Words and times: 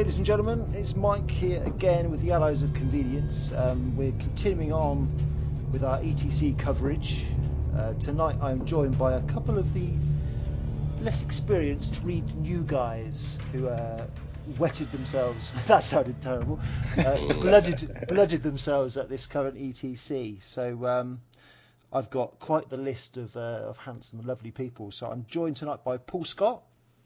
ladies 0.00 0.16
and 0.16 0.24
gentlemen. 0.24 0.66
It's 0.74 0.96
Mike 0.96 1.30
here 1.30 1.62
again 1.64 2.10
with 2.10 2.22
the 2.22 2.32
Allies 2.32 2.62
of 2.62 2.72
Convenience. 2.72 3.52
Um, 3.52 3.94
we're 3.98 4.12
continuing 4.12 4.72
on 4.72 5.06
with 5.72 5.84
our 5.84 5.98
ETC 5.98 6.58
coverage. 6.58 7.26
Uh, 7.76 7.92
tonight 8.00 8.36
I'm 8.40 8.64
joined 8.64 8.96
by 8.96 9.12
a 9.12 9.22
couple 9.24 9.58
of 9.58 9.74
the 9.74 9.90
less 11.02 11.22
experienced 11.22 12.02
Read 12.02 12.34
new 12.36 12.62
guys 12.62 13.38
who 13.52 13.68
uh, 13.68 14.06
wetted 14.58 14.90
themselves. 14.90 15.52
that 15.66 15.82
sounded 15.82 16.22
terrible. 16.22 16.58
Uh, 16.96 17.34
blooded, 17.42 18.06
blooded 18.08 18.42
themselves 18.42 18.96
at 18.96 19.10
this 19.10 19.26
current 19.26 19.58
ETC. 19.58 20.40
So 20.40 20.86
um, 20.86 21.20
I've 21.92 22.08
got 22.08 22.38
quite 22.38 22.70
the 22.70 22.78
list 22.78 23.18
of, 23.18 23.36
uh, 23.36 23.64
of 23.68 23.76
handsome, 23.76 24.22
lovely 24.22 24.50
people. 24.50 24.92
So 24.92 25.08
I'm 25.08 25.26
joined 25.28 25.56
tonight 25.56 25.84
by 25.84 25.98
Paul 25.98 26.24
Scott. 26.24 26.62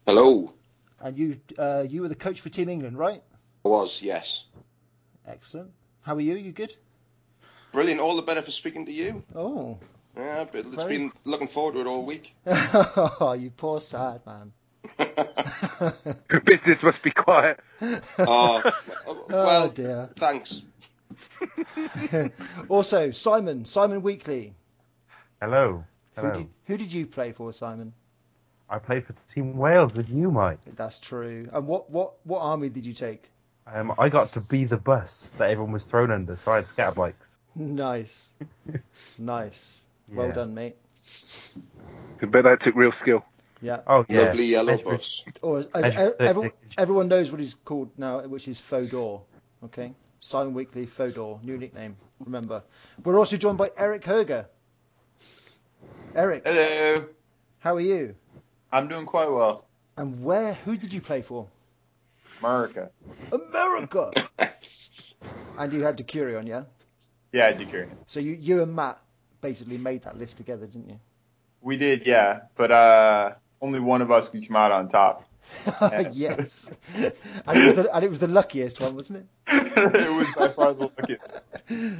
Hello. 0.06 0.54
And 1.04 1.18
you, 1.18 1.36
uh, 1.58 1.84
you 1.86 2.00
were 2.00 2.08
the 2.08 2.14
coach 2.14 2.40
for 2.40 2.48
Team 2.48 2.70
England, 2.70 2.98
right? 2.98 3.22
I 3.62 3.68
was, 3.68 4.00
yes. 4.00 4.46
Excellent. 5.28 5.70
How 6.00 6.14
are 6.14 6.20
you? 6.20 6.34
You 6.34 6.50
good? 6.50 6.74
Brilliant. 7.72 8.00
All 8.00 8.16
the 8.16 8.22
better 8.22 8.40
for 8.40 8.50
speaking 8.50 8.86
to 8.86 8.92
you. 8.92 9.22
Oh. 9.34 9.78
Yeah, 10.16 10.46
but 10.50 10.64
it's 10.64 10.76
Very... 10.76 10.96
been 10.96 11.12
looking 11.26 11.46
forward 11.46 11.74
to 11.74 11.82
it 11.82 11.86
all 11.86 12.06
week. 12.06 12.34
oh, 12.46 13.36
you 13.38 13.50
poor 13.50 13.82
sad 13.82 14.22
man. 14.24 14.52
Business 16.46 16.82
must 16.82 17.02
be 17.02 17.10
quiet. 17.10 17.60
Oh, 18.18 18.62
well, 19.06 19.24
oh 19.28 19.70
dear. 19.74 20.08
Thanks. 20.16 20.62
also, 22.70 23.10
Simon, 23.10 23.66
Simon 23.66 24.00
Weekly. 24.00 24.54
Hello. 25.42 25.84
Hello. 26.16 26.30
Who 26.30 26.38
did, 26.38 26.48
who 26.64 26.76
did 26.78 26.92
you 26.94 27.06
play 27.06 27.32
for, 27.32 27.52
Simon? 27.52 27.92
I 28.68 28.78
played 28.78 29.06
for 29.06 29.14
Team 29.28 29.56
Wales 29.56 29.94
with 29.94 30.08
you, 30.08 30.30
Mike. 30.30 30.58
That's 30.74 30.98
true. 30.98 31.48
And 31.52 31.66
what, 31.66 31.90
what, 31.90 32.14
what 32.24 32.40
army 32.40 32.68
did 32.68 32.86
you 32.86 32.94
take? 32.94 33.28
Um, 33.66 33.94
I 33.98 34.08
got 34.08 34.32
to 34.32 34.40
be 34.40 34.64
the 34.64 34.76
bus 34.76 35.30
that 35.38 35.50
everyone 35.50 35.72
was 35.72 35.84
thrown 35.84 36.10
under, 36.10 36.36
so 36.36 36.52
I 36.52 36.56
had 36.56 36.66
scatter 36.66 36.94
bikes. 36.94 37.18
Nice. 37.56 38.34
nice. 39.16 39.86
Well 40.08 40.32
done, 40.32 40.54
mate. 40.54 40.74
I 42.20 42.26
bet 42.26 42.42
that 42.42 42.58
took 42.58 42.74
real 42.74 42.90
skill. 42.90 43.24
Yeah. 43.62 43.80
Oh, 43.86 44.04
yeah. 44.08 44.22
Lovely 44.22 44.46
yellow 44.46 44.76
bus. 44.76 45.22
Or, 45.40 45.58
as, 45.58 45.68
as, 45.68 46.14
everyone, 46.18 46.50
everyone 46.76 47.06
knows 47.06 47.30
what 47.30 47.38
he's 47.38 47.54
called 47.54 47.90
now, 47.96 48.22
which 48.22 48.48
is 48.48 48.58
Fodor. 48.58 49.20
Okay? 49.66 49.94
Simon 50.18 50.52
Weekly, 50.52 50.86
Fodor. 50.86 51.38
New 51.44 51.56
nickname. 51.56 51.96
Remember. 52.18 52.64
We're 53.04 53.18
also 53.18 53.36
joined 53.36 53.58
by 53.58 53.70
Eric 53.76 54.02
Herger. 54.02 54.46
Eric. 56.14 56.42
Hello. 56.44 57.06
How 57.60 57.76
are 57.76 57.80
you? 57.80 58.16
I'm 58.72 58.88
doing 58.88 59.06
quite 59.06 59.30
well. 59.30 59.66
And 59.96 60.24
where? 60.24 60.54
Who 60.54 60.76
did 60.76 60.92
you 60.92 61.00
play 61.00 61.22
for? 61.22 61.46
America. 62.40 62.90
America. 63.32 64.10
and 65.58 65.72
you 65.72 65.82
had 65.82 65.96
Decurion, 65.96 66.46
yeah? 66.46 66.64
Yeah, 67.32 67.52
Decurion. 67.52 67.96
So 68.06 68.20
you, 68.20 68.32
you 68.32 68.62
and 68.62 68.74
Matt 68.74 68.98
basically 69.40 69.78
made 69.78 70.02
that 70.02 70.18
list 70.18 70.36
together, 70.36 70.66
didn't 70.66 70.88
you? 70.88 71.00
We 71.62 71.76
did, 71.76 72.06
yeah. 72.06 72.40
But 72.56 72.70
uh, 72.70 73.32
only 73.60 73.80
one 73.80 74.02
of 74.02 74.10
us 74.10 74.28
could 74.28 74.46
come 74.46 74.56
out 74.56 74.72
on 74.72 74.88
top. 74.88 75.24
yes. 76.12 76.72
and, 76.94 77.58
it 77.58 77.66
was 77.66 77.76
the, 77.76 77.94
and 77.94 78.04
it 78.04 78.10
was 78.10 78.18
the 78.18 78.28
luckiest 78.28 78.80
one, 78.80 78.94
wasn't 78.94 79.20
it? 79.20 79.26
it 79.76 80.16
was 80.16 80.34
by 80.34 80.48
far 80.48 80.74
the 80.74 80.90
luckiest. 80.96 81.40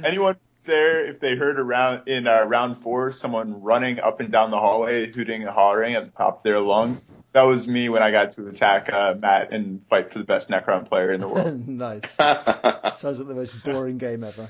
Anyone 0.05 0.37
there, 0.65 1.05
if 1.05 1.19
they 1.19 1.35
heard 1.35 1.59
around 1.59 2.07
in 2.07 2.27
uh, 2.27 2.43
round 2.45 2.81
four, 2.81 3.11
someone 3.11 3.61
running 3.61 3.99
up 3.99 4.19
and 4.19 4.31
down 4.31 4.51
the 4.51 4.59
hallway, 4.59 5.11
hooting 5.11 5.41
and 5.41 5.51
hollering 5.51 5.93
at 5.93 6.05
the 6.05 6.11
top 6.11 6.37
of 6.37 6.43
their 6.43 6.59
lungs, 6.59 7.03
that 7.33 7.43
was 7.43 7.67
me 7.67 7.89
when 7.89 8.01
I 8.01 8.11
got 8.11 8.31
to 8.31 8.47
attack 8.47 8.91
uh, 8.91 9.15
Matt 9.19 9.51
and 9.53 9.85
fight 9.89 10.11
for 10.11 10.19
the 10.19 10.25
best 10.25 10.49
Necron 10.49 10.87
player 10.87 11.11
in 11.11 11.21
the 11.21 11.27
world. 11.27 11.67
nice. 11.67 12.13
Sounds 12.13 13.19
like 13.19 13.27
the 13.27 13.35
most 13.35 13.63
boring 13.63 13.97
game 13.97 14.23
ever. 14.23 14.49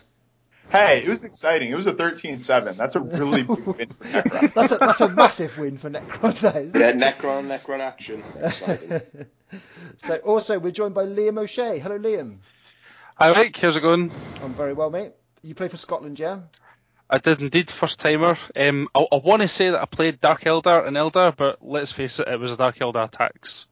Hey, 0.72 1.04
it 1.04 1.10
was 1.10 1.24
exciting. 1.24 1.72
It 1.72 1.76
was 1.76 1.88
a 1.88 1.94
13-7. 1.94 2.76
That's 2.76 2.96
a 2.96 3.00
really 3.00 3.44
big 3.44 3.50
win 3.66 3.90
for 3.90 4.04
Necron. 4.04 4.54
that's, 4.54 4.72
a, 4.72 4.78
that's 4.78 5.02
a 5.02 5.10
massive 5.10 5.58
win 5.58 5.78
for 5.78 5.90
Necron, 5.90 6.42
that 6.42 6.56
is. 6.56 6.76
Yeah, 6.76 6.92
Necron, 6.92 7.48
Necron 7.48 7.80
action. 7.80 8.24
so, 9.98 10.16
also, 10.18 10.60
we're 10.60 10.72
joined 10.72 10.96
by 10.96 11.06
Liam 11.06 11.38
O'Shea. 11.38 11.80
Hello, 11.80 12.00
Liam. 12.00 12.38
Hi, 13.18 13.32
Mike. 13.32 13.58
How's 13.58 13.78
it 13.78 13.82
going? 13.82 14.12
I'm 14.44 14.54
very 14.54 14.74
well, 14.74 14.90
mate. 14.90 15.14
You 15.44 15.56
play 15.56 15.68
for 15.68 15.78
Scotland, 15.78 16.20
yeah? 16.20 16.40
I 17.10 17.20
did 17.20 17.42
indeed, 17.42 17.70
first 17.70 18.00
timer. 18.00 18.38
Um, 18.56 18.90
I, 18.96 19.06
I 19.12 19.18
want 19.18 19.44
to 19.44 19.48
say 19.48 19.70
that 19.70 19.82
I 19.82 19.86
played 19.86 20.20
Dark 20.20 20.42
Eldar 20.42 20.88
and 20.88 20.98
Eldar, 20.98 21.36
but 21.38 21.60
let's 21.62 21.92
face 21.92 22.20
it, 22.20 22.28
it 22.28 22.40
was 22.40 22.52
a 22.52 22.58
Dark 22.58 22.78
Eldar 22.78 23.10
tax. 23.10 23.68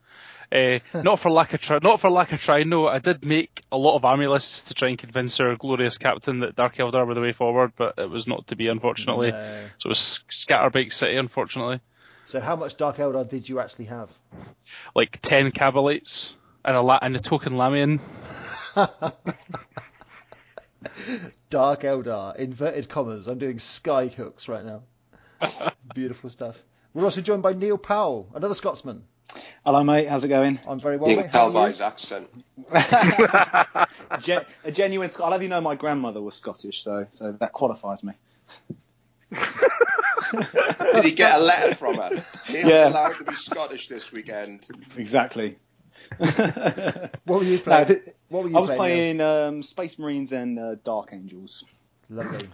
Uh, 0.54 0.78
not 1.02 1.20
for 1.20 1.32
lack 1.32 1.54
of 1.54 1.62
try, 1.62 1.80
not 1.82 2.00
for 2.00 2.12
lack 2.12 2.32
of 2.32 2.40
trying. 2.40 2.70
No, 2.70 2.88
I 2.88 3.00
did 3.00 3.26
make 3.26 3.64
a 3.72 3.78
lot 3.78 3.96
of 3.96 4.06
army 4.06 4.28
lists 4.28 4.62
to 4.64 4.76
try 4.76 4.90
and 4.90 4.98
convince 5.00 5.40
our 5.40 5.56
glorious 5.56 5.98
captain 5.98 6.42
that 6.42 6.56
Dark 6.56 6.76
Eldar 6.76 7.08
were 7.08 7.16
the 7.16 7.22
way 7.22 7.32
forward, 7.32 7.72
but 7.76 7.96
it 7.98 8.08
was 8.10 8.28
not 8.28 8.46
to 8.48 8.56
be, 8.56 8.68
unfortunately. 8.68 9.32
No. 9.32 9.60
So 9.80 9.88
it 9.88 9.90
was 9.90 10.24
Scatterbike 10.30 10.94
City, 10.94 11.16
unfortunately. 11.16 11.80
So 12.26 12.40
how 12.40 12.56
much 12.56 12.78
Dark 12.78 12.98
Eldar 12.98 13.28
did 13.28 13.50
you 13.50 13.60
actually 13.60 13.86
have? 13.86 14.16
Like 14.96 15.20
ten 15.22 15.52
Kabalites 15.52 16.36
and 16.64 16.76
a 16.76 16.82
la- 16.82 17.00
and 17.02 17.16
a 17.16 17.20
token 17.20 17.54
Lhamean. 17.54 18.00
Dark 21.50 21.82
Eldar, 21.82 22.36
inverted 22.36 22.90
commas. 22.90 23.28
I'm 23.28 23.40
doing 23.40 23.60
sky 23.60 24.08
hooks 24.08 24.48
right 24.48 24.64
now. 24.66 24.84
Beautiful 25.96 26.30
stuff. 26.30 26.62
We're 26.94 27.06
also 27.06 27.22
joined 27.22 27.44
by 27.44 27.54
Neil 27.54 27.78
Powell, 27.78 28.30
another 28.36 28.54
Scotsman. 28.54 29.04
Hello, 29.66 29.84
mate. 29.84 30.08
How's 30.10 30.24
it 30.24 30.28
going? 30.28 30.60
I'm 30.68 30.80
very 30.80 30.98
well. 30.98 31.10
You 31.10 31.18
can 31.18 31.30
tell 31.30 31.52
by 31.52 31.70
his 31.70 31.82
accent. 31.82 32.30
Gen- 34.20 34.46
a 34.64 34.72
genuine. 34.72 35.10
I'll 35.20 35.32
have 35.32 35.42
you 35.42 35.50
know, 35.50 35.62
my 35.62 35.76
grandmother 35.76 36.22
was 36.22 36.36
Scottish, 36.36 36.84
so 36.84 37.08
so 37.12 37.32
that 37.40 37.54
qualifies 37.54 38.04
me. 38.04 38.14
Did 39.34 41.04
he 41.04 41.12
get 41.14 41.40
a 41.40 41.44
letter 41.44 41.76
from 41.76 41.96
her? 41.96 42.10
He 42.48 42.64
was 42.64 42.82
allowed 42.82 43.16
to 43.18 43.24
be 43.24 43.36
Scottish 43.36 43.88
this 43.88 44.12
weekend. 44.12 44.68
Exactly. 44.98 45.58
what 46.18 47.12
were 47.26 47.44
you 47.44 47.60
playing? 47.60 47.88
No, 47.88 48.00
what 48.30 48.44
were 48.44 48.50
you 48.50 48.58
I 48.58 48.60
was 48.60 48.70
playing, 48.70 49.18
playing 49.18 49.22
um, 49.22 49.64
Space 49.64 49.98
Marines 49.98 50.34
and 50.34 50.60
uh, 50.60 50.76
Dark 50.84 51.10
Angels. 51.14 51.66
Lovely. 52.10 52.50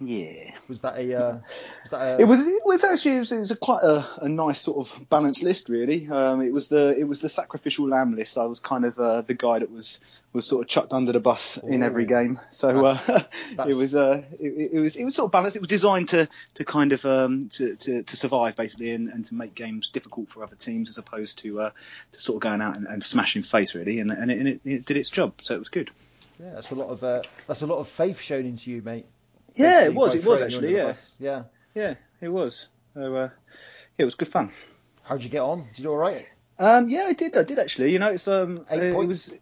Yeah. 0.00 0.50
Was 0.66 0.80
that 0.80 0.98
a? 0.98 1.14
Uh, 1.14 1.38
was 1.82 1.90
that 1.90 2.00
a... 2.00 2.20
It 2.20 2.24
was. 2.24 2.44
It 2.44 2.62
was 2.64 2.82
actually. 2.82 3.16
It 3.16 3.18
was, 3.20 3.32
it 3.32 3.38
was 3.38 3.50
a 3.52 3.56
quite 3.56 3.84
a, 3.84 4.04
a, 4.22 4.28
nice 4.28 4.60
sort 4.60 4.86
of 4.86 5.08
balanced 5.08 5.44
list, 5.44 5.68
really. 5.68 6.08
Um, 6.08 6.42
it 6.42 6.52
was 6.52 6.68
the. 6.68 6.98
It 6.98 7.04
was 7.04 7.20
the 7.20 7.28
sacrificial 7.28 7.88
lamb 7.88 8.16
list. 8.16 8.36
I 8.36 8.46
was 8.46 8.58
kind 8.58 8.84
of 8.84 8.98
uh, 8.98 9.20
the 9.20 9.34
guy 9.34 9.60
that 9.60 9.70
was 9.70 10.00
was 10.32 10.46
sort 10.46 10.62
of 10.62 10.68
chucked 10.68 10.92
under 10.92 11.12
the 11.12 11.20
bus 11.20 11.60
Ooh. 11.62 11.68
in 11.68 11.84
every 11.84 12.06
game. 12.06 12.40
So 12.50 12.82
that's, 12.82 13.08
uh, 13.08 13.24
that's... 13.56 13.70
it 13.70 13.76
was. 13.76 13.94
Uh, 13.94 14.24
it, 14.40 14.72
it, 14.72 14.80
was. 14.80 14.96
It 14.96 15.04
was 15.04 15.14
sort 15.14 15.26
of 15.26 15.32
balanced. 15.32 15.56
It 15.56 15.60
was 15.60 15.68
designed 15.68 16.08
to 16.08 16.28
to 16.54 16.64
kind 16.64 16.92
of 16.92 17.06
um, 17.06 17.48
to, 17.50 17.76
to, 17.76 18.02
to 18.02 18.16
survive 18.16 18.56
basically 18.56 18.90
and, 18.90 19.08
and 19.08 19.24
to 19.26 19.34
make 19.34 19.54
games 19.54 19.90
difficult 19.90 20.28
for 20.28 20.42
other 20.42 20.56
teams 20.56 20.88
as 20.88 20.98
opposed 20.98 21.38
to 21.40 21.60
uh, 21.60 21.70
to 22.10 22.20
sort 22.20 22.36
of 22.36 22.40
going 22.40 22.60
out 22.60 22.76
and, 22.76 22.88
and 22.88 23.04
smashing 23.04 23.42
face 23.42 23.76
really. 23.76 24.00
And 24.00 24.10
and, 24.10 24.30
it, 24.30 24.38
and 24.38 24.48
it, 24.64 24.84
did 24.84 24.96
its 24.96 25.10
job. 25.10 25.34
So 25.40 25.54
it 25.54 25.58
was 25.58 25.68
good. 25.68 25.92
Yeah, 26.40 26.54
that's 26.54 26.72
a 26.72 26.74
lot 26.74 26.88
of 26.88 27.04
uh, 27.04 27.22
that's 27.46 27.62
a 27.62 27.66
lot 27.66 27.78
of 27.78 27.86
faith 27.86 28.20
shown 28.20 28.44
into 28.44 28.72
you, 28.72 28.82
mate. 28.82 29.06
Yeah, 29.54 29.84
it 29.84 29.94
was. 29.94 30.14
It 30.14 30.24
was 30.24 30.42
actually. 30.42 30.74
Yeah. 30.74 30.94
yeah. 31.18 31.44
Yeah, 31.74 31.94
it 32.20 32.28
was. 32.28 32.68
So, 32.94 33.16
uh, 33.16 33.28
yeah, 33.28 33.28
it 33.98 34.04
was 34.04 34.14
good 34.14 34.28
fun. 34.28 34.52
How'd 35.02 35.22
you 35.22 35.28
get 35.28 35.40
on? 35.40 35.64
Did 35.68 35.78
you 35.78 35.84
do 35.84 35.90
all 35.90 35.96
right? 35.96 36.26
Um, 36.58 36.88
yeah, 36.88 37.04
I 37.08 37.12
did. 37.12 37.36
I 37.36 37.42
did 37.42 37.58
actually. 37.58 37.92
You 37.92 37.98
know, 37.98 38.12
it's 38.12 38.28
um, 38.28 38.64
Eight 38.70 38.90
uh, 38.90 38.94
points. 38.94 39.28
it 39.28 39.32
was. 39.32 39.40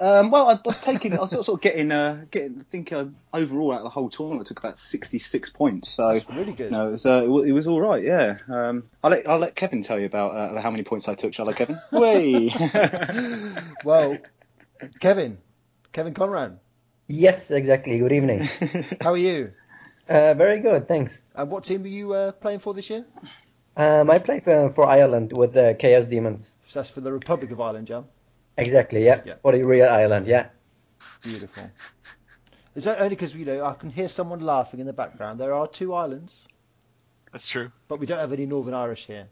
Um, 0.00 0.30
well, 0.30 0.48
I 0.48 0.58
was 0.64 0.82
taking, 0.82 1.12
I 1.12 1.20
was 1.20 1.30
sort 1.30 1.46
of 1.46 1.60
getting, 1.60 1.92
uh, 1.92 2.24
getting. 2.30 2.58
I 2.58 2.64
think 2.70 2.90
uh, 2.90 3.04
overall 3.34 3.72
out 3.72 3.78
of 3.78 3.84
the 3.84 3.90
whole 3.90 4.08
tournament, 4.08 4.46
I 4.46 4.48
took 4.48 4.58
about 4.58 4.78
sixty-six 4.78 5.50
points. 5.50 5.90
So 5.90 6.10
That's 6.14 6.28
really 6.30 6.54
good. 6.54 6.72
No, 6.72 6.88
it 6.88 6.92
was, 6.92 7.04
uh, 7.04 7.22
it 7.22 7.52
was 7.52 7.66
all 7.66 7.82
right. 7.82 8.02
Yeah. 8.02 8.38
Um, 8.48 8.84
I'll 9.02 9.10
let 9.10 9.28
I'll 9.28 9.38
let 9.38 9.54
Kevin 9.54 9.82
tell 9.82 9.98
you 9.98 10.06
about 10.06 10.34
uh, 10.34 10.60
how 10.62 10.70
many 10.70 10.84
points 10.84 11.06
I 11.06 11.14
took. 11.14 11.34
Shall 11.34 11.50
I, 11.50 11.52
Kevin? 11.52 11.76
Way. 11.92 12.50
well, 13.84 14.16
Kevin, 15.00 15.36
Kevin 15.92 16.14
Conran. 16.14 16.58
Yes, 17.06 17.50
exactly. 17.50 17.98
Good 17.98 18.12
evening. 18.12 18.48
How 19.00 19.12
are 19.12 19.18
you? 19.18 19.52
Uh, 20.08 20.34
very 20.34 20.58
good, 20.58 20.88
thanks. 20.88 21.20
And 21.34 21.50
what 21.50 21.64
team 21.64 21.84
are 21.84 21.88
you 21.88 22.14
uh, 22.14 22.32
playing 22.32 22.60
for 22.60 22.72
this 22.72 22.88
year? 22.88 23.04
Um, 23.76 24.10
I 24.10 24.18
play 24.18 24.40
for, 24.40 24.70
for 24.70 24.86
Ireland 24.86 25.36
with 25.36 25.52
the 25.52 25.76
Chaos 25.78 26.06
Demons. 26.06 26.52
So 26.66 26.78
that's 26.78 26.90
for 26.90 27.00
the 27.00 27.12
Republic 27.12 27.50
of 27.50 27.60
Ireland, 27.60 27.90
yeah? 27.90 28.02
Exactly, 28.56 29.04
yeah. 29.04 29.20
yeah. 29.24 29.34
For 29.42 29.52
the 29.52 29.62
real 29.62 29.86
Ireland, 29.88 30.26
yeah. 30.26 30.48
Beautiful. 31.22 31.70
Is 32.74 32.84
that 32.84 32.98
only 32.98 33.10
because 33.10 33.36
you 33.36 33.44
know 33.44 33.64
I 33.64 33.74
can 33.74 33.90
hear 33.90 34.08
someone 34.08 34.40
laughing 34.40 34.80
in 34.80 34.86
the 34.86 34.92
background? 34.92 35.38
There 35.38 35.54
are 35.54 35.66
two 35.66 35.92
islands. 35.92 36.48
That's 37.32 37.48
true. 37.48 37.70
But 37.88 38.00
we 38.00 38.06
don't 38.06 38.18
have 38.18 38.32
any 38.32 38.46
Northern 38.46 38.74
Irish 38.74 39.06
here. 39.06 39.26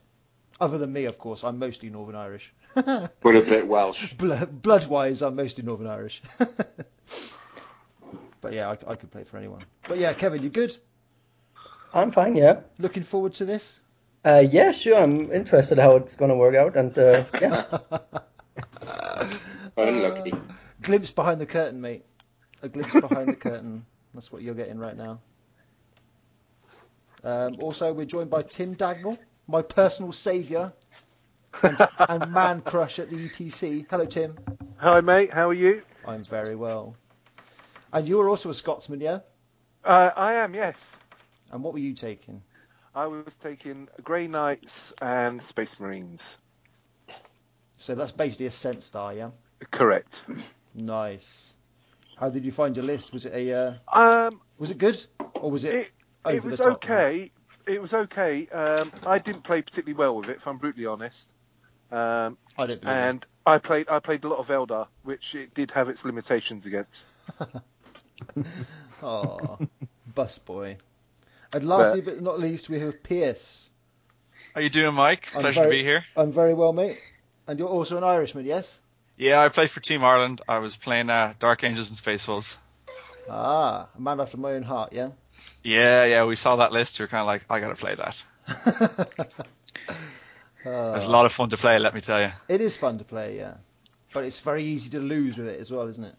Other 0.60 0.78
than 0.78 0.92
me, 0.92 1.06
of 1.06 1.18
course. 1.18 1.42
I'm 1.42 1.58
mostly 1.58 1.88
Northern 1.88 2.16
Irish. 2.16 2.52
but 2.74 3.10
a 3.24 3.40
bit 3.40 3.66
Welsh. 3.66 4.14
Blood 4.14 4.86
wise, 4.86 5.22
I'm 5.22 5.36
mostly 5.36 5.64
Northern 5.64 5.86
Irish. 5.86 6.22
But 8.42 8.52
yeah, 8.52 8.68
I, 8.68 8.92
I 8.92 8.94
could 8.96 9.10
play 9.10 9.24
for 9.24 9.38
anyone. 9.38 9.62
But 9.88 9.96
yeah, 9.96 10.12
Kevin, 10.12 10.42
you 10.42 10.50
good? 10.50 10.76
I'm 11.94 12.10
fine. 12.10 12.36
Yeah. 12.36 12.60
Looking 12.78 13.04
forward 13.04 13.32
to 13.34 13.46
this. 13.46 13.80
Uh, 14.24 14.44
yeah, 14.50 14.72
sure. 14.72 15.00
I'm 15.00 15.32
interested 15.32 15.78
how 15.78 15.96
it's 15.96 16.16
going 16.16 16.30
to 16.30 16.36
work 16.36 16.54
out, 16.54 16.76
and 16.76 16.96
uh, 16.98 17.24
yeah. 17.40 17.62
Unlucky. 19.76 20.32
glimpse 20.82 21.10
behind 21.10 21.40
the 21.40 21.46
curtain, 21.46 21.80
mate. 21.80 22.04
A 22.62 22.68
glimpse 22.68 22.92
behind 23.00 23.28
the 23.28 23.36
curtain. 23.36 23.84
That's 24.14 24.30
what 24.30 24.42
you're 24.42 24.54
getting 24.54 24.78
right 24.78 24.96
now. 24.96 25.20
Um, 27.24 27.56
also, 27.60 27.92
we're 27.92 28.04
joined 28.04 28.30
by 28.30 28.42
Tim 28.42 28.74
Dagnall, 28.74 29.16
my 29.46 29.62
personal 29.62 30.12
saviour 30.12 30.72
and, 31.62 31.78
and 32.08 32.32
man 32.32 32.60
crush 32.62 32.98
at 32.98 33.10
the 33.10 33.28
ETC. 33.28 33.86
Hello, 33.88 34.04
Tim. 34.04 34.36
Hi, 34.78 35.00
mate. 35.00 35.32
How 35.32 35.48
are 35.48 35.54
you? 35.54 35.82
I'm 36.06 36.22
very 36.24 36.56
well. 36.56 36.96
And 37.92 38.08
you're 38.08 38.28
also 38.28 38.50
a 38.50 38.54
Scotsman, 38.54 39.00
yeah? 39.00 39.20
Uh, 39.84 40.10
I 40.16 40.34
am, 40.34 40.54
yes. 40.54 40.96
And 41.50 41.62
what 41.62 41.72
were 41.72 41.78
you 41.78 41.94
taking? 41.94 42.42
I 42.94 43.06
was 43.06 43.34
taking 43.42 43.88
Grey 44.02 44.26
Knights 44.26 44.94
and 45.00 45.42
Space 45.42 45.80
Marines. 45.80 46.36
So 47.78 47.94
that's 47.94 48.12
basically 48.12 48.46
a 48.46 48.50
Centstar, 48.50 49.16
yeah? 49.16 49.30
Correct. 49.70 50.22
Nice. 50.74 51.56
How 52.16 52.30
did 52.30 52.44
you 52.44 52.52
find 52.52 52.76
your 52.76 52.84
list? 52.84 53.12
Was 53.12 53.26
it 53.26 53.34
a 53.34 53.52
uh, 53.52 53.74
Um, 53.92 54.40
was 54.58 54.70
it 54.70 54.78
good 54.78 54.96
or 55.34 55.50
was 55.50 55.64
it, 55.64 55.74
it 55.74 55.92
it 56.34 56.44
was 56.44 56.60
okay. 56.60 57.32
It 57.66 57.80
was 57.80 57.92
okay. 57.92 58.46
Um, 58.48 58.92
I 59.06 59.18
didn't 59.18 59.42
play 59.42 59.62
particularly 59.62 59.94
well 59.94 60.16
with 60.16 60.28
it, 60.28 60.36
if 60.36 60.46
I'm 60.46 60.58
brutally 60.58 60.86
honest. 60.86 61.34
Um, 61.90 62.38
I 62.56 62.66
don't 62.66 62.80
believe 62.80 62.96
and 62.96 63.26
I 63.44 63.58
played 63.58 63.88
I 63.88 63.98
played 63.98 64.24
a 64.24 64.28
lot 64.28 64.38
of 64.38 64.48
Eldar, 64.48 64.86
which 65.02 65.34
it 65.34 65.54
did 65.54 65.72
have 65.72 65.88
its 65.88 66.04
limitations 66.04 66.66
against. 66.66 67.08
it. 68.36 68.46
Oh, 69.02 69.58
bus 70.14 70.38
boy. 70.38 70.76
And 71.54 71.64
lastly 71.64 72.00
but 72.00 72.20
not 72.20 72.40
least, 72.40 72.68
we 72.70 72.80
have 72.80 73.02
Pierce. 73.02 73.70
How 74.54 74.60
you 74.60 74.70
doing, 74.70 74.94
Mike? 74.94 75.28
I'm 75.34 75.40
Pleasure 75.40 75.62
very- 75.62 75.76
to 75.76 75.82
be 75.82 75.84
here. 75.84 76.04
I'm 76.16 76.32
very 76.32 76.54
well, 76.54 76.72
mate. 76.72 76.98
And 77.46 77.58
you're 77.58 77.68
also 77.68 77.96
an 77.96 78.04
Irishman, 78.04 78.44
yes? 78.44 78.80
Yeah, 79.16 79.40
I 79.40 79.48
played 79.48 79.70
for 79.70 79.80
Team 79.80 80.04
Ireland. 80.04 80.40
I 80.48 80.58
was 80.58 80.76
playing 80.76 81.10
uh, 81.10 81.34
Dark 81.38 81.64
Angels 81.64 81.90
and 81.90 81.96
Space 81.96 82.26
Wolves. 82.28 82.56
Ah, 83.28 83.88
a 83.96 84.00
man 84.00 84.20
after 84.20 84.36
my 84.36 84.52
own 84.52 84.62
heart, 84.62 84.92
yeah? 84.92 85.10
Yeah, 85.62 86.04
yeah, 86.04 86.24
we 86.24 86.36
saw 86.36 86.56
that 86.56 86.72
list. 86.72 86.98
We 86.98 87.04
are 87.04 87.08
kind 87.08 87.20
of 87.20 87.26
like, 87.26 87.44
I 87.50 87.60
gotta 87.60 87.74
play 87.74 87.94
that. 87.94 88.22
It 90.64 90.68
was 90.68 91.06
a 91.06 91.10
lot 91.10 91.26
of 91.26 91.32
fun 91.32 91.50
to 91.50 91.56
play, 91.56 91.78
let 91.80 91.92
me 91.92 92.00
tell 92.00 92.20
you. 92.22 92.30
It 92.48 92.60
is 92.60 92.76
fun 92.76 92.98
to 92.98 93.04
play, 93.04 93.36
yeah. 93.36 93.54
But 94.12 94.24
it's 94.24 94.38
very 94.40 94.62
easy 94.62 94.90
to 94.90 95.00
lose 95.00 95.36
with 95.36 95.48
it 95.48 95.58
as 95.58 95.72
well, 95.72 95.88
isn't 95.88 96.04
it? 96.04 96.14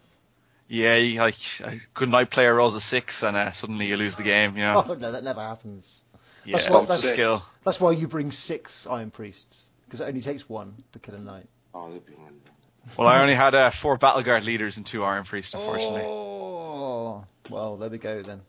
Yeah, 0.68 0.96
you, 0.96 1.20
like 1.20 1.36
a 1.62 1.78
good 1.94 2.08
knight 2.08 2.30
player 2.30 2.54
rolls 2.54 2.74
a 2.74 2.80
six, 2.80 3.22
and 3.22 3.36
uh, 3.36 3.50
suddenly 3.50 3.86
you 3.86 3.96
lose 3.96 4.16
the 4.16 4.22
game. 4.22 4.56
You 4.56 4.62
know, 4.64 4.82
Oh, 4.88 4.94
no, 4.94 5.12
that 5.12 5.22
never 5.24 5.40
happens. 5.42 6.04
yeah, 6.44 6.52
that's 6.52 6.64
that's, 6.64 6.74
what- 6.74 6.88
that's- 6.88 7.12
skill. 7.12 7.44
That's 7.64 7.80
why 7.80 7.92
you 7.92 8.08
bring 8.08 8.30
six 8.30 8.86
Iron 8.86 9.10
Priests, 9.10 9.70
because 9.86 10.00
it 10.00 10.04
only 10.08 10.20
takes 10.20 10.48
one 10.48 10.74
to 10.92 10.98
kill 10.98 11.14
a 11.14 11.18
knight. 11.18 11.46
Oh, 11.74 11.90
they've 11.92 12.04
been 12.04 12.16
wonderful. 12.16 12.40
Well, 12.98 13.08
I 13.08 13.20
only 13.22 13.34
had 13.34 13.54
uh, 13.54 13.70
four 13.70 13.96
battle 13.96 14.22
guard 14.22 14.44
leaders 14.44 14.76
and 14.76 14.84
two 14.86 15.04
Iron 15.04 15.24
Priests, 15.24 15.54
unfortunately. 15.54 16.02
Oh, 16.04 17.24
well, 17.50 17.76
there 17.76 17.88
we 17.90 17.98
go 17.98 18.20
then. 18.22 18.40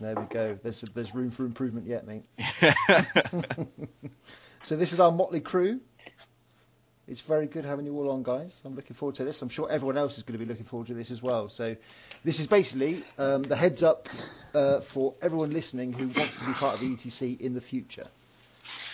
There 0.00 0.14
we 0.14 0.26
go. 0.26 0.54
There's 0.62 0.80
there's 0.82 1.12
room 1.14 1.30
for 1.30 1.44
improvement 1.44 1.86
yet, 1.86 2.06
mate. 2.06 2.22
So 4.62 4.76
this 4.76 4.92
is 4.92 5.00
our 5.00 5.10
motley 5.12 5.40
crew. 5.40 5.80
It's 7.08 7.22
very 7.22 7.46
good 7.46 7.64
having 7.64 7.86
you 7.86 7.96
all 7.98 8.10
on, 8.10 8.22
guys. 8.22 8.60
I'm 8.66 8.74
looking 8.76 8.94
forward 8.94 9.14
to 9.16 9.24
this. 9.24 9.40
I'm 9.40 9.48
sure 9.48 9.70
everyone 9.70 9.96
else 9.96 10.18
is 10.18 10.24
going 10.24 10.38
to 10.38 10.44
be 10.44 10.48
looking 10.48 10.66
forward 10.66 10.88
to 10.88 10.94
this 10.94 11.10
as 11.10 11.22
well. 11.22 11.48
So 11.48 11.74
this 12.22 12.38
is 12.38 12.46
basically 12.46 13.02
um, 13.18 13.44
the 13.44 13.56
heads 13.56 13.82
up 13.82 14.08
uh, 14.54 14.80
for 14.80 15.14
everyone 15.22 15.50
listening 15.50 15.94
who 15.94 16.04
wants 16.08 16.36
to 16.38 16.44
be 16.44 16.52
part 16.52 16.74
of 16.74 16.80
the 16.80 16.94
ETC 16.94 17.40
in 17.40 17.54
the 17.54 17.62
future. 17.62 18.06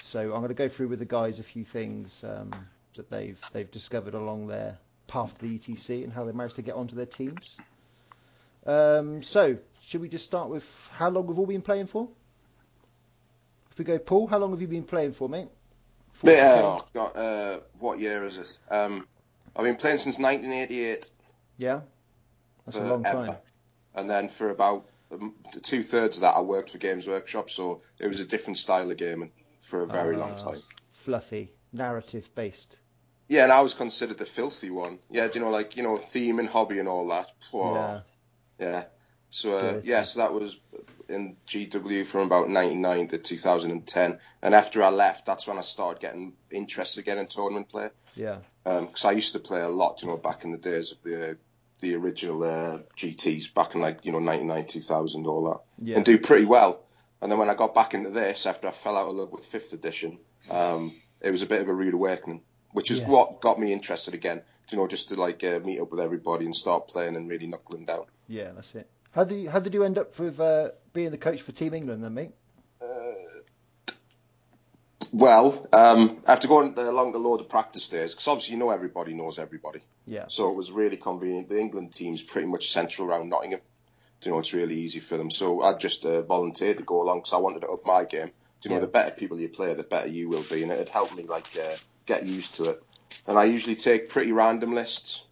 So 0.00 0.20
I'm 0.32 0.38
going 0.40 0.48
to 0.48 0.54
go 0.54 0.68
through 0.68 0.88
with 0.88 1.00
the 1.00 1.04
guys 1.06 1.40
a 1.40 1.42
few 1.42 1.64
things 1.64 2.22
um, 2.22 2.52
that 2.94 3.10
they've 3.10 3.40
they've 3.52 3.70
discovered 3.70 4.14
along 4.14 4.46
their 4.46 4.78
path 5.08 5.34
to 5.38 5.40
the 5.46 5.58
ETC 5.58 6.04
and 6.04 6.12
how 6.12 6.24
they 6.24 6.30
managed 6.32 6.56
to 6.56 6.62
get 6.62 6.74
onto 6.76 6.94
their 6.94 7.06
teams. 7.06 7.58
Um, 8.64 9.22
so 9.24 9.56
should 9.80 10.00
we 10.00 10.08
just 10.08 10.24
start 10.24 10.48
with 10.50 10.90
how 10.94 11.10
long 11.10 11.26
we've 11.26 11.38
all 11.38 11.46
been 11.46 11.62
playing 11.62 11.86
for? 11.88 12.08
If 13.72 13.78
we 13.78 13.84
go, 13.84 13.98
Paul, 13.98 14.28
how 14.28 14.38
long 14.38 14.52
have 14.52 14.60
you 14.60 14.68
been 14.68 14.84
playing 14.84 15.12
for, 15.12 15.28
mate? 15.28 15.48
Oh, 16.22 16.84
God, 16.94 17.12
uh, 17.16 17.58
what 17.78 17.98
year 17.98 18.24
is 18.24 18.38
it? 18.38 18.58
Um, 18.70 19.06
I've 19.56 19.64
been 19.64 19.76
playing 19.76 19.98
since 19.98 20.18
1988. 20.18 21.10
Yeah, 21.58 21.80
that's 22.64 22.76
a 22.76 22.80
long 22.80 23.02
forever. 23.02 23.26
time. 23.26 23.36
And 23.94 24.10
then 24.10 24.28
for 24.28 24.50
about 24.50 24.86
um, 25.12 25.34
two 25.62 25.82
thirds 25.82 26.16
of 26.18 26.22
that, 26.22 26.34
I 26.36 26.40
worked 26.40 26.70
for 26.70 26.78
Games 26.78 27.06
Workshop, 27.06 27.50
so 27.50 27.80
it 28.00 28.08
was 28.08 28.20
a 28.20 28.26
different 28.26 28.58
style 28.58 28.90
of 28.90 28.96
gaming 28.96 29.30
for 29.60 29.82
a 29.82 29.86
very 29.86 30.16
long 30.16 30.32
Ah. 30.32 30.50
time. 30.52 30.60
Fluffy, 30.92 31.50
narrative 31.72 32.34
based. 32.34 32.78
Yeah, 33.28 33.44
and 33.44 33.52
I 33.52 33.62
was 33.62 33.74
considered 33.74 34.18
the 34.18 34.26
filthy 34.26 34.70
one. 34.70 34.98
Yeah, 35.10 35.28
you 35.32 35.40
know, 35.40 35.50
like, 35.50 35.76
you 35.76 35.82
know, 35.82 35.96
theme 35.96 36.38
and 36.38 36.48
hobby 36.48 36.78
and 36.78 36.88
all 36.88 37.06
that. 37.08 37.32
Yeah. 37.52 38.00
Yeah. 38.58 38.84
So, 39.30 39.56
uh, 39.56 39.80
yeah, 39.84 40.02
so 40.02 40.20
that 40.20 40.32
was 40.32 40.58
in 41.08 41.36
GW 41.46 42.04
from 42.06 42.22
about 42.22 42.48
99 42.48 43.08
to 43.08 43.18
2010. 43.18 44.18
And 44.42 44.54
after 44.54 44.82
I 44.82 44.90
left, 44.90 45.26
that's 45.26 45.46
when 45.46 45.58
I 45.58 45.62
started 45.62 46.00
getting 46.00 46.34
interested 46.50 47.00
again 47.00 47.18
in 47.18 47.26
tournament 47.26 47.68
play. 47.68 47.90
Yeah. 48.16 48.38
Because 48.64 49.04
I 49.04 49.12
used 49.12 49.32
to 49.34 49.38
play 49.40 49.60
a 49.60 49.68
lot, 49.68 50.02
you 50.02 50.08
know, 50.08 50.16
back 50.16 50.44
in 50.44 50.52
the 50.52 50.58
days 50.58 50.92
of 50.92 51.02
the 51.02 51.36
the 51.80 51.96
original 51.96 52.42
uh, 52.44 52.78
GTs, 52.96 53.52
back 53.52 53.74
in 53.74 53.80
like, 53.80 54.06
you 54.06 54.12
know, 54.12 54.20
99, 54.20 54.64
2000, 54.66 55.26
all 55.26 55.44
that. 55.50 55.60
Yeah. 55.86 55.96
And 55.96 56.04
do 56.04 56.18
pretty 56.18 56.46
well. 56.46 56.80
And 57.20 57.30
then 57.30 57.38
when 57.38 57.50
I 57.50 57.54
got 57.54 57.74
back 57.74 57.92
into 57.94 58.10
this, 58.10 58.46
after 58.46 58.68
I 58.68 58.70
fell 58.70 58.96
out 58.96 59.08
of 59.08 59.14
love 59.16 59.32
with 59.32 59.42
5th 59.42 59.74
edition, 59.74 60.18
um, 60.50 60.94
it 61.20 61.30
was 61.30 61.42
a 61.42 61.46
bit 61.46 61.60
of 61.60 61.68
a 61.68 61.74
rude 61.74 61.92
awakening. 61.94 62.42
Which 62.72 62.90
is 62.90 63.00
Yeah. 63.00 63.08
what 63.08 63.40
got 63.40 63.60
me 63.60 63.72
interested 63.72 64.14
again, 64.14 64.42
you 64.70 64.78
know, 64.78 64.86
just 64.88 65.10
to 65.10 65.14
like 65.20 65.44
uh, 65.44 65.60
meet 65.60 65.78
up 65.80 65.90
with 65.90 66.00
everybody 66.00 66.44
and 66.44 66.54
start 66.56 66.88
playing 66.88 67.16
and 67.16 67.28
really 67.28 67.46
knuckling 67.46 67.84
down. 67.84 68.06
Yeah, 68.28 68.50
that's 68.52 68.74
it. 68.74 68.88
How 69.12 69.24
did 69.24 69.42
you, 69.42 69.50
how 69.50 69.60
did 69.60 69.74
you 69.74 69.84
end 69.84 69.96
up 69.98 70.18
with 70.18 70.40
uh, 70.40 70.68
being 70.94 71.10
the 71.10 71.18
coach 71.18 71.42
for 71.42 71.52
Team 71.52 71.74
England 71.74 72.02
then, 72.02 72.14
mate? 72.14 72.30
Well, 75.12 75.64
um, 75.72 76.18
after 76.26 76.48
going 76.48 76.76
along 76.76 77.12
the 77.12 77.18
load 77.18 77.40
of 77.40 77.48
practice 77.48 77.88
days, 77.88 78.14
because 78.14 78.26
obviously 78.26 78.54
you 78.54 78.58
know 78.58 78.70
everybody 78.70 79.14
knows 79.14 79.38
everybody, 79.38 79.80
Yeah. 80.06 80.24
so 80.28 80.50
it 80.50 80.56
was 80.56 80.72
really 80.72 80.96
convenient. 80.96 81.48
The 81.48 81.60
England 81.60 81.92
team's 81.92 82.20
pretty 82.22 82.48
much 82.48 82.70
central 82.70 83.08
around 83.08 83.28
Nottingham. 83.28 83.60
You 84.22 84.32
know, 84.32 84.38
it's 84.40 84.52
really 84.54 84.74
easy 84.76 85.00
for 85.00 85.16
them. 85.16 85.30
So 85.30 85.62
I 85.62 85.74
just 85.74 86.04
uh, 86.06 86.22
volunteered 86.22 86.78
to 86.78 86.82
go 86.82 87.02
along 87.02 87.18
because 87.18 87.34
I 87.34 87.36
wanted 87.38 87.62
to 87.62 87.68
up 87.68 87.84
my 87.84 88.04
game. 88.06 88.30
Do 88.60 88.68
you 88.68 88.70
know, 88.70 88.76
Yeah. 88.76 88.80
the 88.86 88.90
better 88.90 89.10
people 89.12 89.38
you 89.38 89.48
play, 89.50 89.72
the 89.74 89.82
better 89.84 90.08
you 90.08 90.28
will 90.30 90.42
be, 90.42 90.62
and 90.62 90.72
it 90.72 90.88
helped 90.88 91.14
me 91.16 91.24
like 91.24 91.46
uh, 91.62 91.76
get 92.06 92.24
used 92.24 92.54
to 92.56 92.70
it. 92.70 92.82
And 93.28 93.38
I 93.38 93.44
usually 93.44 93.76
take 93.76 94.08
pretty 94.08 94.32
random 94.32 94.74
lists, 94.74 95.22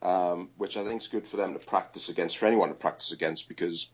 um, 0.00 0.48
which 0.56 0.76
I 0.78 0.84
think 0.84 1.02
is 1.02 1.08
good 1.08 1.26
for 1.26 1.36
them 1.36 1.52
to 1.54 1.58
practice 1.58 2.08
against, 2.08 2.38
for 2.38 2.46
anyone 2.46 2.68
to 2.68 2.74
practice 2.74 3.12
against, 3.12 3.48
because 3.48 3.90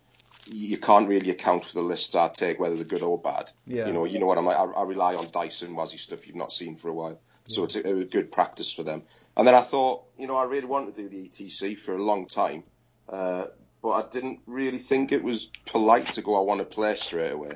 you 0.46 0.78
can't 0.78 1.08
really 1.08 1.30
account 1.30 1.64
for 1.64 1.74
the 1.74 1.82
lists 1.82 2.14
I 2.14 2.28
take, 2.28 2.60
whether 2.60 2.76
they're 2.76 2.84
good 2.84 3.02
or 3.02 3.18
bad. 3.18 3.50
Yeah. 3.66 3.86
You 3.86 3.92
know, 3.92 4.04
you 4.04 4.18
know 4.18 4.26
what 4.26 4.38
I'm 4.38 4.46
like. 4.46 4.58
I, 4.58 4.64
I 4.64 4.84
rely 4.84 5.14
on 5.14 5.26
Dyson 5.30 5.74
Wazzy 5.74 5.98
stuff 5.98 6.26
you've 6.26 6.36
not 6.36 6.52
seen 6.52 6.76
for 6.76 6.88
a 6.88 6.94
while, 6.94 7.20
so 7.48 7.64
it's 7.64 7.76
a, 7.76 7.88
it 7.88 7.94
was 7.94 8.04
good 8.06 8.32
practice 8.32 8.72
for 8.72 8.82
them. 8.82 9.02
And 9.36 9.46
then 9.46 9.54
I 9.54 9.60
thought, 9.60 10.04
you 10.18 10.26
know, 10.26 10.36
I 10.36 10.44
really 10.44 10.66
wanted 10.66 10.94
to 10.94 11.02
do 11.02 11.08
the 11.08 11.28
ETC 11.28 11.78
for 11.78 11.94
a 11.94 12.02
long 12.02 12.26
time, 12.26 12.64
uh, 13.08 13.46
but 13.82 13.90
I 13.90 14.08
didn't 14.08 14.40
really 14.46 14.78
think 14.78 15.12
it 15.12 15.22
was 15.22 15.46
polite 15.66 16.12
to 16.12 16.22
go. 16.22 16.36
I 16.36 16.44
want 16.44 16.60
to 16.60 16.66
play 16.66 16.96
straight 16.96 17.32
away, 17.32 17.52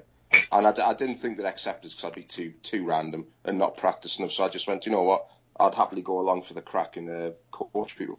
and 0.53 0.67
I, 0.67 0.73
d- 0.73 0.83
I 0.83 0.95
didn't 0.95 1.17
think 1.17 1.37
they'd 1.37 1.47
accept 1.47 1.85
us 1.85 1.95
because 1.95 2.11
I'd 2.11 2.15
be 2.15 2.23
too 2.25 2.53
too 2.63 2.85
random 2.85 3.27
and 3.45 3.59
not 3.59 3.77
practice 3.77 4.19
enough. 4.19 4.33
So 4.33 4.45
I 4.45 4.49
just 4.49 4.67
went, 4.69 4.87
you 4.87 4.93
know 4.93 5.03
what, 5.03 5.27
I'd 5.59 5.75
happily 5.75 6.03
go 6.03 6.21
along 6.21 6.43
for 6.43 6.55
the 6.55 6.63
crack 6.63 6.97
and 6.97 7.11
uh, 7.11 7.31
coach 7.51 7.97
people. 7.97 8.19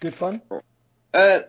Good 0.00 0.14
fun? 0.14 0.42
Uh, 1.12 1.40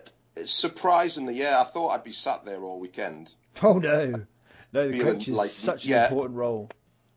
surprisingly, 0.44 1.34
yeah, 1.36 1.58
I 1.60 1.64
thought 1.64 1.88
I'd 1.90 2.04
be 2.04 2.12
sat 2.12 2.44
there 2.44 2.62
all 2.62 2.80
weekend. 2.80 3.32
Oh 3.62 3.78
no. 3.78 4.26
No, 4.72 4.88
the 4.88 5.00
coach 5.00 5.26
is 5.26 5.36
like- 5.36 5.48
such 5.48 5.84
an 5.84 5.90
yeah. 5.90 6.04
important 6.04 6.36
role. 6.38 6.70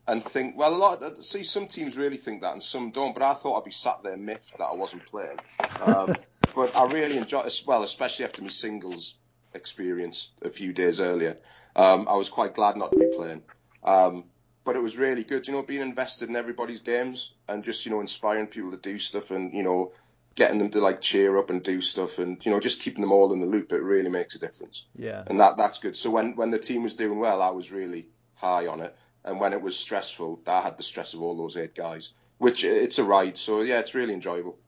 and 0.08 0.22
think 0.22 0.58
well 0.58 0.74
a 0.74 0.76
lot 0.76 1.02
of, 1.02 1.16
see 1.24 1.44
some 1.44 1.68
teams 1.68 1.96
really 1.96 2.16
think 2.16 2.42
that 2.42 2.52
and 2.52 2.62
some 2.62 2.90
don't 2.90 3.14
but 3.14 3.22
I 3.22 3.32
thought 3.34 3.56
I'd 3.58 3.64
be 3.64 3.70
sat 3.70 4.02
there 4.02 4.16
miffed 4.16 4.58
that 4.58 4.64
I 4.64 4.74
wasn't 4.74 5.06
playing 5.06 5.38
um, 5.86 6.14
but 6.56 6.76
I 6.76 6.84
really 6.92 7.16
enjoyed 7.16 7.46
as 7.46 7.64
well 7.66 7.82
especially 7.84 8.24
after 8.26 8.42
my 8.42 8.48
singles 8.48 9.14
experience 9.54 10.32
a 10.42 10.50
few 10.50 10.72
days 10.72 11.00
earlier 11.00 11.38
um, 11.76 12.06
I 12.08 12.16
was 12.16 12.28
quite 12.28 12.54
glad 12.54 12.76
not 12.76 12.90
to 12.92 12.98
be 12.98 13.16
playing 13.16 13.42
um, 13.84 14.24
but 14.64 14.74
it 14.76 14.82
was 14.82 14.98
really 14.98 15.22
good 15.22 15.46
you 15.46 15.54
know 15.54 15.62
being 15.62 15.80
invested 15.82 16.28
in 16.28 16.36
everybody's 16.36 16.80
games 16.80 17.32
and 17.48 17.62
just 17.64 17.86
you 17.86 17.92
know 17.92 18.00
inspiring 18.00 18.48
people 18.48 18.72
to 18.72 18.76
do 18.76 18.98
stuff 18.98 19.30
and 19.30 19.54
you 19.54 19.62
know 19.62 19.92
getting 20.34 20.58
them 20.58 20.70
to 20.70 20.80
like 20.80 21.00
cheer 21.00 21.36
up 21.38 21.50
and 21.50 21.62
do 21.62 21.80
stuff 21.80 22.18
and 22.18 22.44
you 22.44 22.50
know 22.52 22.60
just 22.60 22.80
keeping 22.80 23.00
them 23.02 23.12
all 23.12 23.32
in 23.32 23.40
the 23.40 23.46
loop 23.46 23.72
it 23.72 23.82
really 23.82 24.10
makes 24.10 24.34
a 24.34 24.38
difference 24.38 24.84
Yeah. 24.96 25.22
and 25.26 25.40
that 25.40 25.56
that's 25.56 25.78
good. 25.78 25.96
So 25.96 26.10
when 26.10 26.34
when 26.36 26.50
the 26.50 26.58
team 26.58 26.82
was 26.82 26.94
doing 26.96 27.18
well, 27.18 27.40
I 27.42 27.50
was 27.50 27.70
really 27.72 28.08
high 28.34 28.66
on 28.66 28.80
it, 28.80 28.94
and 29.24 29.38
when 29.40 29.52
it 29.52 29.62
was 29.62 29.78
stressful, 29.78 30.40
I 30.46 30.60
had 30.60 30.76
the 30.76 30.82
stress 30.82 31.14
of 31.14 31.22
all 31.22 31.36
those 31.36 31.56
eight 31.56 31.74
guys. 31.74 32.10
Which 32.38 32.64
uh, 32.64 32.68
it's 32.68 32.98
a 32.98 33.04
ride, 33.04 33.36
so 33.38 33.62
yeah, 33.62 33.78
it's 33.78 33.94
really 33.94 34.12
enjoyable. 34.12 34.58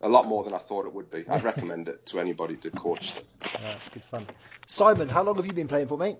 A 0.00 0.08
lot 0.08 0.28
more 0.28 0.44
than 0.44 0.54
I 0.54 0.58
thought 0.58 0.86
it 0.86 0.94
would 0.94 1.10
be. 1.10 1.24
I'd 1.28 1.42
recommend 1.42 1.88
it 1.88 2.06
to 2.06 2.20
anybody 2.20 2.54
to 2.56 2.70
coach. 2.70 3.14
them. 3.14 3.24
Yeah, 3.60 3.72
it's 3.74 3.88
good 3.88 4.04
fun. 4.04 4.26
Simon, 4.68 5.08
how 5.08 5.24
long 5.24 5.34
have 5.34 5.44
you 5.46 5.52
been 5.52 5.66
playing 5.66 5.88
for, 5.88 5.98
mate? 5.98 6.18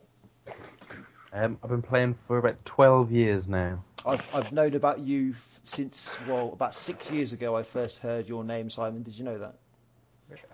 Um, 1.32 1.58
I've 1.62 1.70
been 1.70 1.82
playing 1.82 2.14
for 2.14 2.38
about 2.38 2.64
12 2.64 3.12
years 3.12 3.48
now. 3.48 3.82
I've 4.06 4.28
I've 4.34 4.52
known 4.52 4.74
about 4.74 5.00
you 5.00 5.32
f- 5.32 5.60
since 5.64 6.16
well 6.26 6.50
about 6.52 6.74
six 6.74 7.10
years 7.10 7.32
ago. 7.32 7.56
I 7.56 7.62
first 7.62 7.98
heard 7.98 8.28
your 8.28 8.44
name, 8.44 8.70
Simon. 8.70 9.02
Did 9.02 9.18
you 9.18 9.24
know 9.24 9.38
that 9.38 9.56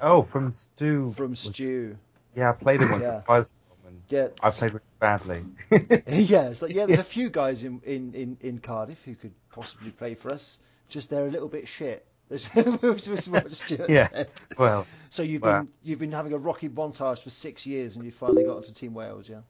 Oh, 0.00 0.22
from 0.22 0.50
Stu. 0.52 1.10
from 1.10 1.36
Stu? 1.36 1.96
Yeah, 2.34 2.50
I 2.50 2.52
played 2.52 2.80
it 2.82 2.90
once 2.90 3.02
Yeah. 3.02 3.16
at 3.18 3.26
Firestorm, 3.26 3.86
and 3.86 4.02
Yeah, 4.08 4.28
I 4.42 4.50
played 4.50 4.72
really 4.72 4.84
badly. 4.98 5.44
yeah, 6.08 6.48
it's 6.48 6.62
like, 6.62 6.72
yeah. 6.74 6.86
There's 6.86 6.98
a 7.00 7.04
few 7.18 7.28
guys 7.30 7.62
in, 7.64 7.80
in, 7.84 8.12
in, 8.14 8.36
in 8.40 8.58
Cardiff 8.58 9.04
who 9.04 9.14
could 9.14 9.32
possibly 9.52 9.90
play 9.90 10.14
for 10.14 10.32
us. 10.32 10.58
Just 10.88 11.10
they're 11.10 11.26
a 11.26 11.30
little 11.30 11.48
bit 11.48 11.68
shit. 11.68 12.06
Was 12.30 13.28
what 13.28 13.52
Stuart 13.52 13.90
Yeah. 13.90 14.04
said. 14.08 14.30
well, 14.58 14.86
So 15.10 15.22
you've 15.22 15.42
Well- 15.42 15.62
been 15.64 15.72
you've 15.84 15.98
been 15.98 16.10
having 16.12 16.32
a 16.32 16.38
rocky 16.38 16.68
montage 16.70 17.22
for 17.22 17.30
six 17.30 17.66
years, 17.66 17.94
and 17.96 18.04
you 18.04 18.10
finally 18.10 18.44
got 18.44 18.56
onto 18.56 18.72
Team 18.72 18.94
Wales. 18.94 19.28
Yeah, 19.28 19.40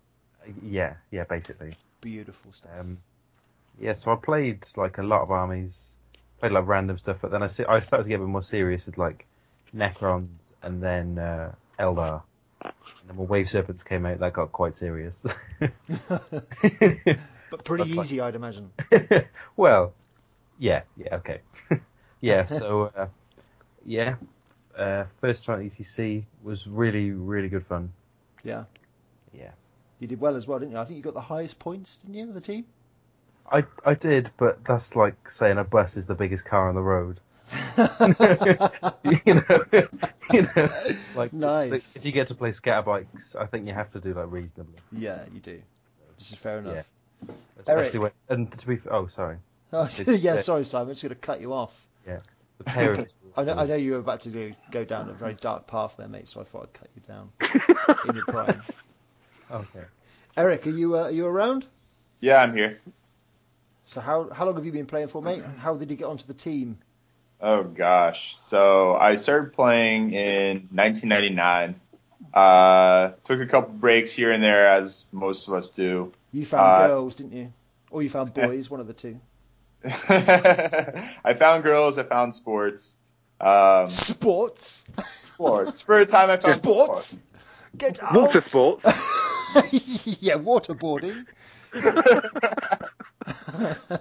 yeah, 0.62 0.94
yeah, 1.10 1.24
basically. 1.24 1.74
beautiful 2.00 2.52
stuff. 2.52 2.70
Um, 2.78 2.98
yeah, 3.80 3.92
so 3.94 4.12
I 4.12 4.16
played 4.16 4.66
like 4.76 4.98
a 4.98 5.02
lot 5.02 5.22
of 5.22 5.30
armies, 5.30 5.92
played 6.40 6.52
like 6.52 6.66
random 6.66 6.98
stuff, 6.98 7.18
but 7.20 7.30
then 7.30 7.42
I, 7.42 7.46
I 7.46 7.80
started 7.80 8.04
to 8.04 8.08
get 8.08 8.16
a 8.16 8.18
bit 8.18 8.28
more 8.28 8.42
serious 8.42 8.86
with 8.86 8.98
like 8.98 9.26
Necrons 9.74 10.28
and 10.62 10.82
then 10.82 11.18
uh, 11.18 11.52
Eldar. 11.78 12.22
And 12.62 12.72
then 13.08 13.16
when 13.16 13.28
Wave 13.28 13.50
Serpents 13.50 13.82
came 13.82 14.06
out, 14.06 14.18
that 14.20 14.32
got 14.32 14.52
quite 14.52 14.76
serious. 14.76 15.22
But 17.50 17.62
pretty 17.64 17.84
That's 17.84 17.96
like- 17.96 18.06
easy, 18.06 18.20
I'd 18.20 18.34
imagine. 18.34 18.70
well, 19.56 19.92
yeah, 20.58 20.82
yeah, 20.96 21.16
okay. 21.16 21.38
yeah, 22.20 22.46
so, 22.46 22.90
uh, 22.96 23.06
yeah, 23.84 24.16
uh, 24.76 25.04
first 25.20 25.44
time 25.44 25.60
at 25.64 25.72
ETC 25.72 26.24
was 26.42 26.66
really, 26.66 27.12
really 27.12 27.48
good 27.48 27.64
fun. 27.66 27.92
Yeah, 28.42 28.64
Yeah. 29.32 29.50
You 30.04 30.08
did 30.08 30.20
well 30.20 30.36
as 30.36 30.46
well, 30.46 30.58
didn't 30.58 30.72
you? 30.72 30.78
I 30.78 30.84
think 30.84 30.98
you 30.98 31.02
got 31.02 31.14
the 31.14 31.20
highest 31.22 31.58
points, 31.58 31.96
didn't 31.96 32.14
you, 32.14 32.28
of 32.28 32.34
the 32.34 32.40
team? 32.42 32.66
I, 33.50 33.64
I 33.86 33.94
did, 33.94 34.30
but 34.36 34.62
that's 34.62 34.94
like 34.94 35.30
saying 35.30 35.56
a 35.56 35.64
bus 35.64 35.96
is 35.96 36.06
the 36.06 36.14
biggest 36.14 36.44
car 36.44 36.68
on 36.68 36.74
the 36.74 36.82
road. 36.82 37.20
you 39.02 39.34
know, 39.34 39.64
you 40.32 40.42
know, 40.54 40.68
like 41.16 41.32
Nice. 41.32 41.96
if 41.96 42.04
you 42.04 42.12
get 42.12 42.28
to 42.28 42.34
play 42.34 42.52
scatter 42.52 42.82
bikes, 42.82 43.34
I 43.34 43.46
think 43.46 43.66
you 43.66 43.72
have 43.72 43.90
to 43.92 44.00
do 44.00 44.12
like 44.12 44.30
reasonably, 44.30 44.74
Yeah, 44.92 45.24
you 45.32 45.40
do. 45.40 45.62
This 46.18 46.32
is 46.32 46.38
fair 46.38 46.58
enough. 46.58 46.90
especially 47.58 48.00
Eric. 48.00 48.12
when. 48.28 48.38
And 48.38 48.58
to 48.58 48.66
be, 48.66 48.78
oh, 48.90 49.06
sorry, 49.06 49.38
Oh, 49.72 49.88
yeah, 50.06 50.32
uh, 50.32 50.36
sorry, 50.36 50.64
Simon. 50.64 50.88
I'm 50.88 50.92
just 50.92 51.02
going 51.02 51.14
to 51.14 51.20
cut 51.20 51.40
you 51.40 51.54
off. 51.54 51.86
Yeah, 52.06 52.20
the 52.58 52.64
parents. 52.64 53.16
I 53.38 53.44
know, 53.44 53.54
I 53.54 53.64
know 53.64 53.74
you 53.74 53.92
were 53.92 53.98
about 54.00 54.20
to 54.22 54.28
go, 54.28 54.52
go 54.70 54.84
down 54.84 55.08
a 55.08 55.14
very 55.14 55.34
dark 55.34 55.66
path 55.66 55.96
there, 55.96 56.08
mate. 56.08 56.28
So 56.28 56.42
I 56.42 56.44
thought 56.44 56.64
I'd 56.64 56.72
cut 56.74 56.88
you 56.94 57.02
down 57.08 57.32
in 58.08 58.14
your 58.16 58.26
prime. 58.26 58.62
Okay. 59.50 59.84
Eric, 60.36 60.66
are 60.66 60.70
you 60.70 60.96
uh, 60.96 61.02
are 61.04 61.10
you 61.10 61.26
around? 61.26 61.66
Yeah, 62.20 62.38
I'm 62.38 62.54
here. 62.54 62.78
So 63.86 64.00
how 64.00 64.30
how 64.30 64.46
long 64.46 64.54
have 64.54 64.64
you 64.66 64.72
been 64.72 64.86
playing 64.86 65.08
for, 65.08 65.22
mate? 65.22 65.42
And 65.42 65.58
how 65.58 65.76
did 65.76 65.90
you 65.90 65.96
get 65.96 66.06
onto 66.06 66.26
the 66.26 66.34
team? 66.34 66.76
Oh 67.40 67.62
gosh. 67.62 68.36
So 68.44 68.94
I 68.96 69.16
started 69.16 69.52
playing 69.52 70.12
in 70.12 70.68
1999. 70.72 71.74
Uh, 72.32 73.12
took 73.26 73.40
a 73.40 73.46
couple 73.46 73.74
breaks 73.78 74.12
here 74.12 74.32
and 74.32 74.42
there, 74.42 74.66
as 74.66 75.04
most 75.12 75.46
of 75.46 75.54
us 75.54 75.68
do. 75.70 76.12
You 76.32 76.44
found 76.44 76.82
Uh, 76.82 76.86
girls, 76.88 77.16
didn't 77.16 77.32
you? 77.32 77.48
Or 77.90 78.02
you 78.02 78.08
found 78.08 78.34
boys, 78.34 78.70
one 78.70 78.80
of 78.80 78.86
the 78.86 78.92
two. 78.94 79.20
I 79.84 81.34
found 81.38 81.62
girls. 81.62 81.98
I 81.98 82.02
found 82.04 82.34
sports. 82.34 82.94
Um, 83.40 83.86
Sports, 83.86 84.86
sports. 85.04 85.82
For 85.82 85.98
a 85.98 86.06
time, 86.06 86.30
I 86.30 86.38
found 86.38 86.54
sports. 86.54 87.20
Get 87.76 88.02
out. 88.02 88.14
Water 88.14 88.40
sports. 88.40 88.84
yeah, 90.20 90.36
waterboarding. 90.36 91.26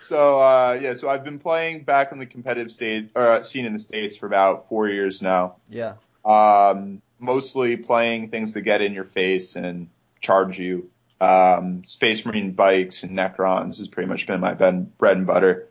So 0.00 0.40
uh, 0.40 0.78
yeah, 0.80 0.94
so 0.94 1.08
I've 1.08 1.22
been 1.22 1.38
playing 1.38 1.84
back 1.84 2.10
in 2.10 2.18
the 2.18 2.26
competitive 2.26 2.72
state 2.72 3.10
uh, 3.14 3.42
scene 3.44 3.66
in 3.66 3.72
the 3.72 3.78
states 3.78 4.16
for 4.16 4.26
about 4.26 4.68
four 4.68 4.88
years 4.88 5.22
now. 5.22 5.56
Yeah, 5.70 5.94
Um, 6.24 7.02
mostly 7.20 7.76
playing 7.76 8.30
things 8.30 8.54
that 8.54 8.62
get 8.62 8.80
in 8.82 8.94
your 8.94 9.04
face 9.04 9.54
and 9.54 9.88
charge 10.20 10.58
you. 10.58 10.90
Um, 11.20 11.84
Space 11.84 12.26
Marine 12.26 12.50
bikes 12.52 13.04
and 13.04 13.16
Necrons 13.16 13.78
has 13.78 13.86
pretty 13.86 14.08
much 14.08 14.26
been 14.26 14.40
my 14.40 14.54
bed, 14.54 14.98
bread 14.98 15.18
and 15.18 15.26
butter. 15.26 15.68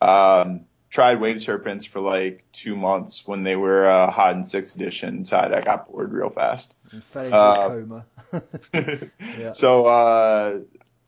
Um, 0.00 0.60
tried 0.92 1.20
Wave 1.20 1.42
Serpents 1.42 1.84
for 1.86 2.00
like 2.00 2.44
two 2.52 2.76
months 2.76 3.26
when 3.26 3.42
they 3.42 3.56
were 3.56 3.88
uh, 3.88 4.10
hot 4.10 4.36
in 4.36 4.44
sixth 4.44 4.76
edition. 4.76 5.24
So 5.24 5.38
I 5.38 5.60
got 5.62 5.90
bored 5.90 6.12
real 6.12 6.28
fast. 6.30 6.74
and 6.92 7.02
fell 7.02 7.24
into 7.24 7.36
Uh, 7.36 7.56
a 7.56 7.68
coma. 7.68 8.06
Yeah. 9.40 9.52
So, 9.52 9.86
uh, 9.86 10.58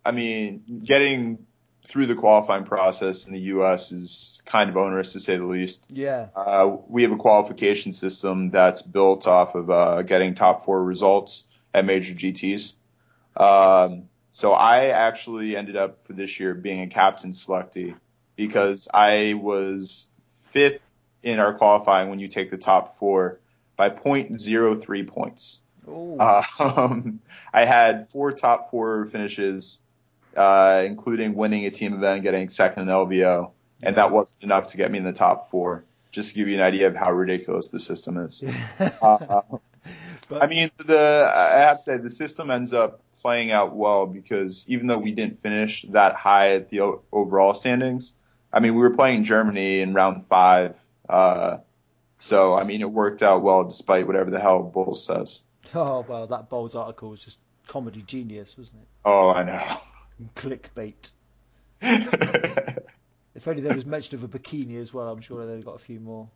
I 0.05 0.11
mean, 0.11 0.81
getting 0.85 1.47
through 1.87 2.07
the 2.07 2.15
qualifying 2.15 2.65
process 2.65 3.27
in 3.27 3.35
the 3.35 3.41
U.S. 3.41 3.93
is 3.93 4.41
kind 4.47 4.71
of 4.71 4.77
onerous 4.79 5.13
to 5.13 5.21
say 5.21 5.37
the 5.37 5.45
least. 5.45 5.85
Yeah, 5.91 6.29
Uh, 6.35 6.77
we 6.89 7.03
have 7.03 7.13
a 7.13 7.17
qualification 7.17 7.93
system 7.93 8.51
that's 8.51 8.81
built 8.81 9.27
off 9.27 9.55
of 9.55 9.69
uh, 9.71 10.01
getting 10.03 10.35
top 10.35 10.65
four 10.65 10.83
results 10.83 11.45
at 11.75 11.85
major 11.85 12.15
GTs. 12.15 12.77
Um, 13.37 14.09
so 14.33 14.53
I 14.53 14.87
actually 14.87 15.57
ended 15.57 15.77
up 15.77 16.07
for 16.07 16.15
this 16.15 16.41
year 16.41 16.55
being 16.55 16.81
a 16.81 16.89
captain 16.89 17.33
selectee 17.33 17.95
because 18.37 18.89
I 18.93 19.35
was 19.35 20.09
fifth 20.53 20.81
in 21.23 21.39
our 21.41 21.55
qualifying 21.55 22.11
when 22.11 22.19
you 22.19 22.29
take 22.29 22.51
the 22.51 22.59
top 22.59 22.99
four 22.99 23.39
by 23.77 23.91
0.03 23.91 25.07
points. 25.09 25.61
Ooh. 25.89 26.19
Um, 26.19 27.21
I 27.53 27.65
had 27.65 28.09
four 28.11 28.33
top 28.33 28.71
four 28.71 29.07
finishes, 29.07 29.81
uh, 30.37 30.83
including 30.87 31.35
winning 31.35 31.67
a 31.67 31.71
team 31.71 31.95
event 31.95 32.15
and 32.15 32.23
getting 32.23 32.49
second 32.49 32.85
in 32.85 32.89
LVO, 32.89 33.51
and 33.83 33.97
that 33.97 34.11
wasn't 34.11 34.43
enough 34.43 34.69
to 34.69 34.77
get 34.77 34.91
me 34.91 34.99
in 34.99 35.05
the 35.05 35.13
top 35.13 35.51
four. 35.51 35.85
Just 36.13 36.31
to 36.31 36.35
give 36.37 36.47
you 36.49 36.55
an 36.55 36.63
idea 36.63 36.87
of 36.87 36.95
how 36.95 37.11
ridiculous 37.13 37.69
the 37.69 37.81
system 37.81 38.17
is. 38.19 38.43
Uh, 39.03 39.43
But- 40.29 40.43
I 40.43 40.47
mean, 40.47 40.71
the 40.87 41.33
I 41.35 41.61
have 41.61 41.77
to 41.77 41.83
say 41.83 41.97
the 41.99 42.11
system 42.15 42.51
ends 42.51 42.73
up 42.73 43.01
playing 43.21 43.51
out 43.51 43.75
well 43.75 44.07
because 44.07 44.65
even 44.69 44.87
though 44.87 44.99
we 44.99 45.13
didn't 45.13 45.43
finish 45.43 45.85
that 45.91 46.15
high 46.15 46.55
at 46.55 46.71
the 46.71 46.81
overall 47.13 47.53
standings, 47.55 48.15
I 48.55 48.61
mean, 48.61 48.75
we 48.75 48.81
were 48.81 48.91
playing 48.97 49.25
Germany 49.25 49.81
in 49.81 49.93
round 49.95 50.25
five. 50.27 50.77
Uh, 51.09 51.59
so, 52.21 52.55
I 52.55 52.65
mean, 52.65 52.81
it 52.81 52.91
worked 52.91 53.23
out 53.23 53.43
well 53.43 53.65
despite 53.65 54.07
whatever 54.07 54.31
the 54.31 54.41
hell 54.41 54.73
BoLS 54.75 54.99
says. 54.99 55.43
oh 55.75 56.05
well, 56.09 56.27
that 56.29 56.49
BoLS 56.49 56.75
article 56.75 57.11
was 57.11 57.25
just 57.25 57.41
comedy 57.67 58.03
genius, 58.03 58.57
wasn't 58.57 58.83
it? 58.83 58.89
Oh, 59.05 59.29
I 59.31 59.43
know. 59.43 59.79
Clickbait. 60.35 61.11
If 63.35 63.49
only 63.49 63.63
there 63.63 63.75
was 63.75 63.85
mention 63.85 64.17
of 64.17 64.23
a 64.25 64.29
bikini 64.29 64.77
as 64.77 64.95
well, 64.95 65.09
I'm 65.09 65.21
sure 65.21 65.45
they'd 65.45 65.65
got 65.65 65.75
a 65.75 65.79
few 65.79 65.99
more. 65.99 66.29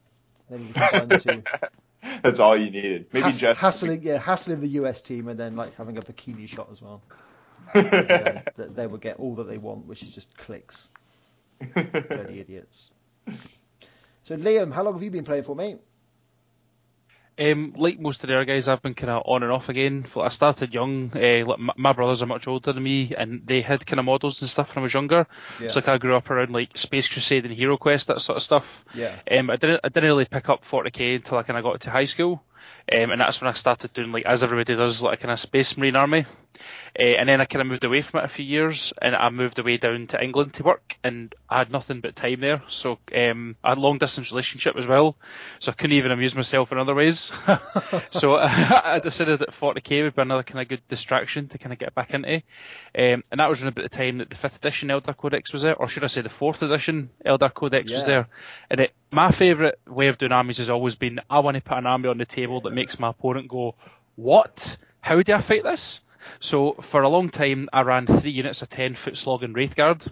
Need 0.51 0.75
to 0.75 0.81
combine 0.91 1.19
two. 1.21 1.43
That's 2.23 2.41
all 2.41 2.57
you 2.57 2.71
needed. 2.71 3.07
Maybe 3.13 3.25
Hass- 3.25 3.39
just 3.39 3.61
hassling, 3.61 4.03
yeah, 4.03 4.19
hassling 4.19 4.61
the 4.61 4.69
US 4.81 5.03
team 5.03 5.29
and 5.29 5.39
then 5.39 5.55
like 5.55 5.75
having 5.77 5.97
a 5.99 6.03
bikini 6.03 6.49
shot 6.49 6.69
as 6.73 6.83
well. 6.83 7.03
Yeah, 7.75 8.43
that 8.57 8.75
they 8.75 8.87
would 8.87 9.01
get 9.01 9.19
all 9.19 9.37
that 9.37 9.45
they 9.45 9.59
want, 9.59 9.87
which 9.87 10.03
is 10.03 10.11
just 10.11 10.37
clicks. 10.37 10.91
Bloody 11.75 12.41
idiots. 12.41 12.93
So 14.23 14.37
Liam, 14.37 14.73
how 14.73 14.83
long 14.83 14.95
have 14.95 15.03
you 15.03 15.11
been 15.11 15.25
playing 15.25 15.43
for, 15.43 15.57
mate? 15.57 15.79
Um, 17.39 17.75
like 17.77 18.01
most 18.01 18.25
of 18.25 18.29
the 18.29 18.35
other 18.35 18.45
guys, 18.45 18.67
I've 18.67 18.83
been 18.83 18.95
kind 18.95 19.11
of 19.11 19.23
on 19.25 19.45
and 19.45 19.53
off 19.53 19.69
again. 19.69 20.07
I 20.17 20.29
started 20.29 20.75
young. 20.75 21.13
Uh, 21.15 21.45
like, 21.47 21.59
my, 21.61 21.73
my 21.77 21.93
brothers 21.93 22.21
are 22.21 22.27
much 22.27 22.49
older 22.49 22.73
than 22.73 22.83
me, 22.83 23.15
and 23.17 23.47
they 23.47 23.61
had 23.61 23.87
kind 23.87 24.01
of 24.01 24.07
models 24.07 24.41
and 24.41 24.51
stuff 24.51 24.75
when 24.75 24.83
I 24.83 24.85
was 24.85 24.93
younger. 24.93 25.27
Yeah. 25.61 25.69
So 25.69 25.79
like, 25.79 25.89
I 25.89 25.99
grew 25.99 26.17
up 26.17 26.29
around 26.31 26.51
like 26.51 26.77
Space 26.77 27.07
Crusade 27.07 27.45
and 27.45 27.55
Hero 27.55 27.77
Quest, 27.77 28.09
that 28.09 28.21
sort 28.21 28.39
of 28.39 28.43
stuff. 28.43 28.85
Yeah. 28.93 29.15
Um, 29.31 29.51
I 29.51 29.57
didn't 29.57 29.81
I 29.85 29.89
didn't 29.89 30.09
really 30.09 30.25
pick 30.25 30.49
up 30.49 30.65
40k 30.65 31.17
until 31.17 31.39
I 31.39 31.45
kind 31.45 31.57
of 31.57 31.63
got 31.63 31.81
to 31.83 31.91
high 31.91 32.07
school, 32.07 32.43
um, 32.95 33.11
and 33.11 33.21
that's 33.21 33.41
when 33.41 33.49
I 33.49 33.55
started 33.55 33.93
doing 33.93 34.13
like 34.13 34.27
as 34.27 34.43
everybody 34.43 34.75
does, 34.75 35.03
like 35.03 35.19
a 35.19 35.23
kind 35.23 35.33
of 35.33 35.41
Space 35.41 35.77
Marine 35.77 35.97
army. 35.97 36.25
Uh, 36.99 37.03
and 37.03 37.29
then 37.29 37.41
I 37.41 37.45
kind 37.45 37.61
of 37.61 37.69
moved 37.69 37.85
away 37.85 38.03
from 38.03 38.21
it 38.21 38.25
a 38.25 38.29
few 38.29 38.45
years, 38.45 38.93
and 39.01 39.15
I 39.15 39.31
moved 39.31 39.59
away 39.59 39.77
down 39.77 40.07
to 40.09 40.23
England 40.23 40.55
to 40.55 40.65
work, 40.65 40.97
and 41.05 41.33
I 41.49 41.59
had 41.59 41.71
nothing 41.71 42.01
but 42.01 42.17
time 42.17 42.41
there. 42.41 42.63
So 42.69 42.99
um, 43.15 43.57
I 43.63 43.71
had 43.71 43.79
a 43.79 43.81
long 43.81 43.99
distance 43.99 44.33
relationship 44.33 44.77
as 44.77 44.87
well, 44.87 45.17
so 45.61 45.71
I 45.71 45.75
couldn't 45.75 45.97
even 45.97 46.11
amuse 46.11 46.35
myself 46.35 46.73
in 46.73 46.79
other 46.79 46.95
ways. 46.95 47.31
so 48.11 48.37
I 48.37 49.01
decided 49.03 49.39
that 49.41 49.51
40k 49.51 50.03
would 50.03 50.17
be 50.17 50.23
another 50.23 50.43
kind 50.43 50.61
of 50.61 50.69
good 50.69 50.83
distraction 50.89 51.47
to 51.49 51.59
kind 51.59 51.73
of 51.73 51.79
get 51.79 51.95
back 51.95 52.15
into, 52.15 52.35
um, 52.35 53.23
and 53.31 53.39
that 53.39 53.49
was 53.49 53.63
around 53.63 53.69
about 53.69 53.89
the 53.89 53.97
time 53.97 54.19
that 54.19 54.31
the 54.31 54.37
fifth 54.37 54.57
edition 54.57 54.89
Eldar 54.89 55.17
Codex 55.17 55.53
was 55.53 55.63
there, 55.63 55.77
or 55.77 55.89
should 55.89 56.05
I 56.05 56.09
say 56.09 56.23
the 56.23 56.29
fourth 56.29 56.63
edition 56.63 57.11
Eldar 57.25 57.55
Codex 57.55 57.93
was 57.93 58.05
there. 58.05 58.29
And 58.71 58.81
it, 58.81 58.93
my 59.11 59.31
favourite 59.31 59.77
way 59.87 60.09
of 60.09 60.19
doing 60.19 60.33
armies 60.33 60.59
has 60.59 60.71
always 60.71 60.97
been 60.97 61.21
I 61.31 61.39
want 61.41 61.57
to 61.57 61.63
put 61.63 61.79
an 61.79 61.87
army 61.87 62.09
on 62.09 62.19
the 62.19 62.25
table 62.25 62.61
that 62.63 62.73
makes 62.79 62.99
my 62.99 63.11
opponent 63.11 63.49
go, 63.49 63.75
"What? 64.17 64.77
How 65.01 65.21
do 65.23 65.35
I 65.35 65.41
fight 65.41 65.65
this?" 65.65 66.01
So 66.41 66.75
for 66.81 67.03
a 67.03 67.09
long 67.09 67.29
time, 67.31 67.69
I 67.73 67.83
ran 67.83 68.07
three 68.07 68.31
units 68.31 68.63
of 68.63 68.69
ten 68.69 68.95
foot 68.95 69.17
slog 69.17 69.43
and 69.43 69.55
wraithguard 69.55 70.07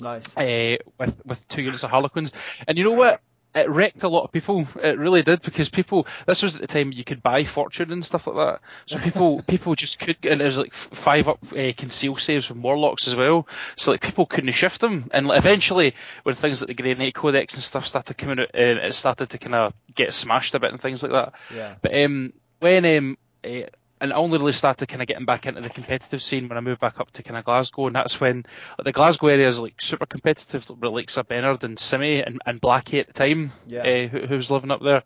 Nice. 0.00 0.36
uh, 0.36 0.76
with 0.98 1.22
with 1.26 1.46
two 1.48 1.62
units 1.62 1.84
of 1.84 1.90
harlequins. 1.90 2.32
And 2.66 2.78
you 2.78 2.84
know 2.84 2.98
what? 3.02 3.20
It 3.54 3.68
wrecked 3.68 4.02
a 4.02 4.08
lot 4.08 4.24
of 4.24 4.32
people. 4.32 4.66
It 4.82 4.98
really 4.98 5.22
did 5.22 5.42
because 5.42 5.68
people. 5.68 6.06
This 6.26 6.42
was 6.42 6.54
at 6.54 6.60
the 6.60 6.66
time 6.66 6.92
you 6.92 7.04
could 7.04 7.22
buy 7.22 7.44
fortune 7.44 7.90
and 7.90 8.04
stuff 8.04 8.26
like 8.26 8.36
that. 8.36 8.60
So 8.86 8.98
people 9.02 9.42
people 9.42 9.74
just 9.74 9.98
could. 9.98 10.16
And 10.24 10.40
there's 10.40 10.58
like 10.58 10.74
five 10.74 11.28
up 11.28 11.38
uh, 11.52 11.72
conceal 11.76 12.16
saves 12.16 12.46
from 12.46 12.62
warlocks 12.62 13.08
as 13.08 13.14
well. 13.14 13.48
So 13.76 13.92
like 13.92 14.02
people 14.02 14.26
couldn't 14.26 14.52
shift 14.52 14.80
them. 14.80 15.10
And 15.12 15.26
like, 15.26 15.38
eventually, 15.38 15.94
when 16.22 16.34
things 16.34 16.60
like 16.60 16.68
the 16.68 16.82
Grey 16.82 16.94
Knight 16.94 17.14
Codex 17.14 17.54
and 17.54 17.62
stuff 17.62 17.86
started 17.86 18.14
coming 18.14 18.40
out, 18.40 18.54
uh, 18.54 18.86
it 18.86 18.94
started 18.94 19.30
to 19.30 19.38
kind 19.38 19.54
of 19.54 19.72
get 19.94 20.12
smashed 20.12 20.54
a 20.54 20.60
bit 20.60 20.70
and 20.70 20.80
things 20.80 21.02
like 21.02 21.12
that. 21.12 21.32
Yeah. 21.54 21.74
But 21.80 21.98
um, 21.98 22.32
when 22.60 22.84
um, 22.84 23.18
uh, 23.44 23.66
and 24.00 24.12
I 24.12 24.16
only 24.16 24.38
really 24.38 24.52
started 24.52 24.86
kind 24.88 25.02
of 25.02 25.08
getting 25.08 25.24
back 25.24 25.46
into 25.46 25.60
the 25.60 25.70
competitive 25.70 26.22
scene 26.22 26.48
when 26.48 26.58
I 26.58 26.60
moved 26.60 26.80
back 26.80 27.00
up 27.00 27.10
to 27.12 27.22
kind 27.22 27.36
of 27.38 27.44
Glasgow, 27.44 27.86
and 27.86 27.96
that's 27.96 28.20
when 28.20 28.44
like, 28.78 28.84
the 28.84 28.92
Glasgow 28.92 29.28
area 29.28 29.46
is 29.46 29.60
like 29.60 29.80
super 29.80 30.06
competitive, 30.06 30.68
like 30.82 31.10
Sir 31.10 31.22
Bernard 31.22 31.64
and 31.64 31.78
Simi 31.78 32.22
and, 32.22 32.40
and 32.46 32.60
Blackie 32.60 33.00
at 33.00 33.06
the 33.08 33.12
time, 33.12 33.52
Yeah. 33.66 33.82
uh, 33.82 34.08
who, 34.08 34.26
who 34.26 34.36
was 34.36 34.50
living 34.50 34.70
up 34.70 34.82
there. 34.82 35.02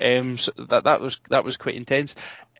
Um, 0.00 0.38
so 0.38 0.52
that 0.68 0.84
that 0.84 1.00
was 1.00 1.20
that 1.30 1.44
was 1.44 1.56
quite 1.56 1.74
intense. 1.74 2.14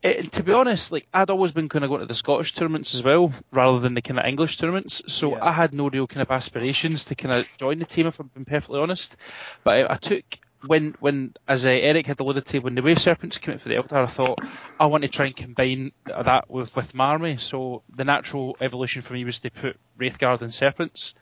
Uh, 0.05 0.13
to 0.31 0.45
be 0.45 0.53
honest, 0.53 0.93
like 0.93 1.09
I'd 1.13 1.31
always 1.31 1.51
been 1.51 1.69
kind 1.69 1.85
of 1.85 1.89
going 1.91 2.01
to 2.03 2.07
the 2.07 2.15
Scottish 2.15 2.55
tournaments 2.55 2.95
as 2.95 3.03
well, 3.03 3.33
rather 3.51 3.81
than 3.81 3.95
the 3.95 4.03
kind 4.03 4.21
of 4.21 4.27
English 4.27 4.57
tournaments. 4.57 5.03
So 5.09 5.33
Yeah. 5.33 5.45
I 5.45 5.53
had 5.53 5.75
no 5.75 5.89
real 5.89 6.07
kind 6.07 6.23
of 6.23 6.31
aspirations 6.31 7.07
to 7.07 7.17
kind 7.17 7.35
of 7.35 7.49
join 7.59 7.81
the 7.81 7.85
team, 7.85 8.07
if 8.07 8.21
I'm 8.21 8.31
being 8.35 8.45
perfectly 8.45 8.79
honest. 8.81 9.17
But 9.65 9.75
I, 9.91 9.95
I 9.95 9.97
took 9.97 10.25
when 10.67 10.95
when 11.01 11.35
as 11.47 11.65
uh, 11.67 11.71
Eric 11.71 12.07
had 12.07 12.21
alluded 12.21 12.47
to, 12.47 12.59
when 12.59 12.75
the 12.75 12.83
Wave 12.83 13.01
Serpents 13.01 13.39
came 13.39 13.55
out 13.55 13.61
for 13.61 13.69
the 13.69 13.77
Eldar, 13.77 14.03
I 14.05 14.07
thought 14.07 14.41
I 14.79 14.87
want 14.87 15.03
to 15.03 15.09
try 15.09 15.27
and 15.27 15.37
combine 15.37 15.93
that 16.05 16.51
with 16.51 16.75
with 16.75 16.95
my 16.95 17.07
army. 17.07 17.37
So 17.37 17.83
the 17.95 18.05
natural 18.05 18.57
evolution 18.61 19.03
for 19.03 19.13
me 19.13 19.25
was 19.25 19.39
to 19.41 19.51
put 19.51 19.79
Wraithguard 19.99 20.43
and 20.43 20.53
Serpents, 20.53 21.15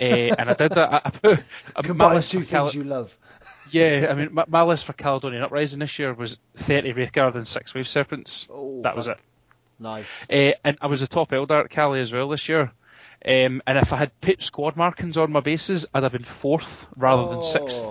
uh, 0.00 0.02
and 0.02 0.48
I 0.50 0.54
did 0.54 0.72
that. 0.72 0.92
I, 0.92 1.00
I 1.04 1.10
put 1.10 1.44
my 1.76 1.82
Combine 1.82 2.22
two 2.22 2.40
for 2.42 2.50
Cal- 2.50 2.68
things 2.68 2.74
you 2.74 2.84
love. 2.84 3.16
yeah, 3.70 4.06
I 4.10 4.14
mean, 4.14 4.32
my, 4.32 4.44
my 4.48 4.62
list 4.62 4.84
for 4.86 4.94
Caledonian 4.94 5.42
Uprising 5.42 5.80
this 5.80 5.98
year 5.98 6.14
was 6.14 6.38
30 6.54 6.94
Wraithguard 6.94 7.34
and 7.34 7.46
6 7.46 7.74
Wave 7.74 7.88
Serpents. 7.88 8.48
Oh, 8.50 8.82
that 8.82 8.96
was 8.96 9.08
it. 9.08 9.18
Nice. 9.78 10.26
Uh, 10.30 10.52
and 10.64 10.78
I 10.80 10.86
was 10.86 11.02
a 11.02 11.06
top 11.06 11.30
Eldar 11.30 11.64
at 11.64 11.70
Cali 11.70 12.00
as 12.00 12.12
well 12.12 12.28
this 12.28 12.48
year. 12.48 12.72
Um, 13.24 13.62
and 13.66 13.78
if 13.78 13.92
I 13.92 13.96
had 13.96 14.20
put 14.20 14.42
squad 14.42 14.76
markings 14.76 15.16
on 15.16 15.32
my 15.32 15.40
bases, 15.40 15.86
I'd 15.92 16.04
have 16.04 16.12
been 16.12 16.24
fourth 16.24 16.86
rather 16.96 17.28
than 17.30 17.42
sixth. 17.42 17.84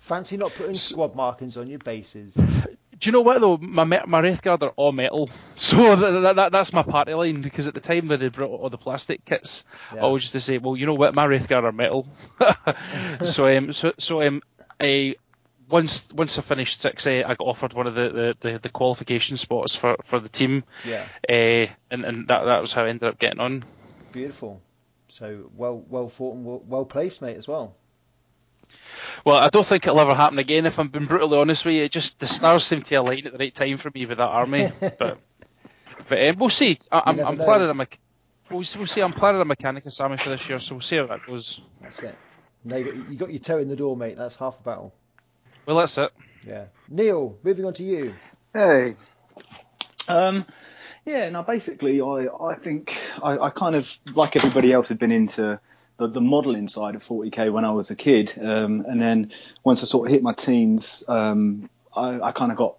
Fancy 0.00 0.38
not 0.38 0.52
putting 0.54 0.74
squad 0.76 1.14
markings 1.14 1.58
on 1.58 1.68
your 1.68 1.78
bases. 1.78 2.34
Do 2.34 3.08
you 3.08 3.12
know 3.12 3.20
what 3.20 3.38
though? 3.40 3.58
My 3.58 3.84
my 3.84 4.20
Wraithguard 4.20 4.62
are 4.62 4.70
all 4.70 4.92
metal, 4.92 5.28
so 5.56 5.94
that, 5.94 6.10
that, 6.22 6.36
that, 6.36 6.52
that's 6.52 6.72
my 6.72 6.82
party 6.82 7.12
line. 7.12 7.42
Because 7.42 7.68
at 7.68 7.74
the 7.74 7.80
time 7.80 8.08
when 8.08 8.18
they 8.18 8.28
brought 8.28 8.48
all 8.50 8.70
the 8.70 8.78
plastic 8.78 9.24
kits, 9.26 9.66
Yeah. 9.94 10.04
I 10.04 10.08
was 10.08 10.22
just 10.22 10.32
to 10.32 10.40
say, 10.40 10.56
well, 10.58 10.74
you 10.74 10.86
know 10.86 10.94
what, 10.94 11.14
my 11.14 11.26
Wraithguard 11.26 11.64
are 11.64 11.72
metal. 11.72 12.08
so 13.24 13.46
um, 13.56 13.72
so 13.74 13.92
so 13.98 14.22
um, 14.22 14.42
I 14.80 15.16
once 15.68 16.08
once 16.14 16.38
I 16.38 16.42
finished 16.42 16.80
six 16.80 17.06
A, 17.06 17.22
I 17.22 17.34
got 17.34 17.46
offered 17.46 17.74
one 17.74 17.86
of 17.86 17.94
the, 17.94 18.08
the, 18.08 18.36
the, 18.52 18.58
the 18.58 18.68
qualification 18.70 19.36
spots 19.36 19.76
for, 19.76 19.96
for 20.02 20.18
the 20.18 20.30
team, 20.30 20.64
Yeah. 20.86 21.04
uh, 21.28 21.66
and 21.90 22.04
and 22.06 22.28
that 22.28 22.44
that 22.44 22.60
was 22.62 22.72
how 22.72 22.84
I 22.84 22.88
ended 22.88 23.08
up 23.08 23.18
getting 23.18 23.40
on. 23.40 23.64
Beautiful. 24.12 24.62
So 25.08 25.50
well, 25.54 25.84
well 25.88 26.08
thought 26.08 26.36
and 26.36 26.44
well, 26.46 26.62
well 26.66 26.84
placed, 26.86 27.20
mate, 27.20 27.36
as 27.36 27.46
well. 27.46 27.76
Well, 29.24 29.36
I 29.36 29.48
don't 29.48 29.66
think 29.66 29.86
it'll 29.86 30.00
ever 30.00 30.14
happen 30.14 30.38
again. 30.38 30.66
If 30.66 30.78
I'm 30.78 30.88
being 30.88 31.06
brutally 31.06 31.38
honest 31.38 31.64
with 31.64 31.74
you, 31.74 31.84
it 31.84 31.92
just 31.92 32.18
the 32.18 32.26
stars 32.26 32.64
seem 32.64 32.82
to 32.82 32.94
align 32.96 33.26
at 33.26 33.32
the 33.32 33.38
right 33.38 33.54
time 33.54 33.76
for 33.78 33.90
me 33.94 34.06
with 34.06 34.18
that 34.18 34.28
army. 34.28 34.68
but 34.80 35.18
but 36.08 36.28
um, 36.28 36.38
we'll 36.38 36.48
see. 36.48 36.78
I, 36.90 37.02
I'm, 37.06 37.16
never 37.16 37.28
I'm 37.28 37.36
planning 37.36 37.70
a 37.70 37.74
mech- 37.74 37.98
we'll, 38.50 38.64
we'll 38.76 38.86
see. 38.86 39.00
I'm 39.00 39.12
planning 39.12 39.40
a 39.40 39.44
Mechanicus 39.44 40.00
army 40.00 40.16
for 40.16 40.30
this 40.30 40.48
year, 40.48 40.58
so 40.58 40.74
we'll 40.76 40.82
see 40.82 40.96
how 40.96 41.06
that 41.06 41.24
goes. 41.24 41.60
That's 41.80 42.00
it. 42.00 42.16
Now 42.64 42.76
you 42.76 42.84
got, 42.84 43.10
you 43.10 43.16
got 43.16 43.30
your 43.30 43.38
toe 43.38 43.58
in 43.58 43.68
the 43.68 43.76
door, 43.76 43.96
mate. 43.96 44.16
That's 44.16 44.36
half 44.36 44.58
the 44.58 44.64
battle. 44.64 44.94
Well, 45.66 45.76
that's 45.76 45.96
it. 45.98 46.12
Yeah. 46.46 46.66
Neil, 46.88 47.38
moving 47.42 47.64
on 47.64 47.74
to 47.74 47.84
you. 47.84 48.14
Hey. 48.52 48.96
Um, 50.08 50.44
yeah, 51.04 51.30
now 51.30 51.42
basically, 51.42 52.00
I, 52.00 52.26
I 52.26 52.54
think 52.56 52.98
I, 53.22 53.38
I 53.38 53.50
kind 53.50 53.74
of, 53.74 53.98
like 54.14 54.36
everybody 54.36 54.72
else, 54.72 54.88
had 54.88 54.98
been 54.98 55.12
into 55.12 55.60
the, 56.00 56.08
the 56.08 56.20
modelling 56.20 56.66
side 56.66 56.94
of 56.94 57.04
40k 57.04 57.52
when 57.52 57.64
I 57.64 57.72
was 57.72 57.90
a 57.90 57.96
kid. 57.96 58.32
Um, 58.40 58.84
and 58.88 59.00
then 59.00 59.30
once 59.62 59.82
I 59.82 59.86
sort 59.86 60.08
of 60.08 60.12
hit 60.12 60.22
my 60.22 60.32
teens, 60.32 61.04
um, 61.06 61.68
I, 61.94 62.20
I 62.20 62.32
kind 62.32 62.50
of 62.50 62.56
got 62.56 62.76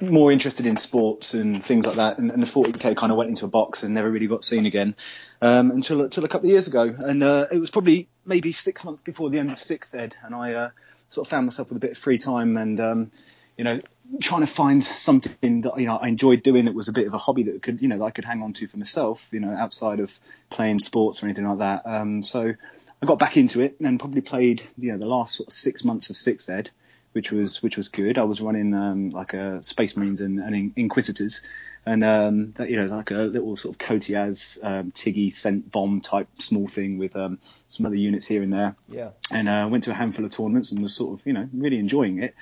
more 0.00 0.32
interested 0.32 0.64
in 0.64 0.78
sports 0.78 1.34
and 1.34 1.62
things 1.62 1.86
like 1.86 1.96
that. 1.96 2.18
And, 2.18 2.30
and 2.30 2.42
the 2.42 2.46
40k 2.46 2.96
kind 2.96 3.12
of 3.12 3.18
went 3.18 3.28
into 3.28 3.44
a 3.44 3.48
box 3.48 3.82
and 3.82 3.92
never 3.92 4.10
really 4.10 4.28
got 4.28 4.44
seen 4.44 4.64
again 4.64 4.96
um, 5.42 5.70
until, 5.70 6.00
until 6.00 6.24
a 6.24 6.28
couple 6.28 6.48
of 6.48 6.52
years 6.52 6.68
ago. 6.68 6.94
And 6.98 7.22
uh, 7.22 7.46
it 7.52 7.58
was 7.58 7.70
probably 7.70 8.08
maybe 8.24 8.52
six 8.52 8.82
months 8.82 9.02
before 9.02 9.28
the 9.28 9.38
end 9.38 9.52
of 9.52 9.58
sixth 9.58 9.94
ed. 9.94 10.16
And 10.24 10.34
I 10.34 10.54
uh, 10.54 10.70
sort 11.10 11.26
of 11.26 11.30
found 11.30 11.46
myself 11.46 11.68
with 11.68 11.76
a 11.76 11.80
bit 11.80 11.92
of 11.92 11.98
free 11.98 12.18
time 12.18 12.56
and, 12.56 12.80
um, 12.80 13.12
you 13.58 13.64
know, 13.64 13.80
trying 14.20 14.42
to 14.42 14.46
find 14.46 14.84
something 14.84 15.62
that 15.62 15.78
you 15.78 15.86
know 15.86 15.96
I 15.96 16.08
enjoyed 16.08 16.42
doing 16.42 16.66
that 16.66 16.74
was 16.74 16.88
a 16.88 16.92
bit 16.92 17.06
of 17.06 17.14
a 17.14 17.18
hobby 17.18 17.44
that 17.44 17.62
could 17.62 17.80
you 17.80 17.88
know 17.88 17.98
that 17.98 18.04
I 18.04 18.10
could 18.10 18.24
hang 18.24 18.42
on 18.42 18.52
to 18.54 18.66
for 18.66 18.76
myself 18.76 19.28
you 19.32 19.40
know 19.40 19.50
outside 19.50 20.00
of 20.00 20.18
playing 20.50 20.78
sports 20.80 21.22
or 21.22 21.26
anything 21.26 21.46
like 21.46 21.58
that 21.58 21.86
um, 21.86 22.22
so 22.22 22.52
I 23.02 23.06
got 23.06 23.18
back 23.18 23.36
into 23.36 23.60
it 23.60 23.80
and 23.80 23.98
probably 23.98 24.20
played 24.20 24.62
you 24.76 24.92
know 24.92 24.98
the 24.98 25.06
last 25.06 25.36
sort 25.36 25.48
of 25.48 25.52
six 25.52 25.84
months 25.84 26.10
of 26.10 26.16
sixth 26.16 26.50
ed 26.50 26.70
which 27.12 27.30
was 27.30 27.62
which 27.62 27.76
was 27.76 27.88
good 27.88 28.18
I 28.18 28.24
was 28.24 28.40
running 28.40 28.74
um, 28.74 29.10
like 29.10 29.34
a 29.34 29.62
Space 29.62 29.96
Marines 29.96 30.20
and, 30.20 30.38
and 30.40 30.72
Inquisitors 30.76 31.42
and 31.86 32.02
um, 32.04 32.52
that 32.52 32.70
you 32.70 32.76
know 32.76 32.94
like 32.94 33.10
a 33.10 33.14
little 33.14 33.56
sort 33.56 33.74
of 33.74 33.78
Coteaz 33.78 34.62
um, 34.62 34.90
Tiggy 34.92 35.30
scent 35.30 35.70
bomb 35.70 36.00
type 36.00 36.28
small 36.38 36.68
thing 36.68 36.98
with 36.98 37.16
um, 37.16 37.38
some 37.68 37.86
other 37.86 37.96
units 37.96 38.26
here 38.26 38.42
and 38.42 38.52
there 38.52 38.76
Yeah. 38.88 39.10
and 39.30 39.48
uh, 39.48 39.68
went 39.70 39.84
to 39.84 39.90
a 39.90 39.94
handful 39.94 40.24
of 40.24 40.30
tournaments 40.30 40.70
and 40.72 40.82
was 40.82 40.94
sort 40.94 41.18
of, 41.18 41.26
you 41.26 41.32
know, 41.32 41.48
really 41.52 41.78
enjoying 41.78 42.22
it. 42.22 42.34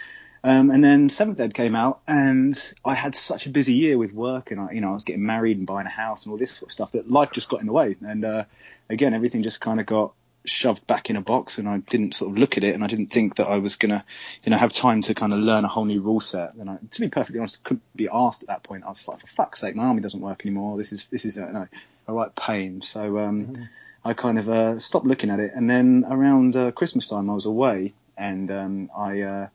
Um, 0.43 0.71
and 0.71 0.83
then 0.83 1.11
Seventh 1.11 1.39
Ed 1.41 1.53
came 1.53 1.77
out, 1.77 2.01
and 2.09 2.59
I 2.85 2.95
had 2.95 3.15
such 3.15 3.47
a 3.47 3.51
busy 3.51 3.75
year 3.75 3.99
with 3.99 4.13
work, 4.15 4.51
and 4.51 4.61
I, 4.61 4.73
you 4.73 4.81
know, 4.81 4.91
I 4.91 4.95
was 4.95 5.05
getting 5.05 5.27
married 5.27 5.59
and 5.59 5.67
buying 5.67 5.87
a 5.87 5.91
house 5.91 6.25
and 6.25 6.33
all 6.33 6.39
this 6.39 6.53
sort 6.53 6.69
of 6.69 6.73
stuff 6.73 6.93
that 6.93 7.11
life 7.11 7.31
just 7.33 7.49
got 7.49 7.61
in 7.61 7.67
the 7.67 7.73
way. 7.73 7.97
And 8.01 8.25
uh, 8.25 8.45
again, 8.89 9.13
everything 9.13 9.43
just 9.43 9.61
kind 9.61 9.81
of 9.81 9.87
got 9.87 10.13
shoved 10.47 10.87
back 10.87 11.11
in 11.11 11.17
a 11.17 11.21
box, 11.21 11.59
and 11.59 11.69
I 11.69 11.79
didn't 11.79 12.15
sort 12.15 12.31
of 12.31 12.39
look 12.39 12.57
at 12.57 12.65
it, 12.65 12.75
and 12.75 12.83
I 12.83 12.87
didn't 12.87 13.09
think 13.09 13.37
that 13.37 13.49
I 13.49 13.59
was 13.59 13.77
gonna, 13.77 14.03
you 14.45 14.51
know, 14.51 14.57
have 14.57 14.73
time 14.73 15.03
to 15.03 15.15
kind 15.15 15.33
of 15.33 15.39
learn 15.39 15.65
a 15.65 15.69
whole 15.69 15.85
new 15.85 16.03
rule 16.03 16.21
set. 16.21 16.55
And 16.55 16.71
I, 16.71 16.79
to 16.91 17.01
be 17.01 17.09
perfectly 17.09 17.39
honest, 17.39 17.59
I 17.63 17.69
couldn't 17.69 17.83
be 17.95 18.09
asked 18.11 18.43
at 18.43 18.49
that 18.49 18.63
point. 18.63 18.85
I 18.85 18.89
was 18.89 19.07
like, 19.07 19.21
for 19.21 19.27
fuck's 19.27 19.61
sake, 19.61 19.77
my 19.77 19.85
army 19.85 20.01
doesn't 20.01 20.21
work 20.21 20.41
anymore. 20.47 20.79
This 20.79 20.93
is 20.93 21.11
this 21.11 21.27
is 21.27 21.37
uh, 21.37 21.51
no, 21.51 21.69
a 22.09 22.13
right 22.15 22.35
pain. 22.35 22.81
So 22.81 23.19
um, 23.19 23.69
I 24.03 24.15
kind 24.15 24.39
of 24.39 24.49
uh, 24.49 24.79
stopped 24.79 25.07
looking 25.07 25.29
at 25.29 25.41
it, 25.41 25.53
and 25.55 25.69
then 25.69 26.07
around 26.09 26.57
uh, 26.57 26.71
Christmas 26.71 27.09
time, 27.09 27.29
I 27.29 27.35
was 27.35 27.45
away, 27.45 27.93
and 28.17 28.51
um, 28.51 28.91
I 28.97 29.21
uh, 29.21 29.49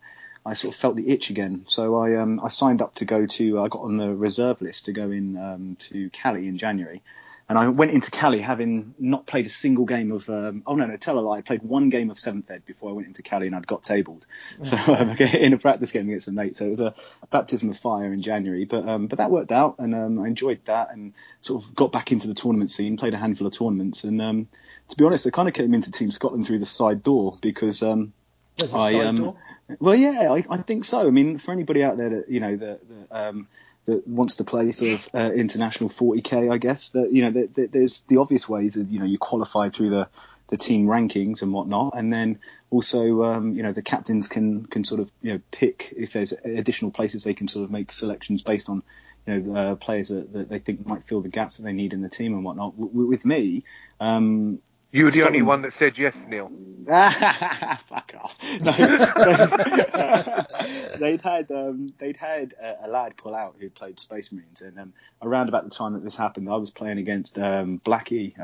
I 0.45 0.53
sort 0.53 0.73
of 0.73 0.79
felt 0.79 0.95
the 0.95 1.10
itch 1.10 1.31
again. 1.31 1.65
So 1.67 1.95
I 1.95 2.17
um, 2.17 2.39
I 2.43 2.49
signed 2.49 2.81
up 2.81 2.95
to 2.95 3.05
go 3.05 3.25
to 3.25 3.60
I 3.62 3.67
got 3.67 3.81
on 3.81 3.97
the 3.97 4.13
reserve 4.13 4.62
list 4.62 4.86
to 4.86 4.93
go 4.93 5.10
in 5.10 5.38
um, 5.38 5.75
to 5.79 6.10
Cali 6.12 6.47
in 6.47 6.58
January. 6.58 7.01
And 7.47 7.60
I 7.60 7.67
went 7.67 7.91
into 7.91 8.10
Cali 8.10 8.41
having 8.41 8.95
not 8.97 9.27
played 9.27 9.45
a 9.45 9.49
single 9.49 9.86
game 9.86 10.12
of. 10.12 10.27
Um, 10.29 10.63
oh 10.65 10.75
no, 10.75 10.88
no, 10.88 10.97
tell 10.97 11.19
a 11.19 11.21
lie. 11.21 11.38
I 11.38 11.41
played 11.41 11.62
one 11.62 11.89
game 11.89 12.10
of 12.10 12.17
seventh 12.17 12.49
ed 12.49 12.65
before 12.65 12.89
I 12.89 12.93
went 12.93 13.08
into 13.08 13.21
Cali, 13.21 13.45
and 13.45 13.55
I'd 13.55 13.67
got 13.67 13.84
tabled. 13.84 14.25
So 14.63 14.75
um, 14.88 15.12
in 15.19 15.53
a 15.53 15.60
practice 15.60 15.91
game 15.91 16.08
against 16.08 16.27
a 16.27 16.31
mate. 16.31 16.58
So 16.58 16.65
it 16.65 16.69
was 16.69 16.79
a, 16.79 16.95
a 17.21 17.27
baptism 17.27 17.69
of 17.69 17.77
fire 17.77 18.12
in 18.12 18.23
January. 18.23 18.65
But 18.65 18.89
um, 18.89 19.05
but 19.05 19.19
that 19.19 19.29
worked 19.29 19.51
out, 19.51 19.75
and 19.77 19.93
um, 19.93 20.19
I 20.19 20.27
enjoyed 20.27 20.62
that, 20.65 20.91
and 20.91 21.13
sort 21.41 21.63
of 21.63 21.75
got 21.75 21.91
back 21.91 22.12
into 22.12 22.27
the 22.27 22.34
tournament 22.34 22.71
scene. 22.71 22.97
Played 22.97 23.13
a 23.13 23.17
handful 23.17 23.45
of 23.45 23.53
tournaments, 23.53 24.05
and 24.05 24.19
um, 24.23 24.47
to 24.89 24.95
be 24.95 25.05
honest, 25.05 25.27
I 25.27 25.29
kind 25.29 25.47
of 25.47 25.53
came 25.53 25.75
into 25.75 25.91
Team 25.91 26.10
Scotland 26.10 26.47
through 26.47 26.60
the 26.60 26.65
side 26.65 27.03
door 27.03 27.38
because 27.41 27.84
um, 27.84 28.13
There's 28.58 28.73
a 28.73 28.77
I, 28.79 28.91
side 28.91 29.05
um, 29.05 29.15
door. 29.17 29.38
Well, 29.80 29.95
yeah, 29.95 30.32
I, 30.32 30.43
I 30.49 30.58
think 30.58 30.86
so. 30.86 31.08
I 31.08 31.10
mean, 31.10 31.38
for 31.38 31.51
anybody 31.51 31.84
out 31.84 31.97
there 31.97 32.10
that 32.10 32.30
you 32.30 32.39
know 32.39 32.56
that, 32.56 32.80
that, 32.88 33.08
um, 33.12 33.47
that 33.86 34.08
wants 34.08 34.36
to 34.36 34.43
play 34.43 34.71
sort 34.71 34.93
of 34.93 35.10
uh, 35.13 35.32
international 35.32 35.89
40k, 35.89 36.51
I 36.51 36.58
guess 36.58 36.89
that 36.89 37.12
you 37.12 37.23
know 37.23 37.32
that, 37.32 37.56
that 37.56 37.71
there's 37.71 38.01
the 38.01 38.17
obvious 38.17 38.47
ways 38.47 38.78
of 38.78 38.91
you 38.91 38.99
know 38.99 39.06
you 39.06 39.17
qualify 39.17 39.69
through 39.69 39.89
the 39.89 40.08
the 40.47 40.58
team 40.58 40.86
rankings 40.86 41.41
and 41.41 41.51
whatnot, 41.51 41.93
and 41.95 42.13
then 42.13 42.39
also 42.69 43.23
um, 43.23 43.54
you 43.56 43.63
know 43.63 43.71
the 43.71 43.82
captains 43.82 44.28
can 44.28 44.65
can 44.65 44.84
sort 44.84 45.01
of 45.01 45.12
you 45.21 45.34
know 45.34 45.41
pick 45.51 45.93
if 45.97 46.13
there's 46.13 46.34
additional 46.43 46.91
places 46.91 47.23
they 47.23 47.34
can 47.34 47.47
sort 47.47 47.63
of 47.63 47.71
make 47.71 47.91
selections 47.91 48.43
based 48.43 48.69
on 48.69 48.84
you 49.25 49.39
know 49.39 49.56
uh, 49.56 49.75
players 49.75 50.10
that, 50.10 50.32
that 50.34 50.49
they 50.49 50.60
think 50.60 50.86
might 50.86 51.04
fill 51.04 51.21
the 51.21 51.30
gaps 51.30 51.58
that 51.58 51.63
they 51.63 51.73
need 51.73 51.93
in 51.93 52.01
the 52.01 52.10
team 52.10 52.34
and 52.34 52.43
whatnot. 52.43 52.78
W- 52.78 53.08
with 53.08 53.25
me. 53.25 53.63
Um, 53.99 54.60
You 54.95 55.03
were 55.03 55.12
the 55.12 55.23
only 55.23 55.41
one 55.41 55.63
that 55.63 55.73
said 55.73 55.97
yes, 55.97 56.25
Neil. 56.25 56.49
Fuck 56.88 58.15
off. 58.17 58.38
No, 58.63 58.71
they'd 60.99 61.21
had 61.21 61.51
um, 61.51 61.93
they'd 61.97 62.15
had 62.15 62.53
a, 62.53 62.86
a 62.86 62.88
lad 62.88 63.17
pull 63.17 63.36
out 63.36 63.58
who 63.60 63.69
played 63.69 63.99
Space 63.99 64.31
Marines, 64.31 64.62
and 64.62 64.79
um, 64.79 64.93
around 65.21 65.49
about 65.49 65.65
the 65.65 65.69
time 65.69 65.91
that 65.93 66.03
this 66.05 66.15
happened, 66.15 66.49
I 66.49 66.55
was 66.55 66.69
playing 66.69 66.99
against 66.99 67.38
um, 67.38 67.81
Blackie. 67.84 68.39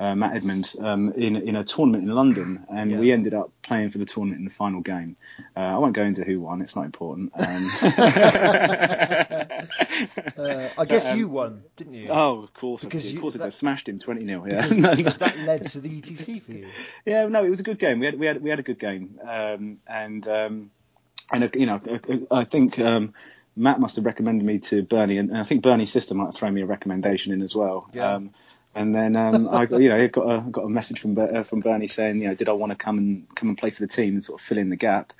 Uh, 0.00 0.12
Matt 0.16 0.34
Edmonds 0.34 0.76
um, 0.80 1.12
in 1.12 1.36
in 1.36 1.54
a 1.54 1.62
tournament 1.62 2.02
in 2.02 2.10
London, 2.12 2.64
and 2.68 2.90
Yeah. 2.90 2.98
we 2.98 3.12
ended 3.12 3.32
up 3.32 3.52
playing 3.62 3.90
for 3.90 3.98
the 3.98 4.04
tournament 4.04 4.40
in 4.40 4.44
the 4.44 4.50
final 4.50 4.80
game. 4.80 5.16
Uh, 5.56 5.60
I 5.60 5.78
won't 5.78 5.92
go 5.94 6.02
into 6.02 6.24
who 6.24 6.40
won; 6.40 6.62
it's 6.62 6.74
not 6.74 6.84
important. 6.84 7.30
Um, 7.38 7.70
Uh, 10.36 10.68
I 10.76 10.84
guess 10.84 11.10
Um, 11.10 11.18
you 11.18 11.28
won, 11.28 11.62
didn't 11.76 11.94
you? 11.94 12.08
Oh, 12.10 12.42
of 12.42 12.52
course, 12.54 12.82
Because 12.82 13.10
you- 13.12 13.18
of 13.18 13.22
course, 13.22 13.34
I 13.36 13.38
that- 13.38 13.44
did. 13.44 13.52
smashed 13.52 13.88
him 13.88 13.98
twenty 14.00 14.26
0 14.26 14.44
Yeah, 14.48 14.56
because, 14.62 14.78
No, 14.80 14.94
because 14.96 15.18
that 15.18 15.38
led 15.38 15.64
to 15.66 15.80
the 15.80 15.88
ETC 16.00 16.42
for 16.42 16.52
you. 16.52 16.68
Yeah, 17.06 17.26
no, 17.28 17.44
it 17.44 17.48
was 17.50 17.60
a 17.60 17.62
good 17.62 17.78
game. 17.78 18.00
We 18.00 18.06
had 18.06 18.18
we 18.18 18.26
had 18.26 18.42
we 18.42 18.50
had 18.50 18.58
a 18.58 18.62
good 18.62 18.78
game, 18.80 19.20
um, 19.22 19.78
and 19.88 20.26
um, 20.26 20.70
and 21.32 21.44
uh, 21.44 21.48
you 21.54 21.66
know, 21.66 21.80
I, 22.30 22.40
I 22.40 22.44
think 22.44 22.78
um, 22.80 23.12
Matt 23.56 23.78
must 23.80 23.96
have 23.96 24.04
recommended 24.04 24.44
me 24.44 24.58
to 24.58 24.82
Bernie, 24.82 25.18
and, 25.18 25.30
and 25.30 25.38
I 25.38 25.44
think 25.44 25.62
Bernie's 25.62 25.92
sister 25.92 26.14
might 26.14 26.26
have 26.26 26.34
thrown 26.34 26.52
me 26.54 26.62
a 26.62 26.66
recommendation 26.66 27.32
in 27.32 27.40
as 27.42 27.54
well. 27.54 27.88
Yeah. 27.92 28.14
Um, 28.14 28.30
and 28.74 28.94
then 28.94 29.16
um, 29.16 29.48
I, 29.52 29.66
got- 29.66 29.80
you 29.80 29.88
know, 29.88 29.96
I 29.96 30.06
got 30.08 30.22
a 30.26 30.50
got 30.50 30.64
a 30.64 30.68
message 30.68 31.00
from 31.00 31.18
uh, 31.18 31.42
from 31.42 31.60
Bernie 31.60 31.88
saying, 31.88 32.20
you 32.20 32.28
know, 32.28 32.34
did 32.34 32.48
I 32.48 32.52
want 32.52 32.70
to 32.70 32.76
come 32.76 32.98
and 32.98 33.34
come 33.34 33.48
and 33.48 33.58
play 33.58 33.70
for 33.70 33.80
the 33.80 33.88
team 33.88 34.14
and 34.14 34.22
sort 34.24 34.40
of 34.40 34.46
fill 34.46 34.58
in 34.58 34.70
the 34.70 34.76
gap? 34.76 35.12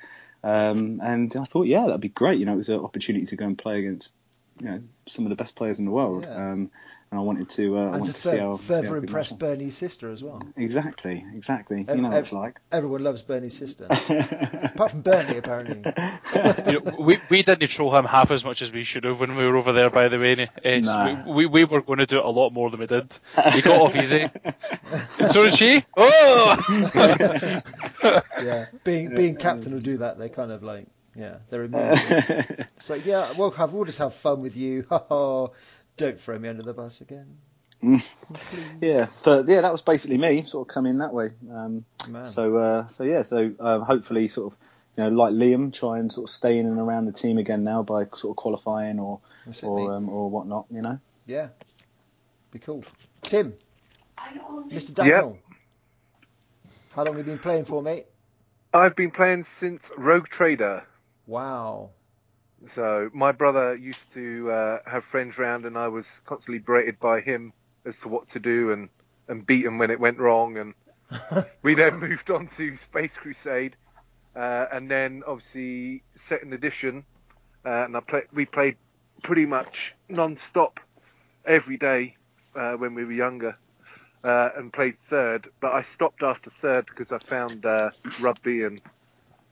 Um, 0.43 1.01
and 1.03 1.35
I 1.35 1.45
thought, 1.45 1.65
yeah, 1.65 1.85
that'd 1.85 2.01
be 2.01 2.09
great. 2.09 2.39
You 2.39 2.45
know, 2.45 2.53
it 2.53 2.57
was 2.57 2.69
an 2.69 2.79
opportunity 2.79 3.25
to 3.27 3.35
go 3.35 3.45
and 3.45 3.57
play 3.57 3.79
against, 3.79 4.13
you 4.59 4.67
know, 4.67 4.81
some 5.07 5.25
of 5.25 5.29
the 5.29 5.35
best 5.35 5.55
players 5.55 5.79
in 5.79 5.85
the 5.85 5.91
world. 5.91 6.23
Yeah. 6.23 6.51
Um, 6.51 6.71
and 7.11 7.19
I 7.19 7.23
wanted 7.23 7.49
to, 7.49 7.77
uh, 7.77 7.81
And 7.81 7.93
to 7.93 7.99
wanted 7.99 8.15
to 8.15 8.21
see 8.21 8.29
fur- 8.31 8.37
how 8.39 8.55
see 8.57 8.73
how 8.73 8.75
further 8.81 8.87
good 8.99 9.03
impress 9.09 9.29
that. 9.29 9.39
Bernie's 9.39 9.77
sister 9.77 10.11
as 10.11 10.23
well. 10.23 10.41
Exactly, 10.57 11.23
exactly. 11.35 11.85
Ev- 11.87 11.95
you 11.95 12.01
know 12.01 12.09
what 12.09 12.17
ev- 12.17 12.23
it's 12.25 12.33
like. 12.33 12.59
Everyone 12.71 13.03
loves 13.03 13.21
Bernie's 13.21 13.57
sister. 13.57 13.85
Apart 13.89 14.91
from 14.91 15.01
Bernie, 15.01 15.37
apparently. 15.37 15.83
You 16.67 16.81
know, 16.81 16.95
we 16.99 17.19
we 17.29 17.43
didn't 17.43 17.67
troll 17.69 17.95
him 17.95 18.05
half 18.05 18.31
as 18.31 18.43
much 18.43 18.61
as 18.61 18.73
we 18.73 18.83
should 18.83 19.03
have 19.05 19.19
when 19.19 19.35
we 19.35 19.45
were 19.45 19.55
over 19.57 19.71
there. 19.71 19.89
By 19.89 20.07
the 20.09 20.17
way, 20.17 20.49
Nah. 20.81 21.23
we, 21.25 21.33
we 21.33 21.45
we 21.45 21.63
were 21.65 21.81
going 21.81 21.99
to 21.99 22.05
do 22.05 22.17
it 22.19 22.25
a 22.25 22.29
lot 22.29 22.51
more 22.51 22.69
than 22.71 22.79
we 22.81 22.87
did. 22.87 23.17
We 23.53 23.61
got 23.61 23.79
off 23.81 23.95
easy. 23.95 24.29
So 25.31 25.43
did 25.45 25.55
she. 25.55 25.83
Oh, 25.97 26.55
yeah, 28.41 28.65
being 28.83 29.15
being 29.15 29.35
captain 29.35 29.73
will 29.73 29.79
do 29.79 29.97
that. 29.97 30.17
They 30.17 30.29
kind 30.29 30.51
of 30.51 30.63
like, 30.63 30.87
yeah, 31.15 31.37
they're 31.49 31.63
immune. 31.65 31.95
to 31.95 32.45
it. 32.59 32.71
so 32.77 32.93
yeah, 32.95 33.27
we'll 33.37 33.51
have 33.51 33.73
we'll 33.73 33.85
just 33.85 33.99
have 33.99 34.13
fun 34.13 34.41
with 34.41 34.55
you. 34.57 34.85
Don't 35.97 36.19
throw 36.19 36.37
me 36.37 36.49
under 36.49 36.63
the 36.63 36.73
bus 36.73 37.01
again. 37.01 37.37
Yeah, 38.81 39.05
so 39.05 39.43
yeah, 39.47 39.61
that 39.61 39.71
was 39.71 39.81
basically 39.81 40.17
me, 40.17 40.43
sort 40.43 40.67
of 40.67 40.73
coming 40.73 40.97
that 40.99 41.13
way. 41.13 41.29
Um, 41.51 41.85
so 42.25 42.57
uh, 42.57 42.87
so 42.87 43.03
yeah, 43.03 43.21
so 43.21 43.53
um, 43.59 43.81
hopefully, 43.81 44.27
sort 44.27 44.53
of, 44.53 44.59
you 44.97 45.03
know, 45.03 45.09
like 45.09 45.33
Liam, 45.33 45.71
try 45.71 45.99
and 45.99 46.11
sort 46.11 46.29
of 46.29 46.33
stay 46.33 46.57
in 46.57 46.65
and 46.65 46.79
around 46.79 47.05
the 47.05 47.11
team 47.11 47.37
again 47.37 47.63
now 47.63 47.83
by 47.83 48.05
sort 48.15 48.31
of 48.31 48.35
qualifying 48.35 48.99
or 48.99 49.19
That's 49.45 49.63
or 49.63 49.93
um, 49.93 50.09
or 50.09 50.29
whatnot, 50.29 50.65
you 50.71 50.81
know. 50.81 50.99
Yeah, 51.27 51.49
be 52.51 52.59
cool. 52.59 52.83
Tim, 53.21 53.53
Mr. 54.17 54.93
Dagnall, 54.93 55.37
how 56.91 57.03
long 57.03 57.17
have 57.17 57.25
you 57.25 57.31
been 57.31 57.39
playing 57.39 57.65
for, 57.65 57.81
mate? 57.81 58.05
I've 58.73 58.95
been 58.95 59.11
playing 59.11 59.45
since 59.45 59.91
Rogue 59.97 60.27
Trader. 60.27 60.85
Wow. 61.27 61.91
So 62.67 63.09
my 63.13 63.31
brother 63.31 63.75
used 63.75 64.13
to 64.13 64.51
uh, 64.51 64.79
have 64.85 65.03
friends 65.03 65.37
round, 65.37 65.65
and 65.65 65.77
I 65.77 65.87
was 65.87 66.21
constantly 66.25 66.59
berated 66.59 66.99
by 66.99 67.21
him 67.21 67.53
as 67.85 67.99
to 68.01 68.09
what 68.09 68.29
to 68.29 68.39
do 68.39 68.71
and 68.71 68.89
and 69.27 69.45
beat 69.45 69.65
him 69.65 69.77
when 69.77 69.91
it 69.91 69.99
went 69.99 70.19
wrong. 70.19 70.57
And 70.57 70.73
we 71.63 71.73
then 71.75 71.97
moved 71.99 72.29
on 72.31 72.47
to 72.47 72.75
Space 72.77 73.15
Crusade, 73.15 73.75
uh, 74.35 74.65
and 74.71 74.89
then 74.89 75.23
obviously 75.25 76.03
Second 76.15 76.53
Edition, 76.53 77.03
uh, 77.65 77.85
and 77.85 77.95
I 77.95 77.99
play, 78.01 78.23
we 78.33 78.45
played 78.45 78.77
pretty 79.23 79.45
much 79.45 79.95
non-stop 80.09 80.79
every 81.45 81.77
day 81.77 82.15
uh, 82.55 82.73
when 82.75 82.93
we 82.95 83.05
were 83.05 83.11
younger. 83.11 83.57
Uh, 84.23 84.49
and 84.57 84.73
played 84.73 84.95
third, 84.95 85.47
but 85.61 85.71
I 85.73 85.83
stopped 85.83 86.23
after 86.23 86.49
third 86.49 86.87
because 86.87 87.11
I 87.11 87.19
found 87.19 87.63
uh, 87.63 87.91
rugby 88.19 88.63
and 88.63 88.81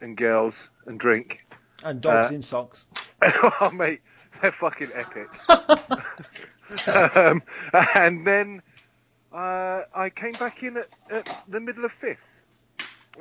and 0.02 0.18
girls 0.18 0.68
and 0.88 1.00
drink. 1.00 1.46
And 1.84 2.02
dogs 2.02 2.32
Uh, 2.32 2.36
in 2.36 2.42
socks. 2.42 2.88
oh, 3.62 3.72
mate, 3.72 4.02
they're 4.42 4.52
fucking 4.52 4.90
epic. 4.94 5.28
um, 7.18 7.42
and 7.96 8.26
then 8.26 8.62
uh, 9.32 9.82
I 9.96 10.10
came 10.10 10.34
back 10.34 10.64
in 10.64 10.78
at, 10.78 10.90
at 11.12 11.26
the 11.48 11.60
middle 11.60 11.86
of 11.86 11.92
fifth, 11.92 12.42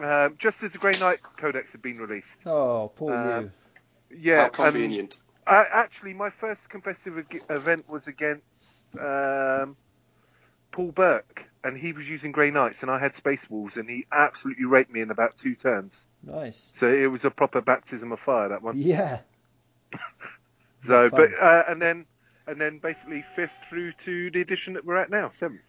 um, 0.00 0.36
just 0.38 0.62
as 0.62 0.72
the 0.72 0.78
Grey 0.78 0.92
Knight 1.00 1.20
Codex 1.38 1.72
had 1.72 1.82
been 1.82 1.96
released. 1.96 2.42
Oh, 2.46 2.90
poor 2.94 3.14
Uh, 3.14 3.40
you. 3.40 3.50
Yeah, 4.14 4.42
How 4.42 4.48
convenient. 4.48 5.16
uh, 5.46 5.64
actually, 5.72 6.12
my 6.14 6.30
first 6.30 6.68
competitive 6.68 7.18
ag- 7.18 7.42
event 7.48 7.88
was 7.88 8.08
against 8.08 8.94
um, 8.98 9.76
Paul 10.70 10.92
Burke, 10.92 11.48
and 11.64 11.76
he 11.76 11.92
was 11.92 12.08
using 12.08 12.30
Grey 12.32 12.50
Knights, 12.50 12.82
and 12.82 12.90
I 12.90 12.98
had 12.98 13.14
Space 13.14 13.48
Wolves, 13.48 13.76
and 13.78 13.88
he 13.88 14.06
absolutely 14.12 14.66
raped 14.66 14.90
me 14.90 15.00
in 15.00 15.10
about 15.10 15.36
two 15.38 15.54
turns. 15.54 16.06
Nice. 16.22 16.72
So 16.74 16.92
it 16.92 17.06
was 17.06 17.24
a 17.24 17.30
proper 17.30 17.60
baptism 17.62 18.12
of 18.12 18.20
fire 18.20 18.50
that 18.50 18.62
one. 18.62 18.76
Yeah. 18.76 19.20
So, 20.84 21.08
but 21.10 21.30
uh, 21.40 21.62
and 21.68 21.80
then 21.80 22.06
and 22.48 22.60
then 22.60 22.78
basically 22.78 23.24
fifth 23.36 23.66
through 23.70 23.92
to 24.04 24.32
the 24.32 24.40
edition 24.40 24.74
that 24.74 24.84
we're 24.84 24.96
at 24.96 25.10
now, 25.10 25.28
seventh. 25.28 25.60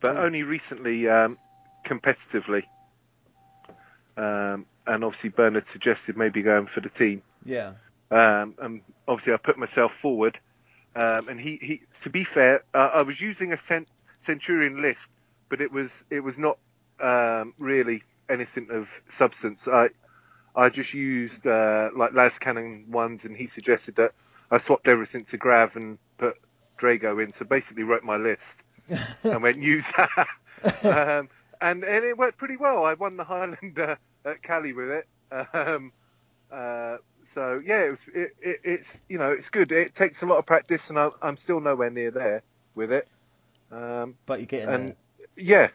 But 0.00 0.14
Cool. 0.14 0.24
only 0.24 0.42
recently, 0.42 1.10
um, 1.10 1.36
competitively, 1.84 2.64
um, 4.16 4.64
and 4.86 5.04
obviously 5.04 5.28
Bernard 5.30 5.66
suggested 5.66 6.16
maybe 6.16 6.42
going 6.42 6.66
for 6.66 6.80
the 6.80 6.88
team. 6.88 7.22
Yeah. 7.44 7.74
Um, 8.10 8.54
and 8.58 8.80
obviously 9.06 9.34
I 9.34 9.36
put 9.36 9.58
myself 9.58 9.92
forward. 9.92 10.38
Um, 10.94 11.28
and 11.28 11.40
he, 11.40 11.56
he, 11.56 11.82
to 12.02 12.10
be 12.10 12.24
fair, 12.24 12.64
uh, 12.74 12.90
I 12.94 13.02
was 13.02 13.20
using 13.20 13.52
a 13.52 13.56
cent- 13.56 13.88
Centurion 14.18 14.82
list, 14.82 15.10
but 15.48 15.60
it 15.60 15.72
was 15.72 16.04
it 16.10 16.20
was 16.20 16.38
not 16.38 16.58
um, 17.00 17.54
really 17.58 18.02
anything 18.28 18.68
of 18.70 19.00
substance. 19.08 19.66
I 19.66 19.90
I 20.54 20.68
just 20.68 20.92
used 20.94 21.46
uh, 21.46 21.90
like 21.94 22.12
las 22.12 22.38
cannon 22.38 22.86
ones, 22.90 23.24
and 23.24 23.36
he 23.36 23.46
suggested 23.46 23.96
that 23.96 24.12
I 24.50 24.58
swapped 24.58 24.88
everything 24.88 25.24
to 25.26 25.38
Grav 25.38 25.76
and 25.76 25.98
put 26.18 26.36
Draigo 26.78 27.22
in. 27.22 27.32
So 27.32 27.44
basically, 27.44 27.84
wrote 27.84 28.04
my 28.04 28.16
list 28.16 28.62
and 29.24 29.42
went 29.42 29.58
use 29.58 29.90
that. 29.96 30.28
um, 30.84 31.28
and 31.60 31.84
and 31.84 32.04
it 32.04 32.18
worked 32.18 32.38
pretty 32.38 32.56
well. 32.56 32.84
I 32.84 32.94
won 32.94 33.16
the 33.16 33.24
Highlander 33.24 33.98
at 34.24 34.42
Cali 34.42 34.72
with 34.72 34.90
it. 34.90 35.06
Um, 35.54 35.92
uh, 36.50 36.98
so 37.24 37.62
yeah, 37.64 37.84
it 37.84 37.90
was, 37.90 38.00
it, 38.14 38.36
it, 38.42 38.60
it's 38.64 39.02
you 39.08 39.18
know 39.18 39.30
it's 39.32 39.48
good. 39.48 39.72
It 39.72 39.94
takes 39.94 40.22
a 40.22 40.26
lot 40.26 40.38
of 40.38 40.46
practice, 40.46 40.90
and 40.90 40.98
I, 40.98 41.08
I'm 41.22 41.36
still 41.36 41.60
nowhere 41.60 41.90
near 41.90 42.10
there 42.10 42.42
with 42.74 42.92
it. 42.92 43.08
Um, 43.70 44.16
But 44.26 44.40
you're 44.40 44.46
getting 44.46 44.68
and 44.68 44.88
there. 44.88 44.96
yeah, 45.36 45.68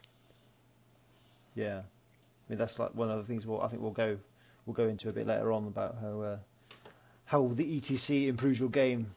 Yeah. 1.55 1.79
I 1.79 2.51
mean, 2.51 2.59
that's 2.59 2.79
like 2.79 2.93
one 2.95 3.09
of 3.09 3.17
the 3.17 3.23
things 3.23 3.45
we'll, 3.45 3.61
I 3.61 3.67
think 3.67 3.81
we'll 3.81 3.91
go 3.91 4.19
we'll 4.67 4.75
go 4.75 4.87
into 4.87 5.09
a 5.09 5.13
bit 5.13 5.25
later 5.25 5.51
on 5.51 5.65
about 5.65 5.95
how 5.99 6.21
uh, 6.21 6.37
how 7.25 7.47
the 7.47 7.79
ETC 7.79 8.27
improves 8.27 8.59
your 8.59 8.69
game. 8.69 9.07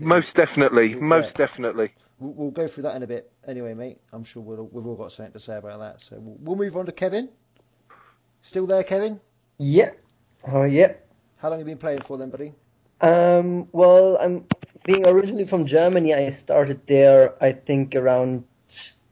most 0.00 0.36
definitely, 0.36 0.92
Yeah. 0.92 1.00
most 1.00 1.36
definitely. 1.36 1.92
We'll, 2.18 2.32
we'll 2.32 2.50
go 2.50 2.66
through 2.68 2.84
that 2.84 2.96
in 2.96 3.02
a 3.02 3.06
bit 3.06 3.30
anyway, 3.46 3.74
mate. 3.74 3.98
I'm 4.12 4.24
sure 4.24 4.42
we'll, 4.42 4.68
we've 4.72 4.86
all 4.86 4.94
got 4.96 5.12
something 5.12 5.32
to 5.32 5.38
say 5.38 5.56
about 5.56 5.80
that. 5.80 6.00
So 6.00 6.16
we'll, 6.18 6.36
we'll 6.40 6.56
move 6.56 6.76
on 6.76 6.86
to 6.86 6.92
Kevin. 6.92 7.28
Still 8.42 8.66
there, 8.66 8.82
Kevin? 8.84 9.20
Yeah. 9.58 9.90
Oh, 10.46 10.62
yeah. 10.62 10.94
How 11.38 11.50
long 11.50 11.58
have 11.58 11.68
you 11.68 11.74
been 11.74 11.78
playing 11.80 12.00
for 12.00 12.16
then, 12.16 12.30
buddy? 12.30 12.54
Um, 13.00 13.68
well, 13.72 14.16
I'm 14.20 14.46
being 14.84 15.06
originally 15.06 15.46
from 15.46 15.66
Germany. 15.66 16.14
I 16.14 16.30
started 16.30 16.86
there, 16.86 17.34
I 17.42 17.52
think, 17.52 17.94
around 17.94 18.44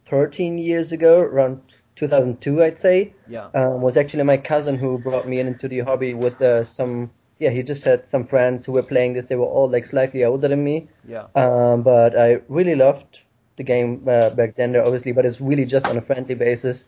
13 0.06 0.56
years 0.58 0.92
ago, 0.92 1.20
around 1.20 1.60
2002, 1.96 2.62
I'd 2.62 2.78
say. 2.78 3.12
Yeah. 3.28 3.48
Um, 3.54 3.80
was 3.80 3.96
actually 3.96 4.22
my 4.24 4.36
cousin 4.36 4.76
who 4.76 4.98
brought 4.98 5.28
me 5.28 5.40
into 5.40 5.68
the 5.68 5.80
hobby 5.80 6.14
with 6.14 6.40
uh, 6.40 6.64
some. 6.64 7.10
Yeah, 7.38 7.50
he 7.50 7.62
just 7.62 7.84
had 7.84 8.06
some 8.06 8.24
friends 8.24 8.64
who 8.64 8.72
were 8.72 8.82
playing 8.82 9.14
this. 9.14 9.26
They 9.26 9.36
were 9.36 9.46
all 9.46 9.68
like 9.68 9.86
slightly 9.86 10.24
older 10.24 10.48
than 10.48 10.62
me. 10.62 10.88
Yeah. 11.06 11.26
Um, 11.34 11.82
but 11.82 12.18
I 12.18 12.40
really 12.48 12.76
loved 12.76 13.20
the 13.56 13.62
game 13.62 14.04
uh, 14.08 14.30
back 14.30 14.56
then, 14.56 14.76
obviously, 14.76 15.12
but 15.12 15.26
it's 15.26 15.40
really 15.40 15.64
just 15.64 15.86
on 15.86 15.96
a 15.96 16.00
friendly 16.00 16.34
basis, 16.34 16.86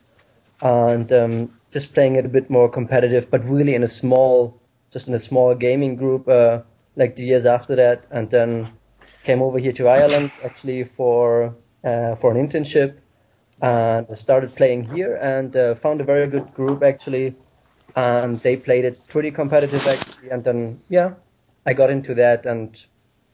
and 0.62 1.12
um, 1.12 1.58
just 1.70 1.94
playing 1.94 2.16
it 2.16 2.24
a 2.24 2.28
bit 2.28 2.48
more 2.50 2.68
competitive, 2.68 3.30
but 3.30 3.44
really 3.44 3.74
in 3.74 3.82
a 3.82 3.88
small, 3.88 4.60
just 4.92 5.08
in 5.08 5.14
a 5.14 5.18
small 5.18 5.54
gaming 5.54 5.96
group, 5.96 6.28
uh, 6.28 6.60
like 6.96 7.16
the 7.16 7.24
years 7.24 7.44
after 7.44 7.76
that, 7.76 8.06
and 8.10 8.30
then 8.30 8.70
came 9.24 9.42
over 9.42 9.58
here 9.58 9.72
to 9.72 9.88
Ireland 9.88 10.30
actually 10.44 10.84
for 10.84 11.54
uh, 11.84 12.14
for 12.16 12.30
an 12.32 12.48
internship, 12.48 12.96
and 13.60 14.06
I 14.10 14.14
started 14.14 14.54
playing 14.54 14.84
here, 14.84 15.16
and 15.16 15.54
uh, 15.56 15.74
found 15.74 16.00
a 16.00 16.04
very 16.04 16.26
good 16.26 16.52
group 16.54 16.82
actually, 16.82 17.34
and 17.94 18.36
they 18.38 18.56
played 18.56 18.84
it 18.84 18.98
pretty 19.10 19.30
competitive 19.30 19.86
actually, 19.86 20.30
and 20.30 20.44
then 20.44 20.80
yeah, 20.88 21.14
I 21.64 21.74
got 21.74 21.90
into 21.90 22.14
that 22.14 22.46
and 22.46 22.84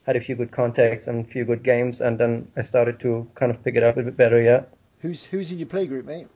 had 0.05 0.15
a 0.15 0.19
few 0.19 0.35
good 0.35 0.51
contacts 0.51 1.07
and 1.07 1.25
a 1.25 1.27
few 1.27 1.45
good 1.45 1.63
games, 1.63 2.01
and 2.01 2.17
then 2.17 2.47
I 2.55 2.61
started 2.61 2.99
to 3.01 3.29
kind 3.35 3.51
of 3.51 3.63
pick 3.63 3.75
it 3.75 3.83
up 3.83 3.97
a 3.97 4.03
bit 4.03 4.17
better. 4.17 4.41
Yeah. 4.41 4.63
Who's 4.99 5.25
who's 5.25 5.51
in 5.51 5.59
your 5.59 5.67
play 5.67 5.87
group, 5.87 6.05
mate? 6.05 6.27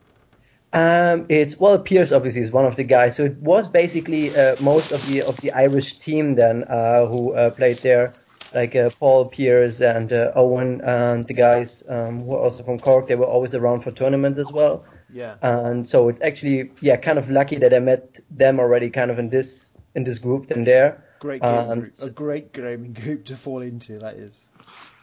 Um, 0.73 1.25
it's 1.29 1.59
well, 1.59 1.79
Pierce 1.79 2.11
obviously 2.11 2.41
is 2.41 2.51
one 2.51 2.65
of 2.65 2.75
the 2.75 2.83
guys. 2.83 3.15
So 3.15 3.23
it 3.23 3.37
was 3.37 3.67
basically 3.67 4.29
uh, 4.29 4.55
most 4.61 4.91
of 4.91 5.05
the 5.07 5.23
of 5.27 5.37
the 5.37 5.51
Irish 5.53 5.99
team 5.99 6.35
then 6.35 6.63
uh, 6.63 7.05
who 7.07 7.33
uh, 7.33 7.51
played 7.51 7.77
there, 7.77 8.07
like 8.53 8.75
uh, 8.75 8.89
Paul 8.99 9.25
Pierce 9.25 9.81
and 9.81 10.11
uh, 10.11 10.31
Owen 10.35 10.81
and 10.81 11.23
the 11.25 11.33
guys 11.33 11.83
um, 11.89 12.19
who 12.21 12.33
are 12.35 12.39
also 12.43 12.63
from 12.63 12.79
Cork. 12.79 13.07
They 13.07 13.15
were 13.15 13.25
always 13.25 13.53
around 13.53 13.79
for 13.81 13.91
tournaments 13.91 14.39
as 14.39 14.51
well. 14.51 14.85
Yeah. 15.13 15.35
And 15.41 15.87
so 15.87 16.09
it's 16.09 16.21
actually 16.21 16.71
yeah 16.81 16.97
kind 16.97 17.17
of 17.17 17.29
lucky 17.29 17.57
that 17.57 17.73
I 17.73 17.79
met 17.79 18.19
them 18.29 18.59
already 18.59 18.89
kind 18.89 19.09
of 19.11 19.19
in 19.19 19.29
this 19.29 19.69
in 19.95 20.03
this 20.03 20.19
group 20.19 20.47
than 20.47 20.63
there. 20.63 21.03
Great 21.19 21.41
And- 21.43 21.81
group. 21.81 21.93
A 22.03 22.09
great 22.09 22.53
gaming 22.53 22.93
group 22.93 23.25
to 23.25 23.35
fall 23.35 23.61
into. 23.61 23.99
That 23.99 24.15
is. 24.15 24.49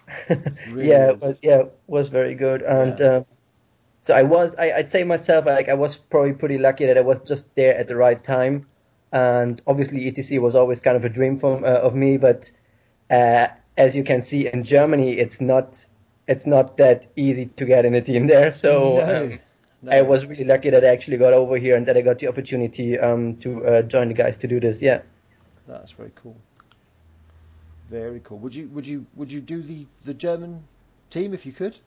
Really 0.69 0.89
yeah, 0.89 1.13
is. 1.13 1.23
it 1.23 1.27
was, 1.27 1.39
yeah, 1.43 1.63
was 1.87 2.09
very 2.09 2.35
good. 2.35 2.63
And 2.63 2.99
Yeah. 2.99 3.07
um, 3.07 3.27
so 4.03 4.15
I 4.15 4.23
was, 4.23 4.55
I, 4.57 4.73
I'd 4.73 4.91
say 4.91 5.03
myself, 5.03 5.47
like 5.47 5.71
I 5.71 5.75
was 5.75 5.97
probably 5.97 6.35
pretty 6.35 6.59
lucky 6.59 6.85
that 6.87 6.99
I 6.99 7.01
was 7.01 7.21
just 7.23 7.55
there 7.57 7.75
at 7.77 7.89
the 7.89 7.97
right 7.97 8.23
time. 8.23 8.67
And 9.13 9.63
obviously, 9.67 10.11
ETC 10.11 10.41
was 10.41 10.55
always 10.55 10.81
kind 10.81 10.97
of 10.97 11.05
a 11.05 11.09
dream 11.09 11.39
from 11.39 11.65
uh, 11.65 11.69
of 11.69 11.95
me. 11.95 12.19
But 12.19 12.51
uh, 13.11 13.47
as 13.77 13.97
you 13.97 14.05
can 14.05 14.23
see 14.23 14.47
in 14.49 14.63
Germany, 14.65 15.19
it's 15.19 15.41
not, 15.41 15.85
it's 16.27 16.47
not 16.47 16.77
that 16.79 17.07
easy 17.17 17.47
to 17.47 17.65
get 17.65 17.85
in 17.85 17.95
a 17.95 18.01
team 18.03 18.27
there. 18.27 18.51
So. 18.53 18.99
No, 19.07 19.25
Um, 19.25 19.39
no. 19.83 19.93
I 19.93 20.01
was 20.03 20.25
really 20.25 20.45
lucky 20.45 20.71
that 20.71 20.83
I 20.83 20.89
actually 20.89 21.19
got 21.19 21.35
over 21.35 21.59
here 21.59 21.77
and 21.77 21.85
that 21.87 21.97
I 21.97 22.01
got 22.01 22.19
the 22.19 22.29
opportunity 22.29 22.99
um, 22.99 23.37
to 23.41 23.67
uh, 23.67 23.83
join 23.83 24.09
the 24.09 24.15
guys 24.15 24.39
to 24.39 24.49
do 24.49 24.59
this. 24.59 24.81
Yeah. 24.81 25.03
That's 25.67 25.93
very 25.93 26.13
cool. 26.15 26.37
Very 27.91 28.21
cool. 28.21 28.39
Would 28.39 28.55
you 28.55 28.69
would 28.69 28.87
you 28.87 29.07
would 29.15 29.31
you 29.31 29.41
do 29.41 29.63
the 29.63 29.87
the 30.05 30.15
German 30.15 30.65
team 31.11 31.35
if 31.35 31.45
you 31.47 31.53
could? 31.53 31.79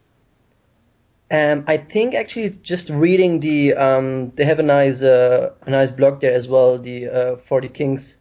Um, 1.32 1.66
I 1.68 1.78
think 1.78 2.14
actually 2.16 2.50
just 2.52 2.90
reading 2.90 3.40
the 3.42 3.74
um, 3.76 4.32
they 4.36 4.46
have 4.46 4.60
a 4.60 4.64
nice 4.64 5.02
uh, 5.02 5.54
a 5.66 5.70
nice 5.70 5.92
blog 5.92 6.22
there 6.22 6.34
as 6.34 6.48
well, 6.48 6.78
the 6.78 7.08
uh, 7.08 7.36
40 7.38 7.70
Kings. 7.70 8.18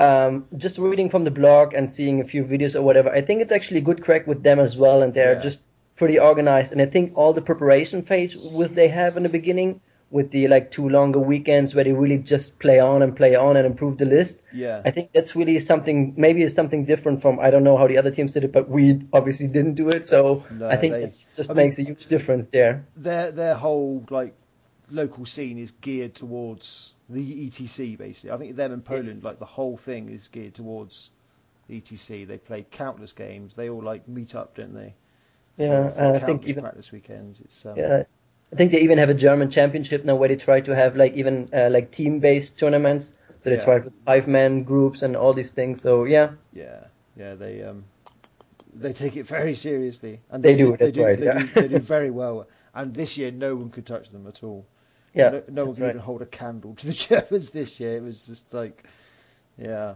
Um, 0.00 0.46
just 0.56 0.78
reading 0.78 1.10
from 1.10 1.22
the 1.24 1.30
blog 1.30 1.74
and 1.74 1.90
seeing 1.90 2.20
a 2.20 2.24
few 2.24 2.42
videos 2.44 2.74
or 2.74 2.82
whatever, 2.82 3.10
I 3.10 3.20
think 3.20 3.42
it's 3.42 3.52
actually 3.52 3.78
a 3.78 3.82
good 3.90 4.02
crack 4.02 4.26
with 4.26 4.42
them 4.42 4.58
as 4.58 4.76
well, 4.76 5.02
and 5.02 5.12
they're 5.12 5.34
Yeah. 5.34 5.40
just 5.48 5.62
pretty 5.96 6.18
organized. 6.18 6.72
And 6.72 6.80
I 6.80 6.86
think 6.86 7.12
all 7.16 7.32
the 7.34 7.42
preparation 7.42 8.02
phase 8.02 8.34
with 8.34 8.74
they 8.74 8.88
have 8.88 9.16
in 9.18 9.22
the 9.22 9.28
beginning, 9.28 9.80
with 10.10 10.30
the 10.32 10.48
like 10.48 10.70
two 10.72 10.88
longer 10.88 11.20
weekends 11.20 11.72
where 11.74 11.84
they 11.84 11.92
really 11.92 12.18
just 12.18 12.58
play 12.58 12.80
on 12.80 13.00
and 13.02 13.14
play 13.14 13.34
on 13.36 13.56
and 13.56 13.64
improve 13.66 13.98
the 13.98 14.04
list. 14.06 14.42
Yeah. 14.52 14.80
I 14.84 14.90
think 14.90 15.12
that's 15.12 15.36
really 15.36 15.60
something. 15.60 16.14
Maybe 16.16 16.42
it's 16.42 16.54
something 16.54 16.84
different 16.84 17.20
from 17.22 17.38
I 17.38 17.50
don't 17.50 17.62
know 17.62 17.76
how 17.76 17.86
the 17.86 17.98
other 17.98 18.10
teams 18.10 18.32
did 18.32 18.42
it, 18.42 18.50
but 18.52 18.68
we 18.68 18.98
obviously 19.12 19.46
didn't 19.48 19.74
do 19.74 19.88
it. 19.90 20.06
So 20.06 20.42
No, 20.50 20.66
I 20.68 20.76
think 20.76 20.94
it 20.94 21.14
just 21.36 21.50
I 21.50 21.52
mean- 21.52 21.66
makes 21.66 21.78
a 21.78 21.82
huge 21.82 22.06
difference 22.06 22.48
there. 22.48 22.86
Their 22.96 23.30
their 23.30 23.54
whole 23.54 24.02
like 24.10 24.34
local 24.90 25.26
scene 25.26 25.58
is 25.58 25.70
geared 25.70 26.14
towards 26.16 26.94
the 27.10 27.46
ETC 27.46 27.96
basically. 27.96 28.30
I 28.30 28.36
think 28.38 28.56
them 28.56 28.72
in 28.72 28.82
Poland 28.82 29.22
like 29.24 29.38
the 29.38 29.46
whole 29.46 29.76
thing 29.76 30.08
is 30.08 30.28
geared 30.28 30.54
towards 30.54 31.10
the 31.68 31.76
ETC. 31.80 32.24
They 32.26 32.38
play 32.38 32.66
countless 32.70 33.12
games. 33.12 33.54
They 33.54 33.68
all 33.68 33.82
like 33.82 34.08
meet 34.08 34.34
up, 34.34 34.56
don't 34.56 34.74
they? 34.74 34.94
Yeah, 35.58 35.88
For, 35.88 35.90
for 35.90 36.02
and 36.04 36.16
I 36.16 36.18
think 36.20 36.46
even 36.46 36.62
practice 36.62 36.92
weekends. 36.92 37.40
It's 37.40 37.66
um, 37.66 37.76
yeah, 37.78 38.02
I 38.52 38.56
think 38.56 38.72
they 38.72 38.80
even 38.80 38.98
have 38.98 39.10
a 39.10 39.14
German 39.14 39.50
championship 39.50 40.04
now 40.04 40.16
where 40.16 40.28
they 40.28 40.36
try 40.36 40.60
to 40.60 40.74
have 40.74 40.96
like 40.96 41.14
even 41.14 41.48
uh, 41.52 41.68
like 41.70 41.90
team-based 41.90 42.58
tournaments. 42.58 43.16
So 43.38 43.50
they 43.50 43.56
Yeah. 43.56 43.64
try 43.64 43.78
with 43.78 43.94
five-man 43.94 44.64
groups 44.64 45.02
and 45.02 45.16
all 45.16 45.32
these 45.32 45.50
things. 45.50 45.80
So 45.82 46.04
yeah, 46.04 46.30
Yeah, 46.52 46.84
yeah, 47.16 47.34
they 47.34 47.62
um, 47.62 47.84
they 48.74 48.92
take 48.92 49.16
it 49.16 49.26
very 49.26 49.54
seriously, 49.54 50.20
and 50.30 50.42
They 50.42 50.56
do, 50.56 50.76
They 50.76 50.90
do, 50.90 51.04
right, 51.04 51.18
They, 51.18 51.26
yeah. 51.26 51.38
do, 51.40 51.46
they 51.48 51.68
do 51.68 51.78
very 51.78 52.10
well. 52.10 52.46
And 52.74 52.94
this 52.94 53.18
year, 53.18 53.30
no 53.30 53.56
one 53.56 53.70
could 53.70 53.86
touch 53.86 54.10
them 54.10 54.26
at 54.26 54.42
all. 54.44 54.66
Yeah, 55.14 55.30
no, 55.30 55.30
no 55.30 55.38
one 55.38 55.42
that's 55.54 55.78
could 55.78 55.82
right. 55.84 55.90
even 55.90 56.00
hold 56.00 56.22
a 56.22 56.26
candle 56.26 56.74
to 56.74 56.86
the 56.86 56.92
Germans 57.08 57.50
this 57.50 57.80
year. 57.80 57.96
It 57.96 58.02
was 58.02 58.26
just 58.26 58.54
like, 58.54 58.86
yeah, 59.58 59.94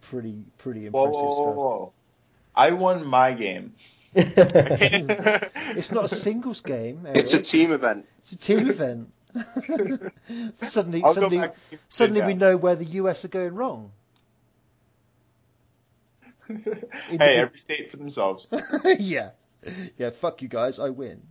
pretty 0.00 0.44
pretty 0.58 0.86
impressive 0.86 1.12
whoa, 1.14 1.22
whoa, 1.22 1.32
stuff. 1.32 1.54
whoa. 1.54 1.92
I 2.54 2.70
won 2.72 3.06
my 3.06 3.32
game. 3.32 3.74
It's 4.14 5.92
not 5.92 6.04
a 6.04 6.08
singles 6.08 6.60
game. 6.60 7.06
It's 7.14 7.34
a 7.34 7.38
eh? 7.38 7.42
team 7.42 7.72
event. 7.72 8.06
It's 8.18 8.32
a 8.32 8.38
team 8.38 8.68
event. 8.68 9.12
suddenly, 10.52 11.02
I'll 11.02 11.14
suddenly, 11.14 11.48
suddenly 11.88 12.20
we 12.22 12.34
know 12.34 12.58
where 12.58 12.76
the 12.76 12.84
US 12.84 13.24
are 13.24 13.28
going 13.28 13.54
wrong. 13.54 13.92
Hey, 16.46 17.36
every 17.36 17.58
state 17.58 17.90
for 17.90 17.96
themselves. 17.96 18.46
yeah, 18.98 19.30
yeah. 19.96 20.10
Fuck 20.10 20.42
you 20.42 20.48
guys. 20.48 20.78
I 20.78 20.90
win. 20.90 21.22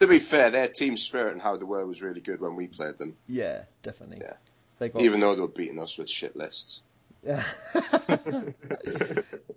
To 0.00 0.06
be 0.06 0.18
fair, 0.18 0.50
their 0.50 0.68
team 0.68 0.96
spirit 0.96 1.32
and 1.32 1.42
how 1.42 1.56
they 1.56 1.64
were 1.64 1.84
was 1.84 2.00
really 2.00 2.22
good 2.22 2.40
when 2.40 2.56
we 2.56 2.66
played 2.66 2.96
them, 2.96 3.16
yeah, 3.28 3.64
definitely. 3.82 4.18
Yeah. 4.22 4.34
They 4.78 4.88
got 4.88 5.02
even 5.02 5.20
though 5.20 5.34
they 5.34 5.42
were 5.42 5.48
beating 5.48 5.78
us 5.78 5.98
with 5.98 6.08
shit 6.08 6.34
lists. 6.34 6.82
Yeah. 7.22 7.44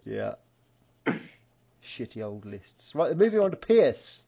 yeah. 0.06 0.34
Shitty 1.82 2.22
old 2.22 2.46
lists. 2.46 2.94
Right, 2.94 3.16
moving 3.16 3.40
on 3.40 3.52
to 3.52 3.58
Pierce. 3.58 4.26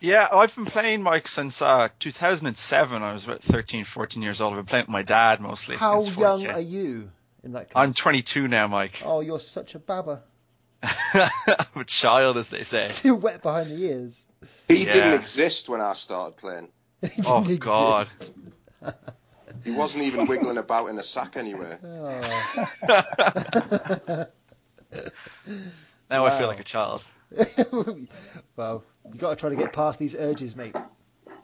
Yeah, 0.00 0.28
I've 0.32 0.54
been 0.54 0.66
playing 0.66 1.02
Mike 1.02 1.26
since 1.26 1.60
uh, 1.60 1.88
2007. 1.98 3.02
I 3.02 3.12
was 3.12 3.24
about 3.24 3.42
13, 3.42 3.84
14 3.84 4.22
years 4.22 4.40
old. 4.40 4.52
I've 4.52 4.58
been 4.58 4.66
playing 4.66 4.84
with 4.84 4.90
my 4.90 5.02
dad 5.02 5.40
mostly. 5.40 5.76
How 5.76 6.02
young 6.02 6.46
are 6.46 6.60
you 6.60 7.10
in 7.42 7.52
that 7.52 7.68
case? 7.68 7.72
I'm 7.74 7.94
22 7.94 8.46
now, 8.46 8.68
Mike. 8.68 9.02
Oh, 9.04 9.20
you're 9.20 9.40
such 9.40 9.74
a 9.74 9.80
babber. 9.80 10.20
I'm 10.82 11.30
a 11.80 11.84
child, 11.84 12.36
as 12.36 12.50
they 12.50 12.58
say. 12.58 12.88
Still 12.92 13.16
wet 13.16 13.42
behind 13.42 13.70
the 13.70 13.82
ears. 13.84 14.26
He 14.68 14.84
Yeah. 14.84 14.92
didn't 14.92 15.14
exist 15.14 15.68
when 15.68 15.80
I 15.80 15.92
started 15.94 16.36
playing. 16.36 16.68
He 17.02 17.08
didn't 17.22 17.26
Oh, 17.26 17.56
God. 17.58 18.02
exist. 18.02 18.32
He 19.64 19.70
wasn't 19.70 20.04
even 20.04 20.26
wiggling 20.26 20.58
about 20.58 20.86
in 20.88 20.98
a 20.98 21.02
sack 21.02 21.36
anywhere. 21.36 21.78
Oh. 21.84 22.42
Now 26.10 26.24
I 26.26 26.30
feel 26.30 26.46
like 26.48 26.60
a 26.60 26.64
child. 26.64 27.04
well, 28.56 28.84
you 29.12 29.18
got 29.18 29.30
to 29.30 29.36
try 29.36 29.50
to 29.50 29.56
get 29.56 29.72
past 29.72 29.98
these 29.98 30.14
urges, 30.16 30.56
mate. 30.56 30.74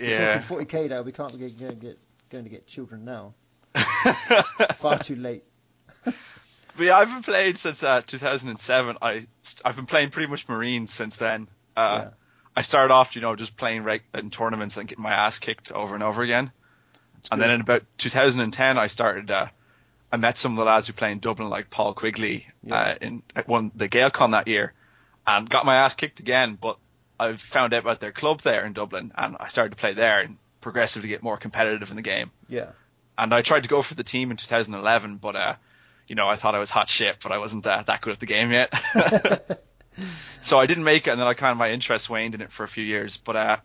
We're 0.00 0.10
Yeah. 0.10 0.40
talking 0.40 0.64
40k 0.66 0.88
now. 0.90 1.02
We 1.02 1.12
can't 1.12 1.32
be 1.32 1.38
going 1.38 1.78
to 1.78 1.80
get 1.80 1.98
going 2.30 2.44
to 2.44 2.50
get 2.50 2.66
children 2.66 3.04
now. 3.04 3.34
Far 4.76 4.98
too 4.98 5.16
late. 5.16 5.44
But 6.76 6.86
yeah, 6.86 6.96
I've 6.96 7.08
been 7.08 7.22
playing 7.22 7.56
since 7.56 7.82
uh, 7.82 8.00
2007. 8.06 8.96
I 9.02 9.26
I've 9.64 9.76
been 9.76 9.86
playing 9.86 10.10
pretty 10.10 10.30
much 10.30 10.48
Marines 10.48 10.92
since 10.92 11.16
then. 11.18 11.48
Uh, 11.76 12.02
Yeah. 12.04 12.10
I 12.54 12.60
started 12.62 12.92
off, 12.92 13.16
you 13.16 13.22
know, 13.22 13.34
just 13.34 13.56
playing 13.56 13.82
reg- 13.82 14.02
in 14.12 14.28
tournaments 14.30 14.76
and 14.76 14.86
getting 14.86 15.02
my 15.02 15.12
ass 15.12 15.38
kicked 15.38 15.72
over 15.72 15.94
and 15.94 16.04
over 16.04 16.20
again. 16.22 16.52
and 17.30 17.40
then 17.40 17.50
in 17.50 17.60
about 17.62 17.82
2010, 17.98 18.76
I 18.78 18.88
started. 18.88 19.30
Uh, 19.30 19.46
I 20.12 20.16
met 20.18 20.36
some 20.36 20.52
of 20.52 20.58
the 20.58 20.64
lads 20.64 20.86
who 20.86 20.92
play 20.92 21.12
in 21.12 21.18
Dublin, 21.20 21.48
like 21.48 21.70
Paul 21.70 21.94
Quigley, 21.94 22.46
Yeah. 22.62 22.74
uh, 22.74 22.94
in 23.00 23.22
at 23.34 23.48
one 23.48 23.70
the 23.74 23.88
GaelCon 23.88 24.32
that 24.32 24.48
year, 24.48 24.74
and 25.26 25.48
got 25.48 25.64
my 25.64 25.76
ass 25.76 25.94
kicked 25.94 26.20
again. 26.20 26.58
But 26.60 26.76
I 27.18 27.36
found 27.36 27.72
out 27.72 27.78
about 27.80 28.00
their 28.00 28.12
club 28.12 28.40
there 28.42 28.66
in 28.66 28.72
Dublin, 28.74 29.12
and 29.16 29.36
I 29.40 29.48
started 29.48 29.70
to 29.70 29.76
play 29.76 29.94
there 29.94 30.20
and 30.20 30.36
progressively 30.60 31.08
get 31.08 31.22
more 31.22 31.36
competitive 31.38 31.90
in 31.90 31.96
the 31.96 32.02
game 32.02 32.30
Yeah. 32.48 32.70
and 33.18 33.32
I 33.34 33.42
tried 33.42 33.62
to 33.64 33.68
go 33.68 33.82
for 33.82 33.94
the 33.94 34.04
team 34.04 34.30
in 34.30 34.36
2011, 34.36 35.16
but 35.16 35.34
uh, 35.36 35.54
you 36.08 36.14
know, 36.14 36.28
I 36.28 36.36
thought 36.36 36.54
I 36.54 36.58
was 36.58 36.70
hot 36.70 36.88
shit, 36.88 37.16
but 37.22 37.32
I 37.32 37.38
wasn't 37.38 37.66
uh, 37.66 37.82
that 37.86 38.00
good 38.00 38.12
at 38.12 38.20
the 38.20 38.26
game 38.26 38.50
yet. 38.52 38.72
so 40.40 40.58
I 40.58 40.66
didn't 40.66 40.84
make 40.84 41.06
it, 41.06 41.10
and 41.10 41.20
then 41.20 41.26
I 41.26 41.34
kind 41.34 41.52
of 41.52 41.58
my 41.58 41.70
interest 41.70 42.10
waned 42.10 42.34
in 42.34 42.40
it 42.40 42.52
for 42.52 42.64
a 42.64 42.68
few 42.68 42.84
years. 42.84 43.16
But 43.16 43.36
uh, 43.36 43.56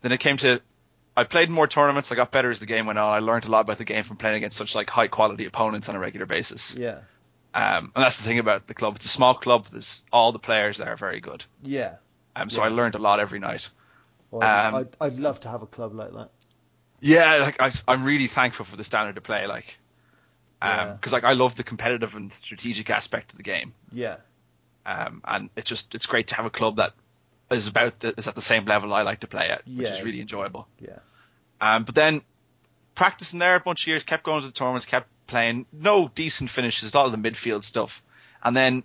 then 0.00 0.12
it 0.12 0.18
came 0.20 0.36
to, 0.38 0.60
I 1.16 1.24
played 1.24 1.50
more 1.50 1.66
tournaments. 1.66 2.12
I 2.12 2.14
got 2.14 2.30
better 2.32 2.50
as 2.50 2.60
the 2.60 2.66
game 2.66 2.86
went 2.86 2.98
on. 2.98 3.12
I 3.12 3.18
learned 3.20 3.44
a 3.44 3.50
lot 3.50 3.60
about 3.60 3.78
the 3.78 3.84
game 3.84 4.04
from 4.04 4.16
playing 4.16 4.36
against 4.36 4.56
such 4.56 4.74
like 4.74 4.90
high 4.90 5.08
quality 5.08 5.46
opponents 5.46 5.88
on 5.88 5.96
a 5.96 5.98
regular 5.98 6.26
basis. 6.26 6.74
Yeah. 6.76 7.00
Um, 7.54 7.92
and 7.94 8.04
that's 8.04 8.18
the 8.18 8.24
thing 8.24 8.38
about 8.38 8.66
the 8.66 8.74
club. 8.74 8.96
It's 8.96 9.06
a 9.06 9.08
small 9.08 9.34
club. 9.34 9.66
There's 9.70 10.04
all 10.12 10.32
the 10.32 10.38
players 10.38 10.76
there 10.78 10.92
are 10.92 10.96
very 10.96 11.20
good. 11.20 11.44
Yeah. 11.62 11.96
Um, 12.36 12.50
so 12.50 12.60
Yeah. 12.60 12.66
I 12.66 12.70
learned 12.70 12.94
a 12.94 12.98
lot 12.98 13.20
every 13.20 13.38
night. 13.40 13.70
Well, 14.30 14.42
I'd, 14.42 14.66
Um, 14.68 14.74
I'd, 14.74 14.88
I'd 15.00 15.18
love 15.18 15.40
to 15.40 15.48
have 15.48 15.62
a 15.62 15.66
club 15.66 15.94
like 15.94 16.12
that. 16.12 16.30
Yeah, 17.00 17.36
like 17.38 17.60
I, 17.60 17.72
I'm 17.86 18.04
really 18.04 18.26
thankful 18.26 18.64
for 18.64 18.76
the 18.76 18.84
standard 18.84 19.16
of 19.16 19.22
play, 19.22 19.46
like, 19.46 19.78
Yeah. 20.62 20.92
because 20.92 21.12
like 21.12 21.24
I 21.24 21.32
love 21.34 21.54
the 21.56 21.64
competitive 21.64 22.14
and 22.16 22.32
strategic 22.32 22.90
aspect 22.90 23.32
of 23.32 23.36
the 23.36 23.42
game, 23.44 23.74
Yeah. 23.92 24.16
um, 24.86 25.22
and 25.24 25.50
it's 25.56 25.68
just 25.68 25.94
it's 25.94 26.06
great 26.06 26.28
to 26.28 26.34
have 26.34 26.46
a 26.46 26.50
club 26.50 26.76
that 26.76 26.92
is 27.50 27.68
about 27.68 28.00
the, 28.00 28.14
is 28.18 28.26
at 28.26 28.34
the 28.34 28.42
same 28.42 28.64
level 28.64 28.92
I 28.92 29.02
like 29.02 29.20
to 29.20 29.26
play 29.26 29.48
at, 29.48 29.66
which 29.66 29.86
Yeah, 29.88 29.94
is 29.94 30.02
really 30.02 30.20
enjoyable. 30.20 30.66
Yeah. 30.80 30.98
Um, 31.60 31.84
but 31.84 31.94
then 31.94 32.22
practicing 32.94 33.38
there 33.38 33.54
a 33.56 33.60
bunch 33.60 33.84
of 33.84 33.86
years, 33.88 34.04
kept 34.04 34.22
going 34.24 34.40
to 34.42 34.46
the 34.48 34.52
tournaments, 34.52 34.86
kept 34.86 35.08
playing, 35.26 35.66
no 35.72 36.08
decent 36.14 36.50
finishes, 36.50 36.92
a 36.92 36.96
lot 36.96 37.06
of 37.06 37.12
the 37.12 37.18
midfield 37.30 37.62
stuff, 37.64 38.02
and 38.42 38.56
then 38.56 38.82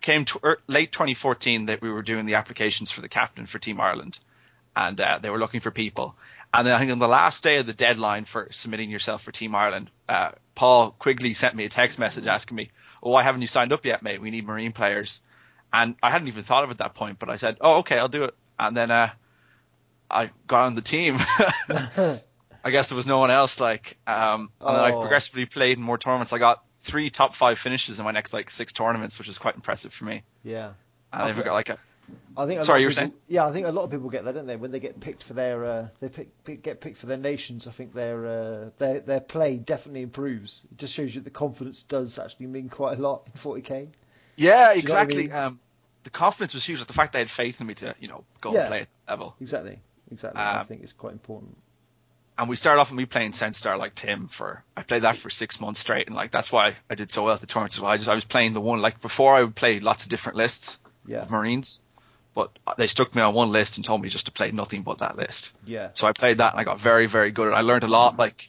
came 0.00 0.24
to 0.26 0.38
er, 0.44 0.58
late 0.66 0.92
2014 0.92 1.66
that 1.66 1.80
we 1.82 1.90
were 1.90 2.02
doing 2.02 2.26
the 2.26 2.34
applications 2.34 2.90
for 2.90 3.00
the 3.00 3.08
captain 3.08 3.46
for 3.46 3.58
Team 3.58 3.80
Ireland, 3.80 4.18
and 4.76 5.00
uh, 5.00 5.18
they 5.20 5.30
were 5.30 5.38
looking 5.38 5.60
for 5.60 5.70
people. 5.70 6.16
And 6.52 6.66
then 6.66 6.74
I 6.74 6.78
think 6.78 6.92
on 6.92 6.98
the 7.00 7.08
last 7.08 7.42
day 7.42 7.58
of 7.58 7.66
the 7.66 7.72
deadline 7.72 8.24
for 8.24 8.48
submitting 8.52 8.90
yourself 8.90 9.22
for 9.22 9.32
Team 9.32 9.54
Ireland, 9.54 9.90
uh, 10.08 10.30
Paul 10.54 10.92
Quigley 10.92 11.34
sent 11.34 11.54
me 11.56 11.64
a 11.64 11.68
text 11.68 11.98
message 11.98 12.26
asking 12.26 12.56
me, 12.56 12.70
"Oh, 13.02 13.10
why 13.10 13.22
haven't 13.24 13.40
you 13.40 13.48
signed 13.48 13.72
up 13.72 13.84
yet, 13.84 14.02
mate? 14.02 14.20
We 14.20 14.30
need 14.30 14.46
Marine 14.46 14.72
players." 14.72 15.20
And 15.72 15.96
I 16.02 16.10
hadn't 16.10 16.28
even 16.28 16.44
thought 16.44 16.62
of 16.62 16.70
it 16.70 16.74
at 16.74 16.78
that 16.78 16.94
point, 16.94 17.18
but 17.18 17.28
I 17.28 17.36
said, 17.36 17.56
"Oh, 17.60 17.78
okay, 17.78 17.98
I'll 17.98 18.08
do 18.08 18.22
it." 18.24 18.34
And 18.58 18.76
then 18.76 18.90
uh, 18.92 19.10
I 20.10 20.30
got 20.46 20.66
on 20.66 20.76
the 20.76 20.80
team. 20.82 21.16
I 22.66 22.70
guess 22.70 22.88
there 22.88 22.96
was 22.96 23.06
no 23.06 23.18
one 23.18 23.30
else. 23.30 23.60
Like, 23.60 23.98
um, 24.06 24.50
and 24.60 24.76
then 24.76 24.84
I 24.84 24.92
Oh. 24.92 25.00
progressively 25.00 25.46
played 25.46 25.76
in 25.76 25.82
more 25.84 25.98
tournaments. 25.98 26.32
I 26.32 26.38
got 26.38 26.62
three 26.80 27.10
top 27.10 27.34
five 27.34 27.58
finishes 27.58 27.98
in 27.98 28.04
my 28.04 28.12
next 28.12 28.32
like 28.32 28.50
six 28.50 28.72
tournaments, 28.72 29.18
which 29.18 29.28
is 29.28 29.38
quite 29.38 29.56
impressive 29.56 29.92
for 29.92 30.04
me. 30.04 30.22
Yeah. 30.44 30.72
And 31.12 31.22
I 31.22 31.30
even 31.30 31.44
got 31.44 31.54
like 31.54 31.68
a 31.70 31.78
I 32.36 32.46
think. 32.46 32.60
A 32.60 32.64
Sorry, 32.64 32.64
lot 32.64 32.82
you 32.82 32.88
were 32.88 32.92
people, 32.92 33.14
Yeah, 33.28 33.46
I 33.46 33.52
think 33.52 33.66
a 33.66 33.72
lot 33.72 33.84
of 33.84 33.90
people 33.90 34.10
get 34.10 34.24
that, 34.24 34.34
don't 34.34 34.46
they? 34.46 34.56
When 34.56 34.70
they 34.72 34.80
get 34.80 35.00
picked 35.00 35.22
for 35.22 35.34
their, 35.34 35.64
uh, 35.64 35.88
they 36.00 36.08
pick, 36.08 36.44
pick, 36.44 36.62
get 36.62 36.80
picked 36.80 36.96
for 36.96 37.06
their 37.06 37.16
nations. 37.18 37.66
I 37.66 37.70
think 37.70 37.94
their, 37.94 38.26
uh, 38.26 38.70
their 38.78 39.00
their 39.00 39.20
play 39.20 39.58
definitely 39.58 40.02
improves. 40.02 40.66
It 40.70 40.78
just 40.78 40.94
shows 40.94 41.14
you 41.14 41.20
the 41.20 41.30
confidence 41.30 41.82
does 41.82 42.18
actually 42.18 42.46
mean 42.48 42.68
quite 42.68 42.98
a 42.98 43.02
lot 43.02 43.22
in 43.26 43.32
40k. 43.32 43.88
Yeah, 44.36 44.72
know 44.82 44.94
what 44.94 45.02
I 45.02 45.04
exactly. 45.04 45.06
mean? 45.06 45.32
Um, 45.32 45.60
the 46.02 46.10
confidence 46.10 46.54
was 46.54 46.64
huge. 46.64 46.84
The 46.84 46.92
fact 46.92 47.12
they 47.12 47.20
had 47.20 47.30
faith 47.30 47.60
in 47.60 47.66
me 47.66 47.74
to, 47.76 47.94
you 47.98 48.08
know, 48.08 48.26
go 48.40 48.50
Yeah. 48.50 48.56
and 48.56 48.64
play 48.64 48.80
at 48.80 48.88
that 49.06 49.12
level. 49.12 49.36
Exactly, 49.40 49.78
exactly. 50.10 50.46
I 50.52 50.58
Um, 50.58 50.60
think 50.60 50.82
it's 50.82 50.92
quite 50.92 51.12
important. 51.12 51.56
And 52.38 52.48
we 52.48 52.54
started 52.56 52.80
off 52.80 52.90
with 52.90 52.98
me 52.98 53.06
playing 53.06 53.32
Centstar 53.32 53.76
like 53.78 53.94
Tim 53.96 54.28
for 54.28 54.64
I 54.76 54.82
played 54.84 55.02
that 55.02 55.16
for 55.16 55.30
six 55.30 55.60
months 55.60 55.80
straight, 55.80 56.06
and 56.06 56.14
like 56.16 56.30
that's 56.30 56.50
why 56.52 56.76
I 56.90 56.94
did 56.94 57.10
so 57.10 57.24
well 57.24 57.34
at 57.34 57.40
the 57.40 57.46
tournaments 57.46 57.76
as 57.76 57.80
well. 57.80 57.90
I 57.92 57.96
just 57.96 58.08
I 58.08 58.14
was 58.14 58.24
playing 58.24 58.52
the 58.52 58.60
one 58.60 58.80
like 58.80 59.00
before 59.00 59.34
I 59.34 59.42
would 59.42 59.54
play 59.56 59.80
lots 59.80 60.04
of 60.04 60.10
different 60.10 60.38
lists 60.38 60.78
Yeah, 61.06 61.26
of 61.26 61.30
Marines, 61.30 61.80
but 62.34 62.50
they 62.76 62.86
stuck 62.88 63.14
me 63.14 63.22
on 63.22 63.32
one 63.34 63.52
list 63.52 63.76
and 63.76 63.84
told 63.84 64.02
me 64.02 64.08
just 64.08 64.26
to 64.26 64.32
play 64.32 64.50
nothing 64.50 64.82
but 64.82 64.98
that 64.98 65.16
list. 65.16 65.52
yeah, 65.64 65.90
So 65.94 66.06
I 66.06 66.12
played 66.12 66.38
that 66.38 66.52
and 66.52 66.60
I 66.60 66.64
got 66.64 66.80
very 66.80 67.06
very 67.06 67.30
good. 67.30 67.46
And 67.48 67.56
I 67.56 67.60
learned 67.60 67.84
a 67.84 67.88
lot. 67.88 68.16
Like 68.18 68.48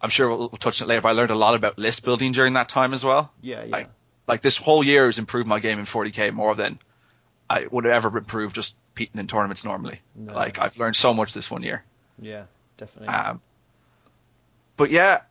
I'm 0.00 0.10
sure 0.10 0.28
we'll, 0.28 0.38
we'll 0.38 0.48
touch 0.58 0.80
on 0.82 0.86
it 0.86 0.88
later, 0.88 1.02
but 1.02 1.08
I 1.10 1.12
learned 1.12 1.30
a 1.30 1.34
lot 1.36 1.54
about 1.54 1.78
list 1.78 2.04
building 2.04 2.32
during 2.32 2.54
that 2.54 2.68
time 2.68 2.94
as 2.94 3.04
well. 3.04 3.32
yeah, 3.42 3.62
yeah. 3.64 3.70
Like- 3.76 3.88
Like 4.28 4.40
this 4.40 4.56
whole 4.56 4.82
year 4.84 5.06
has 5.06 5.18
improved 5.18 5.48
my 5.48 5.58
game 5.60 5.78
in 5.78 5.84
40k 5.84 6.32
more 6.32 6.54
than 6.54 6.78
I 7.50 7.66
would 7.70 7.84
have 7.84 7.92
ever 8.04 8.16
improved 8.18 8.54
just 8.54 8.76
competing 8.94 9.20
in 9.20 9.26
tournaments 9.26 9.64
normally. 9.64 10.00
No. 10.14 10.32
Like 10.32 10.58
I've 10.58 10.78
learned 10.78 10.96
so 10.96 11.12
much 11.12 11.34
this 11.34 11.50
one 11.50 11.62
year. 11.62 11.82
yeah, 12.18 12.44
definitely. 12.78 13.08
Um, 13.08 13.40
but 14.76 14.90
yeah, 14.90 15.22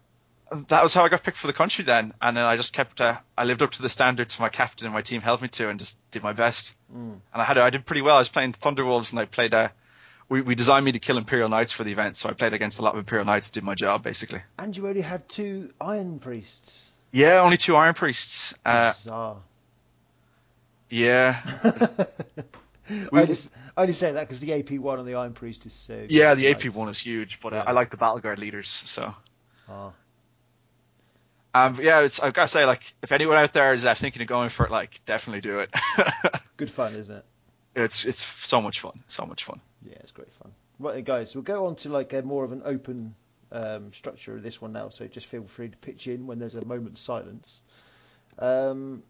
that 0.67 0.83
was 0.83 0.93
how 0.93 1.03
I 1.03 1.09
got 1.09 1.23
picked 1.23 1.37
for 1.37 1.47
the 1.47 1.53
country 1.53 1.85
then, 1.85 2.13
and 2.21 2.35
then 2.35 2.43
I 2.43 2.55
just 2.57 2.73
kept. 2.73 2.99
Uh, 3.01 3.17
I 3.37 3.45
lived 3.45 3.61
up 3.61 3.71
to 3.71 3.81
the 3.81 3.89
standards 3.89 4.39
my 4.39 4.49
captain 4.49 4.85
and 4.85 4.93
my 4.93 5.01
team 5.01 5.21
held 5.21 5.41
me 5.41 5.47
to, 5.49 5.69
and 5.69 5.79
just 5.79 5.97
did 6.11 6.23
my 6.23 6.33
best. 6.33 6.75
Mm. 6.93 7.13
And 7.33 7.41
I 7.41 7.43
had, 7.43 7.57
I 7.57 7.69
did 7.69 7.85
pretty 7.85 8.01
well. 8.01 8.15
I 8.17 8.19
was 8.19 8.29
playing 8.29 8.53
Thunderwolves, 8.53 9.11
and 9.11 9.19
I 9.19 9.25
played. 9.25 9.53
Uh, 9.53 9.69
we, 10.29 10.41
we 10.41 10.55
designed 10.55 10.85
me 10.85 10.91
to 10.93 10.99
kill 10.99 11.17
Imperial 11.17 11.49
Knights 11.49 11.71
for 11.71 11.83
the 11.83 11.91
event, 11.91 12.15
so 12.15 12.29
I 12.29 12.33
played 12.33 12.53
against 12.53 12.79
a 12.79 12.81
lot 12.83 12.93
of 12.93 12.99
Imperial 12.99 13.25
Knights, 13.25 13.49
did 13.49 13.63
my 13.63 13.75
job 13.75 14.03
basically. 14.03 14.41
and 14.59 14.75
you 14.75 14.87
only 14.87 15.01
had 15.01 15.27
two 15.27 15.73
Iron 15.81 16.19
Priests. 16.19 16.91
Yeah, 17.11 17.41
only 17.41 17.57
two 17.57 17.75
Iron 17.75 17.93
Priests. 17.93 18.53
Uh, 18.65 18.91
Bizarre. 18.91 19.37
yeah, 20.89 21.41
I, 21.63 23.07
only, 23.13 23.33
I 23.77 23.81
only 23.81 23.93
say 23.93 24.11
that 24.13 24.21
because 24.21 24.39
the 24.41 24.53
AP 24.53 24.79
one 24.79 24.99
and 24.99 25.07
the 25.07 25.15
Iron 25.15 25.33
Priest 25.33 25.65
is 25.65 25.73
so. 25.73 26.05
yeah, 26.09 26.33
the 26.35 26.49
AP 26.49 26.65
one 26.75 26.89
is 26.89 26.99
huge, 26.99 27.39
but 27.41 27.53
uh, 27.53 27.57
Yeah. 27.57 27.63
I 27.67 27.71
like 27.71 27.89
the 27.89 27.97
Battle 27.97 28.19
Guard 28.19 28.39
leaders, 28.39 28.67
so. 28.69 29.13
Ah. 29.69 29.91
Um, 31.53 31.77
yeah, 31.81 32.01
it's, 32.01 32.19
I've 32.19 32.33
got 32.33 32.43
to 32.43 32.47
say, 32.47 32.65
like, 32.65 32.81
if 33.01 33.11
anyone 33.11 33.37
out 33.37 33.51
there 33.53 33.73
is 33.73 33.85
uh, 33.85 33.93
thinking 33.93 34.21
of 34.21 34.27
going 34.27 34.49
for 34.49 34.65
it, 34.65 34.71
like, 34.71 35.01
definitely 35.05 35.41
do 35.41 35.59
it. 35.59 35.73
Good 36.57 36.71
fun, 36.71 36.95
isn't 36.95 37.17
it? 37.17 37.25
it's 37.75 38.05
it's 38.05 38.23
so 38.23 38.61
much 38.61 38.79
fun, 38.79 38.99
so 39.07 39.25
much 39.25 39.43
fun. 39.43 39.59
Yeah, 39.83 39.95
it's 39.99 40.11
great 40.11 40.31
fun. 40.31 40.51
Right, 40.79 40.95
then, 40.95 41.03
guys, 41.03 41.35
we'll 41.35 41.43
go 41.43 41.67
on 41.67 41.75
to 41.77 41.89
like 41.89 42.13
a 42.13 42.21
more 42.21 42.43
of 42.43 42.51
an 42.51 42.61
open 42.65 43.13
um, 43.51 43.91
structure 43.93 44.35
of 44.35 44.43
this 44.43 44.61
one 44.61 44.73
now. 44.73 44.89
So 44.89 45.07
just 45.07 45.25
feel 45.27 45.43
free 45.43 45.69
to 45.69 45.77
pitch 45.77 46.07
in 46.07 46.27
when 46.27 46.39
there's 46.39 46.55
a 46.55 46.65
moment's 46.65 47.01
silence. 47.01 47.61
Um, 48.39 49.03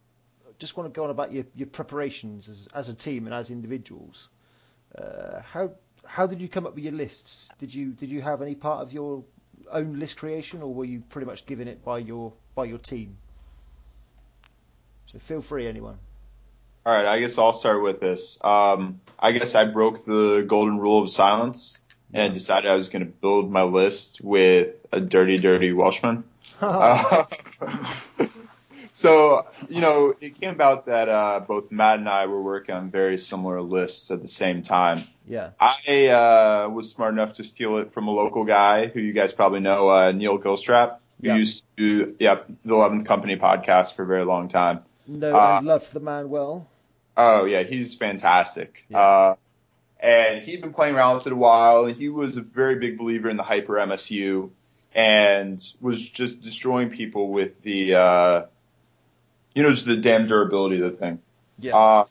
just 0.60 0.77
want 0.77 0.93
to 0.93 0.97
go 0.97 1.06
on 1.06 1.10
about 1.10 1.32
your, 1.32 1.45
your 1.56 1.67
preparations 1.67 2.47
as, 2.47 2.67
as 2.73 2.89
a 2.89 2.93
team 2.93 3.25
and 3.25 3.34
as 3.34 3.49
individuals. 3.49 4.30
Uh, 4.95 5.41
how 5.41 5.71
how 6.06 6.27
did 6.27 6.41
you 6.41 6.47
come 6.47 6.65
up 6.65 6.75
with 6.75 6.84
your 6.84 6.93
lists? 6.93 7.49
Did 7.60 7.73
you 7.73 7.91
did 7.91 8.10
you 8.10 8.21
have 8.21 8.41
any 8.41 8.56
part 8.56 8.82
of 8.82 8.93
your 8.93 9.23
own 9.71 10.00
list 10.00 10.17
creation, 10.17 10.62
or 10.62 10.74
were 10.74 10.86
you 10.86 11.02
pretty 11.10 11.26
much 11.26 11.45
given 11.45 11.67
it 11.67 11.84
by 11.84 12.00
your 12.00 12.34
by 12.56 12.65
your 12.65 12.78
team? 12.78 13.17
So 15.08 15.19
feel 15.19 15.41
free, 15.41 15.67
anyone. 15.67 15.97
All 16.86 16.93
right, 16.95 17.06
I 17.06 17.19
guess 17.19 17.38
I'll 17.38 17.54
start 17.54 17.84
with 17.84 18.00
this. 18.00 18.39
Um, 18.43 18.95
I 19.19 19.34
guess 19.34 19.54
I 19.54 19.65
broke 19.65 20.06
the 20.06 20.43
golden 20.47 20.80
rule 20.80 21.04
of 21.04 21.12
silence 21.12 21.78
and 22.13 22.34
decided 22.34 22.69
I 22.71 22.76
was 22.76 22.89
going 22.89 23.06
to 23.06 23.12
build 23.12 23.52
my 23.52 23.63
list 23.63 24.19
with 24.21 24.76
a 24.91 25.00
dirty, 25.00 25.38
dirty 25.38 25.74
Welshman. 25.74 26.24
Uh, 26.62 27.26
so, 29.02 29.42
you 29.70 29.82
know, 29.82 30.14
it 30.22 30.40
came 30.40 30.52
about 30.52 30.86
that 30.86 31.10
uh, 31.10 31.40
both 31.48 31.72
Matt 31.72 32.00
and 32.00 32.08
I 32.08 32.28
were 32.28 32.42
working 32.42 32.76
on 32.76 32.92
very 32.92 33.18
similar 33.20 33.62
lists 33.62 34.12
at 34.12 34.22
the 34.22 34.28
same 34.28 34.62
time. 34.64 35.04
yeah. 35.28 35.52
I 35.60 36.08
uh, 36.08 36.70
was 36.70 36.92
smart 36.92 37.14
enough 37.14 37.34
to 37.36 37.44
steal 37.44 37.78
it 37.78 37.94
from 37.94 38.08
a 38.08 38.12
local 38.12 38.44
guy 38.46 38.88
who 38.88 39.00
you 39.00 39.14
guys 39.14 39.32
probably 39.34 39.60
know, 39.62 39.90
uh, 39.90 40.12
Neil 40.12 40.38
Gilstrap, 40.38 40.98
who 41.22 41.28
Yeah. 41.28 41.36
used 41.36 41.64
to 41.78 42.16
yeah, 42.20 42.42
the 42.66 42.74
Eleventh 42.74 43.08
Company 43.08 43.38
podcast 43.38 43.96
for 43.96 44.04
a 44.04 44.08
very 44.08 44.26
long 44.26 44.50
time. 44.50 44.82
No, 45.08 45.36
Uh, 45.36 45.58
and 45.58 45.66
love 45.68 45.92
the 45.92 46.00
man 46.00 46.30
well. 46.30 46.68
Oh 47.18 47.46
yeah, 47.46 47.64
he's 47.64 47.96
fantastic. 47.96 48.86
Yeah. 48.90 49.00
Uh, 49.00 49.36
and 50.00 50.42
he'd 50.42 50.62
been 50.62 50.74
playing 50.74 50.96
around 50.96 51.16
with 51.18 51.28
it 51.28 51.34
a 51.34 51.36
while, 51.36 51.86
and 51.86 51.96
he 51.96 52.10
was 52.10 52.38
a 52.38 52.42
very 52.42 52.76
big 52.76 52.98
believer 52.98 53.30
in 53.30 53.38
the 53.38 53.44
hyper 53.44 53.74
MSU, 53.78 54.50
and 54.96 55.62
was 55.80 56.02
just 56.02 56.42
destroying 56.42 56.90
people 56.90 57.30
with 57.30 57.62
the, 57.62 57.96
uh, 57.96 58.42
you 59.54 59.64
know, 59.64 59.74
just 59.74 59.86
the 59.86 59.98
damn 59.98 60.28
durability 60.28 60.82
of 60.82 60.92
the 60.92 60.98
thing. 60.98 61.20
Yeah. 61.60 61.76
Uh, 61.76 62.06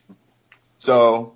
so, 0.79 1.35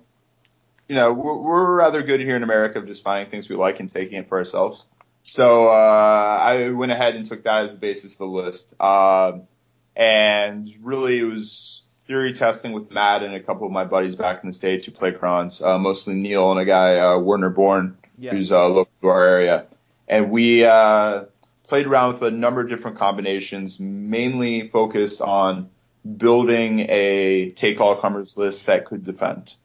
you 0.87 0.95
know, 0.95 1.13
we're, 1.13 1.35
we're 1.35 1.75
rather 1.75 2.03
good 2.03 2.19
here 2.19 2.35
in 2.35 2.43
America 2.43 2.79
of 2.79 2.87
just 2.87 3.03
finding 3.03 3.29
things 3.29 3.49
we 3.49 3.55
like 3.55 3.79
and 3.79 3.89
taking 3.89 4.17
it 4.17 4.29
for 4.29 4.37
ourselves. 4.37 4.87
So 5.23 5.67
uh, 5.67 6.39
I 6.41 6.69
went 6.69 6.91
ahead 6.91 7.15
and 7.15 7.25
took 7.25 7.43
that 7.43 7.63
as 7.63 7.71
the 7.71 7.79
basis 7.79 8.13
of 8.13 8.19
the 8.19 8.27
list. 8.27 8.79
Um, 8.79 9.47
and 9.95 10.71
really, 10.81 11.19
it 11.19 11.23
was 11.23 11.81
theory 12.05 12.33
testing 12.33 12.73
with 12.73 12.91
Matt 12.91 13.23
and 13.23 13.33
a 13.33 13.39
couple 13.39 13.65
of 13.65 13.73
my 13.73 13.85
buddies 13.85 14.15
back 14.15 14.43
in 14.43 14.49
the 14.49 14.53
States 14.53 14.85
who 14.85 14.91
play 14.91 15.11
crons, 15.11 15.61
uh, 15.61 15.79
mostly 15.79 16.13
Neil 16.13 16.51
and 16.51 16.59
a 16.59 16.65
guy, 16.65 16.99
uh, 16.99 17.17
Werner 17.17 17.49
Born, 17.49 17.97
yeah. 18.19 18.31
who's 18.31 18.51
uh, 18.51 18.67
local 18.67 18.91
to 19.01 19.07
our 19.07 19.25
area. 19.25 19.65
And 20.07 20.29
we 20.29 20.63
uh, 20.63 21.23
played 21.67 21.87
around 21.87 22.13
with 22.13 22.23
a 22.23 22.31
number 22.31 22.61
of 22.61 22.69
different 22.69 22.99
combinations, 22.99 23.79
mainly 23.79 24.67
focused 24.67 25.21
on 25.21 25.69
building 26.05 26.81
a 26.89 27.49
take 27.51 27.81
all 27.81 27.95
comers 27.95 28.37
list 28.37 28.67
that 28.67 28.85
could 28.85 29.03
defend. 29.03 29.55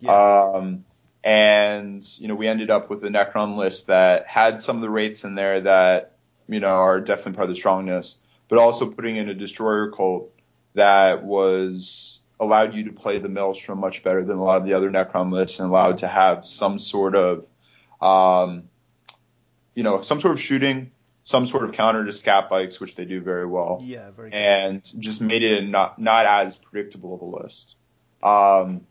Yeah. 0.00 0.12
Um, 0.12 0.84
and 1.22 2.04
you 2.18 2.28
know, 2.28 2.34
we 2.34 2.48
ended 2.48 2.70
up 2.70 2.90
with 2.90 3.04
a 3.04 3.08
Necron 3.08 3.56
list 3.56 3.88
that 3.88 4.26
had 4.26 4.60
some 4.60 4.76
of 4.76 4.82
the 4.82 4.90
Wraiths 4.90 5.24
in 5.24 5.34
there 5.34 5.60
that 5.62 6.16
you 6.48 6.60
know 6.60 6.68
are 6.68 7.00
definitely 7.00 7.34
part 7.34 7.48
of 7.48 7.54
the 7.54 7.60
strongness, 7.60 8.18
but 8.48 8.58
also 8.58 8.90
putting 8.90 9.16
in 9.16 9.28
a 9.28 9.34
destroyer 9.34 9.90
cult 9.90 10.32
that 10.74 11.22
was 11.22 12.20
allowed 12.40 12.74
you 12.74 12.84
to 12.84 12.92
play 12.92 13.18
the 13.18 13.28
Maelstrom 13.28 13.78
much 13.78 14.02
better 14.02 14.24
than 14.24 14.36
a 14.36 14.42
lot 14.42 14.56
of 14.56 14.64
the 14.64 14.74
other 14.74 14.90
Necron 14.90 15.30
lists, 15.30 15.60
and 15.60 15.68
allowed 15.68 15.98
to 15.98 16.08
have 16.08 16.44
some 16.44 16.80
sort 16.80 17.14
of, 17.14 17.46
um, 18.00 18.64
you 19.74 19.84
know, 19.84 20.02
some 20.02 20.20
sort 20.20 20.34
of 20.34 20.40
shooting, 20.40 20.90
some 21.24 21.46
sort 21.46 21.64
of 21.64 21.72
counter 21.72 22.04
to 22.04 22.12
scat 22.12 22.50
bikes, 22.50 22.80
which 22.80 22.94
they 22.96 23.04
do 23.04 23.20
very 23.20 23.46
well 23.46 23.80
yeah, 23.82 24.10
very 24.10 24.30
good. 24.30 24.36
and 24.36 24.82
just 24.98 25.20
made 25.20 25.42
it 25.42 25.68
not 25.68 25.98
not 25.98 26.26
as 26.26 26.56
predictable 26.58 27.14
of 27.14 27.20
a 27.20 27.42
list. 27.42 27.76
Um, 28.22 28.82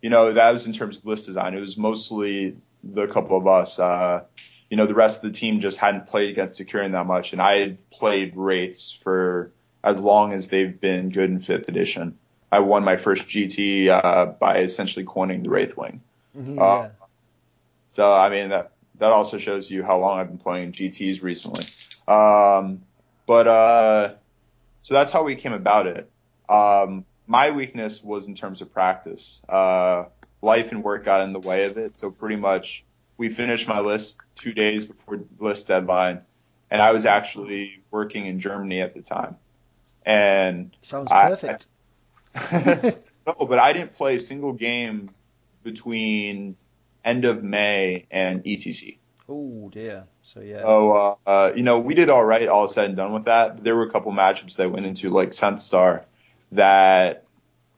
you 0.00 0.10
know, 0.10 0.32
that 0.32 0.50
was 0.52 0.66
in 0.66 0.72
terms 0.72 0.96
of 0.98 1.04
list 1.04 1.26
design. 1.26 1.54
It 1.54 1.60
was 1.60 1.76
mostly 1.76 2.56
the 2.82 3.06
couple 3.06 3.36
of 3.36 3.46
us. 3.46 3.78
Uh, 3.78 4.22
you 4.70 4.76
know, 4.76 4.86
the 4.86 4.94
rest 4.94 5.24
of 5.24 5.32
the 5.32 5.38
team 5.38 5.60
just 5.60 5.78
hadn't 5.78 6.06
played 6.06 6.30
against 6.30 6.56
Securing 6.56 6.92
that 6.92 7.06
much, 7.06 7.32
and 7.32 7.42
I 7.42 7.58
had 7.58 7.90
played 7.90 8.36
Wraiths 8.36 8.92
for 8.92 9.52
as 9.82 9.98
long 9.98 10.32
as 10.32 10.48
they've 10.48 10.80
been 10.80 11.10
good 11.10 11.28
in 11.28 11.40
fifth 11.40 11.68
edition. 11.68 12.18
I 12.52 12.60
won 12.60 12.84
my 12.84 12.96
first 12.96 13.26
GT 13.28 13.88
uh, 13.88 14.26
by 14.26 14.60
essentially 14.60 15.04
coining 15.04 15.42
the 15.42 15.50
Wraith 15.50 15.76
Wing. 15.76 16.02
Mhm, 16.36 16.58
uh, 16.58 16.82
yeah. 16.82 16.88
So 17.92 18.12
I 18.12 18.28
mean 18.28 18.50
that 18.50 18.72
that 18.98 19.10
also 19.10 19.38
shows 19.38 19.70
you 19.70 19.82
how 19.82 19.98
long 19.98 20.20
I've 20.20 20.28
been 20.28 20.38
playing 20.38 20.72
GTS 20.72 21.22
recently. 21.22 21.64
Um, 22.10 22.82
but 23.26 23.46
uh, 23.46 24.14
so 24.82 24.94
that's 24.94 25.12
how 25.12 25.22
we 25.22 25.36
came 25.36 25.52
about 25.52 25.86
it. 25.86 26.10
Um, 26.48 27.04
my 27.26 27.52
weakness 27.52 28.02
was 28.02 28.26
in 28.26 28.34
terms 28.34 28.60
of 28.60 28.72
practice. 28.72 29.42
Uh, 29.48 30.06
life 30.42 30.72
and 30.72 30.82
work 30.82 31.04
got 31.04 31.20
in 31.22 31.32
the 31.32 31.38
way 31.38 31.66
of 31.66 31.78
it, 31.78 31.98
so 31.98 32.10
pretty 32.10 32.36
much 32.36 32.84
we 33.16 33.28
finished 33.28 33.68
my 33.68 33.80
list 33.80 34.18
two 34.34 34.52
days 34.52 34.86
before 34.86 35.20
list 35.38 35.68
deadline, 35.68 36.22
and 36.70 36.82
I 36.82 36.92
was 36.92 37.06
actually 37.06 37.80
working 37.90 38.26
in 38.26 38.40
Germany 38.40 38.80
at 38.80 38.94
the 38.94 39.02
time. 39.02 39.36
And 40.04 40.74
Sounds 40.82 41.12
I- 41.12 41.28
perfect. 41.28 41.66
no, 43.26 43.46
but 43.46 43.58
I 43.58 43.72
didn't 43.72 43.94
play 43.94 44.16
a 44.16 44.20
single 44.20 44.52
game 44.52 45.10
between 45.62 46.56
end 47.04 47.24
of 47.24 47.42
May 47.42 48.06
and 48.10 48.42
ETC. 48.44 48.98
oh 49.30 49.70
dear. 49.70 50.06
So 50.22 50.40
yeah. 50.40 50.60
So, 50.60 50.92
uh, 50.92 51.14
uh, 51.26 51.52
you 51.54 51.62
know, 51.62 51.78
we 51.78 51.94
did 51.94 52.10
all 52.10 52.24
right, 52.24 52.48
all 52.48 52.68
said 52.68 52.86
and 52.86 52.96
done 52.96 53.12
with 53.12 53.24
that. 53.24 53.62
There 53.62 53.76
were 53.76 53.84
a 53.84 53.90
couple 53.90 54.12
matchups 54.12 54.56
that 54.56 54.70
went 54.70 54.86
into 54.86 55.10
like 55.10 55.30
Centstar 55.30 56.02
that, 56.52 57.24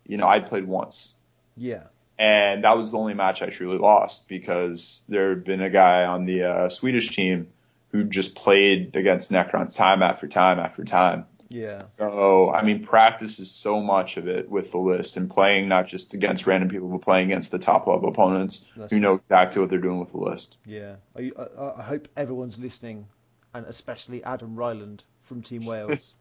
you 0.07 0.17
know, 0.17 0.27
I 0.27 0.41
played 0.41 0.67
once. 0.67 1.15
yeah. 1.57 1.85
And 2.19 2.63
that 2.63 2.77
was 2.77 2.93
the 2.93 2.99
only 2.99 3.15
match 3.15 3.43
I 3.43 3.47
truly 3.47 3.79
lost 3.79 4.29
because 4.29 5.03
there 5.09 5.31
had 5.31 5.45
been 5.45 5.61
a 5.61 5.71
guy 5.71 6.05
on 6.05 6.25
the 6.25 6.45
uh, 6.45 6.69
Swedish 6.69 7.17
team 7.17 7.49
who 7.91 8.05
just 8.05 8.37
played 8.37 8.95
against 8.95 9.31
Necrons 9.31 9.75
time 9.75 10.03
after 10.03 10.29
time 10.29 10.61
after 10.61 10.85
time. 10.85 11.27
Yeah. 11.53 11.85
So, 11.99 12.51
I 12.51 12.63
mean, 12.63 12.85
practice 12.85 13.39
is 13.39 13.51
so 13.51 13.81
much 13.81 14.17
of 14.17 14.27
it 14.27 14.49
with 14.49 14.73
the 14.73 14.79
list 14.79 15.17
and 15.17 15.31
playing 15.31 15.69
not 15.69 15.87
just 15.87 16.15
against 16.15 16.47
random 16.47 16.71
people, 16.71 16.89
but 16.89 17.03
playing 17.03 17.31
against 17.31 17.51
the 17.51 17.59
top 17.59 17.87
level 17.87 18.09
opponents 18.09 18.65
That's 18.77 18.93
who 18.93 19.01
know 19.01 19.15
exactly 19.15 19.61
what 19.61 19.71
they're 19.71 19.79
doing 19.79 20.01
with 20.01 20.13
the 20.13 20.19
list. 20.19 20.57
Yeah. 20.65 20.97
I, 21.17 21.31
I, 21.39 21.73
I 21.79 21.83
hope 21.83 22.09
everyone's 22.17 22.59
listening, 22.59 23.07
and 23.53 23.67
especially 23.67 24.25
Adam 24.25 24.57
Ryland 24.57 25.05
from 25.23 25.43
Team 25.43 25.67
Wales, 25.67 26.17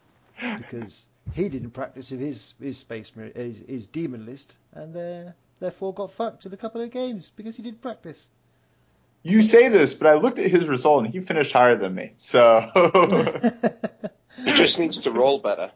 because 0.58 1.06
he 1.32 1.48
didn't 1.48 1.70
practice 1.70 2.10
with 2.10 2.20
his 2.20 2.54
his 2.60 2.78
space 2.78 3.12
his, 3.34 3.60
his 3.60 3.86
demon 3.86 4.26
list, 4.26 4.58
and 4.72 4.96
uh, 4.96 5.32
therefore 5.60 5.94
got 5.94 6.10
fucked 6.10 6.44
in 6.46 6.52
a 6.52 6.56
couple 6.56 6.80
of 6.80 6.90
games 6.90 7.30
because 7.30 7.56
he 7.56 7.62
didn't 7.62 7.80
practice. 7.80 8.30
You 9.22 9.42
say 9.42 9.68
this, 9.68 9.94
but 9.94 10.08
I 10.08 10.14
looked 10.14 10.40
at 10.40 10.50
his 10.50 10.66
result 10.66 11.04
and 11.04 11.12
he 11.12 11.20
finished 11.20 11.52
higher 11.52 11.76
than 11.76 11.94
me. 11.94 12.12
So, 12.16 12.70
He 14.62 14.66
just 14.68 14.78
needs 14.78 14.98
to 15.00 15.10
roll 15.10 15.40
better. 15.40 15.72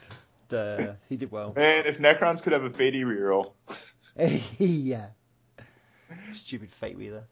uh, 0.52 0.94
he 1.10 1.16
did 1.16 1.30
well. 1.30 1.52
man, 1.54 1.84
if 1.84 1.98
Necrons 1.98 2.42
could 2.42 2.54
have 2.54 2.64
a 2.64 2.70
Fady 2.70 3.02
reroll. 3.04 3.52
yeah. 4.58 5.08
Stupid 6.32 6.70
Fateweaver. 6.70 7.24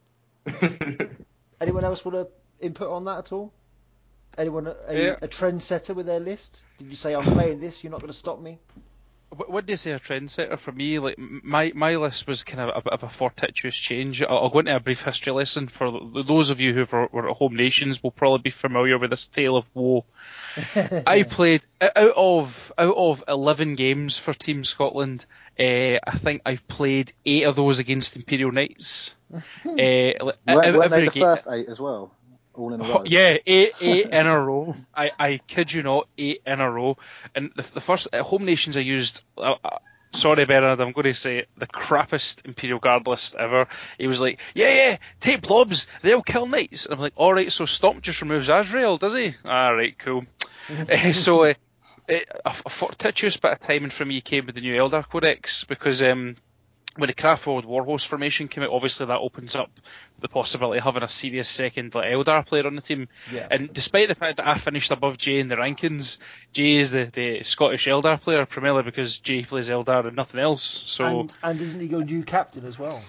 Anyone 1.60 1.84
else 1.84 2.04
want 2.04 2.14
to 2.16 2.28
input 2.64 2.90
on 2.90 3.06
that 3.06 3.18
at 3.18 3.32
all? 3.32 3.52
Anyone 4.36 4.66
a, 4.66 4.76
a, 4.86 4.96
Yeah. 4.96 5.16
a 5.22 5.28
trendsetter 5.28 5.94
with 5.94 6.04
their 6.06 6.20
list? 6.20 6.62
Did 6.76 6.88
you 6.88 6.94
say 6.94 7.14
I'm 7.14 7.24
playing 7.24 7.60
this? 7.60 7.82
You're 7.82 7.90
not 7.90 8.00
going 8.00 8.12
to 8.12 8.16
stop 8.16 8.38
me? 8.40 8.58
What 9.38 9.50
what 9.50 9.66
do 9.66 9.72
you 9.72 9.76
say 9.76 9.92
a 9.92 10.00
trendsetter 10.00 10.58
for 10.58 10.72
me? 10.72 10.98
Like 10.98 11.16
my 11.16 11.70
my 11.74 11.94
list 11.94 12.26
was 12.26 12.42
kind 12.42 12.60
of 12.60 12.76
a 12.76 12.82
bit 12.82 12.92
of 12.92 13.04
a 13.04 13.08
fortuitous 13.08 13.76
change. 13.76 14.20
I'll, 14.20 14.38
I'll 14.38 14.48
go 14.50 14.58
into 14.58 14.74
a 14.74 14.80
brief 14.80 15.02
history 15.02 15.32
lesson 15.32 15.68
for 15.68 16.00
those 16.26 16.50
of 16.50 16.60
you 16.60 16.74
who 16.74 16.84
were, 16.90 17.08
were 17.12 17.30
at 17.30 17.36
Home 17.36 17.54
Nations 17.54 18.02
will 18.02 18.10
probably 18.10 18.40
be 18.42 18.50
familiar 18.50 18.98
with 18.98 19.10
this 19.10 19.28
tale 19.28 19.56
of 19.56 19.64
woe. 19.74 20.04
I 21.06 21.22
played 21.22 21.62
out 21.80 22.14
of 22.16 22.72
out 22.76 22.96
of 22.96 23.22
eleven 23.28 23.76
games 23.76 24.18
for 24.18 24.34
Team 24.34 24.64
Scotland. 24.64 25.24
Uh, 25.58 25.98
I 26.04 26.16
think 26.16 26.40
I've 26.44 26.66
played 26.66 27.12
eight 27.24 27.44
of 27.44 27.54
those 27.54 27.78
against 27.78 28.16
Imperial 28.16 28.50
Knights. 28.50 29.14
uh, 29.32 29.38
like, 29.64 30.18
Weren't, 30.26 30.46
weren't 30.46 30.66
every 30.66 30.88
they 30.88 31.04
the 31.04 31.10
game- 31.12 31.22
first 31.22 31.46
eight 31.48 31.68
as 31.68 31.78
well? 31.80 32.12
All 32.58 32.74
in 32.74 32.80
a 32.80 32.84
row. 32.84 33.02
yeah, 33.06 33.36
eight, 33.46 33.72
eight 33.80 34.06
in 34.06 34.26
a 34.26 34.38
row. 34.38 34.74
I, 34.94 35.10
I 35.18 35.40
kid 35.46 35.72
you 35.72 35.82
not, 35.82 36.08
eight 36.18 36.42
in 36.44 36.60
a 36.60 36.70
row. 36.70 36.96
And 37.34 37.50
the, 37.50 37.62
the 37.62 37.80
first 37.80 38.08
at 38.12 38.22
home 38.22 38.44
nations 38.44 38.76
I 38.76 38.80
used. 38.80 39.22
Uh, 39.36 39.54
uh, 39.64 39.78
sorry, 40.12 40.44
Bernard, 40.44 40.80
I'm 40.80 40.92
going 40.92 41.04
to 41.04 41.14
say 41.14 41.38
it, 41.38 41.48
the 41.56 41.68
crappiest 41.68 42.44
Imperial 42.44 42.80
Guard 42.80 43.06
list 43.06 43.36
ever. 43.36 43.68
He 43.96 44.08
was 44.08 44.20
like, 44.20 44.40
"Yeah, 44.54 44.74
yeah, 44.74 44.96
take 45.20 45.42
blobs, 45.42 45.86
they'll 46.02 46.22
kill 46.22 46.46
knights." 46.46 46.86
And 46.86 46.94
I'm 46.94 47.00
like, 47.00 47.12
"All 47.16 47.32
right, 47.32 47.52
so 47.52 47.64
Stomp 47.64 48.02
just 48.02 48.20
removes 48.22 48.48
Azrael, 48.48 48.96
does 48.96 49.14
he?" 49.14 49.34
All 49.44 49.74
right, 49.74 49.96
cool. 49.98 50.24
Eh, 50.88 51.12
so. 51.12 51.44
Uh, 51.44 51.54
a, 52.10 52.24
a 52.46 52.50
fortuitous 52.50 53.36
bit 53.36 53.52
of 53.52 53.58
timing 53.60 53.90
for 53.90 54.02
me 54.02 54.22
came 54.22 54.46
with 54.46 54.54
the 54.54 54.62
new 54.62 54.74
Eldar 54.74 55.06
Codex 55.06 55.64
because 55.64 56.02
um, 56.02 56.36
when 56.98 57.06
the 57.06 57.14
Craft 57.14 57.46
World 57.46 57.64
Warhost 57.64 58.06
formation 58.06 58.48
came 58.48 58.64
out, 58.64 58.70
obviously 58.70 59.06
that 59.06 59.18
opens 59.18 59.54
up 59.54 59.70
the 60.18 60.28
possibility 60.28 60.78
of 60.78 60.84
having 60.84 61.04
a 61.04 61.08
serious 61.08 61.48
second 61.48 61.94
like 61.94 62.10
Eldar 62.10 62.44
player 62.44 62.66
on 62.66 62.74
the 62.74 62.82
team. 62.82 63.08
Yeah. 63.32 63.46
And 63.50 63.72
despite 63.72 64.08
the 64.08 64.16
fact 64.16 64.38
that 64.38 64.48
I 64.48 64.56
finished 64.56 64.90
above 64.90 65.16
Jay 65.16 65.38
in 65.38 65.48
the 65.48 65.54
rankings, 65.54 66.18
Jay 66.52 66.74
is 66.74 66.90
the, 66.90 67.10
the 67.14 67.44
Scottish 67.44 67.86
Eldar 67.86 68.20
player 68.20 68.44
primarily 68.46 68.82
because 68.82 69.18
Jay 69.18 69.42
plays 69.42 69.68
Eldar 69.68 70.06
and 70.06 70.16
nothing 70.16 70.40
else. 70.40 70.82
So 70.86 71.04
And, 71.04 71.34
and 71.42 71.62
isn't 71.62 71.80
he 71.80 71.86
your 71.86 72.02
new 72.02 72.24
captain 72.24 72.64
as 72.64 72.78
well? 72.78 73.00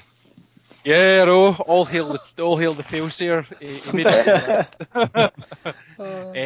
yeah, 0.86 1.26
no, 1.26 1.56
all 1.68 1.86
hail 1.86 2.14
the 2.14 2.44
all 2.44 2.58
hail 2.58 2.74
the 2.74 2.84
failsayer. 2.84 3.44
He, 3.60 3.98
he 3.98 4.04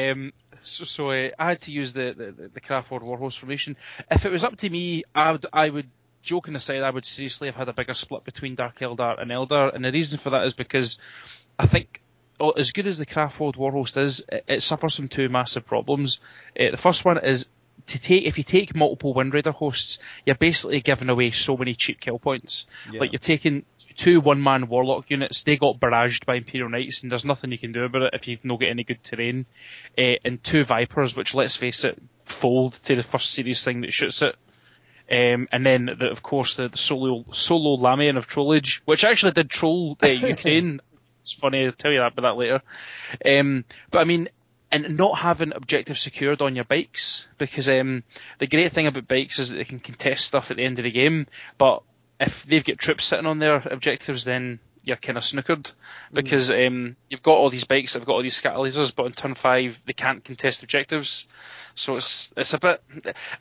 um, 0.10 0.34
so, 0.64 0.86
so 0.86 1.12
uh, 1.12 1.30
I 1.38 1.50
had 1.50 1.62
to 1.64 1.72
use 1.72 1.94
the 1.94 2.14
the, 2.16 2.48
the 2.48 2.62
Warhost 2.62 3.38
formation. 3.38 3.76
If 4.10 4.26
it 4.26 4.32
was 4.32 4.44
up 4.44 4.58
to 4.58 4.70
me, 4.70 5.04
I 5.14 5.34
would 5.34 5.46
I 5.54 5.70
would 5.70 5.90
joking 6.24 6.56
aside, 6.56 6.82
I 6.82 6.90
would 6.90 7.06
seriously 7.06 7.48
have 7.48 7.56
had 7.56 7.70
a 7.70 7.74
bigger 7.74 7.94
split 7.94 8.24
between 8.24 8.56
Dark 8.56 8.80
Eldar 8.80 9.22
and 9.22 9.30
Eldar, 9.30 9.76
and 9.76 9.86
the 9.86 9.92
reason 9.92 10.18
for 10.18 10.32
that 10.32 10.46
is 10.46 10.54
because 10.56 10.98
I 11.60 11.68
think. 11.68 12.02
oh, 12.40 12.52
As 12.52 12.72
good 12.72 12.88
as 12.88 12.98
the 12.98 13.06
Craftworld 13.06 13.58
Warhost 13.58 13.98
is, 13.98 14.26
it, 14.32 14.44
it 14.48 14.64
suffers 14.64 14.96
from 14.96 15.08
two 15.08 15.30
massive 15.30 15.66
problems. 15.66 16.20
Uh, 16.60 16.72
the 16.72 16.78
first 16.78 17.06
one 17.06 17.20
is 17.24 17.48
to 17.88 18.00
take 18.00 18.24
if 18.24 18.38
you 18.38 18.44
take 18.44 18.76
multiple 18.76 19.14
Windrider 19.14 19.54
hosts, 19.54 20.00
you're 20.26 20.36
basically 20.36 20.82
giving 20.82 21.10
away 21.10 21.32
so 21.32 21.58
many 21.58 21.74
cheap 21.76 22.00
kill 22.00 22.18
points. 22.18 22.66
Yeah. 22.92 23.02
Like 23.02 23.12
you're 23.12 23.20
taking 23.20 23.66
two 23.96 24.22
one 24.22 24.42
man 24.42 24.68
Warlock 24.68 25.10
units, 25.10 25.44
they 25.44 25.58
got 25.58 25.80
barraged 25.80 26.26
by 26.26 26.36
Imperial 26.36 26.70
Knights, 26.70 27.04
and 27.04 27.12
there's 27.12 27.26
nothing 27.26 27.52
you 27.52 27.58
can 27.58 27.72
do 27.72 27.84
about 27.84 28.04
it 28.04 28.14
if 28.14 28.28
you've 28.28 28.46
not 28.46 28.60
got 28.60 28.70
any 28.70 28.84
good 28.84 29.04
terrain. 29.04 29.46
Uh, 29.98 30.16
and 30.24 30.44
two 30.44 30.64
Vipers, 30.64 31.16
which 31.16 31.36
let's 31.36 31.56
face 31.56 31.84
it, 31.84 32.02
fold 32.26 32.74
to 32.74 32.96
the 32.96 33.04
first 33.04 33.32
serious 33.32 33.64
thing 33.64 33.82
that 33.82 33.94
shoots 33.94 34.22
it. 34.22 34.36
Um, 35.12 35.48
and 35.52 35.66
then, 35.66 35.86
the, 36.00 36.10
of 36.10 36.24
course, 36.24 36.56
the, 36.56 36.68
the 36.70 36.78
solo 36.78 37.26
solo 37.34 37.76
Lhamean 37.76 38.18
of 38.18 38.28
Trollage, 38.28 38.82
which 38.86 39.04
actually 39.04 39.34
did 39.34 39.50
troll 39.50 39.98
uh, 40.02 40.08
Ukraine. 40.08 40.82
it's 41.22 41.34
funny, 41.34 41.66
I'll 41.66 41.72
tell 41.72 41.92
you 41.92 42.00
that 42.00 42.14
about 42.14 42.22
that 42.22 42.38
later. 42.38 42.62
Um, 43.26 43.66
but 43.92 44.00
I 44.00 44.04
mean, 44.06 44.30
and 44.72 44.98
not 44.98 45.20
having 45.20 45.54
objectives 45.54 46.02
secured 46.02 46.42
on 46.42 46.56
your 46.56 46.66
bikes, 46.66 47.28
because 47.38 47.70
um, 47.70 48.04
the 48.40 48.48
great 48.48 48.72
thing 48.72 48.88
about 48.88 49.08
bikes 49.08 49.40
is 49.40 49.52
that 49.52 49.58
they 49.58 49.64
can 49.66 49.80
contest 49.80 50.26
stuff 50.26 50.50
at 50.50 50.58
the 50.58 50.64
end 50.64 50.80
of 50.80 50.84
the 50.84 50.92
game, 50.92 51.28
but 51.58 51.84
if 52.20 52.44
they've 52.46 52.66
got 52.66 52.80
troops 52.80 53.06
sitting 53.06 53.28
on 53.28 53.40
their 53.40 53.56
objectives, 53.56 54.24
then 54.24 54.60
you're 54.84 54.98
kind 54.98 55.18
of 55.18 55.24
snookered 55.24 55.72
because 56.12 56.52
um, 56.52 56.96
you've 57.10 57.22
got 57.22 57.38
all 57.38 57.50
these 57.50 57.64
bikes, 57.64 57.94
they've 57.94 58.06
got 58.06 58.16
all 58.16 58.22
these 58.22 58.36
scatter 58.36 58.58
lasers, 58.58 58.94
but 58.94 59.06
on 59.06 59.14
turn 59.14 59.34
five 59.34 59.80
they 59.86 59.94
can't 59.94 60.24
contest 60.24 60.64
objectives. 60.64 61.26
So 61.76 61.96
it's 61.96 62.34
it's 62.38 62.54
a 62.54 62.60
bit 62.60 62.82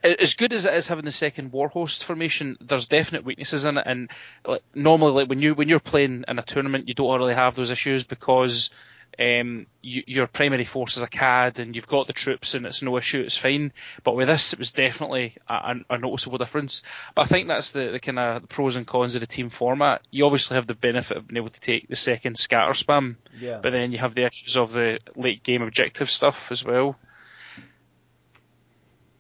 as 0.03 0.35
good 0.35 0.53
as 0.53 0.65
it 0.65 0.75
is 0.75 0.87
having 0.87 1.05
the 1.05 1.11
second 1.11 1.53
warhost 1.53 2.05
formation. 2.05 2.57
There's 2.61 2.87
definite 2.87 3.25
weaknesses 3.25 3.65
in 3.65 3.77
it, 3.77 3.85
and 3.87 4.11
like, 4.47 4.63
normally, 4.75 5.13
like 5.13 5.29
when 5.29 5.43
you 5.43 5.55
when 5.55 5.69
you're 5.69 5.81
playing 5.81 6.25
in 6.27 6.39
a 6.39 6.43
tournament, 6.43 6.89
you 6.89 6.95
don't 6.95 7.19
really 7.19 7.35
have 7.35 7.57
those 7.57 7.71
issues 7.71 8.05
because 8.05 8.71
um, 9.19 9.67
you, 9.83 10.03
your 10.07 10.27
primary 10.27 10.65
force 10.65 10.97
is 10.97 11.03
a 11.03 11.09
CAD 11.09 11.59
and 11.59 11.75
you've 11.77 11.87
got 11.87 12.07
the 12.07 12.13
troops 12.13 12.55
and 12.55 12.65
it's 12.67 12.83
no 12.83 12.97
issue, 12.97 13.21
it's 13.21 13.37
fine. 13.37 13.73
But 14.05 14.17
with 14.17 14.29
this, 14.29 14.53
it 14.53 14.59
was 14.59 14.73
definitely 14.73 15.37
a, 15.49 15.55
a, 15.55 15.95
a 15.95 15.99
noticeable 15.99 16.39
difference. 16.39 16.83
But 17.15 17.23
I 17.23 17.25
think 17.27 17.49
that's 17.49 17.73
the, 17.73 17.91
the 17.91 18.01
kind 18.01 18.19
of 18.19 18.49
pros 18.49 18.77
and 18.77 18.87
cons 18.87 19.15
of 19.15 19.21
the 19.21 19.27
team 19.27 19.51
format. 19.51 20.03
You 20.11 20.25
obviously 20.27 20.55
have 20.57 20.67
the 20.67 20.75
benefit 20.75 21.17
of 21.17 21.29
being 21.29 21.37
able 21.39 21.51
to 21.51 21.61
take 21.61 21.89
the 21.89 21.97
second 21.97 22.39
scatter 22.39 22.73
spam, 22.73 23.17
Yeah. 23.39 23.61
but 23.63 23.73
then 23.73 23.93
you 23.93 23.99
have 23.99 24.15
the 24.15 24.25
issues 24.25 24.57
of 24.57 24.73
the 24.73 24.99
late 25.17 25.43
game 25.43 25.63
objective 25.63 26.11
stuff 26.11 26.51
as 26.51 26.65
well. 26.65 26.97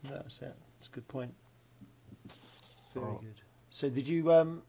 That's 0.04 0.42
it. 0.42 0.54
That's 0.78 0.88
a 0.88 0.92
good 0.92 1.08
point. 1.08 1.34
Very 2.94 3.06
good. 3.20 3.34
So 3.70 3.88
did 3.88 4.06
you 4.06 4.32
um? 4.32 4.62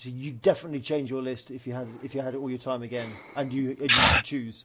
So 0.00 0.08
you 0.08 0.32
definitely 0.32 0.80
change 0.80 1.10
your 1.10 1.20
list 1.20 1.50
if 1.50 1.66
you 1.66 1.74
had 1.74 1.98
if 2.00 2.14
you 2.14 2.22
had 2.22 2.32
it 2.34 2.38
all 2.38 2.48
your 2.48 2.58
time 2.58 2.82
again 2.82 3.20
and 3.34 3.52
you 3.52 3.76
and 3.78 3.94
you 3.94 4.06
could 4.06 4.24
choose. 4.32 4.64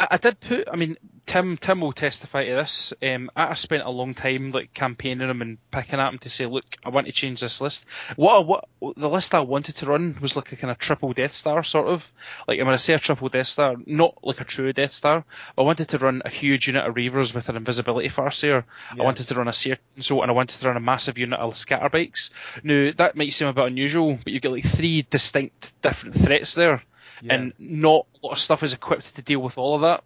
I, 0.00 0.08
I 0.12 0.16
did 0.16 0.40
put. 0.40 0.68
I 0.72 0.76
mean, 0.76 0.96
Tim. 1.26 1.56
Tim 1.58 1.80
will 1.80 1.92
testify 1.92 2.46
to 2.46 2.54
this. 2.54 2.92
Um, 3.02 3.30
I, 3.36 3.48
I 3.50 3.54
spent 3.54 3.84
a 3.84 3.90
long 3.90 4.14
time 4.14 4.50
like 4.50 4.72
campaigning 4.74 5.28
him 5.28 5.42
and 5.42 5.58
picking 5.70 6.00
at 6.00 6.12
him 6.12 6.18
to 6.20 6.30
say, 6.30 6.46
"Look, 6.46 6.64
I 6.84 6.88
want 6.88 7.06
to 7.06 7.12
change 7.12 7.40
this 7.40 7.60
list." 7.60 7.86
What, 8.16 8.40
I- 8.40 8.44
what 8.78 8.96
the 8.96 9.08
list 9.08 9.34
I 9.34 9.40
wanted 9.40 9.76
to 9.76 9.86
run 9.86 10.16
was 10.20 10.34
like 10.36 10.50
a 10.52 10.56
kind 10.56 10.70
of 10.70 10.78
triple 10.78 11.12
Death 11.12 11.32
Star 11.34 11.62
sort 11.62 11.88
of. 11.88 12.10
Like 12.48 12.58
when 12.58 12.68
I 12.68 12.72
to 12.72 12.78
say 12.78 12.94
a 12.94 12.98
triple 12.98 13.28
Death 13.28 13.48
Star, 13.48 13.76
not 13.86 14.18
like 14.24 14.40
a 14.40 14.44
true 14.44 14.72
Death 14.72 14.92
Star. 14.92 15.24
I 15.56 15.62
wanted 15.62 15.88
to 15.90 15.98
run 15.98 16.22
a 16.24 16.30
huge 16.30 16.66
unit 16.66 16.86
of 16.86 16.94
Reavers 16.94 17.34
with 17.34 17.48
an 17.48 17.56
invisibility 17.56 18.08
Farseer. 18.08 18.64
Yeah. 18.96 19.02
I 19.02 19.04
wanted 19.04 19.28
to 19.28 19.34
run 19.34 19.48
a 19.48 19.52
Seer 19.52 19.78
Council, 19.94 20.22
and 20.22 20.30
I 20.30 20.34
wanted 20.34 20.58
to 20.60 20.66
run 20.66 20.76
a 20.76 20.80
massive 20.80 21.18
unit 21.18 21.38
of 21.38 21.54
Scatterbikes. 21.54 22.30
Now 22.64 22.90
that 22.96 23.16
might 23.16 23.32
seem 23.34 23.48
a 23.48 23.52
bit 23.52 23.66
unusual, 23.66 24.18
but 24.24 24.32
you 24.32 24.40
get 24.40 24.52
like 24.52 24.64
three 24.64 25.02
distinct 25.10 25.72
different 25.82 26.14
threats 26.14 26.54
there 26.54 26.82
Yeah. 27.22 27.34
and 27.34 27.52
not 27.58 28.06
a 28.22 28.26
lot 28.26 28.32
of 28.32 28.38
stuff 28.38 28.62
is 28.62 28.72
equipped 28.72 29.14
to 29.16 29.22
deal 29.22 29.40
with 29.40 29.58
all 29.58 29.74
of 29.76 29.82
that. 29.82 30.04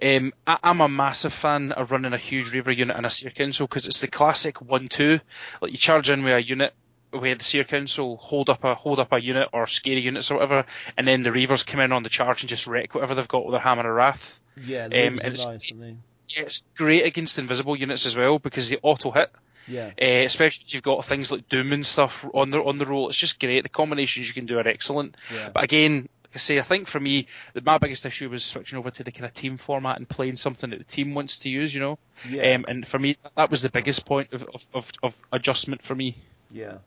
Um, 0.00 0.32
I, 0.46 0.58
I'm 0.62 0.80
a 0.80 0.88
massive 0.88 1.32
fan 1.32 1.72
of 1.72 1.90
running 1.90 2.12
a 2.12 2.18
huge 2.18 2.52
Reaver 2.52 2.72
unit 2.72 2.96
and 2.96 3.04
a 3.04 3.10
Seer 3.10 3.30
Council 3.30 3.66
because 3.66 3.86
it's 3.86 4.00
the 4.00 4.06
classic 4.08 4.60
one-two. 4.62 5.20
Like 5.60 5.72
you 5.72 5.78
charge 5.78 6.10
in 6.10 6.22
with 6.24 6.34
a 6.34 6.42
unit 6.42 6.72
where 7.10 7.34
the 7.34 7.44
Seer 7.44 7.64
Council 7.64 8.16
hold 8.18 8.50
up 8.50 8.64
a 8.64 8.74
hold 8.74 9.00
up 9.00 9.12
a 9.12 9.20
unit 9.20 9.48
or 9.52 9.66
scary 9.66 10.00
units 10.00 10.30
or 10.30 10.34
whatever, 10.34 10.64
and 10.96 11.06
then 11.08 11.22
the 11.22 11.30
Reavers 11.30 11.66
come 11.66 11.80
in 11.80 11.90
on 11.92 12.02
the 12.02 12.08
charge 12.08 12.42
and 12.42 12.48
just 12.48 12.66
wreck 12.66 12.94
whatever 12.94 13.14
they've 13.14 13.26
got 13.28 13.44
with 13.44 13.52
their 13.52 13.60
Hammer 13.60 13.88
of 13.88 13.94
Wrath. 13.96 14.40
Yeah, 14.64 14.84
Um, 14.86 14.90
and 14.92 15.16
it's- 15.24 15.46
nice. 15.46 15.70
Yeah, 15.70 16.42
it's 16.42 16.62
great 16.76 17.06
against 17.06 17.38
invisible 17.38 17.74
units 17.74 18.04
as 18.04 18.14
well 18.14 18.38
because 18.38 18.68
they 18.68 18.76
auto 18.82 19.10
hit. 19.10 19.30
Yeah. 19.66 19.92
Uh, 20.00 20.24
especially 20.26 20.64
if 20.66 20.74
you've 20.74 20.82
got 20.82 21.02
things 21.04 21.32
like 21.32 21.48
Doom 21.48 21.72
and 21.72 21.84
stuff 21.86 22.26
on 22.34 22.50
the 22.50 22.62
on 22.62 22.76
the 22.78 22.84
roll, 22.86 23.08
it's 23.08 23.16
just 23.18 23.40
great. 23.40 23.62
The 23.62 23.68
combinations 23.70 24.28
you 24.28 24.34
can 24.34 24.44
do 24.46 24.58
are 24.58 24.68
excellent. 24.68 25.16
Yeah. 25.34 25.48
But 25.54 25.64
again, 25.64 26.08
like 26.30 26.36
I 26.36 26.38
say, 26.38 26.58
I 26.58 26.62
think 26.62 26.88
for 26.88 27.00
me, 27.00 27.26
that 27.54 27.64
my 27.64 27.78
biggest 27.78 28.04
issue 28.04 28.28
was 28.28 28.44
switching 28.44 28.78
over 28.78 28.90
to 28.90 29.02
the 29.04 29.10
kind 29.12 29.24
of 29.24 29.34
team 29.34 29.56
format 29.56 29.96
and 29.96 30.08
playing 30.08 30.36
something 30.36 30.70
that 30.70 30.78
the 30.78 30.84
team 30.84 31.14
wants 31.14 31.38
to 31.40 31.48
use. 31.48 31.74
You 31.74 31.80
know, 31.80 31.98
Yeah. 32.28 32.54
um, 32.54 32.64
and 32.68 32.86
for 32.86 32.98
me, 32.98 33.16
that 33.36 33.50
was 33.50 33.62
the 33.62 33.70
biggest 33.70 34.04
point 34.06 34.32
of 34.32 34.42
of, 34.54 34.66
of, 34.74 34.92
of 35.02 35.22
adjustment 35.32 35.82
for 35.82 35.94
me. 35.94 36.16
Yeah, 36.50 36.78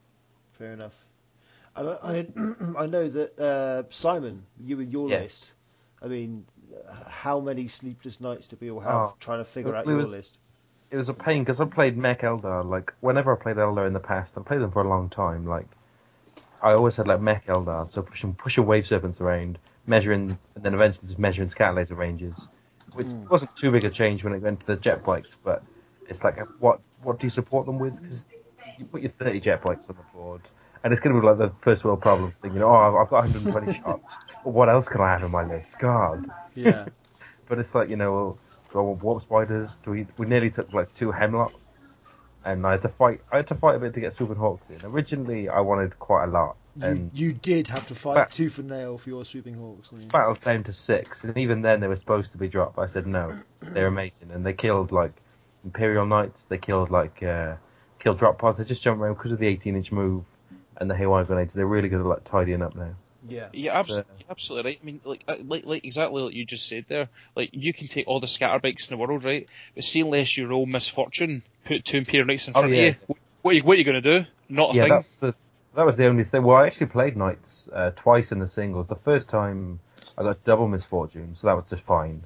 fair 0.53 0.73
enough. 0.73 1.05
I, 1.75 1.81
I, 1.81 2.27
I 2.77 2.85
know 2.85 3.07
that 3.07 3.39
uh, 3.39 3.83
Simon, 3.89 4.45
you 4.63 4.77
with 4.77 4.91
your 4.91 5.09
Yeah. 5.09 5.19
list, 5.21 5.53
I 6.01 6.07
mean, 6.07 6.45
how 7.07 7.39
many 7.39 7.67
sleepless 7.67 8.19
nights 8.21 8.47
do 8.49 8.57
we 8.59 8.69
all 8.71 8.79
have 8.81 8.93
Oh, 8.93 9.15
trying 9.19 9.39
to 9.39 9.45
figure 9.45 9.73
it 9.73 9.77
out 9.77 9.85
your 9.87 9.95
was- 9.97 10.11
list? 10.11 10.37
It 10.91 10.97
was 10.97 11.07
a 11.07 11.13
pain 11.13 11.39
because 11.39 11.61
I 11.61 11.65
played 11.65 11.95
Mech 11.97 12.19
Eldar. 12.21 12.65
Like 12.65 12.91
whenever 12.99 13.31
I 13.33 13.41
played 13.41 13.55
Eldar 13.55 13.87
in 13.87 13.93
the 13.93 14.01
past, 14.01 14.37
I 14.37 14.41
played 14.41 14.59
them 14.59 14.71
for 14.71 14.81
a 14.83 14.89
long 14.89 15.09
time. 15.09 15.47
Like 15.47 15.65
I 16.63 16.73
always 16.73 16.95
had 16.95 17.07
like 17.07 17.21
Mech 17.21 17.45
Eldar, 17.47 17.91
so 17.91 18.01
pushing 18.01 18.33
pushing 18.35 18.65
wave 18.65 18.85
serpents 18.87 19.21
around, 19.21 19.57
measuring, 19.87 20.37
and 20.55 20.63
then 20.63 20.73
eventually 20.73 21.07
just 21.07 21.19
measuring 21.19 21.49
scatter 21.49 21.73
laser 21.73 21.95
ranges, 21.95 22.47
which 22.93 23.07
Mm. 23.07 23.29
wasn't 23.29 23.55
too 23.55 23.71
big 23.71 23.83
a 23.85 23.89
change 23.89 24.23
when 24.23 24.33
it 24.33 24.41
went 24.41 24.59
to 24.61 24.67
the 24.67 24.75
jet 24.75 25.03
bikes. 25.03 25.37
But 25.43 25.63
it's 26.07 26.23
like 26.23 26.39
what 26.59 26.79
what 27.03 27.19
do 27.19 27.25
you 27.27 27.31
support 27.31 27.65
them 27.65 27.79
with? 27.79 27.99
Because 28.01 28.27
you 28.77 28.85
put 28.85 29.01
your 29.01 29.11
30 29.11 29.39
jet 29.39 29.61
bikes 29.61 29.89
on 29.89 29.95
the 29.97 30.03
board, 30.17 30.41
and 30.83 30.93
it's 30.93 31.01
going 31.01 31.15
to 31.15 31.21
be 31.21 31.27
like 31.27 31.37
the 31.37 31.49
first 31.59 31.83
world 31.83 32.01
problem 32.01 32.31
thing. 32.41 32.53
You 32.53 32.59
know, 32.59 32.69
oh, 32.69 32.97
I've- 32.97 33.09
got 33.09 33.23
120 33.23 33.73
shots. 33.81 34.17
But 34.43 34.53
what 34.53 34.69
else 34.69 34.87
can 34.87 35.01
I 35.01 35.11
have 35.11 35.23
in 35.23 35.31
my 35.31 35.43
list? 35.43 35.79
God. 35.79 36.25
Yeah. 36.55 36.85
But 37.47 37.59
it's 37.59 37.75
like 37.75 37.89
you 37.89 37.97
know, 37.97 38.13
well, 38.13 38.39
do 38.71 38.79
I 38.79 38.81
want 38.81 39.03
warp 39.03 39.21
spiders. 39.23 39.77
Do 39.83 39.91
We 39.91 40.07
we 40.17 40.25
nearly 40.25 40.49
took 40.49 40.71
like 40.73 40.93
two 40.93 41.11
hemlocks, 41.11 41.59
and 42.45 42.65
I 42.65 42.71
had 42.71 42.81
to 42.83 42.89
fight. 42.89 43.21
I 43.31 43.37
had 43.37 43.47
to 43.47 43.55
fight 43.55 43.75
a 43.75 43.79
bit 43.79 43.93
to 43.95 43.99
get 43.99 44.13
swooping 44.13 44.35
hawks 44.37 44.69
in. 44.69 44.79
Originally, 44.83 45.49
I 45.49 45.59
wanted 45.59 45.97
quite 45.99 46.25
a 46.25 46.27
lot, 46.27 46.57
You, 46.75 46.85
and 46.85 47.11
you 47.13 47.33
did 47.33 47.67
have 47.67 47.85
to 47.87 47.95
fight 47.95 48.15
But- 48.15 48.31
tooth 48.31 48.57
and 48.59 48.69
nail 48.69 48.97
for 48.97 49.09
your 49.09 49.25
swooping 49.25 49.55
hawks. 49.55 49.91
you? 49.91 50.07
battled 50.07 50.41
down 50.41 50.63
to 50.63 50.73
six. 50.73 51.23
And 51.23 51.37
even 51.37 51.61
then, 51.61 51.79
they 51.79 51.87
were 51.87 51.95
supposed 51.95 52.31
to 52.33 52.37
be 52.37 52.47
dropped. 52.47 52.77
I 52.79 52.85
said 52.87 53.05
no. 53.07 53.29
They're 53.73 53.87
amazing, 53.87 54.31
and 54.31 54.45
they 54.45 54.53
killed 54.53 54.91
like 54.91 55.13
Imperial 55.63 56.05
Knights. 56.05 56.45
They 56.45 56.57
killed 56.57 56.89
like 56.89 57.21
uh, 57.23 57.55
killed 57.99 58.17
drop 58.17 58.39
pods. 58.39 58.57
They 58.57 58.63
just 58.63 58.81
jump 58.83 58.99
around 58.99 59.13
because 59.15 59.31
of 59.31 59.39
the 59.39 59.47
18 59.47 59.75
inch 59.75 59.91
move 59.91 60.25
and 60.77 60.89
the 60.89 60.95
haywire 60.95 61.23
grenades. 61.25 61.53
They're 61.53 61.67
really 61.67 61.89
good 61.89 61.99
at 61.99 62.05
like 62.07 62.23
tidying 62.23 62.61
up 62.63 62.75
now. 62.75 62.95
Yeah. 63.27 63.49
You're 63.53 63.73
absolutely, 63.73 64.13
you're 64.19 64.31
absolutely 64.31 64.71
right. 64.71 64.79
I 64.81 64.85
mean, 64.85 65.01
like, 65.05 65.23
uh, 65.27 65.35
like, 65.43 65.65
like 65.65 65.85
exactly 65.85 66.21
like 66.23 66.33
you 66.33 66.45
just 66.45 66.67
said 66.67 66.85
there. 66.87 67.09
Like, 67.35 67.49
you 67.53 67.73
can 67.73 67.87
take 67.87 68.07
all 68.07 68.19
the 68.19 68.27
scatterbikes 68.27 68.89
in 68.89 68.97
the 68.97 69.01
world, 69.05 69.23
right? 69.23 69.47
But 69.75 69.83
see, 69.83 70.01
unless 70.01 70.35
you 70.37 70.47
roll 70.47 70.65
misfortune, 70.65 71.43
put 71.65 71.85
two 71.85 71.97
Imperial 71.97 72.27
Knights 72.27 72.47
in 72.47 72.55
Oh, 72.55 72.61
front 72.61 72.75
yeah. 72.75 72.81
of 72.81 72.95
you, 73.07 73.15
what 73.41 73.51
are 73.51 73.53
you, 73.55 73.63
what 73.63 73.73
are 73.75 73.77
you 73.77 73.83
going 73.83 74.01
to 74.01 74.19
do? 74.21 74.25
Not 74.49 74.71
a 74.71 74.75
yeah, 74.75 74.81
thing. 74.83 74.89
that's 74.89 75.13
the 75.13 75.35
that 75.75 75.85
was 75.85 75.97
the 75.97 76.07
only 76.07 76.23
thing. 76.23 76.43
Well, 76.43 76.57
I 76.57 76.65
actually 76.65 76.87
played 76.87 77.15
Knights 77.15 77.69
uh, 77.71 77.91
twice 77.95 78.31
in 78.31 78.39
the 78.39 78.47
singles. 78.47 78.87
The 78.87 78.95
first 78.95 79.29
time 79.29 79.79
I 80.17 80.23
got 80.23 80.43
double 80.43 80.67
misfortune, 80.67 81.35
so 81.35 81.47
that 81.47 81.55
was 81.55 81.69
just 81.69 81.83
fine. 81.83 82.21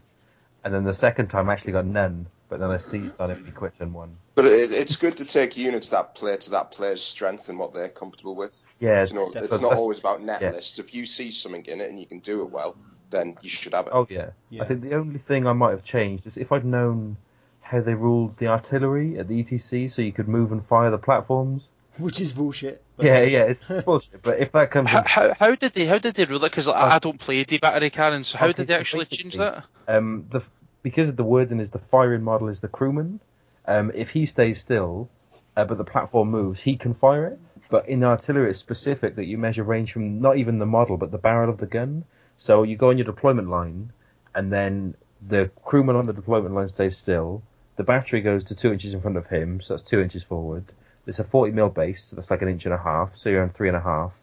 And 0.64 0.74
then 0.74 0.84
the 0.84 0.94
second 0.94 1.28
time 1.28 1.50
I 1.50 1.54
actually 1.54 1.74
got 1.74 1.86
none, 1.86 2.26
but 2.50 2.60
then 2.60 2.72
I 2.72 2.78
seized 2.78 3.22
on 3.22 3.30
it 3.30 3.38
and 3.38 3.54
quit 3.54 3.74
and 3.80 3.94
won. 3.94 4.18
But 4.36 4.46
it, 4.46 4.72
it's 4.74 4.98
good 4.98 5.18
to 5.18 5.26
take 5.26 5.56
units 5.58 5.90
that 5.90 6.14
play 6.16 6.36
to 6.36 6.52
that 6.52 6.72
player's 6.72 7.02
strength 7.02 7.48
and 7.50 7.58
what 7.58 7.74
they're 7.74 7.88
comfortable 7.90 8.36
with. 8.36 8.62
Yeah, 8.80 9.06
You 9.08 9.14
know, 9.14 9.32
it's 9.34 9.62
not 9.62 9.74
always 9.74 10.00
about 10.00 10.22
net 10.22 10.42
Yeah. 10.42 10.52
lists. 10.52 10.78
If 10.78 10.94
you 10.94 11.06
see 11.06 11.32
something 11.32 11.66
in 11.66 11.80
it 11.82 11.90
and 11.90 11.98
you 12.00 12.06
can 12.06 12.20
do 12.20 12.42
it 12.44 12.50
well, 12.52 12.76
then 13.12 13.38
you 13.42 13.50
should 13.50 13.74
have 13.74 13.88
it. 13.88 13.94
Oh 13.94 14.06
yeah. 14.10 14.32
Yeah. 14.50 14.64
I 14.64 14.66
think 14.68 14.82
the 14.82 14.96
only 14.96 15.20
thing 15.20 15.48
I 15.48 15.54
might 15.54 15.72
have 15.72 15.86
changed 15.86 16.28
is 16.28 16.36
if 16.38 16.52
I'd 16.52 16.66
known 16.66 17.16
how 17.62 17.80
they 17.82 17.94
ruled 17.96 18.38
the 18.38 18.48
artillery 18.48 19.18
at 19.18 19.28
the 19.28 19.42
ETC, 19.42 19.90
so 19.90 20.02
you 20.02 20.12
could 20.12 20.28
move 20.28 20.52
and 20.52 20.64
fire 20.64 20.92
the 20.92 20.98
platforms. 21.00 21.64
Which 22.00 22.20
is 22.20 22.34
bullshit. 22.34 22.84
but- 22.98 23.06
Yeah, 23.06 23.22
yeah, 23.22 23.44
it's 23.44 23.64
bullshit. 23.86 24.22
But 24.22 24.40
if 24.40 24.52
that 24.52 24.70
comes, 24.70 24.90
How, 24.90 25.00
in, 25.00 25.06
how, 25.06 25.34
how 25.34 25.56
did 25.56 25.72
they 25.74 25.86
how 25.86 25.98
did 25.98 26.14
they 26.16 26.26
rule 26.26 26.44
it? 26.44 26.50
Because 26.52 26.68
I, 26.68 26.96
I 26.96 27.00
don't 27.00 27.18
play 27.20 27.42
D 27.46 27.58
battery 27.58 27.90
cannons, 27.90 28.28
so 28.28 28.38
how 28.38 28.48
Okay, 28.48 28.54
did 28.58 28.68
they 28.68 28.74
so 28.74 28.80
actually 28.82 29.06
change 29.06 29.36
that? 29.38 29.64
um, 29.88 30.26
the 30.30 30.42
because 30.84 31.08
of 31.08 31.16
the 31.16 31.24
wording 31.24 31.62
is 31.62 31.70
the 31.70 31.80
firing 31.80 32.22
model 32.22 32.50
is 32.50 32.60
the 32.60 32.68
crewman. 32.68 33.22
Um, 33.68 33.92
if 33.96 34.12
he 34.12 34.26
stays 34.26 34.60
still, 34.60 35.10
uh, 35.58 35.66
but 35.66 35.78
the 35.78 35.84
platform 35.84 36.30
moves, 36.30 36.62
he 36.62 36.76
can 36.76 36.94
fire 36.94 37.26
it. 37.26 37.40
But 37.70 37.90
in 37.90 38.04
artillery, 38.04 38.50
it's 38.52 38.60
specific 38.60 39.16
that 39.16 39.26
you 39.26 39.38
measure 39.38 39.64
range 39.64 39.92
from 39.92 40.22
not 40.22 40.38
even 40.38 40.60
the 40.60 40.66
model, 40.66 40.98
but 40.98 41.12
the 41.12 41.18
barrel 41.18 41.50
of 41.50 41.58
the 41.58 41.66
gun. 41.66 42.06
So 42.38 42.64
you 42.64 42.78
go 42.78 42.90
on 42.90 42.98
your 42.98 43.06
deployment 43.06 43.50
line, 43.50 43.92
and 44.36 44.52
then 44.52 44.96
the 45.28 45.50
crewman 45.64 45.96
on 45.96 46.06
the 46.06 46.14
deployment 46.14 46.54
line 46.54 46.70
stays 46.70 46.98
still. 46.98 47.42
The 47.78 47.84
battery 47.84 48.22
goes 48.22 48.44
to 48.46 48.56
two 48.56 48.72
inches 48.72 48.94
in 48.94 49.02
front 49.02 49.18
of 49.18 49.28
him, 49.28 49.62
so 49.62 49.74
that's 49.74 49.84
two 49.84 50.00
inches 50.00 50.24
forward. 50.24 50.66
It's 51.08 51.20
a 51.20 51.24
40 51.24 51.54
mil 51.54 51.70
base, 51.70 52.06
so 52.06 52.16
that's 52.16 52.32
like 52.32 52.42
an 52.42 52.50
inch 52.50 52.66
and 52.66 52.74
a 52.74 52.78
half, 52.78 53.16
so 53.16 53.30
you're 53.30 53.44
on 53.44 53.50
three 53.50 53.68
and 53.68 53.78
a 53.78 53.82
half. 53.82 54.14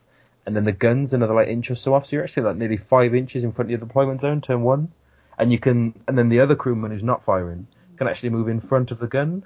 And 0.46 0.54
then 0.56 0.64
the 0.64 0.72
gun's 0.72 1.12
another 1.12 1.34
like 1.34 1.48
inch 1.48 1.70
or 1.70 1.74
so 1.74 1.94
off, 1.94 2.06
so 2.06 2.16
you're 2.16 2.24
actually 2.24 2.44
like 2.44 2.56
nearly 2.56 2.76
five 2.76 3.14
inches 3.14 3.44
in 3.44 3.52
front 3.52 3.66
of 3.66 3.70
your 3.70 3.80
deployment 3.80 4.20
zone, 4.20 4.40
turn 4.40 4.62
one. 4.62 4.92
And 5.38 5.50
you 5.50 5.58
can, 5.58 6.00
and 6.06 6.16
then 6.16 6.28
the 6.28 6.40
other 6.40 6.54
crewman 6.54 6.90
who's 6.90 7.02
not 7.02 7.24
firing 7.24 7.66
can 8.02 8.10
actually 8.10 8.30
move 8.30 8.48
in 8.48 8.60
front 8.60 8.90
of 8.90 8.98
the 8.98 9.06
gun, 9.06 9.44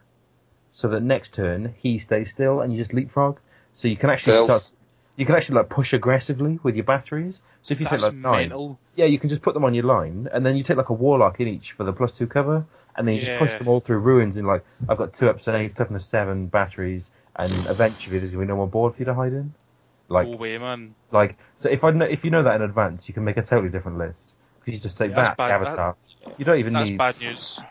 so 0.70 0.88
that 0.88 1.02
next 1.02 1.34
turn 1.34 1.74
he 1.78 1.98
stays 1.98 2.30
still 2.30 2.60
and 2.60 2.72
you 2.72 2.78
just 2.78 2.94
leapfrog. 2.94 3.38
So 3.74 3.86
you 3.86 3.96
can 3.96 4.08
actually 4.08 4.32
Filth. 4.32 4.44
start, 4.50 4.72
you 5.16 5.26
can 5.26 5.34
actually 5.34 5.56
like 5.56 5.68
push 5.68 5.92
aggressively 5.92 6.58
with 6.62 6.74
your 6.74 6.84
batteries. 6.84 7.40
So 7.62 7.72
if 7.72 7.80
you 7.80 7.86
That's 7.86 8.02
take 8.02 8.12
like 8.12 8.22
nine, 8.22 8.48
mental. 8.48 8.78
yeah, 8.94 9.04
you 9.04 9.18
can 9.18 9.28
just 9.28 9.42
put 9.42 9.52
them 9.52 9.64
on 9.64 9.74
your 9.74 9.84
line, 9.84 10.28
and 10.32 10.44
then 10.44 10.56
you 10.56 10.62
take 10.62 10.78
like 10.78 10.88
a 10.88 10.94
warlock 10.94 11.38
in 11.38 11.48
each 11.48 11.72
for 11.72 11.84
the 11.84 11.92
plus 11.92 12.12
two 12.12 12.26
cover, 12.26 12.64
and 12.96 13.06
then 13.06 13.14
you 13.16 13.20
just 13.20 13.36
push 13.38 13.52
them 13.58 13.68
all 13.68 13.80
through 13.80 13.98
ruins 13.98 14.38
in 14.38 14.46
like 14.46 14.64
I've 14.88 14.96
got 14.96 15.12
two 15.12 15.28
up 15.28 15.38
to 15.42 15.68
toughness 15.68 16.06
seven 16.06 16.46
batteries, 16.46 17.10
and 17.36 17.52
eventually 17.52 18.18
there's 18.18 18.30
gonna 18.30 18.44
be 18.44 18.48
no 18.48 18.56
more 18.56 18.68
board 18.68 18.94
for 18.94 19.00
you 19.00 19.04
to 19.04 19.14
hide 19.14 19.34
in. 19.34 19.52
Like, 20.08 20.28
oh, 20.28 20.32
no 20.32 20.36
way, 20.38 20.56
man. 20.56 20.94
like 21.10 21.36
so 21.56 21.68
if 21.68 21.84
I 21.84 21.90
know, 21.90 22.06
if 22.06 22.24
you 22.24 22.30
know 22.30 22.42
that 22.44 22.56
in 22.56 22.62
advance, 22.62 23.06
you 23.08 23.12
can 23.12 23.24
make 23.24 23.36
a 23.36 23.42
totally 23.42 23.68
different 23.70 23.98
list 23.98 24.32
because 24.60 24.72
you 24.74 24.80
just 24.80 24.96
take 24.96 25.10
Yeah, 25.10 25.16
that 25.16 25.36
bad- 25.36 25.50
the 25.50 25.54
avatar. 25.54 25.96
You 26.38 26.44
don't 26.46 26.58
even 26.58 26.72
That's 26.72 26.90
need 26.90 26.98
bad 26.98 27.20
news. 27.20 27.62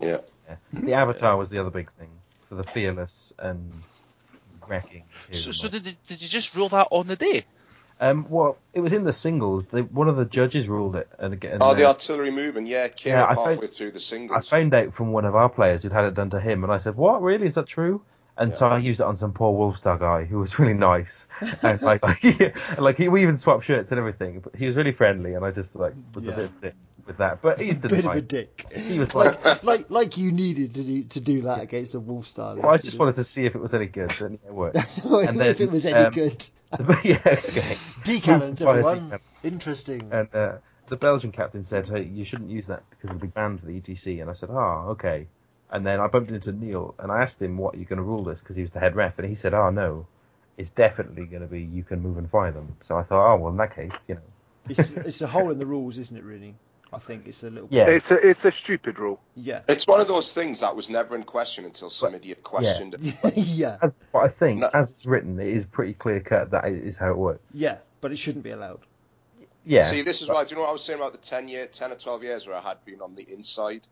Yeah. 0.00 0.18
Yeah. 0.48 0.56
The 0.72 0.94
avatar 0.94 1.36
was 1.36 1.50
the 1.50 1.58
other 1.58 1.70
big 1.70 1.90
thing 1.92 2.10
for 2.48 2.54
the 2.56 2.64
fearless 2.64 3.32
and 3.38 3.72
wrecking. 4.66 5.04
So, 5.32 5.52
so 5.52 5.68
did, 5.68 5.84
they- 5.84 5.96
did 6.06 6.22
you 6.22 6.28
just 6.28 6.54
rule 6.56 6.68
that 6.70 6.88
on 6.90 7.06
the 7.06 7.16
day? 7.16 7.44
um, 8.00 8.26
well, 8.28 8.58
it 8.72 8.80
was 8.80 8.92
in 8.92 9.04
the 9.04 9.12
singles. 9.12 9.66
They, 9.66 9.82
one 9.82 10.08
of 10.08 10.16
the 10.16 10.24
judges 10.24 10.68
ruled 10.68 10.96
it, 10.96 11.08
and 11.18 11.32
again, 11.32 11.58
Oh, 11.60 11.74
the 11.74 11.84
uh, 11.84 11.88
artillery 11.88 12.30
movement, 12.32 12.66
yeah, 12.66 12.84
it 12.86 12.96
came 12.96 13.12
Yeah, 13.12 13.26
halfway 13.28 13.56
found- 13.56 13.70
through 13.70 13.92
the 13.92 14.00
singles. 14.00 14.36
I 14.36 14.40
found 14.58 14.74
out 14.74 14.94
from 14.94 15.12
one 15.12 15.24
of 15.24 15.34
our 15.34 15.48
players 15.48 15.82
who'd 15.82 15.92
had 15.92 16.04
it 16.04 16.14
done 16.14 16.30
to 16.30 16.40
him, 16.40 16.64
and 16.64 16.72
I 16.72 16.78
said, 16.78 16.96
"What? 16.96 17.22
Really? 17.22 17.46
Is 17.46 17.54
that 17.54 17.66
true?" 17.66 18.02
And 18.36 18.52
so 18.52 18.66
I 18.66 18.78
used 18.78 18.98
it 18.98 19.04
on 19.06 19.16
some 19.16 19.32
poor 19.32 19.52
Wolfstar 19.56 19.96
guy 19.96 20.24
who 20.24 20.40
was 20.40 20.58
really 20.58 20.74
nice, 20.74 21.28
and 21.62 21.80
like, 21.82 22.02
like, 22.02 22.56
like 22.80 22.96
he, 22.96 23.08
we 23.08 23.22
even 23.22 23.38
swapped 23.38 23.64
shirts 23.64 23.92
and 23.92 23.98
everything. 24.00 24.40
But 24.40 24.56
he 24.56 24.66
was 24.66 24.74
really 24.74 24.90
friendly, 24.90 25.34
and 25.34 25.44
I 25.44 25.52
just 25.52 25.76
like 25.76 25.94
was 26.14 26.26
Yeah. 26.26 26.32
a 26.32 26.36
bit 26.36 26.50
thick 26.60 26.74
with 27.06 27.18
that. 27.18 27.42
But 27.42 27.60
he's 27.60 27.78
a 27.78 27.88
Bit 27.88 28.04
of 28.04 28.16
a 28.16 28.20
dick. 28.20 28.66
He 28.74 28.98
was 28.98 29.14
like, 29.14 29.44
like, 29.44 29.62
like, 29.62 29.90
like 29.90 30.18
you 30.18 30.32
needed 30.32 30.74
to 30.74 30.82
do 30.82 31.02
to 31.04 31.20
do 31.20 31.42
that 31.42 31.62
against 31.62 31.94
a 31.94 32.00
wolf 32.00 32.26
star. 32.26 32.56
well, 32.56 32.70
I 32.70 32.78
just 32.78 32.98
wanted 32.98 33.16
to 33.16 33.24
see 33.24 33.44
if 33.44 33.54
it 33.54 33.60
was 33.60 33.74
any 33.74 33.86
good, 33.86 34.12
and 34.20 34.38
yeah, 34.42 34.48
it 34.48 34.54
worked. 34.54 34.76
and 35.04 35.40
if 35.42 35.60
it 35.60 35.70
was 35.70 35.86
any 35.86 35.94
um, 35.94 36.12
good. 36.12 36.44
yeah, 37.04 37.18
okay. 37.24 37.76
D-cannons, 38.02 38.60
Fire 38.62 38.78
everyone. 38.78 39.20
Interesting. 39.42 40.08
And 40.12 40.34
uh, 40.34 40.52
the 40.86 40.96
Belgian 40.96 41.32
captain 41.32 41.62
said, 41.62 41.86
"Hey, 41.88 42.04
you 42.04 42.24
shouldn't 42.24 42.50
use 42.50 42.66
that 42.66 42.82
because 42.90 43.10
it'll 43.10 43.20
be 43.20 43.28
banned 43.28 43.60
for 43.60 43.66
the 43.66 43.80
ETC." 43.80 44.20
And 44.20 44.30
I 44.30 44.34
said, 44.34 44.50
"Oh, 44.50 44.88
okay." 44.90 45.26
And 45.70 45.84
then 45.84 46.00
I 46.00 46.06
bumped 46.06 46.30
into 46.30 46.52
Neil 46.52 46.94
and 46.98 47.10
I 47.10 47.22
asked 47.22 47.40
him, 47.40 47.56
"What 47.56 47.74
you're 47.74 47.80
you 47.80 47.86
going 47.86 47.98
to 47.98 48.02
rule 48.02 48.24
this?" 48.24 48.40
Because 48.40 48.56
he 48.56 48.62
was 48.62 48.70
the 48.70 48.80
head 48.80 48.96
ref, 48.96 49.18
and 49.18 49.28
he 49.28 49.34
said, 49.34 49.54
"Oh 49.54 49.70
no, 49.70 50.06
it's 50.56 50.70
definitely 50.70 51.26
going 51.26 51.42
to 51.42 51.48
be 51.48 51.62
you 51.62 51.82
can 51.82 52.00
move 52.00 52.18
and 52.18 52.30
fire 52.30 52.52
them." 52.52 52.76
So 52.80 52.96
I 52.96 53.02
thought, 53.02 53.32
"Oh 53.32 53.36
well, 53.36 53.50
in 53.50 53.56
that 53.58 53.74
case, 53.74 54.06
you 54.08 54.16
know." 54.16 54.20
it's, 54.68 54.90
it's 54.90 55.20
a 55.20 55.26
hole 55.26 55.50
in 55.50 55.58
the 55.58 55.66
rules, 55.66 55.98
isn't 55.98 56.16
it? 56.16 56.24
Really, 56.24 56.54
I 56.94 56.98
think 56.98 57.26
it's 57.26 57.42
a 57.42 57.50
little. 57.50 57.68
Yeah. 57.70 57.86
It's 57.88 58.10
a 58.10 58.14
it's 58.28 58.44
a 58.44 58.52
stupid 58.52 58.98
rule. 58.98 59.20
Yeah. 59.34 59.62
It's 59.68 59.86
one 59.86 60.00
of 60.00 60.08
those 60.08 60.32
things 60.32 60.60
that 60.60 60.74
was 60.76 60.88
never 60.90 61.14
in 61.16 61.22
question 61.24 61.64
until 61.64 61.90
some 61.90 62.14
idiot 62.14 62.42
questioned 62.42 62.94
it. 62.94 63.00
yeah. 63.36 63.78
As, 63.82 63.96
but 64.12 64.20
I 64.20 64.28
think, 64.28 64.60
No. 64.60 64.70
as 64.72 64.92
it's 64.92 65.06
written, 65.06 65.38
it 65.40 65.48
is 65.48 65.64
pretty 65.66 65.92
clear 65.94 66.20
cut 66.20 66.50
that 66.52 66.64
it 66.66 66.84
is 66.84 66.96
how 66.96 67.10
it 67.10 67.16
works. 67.16 67.42
Yeah. 67.52 67.78
But 68.00 68.12
it 68.12 68.16
shouldn't 68.18 68.44
be 68.44 68.50
allowed. 68.50 68.80
Yeah. 69.66 69.84
See, 69.84 70.02
this 70.02 70.20
is 70.22 70.28
why. 70.28 70.44
Do 70.44 70.50
you 70.50 70.56
know 70.56 70.62
what 70.62 70.70
I 70.70 70.72
was 70.72 70.84
saying 70.84 70.98
about 70.98 71.12
the 71.12 71.18
ten 71.18 71.48
year, 71.48 71.66
ten 71.66 71.90
or 71.90 71.96
twelve 71.96 72.22
years 72.22 72.46
where 72.46 72.56
I 72.56 72.60
had 72.60 72.84
been 72.84 73.00
on 73.00 73.14
the 73.14 73.22
inside, 73.32 73.86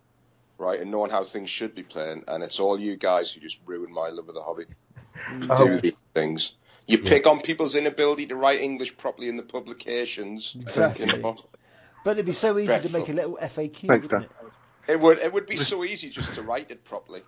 right, 0.59 0.79
and 0.81 0.91
knowing 0.91 1.11
how 1.11 1.25
things 1.25 1.49
should 1.51 1.75
be 1.75 1.83
playing, 1.83 2.25
and 2.29 2.45
it's 2.45 2.61
all 2.61 2.79
you 2.79 2.97
guys 2.97 3.33
who 3.33 3.41
just 3.41 3.59
ruin 3.67 3.91
my 3.93 4.09
love 4.11 4.29
of 4.29 4.35
the 4.35 4.43
hobby. 4.43 4.67
Mm. 5.29 5.43
You 5.45 5.49
Oh. 5.51 5.67
do 5.69 5.81
these 5.81 5.93
things. 6.15 6.53
You 6.87 6.99
Yeah. 6.99 7.09
pick 7.09 7.27
on 7.27 7.41
people's 7.41 7.75
inability 7.75 8.27
to 8.27 8.37
write 8.37 8.61
English 8.61 8.97
properly 8.99 9.29
in 9.29 9.37
the 9.37 9.43
publications. 9.45 10.55
Exactly. 10.61 11.07
You 11.07 11.17
know, 11.23 11.37
But 12.05 12.13
it'd 12.13 12.27
be 12.27 12.33
so 12.33 12.59
easy 12.59 12.79
to 12.81 12.93
make 12.93 13.09
a 13.09 13.13
little 13.13 13.39
FAQ, 13.41 13.87
Thanks, 13.87 14.05
wouldn't 14.09 14.31
it 14.89 15.01
would 15.01 15.19
it 15.19 15.33
would 15.33 15.47
be 15.47 15.57
so 15.57 15.85
easy 15.85 16.11
just 16.11 16.35
to 16.35 16.43
write 16.43 16.71
it 16.71 16.85
properly. 16.85 17.21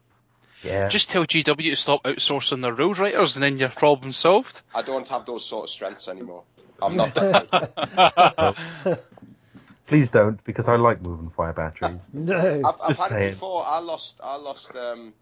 yeah. 0.62 0.88
Just 0.88 1.10
tell 1.10 1.24
GW 1.24 1.70
to 1.70 1.76
stop 1.76 2.02
outsourcing 2.04 2.62
their 2.62 2.72
rules 2.72 2.98
writers, 2.98 3.36
and 3.36 3.42
then 3.44 3.58
your 3.58 3.68
problem's 3.68 4.16
solved. 4.16 4.60
I 4.74 4.82
don't 4.82 5.08
have 5.08 5.24
those 5.26 5.44
sort 5.46 5.64
of 5.64 5.70
strengths 5.70 6.08
anymore. 6.08 6.42
I'm 6.82 6.96
not 6.96 7.14
that. 7.14 8.56
Please 9.86 10.10
don't, 10.10 10.42
because 10.44 10.66
I 10.66 10.76
like 10.76 11.02
moving 11.02 11.30
fire 11.30 11.52
batteries. 11.52 12.00
No. 12.12 12.36
I've, 12.64 12.74
I've 12.80 12.88
Just 12.88 13.02
had 13.02 13.08
saying. 13.10 13.28
it 13.28 13.30
before. 13.32 13.62
I 13.66 13.78
lost 13.80 14.20
I 14.24 14.36
lost 14.36 14.74
um, 14.74 15.12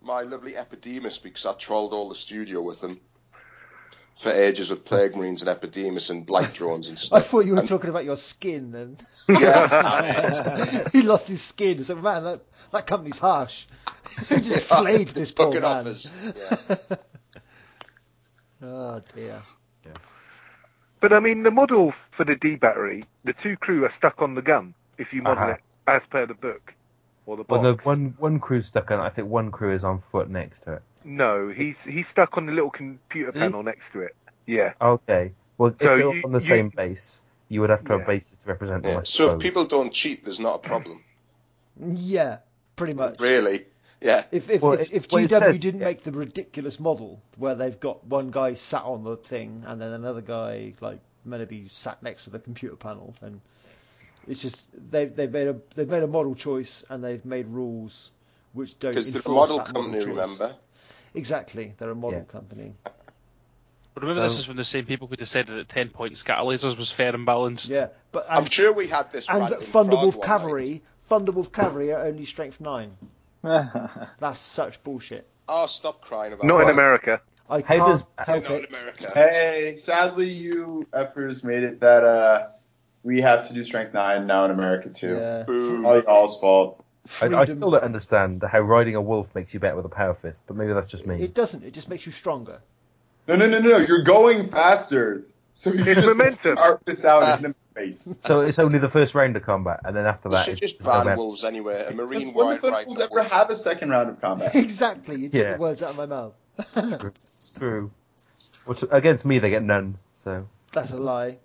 my 0.00 0.22
lovely 0.22 0.56
Epidemus 0.56 1.18
because 1.18 1.44
I 1.46 1.52
trolled 1.54 1.92
all 1.92 2.08
the 2.08 2.14
studio 2.14 2.62
with 2.62 2.80
them 2.80 3.00
for 4.16 4.30
ages 4.30 4.70
with 4.70 4.84
Plague 4.84 5.16
Marines 5.16 5.42
and 5.42 5.48
Epidemus 5.48 6.08
and 6.10 6.24
Blight 6.24 6.52
drones 6.54 6.88
and 6.88 6.98
stuff. 7.00 7.18
I 7.18 7.22
thought 7.22 7.46
you 7.46 7.52
were 7.54 7.58
And- 7.60 7.68
talking 7.68 7.90
about 7.90 8.04
your 8.04 8.16
skin 8.16 8.70
then. 8.72 8.96
yeah, 9.28 10.88
he 10.92 11.02
lost 11.02 11.28
his 11.28 11.42
skin. 11.42 11.82
So, 11.84 11.96
man, 11.96 12.24
that, 12.24 12.40
that 12.72 12.86
company's 12.86 13.18
harsh. 13.18 13.66
He 14.28 14.36
just 14.36 14.68
flayed 14.68 15.08
this 15.08 15.32
poor 15.32 15.46
Fucking 15.46 15.62
man. 15.62 15.78
offers. 15.80 16.10
Yeah. 16.22 16.96
Oh, 18.62 19.02
dear. 19.14 19.40
But 21.00 21.12
I 21.12 21.20
mean, 21.20 21.42
the 21.42 21.50
model 21.50 21.90
for 21.90 22.24
the 22.24 22.34
D 22.36 22.56
battery, 22.56 23.04
the 23.24 23.34
two 23.34 23.56
crew 23.56 23.84
are 23.84 23.90
stuck 23.90 24.22
on 24.22 24.34
the 24.34 24.40
gun. 24.42 24.74
if 24.96 25.12
you 25.12 25.20
model 25.22 25.42
Uh-huh. 25.44 25.52
it 25.54 25.60
as 25.86 26.06
per 26.06 26.24
the 26.24 26.32
book 26.34 26.74
or 27.26 27.36
the 27.36 27.44
box. 27.44 27.62
Well, 27.62 27.74
the 27.76 27.82
one 27.82 28.14
one 28.18 28.40
crew's 28.40 28.66
stuck 28.66 28.90
on. 28.90 29.00
I 29.00 29.10
think 29.10 29.28
one 29.28 29.50
crew 29.50 29.74
is 29.74 29.84
on 29.84 30.00
foot 30.00 30.30
next 30.30 30.60
to 30.64 30.74
it. 30.74 30.82
No, 31.04 31.48
he's 31.48 31.84
he's 31.84 32.08
stuck 32.08 32.38
on 32.38 32.46
the 32.46 32.52
little 32.52 32.70
computer 32.70 33.28
Is 33.30 33.34
he? 33.34 33.40
panel 33.40 33.62
next 33.62 33.92
to 33.92 34.00
it. 34.00 34.16
Yeah. 34.46 34.72
Okay. 34.80 35.32
Well, 35.58 35.70
if 35.72 35.78
So 35.80 35.86
they're 35.96 35.98
you- 36.14 36.22
on 36.24 36.32
the 36.32 36.38
you- 36.40 36.46
same 36.46 36.68
base, 36.70 37.20
you 37.48 37.60
would 37.60 37.70
have 37.70 37.84
to 37.84 37.92
Yeah. 37.92 37.98
have 37.98 38.06
bases 38.06 38.38
to 38.38 38.48
represent 38.48 38.82
them. 38.82 38.92
Yeah. 38.92 38.98
I 39.00 39.02
So 39.02 39.24
if 39.24 39.30
suppose. 39.30 39.42
people 39.42 39.64
don't 39.66 39.92
cheat, 39.92 40.24
there's 40.24 40.40
not 40.40 40.56
a 40.56 40.58
problem. 40.68 41.04
Yeah, 41.78 42.38
pretty 42.76 42.94
much. 42.94 43.20
Really? 43.20 43.66
Yeah. 44.00 44.24
If 44.30 44.50
if, 44.50 44.62
Well, 44.62 44.72
if, 44.72 44.80
it- 44.82 44.92
if 44.92 45.12
well, 45.12 45.24
it 45.24 45.28
GW 45.30 45.38
says- 45.40 45.58
didn't 45.58 45.80
yeah. 45.80 45.86
make 45.86 46.02
the 46.02 46.12
ridiculous 46.12 46.80
model 46.80 47.20
where 47.36 47.54
they've 47.54 47.78
got 47.78 48.04
one 48.06 48.30
guy 48.30 48.54
sat 48.54 48.82
on 48.84 49.04
the 49.04 49.16
thing 49.16 49.62
and 49.66 49.80
then 49.80 49.92
another 49.92 50.20
guy 50.20 50.74
like 50.80 51.00
maybe 51.24 51.68
sat 51.68 52.02
next 52.02 52.24
to 52.24 52.30
the 52.30 52.38
computer 52.38 52.76
panel, 52.76 53.14
then 53.20 53.40
it's 54.28 54.40
just 54.42 54.70
they've 54.90 55.14
they've 55.14 55.32
made 55.32 55.48
a 55.48 55.56
they've 55.74 55.88
made 55.88 56.02
a 56.02 56.06
model 56.06 56.34
choice 56.34 56.84
and 56.90 57.02
they've 57.04 57.24
made 57.24 57.46
rules 57.48 58.10
which 58.52 58.78
don't 58.78 58.92
Because 58.92 59.12
they're 59.12 59.20
a 59.20 59.24
enforce 59.24 59.48
model 59.50 59.64
that 59.64 59.74
company, 59.74 59.98
choice. 59.98 60.06
remember? 60.08 60.54
Exactly, 61.14 61.74
they're 61.78 61.90
a 61.90 61.94
model 61.94 62.20
Yeah. 62.20 62.24
company. 62.24 62.72
But 63.94 64.02
remember, 64.02 64.22
this 64.22 64.36
is 64.38 64.44
from 64.44 64.56
the 64.56 64.64
same 64.64 64.86
people 64.86 65.06
who 65.06 65.14
decided 65.16 65.54
that 65.56 65.68
10 65.68 65.90
point 65.90 66.16
scatter 66.18 66.42
lasers 66.42 66.76
was 66.76 66.90
fair 66.90 67.14
and 67.14 67.24
balanced. 67.24 67.68
Yeah, 67.70 67.88
but 68.10 68.26
I'm 68.28 68.44
sure 68.46 68.72
we 68.72 68.88
had 68.88 69.12
this 69.12 69.28
and 69.28 69.38
rant 69.40 69.52
Thunderwolf 69.62 69.72
Prague 69.72 70.00
one 70.00 70.18
night. 70.18 70.22
Cavalry, 70.26 70.82
Thunderwolf 71.08 71.52
Cavalry 71.52 71.92
are 71.92 72.04
only 72.04 72.24
strength 72.24 72.60
nine. 72.60 72.90
That's 73.42 74.38
such 74.38 74.82
bullshit. 74.82 75.28
Oh, 75.48 75.66
stop 75.66 76.00
crying 76.00 76.32
about 76.32 76.44
Not 76.46 76.62
in. 76.62 76.70
America. 76.70 77.20
I 77.48 77.60
How 77.60 77.66
can't 77.66 77.78
does- 77.86 78.04
help 78.18 78.44
Not 78.44 78.52
in 78.52 78.64
it. 78.64 78.76
America. 78.80 79.12
Hey, 79.14 79.76
sadly, 79.76 80.30
you 80.30 80.86
effers 80.92 81.44
made 81.44 81.62
it 81.62 81.80
that 81.80 82.02
uh, 82.02 82.46
we 83.02 83.20
have 83.20 83.46
to 83.48 83.54
do 83.54 83.64
strength 83.64 83.92
nine 83.94 84.26
now 84.26 84.46
in 84.46 84.50
America 84.50 84.88
too. 84.88 85.14
Yeah. 85.16 85.44
Boo. 85.46 85.84
All 85.86 86.00
y'all's 86.02 86.40
fault. 86.40 86.83
I, 87.22 87.26
I 87.26 87.44
still 87.44 87.70
don't 87.70 87.82
understand 87.82 88.42
how 88.42 88.60
riding 88.60 88.94
a 88.94 89.00
wolf 89.02 89.34
makes 89.34 89.52
you 89.52 89.60
better 89.60 89.76
with 89.76 89.84
a 89.84 89.90
power 89.90 90.14
fist, 90.14 90.42
but 90.46 90.56
maybe 90.56 90.72
that's 90.72 90.86
just 90.86 91.06
me. 91.06 91.20
It 91.22 91.34
doesn't. 91.34 91.62
It 91.62 91.74
just 91.74 91.88
makes 91.90 92.06
you 92.06 92.12
stronger. 92.12 92.56
No, 93.28 93.36
no, 93.36 93.46
no, 93.48 93.58
no. 93.58 93.76
You're 93.78 94.02
going 94.02 94.46
faster. 94.46 95.24
So 95.52 95.70
you 95.70 95.84
It's 95.84 96.00
just 96.00 96.06
momentum. 96.06 96.54
start 96.56 96.84
this 96.86 97.04
out 97.04 97.38
in 97.38 97.50
the 97.50 97.54
face. 97.74 98.08
So 98.20 98.40
it's 98.40 98.58
only 98.58 98.78
the 98.78 98.88
first 98.88 99.14
round 99.14 99.36
of 99.36 99.42
combat, 99.42 99.80
and 99.84 99.94
then 99.94 100.06
after 100.06 100.28
They 100.28 100.36
that, 100.36 100.44
should 100.46 100.52
it's 100.54 100.60
just 100.72 100.80
just 100.82 101.04
ban 101.04 101.16
wolves 101.16 101.44
anyway. 101.44 101.84
A 101.88 101.92
marine 101.92 102.32
when 102.34 102.46
wide 102.46 102.60
the 102.62 102.70
right. 102.70 102.86
Thunderbolts 102.86 103.00
ever 103.20 103.28
have 103.34 103.50
a 103.50 103.54
second 103.54 103.90
round 103.90 104.08
of 104.10 104.20
combat? 104.20 104.54
exactly. 104.54 105.16
You 105.16 105.28
took 105.28 105.40
Yeah. 105.42 105.52
the 105.54 105.58
words 105.58 105.82
out 105.82 105.90
of 105.90 105.96
my 105.96 106.06
mouth. 106.06 106.32
True. 107.58 107.90
Which, 108.66 108.82
against 108.90 109.24
me, 109.24 109.38
they 109.38 109.50
get 109.50 109.62
none. 109.62 109.98
So 110.14 110.48
That's 110.72 110.92
a 110.92 110.98
lie. 110.98 111.36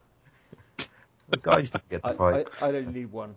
the 1.29 1.37
guys 1.37 1.69
didn't 1.69 1.89
get 1.89 2.01
I, 2.03 2.13
fight. 2.13 2.47
I, 2.61 2.67
I 2.67 2.71
don't 2.71 2.93
need 2.93 3.11
one. 3.11 3.35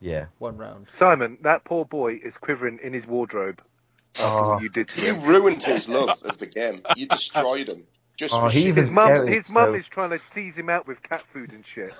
Yeah. 0.00 0.26
One 0.38 0.56
round. 0.56 0.86
Simon, 0.92 1.38
that 1.42 1.64
poor 1.64 1.84
boy 1.84 2.14
is 2.22 2.36
quivering 2.36 2.78
in 2.82 2.92
his 2.92 3.06
wardrobe 3.06 3.62
after 4.18 4.24
Oh. 4.44 4.48
what 4.54 4.62
you 4.62 4.68
did 4.68 4.88
to 4.88 5.00
him. 5.00 5.20
You 5.20 5.26
ruined 5.28 5.62
his 5.62 5.88
love 5.88 6.22
of 6.22 6.38
the 6.38 6.46
game. 6.46 6.82
You 6.96 7.06
destroyed 7.06 7.68
him. 7.68 7.84
Just 8.16 8.32
Oh, 8.34 8.48
he 8.48 8.66
even- 8.68 8.86
His 8.86 8.94
mum, 8.94 9.26
his 9.26 9.50
mum 9.52 9.70
so- 9.70 9.74
is 9.74 9.88
trying 9.88 10.10
to 10.10 10.18
tease 10.32 10.56
him 10.56 10.70
out 10.70 10.86
with 10.86 11.02
cat 11.02 11.22
food 11.22 11.52
and 11.52 11.64
shit. 11.66 11.92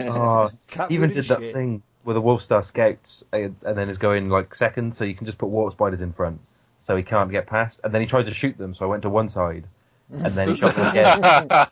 Oh, 0.00 0.50
Cat 0.68 0.90
even 0.90 1.10
food 1.10 1.14
did 1.16 1.24
that 1.26 1.38
shit. 1.40 1.54
thing 1.54 1.82
with 2.04 2.16
the 2.16 2.22
Wolfstar 2.22 2.64
Scouts, 2.64 3.24
uh, 3.32 3.36
and 3.38 3.56
then 3.78 3.88
is 3.88 3.98
going 3.98 4.28
like 4.28 4.54
second, 4.54 4.94
so 4.94 5.04
you 5.04 5.14
can 5.14 5.24
just 5.26 5.38
put 5.38 5.48
warp 5.48 5.72
spiders 5.72 6.02
in 6.02 6.12
front, 6.12 6.40
so 6.80 6.96
he 6.96 7.02
can't 7.02 7.30
get 7.30 7.46
past. 7.46 7.80
And 7.82 7.94
then 7.94 8.00
he 8.02 8.06
tried 8.06 8.26
to 8.26 8.34
shoot 8.34 8.58
them, 8.58 8.74
so 8.74 8.84
I 8.84 8.88
went 8.88 9.02
to 9.02 9.08
one 9.10 9.28
side, 9.30 9.64
and 10.10 10.32
then 10.34 10.50
he 10.50 10.56
shot 10.58 10.74
them 10.74 10.86
again. 10.88 11.20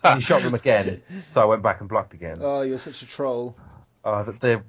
and 0.04 0.14
he 0.16 0.20
shot 0.22 0.42
them 0.42 0.54
again, 0.54 1.02
so 1.30 1.42
I 1.42 1.44
went 1.44 1.62
back 1.62 1.80
and 1.80 1.88
blocked 1.88 2.14
again. 2.14 2.38
Oh, 2.40 2.62
you're 2.62 2.78
such 2.78 3.02
a 3.02 3.06
troll. 3.06 3.54
Uh, 4.04 4.24
th- 4.24 4.38
they're 4.40 4.64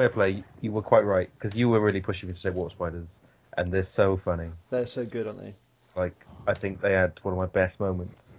fair 0.00 0.08
play. 0.08 0.42
You 0.62 0.72
were 0.72 0.82
quite 0.82 1.04
right 1.04 1.30
because 1.38 1.54
you 1.54 1.68
were 1.68 1.80
really 1.80 2.00
pushing 2.00 2.28
me 2.28 2.34
to 2.34 2.40
say 2.40 2.48
warp 2.48 2.72
spiders, 2.72 3.18
and 3.56 3.70
they're 3.70 3.82
so 3.82 4.16
funny. 4.16 4.48
They're 4.70 4.86
so 4.86 5.04
good, 5.04 5.26
aren't 5.26 5.40
they? 5.40 5.54
Like 5.94 6.14
I 6.46 6.54
think 6.54 6.80
they 6.80 6.92
had 6.92 7.12
one 7.22 7.34
of 7.34 7.38
my 7.38 7.46
best 7.46 7.80
moments 7.80 8.36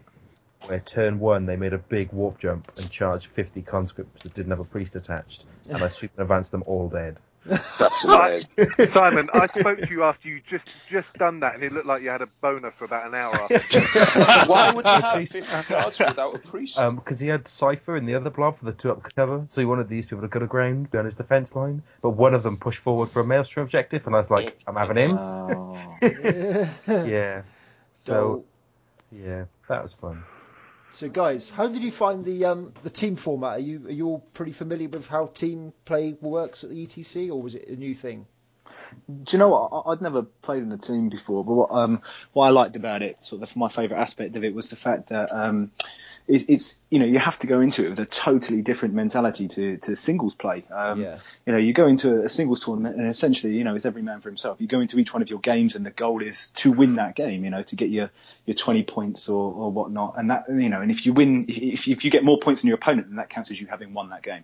where 0.65 0.79
turn 0.79 1.19
one 1.19 1.45
they 1.45 1.55
made 1.55 1.73
a 1.73 1.77
big 1.77 2.11
warp 2.13 2.39
jump 2.39 2.71
and 2.77 2.89
charged 2.89 3.27
50 3.27 3.61
conscripts 3.61 4.23
that 4.23 4.33
didn't 4.33 4.49
have 4.49 4.59
a 4.59 4.65
priest 4.65 4.95
attached, 4.95 5.45
and 5.69 5.83
I 5.83 5.87
sweep 5.89 6.11
and 6.17 6.23
advance 6.23 6.49
them 6.49 6.63
all 6.65 6.89
dead. 6.89 7.17
That's 7.45 8.03
amazing. 8.05 8.69
Simon, 8.85 9.29
I 9.33 9.47
spoke 9.47 9.81
to 9.81 9.89
you 9.91 10.03
after 10.03 10.29
you 10.29 10.39
just 10.39 10.75
just 10.89 11.15
done 11.15 11.39
that, 11.39 11.55
and 11.55 11.63
it 11.63 11.73
looked 11.73 11.87
like 11.87 12.03
you 12.03 12.09
had 12.09 12.21
a 12.21 12.27
boner 12.41 12.69
for 12.71 12.85
about 12.85 13.07
an 13.07 13.15
hour. 13.15 13.33
Why 14.45 14.71
would 14.75 14.85
you 14.85 14.91
have 14.91 15.27
50 15.27 15.41
cards 15.73 15.99
without 15.99 16.35
a 16.35 16.39
priest? 16.39 16.79
Because 16.79 17.21
Um, 17.21 17.25
he 17.25 17.29
had 17.29 17.47
Cypher 17.47 17.97
in 17.97 18.05
the 18.05 18.13
other 18.15 18.29
blob 18.29 18.59
for 18.59 18.65
the 18.65 18.73
two 18.73 18.91
up 18.91 19.03
cover, 19.15 19.43
so 19.47 19.59
he 19.61 19.65
wanted 19.65 19.89
these 19.89 20.05
people 20.05 20.21
to 20.21 20.27
go 20.27 20.39
to 20.39 20.47
ground 20.47 20.91
behind 20.91 21.05
his 21.05 21.15
defence 21.15 21.55
line. 21.55 21.81
But 22.01 22.11
one 22.11 22.33
of 22.35 22.43
them 22.43 22.57
pushed 22.57 22.79
forward 22.79 23.09
for 23.09 23.21
a 23.21 23.25
Maelstrom 23.25 23.63
objective, 23.63 24.05
and 24.05 24.15
I 24.15 24.19
was 24.19 24.29
like, 24.29 24.59
I'm 24.67 24.75
having 24.75 24.97
him. 24.97 25.17
yeah. 27.07 27.41
So, 27.95 28.45
yeah, 29.11 29.45
that 29.67 29.83
was 29.83 29.93
fun. 29.93 30.23
So, 30.93 31.07
guys, 31.07 31.49
how 31.49 31.67
did 31.67 31.81
you 31.83 31.91
find 31.91 32.25
the 32.25 32.45
um, 32.45 32.73
the 32.83 32.89
team 32.89 33.15
format? 33.15 33.57
Are 33.57 33.59
you 33.59 33.87
are 33.87 33.91
you 33.91 34.07
all 34.07 34.19
pretty 34.33 34.51
familiar 34.51 34.89
with 34.89 35.07
how 35.07 35.27
team 35.27 35.73
play 35.85 36.17
works 36.19 36.63
at 36.63 36.69
the 36.69 36.85
ETC, 36.85 37.29
or 37.29 37.41
was 37.41 37.55
it 37.55 37.67
a 37.69 37.75
new 37.75 37.95
thing? 37.95 38.27
Do 39.07 39.35
you 39.35 39.39
know 39.39 39.49
what? 39.49 39.83
I'd 39.87 40.01
never 40.01 40.23
played 40.23 40.63
in 40.63 40.71
a 40.73 40.77
team 40.77 41.07
before, 41.07 41.45
but 41.45 41.53
what, 41.53 41.71
um, 41.71 42.01
what 42.33 42.47
I 42.47 42.49
liked 42.49 42.75
about 42.75 43.01
it, 43.01 43.23
sort 43.23 43.41
of 43.41 43.55
my 43.55 43.69
favourite 43.69 44.01
aspect 44.01 44.35
of 44.35 44.43
it, 44.43 44.53
was 44.53 44.69
the 44.69 44.75
fact 44.75 45.09
that 45.09 45.31
um, 45.31 45.71
it, 46.27 46.49
it's 46.49 46.81
you 46.89 46.99
know 46.99 47.05
you 47.05 47.19
have 47.19 47.37
to 47.39 47.47
go 47.47 47.61
into 47.61 47.85
it 47.85 47.89
with 47.89 47.99
a 47.99 48.05
totally 48.05 48.61
different 48.61 48.93
mentality 48.93 49.47
to, 49.47 49.77
to 49.77 49.95
singles 49.95 50.35
play. 50.35 50.63
Um, 50.71 51.01
Yeah. 51.01 51.19
You 51.45 51.53
know, 51.53 51.59
you 51.59 51.73
go 51.73 51.87
into 51.87 52.21
a 52.21 52.29
singles 52.29 52.59
tournament 52.59 52.95
and 52.97 53.07
essentially, 53.07 53.57
you 53.57 53.63
know, 53.63 53.75
it's 53.75 53.85
every 53.85 54.01
man 54.01 54.19
for 54.19 54.29
himself. 54.29 54.61
You 54.61 54.67
go 54.67 54.79
into 54.79 54.99
each 54.99 55.13
one 55.13 55.21
of 55.21 55.29
your 55.29 55.39
games 55.39 55.75
and 55.75 55.85
the 55.85 55.91
goal 55.91 56.21
is 56.21 56.49
to 56.55 56.71
win 56.71 56.95
that 56.95 57.15
game. 57.15 57.43
You 57.43 57.49
know, 57.49 57.63
to 57.63 57.75
get 57.75 57.89
your 57.89 58.11
your 58.45 58.55
20 58.55 58.83
points 58.83 59.29
or, 59.29 59.53
or 59.53 59.71
whatnot, 59.71 60.15
and 60.17 60.29
that 60.29 60.45
you 60.49 60.69
know, 60.69 60.81
and 60.81 60.91
if 60.91 61.05
you 61.05 61.13
win, 61.13 61.45
if, 61.47 61.87
if 61.87 62.05
you 62.05 62.11
get 62.11 62.23
more 62.23 62.39
points 62.39 62.61
than 62.61 62.67
your 62.67 62.75
opponent, 62.75 63.07
then 63.07 63.17
that 63.17 63.29
counts 63.29 63.51
as 63.51 63.59
you 63.59 63.67
having 63.67 63.93
won 63.93 64.09
that 64.09 64.23
game. 64.23 64.43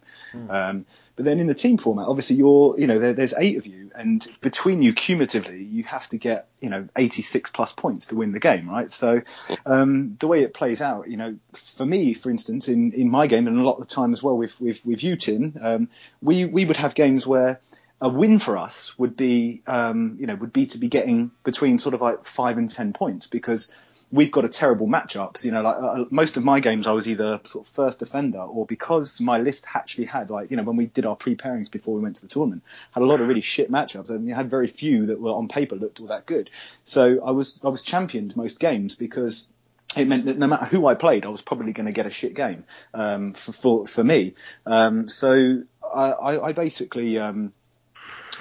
Um, 0.49 0.85
but 1.17 1.25
then 1.25 1.39
in 1.39 1.47
the 1.47 1.55
team 1.55 1.79
format, 1.79 2.07
obviously 2.07 2.35
you're, 2.35 2.79
you 2.79 2.85
know, 2.85 2.99
there, 2.99 3.13
there's 3.13 3.33
eight 3.35 3.57
of 3.57 3.65
you, 3.65 3.91
and 3.95 4.25
between 4.39 4.83
you 4.83 4.93
cumulatively, 4.93 5.63
you 5.63 5.83
have 5.83 6.07
to 6.09 6.17
get, 6.17 6.47
you 6.61 6.69
know, 6.69 6.87
86 6.95 7.49
plus 7.49 7.73
points 7.73 8.05
to 8.07 8.15
win 8.15 8.31
the 8.31 8.39
game, 8.39 8.69
right? 8.69 8.89
So 8.89 9.23
um, 9.65 10.15
the 10.19 10.27
way 10.27 10.43
it 10.43 10.53
plays 10.53 10.79
out, 10.79 11.09
you 11.09 11.17
know, 11.17 11.35
for 11.53 11.87
me, 11.87 12.13
for 12.13 12.29
instance, 12.29 12.67
in, 12.67 12.93
in 12.93 13.09
my 13.09 13.25
game, 13.25 13.47
and 13.47 13.57
a 13.57 13.63
lot 13.63 13.79
of 13.79 13.87
the 13.87 13.93
time 13.93 14.13
as 14.13 14.21
well 14.21 14.37
with 14.37 14.61
with 14.61 14.85
with 14.85 15.03
you, 15.03 15.15
Tim, 15.15 15.57
um, 15.59 15.89
we 16.21 16.45
we 16.45 16.65
would 16.65 16.77
have 16.77 16.93
games 16.93 17.25
where 17.25 17.59
a 17.99 18.09
win 18.09 18.37
for 18.37 18.57
us 18.57 18.97
would 18.99 19.17
be, 19.17 19.63
um, 19.65 20.17
you 20.19 20.27
know, 20.27 20.35
would 20.35 20.53
be 20.53 20.67
to 20.67 20.77
be 20.77 20.87
getting 20.87 21.31
between 21.43 21.79
sort 21.79 21.95
of 21.95 22.01
like 22.01 22.25
five 22.25 22.59
and 22.59 22.69
ten 22.69 22.93
points 22.93 23.25
because 23.25 23.73
we've 24.11 24.31
got 24.31 24.45
a 24.45 24.49
terrible 24.49 24.87
matchups. 24.87 25.43
You 25.43 25.51
know, 25.51 25.61
like 25.61 25.77
uh, 25.77 26.05
most 26.09 26.37
of 26.37 26.43
my 26.43 26.59
games, 26.59 26.87
I 26.87 26.91
was 26.91 27.07
either 27.07 27.39
sort 27.43 27.65
of 27.65 27.73
first 27.73 27.99
defender, 27.99 28.39
or 28.39 28.65
because 28.65 29.19
my 29.19 29.37
list 29.39 29.65
actually 29.73 30.05
had 30.05 30.29
like, 30.29 30.51
you 30.51 30.57
know, 30.57 30.63
when 30.63 30.75
we 30.75 30.85
did 30.85 31.05
our 31.05 31.15
pre 31.15 31.35
pairings 31.35 31.69
before 31.69 31.95
we 31.95 32.01
went 32.01 32.17
to 32.17 32.21
the 32.21 32.27
tournament, 32.27 32.63
had 32.91 33.03
a 33.03 33.05
lot 33.05 33.21
of 33.21 33.27
really 33.27 33.41
shit 33.41 33.71
matchups. 33.71 34.11
I 34.11 34.17
mean, 34.17 34.33
I 34.33 34.37
had 34.37 34.49
very 34.49 34.67
few 34.67 35.07
that 35.07 35.19
were 35.19 35.31
on 35.31 35.47
paper 35.47 35.75
looked 35.75 35.99
all 35.99 36.07
that 36.07 36.25
good. 36.25 36.49
So 36.85 37.23
I 37.23 37.31
was 37.31 37.59
I 37.63 37.69
was 37.69 37.81
championed 37.81 38.35
most 38.35 38.59
games 38.59 38.95
because 38.95 39.47
it 39.95 40.07
meant 40.07 40.25
that 40.25 40.37
no 40.37 40.47
matter 40.47 40.65
who 40.65 40.85
I 40.85 40.95
played, 40.95 41.25
I 41.25 41.29
was 41.29 41.41
probably 41.41 41.73
going 41.73 41.85
to 41.85 41.93
get 41.93 42.05
a 42.05 42.09
shit 42.09 42.33
game 42.33 42.65
um, 42.93 43.33
for, 43.33 43.51
for 43.51 43.87
for 43.87 44.03
me. 44.03 44.35
Um, 44.65 45.07
so 45.07 45.63
I, 45.83 46.11
I, 46.11 46.47
I 46.47 46.53
basically 46.53 47.17
um, 47.19 47.53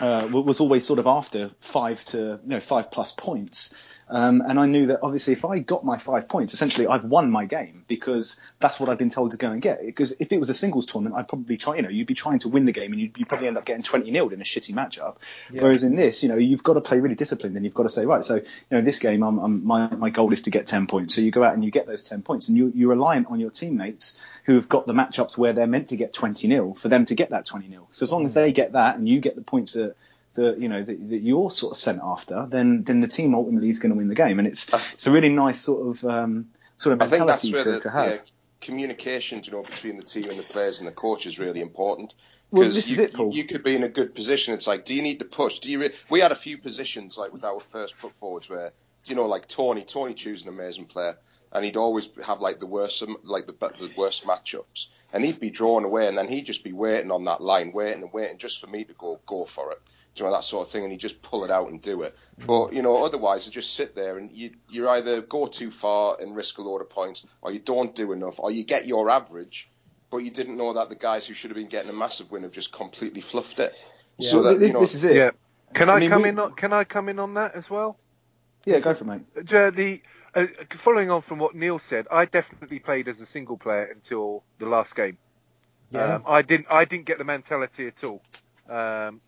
uh, 0.00 0.28
was 0.30 0.60
always 0.60 0.84
sort 0.86 0.98
of 0.98 1.06
after 1.06 1.50
five 1.60 2.04
to 2.06 2.18
you 2.18 2.40
know 2.44 2.60
five 2.60 2.90
plus 2.90 3.12
points. 3.12 3.74
Um, 4.08 4.40
and 4.40 4.58
I 4.58 4.66
knew 4.66 4.86
that 4.86 5.00
obviously 5.02 5.32
if 5.32 5.44
I 5.44 5.58
got 5.58 5.84
my 5.84 5.98
five 5.98 6.28
points, 6.28 6.54
essentially 6.54 6.86
I've 6.86 7.04
won 7.04 7.30
my 7.30 7.44
game 7.44 7.84
because 7.88 8.40
that's 8.60 8.78
what 8.78 8.88
I've 8.88 8.98
been 8.98 9.10
told 9.10 9.32
to 9.32 9.36
go 9.36 9.50
and 9.50 9.60
get. 9.60 9.84
Because 9.84 10.12
if 10.20 10.32
it 10.32 10.38
was 10.38 10.48
a 10.48 10.54
singles 10.54 10.86
tournament, 10.86 11.16
I'd 11.16 11.28
probably 11.28 11.56
try, 11.56 11.76
you 11.76 11.82
know, 11.82 11.88
you'd 11.88 12.06
be 12.06 12.14
trying 12.14 12.38
to 12.40 12.48
win 12.48 12.66
the 12.66 12.72
game 12.72 12.92
and 12.92 13.00
you'd, 13.00 13.18
you'd 13.18 13.28
probably 13.28 13.48
end 13.48 13.58
up 13.58 13.64
getting 13.64 13.82
20 13.82 14.10
nilled 14.12 14.32
in 14.32 14.40
a 14.40 14.44
shitty 14.44 14.74
matchup. 14.74 15.16
Whereas 15.62 15.82
in 15.82 15.96
this, 15.96 16.22
you 16.22 16.28
know, 16.28 16.36
you've 16.36 16.62
got 16.62 16.74
to 16.74 16.80
play 16.80 17.00
really 17.00 17.16
disciplined 17.16 17.56
and 17.56 17.64
you've 17.64 17.74
got 17.74 17.82
to 17.82 17.88
say, 17.88 18.06
right, 18.06 18.24
so, 18.24 18.36
you 18.36 18.44
know, 18.70 18.80
this 18.80 19.00
game, 19.00 19.24
I'm, 19.24 19.38
I'm, 19.38 19.66
my, 19.66 19.88
my 19.94 20.10
goal 20.10 20.32
is 20.32 20.42
to 20.42 20.50
get 20.50 20.68
10 20.68 20.86
points. 20.86 21.14
So 21.14 21.20
you 21.20 21.32
go 21.32 21.42
out 21.42 21.54
and 21.54 21.64
you 21.64 21.72
get 21.72 21.86
those 21.86 22.02
10 22.02 22.22
points 22.22 22.48
and 22.48 22.56
you, 22.56 22.70
you're 22.74 22.90
reliant 22.90 23.26
on 23.28 23.40
your 23.40 23.50
teammates 23.50 24.20
who 24.44 24.54
have 24.54 24.68
got 24.68 24.86
the 24.86 24.92
matchups 24.92 25.36
where 25.36 25.52
they're 25.52 25.66
meant 25.66 25.88
to 25.88 25.96
get 25.96 26.12
20 26.12 26.46
nil 26.46 26.74
for 26.74 26.88
them 26.88 27.06
to 27.06 27.16
get 27.16 27.30
that 27.30 27.44
20 27.44 27.66
nil. 27.66 27.88
So 27.90 28.04
as 28.04 28.12
long 28.12 28.24
as 28.24 28.34
they 28.34 28.52
get 28.52 28.72
that 28.72 28.96
and 28.96 29.08
you 29.08 29.20
get 29.20 29.34
the 29.34 29.42
points 29.42 29.72
that, 29.72 29.96
that 30.36 30.58
you 30.58 30.68
know 30.68 30.82
that, 30.82 31.08
that 31.10 31.18
you're 31.18 31.50
sort 31.50 31.72
of 31.72 31.76
sent 31.76 32.00
after, 32.02 32.46
then 32.48 32.84
then 32.84 33.00
the 33.00 33.08
team 33.08 33.34
ultimately 33.34 33.68
is 33.68 33.78
going 33.78 33.90
to 33.92 33.98
win 33.98 34.08
the 34.08 34.14
game, 34.14 34.38
and 34.38 34.48
it's 34.48 34.66
it's 34.94 35.06
a 35.06 35.10
really 35.10 35.28
nice 35.28 35.60
sort 35.60 35.88
of 35.88 36.04
um, 36.04 36.46
sort 36.76 36.94
of 36.94 37.02
I 37.02 37.06
think 37.06 37.26
that's 37.26 37.44
mentality 37.44 37.52
where 37.52 37.64
to, 37.64 37.70
the 37.72 37.80
to 37.80 37.90
have. 37.90 38.10
yeah, 38.10 38.18
communication, 38.60 39.42
you 39.44 39.52
know, 39.52 39.62
between 39.62 39.96
the 39.96 40.02
team 40.02 40.30
and 40.30 40.38
the 40.38 40.42
players 40.42 40.78
and 40.78 40.88
the 40.88 40.92
coach 40.92 41.26
is 41.26 41.38
really 41.38 41.60
important. 41.60 42.14
Because 42.52 42.74
this 42.74 42.88
you, 42.88 42.94
is 42.94 42.98
it, 43.00 43.14
Paul. 43.14 43.32
you 43.32 43.44
could 43.44 43.62
be 43.62 43.76
in 43.76 43.82
a 43.82 43.88
good 43.88 44.14
position. 44.14 44.54
It's 44.54 44.66
like, 44.66 44.84
do 44.84 44.94
you 44.94 45.02
need 45.02 45.18
to 45.18 45.24
push? 45.24 45.58
Do 45.58 45.70
you? 45.70 45.80
Re- 45.80 45.92
we 46.08 46.20
had 46.20 46.32
a 46.32 46.36
few 46.36 46.56
positions 46.58 47.18
like 47.18 47.32
with 47.32 47.44
our 47.44 47.60
first 47.60 47.98
put 47.98 48.12
forwards 48.18 48.48
where, 48.48 48.72
you 49.04 49.14
know, 49.14 49.26
like 49.26 49.46
Tony, 49.48 49.82
Tony 49.82 50.14
Chu's 50.14 50.42
an 50.44 50.48
amazing 50.48 50.86
player. 50.86 51.16
and 51.52 51.64
he'd 51.64 51.76
always 51.76 52.10
have 52.24 52.40
like 52.40 52.58
the 52.58 52.66
worst, 52.66 53.02
like 53.22 53.46
the 53.46 53.52
the 53.52 53.90
worst 53.96 54.24
matchups, 54.24 54.88
and 55.12 55.24
he'd 55.24 55.40
be 55.40 55.50
drawn 55.50 55.84
away, 55.84 56.06
and 56.06 56.18
then 56.18 56.28
he'd 56.28 56.46
just 56.46 56.64
be 56.64 56.72
waiting 56.72 57.10
on 57.10 57.24
that 57.24 57.40
line, 57.40 57.72
waiting 57.72 58.02
and 58.02 58.12
waiting 58.12 58.38
just 58.38 58.60
for 58.60 58.66
me 58.66 58.84
to 58.84 58.94
go 58.94 59.20
go 59.26 59.44
for 59.44 59.72
it, 59.72 59.78
you 60.18 60.24
know 60.24 60.32
that 60.32 60.44
sort 60.44 60.66
of 60.66 60.72
thing, 60.72 60.82
and 60.82 60.92
he'd 60.92 61.00
just 61.00 61.22
pull 61.22 61.44
it 61.44 61.50
out 61.50 61.68
and 61.70 61.80
do 61.80 62.02
it. 62.02 62.16
But 62.46 62.72
you 62.72 62.82
know, 62.82 63.04
otherwise, 63.04 63.46
you 63.46 63.52
just 63.52 63.74
sit 63.74 63.94
there 63.94 64.18
and 64.18 64.32
you 64.32 64.52
you 64.68 64.88
either 64.88 65.20
go 65.22 65.46
too 65.46 65.70
far 65.70 66.16
and 66.20 66.34
risk 66.34 66.58
a 66.58 66.62
load 66.62 66.80
of 66.80 66.90
points, 66.90 67.24
or 67.42 67.52
you 67.52 67.58
don't 67.58 67.94
do 67.94 68.12
enough, 68.12 68.38
or 68.38 68.50
you 68.50 68.64
get 68.64 68.86
your 68.86 69.10
average, 69.10 69.70
but 70.10 70.18
you 70.18 70.30
didn't 70.30 70.56
know 70.56 70.72
that 70.74 70.88
the 70.88 70.94
guys 70.94 71.26
who 71.26 71.34
should 71.34 71.50
have 71.50 71.56
been 71.56 71.68
getting 71.68 71.90
a 71.90 71.94
massive 71.94 72.30
win 72.30 72.42
have 72.42 72.52
just 72.52 72.72
completely 72.72 73.20
fluffed 73.20 73.58
it. 73.58 73.74
Yeah. 74.18 74.30
So 74.30 74.42
that 74.42 74.58
this, 74.58 74.68
you 74.68 74.74
know, 74.74 74.80
this 74.80 74.94
is 74.94 75.04
it. 75.04 75.16
Yeah. 75.16 75.30
Can 75.74 75.90
I, 75.90 75.94
I 75.94 76.00
mean, 76.00 76.10
come 76.10 76.22
we- 76.22 76.28
in? 76.30 76.38
On, 76.38 76.52
can 76.52 76.72
I 76.72 76.84
come 76.84 77.08
in 77.08 77.18
on 77.18 77.34
that 77.34 77.54
as 77.54 77.68
well? 77.68 77.98
Yeah, 78.64 78.80
go 78.80 78.94
for 78.94 79.04
it, 79.04 79.06
mate. 79.06 79.52
Uh, 79.54 79.70
the 79.70 80.02
uh, 80.34 80.46
following 80.70 81.10
on 81.10 81.22
from 81.22 81.38
what 81.38 81.54
Neil 81.54 81.78
said, 81.78 82.06
I 82.10 82.24
definitely 82.24 82.78
played 82.78 83.08
as 83.08 83.20
a 83.20 83.26
single 83.26 83.56
player 83.56 83.84
until 83.84 84.42
the 84.58 84.66
last 84.66 84.94
game. 84.96 85.18
Yeah. 85.90 86.16
Um, 86.16 86.24
I 86.26 86.42
didn't. 86.42 86.66
I 86.70 86.84
didn't 86.84 87.06
get 87.06 87.18
the 87.18 87.24
mentality 87.24 87.86
at 87.86 88.02
all. 88.02 88.22
Um, 88.68 89.20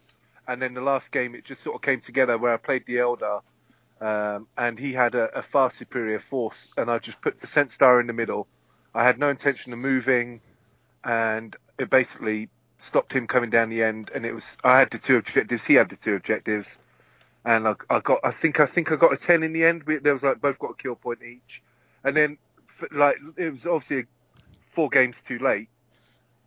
and 0.49 0.63
then 0.63 0.73
the 0.73 0.81
last 0.81 1.13
game, 1.13 1.35
it 1.35 1.45
just 1.45 1.63
sort 1.63 1.77
of 1.77 1.83
came 1.83 2.01
together 2.01 2.39
where 2.39 2.55
I 2.55 2.57
played 2.57 2.87
the 2.87 2.97
Eldar, 2.97 3.43
um, 4.01 4.49
and 4.57 4.79
he 4.79 4.95
had 4.95 5.15
a, 5.15 5.39
a 5.39 5.43
far 5.43 5.71
superior 5.71 6.19
force, 6.19 6.73
and 6.77 6.91
I 6.91 6.99
just 6.99 7.21
put 7.21 7.41
the 7.41 7.47
Centstar 7.47 8.01
in 8.01 8.07
the 8.07 8.15
middle. 8.15 8.49
I 8.95 9.05
had 9.05 9.19
no 9.19 9.29
intention 9.29 9.75
of 9.75 9.79
moving, 9.79 10.41
and 11.05 11.55
it 11.79 11.91
basically 11.91 12.49
stopped 12.79 13.13
him 13.13 13.27
coming 13.27 13.51
down 13.51 13.69
the 13.69 13.83
end. 13.83 14.11
And 14.15 14.25
it 14.25 14.35
was 14.35 14.57
I 14.65 14.79
had 14.79 14.91
the 14.91 14.99
two 14.99 15.19
objectives, 15.19 15.67
he 15.67 15.75
had 15.75 15.91
the 15.91 15.97
two 15.97 16.15
objectives, 16.15 16.79
and 17.45 17.69
I, 17.69 17.75
I 17.91 18.01
got. 18.01 18.21
I 18.25 18.31
think 18.31 18.59
I 18.59 18.67
think 18.67 18.91
I 18.91 18.97
got 18.97 19.13
a 19.13 19.19
ten 19.19 19.43
in 19.43 19.53
the 19.53 19.65
end. 19.65 19.83
We, 19.83 19.99
there 19.99 20.15
was 20.15 20.23
like 20.23 20.41
both 20.41 20.59
got 20.59 20.71
a 20.71 20.75
kill 20.75 20.97
point 20.97 21.23
each, 21.23 21.63
and 22.03 22.17
then 22.17 22.39
like 22.91 23.17
it 23.37 23.53
was 23.53 23.67
obviously 23.67 24.07
four 24.63 24.89
games 24.89 25.23
too 25.23 25.39
late 25.39 25.69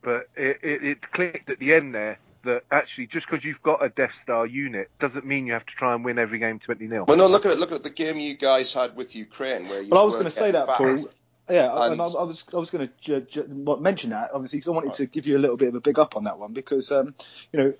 but 0.01 0.27
it, 0.35 0.59
it, 0.63 0.83
it 0.83 1.11
clicked 1.11 1.49
at 1.49 1.59
the 1.59 1.73
end 1.73 1.93
there 1.93 2.17
that 2.43 2.63
actually 2.71 3.07
just 3.07 3.27
because 3.27 3.43
you've 3.45 3.61
got 3.61 3.83
a 3.83 3.89
Death 3.89 4.13
Star 4.15 4.45
unit 4.45 4.89
doesn't 4.99 5.25
mean 5.25 5.47
you 5.47 5.53
have 5.53 5.65
to 5.65 5.75
try 5.75 5.93
and 5.95 6.03
win 6.05 6.19
every 6.19 6.39
game 6.39 6.59
20 6.59 6.87
0. 6.87 7.05
Well, 7.07 7.17
no, 7.17 7.27
look 7.27 7.45
at 7.45 7.51
it. 7.51 7.59
Look 7.59 7.71
at 7.71 7.83
the 7.83 7.89
game 7.89 8.17
you 8.19 8.35
guys 8.35 8.73
had 8.73 8.95
with 8.95 9.15
Ukraine, 9.15 9.67
where 9.67 9.81
you. 9.81 9.89
Well, 9.89 10.01
I 10.01 10.05
was 10.05 10.15
going 10.15 10.25
to 10.25 10.31
say 10.31 10.51
that, 10.51 10.67
battered. 10.67 10.99
Paul. 11.01 11.09
Yeah, 11.49 11.73
I- 11.73 11.85
And- 11.85 11.93
and 11.93 12.01
I, 12.01 12.05
I 12.05 12.23
was 12.23 12.45
I 12.53 12.57
was 12.57 12.69
going 12.71 12.87
to 12.87 12.93
ju- 13.01 13.21
ju- 13.21 13.77
mention 13.79 14.11
that 14.11 14.29
obviously 14.33 14.59
because 14.59 14.69
I 14.69 14.71
wanted 14.71 14.93
to 14.93 15.05
give 15.07 15.25
you 15.27 15.37
a 15.37 15.39
little 15.39 15.57
bit 15.57 15.69
of 15.69 15.75
a 15.75 15.81
big 15.81 15.99
up 15.99 16.15
on 16.15 16.23
that 16.25 16.37
one 16.39 16.53
because 16.53 16.91
um, 16.91 17.13
you 17.51 17.59
know 17.59 17.73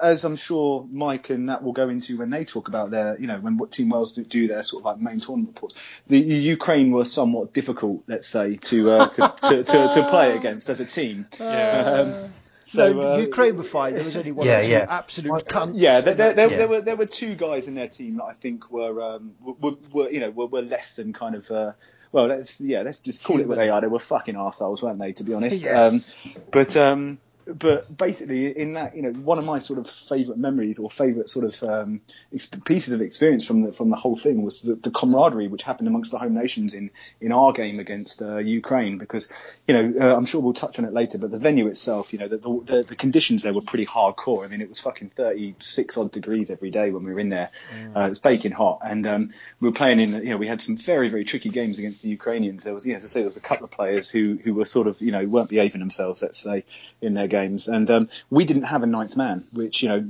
as 0.00 0.24
I'm 0.24 0.36
sure 0.36 0.86
Mike 0.90 1.30
and 1.30 1.48
that 1.48 1.62
will 1.62 1.72
go 1.72 1.88
into 1.88 2.18
when 2.18 2.30
they 2.30 2.44
talk 2.44 2.68
about 2.68 2.90
their 2.90 3.18
you 3.20 3.26
know 3.26 3.38
when 3.38 3.56
what 3.56 3.72
Team 3.72 3.88
Wales 3.90 4.12
do, 4.12 4.24
do 4.24 4.46
their 4.48 4.62
sort 4.62 4.82
of 4.82 4.86
like 4.86 4.98
main 4.98 5.20
tournament 5.20 5.54
reports, 5.54 5.74
the, 6.06 6.22
the 6.22 6.34
Ukraine 6.34 6.92
were 6.92 7.04
somewhat 7.04 7.52
difficult, 7.52 8.04
let's 8.06 8.26
say, 8.28 8.56
to 8.56 8.90
uh, 8.90 9.06
to, 9.08 9.34
to, 9.48 9.64
to 9.64 9.88
to 9.94 10.06
play 10.08 10.36
against 10.38 10.70
as 10.70 10.80
a 10.80 10.86
team. 10.86 11.26
Um, 11.40 12.32
so 12.70 12.92
no, 12.92 13.14
uh, 13.14 13.16
Ukraine 13.18 13.56
were 13.56 13.64
fine. 13.64 13.94
There 13.94 14.04
was 14.04 14.16
only 14.16 14.30
one 14.30 14.46
Yeah, 14.46 14.60
or 14.60 14.62
two 14.62 14.70
yeah. 14.70 14.86
absolute 14.88 15.44
cunts. 15.46 15.72
Yeah, 15.74 16.00
there, 16.02 16.14
there, 16.14 16.34
there, 16.34 16.48
team. 16.48 16.58
there 16.58 16.68
were 16.68 16.80
there 16.80 16.96
were 16.96 17.06
two 17.06 17.34
guys 17.34 17.66
in 17.66 17.74
their 17.74 17.88
team 17.88 18.18
that 18.18 18.24
I 18.24 18.34
think 18.34 18.70
were 18.70 19.02
um, 19.02 19.34
were, 19.40 19.74
were 19.92 20.08
you 20.08 20.20
know 20.20 20.30
were, 20.30 20.46
were 20.46 20.62
less 20.62 20.94
than 20.94 21.12
kind 21.12 21.34
of 21.34 21.50
uh, 21.50 21.72
well 22.12 22.26
let's 22.26 22.60
yeah 22.60 22.82
let's 22.82 23.00
just 23.00 23.24
call 23.24 23.40
it 23.40 23.48
what 23.48 23.58
they 23.58 23.70
are. 23.70 23.80
They 23.80 23.88
were 23.88 23.98
fucking 23.98 24.36
arseholes, 24.36 24.82
weren't 24.82 25.00
they? 25.00 25.12
To 25.14 25.24
be 25.24 25.34
honest. 25.34 25.62
Yes. 25.62 26.36
Um, 26.36 26.42
but 26.52 26.76
um, 26.76 27.18
but 27.46 27.96
basically 27.96 28.46
in 28.46 28.74
that 28.74 28.94
you 28.94 29.02
know 29.02 29.12
one 29.12 29.38
of 29.38 29.44
my 29.44 29.58
sort 29.58 29.78
of 29.78 29.88
favourite 29.88 30.38
memories 30.38 30.78
or 30.78 30.90
favourite 30.90 31.28
sort 31.28 31.44
of 31.44 31.62
um, 31.62 32.00
ex- 32.32 32.46
pieces 32.46 32.92
of 32.92 33.00
experience 33.00 33.46
from 33.46 33.62
the 33.62 33.72
from 33.72 33.90
the 33.90 33.96
whole 33.96 34.16
thing 34.16 34.42
was 34.42 34.62
the, 34.62 34.74
the 34.74 34.90
camaraderie 34.90 35.48
which 35.48 35.62
happened 35.62 35.88
amongst 35.88 36.10
the 36.10 36.18
home 36.18 36.34
nations 36.34 36.74
in 36.74 36.90
in 37.20 37.32
our 37.32 37.52
game 37.52 37.80
against 37.80 38.22
uh, 38.22 38.36
Ukraine 38.36 38.98
because 38.98 39.32
you 39.66 39.74
know 39.74 40.00
uh, 40.00 40.16
I'm 40.16 40.26
sure 40.26 40.40
we'll 40.40 40.52
touch 40.52 40.78
on 40.78 40.84
it 40.84 40.92
later 40.92 41.18
but 41.18 41.30
the 41.30 41.38
venue 41.38 41.66
itself 41.68 42.12
you 42.12 42.18
know 42.18 42.28
the, 42.28 42.38
the, 42.38 42.82
the, 42.88 42.96
conditions 42.96 43.42
there 43.42 43.54
were 43.54 43.62
pretty 43.62 43.86
hardcore. 43.86 44.44
I 44.44 44.48
mean 44.48 44.60
it 44.60 44.68
was 44.68 44.80
fucking 44.80 45.10
36 45.10 45.96
odd 45.96 46.12
degrees 46.12 46.50
every 46.50 46.70
day 46.70 46.90
when 46.90 47.04
we 47.04 47.12
were 47.12 47.20
in 47.20 47.30
there. 47.30 47.50
Uh, 47.96 48.00
it 48.00 48.08
was 48.10 48.18
baking 48.18 48.52
hot 48.52 48.80
and 48.84 49.06
um, 49.06 49.30
we 49.60 49.68
were 49.68 49.74
playing 49.74 50.00
in 50.00 50.12
you 50.12 50.30
know 50.30 50.36
we 50.36 50.46
had 50.46 50.60
some 50.60 50.76
very 50.76 51.08
very 51.08 51.24
tricky 51.24 51.48
games 51.48 51.78
against 51.78 52.02
the 52.02 52.08
Ukrainians. 52.10 52.64
There 52.64 52.74
was 52.74 52.86
you 52.86 52.92
know, 52.92 52.96
as 52.96 53.04
I 53.04 53.08
say 53.08 53.20
there 53.20 53.28
was 53.28 53.36
a 53.36 53.40
couple 53.40 53.64
of 53.64 53.70
players 53.70 54.10
who 54.10 54.38
who 54.42 54.54
were 54.54 54.64
sort 54.64 54.86
of 54.86 55.00
you 55.00 55.12
know 55.12 55.24
weren't 55.24 55.48
behaving 55.48 55.80
themselves 55.80 56.22
let's 56.22 56.38
say 56.38 56.64
in 57.00 57.14
their 57.14 57.28
games 57.30 57.68
and 57.68 57.90
um, 57.90 58.08
we 58.28 58.44
didn't 58.44 58.64
have 58.64 58.82
a 58.82 58.86
ninth 58.86 59.16
man 59.16 59.44
which 59.52 59.82
you 59.82 59.88
know 59.88 60.04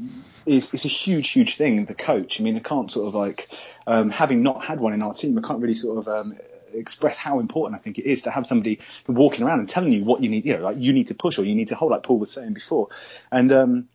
is 0.47 0.73
a 0.73 0.89
huge 0.89 1.31
huge 1.31 1.57
thing 1.57 1.85
the 1.85 1.95
coach 1.95 2.41
I 2.41 2.45
mean 2.45 2.57
I 2.57 2.61
can't 2.61 2.91
sort 2.91 3.07
of 3.07 3.14
like 3.14 3.49
um, 3.87 4.11
having 4.11 4.43
not 4.43 4.64
had 4.64 4.81
one 4.81 4.93
in 4.93 5.03
our 5.03 5.14
team 5.14 5.39
I 5.39 5.47
can't 5.47 5.61
really 5.61 5.75
sort 5.75 5.99
of 5.99 6.09
um, 6.09 6.37
express 6.75 7.16
how 7.16 7.41
important 7.41 7.79
I 7.79 7.83
think 7.83 7.99
it 7.99 8.05
is 8.05 8.23
to 8.23 8.31
have 8.31 8.47
somebody 8.47 8.81
walking 9.07 9.45
around 9.45 9.61
and 9.61 9.68
telling 9.68 9.93
you 9.93 10.05
what 10.05 10.23
you 10.23 10.29
need, 10.29 10.45
you 10.45 10.57
know, 10.57 10.62
like 10.62 10.77
you 10.79 10.93
need 10.93 11.09
to 11.09 11.14
push 11.14 11.39
or 11.39 11.45
you 11.45 11.55
need 11.55 11.68
to 11.68 11.75
hold, 11.75 11.93
like 11.93 12.03
Paul 12.03 12.18
was 12.18 12.31
saying 12.31 12.53
before. 12.53 12.89
And 13.31 13.51
um, 13.53 13.89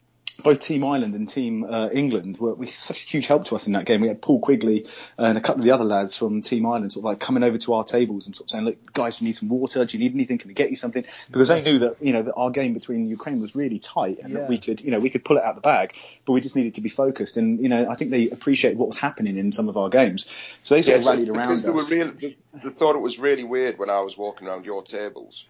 both 0.44 0.60
Team 0.60 0.84
Ireland 0.84 1.16
and 1.16 1.28
Team 1.30 1.64
uh, 1.64 1.90
England 1.90 2.38
were, 2.38 2.54
were 2.56 2.66
such 2.66 3.04
a 3.04 3.08
huge 3.08 3.26
help 3.28 3.46
to 3.46 3.56
us 3.56 3.68
in 3.68 3.74
that 3.74 3.86
game. 3.86 4.02
We 4.02 4.10
had 4.10 4.22
Paul 4.22 4.40
Quigley 4.40 4.86
and 5.18 5.38
a 5.38 5.42
couple 5.42 5.62
of 5.62 5.66
the 5.66 5.72
other 5.72 5.86
lads 5.86 6.18
from 6.18 6.42
Team 6.42 6.66
Ireland 6.66 6.92
sort 6.92 7.02
of 7.02 7.06
like 7.06 7.20
coming 7.20 7.44
over 7.44 7.58
to 7.60 7.74
our 7.74 7.84
tables 7.84 8.26
and 8.26 8.36
sort 8.36 8.48
of 8.48 8.50
saying, 8.52 8.66
look, 8.66 8.94
guys, 8.94 9.22
you 9.22 9.26
need 9.26 9.34
some 9.34 9.50
water. 9.50 9.86
Do 9.86 9.98
you 9.98 10.04
need 10.04 10.14
anything? 10.14 10.38
Can 10.38 10.50
we 10.50 10.54
get 10.54 10.70
you 10.70 10.76
something? 10.76 11.06
Because 11.28 11.48
they 11.48 11.62
knew 11.62 11.80
that, 11.80 11.98
you 12.02 12.12
know, 12.14 12.24
that 12.24 12.34
our 12.36 12.50
game 12.52 12.74
between 12.74 13.08
Ukraine 13.08 13.40
was 13.40 13.56
really 13.56 13.80
tight 13.80 14.20
and 14.20 14.34
Yeah. 14.34 14.40
that 14.40 14.50
we 14.50 14.58
could, 14.58 14.82
you 14.82 14.92
know, 14.92 15.00
we 15.00 15.10
could 15.10 15.24
pull 15.24 15.38
it 15.38 15.44
out 15.44 15.56
the 15.56 15.62
bag, 15.62 15.96
but 16.26 16.34
we 16.34 16.42
just 16.42 16.56
needed 16.56 16.76
to 16.76 16.82
be 16.82 16.90
focused. 16.90 17.38
And, 17.38 17.60
you 17.62 17.70
know, 17.70 17.90
I 17.90 17.96
think 17.96 18.12
they 18.12 18.30
appreciated 18.30 18.78
what 18.78 18.88
was 18.90 18.98
happening 18.98 19.38
in 19.38 19.52
some 19.52 19.70
of 19.70 19.78
our 19.78 19.90
games. 19.90 20.26
So 20.64 20.76
they 20.76 20.82
sort 20.82 20.92
Yeah, 20.92 20.98
of 20.98 21.04
so 21.06 21.12
rallied 21.12 21.30
around 21.30 21.48
because 21.48 21.64
they 21.64 21.72
were 21.72 21.82
us. 21.82 21.92
real, 21.92 22.12
they, 22.12 22.36
they 22.64 22.70
thought 22.70 22.96
it 22.96 23.02
was 23.02 23.20
really 23.20 23.44
weird 23.44 23.80
when 23.80 23.90
I 23.90 24.02
was 24.02 24.18
walking 24.18 24.48
around 24.48 24.66
your 24.66 24.84
tables 24.84 25.46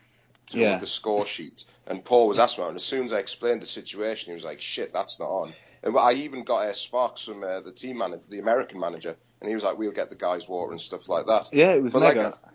Yeah. 0.51 0.73
with 0.73 0.81
the 0.81 0.87
score 0.87 1.25
sheet, 1.25 1.65
and 1.87 2.03
Paul 2.03 2.27
was 2.27 2.39
asking 2.39 2.61
about, 2.63 2.67
it, 2.67 2.71
and 2.71 2.75
as 2.77 2.83
soon 2.85 3.05
as 3.05 3.13
I 3.13 3.19
explained 3.19 3.61
the 3.61 3.65
situation, 3.65 4.31
he 4.31 4.33
was 4.35 4.43
like, 4.43 4.61
"Shit, 4.61 4.93
that's 4.93 5.19
not 5.19 5.27
on." 5.27 5.53
And 5.83 5.97
I 5.97 6.13
even 6.13 6.43
got 6.43 6.67
uh, 6.67 6.73
Sparks 6.73 7.25
from 7.25 7.43
uh, 7.43 7.61
the 7.61 7.71
team 7.71 7.97
manager, 7.99 8.23
the 8.29 8.39
American 8.39 8.79
manager, 8.79 9.15
and 9.41 9.49
he 9.49 9.53
was 9.55 9.63
like, 9.63 9.77
"We'll 9.77 9.91
get 9.91 10.09
the 10.09 10.15
guys 10.15 10.47
water 10.47 10.71
and 10.71 10.81
stuff 10.81 11.07
like 11.09 11.27
that." 11.27 11.49
Yeah, 11.53 11.73
it 11.73 11.83
was 11.83 11.93
But 11.93 12.01
like, 12.01 12.15
mega. 12.15 12.29
uh, 12.29 12.49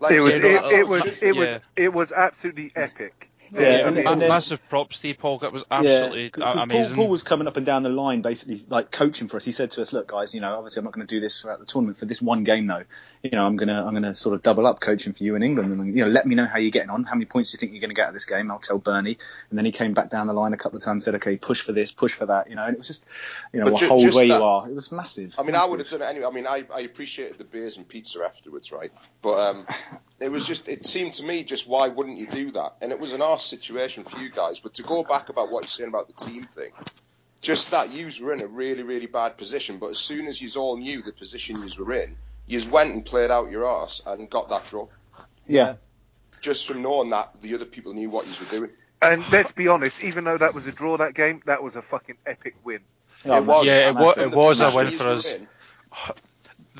like 0.00 0.12
It 0.12 0.20
was 0.20 0.36
you 0.38 0.44
it, 0.46 0.72
it 0.72 0.88
was 0.88 1.06
it 1.22 1.36
was 1.36 1.48
Yeah. 1.48 1.58
it 1.76 1.92
was 1.92 2.10
absolutely 2.12 2.72
epic. 2.74 3.30
Yeah, 3.52 3.60
Yeah, 3.60 3.86
and- 3.88 3.98
and 3.98 4.20
then- 4.22 4.28
massive 4.28 4.58
props 4.68 5.00
to 5.02 5.08
you, 5.08 5.14
Paul. 5.14 5.38
That 5.38 5.52
was 5.52 5.62
absolutely 5.70 6.24
Yeah, 6.24 6.28
'cause 6.30 6.42
a- 6.42 6.66
Paul. 6.66 6.94
Paul 6.96 7.08
was 7.08 7.22
coming 7.22 7.46
up 7.46 7.56
and 7.56 7.64
down 7.64 7.84
the 7.84 7.90
line, 7.90 8.20
basically 8.20 8.64
like 8.68 8.90
coaching 8.90 9.28
for 9.28 9.36
us. 9.36 9.44
He 9.44 9.52
said 9.52 9.70
to 9.72 9.82
us, 9.82 9.92
"Look, 9.92 10.08
guys, 10.08 10.34
you 10.34 10.40
know, 10.40 10.56
obviously 10.56 10.80
I'm 10.80 10.84
not 10.84 10.94
going 10.94 11.06
to 11.06 11.14
do 11.14 11.20
this 11.20 11.40
throughout 11.40 11.60
the 11.60 11.66
tournament. 11.66 11.98
For 11.98 12.06
this 12.06 12.20
one 12.20 12.42
game, 12.42 12.66
though, 12.66 12.82
you 13.24 13.30
know, 13.30 13.46
I'm 13.46 13.56
gonna 13.56 13.86
I'm 13.86 13.94
gonna 13.94 14.12
sort 14.12 14.34
of 14.34 14.42
double 14.42 14.66
up 14.66 14.80
coaching 14.80 15.14
for 15.14 15.24
you 15.24 15.34
in 15.34 15.42
England, 15.42 15.72
and 15.72 15.96
you 15.96 16.04
know, 16.04 16.10
let 16.10 16.26
me 16.26 16.34
know 16.34 16.44
how 16.44 16.58
you're 16.58 16.70
getting 16.70 16.90
on. 16.90 17.04
How 17.04 17.14
many 17.14 17.24
points 17.24 17.50
do 17.50 17.54
you 17.54 17.58
think 17.58 17.72
you're 17.72 17.80
going 17.80 17.88
to 17.88 17.94
get 17.94 18.02
out 18.02 18.08
of 18.08 18.14
this 18.14 18.26
game? 18.26 18.50
I'll 18.50 18.58
tell 18.58 18.76
Bernie." 18.76 19.16
And 19.48 19.58
then 19.58 19.64
he 19.64 19.72
came 19.72 19.94
back 19.94 20.10
down 20.10 20.26
the 20.26 20.34
line 20.34 20.52
a 20.52 20.58
couple 20.58 20.76
of 20.76 20.84
times, 20.84 21.06
said, 21.06 21.14
"Okay, 21.14 21.38
push 21.38 21.62
for 21.62 21.72
this, 21.72 21.90
push 21.90 22.12
for 22.12 22.26
that," 22.26 22.50
you 22.50 22.56
know, 22.56 22.64
and 22.64 22.74
it 22.74 22.78
was 22.78 22.86
just, 22.86 23.06
you 23.50 23.60
know, 23.60 23.70
well, 23.70 23.76
ju- 23.76 23.88
hold 23.88 24.02
where 24.14 24.28
that- 24.28 24.38
you 24.38 24.44
are. 24.44 24.68
It 24.68 24.74
was 24.74 24.92
massive. 24.92 25.34
I 25.38 25.42
mean, 25.42 25.56
I 25.56 25.64
would 25.64 25.78
have 25.78 25.88
done 25.88 26.02
it 26.02 26.04
anyway. 26.04 26.26
I 26.26 26.30
mean, 26.32 26.46
I, 26.46 26.64
I 26.72 26.80
appreciated 26.80 27.38
the 27.38 27.44
beers 27.44 27.78
and 27.78 27.88
pizza 27.88 28.22
afterwards, 28.22 28.70
right? 28.70 28.92
But 29.22 29.38
um, 29.38 29.66
it 30.20 30.30
was 30.30 30.46
just, 30.46 30.68
it 30.68 30.84
seemed 30.84 31.14
to 31.14 31.24
me 31.24 31.44
just 31.44 31.66
why 31.66 31.88
wouldn't 31.88 32.18
you 32.18 32.26
do 32.26 32.50
that? 32.50 32.74
And 32.82 32.92
it 32.92 33.00
was 33.00 33.14
an 33.14 33.22
arse 33.22 33.44
situation 33.46 34.04
for 34.04 34.20
you 34.20 34.30
guys. 34.30 34.60
But 34.60 34.74
to 34.74 34.82
go 34.82 35.02
back 35.02 35.30
about 35.30 35.50
what 35.50 35.62
you're 35.64 35.68
saying 35.68 35.88
about 35.88 36.08
the 36.08 36.26
team 36.26 36.44
thing, 36.44 36.72
just 37.40 37.70
that 37.70 37.90
you 37.90 38.10
were 38.22 38.34
in 38.34 38.42
a 38.42 38.46
really, 38.46 38.82
really 38.82 39.06
bad 39.06 39.38
position. 39.38 39.78
But 39.78 39.90
as 39.90 39.98
soon 39.98 40.26
as 40.26 40.42
you 40.42 40.50
all 40.60 40.76
knew 40.76 41.00
the 41.00 41.12
position 41.12 41.56
you 41.56 41.84
were 41.84 41.94
in, 41.94 42.16
you 42.46 42.68
went 42.70 42.92
and 42.92 43.04
played 43.04 43.30
out 43.30 43.50
your 43.50 43.64
arse 43.66 44.02
and 44.06 44.28
got 44.28 44.48
that 44.50 44.66
draw. 44.68 44.86
Yeah, 45.46 45.76
Just 46.40 46.66
from 46.66 46.82
knowing 46.82 47.10
that 47.10 47.40
the 47.40 47.54
other 47.54 47.64
people 47.64 47.92
knew 47.92 48.08
what 48.08 48.26
you 48.26 48.32
were 48.44 48.50
doing. 48.58 48.70
And 49.02 49.24
let's 49.30 49.52
be 49.52 49.68
honest, 49.68 50.02
even 50.02 50.24
though 50.24 50.38
that 50.38 50.54
was 50.54 50.66
a 50.66 50.72
draw 50.72 50.96
that 50.96 51.14
game, 51.14 51.42
that 51.44 51.62
was 51.62 51.76
a 51.76 51.82
fucking 51.82 52.16
epic 52.24 52.54
win. 52.64 52.80
it 53.24 53.44
was. 53.44 53.66
Yeah, 53.66 53.90
it 53.90 53.96
and 53.96 54.32
it 54.32 54.36
was 54.36 54.60
a 54.60 54.74
win 54.74 54.90
for 54.90 55.08
us. 55.08 55.32
in, 55.32 55.46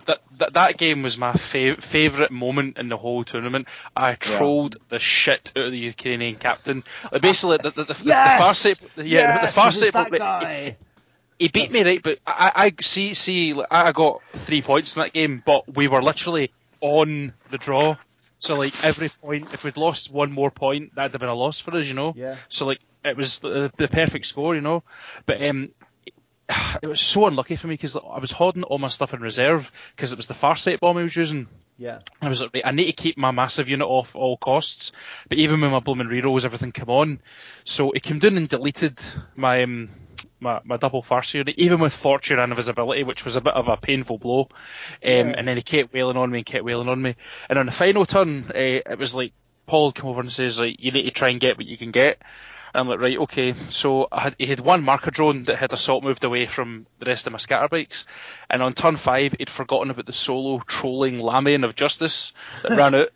that, 0.07 0.21
that 0.39 0.55
that 0.55 0.77
game 0.79 1.03
was 1.03 1.17
my 1.19 1.33
fav- 1.33 1.83
favorite 1.83 2.31
moment 2.31 2.79
in 2.79 2.89
the 2.89 2.97
whole 2.97 3.25
tournament. 3.25 3.69
I 3.97 4.15
trolled 4.15 4.77
the 4.89 4.99
shit 4.99 5.53
out 5.57 5.67
of 5.67 5.73
the 5.73 5.79
Ukrainian 5.79 6.37
captain. 6.37 6.85
Basically, 7.21 7.59
the, 7.59 7.71
the, 7.71 7.85
the, 7.85 7.95
the 7.95 8.05
Yes! 8.05 8.43
Farsight, 8.43 8.81
yeah, 8.97 9.05
yes, 9.05 9.55
the 9.55 9.61
far 9.61 9.71
he- 11.47 11.61
beat 11.67 11.71
me 11.73 11.83
right, 11.83 12.03
but 12.03 12.19
I, 12.27 12.53
I 12.55 12.83
see 12.83 13.15
see 13.15 13.55
I 13.71 13.93
got 13.93 14.23
three 14.33 14.63
points 14.63 14.97
in 14.97 15.03
that 15.03 15.13
game, 15.13 15.43
but 15.45 15.75
we 15.75 15.89
were 15.89 16.03
literally 16.03 16.51
on 16.81 17.33
the 17.51 17.59
draw. 17.59 17.97
So 18.39 18.57
like 18.57 18.85
every 18.85 19.09
point, 19.09 19.49
if 19.55 19.65
we'd 19.65 19.77
lost 19.79 20.11
one 20.11 20.31
more 20.31 20.51
point, 20.51 20.95
that'd 20.95 21.13
have 21.13 21.21
been 21.21 21.31
a 21.31 21.35
loss 21.35 21.61
for 21.61 21.75
us, 21.75 21.87
you 21.87 21.95
know. 21.95 22.13
Yeah. 22.17 22.37
So 22.49 22.67
like 22.67 22.81
it 23.05 23.17
was 23.17 23.39
the, 23.39 23.73
the 23.77 23.89
perfect 23.89 24.27
score, 24.27 24.55
you 24.55 24.61
know. 24.61 24.83
But 25.25 25.43
um, 25.43 25.71
it 26.83 26.87
was 26.87 27.01
so 27.01 27.27
unlucky 27.27 27.57
for 27.57 27.69
me 27.69 27.75
because 27.75 27.97
I 27.97 28.19
was 28.19 28.31
holding 28.31 28.63
all 28.65 28.79
my 28.79 28.89
stuff 28.89 29.15
in 29.15 29.21
reserve 29.21 29.71
because 29.97 30.13
it 30.13 30.17
was 30.17 30.27
the 30.27 30.35
Farsight 30.35 30.81
bomb 30.81 30.99
I 30.99 31.03
was 31.03 31.17
using. 31.17 31.47
Yeah. 31.79 32.01
I 32.21 32.29
was 32.29 32.41
like, 32.41 32.63
I 32.65 32.71
need 32.73 32.87
to 32.87 32.93
keep 32.93 33.17
my 33.17 33.31
massive 33.31 33.69
unit 33.69 33.89
off 33.89 34.15
all 34.15 34.37
costs. 34.37 34.93
But 35.29 35.39
even 35.39 35.61
with 35.61 35.73
my 35.73 35.81
blooming 35.81 36.09
rerolls, 36.09 36.45
everything 36.45 36.71
came 36.73 36.91
on. 36.91 37.21
So 37.65 37.93
it 37.93 38.03
came 38.03 38.19
down 38.19 38.37
and 38.37 38.49
deleted 38.49 38.99
my 39.37 39.63
um, 39.63 39.89
my, 40.41 40.61
my 40.65 40.77
double 40.77 41.03
first 41.03 41.33
unit, 41.35 41.55
even 41.59 41.81
with 41.81 41.93
fortune 41.93 42.39
and 42.39 42.53
invisibility, 42.53 43.03
which 43.03 43.25
was 43.25 43.37
a 43.37 43.41
bit 43.41 43.55
of 43.55 43.69
a 43.69 43.77
painful 43.77 44.19
blow. 44.19 44.49
Um, 45.05 45.35
And 45.37 45.49
then 45.49 45.57
he 45.57 45.63
kept 45.63 45.93
wailing 45.93 46.17
on 46.17 46.31
me 46.31 46.39
and 46.39 46.47
kept 46.47 46.65
wailing 46.65 46.89
on 46.89 47.01
me. 47.01 47.15
And 47.49 47.59
on 47.59 47.67
the 47.67 47.73
final 47.73 48.07
turn, 48.07 48.51
uh, 48.51 48.59
it 48.59 48.99
was 48.99 49.15
like 49.15 49.33
Paul 49.67 49.93
come 49.93 50.11
over 50.11 50.21
and 50.21 50.33
says 50.33 50.61
like, 50.61 50.77
you 50.79 50.93
need 50.93 51.05
to 51.05 51.11
try 51.11 51.31
and 51.31 51.41
get 51.41 51.57
what 51.57 51.67
you 51.67 51.77
can 51.77 51.91
get. 51.91 52.19
And 52.75 52.81
I'm 52.81 52.89
like, 52.89 52.99
right, 53.01 53.19
okay. 53.19 53.55
So 53.71 54.09
I 54.11 54.21
had, 54.23 54.35
he 54.37 54.47
had 54.47 54.59
one 54.59 54.83
marker 54.83 55.13
drone 55.13 55.45
that 55.45 55.57
had 55.57 55.73
assault 55.73 56.03
moved 56.03 56.25
away 56.25 56.47
from 56.47 56.87
the 56.99 57.07
rest 57.07 57.27
of 57.27 57.33
my 57.33 57.39
scatter 57.39 57.69
bikes. 57.69 58.05
And 58.51 58.63
on 58.63 58.75
turn 58.75 58.97
five, 58.97 59.35
he'd 59.39 59.49
forgotten 59.49 59.91
about 59.91 60.07
the 60.07 60.13
solo 60.13 60.59
trolling 60.67 61.19
Lhamean 61.21 61.63
of 61.65 61.77
Justice 61.77 62.33
that 62.63 62.77
ran 62.77 62.95
out. 62.97 63.11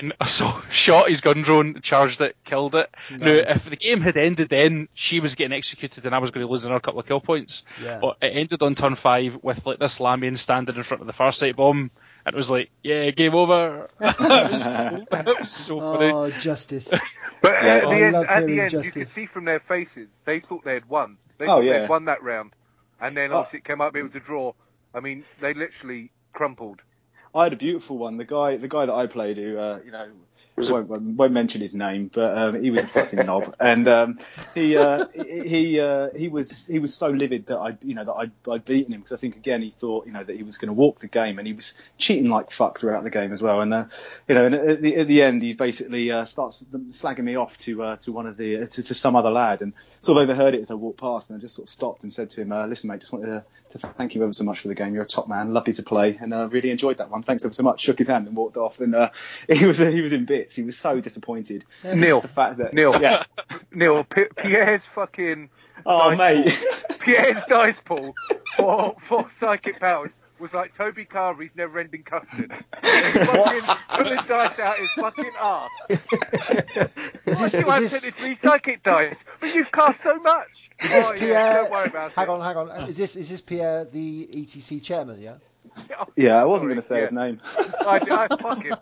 And 0.00 0.12
I 0.20 0.26
so 0.26 0.46
shot 0.70 1.08
his 1.08 1.20
gun 1.20 1.42
drone, 1.42 1.80
charged 1.82 2.20
it, 2.20 2.36
killed 2.44 2.74
it. 2.74 2.88
Now, 3.10 3.26
if 3.32 3.64
the 3.64 3.76
game 3.76 4.00
had 4.00 4.16
ended 4.16 4.48
then, 4.48 4.88
she 4.94 5.20
was 5.20 5.34
getting 5.34 5.56
executed 5.56 6.06
and 6.06 6.14
I 6.14 6.18
was 6.18 6.30
going 6.30 6.46
to 6.46 6.50
lose 6.50 6.64
another 6.64 6.80
couple 6.80 7.00
of 7.00 7.06
kill 7.06 7.20
points. 7.20 7.64
Yeah. 7.82 7.98
But 8.00 8.16
it 8.22 8.28
ended 8.36 8.62
on 8.62 8.74
turn 8.74 8.94
five 8.94 9.38
with 9.42 9.66
like 9.66 9.78
this 9.78 10.00
Lhamean 10.00 10.36
standing 10.36 10.76
in 10.76 10.82
front 10.82 11.00
of 11.02 11.06
the 11.06 11.12
Farsight 11.12 11.56
bomb. 11.56 11.90
And 12.24 12.34
it 12.34 12.36
was 12.36 12.50
like, 12.50 12.70
yeah, 12.84 13.10
game 13.10 13.34
over. 13.34 13.90
it, 14.00 14.50
was 14.52 14.62
so, 14.62 15.06
it 15.12 15.40
was 15.40 15.52
so 15.52 15.80
funny. 15.80 16.10
Oh, 16.12 16.30
justice. 16.30 16.94
But 17.42 17.52
Yeah. 17.64 17.74
at 17.74 17.84
I 17.86 17.94
the 17.98 18.04
end, 18.04 18.12
love 18.14 18.26
at 18.26 18.40
the 18.46 18.52
hearing 18.52 18.60
end, 18.60 18.72
you 18.72 18.78
justice. 18.78 18.92
could 18.92 19.08
see 19.08 19.26
from 19.26 19.44
their 19.44 19.58
faces 19.58 20.08
they 20.24 20.38
thought 20.40 20.64
they 20.64 20.74
had 20.74 20.88
won. 20.88 21.18
They 21.38 21.46
Oh, 21.46 21.56
thought 21.56 21.64
yeah. 21.64 21.80
they'd 21.80 21.88
won 21.88 22.04
that 22.04 22.22
round, 22.22 22.52
and 23.00 23.16
then 23.16 23.32
Oh. 23.32 23.38
obviously 23.38 23.58
it 23.58 23.64
came 23.64 23.80
up 23.80 23.96
it 23.96 24.02
was 24.04 24.14
a 24.14 24.20
draw. 24.20 24.52
I 24.94 25.00
mean, 25.00 25.24
they 25.40 25.52
literally 25.54 26.12
crumpled. 26.32 26.80
I 27.34 27.44
had 27.44 27.52
a 27.52 27.56
beautiful 27.56 27.98
one. 27.98 28.18
The 28.18 28.24
guy, 28.24 28.56
the 28.56 28.68
guy 28.68 28.86
that 28.86 28.92
I 28.94 29.06
played, 29.06 29.38
who 29.38 29.58
uh, 29.58 29.80
you 29.84 29.90
know, 29.90 30.08
won't, 30.56 30.88
won't 30.88 31.32
mention 31.32 31.60
his 31.60 31.74
name, 31.74 32.10
but 32.12 32.36
um, 32.36 32.62
he 32.62 32.70
was 32.70 32.82
a 32.82 32.86
fucking 32.86 33.26
knob, 33.26 33.54
and 33.60 33.88
um, 33.88 34.18
he 34.54 34.76
uh, 34.76 35.04
he 35.14 35.48
he, 35.48 35.80
uh, 35.80 36.08
he 36.14 36.28
was 36.28 36.66
he 36.66 36.78
was 36.78 36.94
so 36.94 37.08
livid 37.08 37.46
that 37.46 37.58
I 37.58 37.76
you 37.82 37.94
know 37.94 38.04
that 38.04 38.12
I'd, 38.12 38.32
I'd 38.48 38.64
beaten 38.64 38.92
him 38.92 39.00
because 39.00 39.12
I 39.12 39.16
think 39.16 39.36
again 39.36 39.62
he 39.62 39.70
thought 39.70 40.06
you 40.06 40.12
know 40.12 40.22
that 40.22 40.36
he 40.36 40.42
was 40.42 40.58
going 40.58 40.68
to 40.68 40.74
walk 40.74 41.00
the 41.00 41.08
game, 41.08 41.38
and 41.38 41.46
he 41.46 41.54
was 41.54 41.74
cheating 41.96 42.30
like 42.30 42.50
fuck 42.50 42.78
throughout 42.78 43.04
the 43.04 43.10
game 43.10 43.32
as 43.32 43.40
well, 43.40 43.60
and 43.60 43.72
uh, 43.72 43.84
you 44.28 44.34
know, 44.34 44.46
and 44.46 44.54
at 44.54 44.82
the, 44.82 44.96
at 44.96 45.06
the 45.08 45.22
end 45.22 45.42
he 45.42 45.54
basically 45.54 46.10
uh, 46.10 46.24
starts 46.26 46.64
slagging 46.64 47.24
me 47.24 47.36
off 47.36 47.56
to 47.58 47.82
uh, 47.82 47.96
to 47.96 48.12
one 48.12 48.26
of 48.26 48.36
the 48.36 48.66
to, 48.66 48.82
to 48.82 48.94
some 48.94 49.16
other 49.16 49.30
lad, 49.30 49.62
and 49.62 49.72
sort 50.00 50.18
of 50.18 50.28
overheard 50.28 50.54
it 50.54 50.60
as 50.60 50.70
I 50.70 50.74
walked 50.74 51.00
past, 51.00 51.30
and 51.30 51.38
I 51.38 51.40
just 51.40 51.56
sort 51.56 51.68
of 51.68 51.72
stopped 51.72 52.02
and 52.02 52.12
said 52.12 52.30
to 52.30 52.42
him, 52.42 52.52
uh, 52.52 52.66
"Listen, 52.66 52.88
mate, 52.88 53.00
just 53.00 53.12
wanted 53.12 53.26
to, 53.26 53.44
to 53.70 53.78
thank 53.78 54.14
you 54.14 54.22
ever 54.22 54.32
so 54.32 54.44
much 54.44 54.60
for 54.60 54.68
the 54.68 54.74
game. 54.74 54.94
You're 54.94 55.04
a 55.04 55.06
top 55.06 55.28
man, 55.28 55.54
lovely 55.54 55.72
to 55.74 55.82
play, 55.82 56.18
and 56.20 56.34
uh, 56.34 56.48
really 56.50 56.70
enjoyed 56.70 56.98
that 56.98 57.10
one. 57.10 57.22
Thanks 57.22 57.44
ever 57.44 57.54
so 57.54 57.62
much." 57.62 57.80
Shook 57.80 57.98
his 57.98 58.08
hand 58.08 58.26
and 58.26 58.36
walked 58.36 58.56
off, 58.58 58.80
and 58.80 58.94
uh, 58.94 59.10
he 59.48 59.66
was 59.66 59.78
he 59.78 60.02
was 60.02 60.12
in 60.12 60.21
bits. 60.24 60.54
He 60.54 60.62
was 60.62 60.76
so 60.76 61.00
disappointed. 61.00 61.64
Neil, 61.84 62.20
The 62.20 62.28
fact 62.28 62.58
that 62.58 62.74
Neil. 62.74 63.00
yeah, 63.00 63.24
Neil, 63.72 64.04
P- 64.04 64.26
Pierre's 64.36 64.84
fucking 64.84 65.50
oh 65.86 66.14
Dice 66.14 66.18
mate, 66.18 66.98
Pierre's 67.00 67.44
dice 67.46 67.80
pool 67.80 68.14
for 68.56 68.94
for 68.98 69.28
psychic 69.30 69.80
powers 69.80 70.14
was 70.42 70.52
like 70.52 70.74
Toby 70.74 71.04
Carvery's 71.04 71.54
never-ending 71.56 72.02
custard. 72.02 72.52
fucking 72.82 73.62
pulling 73.90 74.18
dice 74.26 74.58
out 74.58 74.76
his 74.76 74.90
fucking 74.90 75.30
arse. 75.40 75.70
Is 77.24 77.38
this, 77.38 77.54
you 77.54 77.70
have 77.70 77.82
is 77.82 78.02
this, 78.02 78.10
three 78.10 78.34
psychic 78.34 78.82
dice, 78.82 79.24
but 79.40 79.54
you've 79.54 79.70
cast 79.70 80.00
so 80.00 80.16
much. 80.16 80.70
is 80.80 80.90
this 80.90 81.08
oh, 81.08 81.14
yeah, 81.14 81.20
Pierre? 81.20 81.54
don't 81.54 81.70
worry 81.70 81.86
about 81.86 82.12
hang 82.12 82.24
it. 82.24 82.30
on, 82.30 82.40
hang 82.40 82.56
on. 82.56 82.88
Is 82.88 82.96
this 82.98 83.16
is 83.16 83.30
this 83.30 83.40
Pierre, 83.40 83.84
the 83.84 84.26
ETC 84.26 84.82
chairman? 84.82 85.22
Yeah. 85.22 85.36
Oh, 85.98 86.06
yeah, 86.16 86.34
I 86.34 86.44
wasn't 86.44 86.70
going 86.70 86.80
to 86.80 86.86
say 86.86 86.96
yeah. 86.96 87.02
his 87.02 87.12
name. 87.12 87.40
I, 87.46 88.28
I 88.30 88.36
fuck 88.36 88.62
him. 88.64 88.76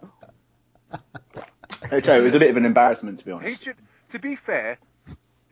I 1.90 2.00
tell 2.00 2.16
you, 2.16 2.22
it 2.22 2.24
was 2.24 2.34
a 2.34 2.38
bit 2.38 2.50
of 2.50 2.56
an 2.56 2.64
embarrassment 2.66 3.18
to 3.20 3.24
be 3.24 3.30
He 3.30 3.36
honest. 3.36 3.64
should. 3.64 3.76
To 4.10 4.18
be 4.18 4.36
fair, 4.36 4.78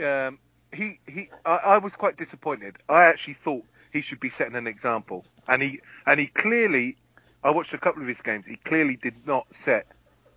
um, 0.05 0.39
he 0.73 0.99
he. 1.09 1.31
I, 1.45 1.57
I 1.57 1.79
was 1.79 1.97
quite 1.97 2.17
disappointed. 2.17 2.77
I 2.89 3.05
actually 3.05 3.35
thought 3.35 3.65
he 3.93 4.01
should 4.01 4.21
be 4.21 4.29
setting 4.29 4.57
an 4.57 4.67
example, 4.67 5.25
and 5.47 5.63
he 5.63 5.81
and 6.07 6.19
he 6.21 6.27
clearly. 6.27 6.97
I 7.43 7.51
watched 7.51 7.73
a 7.73 7.79
couple 7.79 8.03
of 8.03 8.09
his 8.09 8.21
games. 8.21 8.47
He 8.47 8.57
clearly 8.57 8.97
did 8.97 9.27
not 9.27 9.47
set 9.55 9.87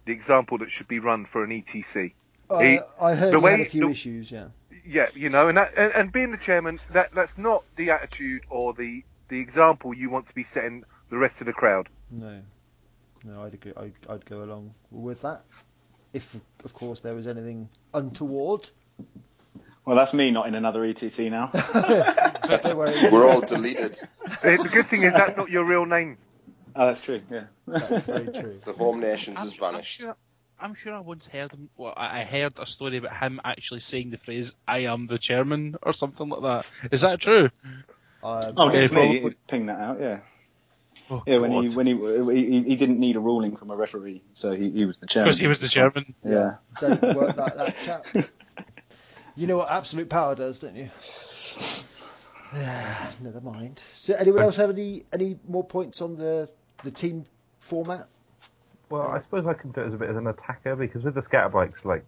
the 0.06 0.14
example 0.14 0.60
that 0.60 0.70
should 0.72 0.88
be 0.88 1.00
run 1.00 1.26
for 1.26 1.44
an 1.44 1.50
ETC. 1.50 2.14
I, 2.52 2.64
He- 2.64 2.80
I 3.02 3.16
heard 3.16 3.34
the 3.34 3.40
he 3.40 3.44
way- 3.44 3.52
had 3.54 3.62
a 3.62 3.66
few 3.66 3.86
the- 3.86 3.92
issues. 3.92 4.32
Yeah. 4.32 4.48
Yeah, 4.86 5.08
you 5.14 5.30
know, 5.30 5.48
and 5.48 5.58
that 5.58 5.74
and, 5.78 5.94
and 5.94 6.12
being 6.12 6.32
the 6.32 6.38
chairman, 6.38 6.80
that 6.92 7.12
that's 7.14 7.38
not 7.38 7.64
the 7.76 7.92
attitude 7.92 8.44
or 8.50 8.74
the 8.74 9.04
the 9.30 9.40
example 9.40 9.94
you 9.94 10.10
want 10.10 10.26
to 10.28 10.36
be 10.36 10.44
setting 10.44 10.84
the 11.10 11.18
rest 11.18 11.40
of 11.42 11.48
the 11.48 11.54
crowd. 11.54 11.88
No. 12.12 12.42
No, 13.24 13.44
I'd 13.44 13.54
agree. 13.54 13.74
I'd, 13.78 13.94
I'd 14.10 14.26
go 14.26 14.44
along 14.44 14.74
with 14.90 15.22
that. 15.22 15.42
If, 16.14 16.36
of 16.64 16.74
course, 16.74 17.00
there 17.00 17.14
was 17.16 17.28
anything 17.28 17.70
untoward. 17.94 18.70
Well, 19.86 19.96
that's 19.96 20.14
me 20.14 20.30
not 20.32 20.48
in 20.48 20.56
another 20.56 20.82
ETC 20.82 21.32
now. 21.32 21.48
Don't 22.62 22.78
worry. 22.78 23.10
We're 23.12 23.28
all 23.28 23.42
deleted. 23.42 23.98
The 24.42 24.60
the 24.64 24.70
good 24.70 24.86
thing 24.86 25.04
is 25.04 25.14
that's 25.14 25.36
not 25.38 25.50
your 25.50 25.66
real 25.66 25.86
name. 25.86 26.18
oh, 26.76 26.88
that's 26.88 27.04
true. 27.04 27.22
Yeah. 27.32 27.44
That's 27.68 27.90
very 28.06 28.26
true. 28.32 28.60
The 28.64 28.74
home 28.74 29.00
nations 29.00 29.40
I'm 29.40 29.46
has 29.46 29.54
sure- 29.54 29.66
I'm 29.68 29.72
vanished. 29.74 30.02
sure, 30.02 30.16
I'm 30.60 30.74
sure 30.76 30.94
I 30.94 31.00
once 31.00 31.28
heard 31.28 31.52
him. 31.52 31.70
Well, 31.78 31.94
I 31.98 32.22
I 32.22 32.24
heard 32.26 32.60
a 32.60 32.66
story 32.68 32.98
about 32.98 33.18
him 33.18 33.42
actually 33.44 33.80
saying 33.80 34.12
the 34.12 34.18
phrase 34.18 34.54
"I 34.68 34.80
am 34.82 35.06
the 35.06 35.18
chairman" 35.18 35.76
or 35.82 35.94
something 35.94 36.30
like 36.30 36.42
that. 36.44 36.66
Is 36.92 37.02
that 37.02 37.20
true? 37.20 37.50
Um, 38.24 38.54
Oh, 38.58 38.72
Yeah, 38.72 38.80
it's 38.82 38.92
me. 38.92 39.20
probably. 39.20 39.36
Ping 39.48 39.66
that 39.66 39.80
out. 39.80 40.00
Yeah. 40.00 40.20
Oh, 41.14 41.22
Yeah, 41.28 41.40
when 41.40 41.52
God. 41.52 41.64
he 41.70 41.76
when 41.76 41.88
he, 41.88 42.42
he 42.42 42.64
he 42.64 42.76
didn't 42.78 43.00
need 43.00 43.18
a 43.18 43.20
ruling 43.20 43.58
from 43.58 43.70
a 43.70 43.76
referee, 43.76 44.24
so 44.34 44.54
he, 44.54 44.70
he 44.72 44.86
was 44.86 44.98
the 45.00 45.08
chairman. 45.08 45.28
because 45.28 45.40
he 45.40 45.48
was 45.48 45.60
the 45.60 45.68
chairman. 45.68 46.16
Yeah. 46.24 46.56
don't 46.80 47.02
work 47.16 47.36
like 47.36 47.56
that, 47.56 47.76
chap. 47.86 48.06
You 49.36 49.48
know 49.48 49.58
what 49.58 49.70
absolute 49.70 50.10
power 50.10 50.36
does, 50.36 50.60
don't 50.62 50.76
you? 50.76 50.90
Yeah, 52.54 53.12
never 53.22 53.40
mind. 53.42 53.82
So, 53.96 54.14
anyone 54.14 54.42
else 54.44 54.56
have 54.58 54.70
any 54.70 55.04
any 55.14 55.38
more 55.48 55.64
points 55.64 56.02
on 56.02 56.18
the 56.18 56.50
the 56.84 56.92
team 56.92 57.26
format? 57.60 58.08
Well, 58.90 59.08
I 59.08 59.20
suppose 59.22 59.46
I 59.46 59.54
can 59.54 59.72
do 59.72 59.82
it 59.82 59.88
as 59.88 59.94
a 59.94 59.98
bit 59.98 60.10
as 60.10 60.18
an 60.18 60.28
attacker 60.28 60.76
because 60.76 61.04
with 61.04 61.16
the 61.16 61.22
scatter 61.22 61.48
bikes, 61.50 61.86
like 61.86 62.06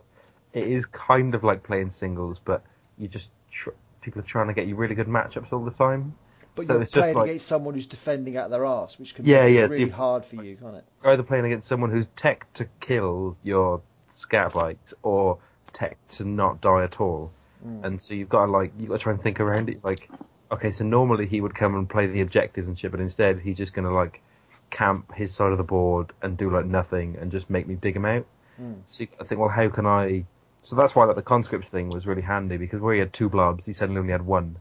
it 0.54 0.68
is 0.68 0.86
kind 0.86 1.34
of 1.34 1.44
like 1.44 1.64
playing 1.64 1.90
singles, 1.92 2.40
but 2.44 2.64
you 2.98 3.08
just 3.08 3.32
tr- 3.52 3.70
people 4.02 4.20
are 4.20 4.26
trying 4.26 4.48
to 4.48 4.54
get 4.54 4.68
you 4.68 4.76
really 4.76 4.96
good 4.96 5.08
matchups 5.08 5.54
all 5.54 5.64
the 5.64 5.72
time. 5.72 6.14
But 6.56 6.66
So 6.68 6.74
you're 6.78 6.86
playing 6.86 7.16
like- 7.16 7.26
against 7.30 7.48
someone 7.48 7.74
who's 7.74 7.88
defending 7.88 8.38
out 8.38 8.50
their 8.52 8.66
arse, 8.66 9.00
which 9.00 9.16
can 9.16 9.26
Yeah, 9.26 9.46
be 9.46 9.54
yeah, 9.54 9.62
really 9.64 9.80
you- 9.86 9.92
hard 9.92 10.24
for 10.26 10.36
you, 10.44 10.56
can't 10.56 10.76
it? 10.76 10.84
You're 11.04 11.14
either 11.14 11.24
playing 11.24 11.46
against 11.46 11.68
someone 11.68 11.90
who's 11.90 12.08
tech 12.16 12.52
to 12.54 12.66
kill 12.80 13.36
your 13.44 13.82
scatter 14.12 14.50
bikes 14.52 14.94
or 15.02 15.40
tech 15.74 15.98
to 16.10 16.26
not 16.26 16.62
die 16.62 16.84
at 16.84 17.02
all. 17.02 17.32
Mm. 17.68 17.84
And 17.84 18.02
so 18.02 18.14
you've 18.14 18.30
got 18.30 18.46
to 18.46 18.52
like 18.52 18.72
you've 18.78 18.90
got 18.90 18.98
to 18.98 19.04
try 19.04 19.14
and 19.14 19.22
think 19.22 19.40
around 19.40 19.70
it. 19.70 19.84
Like, 19.84 20.10
okay, 20.52 20.70
so 20.70 20.84
normally 20.86 21.26
he 21.26 21.42
would 21.42 21.56
come 21.56 21.74
and 21.76 21.90
play 21.90 22.06
the 22.06 22.22
objectives 22.22 22.68
and 22.68 22.78
shit, 22.78 22.92
but 22.92 23.00
instead 23.00 23.40
he's 23.40 23.58
just 23.58 23.74
gonna 23.74 23.92
like 23.94 24.22
camp 24.70 25.14
his 25.16 25.34
side 25.34 25.52
of 25.52 25.58
the 25.58 25.64
board 25.64 26.14
and 26.22 26.38
do 26.38 26.50
like 26.50 26.66
nothing 26.66 27.16
and 27.20 27.32
just 27.32 27.50
make 27.50 27.68
me 27.68 27.76
dig 27.76 27.96
him 27.96 28.06
out. 28.06 28.26
Mm. 28.62 28.82
So 28.86 29.06
I 29.20 29.24
think, 29.24 29.40
well, 29.42 29.50
how 29.50 29.70
can 29.70 29.86
I? 29.88 30.26
So 30.62 30.76
that's 30.76 30.96
why 30.96 31.06
like 31.06 31.16
the 31.16 31.22
conscript 31.24 31.70
thing 31.70 31.90
was 31.90 32.06
really 32.06 32.22
handy 32.22 32.58
because 32.58 32.80
where 32.82 32.94
he 32.94 33.00
had 33.00 33.12
two 33.14 33.30
blobs, 33.30 33.66
he 33.66 33.74
suddenly 33.74 34.00
only 34.00 34.12
had 34.12 34.26
one, 34.26 34.58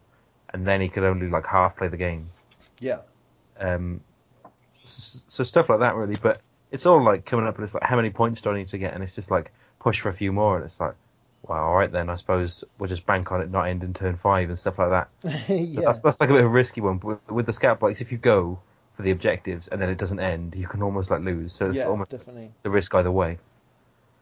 and 0.52 0.66
then 0.66 0.80
he 0.80 0.88
could 0.88 1.04
only 1.04 1.28
like 1.28 1.46
half 1.46 1.76
play 1.76 1.88
the 1.88 1.96
game. 1.96 2.24
Yeah. 2.80 3.00
Um, 3.58 4.00
s- 4.84 5.24
so 5.28 5.44
stuff 5.44 5.68
like 5.68 5.80
that 5.80 5.94
really, 5.94 6.16
but 6.20 6.40
it's 6.70 6.86
all 6.86 7.02
like 7.02 7.24
coming 7.24 7.46
up 7.46 7.56
and 7.56 7.64
it's 7.64 7.74
like 7.74 7.82
how 7.82 7.96
many 7.96 8.10
points 8.10 8.40
do 8.40 8.50
I 8.50 8.56
need 8.58 8.68
to 8.68 8.78
get, 8.78 8.94
and 8.94 9.02
it's 9.02 9.14
just 9.14 9.30
like 9.30 9.52
push 9.80 10.00
for 10.00 10.08
a 10.08 10.14
few 10.14 10.32
more, 10.32 10.56
and 10.56 10.64
it's 10.64 10.80
like, 10.80 10.94
well, 11.46 11.58
all 11.58 11.74
right 11.74 11.90
then, 11.90 12.08
I 12.08 12.14
suppose 12.16 12.62
we'll 12.78 12.88
just 12.88 13.04
bank 13.04 13.32
on 13.32 13.40
it 13.42 13.50
not 13.50 13.64
ending 13.64 13.92
turn 13.94 14.16
five 14.16 14.48
and 14.48 14.58
stuff 14.58 14.78
like 14.78 14.90
that. 14.90 15.08
So 15.46 15.54
yeah. 15.54 15.80
That's, 15.86 16.00
that's 16.00 16.20
like 16.20 16.30
a 16.30 16.32
bit 16.32 16.40
of 16.40 16.46
a 16.46 16.48
risky 16.48 16.80
one, 16.80 16.98
but 16.98 17.06
with, 17.06 17.30
with 17.30 17.46
the 17.46 17.52
scout 17.52 17.80
bikes, 17.80 18.00
if 18.00 18.12
you 18.12 18.18
go 18.18 18.60
for 18.94 19.02
the 19.02 19.10
objectives 19.10 19.68
and 19.68 19.80
then 19.82 19.88
it 19.88 19.98
doesn't 19.98 20.20
end, 20.20 20.54
you 20.54 20.68
can 20.68 20.82
almost 20.82 21.10
like 21.10 21.20
lose. 21.22 21.52
So 21.52 21.66
it's 21.68 21.76
Yeah, 21.78 21.86
almost 21.86 22.10
definitely. 22.10 22.52
the 22.62 22.70
risk 22.70 22.94
either 22.94 23.10
way. 23.10 23.38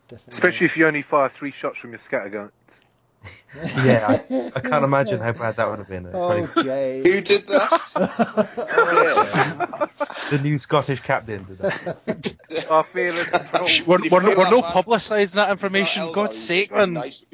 Definitely. 0.08 0.32
Especially 0.34 0.64
if 0.64 0.76
you 0.76 0.86
only 0.86 1.02
fire 1.02 1.28
three 1.28 1.50
shots 1.50 1.78
from 1.78 1.90
your 1.90 1.98
scatterguns. 1.98 2.50
Yeah, 3.84 4.06
I, 4.30 4.52
I 4.54 4.60
can't 4.60 4.84
imagine 4.84 5.18
how 5.18 5.32
bad 5.32 5.56
that 5.56 5.68
would 5.68 5.80
have 5.80 5.88
been. 5.88 6.08
Oh, 6.14 6.46
Jay. 6.62 7.02
Who 7.04 7.20
did 7.20 7.48
that? 7.48 7.80
The 10.30 10.38
new 10.38 10.58
Scottish 10.58 11.00
captain 11.00 11.44
did 11.44 11.58
that. 11.58 12.66
Our 12.70 12.84
fearless 12.84 13.28
control. 13.28 13.66
Shh, 13.66 13.86
We're, 13.86 13.96
Did 13.98 14.04
he 14.04 14.10
we're, 14.14 14.20
feel 14.20 14.28
we're 14.30 14.36
that 14.44 14.50
not 14.50 14.74
bad? 14.74 14.84
publicising 14.84 15.34
that 15.34 15.50
information. 15.50 16.02
Eldar, 16.02 16.14
God's 16.14 16.36
he 16.36 16.44
sake, 16.62 16.72
man. 16.72 16.92
nice. 16.92 17.26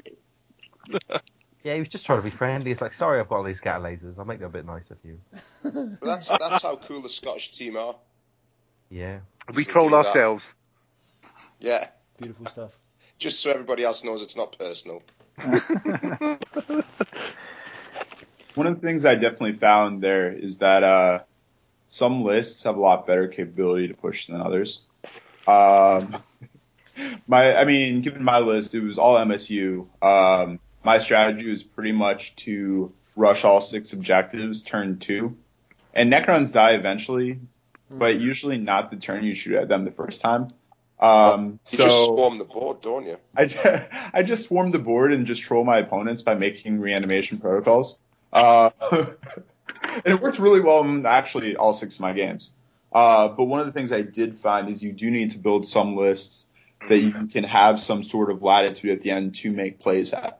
Yeah, 1.63 1.75
he 1.75 1.81
was 1.81 1.89
just 1.89 2.07
trying 2.07 2.21
to 2.21 2.25
be 2.25 2.31
friendly. 2.31 2.71
It's 2.71 2.81
like, 2.81 2.95
sorry, 2.95 3.21
I've 3.21 3.29
got 3.29 3.37
all 3.37 3.43
these 3.45 3.59
scatter 3.59 3.85
lasers. 3.85 4.19
I'll 4.19 4.25
make 4.25 4.39
them 4.39 4.49
a 4.49 4.53
bit 4.53 4.65
nicer 4.65 4.97
for 5.01 5.07
you. 5.07 5.21
That's 6.01 6.29
that's 6.29 6.63
how 6.63 6.77
cool 6.77 7.03
the 7.03 7.09
Scottish 7.11 7.51
team 7.53 7.77
are. 7.77 7.97
Yeah. 8.89 9.19
We 9.53 9.65
So 9.65 9.73
troll 9.73 9.89
do 9.89 9.91
that. 9.93 10.07
ourselves. 10.07 10.55
Yeah, 11.61 11.89
Beautiful 12.19 12.47
stuff. 12.47 12.77
just 13.19 13.41
so 13.41 13.51
everybody 13.51 13.85
else 13.85 14.05
knows 14.05 14.23
it's 14.23 14.37
not 14.37 14.57
personal. 14.59 15.03
One 18.55 18.67
of 18.67 18.81
the 18.81 18.87
things 18.87 19.05
I 19.05 19.17
definitely 19.17 19.55
found 19.55 20.03
there 20.03 20.33
is 20.33 20.59
that 20.59 20.83
uh, 20.83 21.21
some 21.89 22.25
lists 22.25 22.63
have 22.65 22.77
a 22.77 22.81
lot 22.81 23.07
better 23.07 23.29
capability 23.29 23.89
to 23.89 23.95
push 23.95 24.27
than 24.27 24.41
others. 24.41 24.83
Um, 25.47 26.17
my, 27.27 27.55
I 27.55 27.65
mean, 27.65 28.01
given 28.03 28.25
my 28.25 28.39
list, 28.39 28.75
it 28.75 28.81
was 28.81 28.99
all 28.99 29.17
MSU. 29.17 29.87
Um, 30.03 30.59
my 30.85 30.99
strategy 30.99 31.51
was 31.51 31.63
pretty 31.63 31.93
much 31.93 32.35
to 32.37 32.93
rush 33.15 33.45
all 33.45 33.61
six 33.61 33.93
objectives 33.93 34.63
turn 34.63 34.99
two, 34.99 35.37
and 35.93 36.13
Necrons 36.13 36.53
die 36.53 36.73
eventually, 36.73 37.41
but 37.91 38.19
usually 38.21 38.57
not 38.57 38.91
the 38.91 38.97
turn 38.97 39.25
you 39.25 39.35
shoot 39.35 39.57
at 39.57 39.69
them 39.69 39.85
the 39.85 39.91
first 39.91 40.21
time. 40.21 40.49
Um, 40.99 41.59
You 41.71 41.79
so 41.79 41.85
just 41.85 42.05
swarm 42.07 42.39
the 42.39 42.45
board, 42.45 42.81
don't 42.81 43.07
you? 43.07 43.19
I, 43.37 43.47
ju- 43.47 43.81
I 44.13 44.23
just 44.23 44.47
swarm 44.49 44.71
the 44.71 44.79
board 44.79 45.13
and 45.13 45.27
just 45.27 45.43
troll 45.43 45.65
my 45.65 45.79
opponents 45.79 46.23
by 46.23 46.35
making 46.35 46.81
reanimation 46.81 47.39
protocols. 47.39 47.99
Uh, 48.33 48.71
and 48.93 49.17
it 50.05 50.21
worked 50.21 50.39
really 50.39 50.61
well 50.61 50.83
in 50.85 51.05
actually 51.07 51.57
all 51.57 51.75
six 51.75 51.97
of 51.97 52.01
my 52.01 52.13
games. 52.13 52.53
Uh, 52.93 53.29
but 53.29 53.45
one 53.45 53.61
of 53.61 53.67
the 53.67 53.73
things 53.73 53.93
I 53.93 54.03
did 54.03 54.39
find 54.39 54.69
is 54.71 54.83
you 54.83 54.93
do 54.93 55.11
need 55.11 55.33
to 55.33 55.39
build 55.39 55.67
some 55.67 55.97
lists 55.97 56.47
that 56.89 56.99
you 56.99 57.27
can 57.27 57.45
have 57.45 57.81
some 57.81 58.03
sort 58.03 58.31
of 58.31 58.43
latitude 58.43 58.91
at 58.91 59.03
the 59.03 59.11
end 59.11 59.35
to 59.37 59.53
make 59.53 59.81
plays 59.81 60.13
at. 60.13 60.39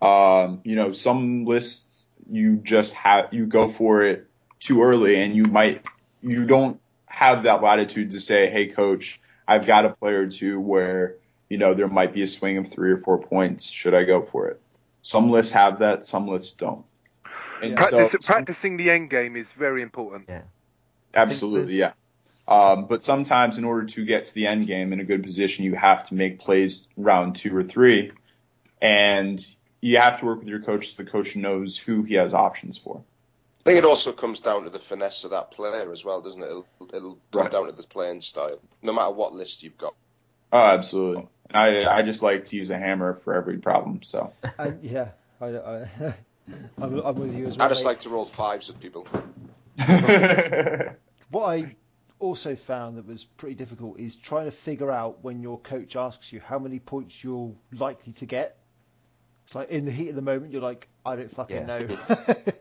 Um, 0.00 0.60
you 0.64 0.76
know, 0.76 0.92
some 0.92 1.44
lists 1.44 2.08
you 2.30 2.56
just 2.56 2.94
have 2.94 3.32
you 3.32 3.46
go 3.46 3.68
for 3.68 4.02
it 4.02 4.26
too 4.60 4.82
early, 4.82 5.16
and 5.16 5.36
you 5.36 5.44
might 5.44 5.84
you 6.22 6.46
don't 6.46 6.80
have 7.06 7.44
that 7.44 7.62
latitude 7.62 8.12
to 8.12 8.20
say, 8.20 8.48
"Hey, 8.48 8.66
coach, 8.66 9.20
I've 9.46 9.66
got 9.66 9.84
a 9.84 9.90
player 9.90 10.22
or 10.22 10.26
two 10.26 10.60
where 10.60 11.16
you 11.48 11.58
know 11.58 11.74
there 11.74 11.88
might 11.88 12.12
be 12.12 12.22
a 12.22 12.26
swing 12.26 12.58
of 12.58 12.68
three 12.68 12.90
or 12.90 12.98
four 12.98 13.18
points. 13.18 13.68
Should 13.68 13.94
I 13.94 14.04
go 14.04 14.22
for 14.22 14.48
it?" 14.48 14.60
Some 15.02 15.30
lists 15.30 15.52
have 15.52 15.80
that, 15.80 16.06
some 16.06 16.26
lists 16.28 16.56
don't. 16.56 16.84
And 17.62 17.76
Practice, 17.76 18.12
so- 18.12 18.18
practicing 18.24 18.76
the 18.76 18.90
end 18.90 19.10
game 19.10 19.36
is 19.36 19.50
very 19.52 19.82
important. 19.82 20.24
Yeah. 20.28 20.42
Absolutely, 21.14 21.76
yeah. 21.76 21.92
Um, 22.46 22.86
but 22.86 23.02
sometimes, 23.02 23.56
in 23.56 23.64
order 23.64 23.86
to 23.86 24.04
get 24.04 24.26
to 24.26 24.34
the 24.34 24.46
end 24.46 24.66
game 24.66 24.92
in 24.92 25.00
a 25.00 25.04
good 25.04 25.22
position, 25.22 25.64
you 25.64 25.74
have 25.74 26.08
to 26.08 26.14
make 26.14 26.40
plays 26.40 26.88
round 26.96 27.36
two 27.36 27.56
or 27.56 27.64
three, 27.64 28.12
and 28.82 29.44
you 29.80 29.96
have 29.98 30.20
to 30.20 30.26
work 30.26 30.40
with 30.40 30.48
your 30.48 30.60
coach 30.60 30.94
so 30.94 31.02
the 31.02 31.10
coach 31.10 31.36
knows 31.36 31.78
who 31.78 32.02
he 32.02 32.14
has 32.14 32.34
options 32.34 32.76
for. 32.76 33.02
I 33.66 33.70
think 33.70 33.78
it 33.78 33.84
also 33.86 34.12
comes 34.12 34.40
down 34.40 34.64
to 34.64 34.70
the 34.70 34.78
finesse 34.78 35.24
of 35.24 35.30
that 35.30 35.50
player 35.50 35.90
as 35.90 36.04
well, 36.04 36.20
doesn't 36.20 36.42
it? 36.42 36.46
It'll, 36.46 36.66
it'll 36.92 37.18
come 37.32 37.42
Right. 37.42 37.50
down 37.50 37.66
to 37.66 37.72
the 37.72 37.82
playing 37.84 38.20
style, 38.20 38.60
no 38.82 38.92
matter 38.92 39.12
what 39.12 39.32
list 39.32 39.62
you've 39.62 39.78
got. 39.78 39.94
Oh, 40.52 40.58
absolutely. 40.58 41.26
And 41.50 41.56
I 41.86 41.96
I 41.98 42.02
just 42.02 42.22
like 42.22 42.44
to 42.46 42.56
use 42.56 42.70
a 42.70 42.76
hammer 42.78 43.14
for 43.14 43.34
every 43.34 43.58
problem. 43.58 44.02
So 44.02 44.32
And 44.58 44.82
yeah, 44.82 45.12
I, 45.40 45.46
I, 45.46 45.88
I'm, 46.82 46.98
I'm 47.00 47.14
with 47.14 47.34
you 47.34 47.46
as 47.46 47.56
well. 47.56 47.66
I 47.66 47.68
just 47.70 47.84
mate. 47.84 47.90
like 47.92 48.00
to 48.00 48.10
roll 48.10 48.26
fives 48.26 48.68
at 48.70 48.78
people. 48.80 49.06
What 51.30 51.44
I 51.46 51.74
also 52.20 52.54
found 52.54 52.98
that 52.98 53.06
was 53.06 53.24
pretty 53.24 53.54
difficult 53.56 53.98
is 53.98 54.14
trying 54.16 54.44
to 54.44 54.50
figure 54.50 54.90
out 54.90 55.24
when 55.24 55.40
your 55.42 55.58
coach 55.58 55.96
asks 55.96 56.32
you 56.32 56.40
how 56.40 56.58
many 56.58 56.78
points 56.78 57.24
you're 57.24 57.52
likely 57.72 58.12
to 58.14 58.26
get. 58.26 58.58
It's 59.44 59.54
like 59.54 59.70
in 59.70 59.84
the 59.84 59.90
heat 59.90 60.10
of 60.10 60.16
the 60.16 60.22
moment, 60.22 60.52
you're 60.52 60.62
like, 60.62 60.88
I 61.06 61.16
don't 61.16 61.30
fucking 61.30 61.56
Yeah. 61.56 61.66
know. 61.66 61.88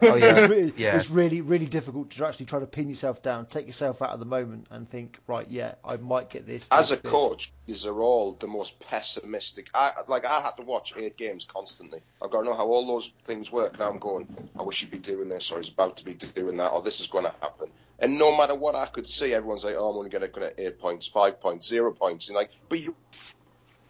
Oh, 0.05 0.15
yeah. 0.15 0.31
it's, 0.31 0.49
really, 0.49 0.73
Yeah. 0.75 0.95
it's 0.97 1.09
really, 1.09 1.39
really 1.39 1.65
difficult 1.65 2.09
to 2.11 2.27
actually 2.27 2.47
try 2.47 2.59
to 2.59 2.65
pin 2.65 2.89
yourself 2.89 3.21
down, 3.21 3.45
take 3.45 3.67
yourself 3.67 4.01
out 4.01 4.09
of 4.09 4.19
the 4.19 4.25
moment, 4.25 4.67
and 4.69 4.87
think, 4.89 5.17
right, 5.27 5.47
yeah, 5.49 5.75
I 5.85 5.95
might 5.95 6.29
get 6.29 6.45
this. 6.45 6.67
As 6.71 6.89
this, 6.89 6.99
a 6.99 7.01
this. 7.03 7.11
coach, 7.11 7.53
these 7.67 7.85
are 7.85 7.97
all 8.01 8.33
the 8.33 8.47
most 8.47 8.79
pessimistic. 8.81 9.69
I 9.73 9.91
like 10.09 10.25
I 10.25 10.41
had 10.41 10.57
to 10.57 10.63
watch 10.63 10.93
eight 10.97 11.15
games 11.15 11.45
constantly. 11.45 12.01
I've 12.21 12.31
got 12.31 12.39
to 12.41 12.45
know 12.47 12.53
how 12.53 12.67
all 12.67 12.85
those 12.85 13.11
things 13.23 13.49
work. 13.49 13.79
Now 13.79 13.89
I'm 13.89 13.97
going, 13.99 14.27
I 14.59 14.63
wish 14.63 14.81
he'd 14.81 14.91
be 14.91 14.97
doing 14.99 15.29
this, 15.29 15.49
or 15.51 15.57
he's 15.59 15.69
about 15.69 15.97
to 15.97 16.05
be 16.05 16.13
doing 16.13 16.57
that, 16.57 16.71
or 16.71 16.81
this 16.81 16.99
is 16.99 17.07
going 17.07 17.23
to 17.23 17.33
happen. 17.41 17.69
And 17.99 18.19
no 18.19 18.35
matter 18.35 18.55
what 18.55 18.75
I 18.75 18.87
could 18.87 19.07
see, 19.07 19.33
everyone's 19.33 19.63
like, 19.63 19.75
oh, 19.77 19.89
I'm 19.89 19.95
only 19.97 20.09
going 20.09 20.29
to 20.29 20.39
get 20.39 20.55
eight 20.57 20.79
points, 20.79 21.07
five 21.07 21.39
points, 21.39 21.69
zero 21.69 21.93
points. 21.93 22.27
And 22.27 22.35
like, 22.35 22.51
but 22.67 22.81
you 22.81 22.93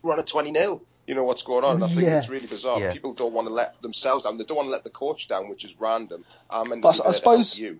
run 0.03 0.19
a 0.19 0.23
20 0.23 0.51
nil. 0.51 0.83
You 1.07 1.15
know 1.15 1.23
what's 1.25 1.41
going 1.43 1.63
on. 1.65 1.75
And 1.75 1.83
I 1.83 1.87
think 1.87 2.03
Yeah. 2.03 2.17
it's 2.19 2.29
really 2.29 2.47
bizarre. 2.47 2.79
Yeah. 2.79 2.91
People 2.93 3.13
don't 3.13 3.33
want 3.33 3.47
to 3.47 3.53
let 3.53 3.81
themselves 3.81 4.23
down. 4.23 4.37
They 4.37 4.45
don't 4.45 4.55
want 4.57 4.67
to 4.67 4.71
let 4.71 4.83
the 4.85 4.89
coach 4.89 5.27
down, 5.27 5.49
which 5.49 5.65
is 5.65 5.75
random. 5.79 6.23
Um, 6.49 6.61
I'm 6.63 6.69
meant 6.69 6.81
to 6.81 6.87
But 6.87 7.03
be 7.03 7.09
I 7.09 7.11
suppose- 7.11 7.57
help 7.57 7.61
you. 7.71 7.79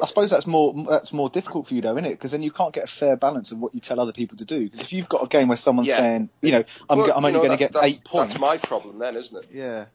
I 0.00 0.06
suppose 0.06 0.30
that's 0.30 0.46
more 0.46 0.72
that's 0.88 1.12
more 1.12 1.28
difficult 1.28 1.66
for 1.66 1.74
you 1.74 1.80
though, 1.80 1.94
isn't 1.94 2.04
it? 2.06 2.10
Because 2.10 2.30
then 2.30 2.44
you 2.44 2.52
can't 2.52 2.72
get 2.72 2.84
a 2.84 2.86
fair 2.86 3.16
balance 3.16 3.50
of 3.50 3.58
what 3.58 3.74
you 3.74 3.80
tell 3.80 3.98
other 3.98 4.12
people 4.12 4.38
to 4.38 4.44
do. 4.44 4.64
Because 4.70 4.82
if 4.82 4.92
you've 4.92 5.08
got 5.08 5.24
a 5.24 5.26
game 5.26 5.48
where 5.48 5.56
someone's 5.56 5.88
Yeah. 5.88 5.96
saying, 5.96 6.28
you 6.42 6.52
know, 6.52 6.62
I'm, 6.88 6.98
Well, 6.98 7.08
go- 7.08 7.12
I'm 7.14 7.22
you 7.22 7.26
only 7.28 7.32
know, 7.32 7.38
going 7.46 7.50
to 7.50 7.56
get 7.56 7.74
eight 7.82 8.00
points. 8.04 8.34
That's 8.34 8.40
my 8.40 8.56
problem 8.58 9.00
then, 9.00 9.16
isn't 9.16 9.36
it? 9.36 9.50
Yeah. 9.52 9.86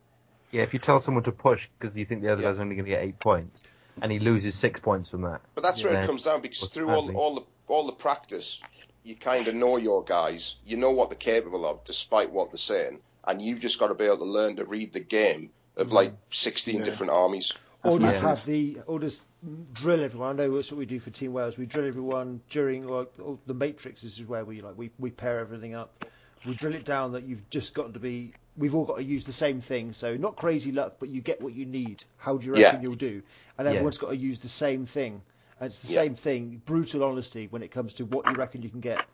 Yeah, 0.52 0.64
if 0.64 0.74
you 0.74 0.80
tell 0.80 1.00
someone 1.00 1.24
to 1.24 1.32
push 1.32 1.70
because 1.80 1.96
you 1.96 2.06
think 2.06 2.24
the 2.24 2.34
other 2.34 2.42
Yeah. 2.42 2.50
guy's 2.50 2.60
only 2.60 2.76
going 2.76 2.84
to 2.88 2.92
get 2.92 3.04
eight 3.04 3.20
points, 3.22 3.62
and 4.02 4.12
he 4.12 4.20
loses 4.20 4.54
six 4.56 4.82
points 4.82 5.10
from 5.10 5.22
that. 5.22 5.40
But 5.54 5.64
that's 5.64 5.82
where 5.82 5.94
Yeah. 5.94 6.04
it 6.04 6.08
comes 6.08 6.26
down 6.26 6.42
because 6.42 6.68
through 6.68 6.90
all, 6.90 7.16
all 7.16 7.36
the 7.36 7.44
all 7.70 7.86
the 7.86 7.94
practice, 7.94 8.60
you 9.06 9.16
kind 9.16 9.48
of 9.48 9.56
know 9.56 9.78
your 9.78 10.04
guys. 10.04 10.56
You 10.66 10.78
know 10.78 10.92
what 10.92 11.10
they're 11.10 11.18
capable 11.18 11.66
of, 11.66 11.84
despite 11.86 12.32
what 12.32 12.52
they're 12.52 12.58
saying, 12.58 13.00
and 13.26 13.42
you've 13.42 13.60
just 13.60 13.80
got 13.80 13.88
to 13.90 13.96
be 13.96 14.06
able 14.06 14.18
to 14.18 14.26
learn 14.26 14.56
to 14.58 14.66
read 14.66 14.94
the 14.94 15.00
game 15.00 15.52
of 15.78 15.94
like 15.94 16.12
mm. 16.12 16.18
16 16.32 16.78
Yeah. 16.78 16.84
different 16.84 17.14
armies. 17.14 17.54
Or 17.84 18.00
just 18.00 18.02
massive. 18.02 18.22
have 18.24 18.46
the, 18.46 18.80
or 18.88 19.00
just 19.00 19.28
drill 19.74 20.04
everyone. 20.04 20.30
I 20.40 20.46
know 20.46 20.56
that's 20.56 20.72
what 20.72 20.80
we 20.80 20.88
do 20.88 21.00
for 21.00 21.12
Team 21.12 21.34
Wales. 21.34 21.56
We 21.56 21.68
drill 21.68 21.88
everyone 21.88 22.42
during 22.50 22.88
like 22.88 23.12
the 23.46 23.54
Matrix. 23.54 24.02
This 24.02 24.20
is 24.20 24.26
where 24.26 24.44
we 24.44 24.62
like 24.62 24.76
we, 24.76 24.90
we 24.98 25.12
pair 25.12 25.40
everything 25.40 25.76
up. 25.76 26.04
We 26.48 26.56
drill 26.56 26.74
it 26.74 26.84
down 26.86 27.12
that 27.12 27.26
you've 27.26 27.48
just 27.52 27.76
got 27.76 27.94
to 27.94 28.00
be. 28.00 28.34
We've 28.58 28.74
all 28.74 28.86
got 28.86 28.98
to 28.98 29.04
use 29.04 29.26
the 29.26 29.32
same 29.32 29.62
thing. 29.62 29.94
So 29.94 30.18
not 30.18 30.36
crazy 30.36 30.72
luck, 30.72 30.96
but 31.00 31.10
you 31.10 31.22
get 31.22 31.42
what 31.42 31.54
you 31.54 31.66
need. 31.68 32.04
How 32.18 32.38
do 32.38 32.46
you 32.48 32.56
Yeah. 32.56 32.66
reckon 32.70 32.82
you'll 32.82 32.96
do? 32.96 33.22
And 33.58 33.66
Yeah. 33.66 33.74
everyone's 33.74 34.00
got 34.00 34.10
to 34.10 34.18
use 34.18 34.40
the 34.40 34.48
same 34.48 34.88
thing. 34.88 35.22
And 35.60 35.68
it's 35.68 35.82
the 35.84 35.94
Yeah. 35.94 36.02
same 36.02 36.16
thing. 36.16 36.62
Brutal 36.66 37.04
honesty 37.04 37.48
when 37.50 37.64
it 37.64 37.72
comes 37.72 37.94
to 37.96 38.06
what 38.06 38.26
you 38.28 38.34
reckon 38.34 38.62
you 38.62 38.70
can 38.70 38.82
get. 38.82 39.06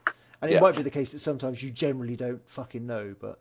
And 0.41 0.49
it 0.49 0.55
Yeah. 0.55 0.61
might 0.61 0.75
be 0.75 0.81
the 0.81 0.89
case 0.89 1.11
that 1.11 1.19
sometimes 1.19 1.61
you 1.61 1.69
generally 1.69 2.15
don't 2.15 2.41
fucking 2.49 2.85
know, 2.87 3.15
but 3.19 3.39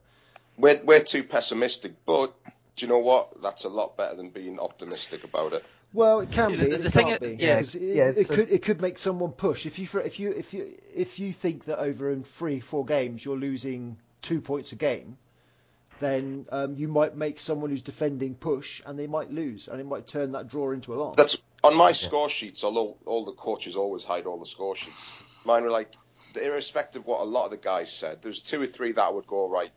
We're 0.59 0.81
we're 0.85 1.01
too 1.03 1.25
pessimistic, 1.25 1.93
but 2.05 2.35
do 2.77 2.85
you 2.85 2.89
know 2.89 2.99
what? 2.99 3.41
That's 3.43 3.65
a 3.65 3.69
lot 3.71 3.97
better 3.97 4.15
than 4.17 4.29
being 4.31 4.59
optimistic 4.59 5.25
about 5.25 5.55
it. 5.55 5.65
Well, 5.95 6.21
it 6.21 6.31
can 6.31 6.51
be. 6.53 6.57
the- 6.59 6.73
it 6.87 6.93
thing 6.93 7.07
can't 7.09 7.23
is- 7.23 7.37
be. 7.37 7.43
yeah, 7.43 7.57
'cause 7.57 7.75
it, 7.75 7.83
yeah, 7.97 8.13
it 8.15 8.29
could 8.29 8.51
it 8.51 8.63
could 8.63 8.81
make 8.83 8.99
someone 8.99 9.33
push. 9.33 9.65
If 9.67 9.79
you 9.79 9.89
if 10.05 10.21
you 10.21 10.31
if 10.33 10.53
you 10.53 10.79
if 10.95 11.19
you 11.19 11.33
think 11.33 11.65
that 11.65 11.79
over 11.79 12.11
in 12.11 12.23
three 12.23 12.61
four 12.61 12.85
games 12.85 13.25
you're 13.25 13.39
losing 13.39 13.97
two 14.21 14.41
points 14.43 14.73
a 14.73 14.77
game, 14.77 15.17
then 15.99 16.47
um, 16.51 16.75
you 16.77 16.89
might 16.89 17.17
make 17.17 17.41
someone 17.41 17.71
who's 17.71 17.83
defending 17.83 18.35
push, 18.35 18.83
and 18.87 18.99
they 18.99 19.07
might 19.07 19.31
lose, 19.33 19.69
and 19.69 19.81
it 19.81 19.85
might 19.87 20.07
turn 20.07 20.33
that 20.33 20.49
draw 20.49 20.71
into 20.73 20.95
a 20.95 20.97
loss. 20.97 21.17
That's 21.17 21.39
on 21.65 21.77
my 21.77 21.93
score 21.93 22.29
sheets. 22.29 22.65
Although 22.65 22.97
all 23.07 23.25
the 23.25 23.33
coaches 23.33 23.77
always 23.77 24.05
hide 24.05 24.27
all 24.27 24.39
the 24.39 24.47
score 24.47 24.77
sheets, 24.77 24.97
mine 25.45 25.63
were 25.63 25.71
like, 25.71 25.93
irrespective 26.41 27.03
of 27.03 27.07
what 27.07 27.21
a 27.21 27.25
lot 27.25 27.47
of 27.47 27.51
the 27.51 27.57
guys 27.57 27.93
said, 27.93 28.23
there's 28.23 28.41
two 28.41 28.63
or 28.63 28.67
three 28.67 28.93
that 28.93 29.15
would 29.15 29.27
go 29.27 29.49
right. 29.49 29.71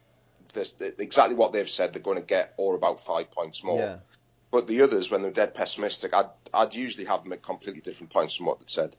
This, 0.54 0.76
exactly 1.00 1.36
what 1.36 1.52
they've 1.52 1.70
said 1.70 1.94
they're 1.94 2.02
going 2.02 2.20
to 2.20 2.24
get, 2.24 2.54
or 2.58 2.76
about 2.76 3.00
five 3.00 3.32
points 3.32 3.64
more. 3.64 3.80
yeah. 3.80 3.98
But 4.52 4.68
the 4.68 4.84
others, 4.84 5.10
when 5.10 5.24
they're 5.24 5.32
dead 5.32 5.56
pessimistic, 5.56 6.14
I'd, 6.16 6.28
I'd 6.54 6.76
usually 6.76 7.06
have 7.06 7.24
them 7.24 7.34
at 7.34 7.42
completely 7.42 7.82
different 7.82 8.12
points 8.14 8.36
from 8.36 8.46
what 8.46 8.60
they'd 8.60 8.70
said. 8.70 8.96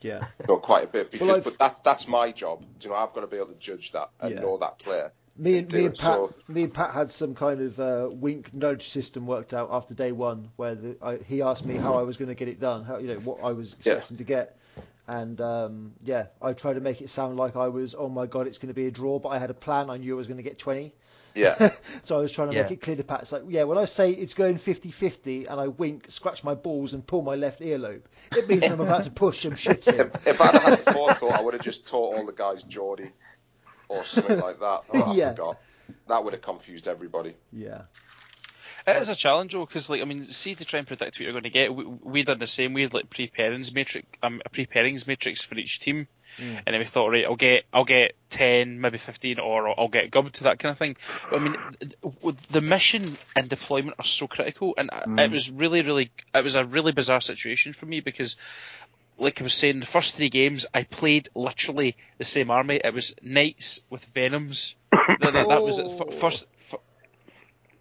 Yeah. 0.00 0.26
No, 0.48 0.56
quite 0.56 0.82
a 0.84 0.88
bit. 0.88 1.12
Because, 1.12 1.28
Well, 1.28 1.40
but 1.44 1.58
that, 1.60 1.84
that's 1.84 2.08
my 2.08 2.32
job. 2.32 2.64
You 2.80 2.90
know, 2.90 2.96
I've 2.96 3.12
got 3.12 3.20
to 3.20 3.28
be 3.28 3.36
able 3.36 3.48
to 3.48 3.54
judge 3.54 3.92
that 3.92 4.10
and 4.20 4.34
Yeah. 4.34 4.40
know 4.40 4.56
that 4.58 4.80
player. 4.80 5.12
Me 5.38 5.58
and 5.58 5.70
me 5.72 5.84
and 5.86 5.94
Pat, 5.94 5.98
so- 6.14 6.34
me 6.48 6.62
and 6.64 6.72
Pat 6.72 6.92
had 6.92 7.10
some 7.12 7.34
kind 7.34 7.60
of 7.60 7.78
uh, 7.78 8.08
wink 8.10 8.54
nudge 8.54 8.88
system 8.88 9.26
worked 9.26 9.52
out 9.52 9.68
after 9.70 9.94
day 9.94 10.12
one, 10.12 10.48
where 10.56 10.74
the, 10.74 10.96
I, 11.02 11.16
he 11.16 11.42
asked 11.42 11.66
me 11.66 11.76
how 11.76 11.96
I 11.96 12.02
was 12.02 12.16
going 12.16 12.28
to 12.28 12.34
get 12.34 12.48
it 12.48 12.58
done, 12.60 12.84
how 12.84 12.98
you 12.98 13.08
know 13.08 13.16
what 13.20 13.40
I 13.42 13.52
was 13.52 13.76
Yeah. 13.82 13.92
expecting 13.94 14.16
to 14.18 14.24
get, 14.24 14.56
and 15.06 15.40
um, 15.40 15.92
yeah, 16.04 16.26
I 16.40 16.52
tried 16.54 16.74
to 16.74 16.80
make 16.80 17.00
it 17.02 17.10
sound 17.10 17.36
like 17.36 17.54
I 17.56 17.68
was, 17.68 17.94
oh 17.96 18.08
my 18.08 18.26
god, 18.26 18.46
it's 18.46 18.58
going 18.58 18.68
to 18.68 18.74
be 18.74 18.86
a 18.86 18.90
draw, 18.90 19.18
but 19.18 19.28
I 19.30 19.38
had 19.38 19.50
a 19.50 19.54
plan. 19.54 19.90
I 19.90 19.98
knew 19.98 20.14
I 20.14 20.16
was 20.16 20.26
going 20.26 20.38
to 20.38 20.42
get 20.42 20.58
twenty, 20.58 20.94
Yeah. 21.34 21.54
so 22.02 22.16
I 22.18 22.20
was 22.22 22.32
trying 22.32 22.48
to 22.48 22.54
Yeah. 22.54 22.62
make 22.62 22.70
it 22.72 22.80
clear 22.80 22.96
to 22.96 23.04
Pat. 23.04 23.20
It's 23.22 23.32
like, 23.32 23.42
yeah, 23.48 23.64
when 23.64 23.76
I 23.76 23.84
say 23.84 24.10
it's 24.12 24.32
going 24.34 24.54
50-50 24.54 25.50
and 25.50 25.60
I 25.60 25.68
wink, 25.68 26.06
scratch 26.08 26.44
my 26.44 26.54
balls, 26.54 26.94
and 26.94 27.06
pull 27.06 27.20
my 27.22 27.34
left 27.34 27.60
earlobe, 27.60 28.02
it 28.34 28.48
means 28.48 28.70
I'm 28.70 28.80
about 28.80 29.02
to 29.04 29.10
push 29.10 29.40
some 29.40 29.54
shit 29.54 29.86
in. 29.88 30.00
if, 30.00 30.26
if 30.26 30.40
I'd 30.40 30.54
had 30.62 30.78
the 30.78 30.92
forethought, 30.92 31.34
I 31.34 31.42
would 31.42 31.52
have 31.54 31.62
just 31.62 31.86
taught 31.86 32.16
all 32.16 32.24
the 32.24 32.32
guys 32.32 32.64
Geordie 32.64 33.10
or 33.88 34.04
something 34.04 34.38
like 34.40 34.60
that. 34.60 34.82
Oh, 34.92 35.02
I 35.02 35.14
Yeah. 35.14 35.30
forgot. 35.30 35.60
That 36.08 36.24
would 36.24 36.32
have 36.32 36.42
confused 36.42 36.86
everybody. 36.88 37.34
Yeah, 37.52 37.82
It 38.86 38.96
is 38.96 39.08
a 39.08 39.14
challenge 39.16 39.52
though, 39.52 39.66
because 39.66 39.88
like 39.90 40.02
I 40.02 40.04
mean, 40.04 40.22
see 40.22 40.54
to 40.54 40.64
try 40.64 40.78
and 40.78 40.86
predict 40.86 41.16
what 41.16 41.20
you're 41.20 41.32
going 41.32 41.44
to 41.44 41.50
get. 41.50 41.74
We, 41.74 41.84
we 41.84 42.22
done 42.22 42.38
the 42.38 42.46
same. 42.46 42.72
We 42.74 42.82
had 42.82 42.94
like 42.94 43.10
pre-pairings 43.10 43.74
matrix, 43.74 44.06
um, 44.22 44.40
a 44.44 44.48
pre-pairings 44.48 45.06
matrix 45.06 45.42
for 45.42 45.56
each 45.56 45.80
team, 45.80 46.06
and 46.38 46.62
then 46.66 46.78
we 46.78 46.84
thought, 46.84 47.08
right, 47.10 47.24
I'll 47.24 47.34
get, 47.36 47.64
I'll 47.72 47.84
get 47.84 48.14
ten, 48.30 48.80
maybe 48.80 48.98
fifteen, 48.98 49.38
or 49.40 49.68
I'll, 49.68 49.74
I'll 49.78 49.88
get 49.88 50.10
gubbed 50.10 50.34
to 50.36 50.44
that 50.44 50.58
kind 50.60 50.70
of 50.72 50.78
thing. 50.78 50.96
But, 51.30 51.36
I 51.36 51.38
mean, 51.40 51.56
th- 51.80 52.36
the 52.50 52.60
mission 52.60 53.02
and 53.34 53.48
deployment 53.48 53.96
are 53.98 54.04
so 54.04 54.26
critical, 54.28 54.74
and 54.78 54.90
I- 54.92 55.24
it 55.24 55.30
was 55.30 55.50
really, 55.50 55.82
really, 55.82 56.10
it 56.34 56.44
was 56.44 56.54
a 56.56 56.64
really 56.64 56.92
bizarre 56.92 57.20
situation 57.20 57.72
for 57.72 57.86
me 57.86 58.00
because. 58.00 58.36
Like 59.18 59.40
I 59.40 59.44
was 59.44 59.54
saying, 59.54 59.80
the 59.80 59.86
first 59.86 60.14
three 60.14 60.28
games 60.28 60.66
I 60.74 60.82
played 60.82 61.28
literally 61.34 61.96
the 62.18 62.24
same 62.24 62.50
army. 62.50 62.80
It 62.84 62.92
was 62.92 63.14
knights 63.22 63.82
with 63.90 64.04
venoms. 64.06 64.74
that, 64.92 65.18
that, 65.20 65.48
that 65.48 65.62
was 65.62 65.78
it. 65.78 65.86
F- 65.86 66.02
Oh. 66.06 66.10
first. 66.10 66.46
F- 66.58 66.74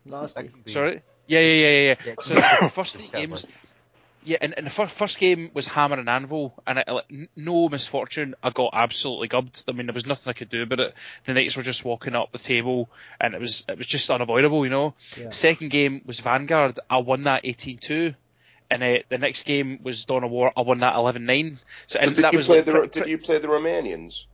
nasty. 0.05 0.43
That 0.43 0.53
could 0.53 0.65
be- 0.65 0.71
Sorry. 0.71 1.01
Yeah, 1.27 1.39
yeah, 1.39 1.45
yeah, 1.53 1.69
yeah. 1.69 1.81
yeah. 1.89 1.95
Yeah, 2.05 2.13
So 2.21 2.35
the 2.35 2.69
first 2.69 2.95
three 2.97 3.09
Yeah, 3.13 3.19
games, 3.25 3.45
Yeah, 4.23 4.37
and, 4.41 4.53
and 4.57 4.65
the 4.65 4.69
first 4.71 4.95
first 4.95 5.17
game 5.19 5.51
was 5.53 5.67
hammer 5.67 5.99
and 5.99 6.07
anvil, 6.09 6.53
and 6.65 6.79
I, 6.79 6.91
like, 6.91 7.05
n- 7.11 7.29
no 7.35 7.67
misfortune. 7.69 8.35
I 8.43 8.49
got 8.51 8.71
absolutely 8.73 9.27
gubbed. 9.27 9.63
I 9.67 9.71
mean, 9.71 9.87
there 9.87 9.93
was 9.93 10.05
nothing 10.05 10.29
I 10.31 10.33
could 10.33 10.49
do 10.49 10.63
about 10.63 10.79
it. 10.79 10.93
The 11.25 11.33
knights 11.33 11.57
were 11.57 11.63
just 11.63 11.83
walking 11.85 12.15
up 12.15 12.31
the 12.31 12.37
table, 12.39 12.89
and 13.19 13.33
it 13.33 13.41
was 13.41 13.65
it 13.67 13.77
was 13.77 13.87
just 13.87 14.09
unavoidable, 14.09 14.63
you 14.65 14.71
know. 14.71 14.93
Yeah. 15.19 15.31
Second 15.31 15.69
game 15.69 16.01
was 16.05 16.19
Vanguard. 16.21 16.79
I 16.89 16.97
won 16.97 17.23
that 17.23 17.43
18-2. 17.43 18.15
And 18.71 18.81
uh, 18.83 18.97
the 19.09 19.17
next 19.17 19.45
game 19.45 19.79
was 19.83 20.05
Dawn 20.05 20.23
of 20.23 20.31
War. 20.31 20.51
I 20.57 20.61
won 20.61 20.79
that 20.79 20.95
11-9. 20.95 21.57
So, 21.87 21.99
and 21.99 22.09
So 22.09 22.15
did 22.15 22.23
that 22.23 22.33
you 22.33 22.37
was 22.37 22.47
play 22.47 22.57
like, 22.57 22.65
the 22.65 22.71
pre- 22.71 22.87
Did 22.87 23.07
you 23.07 23.17
play 23.19 23.37
the 23.37 23.47
Romanians? 23.47 24.25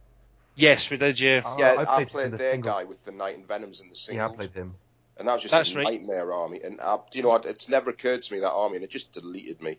yes, 0.55 0.89
we 0.89 0.97
did. 0.97 1.19
Yeah, 1.19 1.41
Oh, 1.43 1.57
yeah, 1.59 1.75
I 1.77 1.81
I 1.81 1.85
played 1.85 2.07
played, 2.09 2.31
the 2.31 2.37
their 2.37 2.53
single. 2.53 2.71
guy 2.71 2.83
with 2.85 3.03
the 3.03 3.11
Knight 3.11 3.37
and 3.37 3.47
Venoms 3.47 3.81
in 3.81 3.89
the 3.89 3.95
singles. 3.95 4.29
Yeah, 4.29 4.33
I 4.33 4.35
played 4.35 4.53
him. 4.53 4.75
and 5.17 5.27
that 5.27 5.33
was 5.33 5.41
just 5.43 5.51
That's 5.53 5.75
a 5.75 5.79
right. 5.79 5.83
nightmare 5.85 6.31
army. 6.33 6.61
And 6.63 6.79
uh, 6.79 6.99
you 7.11 7.23
know, 7.23 7.29
what, 7.29 7.45
it's 7.45 7.67
never 7.67 7.89
occurred 7.91 8.21
to 8.23 8.33
me 8.33 8.39
that 8.39 8.51
army, 8.51 8.75
and 8.77 8.83
it 8.85 8.89
just 8.89 9.11
deleted 9.11 9.61
me. 9.61 9.77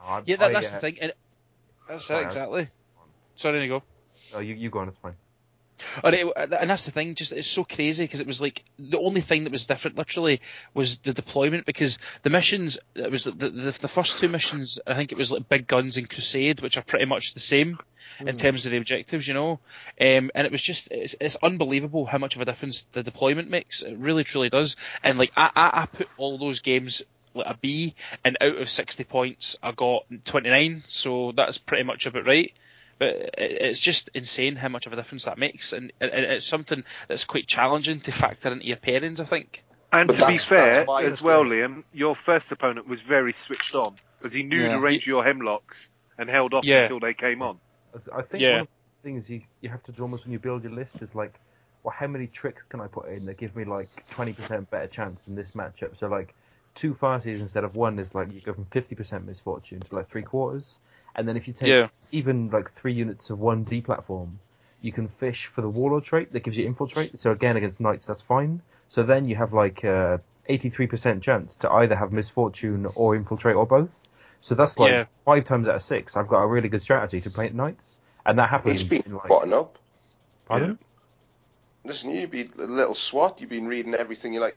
Oh, 0.00 0.04
I- 0.06 0.22
yeah, 0.26 0.36
that, 0.36 0.52
that's 0.52 0.72
uh, 0.72 0.74
the 0.74 0.80
thing. 0.80 0.96
And 1.00 1.12
that's 1.88 2.04
it 2.04 2.06
Sorry, 2.06 2.22
I- 2.22 2.26
exactly. 2.26 2.68
Sorry, 3.34 3.54
there 3.54 3.62
you 3.64 3.68
go. 3.70 3.82
Oh, 4.34 4.40
you, 4.40 4.54
you 4.54 4.70
go 4.70 4.80
on, 4.80 4.88
it's 4.88 4.98
fine. 4.98 5.14
And, 6.02 6.14
it, 6.14 6.26
and 6.36 6.70
that's 6.70 6.86
the 6.86 6.90
thing, 6.90 7.14
just 7.14 7.32
it's 7.32 7.48
so 7.48 7.64
crazy 7.64 8.04
because 8.04 8.20
it 8.20 8.26
was 8.26 8.40
like 8.40 8.64
the 8.78 8.98
only 8.98 9.20
thing 9.20 9.44
that 9.44 9.52
was 9.52 9.66
different, 9.66 9.96
literally, 9.96 10.40
was 10.74 10.98
the 10.98 11.12
deployment. 11.12 11.66
Because 11.66 11.98
the 12.22 12.30
missions, 12.30 12.78
it 12.94 13.10
was 13.10 13.24
the, 13.24 13.32
the, 13.32 13.48
the 13.48 13.88
first 13.88 14.18
two 14.18 14.28
missions. 14.28 14.78
I 14.86 14.94
think 14.94 15.12
it 15.12 15.18
was 15.18 15.32
like 15.32 15.48
Big 15.48 15.66
Guns 15.66 15.96
and 15.96 16.08
Crusade, 16.08 16.60
which 16.60 16.76
are 16.76 16.82
pretty 16.82 17.06
much 17.06 17.34
the 17.34 17.40
same 17.40 17.78
in 18.20 18.36
terms 18.36 18.64
of 18.64 18.72
the 18.72 18.78
objectives, 18.78 19.28
you 19.28 19.34
know. 19.34 19.58
Um, 20.00 20.30
and 20.34 20.46
it 20.46 20.52
was 20.52 20.62
just 20.62 20.88
it's, 20.90 21.16
it's 21.20 21.36
unbelievable 21.42 22.06
how 22.06 22.18
much 22.18 22.36
of 22.36 22.42
a 22.42 22.44
difference 22.44 22.86
the 22.92 23.02
deployment 23.02 23.50
makes. 23.50 23.82
It 23.82 23.98
really, 23.98 24.24
truly 24.24 24.48
does. 24.48 24.76
And 25.02 25.18
like 25.18 25.32
I, 25.36 25.50
I, 25.54 25.70
I 25.82 25.86
put 25.86 26.08
all 26.16 26.38
those 26.38 26.60
games 26.60 27.02
like 27.34 27.46
a 27.46 27.58
B, 27.60 27.94
and 28.24 28.38
out 28.40 28.56
of 28.56 28.70
sixty 28.70 29.04
points, 29.04 29.58
I 29.62 29.72
got 29.72 30.06
twenty 30.24 30.48
nine. 30.48 30.82
So 30.86 31.32
that's 31.32 31.58
pretty 31.58 31.84
much 31.84 32.06
about 32.06 32.26
right 32.26 32.52
but 32.98 33.30
it's 33.38 33.80
just 33.80 34.10
insane 34.14 34.56
how 34.56 34.68
much 34.68 34.86
of 34.86 34.92
a 34.92 34.96
difference 34.96 35.24
that 35.24 35.38
makes, 35.38 35.72
and 35.72 35.92
and 36.00 36.10
it's 36.12 36.46
something 36.46 36.84
that's 37.08 37.24
quite 37.24 37.46
challenging 37.46 38.00
to 38.00 38.12
factor 38.12 38.50
into 38.50 38.66
your 38.66 38.76
pairings. 38.76 39.20
I 39.20 39.24
think. 39.24 39.62
And 39.92 40.08
But 40.08 40.18
to 40.18 40.26
be 40.26 40.38
fair, 40.38 40.86
as 41.02 41.22
well, 41.22 41.44
good. 41.44 41.52
Liam, 41.52 41.84
your 41.92 42.16
first 42.16 42.50
opponent 42.50 42.88
was 42.88 43.00
very 43.00 43.32
switched 43.46 43.74
on 43.74 43.96
because 44.18 44.34
he 44.34 44.42
knew 44.42 44.62
Yeah. 44.62 44.72
the 44.74 44.80
range 44.80 45.04
of 45.04 45.06
your 45.06 45.24
hemlocks 45.24 45.76
and 46.18 46.28
held 46.28 46.54
off 46.54 46.64
Yeah. 46.64 46.82
until 46.82 47.00
they 47.00 47.14
came 47.14 47.40
on. 47.42 47.60
I 48.12 48.22
think 48.22 48.42
Yeah. 48.42 48.52
one 48.52 48.60
of 48.62 48.68
the 48.68 49.08
things 49.08 49.30
you, 49.30 49.42
you 49.60 49.68
have 49.68 49.82
to 49.84 49.92
do 49.92 50.02
almost 50.02 50.24
when 50.24 50.32
you 50.32 50.38
build 50.38 50.64
your 50.64 50.72
list 50.72 51.02
is 51.02 51.14
like, 51.14 51.38
well, 51.82 51.94
how 51.96 52.08
many 52.08 52.26
tricks 52.26 52.62
can 52.68 52.80
I 52.80 52.88
put 52.88 53.08
in 53.08 53.26
that 53.26 53.36
give 53.38 53.54
me 53.54 53.64
like 53.64 53.88
20% 54.10 54.68
better 54.70 54.88
chance 54.88 55.28
in 55.28 55.34
this 55.36 55.52
matchup? 55.52 55.96
So 55.96 56.08
like 56.08 56.34
two 56.74 56.92
Farsies 56.94 57.40
instead 57.40 57.64
of 57.64 57.76
one 57.76 57.98
is 57.98 58.14
like 58.14 58.32
you 58.32 58.40
go 58.40 58.52
from 58.52 58.66
50% 58.66 59.24
misfortune 59.24 59.80
to 59.80 59.94
like 59.94 60.08
three 60.08 60.22
quarters. 60.22 60.78
And 61.16 61.26
then 61.26 61.36
if 61.36 61.48
you 61.48 61.54
take 61.54 61.68
Yeah. 61.68 61.88
even 62.12 62.50
like 62.50 62.72
three 62.72 62.92
units 62.92 63.30
of 63.30 63.40
one 63.40 63.64
D 63.64 63.80
platform, 63.80 64.38
you 64.82 64.92
can 64.92 65.08
fish 65.08 65.46
for 65.46 65.62
the 65.62 65.68
Warlord 65.68 66.04
trait 66.04 66.32
that 66.32 66.40
gives 66.44 66.56
you 66.56 66.66
infiltrate. 66.66 67.18
So 67.18 67.32
again, 67.32 67.56
against 67.56 67.80
Knights, 67.80 68.06
that's 68.06 68.20
fine. 68.22 68.60
So 68.88 69.02
then 69.02 69.24
you 69.26 69.34
have 69.36 69.52
like 69.52 69.84
uh, 69.84 70.18
a 70.48 70.58
83% 70.58 71.22
chance 71.22 71.56
to 71.56 71.70
either 71.72 71.96
have 71.96 72.12
misfortune 72.12 72.86
or 72.94 73.16
infiltrate 73.16 73.56
or 73.56 73.66
both. 73.66 73.88
So 74.42 74.54
that's 74.54 74.78
like 74.78 74.92
Yeah. 74.92 75.04
five 75.24 75.44
times 75.46 75.66
out 75.66 75.74
of 75.76 75.82
six. 75.82 76.16
I've 76.16 76.28
got 76.28 76.42
a 76.42 76.46
really 76.46 76.68
good 76.68 76.82
strategy 76.82 77.20
to 77.22 77.30
play 77.30 77.46
at 77.46 77.54
Knights. 77.54 77.84
And 78.24 78.38
that 78.38 78.50
happens 78.50 78.74
He's 78.80 78.84
been 78.84 79.02
in 79.06 79.14
like. 79.14 79.28
button 79.28 79.52
up. 79.54 79.78
Pardon? 80.46 80.78
Listen, 81.84 82.10
you've 82.10 82.30
been 82.30 82.52
a 82.58 82.62
little 82.66 82.94
swat. 82.94 83.40
You've 83.40 83.50
been 83.50 83.66
reading 83.66 83.94
everything 83.94 84.32
You're 84.34 84.42
like. 84.42 84.56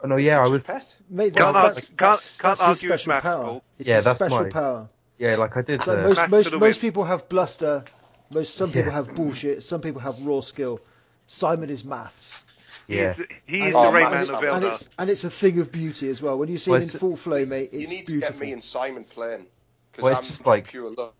Oh, 0.00 0.08
no, 0.08 0.16
yeah, 0.16 0.40
I 0.44 0.48
was. 0.48 0.62
Pet. 0.64 0.96
Mate, 1.10 1.34
Can't 1.34 1.52
that's, 1.52 1.54
argue- 1.54 1.64
that's, 1.74 1.88
can't- 1.88 1.98
that's, 1.98 2.40
can't 2.40 2.50
that's 2.50 2.60
argue 2.62 2.90
with 2.90 3.00
special 3.00 3.12
math, 3.14 3.22
power. 3.22 3.60
It's 3.78 3.88
Yeah, 3.88 3.94
his 3.96 4.04
that's 4.04 4.18
special 4.18 4.42
my- 4.42 4.50
power. 4.50 4.88
Yeah, 5.18 5.36
like 5.36 5.56
I 5.56 5.62
did. 5.62 5.82
So 5.82 5.98
Uh, 5.98 6.08
most 6.08 6.28
most 6.30 6.54
most 6.58 6.80
people 6.80 7.04
have 7.04 7.28
bluster. 7.28 7.84
Most 8.32 8.54
some 8.54 8.70
people 8.70 8.88
Yeah. 8.92 8.96
have 8.96 9.14
bullshit. 9.14 9.62
Some 9.62 9.80
people 9.80 10.00
have 10.00 10.20
raw 10.26 10.40
skill. 10.40 10.80
Simon 11.26 11.70
is 11.70 11.84
maths, 11.84 12.44
yeah. 12.86 13.14
He's, 13.14 13.26
he 13.46 13.60
is 13.68 13.74
Oh, 13.74 13.86
the 13.86 13.92
man, 13.92 14.02
Rayman 14.12 14.22
it's- 14.22 14.42
of 14.42 14.42
and 14.56 14.64
it's 14.64 14.90
and 14.98 15.10
it's 15.10 15.24
a 15.24 15.30
thing 15.30 15.58
of 15.60 15.70
beauty 15.72 16.08
as 16.08 16.20
well. 16.20 16.36
When 16.38 16.48
you 16.48 16.58
see 16.58 16.70
Well, 16.72 16.80
him 16.80 16.88
in 16.90 16.98
full 16.98 17.16
flow, 17.16 17.44
mate, 17.46 17.70
it's 17.72 17.82
you 17.90 17.96
need 17.96 18.06
beautiful. 18.06 18.32
to 18.34 18.38
get 18.40 18.46
me 18.46 18.52
and 18.52 18.62
Simon 18.62 19.04
playing 19.04 19.46
because 19.92 20.02
Well, 20.02 20.12
it's 20.12 20.20
I'm 20.22 20.26
just 20.26 20.46
like- 20.46 20.68
pure 20.68 20.90
luck. 20.90 21.14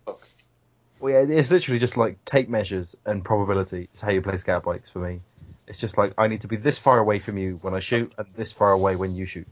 Well, 1.01 1.13
yeah, 1.13 1.37
it's 1.39 1.51
literally 1.51 1.79
just 1.79 1.97
like 1.97 2.23
tape 2.25 2.49
measures 2.49 2.97
and 3.07 3.25
probability. 3.25 3.89
It's 3.93 4.01
how 4.03 4.11
you 4.11 4.23
play 4.23 4.37
scout 4.39 4.65
bikes 4.65 4.89
for 4.89 4.99
me. 5.01 5.21
It's 5.67 5.79
just 5.79 5.97
like 5.97 6.13
I 6.19 6.27
need 6.29 6.43
to 6.43 6.49
be 6.49 6.57
this 6.57 6.77
far 6.79 6.99
away 6.99 7.19
from 7.19 7.39
you 7.39 7.59
when 7.63 7.75
I 7.75 7.81
shoot 7.81 8.13
and 8.19 8.27
this 8.37 8.53
far 8.53 8.73
away 8.73 8.97
when 8.97 9.15
you 9.15 9.25
shoot. 9.27 9.49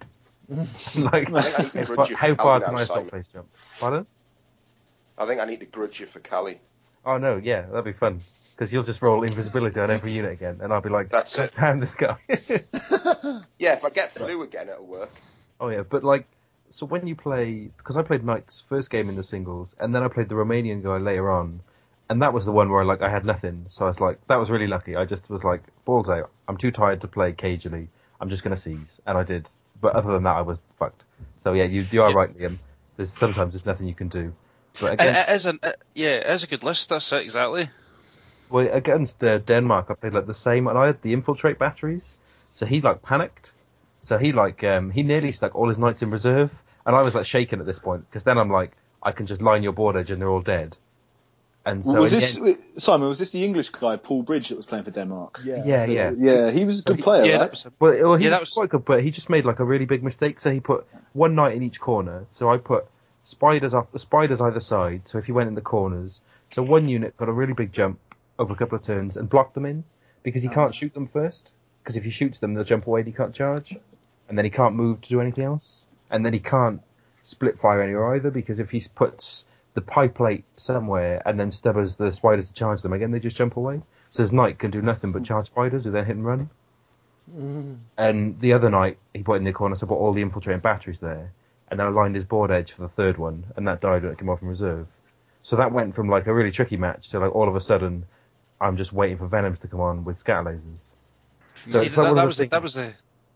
like, 0.97 1.31
I 1.33 1.39
I 1.39 1.41
how 1.41 1.85
far, 1.95 2.07
you 2.09 2.17
how 2.17 2.29
for 2.29 2.37
far 2.37 2.61
Calvin 2.61 2.63
can 2.63 2.75
I 2.75 2.79
now, 2.79 2.85
stop 2.85 2.97
Simon. 2.97 3.09
place 3.11 3.27
jump? 3.33 3.49
Pardon? 3.81 4.07
I 5.23 5.27
think 5.27 5.41
I 5.41 5.45
need 5.45 5.61
to 5.61 5.67
grudge 5.67 6.01
you 6.01 6.07
for 6.07 6.21
Cali. 6.21 6.61
Oh 7.05 7.19
no, 7.19 7.37
yeah, 7.37 7.63
that'd 7.63 7.85
be 7.85 7.93
fun. 7.93 8.21
Because 8.55 8.73
you'll 8.73 8.83
just 8.83 9.01
roll 9.03 9.23
invisibility 9.23 9.81
on 9.81 9.91
every 9.91 10.13
unit 10.13 10.33
again, 10.33 10.59
and 10.63 10.73
I'll 10.73 10.81
be 10.83 10.91
like, 10.91 11.11
That's 11.11 11.39
it. 11.39 11.53
damn 11.57 11.81
this 11.81 11.95
guy. 11.95 12.17
Yeah, 13.59 13.75
if 13.75 13.85
I 13.85 13.91
get 13.91 14.11
flu 14.11 14.43
again, 14.43 14.69
it'll 14.69 14.87
work. 14.87 15.11
Oh 15.61 15.69
yeah, 15.69 15.83
but 15.89 16.03
like, 16.05 16.27
so 16.71 16.85
when 16.87 17.07
you 17.07 17.15
play, 17.15 17.71
because 17.77 17.97
I 17.97 18.03
played 18.03 18.25
Knights 18.25 18.61
first 18.61 18.91
game 18.91 19.09
in 19.09 19.15
the 19.17 19.23
singles, 19.23 19.75
and 19.79 19.95
then 19.95 20.03
I 20.03 20.09
played 20.09 20.29
the 20.29 20.35
Romanian 20.35 20.83
guy 20.83 20.99
later 20.99 21.31
on, 21.31 21.61
and 22.11 22.23
that 22.23 22.33
was 22.33 22.45
the 22.45 22.53
one 22.53 22.71
where 22.71 22.85
like 22.85 23.03
I 23.03 23.09
had 23.09 23.25
nothing, 23.25 23.67
so 23.69 23.85
I 23.85 23.89
was 23.89 24.01
like, 24.01 24.19
that 24.29 24.37
was 24.37 24.51
really 24.51 24.67
lucky. 24.67 24.97
I 24.97 25.05
just 25.05 25.31
was 25.31 25.45
like, 25.45 25.63
balls 25.85 26.11
out. 26.11 26.31
I'm 26.49 26.57
too 26.57 26.71
tired 26.73 27.01
to 27.03 27.09
play 27.09 27.33
cagely. 27.33 27.89
I'm 28.21 28.29
just 28.29 28.43
gonna 28.43 28.57
seize, 28.57 29.01
and 29.07 29.17
I 29.17 29.23
did. 29.23 29.49
But 29.81 29.95
other 29.95 30.13
than 30.13 30.25
that, 30.25 30.37
I 30.37 30.43
was 30.43 30.61
fucked. 30.79 31.03
So 31.39 31.53
yeah, 31.53 31.65
you 31.65 31.87
you 31.91 32.03
are 32.03 32.11
Yeah. 32.11 32.17
right, 32.17 32.37
Liam. 32.39 32.57
There's 32.97 33.13
sometimes 33.13 33.55
there's 33.55 33.67
nothing 33.67 33.87
you 33.87 33.95
can 33.95 34.09
do. 34.09 34.33
But 34.81 35.01
And 35.01 35.01
against, 35.01 35.29
it 35.31 35.35
is 35.35 35.47
an 35.47 35.59
it, 35.63 35.81
yeah, 35.95 36.09
it 36.11 36.31
is 36.31 36.43
a 36.45 36.47
good 36.47 36.63
list. 36.63 36.89
That's 36.89 37.13
it 37.13 37.23
exactly. 37.23 37.69
well, 38.51 38.69
against 38.73 39.23
uh, 39.25 39.39
Denmark, 39.39 39.87
I 39.91 39.95
played 39.95 40.15
like 40.15 40.27
the 40.27 40.35
same, 40.35 40.69
and 40.69 40.79
I 40.79 40.87
had 40.87 41.03
the 41.03 41.13
infiltrate 41.13 41.59
batteries. 41.59 42.05
So 42.57 42.67
he 42.67 42.81
like 42.81 43.03
panicked. 43.03 43.53
So 44.01 44.19
he 44.19 44.33
like 44.33 44.65
um, 44.65 44.91
he 44.91 45.03
nearly 45.03 45.33
stuck 45.33 45.55
all 45.55 45.69
his 45.69 45.79
knights 45.79 46.03
in 46.03 46.11
reserve, 46.11 46.51
and 46.87 46.97
I 46.97 47.03
was 47.03 47.15
like 47.15 47.27
shaken 47.27 47.61
at 47.61 47.67
this 47.67 47.79
point 47.79 48.09
because 48.11 48.25
then 48.25 48.39
I'm 48.39 48.51
like, 48.51 48.73
I 49.03 49.13
can 49.13 49.27
just 49.27 49.43
line 49.43 49.63
your 49.63 49.73
board 49.73 49.97
edge 49.97 50.11
and 50.11 50.21
they're 50.21 50.29
all 50.31 50.43
dead. 50.43 50.77
And 51.65 51.85
so 51.85 52.01
was 52.01 52.11
this 52.11 52.37
end- 52.39 52.59
Simon? 52.77 53.09
Was 53.09 53.19
this 53.21 53.31
the 53.31 53.45
English 53.45 53.69
guy, 53.71 53.97
Paul 53.97 54.23
Bridge, 54.25 54.49
that 54.49 54.57
was 54.57 54.67
playing 54.67 54.85
for 54.85 54.91
Denmark? 54.91 55.41
Yeah. 55.45 55.63
yeah, 55.65 55.87
So, 55.87 55.93
yeah. 55.93 56.11
yeah. 56.17 56.51
He 56.51 56.65
was 56.65 56.81
a 56.81 56.83
good 56.83 56.99
player, 56.99 57.25
yeah, 57.25 57.33
right? 57.33 57.39
that 57.43 57.51
was 57.53 57.67
a, 57.67 57.73
Well, 57.79 58.09
well 58.09 58.17
he 58.17 58.25
Yeah, 58.25 58.31
that 58.31 58.41
was, 58.41 58.49
was- 58.49 58.55
quite 58.55 58.71
good, 58.71 58.85
but 58.85 59.03
he 59.05 59.11
just 59.13 59.31
made 59.31 59.45
like 59.45 59.61
a 59.61 59.65
really 59.65 59.87
big 59.87 60.03
mistake. 60.03 60.41
So 60.41 60.51
he 60.51 60.59
put 60.61 60.85
one 61.13 61.35
knight 61.37 61.55
in 61.55 61.63
each 61.63 61.79
corner. 61.81 62.27
So 62.33 62.51
I 62.51 62.59
put 62.59 62.85
spiders 63.25 63.75
up, 63.75 63.99
spiders 63.99 64.41
either 64.41 64.61
side. 64.61 65.09
So 65.09 65.19
if 65.19 65.27
he 65.27 65.33
went 65.33 65.49
in 65.49 65.55
the 65.55 65.61
corners, 65.61 66.21
so 66.51 66.63
one 66.63 66.89
unit 66.89 67.17
got 67.17 67.29
a 67.29 67.33
really 67.33 67.55
big 67.55 67.73
jump 67.73 67.99
over 68.39 68.53
a 68.53 68.57
couple 68.57 68.77
of 68.77 68.85
turns 68.85 69.17
and 69.17 69.29
blocked 69.29 69.55
them 69.55 69.67
in 69.67 69.85
because 70.23 70.43
he 70.43 70.49
oh. 70.49 70.53
can't 70.53 70.75
shoot 70.75 70.95
them 70.95 71.07
first. 71.07 71.53
Because 71.83 71.97
if 71.97 72.05
he 72.05 72.11
shoots 72.11 72.39
them, 72.39 72.55
they'll 72.55 72.65
jump 72.65 72.87
away 72.87 73.01
and 73.01 73.09
he 73.09 73.13
can't 73.13 73.35
charge, 73.35 73.75
and 74.29 74.39
then 74.39 74.45
he 74.45 74.51
can't 74.51 74.77
move 74.77 75.03
to 75.03 75.09
do 75.09 75.21
anything 75.21 75.45
else, 75.45 75.83
and 76.11 76.25
then 76.25 76.33
he 76.33 76.39
can't 76.39 76.81
split 77.25 77.59
fire 77.59 77.83
anywhere 77.83 78.15
either 78.15 78.31
because 78.31 78.61
if 78.61 78.71
he 78.71 78.83
puts 78.95 79.45
the 79.75 79.81
pie 79.81 80.09
plate 80.09 80.45
somewhere 80.57 81.23
and 81.25 81.39
then 81.39 81.51
stubbers 81.51 81.97
the 81.97 82.13
spiders 82.13 82.49
to 82.49 82.55
charge 82.55 82.83
them 82.83 82.93
again, 82.93 83.11
they 83.11 83.21
just 83.21 83.37
jump 83.37 83.57
away. 83.57 83.83
So 84.11 84.23
his 84.23 84.33
knight 84.33 84.59
can 84.59 84.71
do 84.71 84.83
nothing 84.83 85.13
but 85.13 85.25
charge 85.25 85.47
spiders 85.47 85.85
who 85.85 85.91
then 85.91 86.05
hit 86.05 86.17
and 86.17 86.27
run. 86.27 86.51
Mm. 87.35 87.79
And 87.97 88.41
the 88.41 88.53
other 88.53 88.69
night, 88.69 88.99
he 89.15 89.23
put 89.23 89.39
in 89.39 89.45
the 89.45 89.53
corner, 89.53 89.77
so 89.77 89.87
I 89.87 89.89
put 89.89 89.95
all 89.95 90.13
the 90.13 90.23
infiltrating 90.23 90.61
batteries 90.61 90.99
there, 91.01 91.33
and 91.73 91.81
then 91.81 91.87
I 91.87 91.91
lined 91.91 92.15
his 92.15 92.25
board 92.27 92.51
edge 92.51 92.73
for 92.73 92.83
the 92.83 92.89
third 92.91 93.17
one, 93.17 93.45
and 93.57 93.67
that 93.67 93.81
died 93.81 94.03
when 94.03 94.13
it 94.13 94.19
came 94.19 94.29
off 94.29 94.43
in 94.43 94.49
reserve. 94.49 94.87
So 95.43 95.57
that 95.57 95.73
went 95.73 95.95
from 95.95 96.07
like 96.11 96.27
a 96.27 96.35
really 96.35 96.51
tricky 96.53 96.77
match 96.77 97.09
to 97.09 97.19
like 97.19 97.35
all 97.35 97.49
of 97.49 97.57
a 97.57 97.63
sudden, 97.63 98.05
I'm 98.61 98.77
just 98.77 98.93
waiting 98.93 99.17
for 99.17 99.27
Venoms 99.27 99.59
to 99.61 99.69
come 99.69 99.81
on 99.81 100.05
with 100.05 100.19
scatter 100.19 100.51
lasers. 100.51 100.91
So 101.67 101.81
see, 101.81 101.89
that, 101.89 102.15
that 102.15 102.27
was 102.27 102.37
that 102.37 102.63
was 102.63 102.77
a 102.77 102.93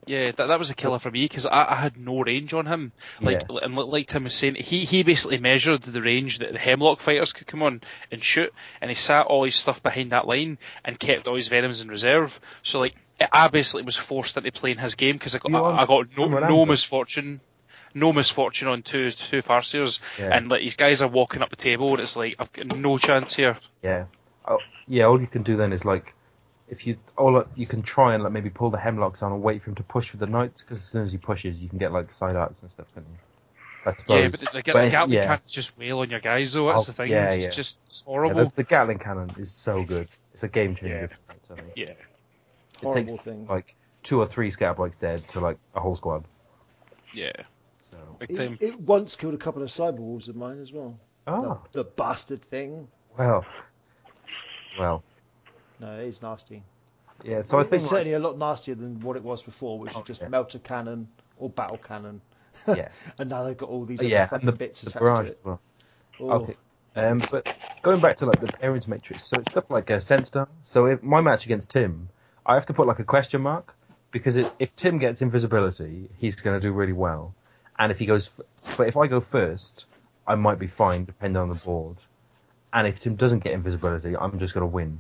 yeah 0.07 0.33
that, 0.33 0.49
that 0.49 0.59
was 0.59 0.71
a 0.71 0.75
killer 0.75 0.99
for 0.99 1.11
me 1.11 1.25
because 1.25 1.47
I, 1.47 1.73
I 1.73 1.75
had 1.77 1.97
no 1.97 2.21
range 2.21 2.53
on 2.53 2.67
him. 2.67 2.93
Like 3.23 3.43
Yeah. 3.49 3.59
and 3.63 3.75
like 3.75 4.09
Tim 4.09 4.25
was 4.25 4.35
saying, 4.35 4.57
he 4.57 4.85
he 4.85 5.03
basically 5.03 5.39
measured 5.39 5.81
the 5.83 6.03
range 6.03 6.41
that 6.41 6.53
the 6.53 6.59
Hemlock 6.59 7.01
fighters 7.01 7.33
could 7.33 7.47
come 7.47 7.63
on 7.63 7.81
and 8.13 8.23
shoot, 8.23 8.53
and 8.83 8.91
he 8.91 8.95
sat 8.95 9.27
all 9.27 9.45
his 9.45 9.57
stuff 9.57 9.83
behind 9.83 10.13
that 10.13 10.27
line 10.27 10.59
and 10.85 10.99
kept 10.99 11.27
all 11.27 11.37
his 11.37 11.49
venoms 11.49 11.81
in 11.81 11.89
reserve. 11.89 12.39
So 12.63 12.81
like 12.81 12.97
I 13.33 13.49
basically 13.49 13.83
was 13.85 13.97
forced 13.97 14.37
into 14.37 14.53
playing 14.53 14.77
his 14.77 14.95
game 14.95 15.17
because 15.17 15.35
I 15.35 15.39
got 15.39 15.55
I, 15.55 15.83
I 15.83 15.87
got 15.87 16.15
no 16.17 16.29
no 16.29 16.67
misfortune. 16.67 17.41
No 17.97 18.13
misfortune 18.13 18.69
on 18.69 18.83
two 18.83 19.11
two 19.11 19.41
Farseers, 19.43 20.01
Yeah. 20.19 20.37
and 20.37 20.51
like 20.51 20.61
these 20.61 20.77
guys 20.77 21.01
are 21.03 21.09
walking 21.09 21.43
up 21.43 21.51
the 21.51 21.57
table, 21.57 21.91
and 21.93 22.01
it's 22.01 22.17
like 22.17 22.37
I've 22.39 22.53
got 22.53 22.77
no 22.77 22.99
chance 22.99 23.35
here. 23.35 23.57
Yeah. 23.83 24.05
Oh, 24.47 24.59
yeah, 24.87 25.05
all 25.05 25.21
you 25.21 25.27
can 25.27 25.43
do 25.43 25.57
then 25.57 25.73
is 25.73 25.85
like, 25.85 26.13
if 26.69 26.87
you 26.87 26.97
all 27.17 27.37
uh, 27.39 27.45
you 27.57 27.67
can 27.67 27.83
try 27.83 28.15
and 28.15 28.23
like 28.23 28.33
maybe 28.33 28.51
pull 28.51 28.71
the 28.71 28.79
hemlocks 28.79 29.23
on 29.23 29.33
and 29.33 29.43
wait 29.43 29.63
for 29.63 29.71
him 29.71 29.77
to 29.77 29.83
push 29.83 30.11
for 30.11 30.19
the 30.19 30.27
knights 30.27 30.61
because 30.61 30.79
as 30.79 30.85
soon 30.85 31.05
as 31.05 31.13
he 31.13 31.19
pushes, 31.19 31.61
you 31.63 31.69
can 31.69 31.79
get 31.79 31.91
like 31.91 32.13
side 32.13 32.37
arcs 32.37 32.61
and 32.63 32.71
stuff. 32.71 32.87
Can't 32.95 33.07
you? 33.09 33.17
Yeah, 33.87 34.29
but 34.29 34.41
the, 34.41 34.47
the, 34.47 34.53
But 34.53 34.65
the 34.65 34.71
it's- 34.71 34.93
Gatling 34.93 35.13
yeah. 35.13 35.27
can't 35.27 35.47
just 35.47 35.79
wail 35.79 36.01
on 36.01 36.11
your 36.11 36.21
guys 36.21 36.53
though. 36.53 36.67
That's 36.67 36.83
Oh, 36.83 36.87
the 36.87 36.93
thing. 36.93 37.11
yeah, 37.13 37.31
it's 37.31 37.45
yeah. 37.45 37.51
just 37.51 37.85
it's 37.87 38.03
Yeah, 38.05 38.13
horrible. 38.13 38.45
the, 38.47 38.53
the 38.57 38.65
Gatling 38.65 38.99
cannon 38.99 39.31
is 39.39 39.53
so 39.53 39.85
good. 39.85 40.09
It's 40.35 40.43
a 40.43 40.49
game 40.49 40.75
changer. 40.75 41.09
for 41.09 41.33
knights, 41.33 41.51
I 41.51 41.55
think. 41.55 41.73
Yeah. 41.77 41.85
It 41.91 41.97
Horrible 42.83 43.13
takes 43.13 43.23
thing. 43.25 43.47
like 43.47 43.75
two 44.03 44.21
or 44.21 44.27
three 44.27 44.51
scatter 44.51 44.75
bikes 44.75 44.97
dead 44.97 45.19
to 45.19 45.41
like 45.41 45.57
a 45.75 45.81
whole 45.81 45.95
squad. 45.97 46.25
Yeah. 47.15 47.33
So, 47.91 47.97
Big 48.19 48.31
It, 48.33 48.37
time. 48.37 48.59
it 48.61 48.81
once 48.81 49.17
killed 49.17 49.35
a 49.35 49.39
couple 49.39 49.63
of 49.63 49.69
cyber 49.69 49.99
wolves 49.99 50.29
of 50.29 50.37
mine 50.37 50.61
as 50.61 50.73
well. 50.73 50.99
oh, 51.27 51.61
The, 51.73 51.83
the 51.83 51.91
bastard 51.91 52.43
thing. 52.43 52.89
well, 53.19 53.45
well, 54.79 55.03
No, 55.81 55.99
it 55.99 56.05
is 56.07 56.23
nasty. 56.23 56.63
yeah. 57.25 57.43
So 57.43 57.59
I 57.59 57.63
it's 57.63 57.71
think 57.71 57.83
like, 57.83 57.91
certainly 57.91 58.13
a 58.15 58.19
lot 58.19 58.39
nastier 58.39 58.75
than 58.75 59.01
what 59.01 59.17
it 59.17 59.23
was 59.23 59.43
before, 59.43 59.79
which 59.79 59.93
Oh, 59.95 59.99
was 60.01 60.07
just 60.07 60.23
yeah. 60.23 60.29
melter 60.29 60.59
cannon 60.59 61.09
or 61.39 61.49
battle 61.51 61.79
cannon. 61.79 62.21
Yeah. 62.69 62.89
and 63.19 63.29
now 63.31 63.43
they've 63.45 63.57
got 63.57 63.69
all 63.69 63.85
these 63.85 64.01
other 64.01 64.09
yeah, 64.09 64.27
fucking 64.27 64.49
and 64.49 64.55
the, 64.55 64.59
bits 64.59 64.83
the 64.83 64.91
attached 64.91 65.01
barrage 65.03 65.19
to 65.19 65.25
as 65.25 65.31
it. 65.31 65.41
well. 65.45 65.61
Oh, 66.21 66.31
Okay. 66.31 66.57
Um, 66.97 67.21
but 67.31 67.77
going 67.83 68.01
back 68.01 68.17
to 68.17 68.27
like 68.27 68.41
the 68.41 68.47
pairings 68.47 68.89
matrix, 68.89 69.25
so 69.25 69.35
it's 69.39 69.51
stuff 69.51 69.71
like 69.71 69.91
a 69.91 69.99
Centstar. 69.99 70.49
So 70.65 70.87
if 70.87 71.03
my 71.03 71.21
match 71.21 71.45
against 71.45 71.69
Tim, 71.69 72.09
I 72.47 72.55
have 72.55 72.65
to 72.67 72.73
put 72.73 72.87
like 72.87 72.99
a 73.01 73.05
question 73.05 73.43
mark 73.43 73.75
because 74.13 74.39
it, 74.39 74.51
if 74.59 74.75
Tim 74.77 74.97
gets 74.99 75.21
invisibility, 75.21 76.09
he's 76.17 76.37
going 76.37 76.59
to 76.59 76.67
do 76.67 76.73
really 76.73 76.95
well, 76.95 77.35
and 77.79 77.93
if 77.93 77.99
he 77.99 78.07
goes, 78.07 78.31
but 78.77 78.89
if 78.89 78.97
I 78.97 79.07
go 79.07 79.21
first, 79.21 79.87
I 80.27 80.35
might 80.35 80.59
be 80.59 80.67
fine 80.67 81.05
depending 81.05 81.41
on 81.41 81.49
the 81.49 81.55
board, 81.55 81.97
and 82.73 82.87
if 82.87 83.01
Tim 83.01 83.17
doesn't 83.17 83.41
get 83.41 83.53
invisibility, 83.53 84.17
I'm 84.17 84.39
just 84.39 84.55
going 84.55 84.63
to 84.63 84.73
win. 84.73 84.99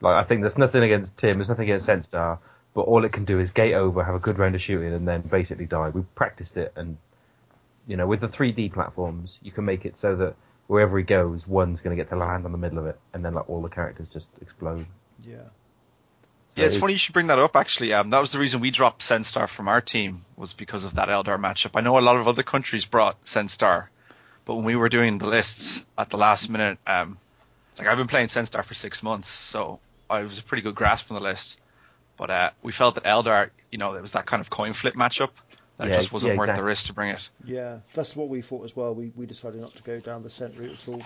Like 0.00 0.22
I 0.22 0.26
think 0.26 0.40
there's 0.40 0.58
nothing 0.58 0.82
against 0.82 1.16
Tim, 1.16 1.38
there's 1.38 1.48
nothing 1.48 1.70
against 1.70 1.86
Centstar, 1.86 2.38
but 2.74 2.82
all 2.82 3.04
it 3.04 3.12
can 3.12 3.24
do 3.24 3.38
is 3.38 3.50
gate 3.50 3.74
over, 3.74 4.02
have 4.02 4.14
a 4.14 4.20
good 4.20 4.38
round 4.38 4.54
of 4.54 4.62
shooting, 4.62 4.92
and 4.92 5.06
then 5.06 5.22
basically 5.22 5.66
die. 5.66 5.90
We 5.90 6.02
practiced 6.14 6.56
it, 6.56 6.72
and 6.76 6.96
you 7.86 7.96
know, 7.96 8.06
with 8.06 8.20
the 8.20 8.28
3D 8.28 8.72
platforms, 8.72 9.38
you 9.42 9.52
can 9.52 9.64
make 9.64 9.84
it 9.84 9.96
so 9.96 10.16
that 10.16 10.36
wherever 10.68 10.96
he 10.96 11.04
goes, 11.04 11.46
one's 11.46 11.80
going 11.80 11.96
to 11.96 12.00
get 12.00 12.08
to 12.10 12.16
land 12.16 12.44
on 12.44 12.52
the 12.52 12.58
middle 12.58 12.78
of 12.78 12.86
it, 12.86 12.98
and 13.12 13.24
then 13.24 13.34
like 13.34 13.50
all 13.50 13.60
the 13.60 13.68
characters 13.68 14.08
just 14.08 14.30
explode. 14.40 14.86
yeah. 15.26 15.48
Yeah, 16.56 16.66
it's 16.66 16.76
funny 16.76 16.94
you 16.94 16.98
should 16.98 17.14
bring 17.14 17.28
that 17.28 17.38
up. 17.38 17.56
Actually, 17.56 17.92
um, 17.92 18.10
that 18.10 18.20
was 18.20 18.32
the 18.32 18.38
reason 18.38 18.60
we 18.60 18.70
dropped 18.70 19.02
Centstar 19.02 19.48
from 19.48 19.68
our 19.68 19.80
team 19.80 20.24
was 20.36 20.52
because 20.52 20.84
of 20.84 20.94
that 20.94 21.08
Eldar 21.08 21.38
matchup. 21.38 21.70
I 21.74 21.80
know 21.80 21.98
a 21.98 22.00
lot 22.00 22.16
of 22.16 22.28
other 22.28 22.42
countries 22.42 22.84
brought 22.84 23.22
Centstar, 23.24 23.86
but 24.44 24.56
when 24.56 24.64
we 24.64 24.76
were 24.76 24.88
doing 24.88 25.18
the 25.18 25.28
lists 25.28 25.86
at 25.96 26.10
the 26.10 26.18
last 26.18 26.50
minute, 26.50 26.78
um, 26.86 27.18
like 27.78 27.86
I've 27.86 27.96
been 27.98 28.08
playing 28.08 28.26
Centstar 28.28 28.64
for 28.64 28.74
six 28.74 29.02
months, 29.02 29.28
so 29.28 29.80
I 30.10 30.22
was 30.22 30.38
a 30.38 30.42
pretty 30.42 30.62
good 30.62 30.74
grasp 30.74 31.10
on 31.10 31.14
the 31.14 31.22
list. 31.22 31.58
But 32.16 32.30
uh, 32.30 32.50
we 32.62 32.72
felt 32.72 32.96
that 32.96 33.04
Eldar, 33.04 33.50
you 33.70 33.78
know, 33.78 33.94
it 33.94 34.02
was 34.02 34.12
that 34.12 34.26
kind 34.26 34.40
of 34.40 34.50
coin 34.50 34.74
flip 34.74 34.94
matchup 34.94 35.30
that 35.78 35.86
it 35.86 35.90
Yeah, 35.90 35.96
just 35.96 36.12
wasn't 36.12 36.34
yeah, 36.34 36.38
worth 36.38 36.56
the 36.56 36.62
risk 36.64 36.86
to 36.86 36.92
bring 36.92 37.10
it. 37.10 37.30
Yeah, 37.44 37.78
that's 37.94 38.14
what 38.14 38.28
we 38.28 38.42
thought 38.42 38.64
as 38.64 38.76
well. 38.76 38.94
We, 38.94 39.12
we 39.16 39.24
decided 39.24 39.60
not 39.60 39.74
to 39.76 39.82
go 39.82 39.98
down 40.00 40.22
the 40.22 40.28
scent 40.30 40.54
route 40.58 40.72
at 40.72 40.88
all. 40.88 41.02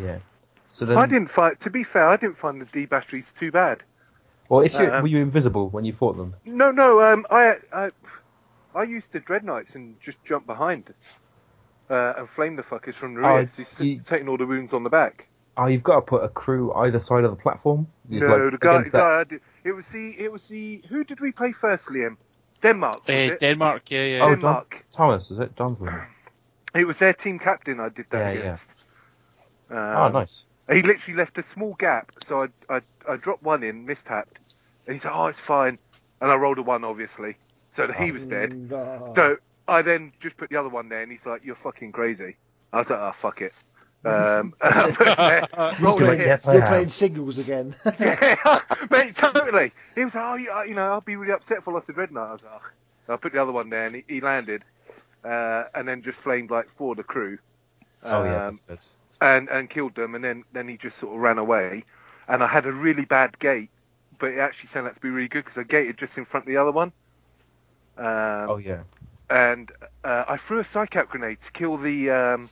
Yeah. 0.00 0.18
So 0.74 0.84
then, 0.84 0.96
I 0.96 1.06
didn't 1.06 1.28
find. 1.28 1.58
To 1.60 1.70
be 1.70 1.82
fair, 1.82 2.06
I 2.06 2.16
didn't 2.16 2.36
find 2.36 2.60
the 2.60 2.66
D 2.66 2.86
batteries 2.86 3.34
too 3.34 3.50
bad. 3.50 3.82
Well, 4.52 4.60
if 4.66 4.74
you 4.78 4.86
uh, 4.86 5.00
were 5.00 5.08
you 5.08 5.18
invisible 5.22 5.68
when 5.70 5.84
you 5.84 5.92
fought 5.94 6.16
them? 6.16 6.34
No, 6.44 6.70
no. 6.70 7.00
Um, 7.00 7.24
I, 7.30 7.54
I, 7.72 7.90
I 8.74 8.82
used 8.82 9.12
the 9.12 9.20
dreadnoughts 9.20 9.74
and 9.74 9.98
just 10.00 10.22
jump 10.24 10.46
behind, 10.46 10.92
uh, 11.88 12.12
and 12.18 12.28
flame 12.28 12.56
the 12.56 12.62
fuckers 12.62 12.94
from 12.94 13.14
the 13.14 13.20
Oh, 13.26 13.36
rear. 13.36 13.48
so 13.48 13.62
he's 13.62 13.80
you- 13.80 14.00
taking 14.00 14.28
all 14.28 14.36
the 14.36 14.46
wounds 14.46 14.72
on 14.72 14.82
the 14.84 14.90
back. 14.90 15.28
Oh, 15.56 15.66
you've 15.66 15.82
got 15.82 15.96
to 15.96 16.02
put 16.02 16.24
a 16.24 16.28
crew 16.28 16.72
either 16.72 17.00
side 17.00 17.24
of 17.24 17.30
the 17.30 17.42
platform. 17.42 17.86
You'd 18.08 18.20
no, 18.22 18.36
like 18.36 18.52
the 18.52 18.58
guy, 18.58 18.82
the 18.84 18.90
guy. 18.90 19.20
I 19.20 19.24
did, 19.24 19.40
it 19.64 19.72
was 19.72 19.88
the. 19.88 20.14
It 20.18 20.32
was 20.32 20.48
the. 20.48 20.82
Who 20.88 21.04
did 21.04 21.20
we 21.20 21.32
play 21.32 21.52
first, 21.52 21.88
Liam? 21.88 22.16
Denmark. 22.62 23.06
Was 23.06 23.14
Uh, 23.30 23.32
it? 23.34 23.40
Denmark, 23.40 23.90
yeah, 23.90 24.04
yeah. 24.04 24.22
Oh, 24.22 24.28
John, 24.28 24.34
Denmark. 24.40 24.86
Thomas, 24.92 25.30
is 25.30 25.38
it 25.38 25.56
Johnson? 25.56 25.88
It 26.74 26.86
was 26.90 26.98
their 26.98 27.12
team 27.12 27.38
captain. 27.38 27.80
I 27.80 27.88
did 27.90 28.06
that 28.10 28.18
Yeah, 28.18 28.32
yeah. 28.32 28.38
against. 28.40 28.74
Um, 29.70 29.78
oh, 29.78 30.08
nice. 30.08 30.44
He 30.70 30.80
literally 30.82 31.18
left 31.18 31.36
a 31.38 31.42
small 31.42 31.74
gap, 31.74 32.12
so 32.24 32.46
I, 32.70 32.76
I, 32.76 32.80
I 33.08 33.16
dropped 33.16 33.42
one 33.42 33.62
in, 33.62 33.84
mistapped, 33.84 34.38
and 34.86 34.94
he 34.94 34.98
said, 35.00 35.12
"Oh, 35.14 35.26
it's 35.26 35.40
fine," 35.40 35.78
and 36.20 36.30
I 36.30 36.36
rolled 36.36 36.58
a 36.58 36.62
one, 36.62 36.84
obviously, 36.84 37.36
so 37.70 37.86
that 37.86 37.96
he 37.96 38.12
was 38.12 38.26
dead. 38.26 38.54
Mm, 38.54 38.72
ah. 38.72 39.12
So 39.14 39.36
I 39.68 39.82
then 39.82 40.12
just 40.20 40.36
put 40.36 40.50
the 40.50 40.56
other 40.56 40.68
one 40.68 40.88
there, 40.88 41.02
and 41.02 41.10
he's 41.12 41.26
like, 41.26 41.44
"You're 41.44 41.54
fucking 41.56 41.92
crazy." 41.92 42.36
I 42.72 42.78
was 42.78 42.90
like, 42.90 43.00
"Oh, 43.00 43.12
fuck 43.12 43.42
it." 43.42 43.54
Um, 44.04 44.54
I 44.62 44.90
there, 45.22 45.46
you're 45.78 45.92
rolled 45.92 46.02
a 46.06 46.06
playing, 46.06 46.18
hit. 46.18 46.26
Yes, 46.26 46.46
I 46.46 46.54
you're 46.54 46.62
have. 46.62 46.68
playing 46.68 46.88
singles 46.88 47.38
again. 47.38 47.74
Yeah, 47.98 48.58
mate, 48.90 49.14
totally. 49.16 49.72
He 49.94 50.04
was 50.04 50.14
like, 50.14 50.24
"Oh, 50.24 50.34
you, 50.36 50.68
you 50.70 50.74
know, 50.74 50.90
I'll 50.90 51.00
be 51.00 51.16
really 51.16 51.32
upset 51.32 51.58
if 51.58 51.68
I 51.68 51.72
lost 51.72 51.86
the 51.88 51.92
dreadnought." 51.94 52.28
I 52.28 52.32
was 52.32 52.44
like, 52.44 52.52
"Oh." 53.08 53.14
I 53.14 53.16
put 53.16 53.32
the 53.32 53.42
other 53.42 53.52
one 53.52 53.70
there, 53.70 53.86
and 53.86 53.96
he, 53.96 54.04
he 54.08 54.20
landed, 54.20 54.64
uh, 55.24 55.64
and 55.74 55.88
then 55.88 56.02
just 56.02 56.18
flamed 56.20 56.50
like 56.50 56.68
four 56.70 56.92
of 56.92 56.98
the 56.98 57.04
crew. 57.04 57.38
Oh 58.02 58.24
yeah, 58.24 58.38
Um, 58.38 58.46
that's 58.46 58.60
good. 58.60 58.78
and 59.20 59.48
and 59.50 59.70
killed 59.70 59.94
them, 59.94 60.14
and 60.14 60.24
then 60.24 60.44
then 60.52 60.68
he 60.68 60.76
just 60.76 60.98
sort 60.98 61.14
of 61.14 61.20
ran 61.20 61.38
away. 61.38 61.84
And 62.28 62.42
I 62.42 62.46
had 62.46 62.66
a 62.66 62.72
really 62.72 63.04
bad 63.04 63.38
gate, 63.38 63.70
but 64.22 64.32
it 64.32 64.38
actually 64.38 64.68
turned 64.68 64.86
out 64.86 64.94
to 64.94 65.00
be 65.00 65.10
really 65.10 65.28
good 65.28 65.44
because 65.44 65.58
I 65.58 65.64
gated 65.64 65.98
just 65.98 66.16
in 66.16 66.24
front 66.24 66.44
of 66.46 66.48
the 66.48 66.58
other 66.58 66.70
one. 66.72 66.92
Um, 67.98 68.48
Oh 68.50 68.56
yeah. 68.58 68.84
And 69.28 69.70
uh, 70.04 70.24
I 70.28 70.36
threw 70.36 70.60
a 70.60 70.62
psyk-out 70.62 71.08
grenade 71.08 71.40
to 71.40 71.52
kill 71.52 71.76
the 71.76 72.10
um, 72.10 72.50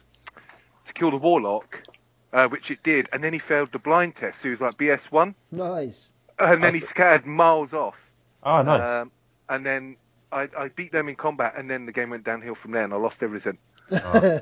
to 0.86 0.92
kill 0.94 1.12
the 1.12 1.18
warlock, 1.18 1.84
uh, 2.32 2.48
which 2.48 2.72
it 2.72 2.82
did, 2.82 3.08
and 3.12 3.22
then 3.22 3.32
he 3.32 3.38
failed 3.38 3.70
the 3.72 3.78
blind 3.78 4.16
test. 4.16 4.40
So 4.40 4.48
he 4.48 4.50
was 4.50 4.60
like 4.60 4.76
BS 4.78 5.12
one, 5.12 5.36
nice. 5.52 6.12
and 6.40 6.64
then 6.64 6.74
he 6.74 6.80
Okay. 6.80 6.86
scattered 6.86 7.26
miles 7.26 7.72
off. 7.72 8.10
Oh 8.42 8.62
nice. 8.62 9.02
Um, 9.02 9.12
and 9.48 9.64
then 9.64 9.96
I, 10.32 10.48
I 10.58 10.68
beat 10.74 10.92
them 10.92 11.08
in 11.08 11.16
combat, 11.16 11.54
and 11.56 11.70
then 11.70 11.86
the 11.86 11.92
game 11.92 12.10
went 12.10 12.24
downhill 12.24 12.56
from 12.56 12.72
there, 12.72 12.84
and 12.84 12.92
I 12.94 12.96
lost 12.96 13.22
everything. 13.22 13.58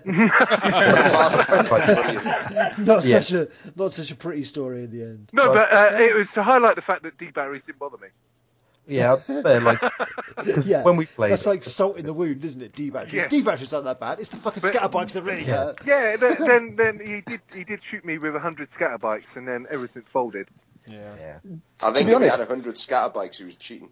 not 2.78 3.04
Yeah. 3.04 3.20
such 3.20 3.32
a 3.32 3.48
not 3.76 3.92
such 3.92 4.10
a 4.10 4.14
pretty 4.14 4.44
story 4.44 4.84
in 4.84 4.90
the 4.90 5.02
end. 5.04 5.28
No, 5.32 5.44
Well- 5.50 5.54
but 5.54 5.72
uh, 5.72 5.96
it 6.02 6.14
was 6.14 6.32
to 6.32 6.42
highlight 6.42 6.76
the 6.76 6.82
fact 6.82 7.02
that 7.04 7.16
D 7.18 7.30
batteries 7.30 7.64
didn't 7.66 7.78
bother 7.78 7.96
me. 7.98 8.08
yeah, 8.86 9.16
fair. 9.16 9.60
Like, 9.60 9.80
Yeah, 10.64 10.82
when 10.82 10.96
we 10.96 11.06
played, 11.06 11.32
That's 11.32 11.46
like 11.46 11.62
salt 11.64 11.98
in 11.98 12.06
the 12.06 12.12
wound, 12.12 12.44
isn't 12.44 12.62
it? 12.62 12.74
D 12.74 12.90
batteries. 12.90 13.14
Yeah. 13.14 13.28
D 13.28 13.42
batteries 13.42 13.72
aren't 13.72 13.84
that 13.86 14.00
bad. 14.00 14.20
It's 14.20 14.30
the 14.30 14.36
fucking 14.36 14.62
But- 14.62 14.72
scatterbikes 14.72 15.12
that 15.14 15.22
really 15.22 15.44
Yeah. 15.44 15.56
hurt. 15.74 15.80
Yeah, 15.86 16.16
then, 16.20 16.36
then 16.46 16.76
then 16.76 17.00
he 17.06 17.20
did 17.22 17.40
he 17.54 17.64
did 17.64 17.82
shoot 17.82 18.04
me 18.04 18.18
with 18.18 18.34
a 18.36 18.40
hundred 18.40 18.68
scatter 18.68 18.98
bikes, 18.98 19.36
and 19.36 19.46
then 19.46 19.66
everything 19.70 20.02
folded. 20.02 20.48
yeah. 20.86 21.38
I 21.82 21.92
think 21.92 21.94
be 21.94 22.00
if 22.00 22.06
he 22.08 22.14
honest- 22.14 22.38
had 22.38 22.48
100 22.48 22.74
scatterbikes, 22.76 23.36
he 23.36 23.44
was 23.44 23.56
cheating. 23.56 23.90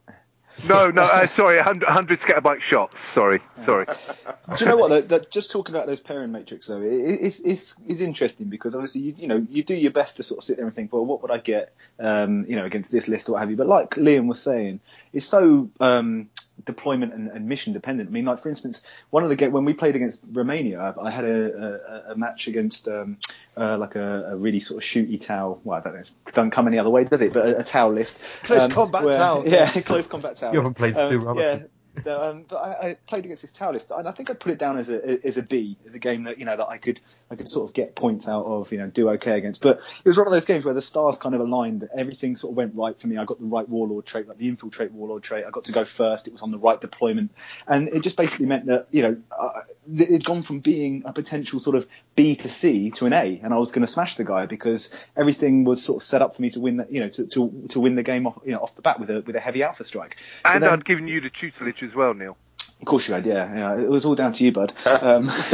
No, 0.68 0.90
no, 0.90 1.02
uh, 1.02 1.26
sorry, 1.26 1.58
a 1.58 1.62
hundred, 1.62 1.86
100 1.86 2.18
scatterbike 2.18 2.60
shots. 2.60 2.98
Sorry, 2.98 3.40
sorry. 3.58 3.86
Do 3.86 4.64
you 4.64 4.66
know 4.66 4.76
what? 4.76 4.88
Though, 4.88 5.00
that, 5.02 5.30
just 5.30 5.50
talking 5.50 5.74
about 5.74 5.86
those 5.86 6.00
pairing 6.00 6.32
matrix, 6.32 6.68
though, 6.68 6.80
it, 6.80 6.88
it's, 6.88 7.40
it's, 7.40 7.74
it's 7.86 8.00
interesting 8.00 8.48
because 8.48 8.74
obviously 8.74 9.02
you, 9.02 9.14
you 9.18 9.28
know 9.28 9.46
you 9.48 9.62
do 9.62 9.74
your 9.74 9.90
best 9.90 10.16
to 10.16 10.22
sort 10.22 10.38
of 10.38 10.44
sit 10.44 10.56
there 10.56 10.66
and 10.66 10.74
think, 10.74 10.92
well, 10.92 11.04
what 11.04 11.22
would 11.22 11.30
I 11.30 11.38
get, 11.38 11.74
um, 11.98 12.46
you 12.48 12.56
know, 12.56 12.64
against 12.64 12.90
this 12.90 13.06
list 13.06 13.28
or 13.28 13.32
what 13.32 13.40
have 13.40 13.50
you. 13.50 13.56
But 13.56 13.66
like 13.66 13.90
Liam 13.90 14.26
was 14.28 14.40
saying, 14.40 14.80
it's 15.12 15.26
so 15.26 15.70
um, 15.78 16.30
deployment 16.64 17.12
and, 17.12 17.28
and 17.28 17.48
mission 17.48 17.72
dependent. 17.72 18.08
I 18.08 18.12
mean, 18.12 18.24
like 18.24 18.38
for 18.40 18.48
instance, 18.48 18.82
one 19.10 19.22
of 19.22 19.28
the 19.28 19.36
game 19.36 19.52
when 19.52 19.64
we 19.64 19.74
played 19.74 19.94
against 19.96 20.24
Romania, 20.32 20.80
I, 20.98 21.06
I 21.06 21.10
had 21.10 21.24
a, 21.24 22.08
a, 22.08 22.12
a 22.12 22.16
match 22.16 22.48
against 22.48 22.88
um, 22.88 23.18
uh, 23.56 23.76
like 23.78 23.94
a, 23.94 24.30
a 24.32 24.36
really 24.36 24.60
sort 24.60 24.82
of 24.82 24.88
shooty 24.88 25.24
Tau. 25.24 25.58
Well, 25.64 25.78
I 25.78 25.80
don't 25.82 25.94
know, 25.94 26.00
it 26.00 26.12
doesn't 26.26 26.50
come 26.52 26.66
any 26.66 26.78
other 26.78 26.90
way, 26.90 27.04
does 27.04 27.20
it? 27.20 27.32
But 27.34 27.46
a, 27.46 27.58
a 27.60 27.64
Tau 27.64 27.90
list, 27.90 28.20
Close 28.42 28.66
combat 28.68 29.04
where- 29.04 29.12
Tau. 29.12 29.42
Yeah, 29.46 29.70
close 29.82 30.06
combat 30.06 30.36
Tau. 30.36 30.52
You 30.52 30.58
haven't 30.58 30.74
played 30.74 30.96
Stu 30.96 31.18
Um, 31.20 31.24
Robertson. 31.24 31.68
No, 32.04 32.22
um, 32.22 32.44
but 32.48 32.56
I, 32.56 32.88
I 32.88 32.96
played 33.06 33.24
against 33.24 33.42
this 33.42 33.52
Tau 33.52 33.72
list, 33.72 33.90
and 33.90 34.06
I 34.06 34.12
think 34.12 34.30
I'd 34.30 34.40
put 34.40 34.52
it 34.52 34.58
down 34.58 34.78
as 34.78 34.90
a 34.90 35.26
as 35.26 35.38
a 35.38 35.42
B, 35.42 35.76
as 35.86 35.94
a 35.94 35.98
game 35.98 36.24
that 36.24 36.38
you 36.38 36.44
know 36.44 36.56
that 36.56 36.68
I 36.68 36.78
could 36.78 37.00
I 37.30 37.36
could 37.36 37.48
sort 37.48 37.68
of 37.68 37.74
get 37.74 37.94
points 37.94 38.28
out 38.28 38.44
of, 38.44 38.70
you 38.72 38.78
know, 38.78 38.88
do 38.88 39.10
okay 39.10 39.36
against. 39.38 39.62
But 39.62 39.78
it 39.78 40.08
was 40.08 40.18
one 40.18 40.26
of 40.26 40.32
those 40.32 40.44
games 40.44 40.64
where 40.64 40.74
the 40.74 40.82
stars 40.82 41.16
kind 41.16 41.34
of 41.34 41.40
aligned, 41.40 41.88
everything 41.96 42.36
sort 42.36 42.52
of 42.52 42.56
went 42.56 42.74
right 42.74 42.98
for 43.00 43.06
me. 43.06 43.16
I 43.16 43.24
got 43.24 43.40
the 43.40 43.46
right 43.46 43.68
warlord 43.68 44.06
trait, 44.06 44.28
like 44.28 44.38
the 44.38 44.48
infiltrate 44.48 44.92
warlord 44.92 45.22
trait. 45.22 45.44
I 45.46 45.50
got 45.50 45.64
to 45.64 45.72
go 45.72 45.84
first. 45.84 46.26
It 46.26 46.32
was 46.32 46.42
on 46.42 46.50
the 46.50 46.58
right 46.58 46.80
deployment, 46.80 47.32
and 47.66 47.88
it 47.88 48.02
just 48.02 48.16
basically 48.16 48.46
meant 48.46 48.66
that 48.66 48.88
you 48.90 49.02
know 49.02 49.16
uh, 49.36 49.60
it'd 49.98 50.24
gone 50.24 50.42
from 50.42 50.60
being 50.60 51.02
a 51.06 51.12
potential 51.12 51.60
sort 51.60 51.76
of 51.76 51.86
B 52.14 52.36
to 52.36 52.48
C 52.48 52.90
to 52.92 53.06
an 53.06 53.12
A, 53.12 53.40
and 53.42 53.54
I 53.54 53.58
was 53.58 53.70
going 53.70 53.86
to 53.86 53.92
smash 53.92 54.16
the 54.16 54.24
guy 54.24 54.46
because 54.46 54.94
everything 55.16 55.64
was 55.64 55.82
sort 55.82 56.02
of 56.02 56.06
set 56.06 56.22
up 56.22 56.36
for 56.36 56.42
me 56.42 56.50
to 56.50 56.60
win, 56.60 56.76
the, 56.78 56.86
you 56.90 57.00
know, 57.00 57.08
to, 57.08 57.26
to 57.26 57.66
to 57.70 57.80
win 57.80 57.94
the 57.94 58.02
game 58.02 58.26
off, 58.26 58.38
you 58.44 58.52
know, 58.52 58.58
off 58.58 58.76
the 58.76 58.82
bat 58.82 59.00
with 59.00 59.10
a 59.10 59.22
with 59.22 59.36
a 59.36 59.40
heavy 59.40 59.62
alpha 59.62 59.84
strike. 59.84 60.16
So 60.44 60.52
And 60.52 60.62
then- 60.62 60.70
I'd 60.70 60.84
given 60.84 61.08
you 61.08 61.20
the 61.20 61.30
tutelage 61.30 61.82
as 61.86 61.94
well, 61.94 62.14
Neil. 62.14 62.36
of 62.80 62.84
course 62.86 63.08
you 63.08 63.14
had, 63.14 63.24
yeah. 63.24 63.54
yeah. 63.54 63.82
It 63.82 63.88
was 63.88 64.04
all 64.04 64.14
down 64.14 64.32
to 64.34 64.44
you, 64.44 64.52
bud. 64.52 64.72
Um, 64.86 65.26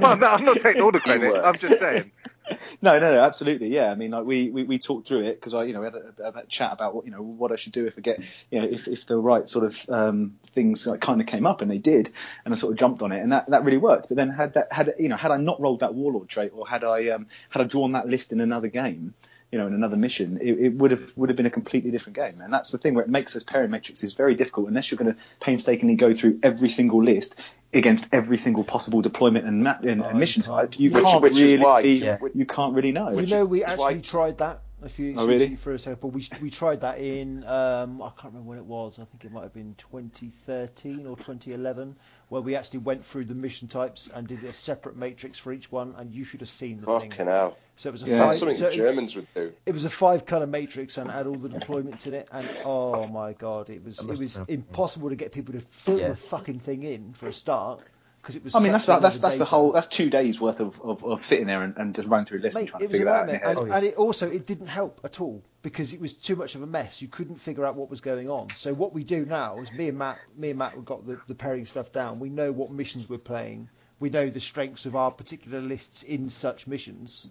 Well, 0.00 0.16
no, 0.16 0.26
I'm 0.26 0.44
not 0.44 0.60
taking 0.60 0.82
all 0.82 0.92
the 0.92 1.00
credit. 1.00 1.34
I'm 1.44 1.56
just 1.56 1.78
saying. 1.78 2.12
no, 2.82 2.98
no, 2.98 3.14
no, 3.14 3.20
absolutely, 3.20 3.68
yeah. 3.68 3.90
I 3.90 3.94
mean, 3.94 4.10
like 4.10 4.24
we, 4.24 4.50
we, 4.50 4.64
we 4.64 4.78
talked 4.78 5.08
through 5.08 5.24
it 5.24 5.34
because 5.34 5.54
I, 5.54 5.64
you 5.64 5.72
know, 5.72 5.80
we 5.80 5.86
had 5.86 5.94
a, 5.94 6.12
a, 6.24 6.40
a 6.40 6.46
chat 6.46 6.72
about 6.72 6.94
what, 6.94 7.04
you 7.04 7.10
know, 7.10 7.22
what 7.22 7.52
I 7.52 7.56
should 7.56 7.72
do 7.72 7.86
if 7.86 7.96
I 7.98 8.00
get, 8.00 8.20
you 8.50 8.60
know, 8.60 8.66
if, 8.66 8.88
if 8.88 9.06
the 9.06 9.18
right 9.18 9.46
sort 9.46 9.64
of 9.64 9.86
um, 9.88 10.36
things 10.52 10.86
like, 10.86 11.00
kind 11.00 11.20
of 11.20 11.26
came 11.26 11.46
up 11.46 11.62
and 11.62 11.70
they 11.70 11.78
did, 11.78 12.10
and 12.44 12.52
I 12.52 12.56
sort 12.56 12.72
of 12.72 12.78
jumped 12.78 13.02
on 13.02 13.12
it, 13.12 13.20
and 13.20 13.32
that, 13.32 13.46
that 13.48 13.64
really 13.64 13.78
worked. 13.78 14.08
But 14.08 14.16
then 14.16 14.30
had 14.30 14.54
that 14.54 14.72
had 14.72 14.94
you 14.98 15.08
know 15.08 15.16
had 15.16 15.30
I 15.30 15.36
not 15.36 15.60
rolled 15.60 15.80
that 15.80 15.94
warlord 15.94 16.28
trait 16.28 16.52
or 16.54 16.66
had 16.66 16.84
I 16.84 17.08
um, 17.10 17.28
had 17.50 17.62
I 17.62 17.64
drawn 17.64 17.92
that 17.92 18.08
list 18.08 18.32
in 18.32 18.40
another 18.40 18.68
game. 18.68 19.14
You 19.52 19.58
know, 19.58 19.66
in 19.66 19.74
another 19.74 19.96
mission, 19.96 20.38
it, 20.40 20.52
it 20.60 20.68
would 20.74 20.92
have 20.92 21.12
would 21.16 21.28
have 21.28 21.36
been 21.36 21.46
a 21.46 21.50
completely 21.50 21.90
different 21.90 22.14
game, 22.14 22.40
and 22.40 22.52
that's 22.52 22.70
the 22.70 22.78
thing 22.78 22.94
where 22.94 23.02
it 23.04 23.10
makes 23.10 23.32
those 23.34 23.42
pairing 23.42 23.70
matrices 23.72 24.12
very 24.14 24.36
difficult 24.36 24.68
unless 24.68 24.90
you're 24.92 24.98
going 24.98 25.12
to 25.12 25.20
painstakingly 25.40 25.96
go 25.96 26.12
through 26.12 26.38
every 26.44 26.68
single 26.68 27.02
list 27.02 27.34
against 27.74 28.06
every 28.12 28.38
single 28.38 28.62
possible 28.62 29.02
deployment 29.02 29.46
and, 29.46 29.64
ma- 29.64 29.76
and, 29.82 30.02
Oh, 30.02 30.04
and 30.06 30.18
mission 30.20 30.44
type. 30.44 30.78
You 30.78 30.90
Which- 30.92 31.02
can't 31.02 31.22
which 31.22 31.34
really, 31.34 31.58
why- 31.58 31.80
Yeah. 31.80 32.18
you 32.32 32.46
can't 32.46 32.74
really 32.74 32.92
know. 32.92 33.10
You 33.10 33.26
know, 33.26 33.44
we 33.44 33.64
is 33.64 33.76
why- 33.76 33.88
actually 33.88 34.02
tried 34.02 34.38
that 34.38 34.60
If 34.82 34.98
you, 34.98 35.14
Oh, 35.18 35.26
really? 35.26 35.56
for 35.56 35.72
a 35.72 35.78
second, 35.78 36.00
but 36.00 36.08
we 36.08 36.26
we 36.40 36.50
tried 36.50 36.80
that 36.80 36.98
in 36.98 37.44
um, 37.44 38.00
I 38.00 38.08
can't 38.10 38.32
remember 38.32 38.48
when 38.48 38.58
it 38.58 38.64
was. 38.64 38.98
I 38.98 39.04
think 39.04 39.24
it 39.26 39.30
might 39.32 39.42
have 39.42 39.52
been 39.52 39.74
2013 39.76 41.06
or 41.06 41.16
2011, 41.16 41.96
where 42.30 42.40
we 42.40 42.56
actually 42.56 42.80
went 42.80 43.04
through 43.04 43.26
the 43.26 43.34
mission 43.34 43.68
types 43.68 44.08
and 44.14 44.26
did 44.26 44.42
a 44.44 44.52
separate 44.54 44.96
matrix 44.96 45.38
for 45.38 45.52
each 45.52 45.70
one, 45.70 45.94
and 45.98 46.10
you 46.12 46.24
should 46.24 46.40
have 46.40 46.48
seen 46.48 46.80
the 46.80 46.86
Fucking 46.86 47.10
thing. 47.10 47.26
hell. 47.26 47.58
So 47.76 47.90
it 47.90 47.92
was 47.92 48.02
a 48.04 48.06
Yeah. 48.06 48.18
five, 48.20 48.26
That's 48.28 48.38
something 48.38 48.56
so 48.56 48.64
the 48.64 48.70
it- 48.70 48.76
Germans 48.76 49.16
would 49.16 49.26
do. 49.34 49.52
it 49.66 49.72
was 49.72 49.84
a 49.84 49.90
five 49.90 50.24
color 50.26 50.46
matrix 50.46 50.96
and 50.98 51.10
had 51.10 51.26
all 51.26 51.34
the 51.36 51.48
deployments 51.48 52.06
in 52.06 52.14
it 52.14 52.28
and 52.32 52.48
oh 52.64 53.06
my 53.06 53.32
god 53.34 53.70
it 53.70 53.82
was 53.84 54.00
it 54.06 54.18
was 54.18 54.38
impossible 54.48 55.08
to 55.10 55.16
get 55.16 55.32
people 55.32 55.54
to 55.54 55.60
fill 55.60 55.98
Yeah. 55.98 56.08
the 56.08 56.16
fucking 56.16 56.58
thing 56.58 56.82
in 56.82 57.12
for 57.14 57.28
a 57.28 57.32
start 57.32 57.82
because 58.20 58.36
it 58.36 58.44
was 58.44 58.54
I 58.54 58.58
mean, 58.60 58.72
such 58.72 58.72
that's 58.72 58.88
a 58.88 58.92
lot 58.92 59.02
that's 59.02 59.16
of 59.16 59.22
that's 59.22 59.38
the 59.38 59.44
whole 59.44 59.72
that's 59.72 59.88
two 59.88 60.10
days 60.10 60.40
worth 60.40 60.60
of, 60.60 60.80
of, 60.82 61.04
of 61.04 61.24
sitting 61.24 61.46
there 61.46 61.62
and, 61.62 61.76
and 61.76 61.94
just 61.94 62.08
running 62.08 62.26
through 62.26 62.40
lists 62.40 62.58
and 62.60 62.68
trying 62.68 62.82
it 62.82 62.88
to 62.88 62.92
was 62.92 62.92
a 62.92 62.98
figure 62.98 63.04
that 63.06 63.14
out. 63.14 63.28
in 63.28 63.34
nightmare, 63.34 63.66
your 63.66 63.76
and, 63.76 63.86
it 63.86 63.94
also 63.96 64.30
it 64.30 64.46
didn't 64.46 64.66
help 64.66 65.00
at 65.04 65.20
all 65.20 65.42
because 65.62 65.92
it 65.94 66.00
was 66.00 66.12
too 66.14 66.36
much 66.36 66.54
of 66.54 66.62
a 66.62 66.66
mess. 66.66 67.00
You 67.00 67.08
couldn't 67.08 67.36
figure 67.36 67.64
out 67.64 67.76
what 67.76 67.88
was 67.90 68.00
going 68.00 68.28
on. 68.28 68.48
So 68.56 68.74
what 68.74 68.92
we 68.92 69.04
do 69.04 69.24
now 69.24 69.60
is 69.60 69.72
me 69.72 69.88
and 69.88 69.98
Matt, 69.98 70.18
me 70.36 70.50
and 70.50 70.58
Matt, 70.58 70.72
have 70.74 70.84
got 70.84 71.06
the, 71.06 71.18
the 71.28 71.34
pairing 71.34 71.66
stuff 71.66 71.92
down. 71.92 72.18
We 72.18 72.28
know 72.28 72.52
what 72.52 72.70
missions 72.70 73.08
we're 73.08 73.18
playing. 73.18 73.68
We 73.98 74.10
know 74.10 74.28
the 74.28 74.40
strengths 74.40 74.86
of 74.86 74.96
our 74.96 75.10
particular 75.10 75.60
lists 75.60 76.02
in 76.02 76.30
such 76.30 76.66
missions, 76.66 77.30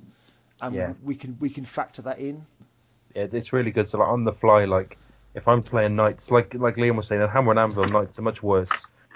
and 0.62 0.76
Yeah. 0.76 0.94
we 1.04 1.16
can 1.16 1.38
we 1.40 1.50
can 1.50 1.66
factor 1.66 2.02
that 2.04 2.20
in. 2.20 2.46
Yeah, 3.16 3.28
it's 3.32 3.54
really 3.54 3.72
good. 3.72 3.90
So 3.90 3.98
like 4.00 4.08
on 4.08 4.24
the 4.24 4.34
fly, 4.34 4.66
like 4.66 4.98
if 5.34 5.48
I'm 5.48 5.62
playing 5.62 5.96
knights, 5.96 6.32
like 6.32 6.54
like 6.54 6.76
Liam 6.76 6.96
was 6.96 7.08
saying, 7.08 7.28
Hammer 7.28 7.52
and 7.52 7.60
Anvil 7.60 7.86
knights 7.86 8.20
are 8.20 8.24
much 8.24 8.44
worse 8.44 8.70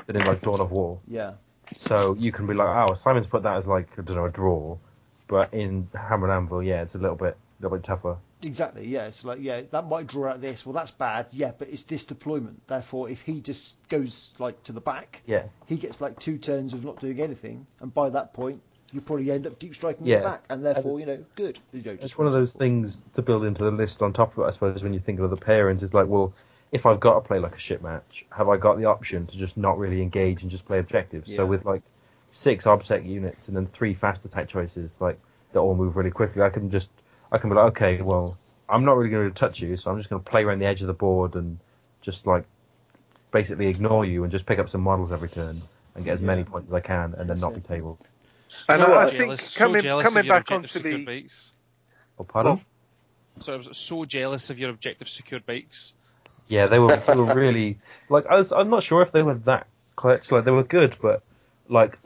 than 0.08 0.16
in 0.16 0.26
like 0.26 0.42
Dawn 0.42 0.60
of 0.62 0.72
War. 0.72 1.00
Yeah, 1.08 1.34
So 1.74 2.16
you 2.18 2.32
can 2.32 2.46
be 2.48 2.54
like, 2.54 2.90
oh, 2.90 2.94
Simon's 2.94 3.28
put 3.28 3.44
that 3.44 3.58
as 3.58 3.68
like 3.68 3.88
I 3.98 4.02
don't 4.02 4.16
know 4.18 4.26
a 4.26 4.32
draw, 4.32 4.78
but 5.28 5.54
in 5.54 5.88
Hammer 5.94 6.28
and 6.28 6.34
Anvil, 6.44 6.64
yeah, 6.64 6.82
it's 6.82 6.96
a 6.96 7.00
little 7.00 7.16
bit 7.16 7.36
a 7.60 7.64
little 7.64 7.78
bit 7.78 7.84
tougher. 7.86 8.18
Exactly. 8.42 8.88
Yeah. 8.88 9.08
It's 9.08 9.24
like 9.24 9.40
yeah, 9.42 9.62
that 9.72 9.86
might 9.88 10.08
draw 10.08 10.32
out 10.32 10.42
this. 10.42 10.66
Well, 10.66 10.74
that's 10.74 10.92
bad. 10.92 11.28
Yeah, 11.32 11.52
but 11.58 11.70
it's 11.70 11.84
this 11.84 12.06
deployment. 12.06 12.68
Therefore, 12.68 13.10
if 13.10 13.22
he 13.22 13.42
just 13.42 13.78
goes 13.90 14.34
like 14.40 14.62
to 14.64 14.72
the 14.72 14.82
back, 14.82 15.22
Yeah, 15.26 15.44
he 15.68 15.78
gets 15.78 16.02
like 16.02 16.20
two 16.20 16.38
turns 16.38 16.74
of 16.74 16.84
not 16.84 17.00
doing 17.00 17.22
anything, 17.22 17.66
and 17.80 17.94
by 17.94 18.10
that 18.10 18.34
point, 18.34 18.62
you 18.92 19.02
probably 19.02 19.32
end 19.32 19.48
up 19.48 19.58
deep 19.60 19.74
striking 19.76 20.06
Yeah. 20.06 20.20
the 20.20 20.24
back, 20.26 20.44
and 20.50 20.64
therefore, 20.64 21.00
you 21.00 21.06
know, 21.06 21.26
good. 21.36 21.58
You 21.72 21.82
know, 21.82 21.92
it's 21.92 22.02
just 22.02 22.18
one 22.18 22.28
of 22.28 22.34
those 22.34 22.54
things 22.54 23.02
to 23.14 23.22
build 23.22 23.44
into 23.46 23.64
the 23.64 23.72
list 23.72 24.02
on 24.02 24.14
top 24.14 24.38
of 24.38 24.44
it. 24.44 24.48
I 24.48 24.52
suppose 24.52 24.84
when 24.84 24.94
you 24.94 25.00
think 25.00 25.20
of 25.20 25.30
the 25.30 25.38
pairings, 25.38 25.82
it's 25.82 25.94
like, 25.94 26.08
well, 26.08 26.34
if 26.74 26.86
I've 26.86 27.00
got 27.00 27.14
to 27.16 27.22
play 27.22 27.40
like 27.40 27.56
a 27.56 27.60
shit 27.60 27.82
match, 27.82 28.26
have 28.36 28.50
I 28.50 28.58
got 28.58 28.78
the 28.78 28.86
option 28.86 29.28
to 29.28 29.38
just 29.38 29.56
not 29.56 29.78
really 29.78 30.02
engage 30.02 30.42
and 30.42 30.52
just 30.52 30.66
play 30.66 30.80
objectives? 30.80 31.30
Yeah. 31.30 31.38
So 31.38 31.46
with 31.46 31.64
like 31.66 31.84
six 32.34 32.66
obsec 32.66 33.06
units 33.08 33.48
and 33.48 33.56
then 33.56 33.68
three 33.68 33.94
fast 33.94 34.26
attack 34.26 34.50
choices, 34.50 35.00
like 35.00 35.20
that 35.54 35.60
all 35.60 35.76
move 35.76 35.96
really 35.96 36.10
quickly, 36.12 36.42
I 36.42 36.50
can 36.50 36.72
just 36.72 36.90
I 37.32 37.38
can 37.38 37.50
be 37.50 37.56
like, 37.56 37.66
okay, 37.78 38.02
well, 38.02 38.38
I'm 38.68 38.84
not 38.86 38.98
really 38.98 39.12
going 39.12 39.30
to 39.30 39.34
touch 39.36 39.62
you, 39.62 39.78
so 39.78 39.92
I'm 39.92 39.98
just 39.98 40.10
going 40.10 40.22
to 40.24 40.30
play 40.30 40.44
around 40.44 40.60
the 40.60 40.66
edge 40.66 40.82
of 40.82 40.88
the 40.88 40.94
board 40.94 41.36
and 41.36 41.60
just 42.02 42.26
like 42.26 42.44
basically 43.32 43.68
ignore 43.68 44.04
you 44.04 44.24
and 44.24 44.32
just 44.32 44.46
pick 44.46 44.60
up 44.60 44.70
some 44.70 44.82
models 44.82 45.12
every 45.12 45.30
turn 45.30 45.62
and 45.96 46.04
get 46.06 46.14
as 46.16 46.22
many 46.22 46.44
points 46.44 46.70
as 46.70 46.74
I 46.74 46.80
can 46.82 47.14
and 47.14 47.22
then 47.22 47.28
That's 47.28 47.42
not 47.42 47.52
it. 47.54 47.62
be 47.64 47.68
tabled. 47.68 48.00
And 48.68 48.82
So 48.82 48.94
I, 48.94 49.06
I 49.06 49.10
jealous- 49.12 49.18
think 49.18 49.40
so 49.40 49.66
coming 49.66 49.82
jealous 49.84 50.08
coming 50.08 50.28
back 50.28 50.52
onto 50.52 50.66
objective 50.66 50.84
the 50.84 51.06
bikes. 51.06 51.54
Oh, 52.20 52.24
pardon? 52.24 52.62
So 53.40 53.54
I 53.54 53.58
was 53.58 53.76
so 53.78 54.06
jealous 54.06 54.50
of 54.50 54.58
your 54.60 54.70
objective 54.70 55.08
secured 55.10 55.46
bikes. 55.46 55.94
Yeah, 56.54 56.68
they 56.68 56.78
were, 56.78 56.96
they 56.96 57.16
were 57.16 57.34
really 57.34 57.78
like 58.10 58.28
I 58.28 58.36
was. 58.36 58.52
I'm 58.52 58.70
not 58.70 58.84
sure 58.84 59.02
if 59.02 59.12
they 59.12 59.24
were 59.24 59.34
that 59.46 59.68
clutch. 59.96 60.32
Like 60.32 60.46
they 60.46 60.52
were 60.52 60.64
good, 60.64 60.96
but 61.02 61.24
like 61.68 61.98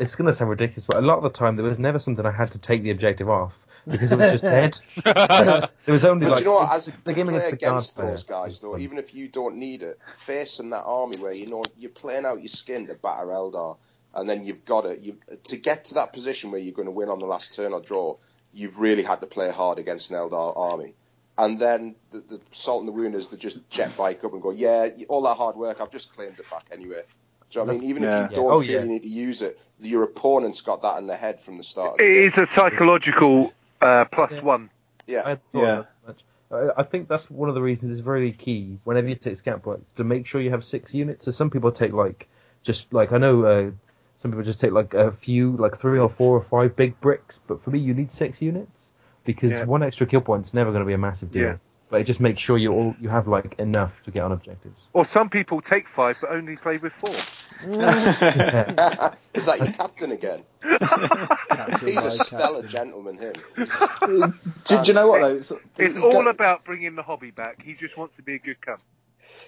it's 0.00 0.16
gonna 0.16 0.32
sound 0.32 0.50
ridiculous, 0.50 0.86
but 0.86 0.96
a 0.96 1.06
lot 1.06 1.18
of 1.18 1.22
the 1.22 1.30
time 1.30 1.54
there 1.54 1.64
was 1.64 1.78
never 1.78 2.00
something 2.00 2.26
I 2.26 2.32
had 2.32 2.50
to 2.52 2.58
take 2.58 2.82
the 2.82 2.90
objective 2.90 3.30
off 3.30 3.54
because 3.86 4.10
it 4.10 4.18
was 4.18 4.40
just 4.40 4.42
dead. 4.42 4.78
there 5.04 5.92
was 5.92 6.04
only 6.04 6.26
But 6.26 6.32
like 6.32 6.40
you 6.40 6.46
know 6.46 6.54
what? 6.54 6.74
As 6.74 6.86
the 6.86 6.92
to 6.92 7.14
game 7.14 7.26
play 7.26 7.36
against 7.36 7.52
against 7.52 7.96
those 7.96 8.24
player 8.24 8.40
guys, 8.40 8.60
though, 8.60 8.76
even 8.76 8.98
if 8.98 9.14
you 9.14 9.28
don't 9.28 9.56
need 9.56 9.84
it, 9.84 9.98
facing 10.04 10.70
that 10.70 10.82
army 10.84 11.14
where 11.20 11.32
you 11.32 11.48
know 11.48 11.62
you're 11.78 11.90
playing 11.90 12.24
out 12.24 12.40
your 12.40 12.48
skin 12.48 12.88
to 12.88 12.94
batter 12.94 13.26
Eldar, 13.26 13.76
and 14.16 14.28
then 14.28 14.44
you've 14.44 14.64
got 14.64 14.86
it. 14.86 14.98
You 14.98 15.16
to 15.44 15.56
get 15.58 15.84
to 15.86 15.94
that 15.94 16.12
position 16.12 16.50
where 16.50 16.60
you're 16.60 16.74
going 16.74 16.86
to 16.86 16.92
win 16.92 17.08
on 17.08 17.20
the 17.20 17.26
last 17.26 17.54
turn 17.54 17.72
or 17.72 17.80
draw, 17.80 18.16
you've 18.52 18.80
really 18.80 19.04
had 19.04 19.20
to 19.20 19.26
play 19.26 19.52
hard 19.52 19.78
against 19.78 20.10
an 20.10 20.16
Eldar 20.16 20.56
army. 20.56 20.94
And 21.38 21.58
then 21.58 21.96
the, 22.10 22.18
the 22.18 22.40
salt 22.50 22.80
and 22.80 22.88
the 22.88 22.92
wound 22.92 23.14
is 23.14 23.28
they 23.28 23.38
just 23.38 23.58
jet 23.70 23.96
bike 23.96 24.24
up 24.24 24.32
and 24.32 24.42
go, 24.42 24.50
yeah, 24.50 24.88
all 25.08 25.22
that 25.22 25.36
hard 25.36 25.56
work, 25.56 25.80
I've 25.80 25.90
just 25.90 26.12
claimed 26.12 26.38
it 26.38 26.48
back 26.50 26.66
anyway. 26.72 27.02
Do 27.50 27.60
you 27.60 27.66
know 27.66 27.72
what 27.72 27.76
I 27.76 27.80
mean? 27.80 27.90
Even 27.90 28.02
Yeah. 28.04 28.24
if 28.24 28.30
you 28.30 28.36
don't 28.36 28.52
Oh, 28.52 28.60
feel 28.60 28.76
yeah. 28.76 28.82
you 28.82 28.88
need 28.88 29.02
to 29.02 29.08
use 29.08 29.42
it, 29.42 29.58
your 29.80 30.02
opponent's 30.04 30.60
got 30.60 30.82
that 30.82 30.98
in 30.98 31.06
their 31.06 31.16
head 31.16 31.40
from 31.40 31.56
the 31.56 31.62
start. 31.62 31.94
Of 31.94 32.00
It 32.00 32.04
the 32.04 32.14
game. 32.14 32.22
is 32.24 32.38
a 32.38 32.46
psychological 32.46 33.52
uh, 33.80 34.04
plus 34.06 34.36
Yeah. 34.36 34.42
one. 34.42 34.70
Yeah. 35.06 35.22
I 35.26 35.38
Yeah. 35.54 35.82
much. 36.06 36.24
I 36.50 36.70
I 36.78 36.82
think 36.82 37.08
that's 37.08 37.30
one 37.30 37.48
of 37.48 37.54
the 37.54 37.62
reasons 37.62 37.90
it's 37.90 38.00
very 38.00 38.32
key 38.32 38.78
whenever 38.84 39.08
you 39.08 39.14
take 39.14 39.36
scout 39.36 39.62
points 39.62 39.92
to 39.94 40.04
make 40.04 40.26
sure 40.26 40.40
you 40.40 40.50
have 40.50 40.64
six 40.64 40.94
units. 40.94 41.24
So 41.24 41.30
some 41.30 41.50
people 41.50 41.72
take 41.72 41.92
like 41.92 42.28
just 42.62 42.92
like 42.92 43.12
I 43.12 43.18
know 43.18 43.44
uh, 43.44 43.70
some 44.18 44.30
people 44.30 44.44
just 44.44 44.60
take 44.60 44.72
like 44.72 44.94
a 44.94 45.12
few, 45.12 45.56
like 45.56 45.78
three 45.78 45.98
or 45.98 46.08
four 46.08 46.36
or 46.36 46.42
five 46.42 46.76
big 46.76 47.00
bricks, 47.00 47.38
but 47.38 47.60
for 47.60 47.70
me 47.70 47.80
you 47.80 47.94
need 47.94 48.12
six 48.12 48.40
units 48.40 48.91
because 49.24 49.52
Yeah. 49.52 49.64
one 49.64 49.82
extra 49.82 50.06
kill 50.06 50.20
point 50.20 50.46
is 50.46 50.54
never 50.54 50.70
going 50.70 50.82
to 50.82 50.86
be 50.86 50.92
a 50.94 50.98
massive 50.98 51.30
deal. 51.32 51.42
Yeah. 51.42 51.56
But 51.90 52.00
it 52.00 52.04
just 52.04 52.20
makes 52.20 52.40
sure 52.40 52.56
you 52.56 52.72
all 52.72 52.96
you 53.00 53.10
have 53.10 53.28
like 53.28 53.58
enough 53.58 54.00
to 54.04 54.10
get 54.10 54.22
on 54.22 54.32
objectives. 54.32 54.80
Or 54.94 55.04
some 55.04 55.28
people 55.28 55.60
take 55.60 55.86
five 55.86 56.16
but 56.22 56.30
only 56.30 56.56
play 56.56 56.78
with 56.78 56.92
four. 56.92 57.10
is 59.34 59.46
that 59.46 59.58
your 59.58 59.72
captain 59.72 60.10
again? 60.12 60.42
Captain, 60.62 61.88
He's 61.88 61.96
my 61.96 62.06
a 62.06 62.10
stellar 62.10 62.62
captain. 62.62 62.68
gentleman, 62.68 63.18
him. 63.18 63.32
do, 63.56 64.32
do 64.66 64.82
you 64.86 64.92
know 64.94 65.06
what 65.08 65.20
though? 65.20 65.36
It's, 65.36 65.52
It's 65.78 65.96
go- 65.98 66.10
all 66.16 66.28
about 66.28 66.64
bringing 66.64 66.94
the 66.94 67.02
hobby 67.02 67.30
back. 67.30 67.62
He 67.62 67.74
just 67.74 67.96
wants 67.98 68.16
to 68.16 68.22
be 68.22 68.34
a 68.34 68.38
good 68.38 68.56
cunt. 68.60 68.78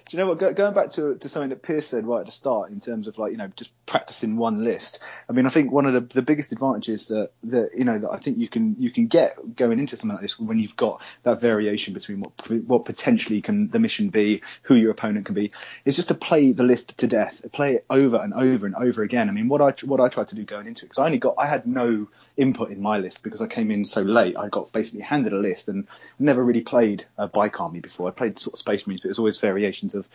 Do 0.07 0.17
you 0.17 0.23
know 0.23 0.29
what? 0.29 0.37
Go, 0.37 0.53
going 0.53 0.73
back 0.75 0.91
to 0.91 1.15
to 1.15 1.29
something 1.29 1.49
that 1.49 1.63
Pierce 1.63 1.87
said 1.87 2.05
right 2.05 2.19
at 2.19 2.27
the 2.27 2.31
start 2.31 2.69
in 2.69 2.79
terms 2.79 3.07
of 3.07 3.17
like 3.17 3.31
you 3.31 3.37
know 3.37 3.47
just 3.55 3.71
practicing 3.87 4.37
one 4.37 4.63
list. 4.63 5.01
I 5.27 5.33
mean, 5.33 5.47
I 5.47 5.49
think 5.49 5.71
one 5.71 5.87
of 5.87 5.93
the, 5.93 6.01
the 6.01 6.21
biggest 6.21 6.51
advantages 6.51 7.07
that 7.07 7.31
that 7.45 7.71
you 7.75 7.85
know 7.85 7.97
that 7.97 8.11
I 8.11 8.19
think 8.19 8.37
you 8.37 8.47
can 8.47 8.75
you 8.77 8.91
can 8.91 9.07
get 9.07 9.55
going 9.55 9.79
into 9.79 9.97
something 9.97 10.15
like 10.15 10.21
this 10.21 10.39
when 10.39 10.59
you've 10.59 10.75
got 10.75 11.01
that 11.23 11.41
variation 11.41 11.95
between 11.95 12.19
what 12.19 12.49
what 12.67 12.85
potentially 12.85 13.41
can 13.41 13.69
the 13.69 13.79
mission 13.79 14.09
be, 14.09 14.43
who 14.61 14.75
your 14.75 14.91
opponent 14.91 15.25
can 15.25 15.33
be, 15.33 15.51
is 15.85 15.95
just 15.95 16.09
to 16.09 16.15
play 16.15 16.51
the 16.51 16.63
list 16.63 16.99
to 16.99 17.07
death, 17.07 17.41
play 17.51 17.75
it 17.75 17.85
over 17.89 18.17
and 18.17 18.33
over 18.35 18.67
and 18.67 18.75
over 18.75 19.01
again. 19.01 19.27
I 19.27 19.31
mean, 19.31 19.47
what 19.47 19.61
I 19.61 19.73
what 19.85 19.99
I 19.99 20.07
tried 20.09 20.27
to 20.27 20.35
do 20.35 20.43
going 20.43 20.67
into 20.67 20.85
it 20.85 20.89
because 20.89 20.99
I 20.99 21.05
only 21.05 21.17
got 21.17 21.33
I 21.39 21.47
had 21.47 21.65
no 21.65 22.09
input 22.37 22.71
in 22.71 22.81
my 22.81 22.97
list 22.97 23.23
because 23.23 23.41
I 23.41 23.47
came 23.47 23.71
in 23.71 23.85
so 23.85 24.01
late. 24.01 24.37
I 24.37 24.49
got 24.49 24.71
basically 24.71 25.01
handed 25.01 25.33
a 25.33 25.37
list 25.37 25.67
and 25.67 25.87
never 26.19 26.43
really 26.43 26.61
played 26.61 27.05
a 27.17 27.27
bike 27.27 27.61
army 27.61 27.79
before. 27.79 28.07
I 28.07 28.11
played 28.11 28.37
sort 28.39 28.53
of 28.53 28.59
Space 28.59 28.85
Marines, 28.85 29.01
but 29.01 29.07
it 29.07 29.11
was 29.11 29.19
always 29.19 29.37
variations 29.37 29.95
of 29.95 30.07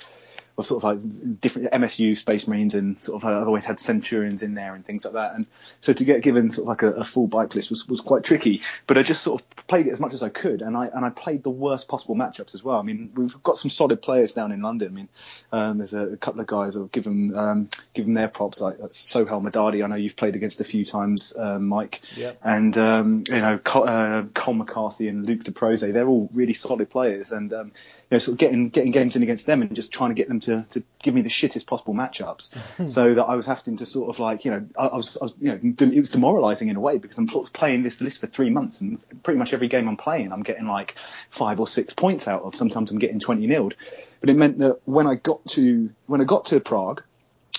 of 0.61 0.66
sort 0.66 0.85
of 0.85 0.85
like 0.85 1.41
different 1.41 1.70
MSU 1.73 2.16
Space 2.16 2.47
Marines 2.47 2.74
and 2.74 2.99
sort 3.01 3.23
of 3.23 3.28
I've 3.28 3.47
always 3.47 3.65
had 3.65 3.81
Centurions 3.81 4.43
in 4.43 4.55
there 4.55 4.74
and 4.74 4.85
things 4.85 5.05
like 5.05 5.15
that. 5.15 5.35
And 5.35 5.47
so 5.81 5.93
to 5.93 6.05
get 6.05 6.23
given 6.23 6.51
sort 6.51 6.65
of 6.65 6.69
like 6.69 6.82
a, 6.82 7.01
a 7.01 7.05
full 7.05 7.27
bike 7.27 7.55
list 7.55 7.70
was, 7.70 7.89
was 7.89 8.01
quite 8.01 8.24
tricky. 8.24 8.62
But 8.87 8.99
I 8.99 9.03
just 9.03 9.23
sort 9.23 9.41
of 9.41 9.66
played 9.66 9.87
it 9.87 9.91
as 9.91 10.01
much 10.01 10.12
as 10.12 10.23
I 10.23 10.28
could, 10.28 10.62
and 10.62 10.77
I 10.77 10.87
and 10.87 11.05
I 11.05 11.11
played 11.11 11.43
the 11.43 11.51
worst 11.51 11.89
possible 11.89 12.16
matchups 12.16 12.55
as 12.55 12.62
well. 12.62 12.78
I 12.78 12.82
mean, 12.82 13.11
we've 13.15 13.43
got 13.43 13.59
some 13.59 13.70
solid 13.70 14.03
players 14.03 14.32
down 14.32 14.53
in 14.53 14.62
London. 14.62 14.89
I 14.89 14.91
mean, 14.93 15.09
um, 15.53 15.78
there's 15.78 15.95
a, 15.95 16.01
a 16.01 16.16
couple 16.16 16.41
of 16.41 16.47
guys 16.47 16.77
I'll 16.77 16.87
give 16.87 17.05
them 17.05 17.37
um, 17.37 17.69
give 17.95 18.05
them 18.05 18.15
their 18.15 18.28
props 18.28 18.61
like 18.61 18.78
that's 18.78 18.99
Sohel 19.01 19.43
Madadi. 19.43 19.85
I 19.85 19.87
know 19.87 19.97
you've 19.97 20.16
played 20.16 20.37
against 20.37 20.61
a 20.61 20.65
few 20.65 20.85
times, 20.85 21.37
um, 21.37 21.66
Mike. 21.69 22.01
Yep. 22.16 22.39
And 22.43 22.77
um, 22.78 23.24
you 23.28 23.41
know 23.41 23.59
Col, 23.59 23.89
uh, 23.89 24.23
Cole 24.35 24.55
McCarthy 24.55 25.09
and 25.09 25.27
Luke 25.27 25.45
DeProse, 25.45 25.93
they're 25.93 26.09
all 26.09 26.28
really 26.32 26.55
solid 26.55 26.91
players, 26.91 27.32
and 27.32 27.53
um, 27.53 27.66
you 27.66 27.73
know 28.12 28.19
sort 28.19 28.35
of 28.35 28.39
getting 28.39 28.69
getting 28.69 28.93
games 28.93 29.16
in 29.16 29.23
against 29.23 29.47
them 29.47 29.62
and 29.62 29.74
just 29.74 29.93
trying 29.93 30.11
to 30.11 30.15
get 30.15 30.28
them 30.28 30.41
to, 30.41 30.49
to 30.70 30.82
give 31.02 31.14
me 31.14 31.22
the 31.22 31.28
shittest 31.28 31.66
possible 31.66 31.94
matchups, 31.94 32.89
so 32.89 33.14
that 33.14 33.24
I 33.24 33.35
was 33.36 33.47
having 33.47 33.77
to 33.78 33.86
sort 33.86 34.09
of 34.09 34.18
like 34.18 34.44
you 34.44 34.51
know 34.51 34.66
I, 34.78 34.86
I 34.86 34.97
was, 34.97 35.16
I 35.16 35.24
was 35.24 35.35
you 35.40 35.52
know 35.52 35.60
it 35.62 35.98
was 35.98 36.10
demoralising 36.10 36.68
in 36.68 36.77
a 36.77 36.81
way 36.81 36.98
because 36.98 37.18
I'm 37.18 37.27
playing 37.28 37.82
this 37.82 38.01
list 38.01 38.20
for 38.20 38.27
three 38.27 38.51
months 38.51 38.81
and 38.81 38.98
pretty 39.22 39.39
much 39.39 39.52
every 39.52 39.68
game 39.68 39.89
I'm 39.89 39.97
playing 39.97 40.32
I'm 40.32 40.43
getting 40.43 40.66
like 40.66 40.94
five 41.31 41.60
or 41.60 41.68
six 41.68 41.94
points 41.94 42.28
out 42.28 42.43
of. 42.43 42.55
Sometimes 42.55 42.90
I'm 42.90 42.98
getting 42.98 43.20
20 43.20 43.47
nilled, 43.47 43.74
but 44.20 44.31
it 44.31 44.36
meant 44.36 44.59
that 44.59 44.81
when 44.85 45.06
I 45.06 45.14
got 45.14 45.44
to 45.51 45.90
when 46.06 46.20
I 46.20 46.24
got 46.24 46.47
to 46.47 46.60
Prague 46.60 47.02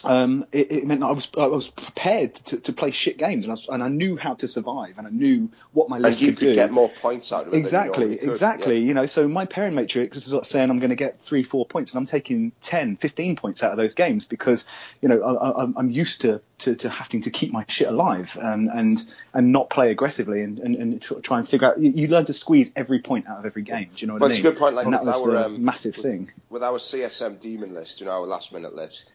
um, 0.03 0.45
it, 0.51 0.71
it 0.71 0.85
meant 0.87 1.01
that 1.01 1.07
I 1.07 1.11
was 1.11 1.27
I 1.37 1.47
was 1.47 1.67
prepared 1.69 2.35
to, 2.35 2.59
to 2.61 2.73
play 2.73 2.91
shit 2.91 3.17
games, 3.17 3.45
and 3.45 3.51
I, 3.51 3.53
was, 3.53 3.67
and 3.69 3.83
I 3.83 3.87
knew 3.87 4.17
how 4.17 4.33
to 4.35 4.47
survive, 4.47 4.97
and 4.97 5.05
I 5.07 5.09
knew 5.09 5.49
what 5.73 5.89
my 5.89 5.97
And 5.97 6.05
list 6.05 6.21
you 6.21 6.33
could 6.33 6.55
get 6.55 6.71
more 6.71 6.89
points 6.89 7.31
out 7.31 7.41
of 7.43 7.47
it. 7.47 7.51
than 7.51 7.59
you 7.59 7.65
Exactly, 7.65 8.17
could, 8.17 8.29
exactly. 8.29 8.77
yeah. 8.79 8.87
You 8.87 8.93
know, 8.93 9.05
so 9.05 9.27
my 9.27 9.45
pairing 9.45 9.75
matrix 9.75 10.17
is 10.17 10.33
like 10.33 10.45
saying 10.45 10.69
I'm 10.69 10.77
going 10.77 10.89
to 10.89 10.95
get 10.95 11.21
three, 11.21 11.43
four 11.43 11.65
points, 11.65 11.91
and 11.93 11.99
I'm 11.99 12.05
taking 12.05 12.51
10, 12.63 12.97
15 12.97 13.35
points 13.35 13.63
out 13.63 13.71
of 13.71 13.77
those 13.77 13.93
games 13.93 14.25
because 14.25 14.65
you 15.01 15.09
know 15.09 15.21
I, 15.21 15.33
I, 15.33 15.49
I'm- 15.61 15.75
I'm 15.77 15.91
used 15.91 16.21
to, 16.21 16.41
to, 16.59 16.75
to 16.75 16.89
having 16.89 17.21
to 17.23 17.29
keep 17.31 17.51
my 17.51 17.65
shit 17.67 17.87
alive 17.87 18.37
and 18.41 18.69
and, 18.69 19.13
and 19.33 19.51
not 19.51 19.69
play 19.69 19.91
aggressively 19.91 20.41
and, 20.41 20.59
and, 20.59 20.75
and 20.75 21.01
try 21.23 21.39
and 21.39 21.47
figure 21.47 21.67
out. 21.67 21.79
You, 21.79 21.91
you 21.91 22.07
learn 22.07 22.25
to 22.25 22.33
squeeze 22.33 22.73
every 22.75 22.99
point 22.99 23.27
out 23.27 23.39
of 23.39 23.45
every 23.45 23.63
game. 23.63 23.85
Do 23.85 23.93
you 23.97 24.07
know 24.07 24.13
what 24.13 24.21
Well, 24.21 24.29
I 24.29 24.31
it's 24.31 24.39
a 24.39 24.43
good 24.43 24.57
point, 24.57 24.75
like, 24.75 24.85
and 24.85 24.93
that 24.93 25.03
was 25.03 25.25
our, 25.25 25.31
the 25.31 25.45
um, 25.45 25.63
massive 25.63 25.95
with- 25.97 26.05
thing. 26.05 26.31
with 26.49 26.63
our 26.63 26.77
CSM 26.79 27.39
demon 27.39 27.73
list, 27.73 27.99
you 28.01 28.05
know, 28.07 28.13
our 28.13 28.25
last 28.27 28.51
minute 28.53 28.75
list, 28.75 29.13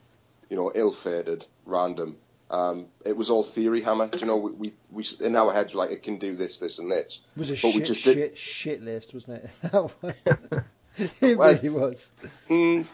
you 0.51 0.57
know, 0.57 0.71
ill 0.75 0.91
fated, 0.91 1.47
random. 1.65 2.17
Um, 2.51 2.87
it 3.05 3.17
was 3.17 3.31
all 3.31 3.43
theory 3.43 3.81
hammer. 3.81 4.07
Do 4.07 4.19
you 4.19 4.27
know, 4.27 4.37
we, 4.37 4.51
we, 4.53 4.73
we 4.93 5.05
in 5.21 5.35
our 5.35 5.53
heads 5.53 5.75
were 5.75 5.81
like 5.81 5.91
it 5.91 6.03
can 6.05 6.19
do 6.19 6.37
this, 6.37 6.59
this, 6.59 6.79
and 6.79 6.91
this. 6.91 7.21
It 7.37 7.39
was 7.41 7.51
a 7.51 7.55
But 7.55 7.65
we 7.65 7.73
shit, 7.73 7.85
just 7.87 8.05
did- 8.05 8.15
shit, 8.15 8.39
shit 8.39 8.83
list, 8.83 9.15
wasn't 9.15 9.43
it? 9.45 9.51
it 11.21 11.37
Well- 11.39 11.55
really 11.55 11.69
was. 11.71 12.11
Mm, 12.49 12.87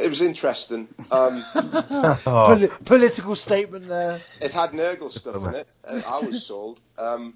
it 0.00 0.08
was 0.08 0.22
interesting. 0.22 0.88
Um, 1.10 1.42
Oh, 1.54 2.18
Poli- 2.24 2.68
political 2.84 3.36
statement 3.36 3.88
there. 3.88 4.18
it 4.40 4.52
had 4.52 4.70
Nurgle 4.70 5.10
stuff 5.10 5.46
in 5.46 5.54
it. 5.56 5.68
I 5.86 6.20
was 6.20 6.44
sold. 6.46 6.80
Um, 6.98 7.34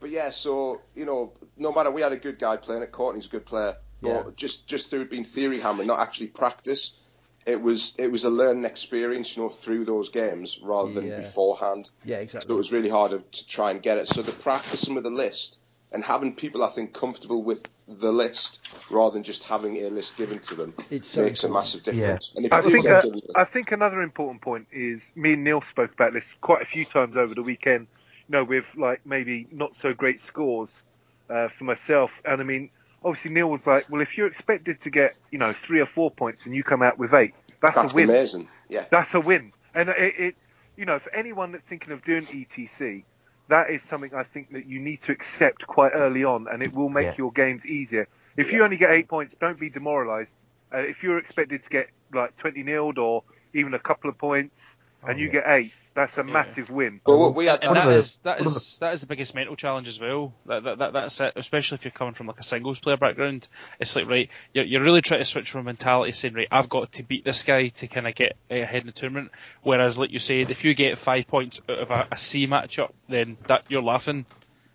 but 0.00 0.10
yeah, 0.10 0.30
so 0.30 0.80
you 0.94 1.06
know, 1.06 1.32
no 1.56 1.72
matter 1.72 1.90
we 1.90 2.02
had 2.02 2.12
a 2.12 2.16
good 2.18 2.38
guy 2.38 2.56
playing 2.58 2.82
it. 2.82 2.92
Courtney's 2.92 3.26
a 3.26 3.30
good 3.30 3.46
player, 3.46 3.74
but 4.02 4.08
Yeah. 4.10 4.22
just 4.36 4.66
just 4.68 4.90
through 4.90 5.00
it 5.02 5.10
being 5.10 5.24
theory 5.24 5.58
hammer, 5.58 5.84
not 5.84 6.00
actually 6.00 6.28
practice. 6.28 7.04
It 7.48 7.62
was 7.62 7.94
it 7.98 8.12
was 8.12 8.24
a 8.24 8.30
learning 8.30 8.66
experience, 8.66 9.34
you 9.34 9.42
know, 9.42 9.48
through 9.48 9.86
those 9.86 10.10
games 10.10 10.58
rather 10.62 10.92
than 10.92 11.08
Yeah. 11.08 11.16
beforehand. 11.16 11.88
Yeah, 12.04 12.18
exactly. 12.18 12.50
So 12.50 12.54
it 12.54 12.58
was 12.58 12.72
really 12.72 12.90
hard 12.90 13.12
to, 13.12 13.20
to 13.20 13.46
try 13.46 13.70
and 13.70 13.82
get 13.82 13.96
it. 13.96 14.06
So 14.06 14.20
the 14.20 14.32
practicing 14.32 14.94
with 14.94 15.04
the 15.04 15.10
list 15.10 15.58
and 15.90 16.04
having 16.04 16.36
people, 16.36 16.62
I 16.62 16.68
think, 16.68 16.92
comfortable 16.92 17.42
with 17.42 17.66
the 17.88 18.12
list 18.12 18.60
rather 18.90 19.14
than 19.14 19.22
just 19.22 19.48
having 19.48 19.76
a 19.78 19.88
list 19.88 20.18
given 20.18 20.38
to 20.40 20.54
them 20.56 20.74
It's 20.90 21.08
so 21.08 21.22
makes 21.22 21.44
a 21.44 21.50
massive 21.50 21.82
difference. 21.82 22.32
And 22.36 22.44
if 22.44 22.52
I 22.52 22.60
think 22.60 22.86
uh, 22.86 23.02
I 23.34 23.44
think 23.44 23.72
another 23.72 24.02
important 24.02 24.42
point 24.42 24.68
is 24.70 25.10
me 25.16 25.32
and 25.32 25.42
Neil 25.44 25.62
spoke 25.62 25.92
about 25.94 26.12
this 26.12 26.36
quite 26.42 26.60
a 26.60 26.66
few 26.66 26.84
times 26.84 27.16
over 27.16 27.34
the 27.34 27.42
weekend. 27.42 27.88
You 28.28 28.32
know, 28.32 28.44
with 28.44 28.74
like 28.76 29.06
maybe 29.06 29.46
not 29.50 29.74
so 29.74 29.94
great 29.94 30.20
scores 30.20 30.82
uh, 31.30 31.48
for 31.48 31.64
myself, 31.64 32.20
and 32.26 32.42
I 32.42 32.44
mean, 32.44 32.68
obviously 33.04 33.30
Neil 33.32 33.48
was 33.50 33.66
like, 33.66 33.88
"Well, 33.90 34.00
if 34.00 34.16
you're 34.18 34.26
expected 34.26 34.80
to 34.80 34.90
get 34.90 35.14
you 35.30 35.38
know 35.38 35.52
three 35.52 35.80
or 35.80 35.86
four 35.86 36.10
points 36.10 36.46
and 36.46 36.54
you 36.54 36.62
come 36.62 36.82
out 36.82 36.98
with 36.98 37.14
eight, 37.14 37.34
that's, 37.60 37.76
that's 37.76 37.92
a 37.92 37.96
win. 37.96 38.10
amazing. 38.10 38.48
Yeah. 38.68 38.84
That's 38.90 39.14
a 39.14 39.20
win." 39.20 39.52
And 39.74 39.88
it, 39.90 40.14
it, 40.18 40.34
you 40.76 40.84
know, 40.84 40.98
for 40.98 41.14
anyone 41.14 41.52
that's 41.52 41.64
thinking 41.64 41.92
of 41.92 42.02
doing 42.02 42.24
ETC, 42.26 43.04
that 43.48 43.70
is 43.70 43.82
something 43.82 44.14
I 44.14 44.22
think 44.22 44.52
that 44.52 44.66
you 44.66 44.80
need 44.80 45.00
to 45.00 45.12
accept 45.12 45.66
quite 45.66 45.92
early 45.94 46.24
on, 46.24 46.46
and 46.48 46.62
it 46.62 46.74
will 46.74 46.88
make 46.88 47.06
Yeah. 47.06 47.14
your 47.18 47.32
games 47.32 47.66
easier. 47.66 48.08
If 48.36 48.52
you 48.52 48.62
only 48.62 48.76
get 48.76 48.90
eight 48.90 49.08
points, 49.08 49.36
don't 49.36 49.58
be 49.58 49.68
demoralised. 49.70 50.36
Uh, 50.72 50.78
if 50.78 51.02
you're 51.02 51.18
expected 51.18 51.62
to 51.62 51.68
get 51.70 51.88
like 52.12 52.36
20 52.36 52.62
nilled 52.62 52.98
or 52.98 53.24
even 53.54 53.74
a 53.74 53.78
couple 53.78 54.10
of 54.10 54.18
points, 54.18 54.76
and 55.02 55.12
Oh, 55.12 55.16
you 55.18 55.26
yeah. 55.26 55.32
get 55.32 55.44
eight, 55.48 55.72
that's 55.98 56.16
a 56.18 56.22
Yeah. 56.24 56.32
massive 56.32 56.70
win. 56.70 57.00
Well, 57.06 57.32
we 57.34 57.46
had 57.46 57.60
And 57.62 57.68
One 57.70 57.76
of 57.78 57.84
that 57.84 57.90
the- 57.90 57.96
is 57.98 58.16
that 58.18 58.38
one 58.38 58.46
of 58.46 58.56
is 58.56 58.78
that 58.78 58.92
is 58.94 59.00
the 59.00 59.06
biggest 59.06 59.34
mental 59.34 59.56
challenge 59.56 59.88
as 59.88 60.00
well. 60.00 60.32
That, 60.46 60.62
that, 60.64 60.78
that 60.78 60.92
that's 60.94 61.20
it. 61.20 61.32
Especially 61.36 61.74
if 61.76 61.84
you're 61.84 61.92
coming 61.92 62.14
from 62.14 62.26
like 62.26 62.40
a 62.40 62.42
singles 62.42 62.78
player 62.78 62.96
background, 62.96 63.46
it's 63.80 63.94
like 63.96 64.08
right, 64.08 64.30
you're, 64.54 64.64
you're 64.64 64.82
really 64.82 65.02
trying 65.02 65.20
to 65.20 65.24
switch 65.26 65.50
from 65.50 65.64
mentality, 65.66 66.12
saying 66.12 66.34
right, 66.34 66.48
I've 66.50 66.68
got 66.68 66.92
to 66.94 67.02
beat 67.02 67.24
this 67.24 67.42
guy 67.42 67.68
to 67.68 67.86
kind 67.88 68.06
of 68.08 68.14
get 68.14 68.36
uh, 68.50 68.54
ahead 68.54 68.82
in 68.82 68.86
the 68.86 68.92
tournament. 68.92 69.30
Whereas, 69.62 69.98
like 69.98 70.10
you 70.12 70.18
said, 70.18 70.50
if 70.50 70.64
you 70.64 70.74
get 70.74 70.96
five 70.98 71.26
points 71.26 71.60
out 71.68 71.78
of 71.78 71.90
a, 71.90 72.06
a 72.12 72.16
C 72.16 72.46
matchup, 72.46 72.92
then 73.08 73.36
that 73.46 73.64
you're 73.68 73.82
laughing. 73.82 74.24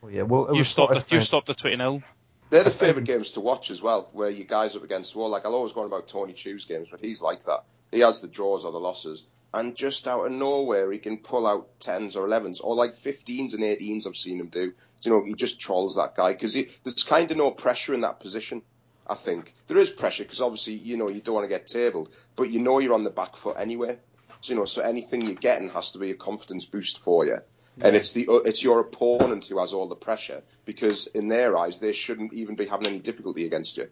Well, 0.02 0.12
yeah, 0.12 0.24
well, 0.24 0.56
You 0.56 0.64
stopped 0.64 0.94
the, 1.10 1.16
you 1.16 1.22
stopped 1.22 1.48
the 1.48 1.54
twenty 1.54 1.78
0 1.78 2.04
They're 2.54 2.64
the 2.64 2.70
favourite 2.70 3.08
games 3.08 3.32
to 3.32 3.40
watch 3.40 3.72
as 3.72 3.82
well, 3.82 4.08
where 4.14 4.30
you 4.30 4.44
guys 4.44 4.76
up 4.76 4.84
against 4.84 5.14
the 5.14 5.18
wall. 5.18 5.30
Like 5.30 5.44
I'll 5.44 5.56
always 5.56 5.72
go 5.72 5.80
on 5.80 5.88
about 5.88 6.08
Tony 6.08 6.34
Chu's 6.34 6.66
games, 6.66 6.88
but 6.92 7.00
he's 7.04 7.20
like 7.20 7.46
that. 7.46 7.64
He 7.92 8.02
has 8.02 8.22
the 8.22 8.28
draws 8.28 8.64
or 8.64 8.72
the 8.72 8.80
losses, 8.80 9.24
and 9.52 9.76
just 9.76 10.08
out 10.08 10.28
of 10.28 10.32
nowhere 10.32 10.92
he 10.92 11.00
can 11.00 11.18
pull 11.18 11.48
out 11.48 11.80
tens 11.80 12.16
or 12.16 12.26
elevens 12.28 12.60
or 12.60 12.76
like 12.76 12.94
fifteens 12.96 13.56
and 13.56 13.64
eighteens. 13.64 14.06
I've 14.06 14.16
seen 14.16 14.40
him 14.40 14.50
do. 14.50 14.72
You 15.04 15.12
know, 15.12 15.26
he 15.26 15.34
just 15.34 15.60
trolls 15.60 15.96
that 15.96 16.16
guy 16.16 16.34
because 16.34 16.54
there's 16.54 17.04
kind 17.04 17.32
of 17.32 17.38
no 17.38 17.50
pressure 17.50 17.96
in 17.96 18.02
that 18.02 18.20
position. 18.20 18.62
I 19.08 19.16
think 19.16 19.52
there 19.66 19.80
is 19.80 19.90
pressure 19.90 20.22
because 20.22 20.40
obviously 20.40 20.76
you 20.76 20.96
know 20.96 21.10
you 21.10 21.22
don't 21.22 21.34
want 21.34 21.46
to 21.46 21.56
get 21.56 21.66
tabled, 21.66 22.16
but 22.36 22.52
you 22.52 22.60
know 22.60 22.78
you're 22.78 22.94
on 22.94 23.04
the 23.04 23.10
back 23.10 23.36
foot 23.36 23.56
anyway. 23.58 23.98
So, 24.42 24.54
you 24.54 24.60
know, 24.60 24.66
so 24.66 24.84
anything 24.84 25.24
you're 25.24 25.34
getting 25.34 25.72
has 25.72 25.94
to 25.94 25.98
be 25.98 26.12
a 26.12 26.16
confidence 26.16 26.68
boost 26.68 27.00
for 27.00 27.26
you. 27.26 27.40
And 27.82 27.96
it's 27.96 28.12
the 28.14 28.28
uh, 28.30 28.36
it's 28.46 28.64
your 28.64 28.80
opponent 28.82 29.46
who 29.48 29.60
has 29.60 29.74
all 29.74 29.88
the 29.88 29.96
pressure 29.96 30.42
because 30.66 31.08
in 31.08 31.28
their 31.28 31.58
eyes 31.58 31.80
they 31.80 31.92
shouldn't 31.94 32.34
even 32.34 32.56
be 32.56 32.66
having 32.66 32.88
any 32.88 33.00
difficulty 33.00 33.46
against 33.46 33.78
you. 33.78 33.90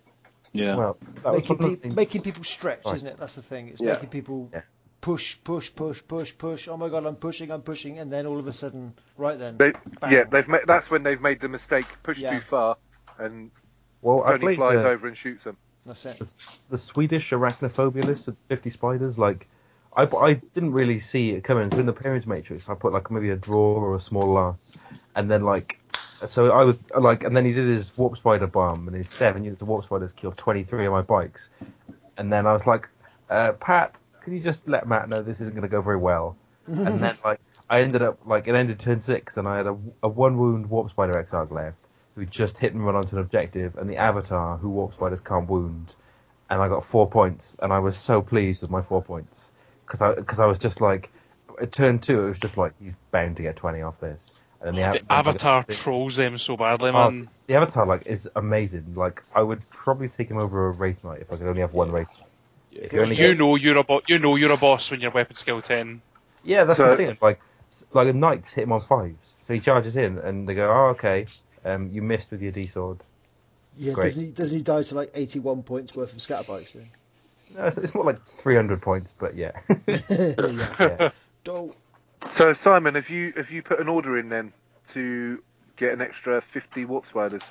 Yeah. 0.54 0.76
Well, 0.76 0.98
Making, 1.02 1.24
one 1.24 1.34
of 1.34 1.46
the 1.48 1.56
pe- 1.56 1.76
things- 1.82 1.96
making 1.96 2.22
people 2.22 2.44
stretch, 2.44 2.82
Right. 2.86 2.96
isn't 2.96 3.08
it? 3.08 3.18
That's 3.18 3.36
the 3.36 3.42
thing. 3.42 3.70
It's 3.70 3.82
Yeah. 3.82 3.94
making 3.94 4.10
people 4.10 4.50
Yeah. 4.54 4.62
push, 5.00 5.38
push, 5.44 5.74
push, 5.74 6.04
push, 6.08 6.38
push. 6.38 6.68
Oh 6.68 6.78
my 6.78 6.90
god, 6.90 7.06
I'm 7.06 7.16
pushing, 7.16 7.52
I'm 7.52 7.62
pushing, 7.64 7.98
and 8.00 8.12
then 8.14 8.26
all 8.28 8.38
of 8.38 8.46
a 8.48 8.54
sudden, 8.54 8.94
right 9.18 9.40
then, 9.40 9.58
They, 9.58 9.74
yeah, 10.10 10.26
they've 10.26 10.48
made, 10.48 10.62
that's 10.68 10.92
when 10.92 11.04
they've 11.04 11.22
made 11.22 11.40
the 11.40 11.50
mistake, 11.50 11.86
pushed 12.04 12.22
Yeah. 12.22 12.36
too 12.36 12.42
far, 12.42 12.78
and 13.18 13.50
well, 14.02 14.24
I 14.26 14.38
Tony 14.38 14.56
flies 14.58 14.84
the, 14.84 14.90
over 14.90 15.08
and 15.08 15.16
shoots 15.18 15.44
them. 15.46 15.58
That's 15.86 16.06
it. 16.06 16.22
the 16.70 16.78
Swedish 16.78 17.32
arachnophobia 17.32 18.04
list 18.06 18.28
of 18.28 18.38
50 18.50 18.70
spiders. 18.70 19.18
Like, 19.18 19.48
I, 19.96 20.04
I 20.04 20.34
didn't 20.34 20.72
really 20.72 21.00
see 21.00 21.32
it 21.32 21.44
coming. 21.44 21.70
So 21.72 21.80
in 21.80 21.86
the 21.86 21.94
Pairings 21.94 22.26
Matrix, 22.26 22.70
I 22.70 22.76
put 22.76 22.94
like 22.94 23.12
maybe 23.12 23.30
a 23.32 23.36
draw 23.36 23.76
or 23.76 23.96
a 23.96 24.00
small 24.00 24.28
loss, 24.34 24.72
and 25.16 25.30
then 25.30 25.44
like, 25.44 25.80
so 26.26 26.52
I 26.52 26.64
was 26.64 26.78
like, 26.98 27.24
and 27.24 27.36
then 27.36 27.46
he 27.46 27.52
did 27.52 27.68
his 27.68 27.96
warp 27.98 28.18
spider 28.18 28.48
bomb, 28.48 28.88
and 28.88 28.96
his 28.96 29.10
seven 29.10 29.44
units 29.44 29.62
of 29.62 29.68
warp 29.68 29.84
spiders 29.84 30.14
killed 30.14 30.38
23 30.38 30.86
of 30.86 30.92
my 30.94 31.02
bikes, 31.02 31.50
and 32.18 32.32
then 32.32 32.48
I 32.48 32.54
was 32.54 32.66
like, 32.66 32.88
uh, 33.30 33.54
Pat, 33.54 34.00
can 34.22 34.34
you 34.34 34.40
just 34.40 34.68
let 34.68 34.88
Matt 34.88 35.10
know 35.10 35.22
this 35.22 35.42
isn't 35.42 35.54
going 35.54 35.64
to 35.64 35.70
go 35.70 35.82
very 35.82 35.98
well? 35.98 36.38
and 36.68 37.00
then 37.00 37.16
like, 37.26 37.42
I 37.70 37.82
ended 37.82 38.02
up 38.02 38.20
like 38.26 38.48
it 38.48 38.56
ended 38.56 38.80
turn 38.80 39.00
six, 39.00 39.36
and 39.36 39.48
I 39.48 39.58
had 39.58 39.68
a, 39.68 39.78
a 40.04 40.08
one 40.08 40.38
wound 40.38 40.70
warp 40.70 40.90
spider 40.90 41.18
Exarch 41.18 41.52
left. 41.52 41.78
Who 42.16 42.26
just 42.26 42.58
hit 42.58 42.74
and 42.74 42.86
run 42.86 42.96
onto 42.96 43.16
an 43.16 43.22
objective, 43.22 43.78
and 43.78 43.90
the 43.90 43.96
avatar 43.96 44.58
who 44.58 44.70
warp 44.70 44.94
spiders 44.94 45.22
can't 45.22 45.50
wound, 45.50 45.96
and 46.50 46.62
I 46.62 46.68
got 46.68 46.86
four 46.86 47.10
points, 47.10 47.58
and 47.62 47.72
I 47.72 47.80
was 47.80 47.98
so 47.98 48.22
pleased 48.22 48.62
with 48.62 48.70
my 48.70 48.82
four 48.82 49.02
points 49.02 49.51
because 49.92 50.02
I 50.02 50.16
because 50.16 50.40
I 50.40 50.46
was 50.46 50.58
just 50.58 50.80
like, 50.80 51.12
at 51.62 51.72
turn 51.74 52.00
two, 52.00 52.26
it 52.26 52.30
was 52.30 52.40
just 52.40 52.56
like 52.58 52.74
he's 52.82 52.96
bound 53.12 53.36
to 53.38 53.44
get 53.44 53.58
twenty 53.58 53.82
off 53.82 54.00
this, 54.00 54.32
and 54.62 54.76
the, 54.78 54.82
The 54.82 54.88
av- 55.10 55.28
Avatar 55.28 55.64
trolls 55.66 56.16
them 56.16 56.38
so 56.38 56.56
badly, 56.56 56.92
Oh, 56.92 57.12
man. 57.12 57.28
the 57.48 57.56
avatar 57.56 57.86
like 57.86 58.08
is 58.08 58.30
amazing. 58.36 58.94
Like 58.96 59.22
I 59.36 59.42
would 59.42 59.68
probably 59.70 60.08
take 60.08 60.30
him 60.30 60.38
over 60.38 60.68
a 60.68 60.72
wraith 60.72 61.04
knight 61.04 61.20
if 61.22 61.32
I 61.34 61.36
could 61.38 61.48
only 61.48 61.62
have 61.62 61.74
one 61.74 61.92
wraith. 61.92 62.08
Knight. 62.08 62.28
If 62.84 62.94
you 62.94 63.02
only 63.02 63.18
You 63.18 63.28
get- 63.30 63.38
know 63.38 63.56
you're 63.58 63.78
a 63.78 63.84
bo- 63.84 64.02
you 64.08 64.18
know 64.18 64.38
you're 64.38 64.54
a 64.54 64.58
boss 64.58 64.90
when 64.92 65.02
you're 65.02 65.12
weapon 65.12 65.36
skill 65.36 65.62
ten. 65.62 66.02
yeah, 66.44 66.64
that's 66.64 66.78
So- 66.78 66.92
the 66.92 66.96
thing. 66.98 67.18
Like 67.22 67.42
like 67.94 68.08
a 68.08 68.14
knights 68.14 68.52
hit 68.52 68.64
him 68.64 68.72
on 68.72 68.82
fives, 68.82 69.34
so 69.48 69.54
he 69.54 69.60
charges 69.60 69.96
in, 69.98 70.18
and 70.20 70.48
they 70.48 70.54
go, 70.56 70.72
oh 70.72 70.88
okay, 70.92 71.26
um, 71.66 71.90
you 71.92 72.02
missed 72.02 72.32
with 72.32 72.42
your 72.42 72.52
D 72.54 72.68
sword. 72.68 73.00
Yeah, 73.78 73.94
Great. 73.94 74.04
doesn't 74.06 74.24
he? 74.26 74.32
Doesn't 74.32 74.58
he 74.58 74.64
die 74.64 74.84
to 74.84 74.96
like 74.96 75.12
81 75.14 75.64
points 75.64 75.96
worth 75.96 76.12
of 76.14 76.20
scatterbikes? 76.20 76.74
Then? 76.74 76.88
No, 77.56 77.66
it's, 77.66 77.78
it's 77.78 77.94
more 77.94 78.06
like 78.06 78.24
three 78.26 78.56
hundred 78.56 78.82
points, 78.82 79.14
but 79.18 79.36
yeah. 79.36 79.52
yeah. 79.88 79.98
yeah. 80.80 81.12
Don't- 81.44 81.76
So 82.30 82.54
Simon, 82.54 82.96
have 82.96 83.10
you 83.10 83.34
have 83.36 83.52
you 83.52 83.62
put 83.62 83.80
an 83.80 83.88
order 83.88 84.18
in 84.18 84.30
then 84.30 84.54
to 84.90 85.42
get 85.76 85.94
an 85.94 86.02
extra 86.02 86.40
50 86.42 86.86
warp 86.86 87.06
spiders? 87.06 87.44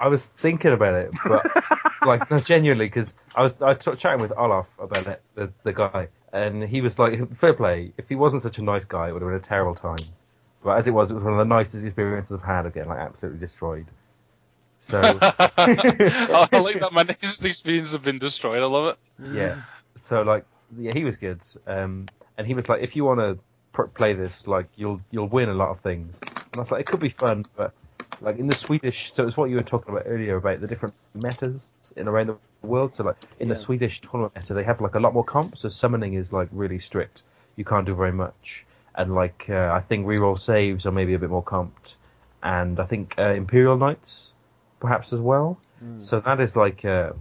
I 0.00 0.08
was 0.08 0.26
thinking 0.26 0.72
about 0.72 0.94
it, 0.94 1.10
but 1.26 1.46
like 2.06 2.30
no, 2.30 2.40
genuinely, 2.40 2.86
because 2.86 3.14
I 3.34 3.42
was 3.42 3.60
I 3.62 3.72
was 3.72 3.98
chatting 3.98 4.20
with 4.20 4.32
Olaf 4.36 4.66
about 4.78 5.06
it, 5.06 5.22
the 5.34 5.52
the 5.62 5.72
guy, 5.72 6.08
and 6.32 6.62
he 6.64 6.80
was 6.80 6.98
like, 6.98 7.34
fair 7.36 7.54
play. 7.54 7.92
If 7.98 8.08
he 8.08 8.14
wasn't 8.16 8.42
such 8.42 8.58
a 8.58 8.62
nice 8.62 8.84
guy, 8.84 9.08
it 9.08 9.12
would 9.12 9.22
have 9.22 9.30
been 9.30 9.36
a 9.38 9.40
terrible 9.40 9.74
time. 9.74 9.98
But 10.62 10.78
as 10.78 10.88
it 10.88 10.90
was, 10.92 11.10
it 11.10 11.14
was 11.14 11.22
one 11.24 11.34
of 11.34 11.38
the 11.38 11.44
nicest 11.44 11.84
experiences 11.84 12.32
I've 12.36 12.42
had 12.46 12.66
of 12.66 12.74
getting 12.74 12.90
like 12.90 12.98
absolutely 12.98 13.40
destroyed. 13.40 13.86
So 14.80 14.98
I 15.20 16.48
like 16.52 16.80
that. 16.80 16.90
My 16.92 17.02
nicest 17.02 17.44
experience 17.44 17.92
have 17.92 18.02
been 18.02 18.18
destroyed. 18.18 18.62
I 18.62 18.66
love 18.66 18.96
it. 19.18 19.34
yeah, 19.34 19.56
so 19.96 20.22
like 20.22 20.44
yeah, 20.76 20.92
he 20.94 21.04
was 21.04 21.16
good, 21.16 21.42
um, 21.66 22.06
and 22.38 22.46
he 22.46 22.54
was 22.54 22.68
like, 22.68 22.82
if 22.82 22.96
you 22.96 23.04
want 23.04 23.20
to 23.20 23.38
pr- 23.72 23.84
play 23.84 24.14
this, 24.14 24.46
like 24.48 24.66
you'll 24.76 25.00
you'll 25.10 25.28
win 25.28 25.50
a 25.50 25.54
lot 25.54 25.68
of 25.68 25.80
things. 25.80 26.18
And 26.22 26.56
I 26.56 26.60
was 26.60 26.70
like, 26.70 26.80
it 26.80 26.86
could 26.86 26.98
be 27.00 27.10
fun, 27.10 27.44
but 27.56 27.72
like 28.22 28.38
in 28.38 28.46
the 28.46 28.56
Swedish, 28.56 29.12
so 29.12 29.26
it's 29.26 29.36
what 29.36 29.50
you 29.50 29.56
were 29.56 29.62
talking 29.62 29.92
about 29.92 30.04
earlier 30.06 30.36
about 30.36 30.62
the 30.62 30.66
different 30.66 30.94
metas 31.20 31.70
in 31.96 32.08
around 32.08 32.28
the 32.28 32.38
world. 32.66 32.94
So 32.94 33.04
like 33.04 33.16
in 33.38 33.48
the 33.48 33.56
Swedish 33.56 34.00
tournament 34.00 34.34
meta, 34.34 34.54
they 34.54 34.64
have 34.64 34.80
like 34.80 34.94
a 34.94 35.00
lot 35.00 35.12
more 35.12 35.24
comps. 35.24 35.60
So 35.60 35.68
summoning 35.68 36.14
is 36.14 36.32
like 36.32 36.48
really 36.52 36.78
strict. 36.78 37.22
You 37.56 37.66
can't 37.66 37.84
do 37.84 37.94
very 37.94 38.12
much, 38.12 38.64
and 38.94 39.14
like 39.14 39.44
uh, 39.50 39.72
I 39.74 39.80
think 39.80 40.06
reroll 40.06 40.38
saves 40.38 40.86
are 40.86 40.92
maybe 40.92 41.12
a 41.12 41.18
bit 41.18 41.28
more 41.28 41.44
comped, 41.44 41.96
and 42.42 42.80
I 42.80 42.86
think 42.86 43.14
uh, 43.18 43.34
Imperial 43.34 43.76
Knights 43.76 44.32
perhaps 44.80 45.12
as 45.12 45.20
well. 45.20 45.58
So 46.00 46.20
that 46.20 46.40
is 46.40 46.56
like 46.56 46.84
uh, 46.84 47.12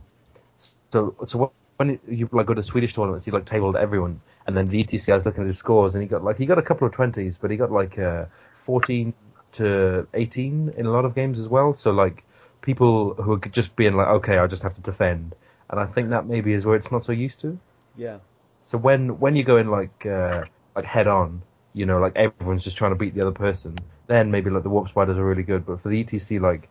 so 0.91 1.15
so 1.25 1.51
when 1.77 1.99
you 2.07 2.27
like 2.31 2.45
go 2.45 2.53
to 2.53 2.63
Swedish 2.63 2.93
tournaments, 2.93 3.25
he 3.25 3.31
like 3.31 3.45
tabled 3.45 3.75
everyone, 3.75 4.19
and 4.47 4.57
then 4.57 4.67
the 4.67 4.83
ETC 4.83 5.11
I 5.11 5.15
was 5.15 5.25
looking 5.25 5.43
at 5.43 5.47
his 5.47 5.57
scores, 5.57 5.95
and 5.95 6.01
he 6.01 6.09
got 6.09 6.23
like 6.23 6.37
he 6.37 6.45
got 6.45 6.57
a 6.57 6.61
couple 6.61 6.87
of 6.87 6.93
twenties, 6.93 7.37
but 7.37 7.51
he 7.51 7.57
got 7.57 7.71
like 7.71 7.97
uh, 7.97 8.25
fourteen 8.57 9.13
to 9.53 10.07
eighteen 10.13 10.73
in 10.77 10.85
a 10.85 10.91
lot 10.91 11.05
of 11.05 11.15
games 11.15 11.39
as 11.39 11.47
well. 11.47 11.73
So 11.73 11.91
like 11.91 12.23
people 12.61 13.13
who 13.13 13.33
are 13.33 13.39
just 13.39 13.75
being 13.75 13.95
like, 13.95 14.07
okay, 14.07 14.37
I 14.37 14.47
just 14.47 14.63
have 14.63 14.75
to 14.75 14.81
defend, 14.81 15.35
and 15.69 15.79
I 15.79 15.85
think 15.85 16.09
that 16.09 16.25
maybe 16.25 16.53
is 16.53 16.65
where 16.65 16.75
it's 16.75 16.91
not 16.91 17.05
so 17.05 17.13
used 17.13 17.39
to. 17.41 17.57
Yeah. 17.95 18.19
So 18.63 18.77
when 18.77 19.19
when 19.19 19.35
you 19.35 19.43
go 19.43 19.57
in 19.57 19.69
like 19.69 20.05
uh, 20.05 20.45
like 20.75 20.85
head 20.85 21.07
on, 21.07 21.41
you 21.73 21.85
know, 21.85 21.99
like 21.99 22.15
everyone's 22.15 22.63
just 22.63 22.77
trying 22.77 22.91
to 22.91 22.97
beat 22.97 23.13
the 23.13 23.21
other 23.21 23.31
person, 23.31 23.75
then 24.07 24.31
maybe 24.31 24.49
like 24.49 24.63
the 24.63 24.69
warp 24.69 24.89
spiders 24.89 25.17
are 25.17 25.25
really 25.25 25.43
good. 25.43 25.65
But 25.65 25.81
for 25.81 25.89
the 25.89 26.03
ETC, 26.03 26.41
like 26.41 26.69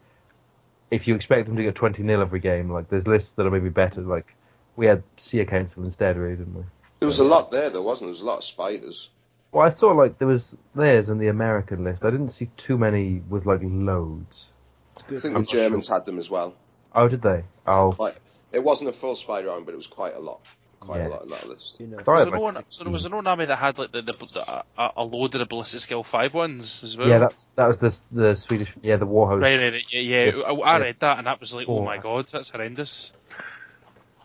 if 0.90 1.06
you 1.06 1.14
expect 1.14 1.46
them 1.46 1.56
to 1.56 1.62
get 1.62 1.74
twenty 1.74 2.02
0 2.02 2.20
every 2.20 2.40
game, 2.40 2.70
like 2.70 2.88
there's 2.88 3.06
lists 3.06 3.32
that 3.32 3.46
are 3.46 3.50
maybe 3.50 3.68
better. 3.68 4.00
Like 4.00 4.34
we 4.76 4.86
had 4.86 5.02
Seer 5.16 5.44
Council 5.44 5.84
instead, 5.84 6.16
really, 6.16 6.36
didn't 6.36 6.54
we? 6.54 6.62
There 7.00 7.06
was 7.06 7.18
a 7.18 7.24
lot 7.24 7.50
there, 7.52 7.70
though, 7.70 7.82
wasn't 7.82 8.08
there? 8.08 8.12
There 8.12 8.12
was 8.12 8.22
a 8.22 8.26
lot 8.26 8.38
of 8.38 8.44
spiders. 8.44 9.10
Well, 9.52 9.66
I 9.66 9.70
saw 9.70 9.92
like 9.92 10.18
there 10.18 10.28
was 10.28 10.56
theirs 10.74 11.08
in 11.08 11.18
the 11.18 11.28
American 11.28 11.84
list. 11.84 12.04
I 12.04 12.10
didn't 12.10 12.30
see 12.30 12.46
too 12.56 12.76
many 12.76 13.22
with 13.28 13.46
like 13.46 13.60
loads. 13.62 14.48
I 14.96 15.18
think 15.18 15.36
the 15.36 15.44
Germans 15.44 15.88
had 15.88 16.04
them 16.04 16.18
as 16.18 16.28
well. 16.28 16.54
Oh, 16.94 17.08
did 17.08 17.22
they? 17.22 17.44
Oh, 17.66 17.94
Like 17.98 18.16
it 18.52 18.62
wasn't 18.62 18.90
a 18.90 18.92
full 18.92 19.16
spider 19.16 19.50
arm, 19.50 19.64
but 19.64 19.72
it 19.72 19.76
was 19.76 19.86
quite 19.86 20.14
a 20.14 20.20
lot, 20.20 20.40
quite 20.80 20.98
Yeah. 20.98 21.08
a 21.08 21.10
lot 21.10 21.22
in 21.24 21.30
that 21.30 21.48
list. 21.48 21.80
You 21.80 21.86
know, 21.88 21.98
Sorry, 22.02 22.16
Was 22.16 22.24
there, 22.24 22.32
like 22.32 22.38
no 22.38 22.44
one, 22.44 22.54
16. 22.54 22.70
so 22.72 22.84
there 22.84 22.92
was 22.92 23.04
an 23.06 23.14
old 23.14 23.26
army 23.26 23.44
that 23.46 23.56
had 23.56 23.78
like 23.78 23.90
the, 23.92 24.02
the, 24.02 24.12
the 24.12 24.64
a, 24.78 24.90
a 24.98 25.04
load 25.04 25.34
of 25.34 25.38
the 25.40 25.46
ballistic 25.46 25.80
skill 25.80 26.02
five 26.04 26.34
ones 26.34 26.82
as 26.82 26.96
well. 26.96 27.08
yeah, 27.08 27.18
that's 27.18 27.46
that 27.56 27.66
was 27.68 27.78
the 27.78 28.00
the 28.12 28.34
Swedish. 28.34 28.72
Yeah, 28.82 28.96
the 28.96 29.06
Warhost. 29.06 29.42
Right, 29.42 29.60
right, 29.60 29.72
right, 29.72 29.82
yeah, 29.90 30.00
yeah. 30.00 30.24
Yes, 30.26 30.38
I, 30.46 30.50
I 30.52 30.72
yes. 30.78 30.80
read 30.82 30.96
that 31.00 31.18
and 31.18 31.26
that 31.26 31.40
was 31.40 31.54
like, 31.54 31.68
oh 31.68 31.78
Oh. 31.78 31.84
my 31.84 31.98
god, 31.98 32.28
that's 32.28 32.50
horrendous. 32.50 33.12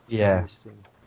Yeah. 0.07 0.45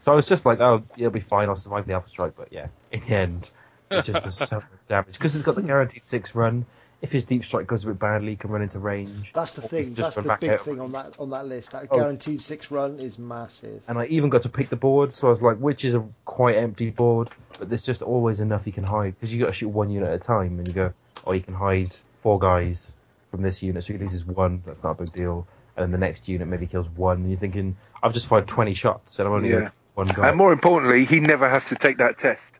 So 0.00 0.12
I 0.12 0.14
was 0.14 0.26
just 0.26 0.46
like, 0.46 0.60
oh, 0.60 0.82
it'll 0.96 1.10
be 1.10 1.20
fine. 1.20 1.48
I'll 1.48 1.56
survive 1.56 1.86
the 1.86 1.94
Alpha 1.94 2.08
Strike. 2.08 2.34
But 2.36 2.52
yeah, 2.52 2.68
in 2.92 3.00
the 3.00 3.06
end, 3.14 3.50
it 3.90 4.02
just 4.04 4.22
does 4.22 4.36
so 4.36 4.56
much 4.56 4.64
damage 4.88 5.12
because 5.14 5.34
it's 5.34 5.44
got 5.44 5.56
the 5.56 5.62
guaranteed 5.62 6.02
six 6.06 6.34
run. 6.34 6.64
If 7.02 7.12
his 7.12 7.24
deep 7.24 7.44
strike 7.44 7.66
goes 7.66 7.84
a 7.84 7.88
bit 7.88 7.98
badly, 7.98 8.30
he 8.30 8.36
can 8.36 8.50
run 8.50 8.62
into 8.62 8.78
range. 8.78 9.30
That's 9.34 9.52
the 9.52 9.60
thing. 9.62 9.94
just 9.94 9.96
That's 9.96 10.16
the 10.16 10.22
back 10.22 10.40
big 10.40 10.50
out. 10.50 10.60
thing 10.60 10.80
on 10.80 10.92
that 10.92 11.14
on 11.18 11.28
that 11.30 11.46
list. 11.46 11.72
That 11.72 11.88
Oh. 11.90 11.98
guaranteed 11.98 12.40
six 12.40 12.70
run 12.70 12.98
is 12.98 13.18
massive. 13.18 13.82
And 13.86 13.98
I 13.98 14.06
even 14.06 14.30
got 14.30 14.42
to 14.44 14.48
pick 14.48 14.70
the 14.70 14.76
board, 14.76 15.12
so 15.12 15.26
I 15.26 15.30
was 15.30 15.42
like, 15.42 15.58
which 15.58 15.84
is 15.84 15.94
a 15.94 16.02
quite 16.24 16.56
empty 16.56 16.90
board, 16.90 17.28
but 17.58 17.68
there's 17.68 17.82
just 17.82 18.00
always 18.02 18.40
enough 18.40 18.64
he 18.64 18.72
can 18.72 18.82
hide 18.84 19.14
because 19.14 19.32
you 19.32 19.40
got 19.40 19.48
to 19.48 19.52
shoot 19.52 19.68
one 19.70 19.90
unit 19.90 20.08
at 20.08 20.14
a 20.14 20.18
time, 20.18 20.58
and 20.58 20.66
you 20.66 20.72
go, 20.74 20.92
oh, 21.26 21.32
you 21.32 21.42
can 21.42 21.54
hide 21.54 21.94
four 22.12 22.38
guys 22.38 22.94
from 23.30 23.42
this 23.42 23.62
unit, 23.62 23.84
so 23.84 23.92
he 23.92 23.98
loses 23.98 24.24
one. 24.24 24.62
That's 24.64 24.82
not 24.82 24.92
a 24.92 25.02
big 25.04 25.12
deal. 25.12 25.46
And 25.76 25.82
then 25.84 25.90
the 25.92 25.98
next 25.98 26.26
unit 26.26 26.48
maybe 26.48 26.66
kills 26.66 26.88
one, 26.88 27.18
and 27.18 27.28
you're 27.30 27.38
thinking, 27.38 27.76
I've 28.02 28.14
just 28.14 28.26
fired 28.26 28.46
20 28.48 28.72
shots, 28.72 29.18
and 29.18 29.28
I'm 29.28 29.34
only 29.34 29.50
Yeah. 29.50 29.68
one 29.94 30.06
guy. 30.08 30.28
And 30.30 30.38
more 30.38 30.50
importantly, 30.52 31.04
he 31.04 31.20
never 31.20 31.46
has 31.46 31.68
to 31.68 31.74
take 31.74 31.98
that 31.98 32.16
test. 32.16 32.58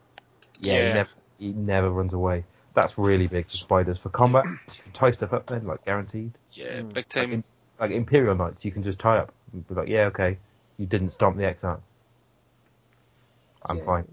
Yeah, 0.60 0.74
Yeah. 0.74 0.80
He, 0.88 0.92
never, 0.94 1.08
he 1.38 1.52
never 1.52 1.90
runs 1.90 2.12
away. 2.12 2.44
That's 2.76 2.96
really 2.98 3.26
big 3.26 3.46
for 3.46 3.56
spiders. 3.56 3.96
For 3.98 4.10
combat, 4.10 4.44
you 4.44 4.82
can 4.84 4.92
tie 4.92 5.10
stuff 5.10 5.32
up 5.32 5.46
then, 5.46 5.66
like 5.66 5.82
guaranteed. 5.86 6.32
Yeah, 6.52 6.80
Mm. 6.82 6.88
big 6.92 6.96
Like, 6.96 7.08
time. 7.08 7.32
in, 7.32 7.44
like 7.80 7.90
Imperial 7.90 8.34
Knights, 8.36 8.64
you 8.66 8.70
can 8.70 8.82
just 8.82 8.98
tie 8.98 9.16
up 9.16 9.32
and 9.52 9.66
be 9.66 9.74
like, 9.74 9.88
yeah, 9.88 10.02
okay, 10.12 10.36
you 10.78 10.84
didn't 10.86 11.10
stomp 11.10 11.38
the 11.38 11.46
X 11.46 11.64
out. 11.64 11.80
I'm 13.64 13.78
Yeah. 13.78 13.84
fine. 13.84 14.04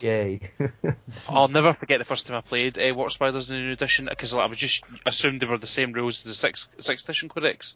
Yay. 0.00 0.40
I'll 1.28 1.48
never 1.48 1.74
forget 1.74 1.98
the 1.98 2.04
first 2.04 2.28
time 2.28 2.36
I 2.36 2.40
played 2.40 2.78
uh, 2.78 2.94
Warp 2.94 3.10
Spiders 3.10 3.50
in 3.50 3.56
the 3.56 3.62
new 3.64 3.72
edition 3.72 4.06
because 4.08 4.32
like, 4.32 4.44
I 4.44 4.46
was 4.46 4.58
just 4.58 4.84
assumed 5.04 5.40
they 5.40 5.46
were 5.46 5.58
the 5.58 5.66
same 5.66 5.92
rules 5.92 6.18
as 6.20 6.24
the 6.24 6.34
sixth 6.34 6.68
sixth 6.78 7.04
edition 7.08 7.28
codex, 7.28 7.74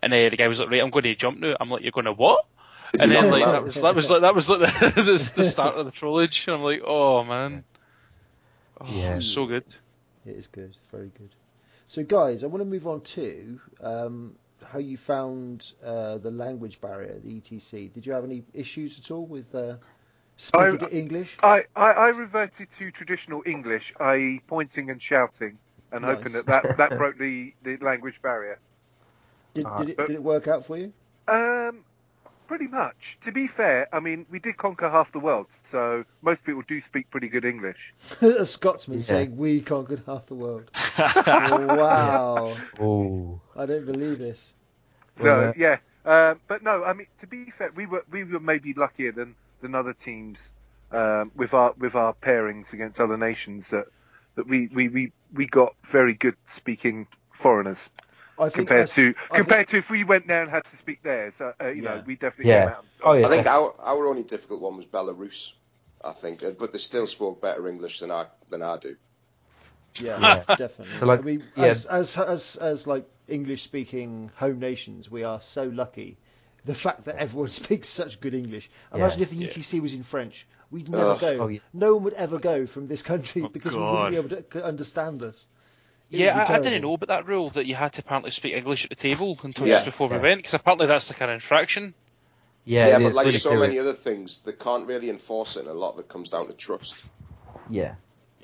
and 0.00 0.12
uh, 0.12 0.28
the 0.28 0.36
guy 0.36 0.46
was 0.46 0.60
like, 0.60 0.70
"Right, 0.70 0.80
I'm 0.80 0.90
going 0.90 1.02
to 1.02 1.16
jump 1.16 1.40
now." 1.40 1.56
I'm 1.60 1.68
like, 1.68 1.82
"You're 1.82 1.90
going 1.90 2.04
to 2.04 2.12
what?" 2.12 2.44
And 3.00 3.10
then 3.10 3.28
like 3.28 3.44
that 3.44 3.64
was, 3.64 3.80
that 3.80 3.96
was 3.96 4.08
like 4.08 4.20
that 4.20 4.36
was 4.36 4.48
like 4.48 4.60
the, 4.80 4.92
the, 5.02 5.32
the 5.36 5.42
start 5.44 5.74
of 5.74 5.84
the 5.86 5.90
trollage, 5.90 6.46
and 6.46 6.54
I'm 6.56 6.62
like, 6.62 6.82
"Oh 6.86 7.24
man, 7.24 7.64
oh, 8.80 8.86
Yeah. 8.88 9.16
it's 9.16 9.26
so 9.26 9.46
good." 9.46 9.64
It 10.26 10.36
is 10.36 10.46
good, 10.46 10.74
very 10.90 11.10
good. 11.18 11.30
So, 11.88 12.02
guys, 12.02 12.42
I 12.44 12.46
want 12.46 12.62
to 12.62 12.68
move 12.68 12.86
on 12.86 13.02
to 13.02 13.60
um, 13.82 14.34
how 14.64 14.78
you 14.78 14.96
found 14.96 15.72
uh, 15.84 16.18
the 16.18 16.30
language 16.30 16.80
barrier, 16.80 17.18
the 17.22 17.40
ETC. 17.40 17.92
Did 17.92 18.06
you 18.06 18.12
have 18.14 18.24
any 18.24 18.42
issues 18.54 18.98
at 18.98 19.10
all 19.10 19.26
with 19.26 19.54
uh, 19.54 19.76
speaking 20.36 20.82
I- 20.82 20.88
English? 20.88 21.36
I, 21.42 21.64
I, 21.76 21.90
I 21.92 22.08
reverted 22.08 22.70
to 22.78 22.90
traditional 22.90 23.42
English, 23.44 23.92
i.e., 24.00 24.40
pointing 24.46 24.90
and 24.90 25.00
shouting, 25.00 25.58
and 25.92 26.02
Nice. 26.02 26.16
hoping 26.16 26.32
that 26.32 26.46
that, 26.46 26.76
that 26.78 26.90
broke 26.98 27.18
the, 27.18 27.52
the 27.62 27.76
language 27.78 28.22
barrier. 28.22 28.58
Did, 29.52 29.66
uh, 29.66 29.78
did, 29.78 29.88
it, 29.90 29.96
did 29.98 30.10
it 30.10 30.22
work 30.22 30.48
out 30.48 30.64
for 30.64 30.76
you? 30.78 30.92
Um, 31.28 31.84
pretty 32.46 32.66
much. 32.66 33.18
To 33.22 33.32
be 33.32 33.46
fair, 33.46 33.88
I 33.92 34.00
mean, 34.00 34.26
we 34.30 34.38
did 34.38 34.56
conquer 34.56 34.88
half 34.90 35.12
the 35.12 35.20
world, 35.20 35.46
so 35.50 36.04
most 36.22 36.44
people 36.44 36.62
do 36.66 36.80
speak 36.80 37.10
pretty 37.10 37.28
good 37.28 37.44
English. 37.44 37.94
A 38.22 38.44
Scotsman 38.44 38.98
Yeah. 38.98 39.02
saying, 39.04 39.36
We 39.36 39.60
conquered 39.60 40.02
half 40.06 40.26
the 40.26 40.34
world. 40.34 40.70
wow. 41.26 42.56
oh. 42.80 43.40
I 43.56 43.66
don't 43.66 43.86
believe 43.86 44.18
this. 44.18 44.54
So 45.16 45.24
Well, 45.24 45.48
uh, 45.50 45.52
yeah, 45.56 45.78
um, 46.04 46.40
but 46.48 46.62
no, 46.62 46.84
I 46.84 46.92
mean 46.92 47.06
to 47.18 47.26
be 47.26 47.50
fair, 47.50 47.70
we 47.74 47.86
were 47.86 48.04
we 48.10 48.24
were 48.24 48.40
maybe 48.40 48.74
luckier 48.74 49.12
than, 49.12 49.36
than 49.60 49.74
other 49.74 49.92
teams 49.92 50.50
um, 50.90 51.30
with 51.34 51.54
our 51.54 51.72
with 51.78 51.94
our 51.94 52.14
pairings 52.14 52.72
against 52.72 53.00
other 53.00 53.16
nations 53.16 53.70
that 53.70 53.86
that 54.36 54.48
we, 54.48 54.68
we, 54.74 54.88
we, 54.88 55.12
we 55.32 55.46
got 55.46 55.74
very 55.84 56.14
good 56.14 56.34
speaking 56.44 57.06
foreigners 57.32 57.88
I 58.38 58.48
think 58.48 58.68
compared 58.68 58.88
to 58.88 59.14
I 59.30 59.36
compared 59.38 59.66
to 59.68 59.76
if 59.76 59.90
we 59.90 60.04
went 60.04 60.26
there 60.26 60.42
and 60.42 60.50
had 60.50 60.64
to 60.64 60.76
speak 60.76 61.02
theirs. 61.02 61.40
Uh, 61.40 61.52
uh, 61.60 61.68
you 61.68 61.82
know, 61.82 62.02
we 62.04 62.16
definitely 62.16 62.52
Yeah. 62.52 62.60
came 62.64 62.68
out. 62.74 62.86
Oh, 63.02 63.12
yeah. 63.12 63.26
I 63.26 63.28
think 63.28 63.46
our 63.46 63.74
our 63.78 64.06
only 64.06 64.24
difficult 64.24 64.60
one 64.60 64.76
was 64.76 64.86
Belarus. 64.86 65.52
I 66.04 66.12
think, 66.12 66.42
uh, 66.42 66.50
but 66.58 66.72
they 66.72 66.78
still 66.78 67.06
spoke 67.06 67.40
better 67.40 67.66
English 67.68 68.00
than 68.00 68.10
I 68.10 68.26
than 68.50 68.62
I 68.62 68.76
do. 68.78 68.96
Yeah, 70.00 70.18
Yeah. 70.48 70.56
definitely. 70.56 70.96
So, 70.96 71.06
like, 71.06 71.20
I 71.20 71.22
mean, 71.22 71.44
yeah. 71.56 71.64
as, 71.66 71.86
as 71.86 72.16
as 72.18 72.56
as 72.56 72.86
like 72.86 73.04
English-speaking 73.28 74.30
home 74.36 74.58
nations, 74.58 75.10
we 75.10 75.22
are 75.22 75.40
so 75.40 75.64
lucky. 75.64 76.16
The 76.64 76.74
fact 76.74 77.04
that 77.04 77.16
everyone 77.16 77.48
speaks 77.62 77.88
such 77.88 78.20
good 78.20 78.34
English. 78.34 78.70
Imagine 78.92 79.18
Yeah. 79.20 79.22
if 79.22 79.30
the 79.30 79.44
ETC 79.44 79.80
was 79.80 79.94
in 79.94 80.02
French. 80.02 80.46
We'd 80.70 80.88
never 80.88 81.10
Ugh. 81.10 81.20
go. 81.20 81.38
Oh, 81.44 81.46
yeah. 81.48 81.60
No 81.72 81.94
one 81.94 82.04
would 82.04 82.14
ever 82.14 82.38
go 82.38 82.66
from 82.66 82.88
this 82.88 83.02
country 83.02 83.42
Oh, 83.42 83.48
because 83.48 83.76
we 83.76 83.82
wouldn't 83.82 84.10
be 84.10 84.16
able 84.16 84.42
to 84.42 84.64
understand 84.64 85.22
us. 85.22 85.48
It 86.14 86.20
Yeah, 86.20 86.44
I, 86.48 86.54
I 86.54 86.58
didn't 86.60 86.82
know 86.82 86.94
about 86.94 87.08
that 87.08 87.26
rule 87.26 87.50
that 87.50 87.66
you 87.66 87.74
had 87.74 87.92
to 87.94 88.00
apparently 88.02 88.30
speak 88.30 88.54
English 88.54 88.84
at 88.84 88.90
the 88.90 88.96
table 88.96 89.38
until 89.42 89.66
Yeah. 89.66 89.74
just 89.74 89.84
before 89.84 90.08
we 90.08 90.18
went, 90.18 90.38
because 90.38 90.54
apparently 90.54 90.86
that's 90.86 91.10
like 91.12 91.20
an 91.20 91.30
infraction. 91.30 91.94
Yeah, 92.64 92.86
Yeah, 92.88 92.98
but 93.00 93.14
like 93.14 93.26
really 93.26 93.38
so 93.38 93.50
serious. 93.50 93.66
many 93.68 93.78
other 93.78 93.92
things, 93.92 94.40
they 94.40 94.52
can't 94.52 94.86
really 94.86 95.10
enforce 95.10 95.56
it, 95.56 95.60
and 95.60 95.68
a 95.68 95.74
lot 95.74 95.94
of 95.94 95.98
it 96.00 96.08
comes 96.08 96.28
down 96.30 96.46
to 96.46 96.52
trust. 96.54 97.04
Yeah. 97.68 97.94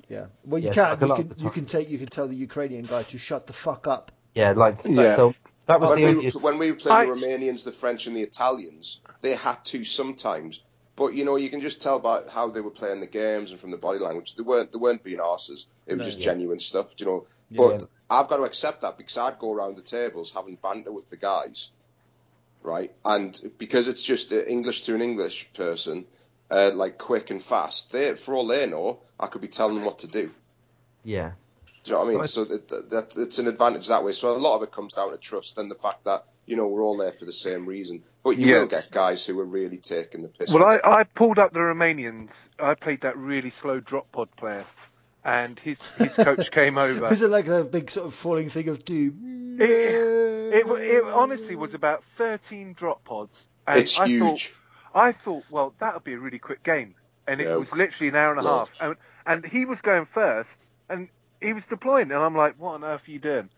Yeah. 0.09 0.27
Well, 0.45 0.59
you 0.59 0.67
Yes, 0.67 0.75
can. 0.75 1.09
like 1.09 1.19
you 1.19 1.25
can. 1.25 1.45
You 1.45 1.51
can 1.51 1.67
take. 1.67 1.89
You 1.89 1.99
can 1.99 2.09
tell 2.09 2.27
the 2.27 2.35
Ukrainian 2.35 2.85
guy 2.85 3.05
to 3.05 3.19
shut 3.19 3.47
the 3.47 3.53
fuck 3.53 3.87
up. 3.87 4.11
Yeah, 4.35 4.53
like, 4.53 4.81
Yeah. 4.85 5.17
so 5.17 5.35
that 5.67 5.81
was 5.81 5.91
When 5.91 5.99
the 6.05 6.21
we, 6.21 6.27
were, 6.31 6.41
when 6.41 6.59
we 6.59 6.71
were 6.73 6.77
playing 6.77 6.97
I- 7.11 7.15
the 7.15 7.21
Romanians, 7.21 7.65
the 7.65 7.73
French, 7.73 8.07
and 8.09 8.15
the 8.17 8.23
Italians, 8.23 9.01
they 9.23 9.35
had 9.35 9.65
to 9.67 9.85
sometimes. 9.85 10.61
But 11.01 11.15
you 11.15 11.25
know, 11.25 11.37
you 11.37 11.49
can 11.49 11.63
just 11.63 11.81
tell 11.81 11.99
by 11.99 12.25
how 12.31 12.51
they 12.51 12.61
were 12.61 12.77
playing 12.81 13.01
the 13.01 13.07
games 13.07 13.53
and 13.53 13.59
from 13.59 13.71
the 13.71 13.79
body 13.79 13.99
language. 14.01 14.35
They 14.35 14.43
weren't 14.43 14.71
they 14.71 14.79
weren't 14.79 15.03
being 15.03 15.17
arses. 15.19 15.65
It 15.87 15.95
was 15.95 16.01
No. 16.01 16.05
just 16.05 16.19
Yeah. 16.19 16.25
genuine 16.27 16.61
stuff, 16.61 16.93
you 16.99 17.07
know. 17.07 17.27
Yeah. 17.49 17.57
But 17.57 17.89
I've 18.11 18.29
got 18.29 18.37
to 18.37 18.43
accept 18.43 18.83
that 18.83 18.99
because 18.99 19.17
I'd 19.17 19.39
go 19.39 19.51
around 19.51 19.77
the 19.77 19.83
tables 19.83 20.31
having 20.31 20.57
banter 20.57 20.93
with 20.93 21.09
the 21.09 21.17
guys, 21.17 21.71
right? 22.63 22.93
And 23.03 23.33
because 23.57 23.89
it's 23.89 24.03
just 24.03 24.31
English 24.31 24.83
to 24.83 24.95
an 24.95 25.01
English 25.01 25.51
person, 25.55 26.05
uh, 26.51 26.71
like 26.75 26.99
quick 26.99 27.31
and 27.31 27.43
fast. 27.43 27.93
They, 27.93 28.15
for 28.15 28.35
all 28.35 28.47
they 28.47 28.67
know, 28.67 28.99
I 29.19 29.29
could 29.29 29.41
be 29.41 29.49
telling 29.49 29.77
them 29.77 29.85
what 29.87 30.01
to 30.01 30.07
do. 30.07 30.31
Yeah. 31.03 31.33
Do 31.85 31.93
you 31.93 31.93
know 31.97 32.05
what 32.05 32.15
I 32.15 32.17
mean? 32.19 32.27
So 32.27 32.45
that, 32.45 32.91
that 32.91 33.17
it's 33.17 33.39
an 33.39 33.49
advantage 33.49 33.89
that 33.89 34.05
way. 34.05 34.13
So 34.13 34.37
a 34.37 34.45
lot 34.47 34.57
of 34.57 34.63
it 34.65 34.71
comes 34.71 34.93
down 34.93 35.13
to 35.13 35.17
trust 35.17 35.57
and 35.57 35.71
the 35.71 35.75
fact 35.87 36.05
that 36.05 36.25
you 36.51 36.57
know 36.57 36.67
we're 36.67 36.83
all 36.85 36.97
there 36.97 37.13
for 37.13 37.25
the 37.25 37.33
same 37.33 37.65
reason. 37.65 38.03
But 38.25 38.37
you 38.37 38.49
Yeah. 38.49 38.61
will 38.61 38.67
get 38.67 38.91
guys 38.91 39.25
who 39.25 39.39
are 39.39 39.45
really 39.45 39.79
taking 39.79 40.23
the 40.23 40.29
piss. 40.29 40.53
Well, 40.53 40.65
I, 40.65 40.81
I 40.83 41.05
pulled 41.05 41.39
up 41.39 41.53
the 41.53 41.61
Romanians. 41.61 42.49
I 42.59 42.75
played 42.75 43.03
that 43.03 43.17
really 43.17 43.51
slow 43.51 43.79
drop 43.79 44.11
pod 44.11 44.29
player, 44.37 44.65
and 45.25 45.59
his 45.61 45.97
his 45.97 46.17
coach 46.17 46.51
came 46.51 46.77
over. 46.77 47.09
Was 47.09 47.23
it 47.23 47.31
like 47.31 47.47
a 47.47 47.63
big 47.63 47.89
sort 47.89 48.09
of 48.09 48.15
falling 48.15 48.49
thing 48.49 48.69
of 48.69 48.85
doom? 48.85 49.57
It, 49.61 49.67
it, 50.53 50.67
it 50.67 51.05
honestly 51.05 51.55
was 51.55 51.75
about 51.75 52.03
13 52.03 52.73
drop 52.73 53.05
pods. 53.05 53.47
And 53.67 53.79
it's 53.79 53.97
I 54.01 54.09
huge. 54.09 54.53
Thought, 54.91 55.05
I 55.07 55.13
thought, 55.13 55.45
well, 55.51 55.75
that 55.79 55.95
would 55.95 56.05
be 56.05 56.15
a 56.15 56.19
really 56.19 56.39
quick 56.41 56.65
game. 56.65 56.95
And 57.29 57.41
it 57.41 57.47
Yeah. 57.47 57.57
was 57.57 57.73
literally 57.73 58.09
an 58.09 58.17
hour 58.17 58.31
and 58.33 58.41
a 58.41 58.43
Yeah. 58.43 58.49
half. 58.49 58.77
And, 58.81 58.97
and 59.27 59.47
he 59.47 59.67
was 59.67 59.83
going 59.83 60.07
first, 60.07 60.61
and 60.89 61.09
he 61.41 61.53
was 61.53 61.69
deploying. 61.69 62.11
And 62.11 62.21
I'm 62.21 62.35
like, 62.35 62.55
what 62.59 62.75
on 62.75 62.85
earth 62.85 63.07
are 63.07 63.11
you 63.13 63.21
doing? 63.21 63.51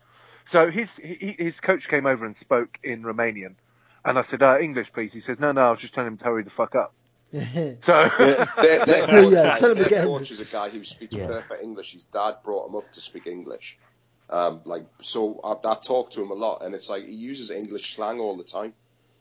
So 0.45 0.69
his 0.69 0.95
he, 0.97 1.35
his 1.37 1.59
coach 1.61 1.87
came 1.87 2.05
over 2.05 2.25
and 2.25 2.35
spoke 2.35 2.79
in 2.83 3.03
Romanian. 3.03 3.55
And 4.05 4.19
I 4.19 4.21
said, 4.21 4.43
uh, 4.43 4.57
English, 4.59 4.91
please. 4.91 5.13
He 5.13 5.21
says, 5.21 5.39
no, 5.39 5.53
no, 5.53 5.61
I 5.67 5.69
was 5.69 5.79
just 5.79 5.93
telling 5.93 6.09
him 6.09 6.17
to 6.17 6.25
hurry 6.25 6.43
the 6.43 6.49
fuck 6.49 6.75
up. 6.75 6.93
So, 7.33 8.09
Their, 8.17 8.85
their 8.85 9.07
Yeah, 9.31 9.49
coach, 9.55 9.59
tell 9.59 9.71
him 9.71 9.77
their 9.77 9.85
again. 9.87 10.05
coach 10.05 10.29
is 10.31 10.41
a 10.41 10.45
guy 10.45 10.69
who 10.69 10.83
speaks 10.83 11.15
Yeah. 11.15 11.27
perfect 11.27 11.63
English. 11.63 11.93
His 11.93 12.03
dad 12.03 12.35
brought 12.43 12.67
him 12.69 12.75
up 12.75 12.91
to 12.93 13.01
speak 13.01 13.25
English. 13.27 13.77
Um, 14.29 14.61
like 14.65 14.83
so, 15.01 15.39
I, 15.43 15.51
I 15.67 15.75
talk 15.75 16.11
to 16.11 16.21
him 16.21 16.31
a 16.31 16.35
lot, 16.35 16.63
and 16.63 16.75
it's 16.75 16.89
like 16.89 17.05
he 17.05 17.13
uses 17.13 17.49
English 17.49 17.95
slang 17.95 18.19
all 18.19 18.35
the 18.35 18.43
time, 18.43 18.73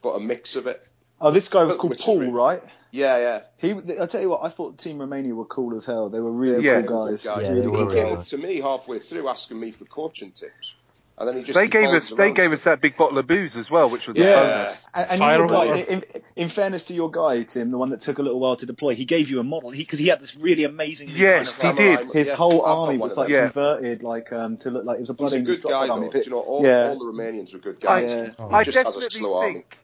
but 0.03 0.11
a 0.15 0.21
mix 0.21 0.57
of 0.57 0.67
it. 0.67 0.85
Oh, 1.21 1.31
this 1.31 1.49
guy 1.49 1.63
was 1.63 1.75
But 1.75 1.79
called 1.81 1.91
which 1.91 2.03
Paul, 2.03 2.19
really- 2.19 2.33
right? 2.33 2.63
Yeah, 2.91 3.19
yeah. 3.19 3.41
He, 3.57 3.71
I 3.99 4.05
tell 4.07 4.21
you 4.21 4.29
what, 4.29 4.41
I 4.45 4.51
thought 4.51 4.77
Team 4.79 4.99
Romania 4.99 5.35
were 5.35 5.47
cool 5.47 5.77
as 5.79 5.87
hell. 5.87 6.11
They 6.11 6.21
were 6.21 6.31
really 6.31 6.63
Yeah. 6.65 6.83
cool 6.83 7.07
guys. 7.07 7.23
Guys, 7.25 7.43
Yeah, 7.45 7.55
really 7.55 7.63
he 7.63 7.69
were 7.69 7.91
came 7.91 8.05
really 8.05 8.17
up 8.17 8.25
to 8.27 8.37
me 8.37 8.61
halfway 8.61 8.99
through 8.99 9.29
asking 9.29 9.59
me 9.59 9.71
for 9.71 9.87
coaching 9.87 10.33
tips, 10.33 10.75
and 11.23 11.29
then 11.29 11.37
he 11.39 11.45
just 11.45 11.57
they 11.59 11.69
gave 11.69 11.85
follows 11.87 12.11
us 12.11 12.17
they 12.17 12.25
around 12.25 12.35
gave 12.35 12.49
to- 12.49 12.55
us 12.55 12.65
that 12.65 12.81
big 12.81 12.97
bottle 12.97 13.17
of 13.17 13.27
booze 13.29 13.57
as 13.57 13.71
well, 13.71 13.89
which 13.89 14.09
was 14.09 14.17
a 14.19 14.21
Yeah, 14.21 14.35
bonus. 14.35 14.87
and, 14.93 15.11
and 15.11 15.19
Fire 15.21 15.47
guy, 15.47 15.79
in, 15.79 16.05
in 16.37 16.49
fairness 16.49 16.85
to 16.87 16.95
your 16.95 17.11
guy, 17.11 17.45
Tim, 17.45 17.71
the 17.71 17.79
one 17.79 17.91
that 17.91 18.01
took 18.01 18.19
a 18.19 18.23
little 18.23 18.41
while 18.41 18.57
to 18.57 18.67
deploy, 18.67 18.95
he 18.95 19.05
gave 19.05 19.31
you 19.31 19.39
a 19.39 19.45
model 19.45 19.71
because 19.71 19.99
he, 20.01 20.09
had 20.09 20.21
this 20.21 20.37
really 20.37 20.65
amazing. 20.65 21.09
Yes, 21.11 21.59
kind 21.59 21.79
he 21.79 21.85
did. 21.97 22.11
His 22.13 22.27
Yeah, 22.29 22.35
whole 22.35 22.63
army 22.67 22.99
was 22.99 23.17
like. 23.17 23.29
Yeah. 23.29 23.45
converted, 23.45 24.03
like 24.03 24.33
um, 24.33 24.57
to 24.59 24.71
look 24.71 24.85
like 24.85 24.97
it 24.99 25.01
was 25.01 25.11
a 25.11 25.15
blood 25.15 25.31
He's 25.33 25.41
a 25.41 25.45
good 25.45 25.63
guy 25.63 25.89
army. 25.89 26.07
though. 26.09 26.13
but- 26.13 26.25
Do 26.25 26.31
you 26.31 26.37
know 26.37 26.43
all, 26.43 26.65
yeah. 26.65 26.89
all 26.89 26.99
the 26.99 27.05
Romanians 27.05 27.53
were 27.55 27.61
good 27.61 27.77
I, 27.87 28.01
guys. 28.03 28.13
Yeah. 28.13 28.25
He 28.49 28.55
I 28.55 28.59
has 28.59 28.69
a 28.69 28.73
definitely 28.73 29.03
slow 29.11 29.35
army. 29.35 29.53
think. 29.53 29.79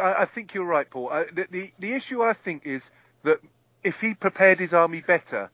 I, 0.00 0.22
I 0.22 0.24
think 0.26 0.52
you're 0.54 0.64
right, 0.66 0.88
Paul. 0.88 1.08
I, 1.10 1.24
the, 1.24 1.46
the 1.50 1.72
the 1.78 1.92
issue 1.94 2.22
I 2.22 2.32
think 2.34 2.66
is 2.66 2.90
that 3.24 3.38
if 3.82 4.00
he 4.00 4.14
prepared 4.14 4.58
his 4.58 4.72
army 4.74 5.00
better, 5.06 5.50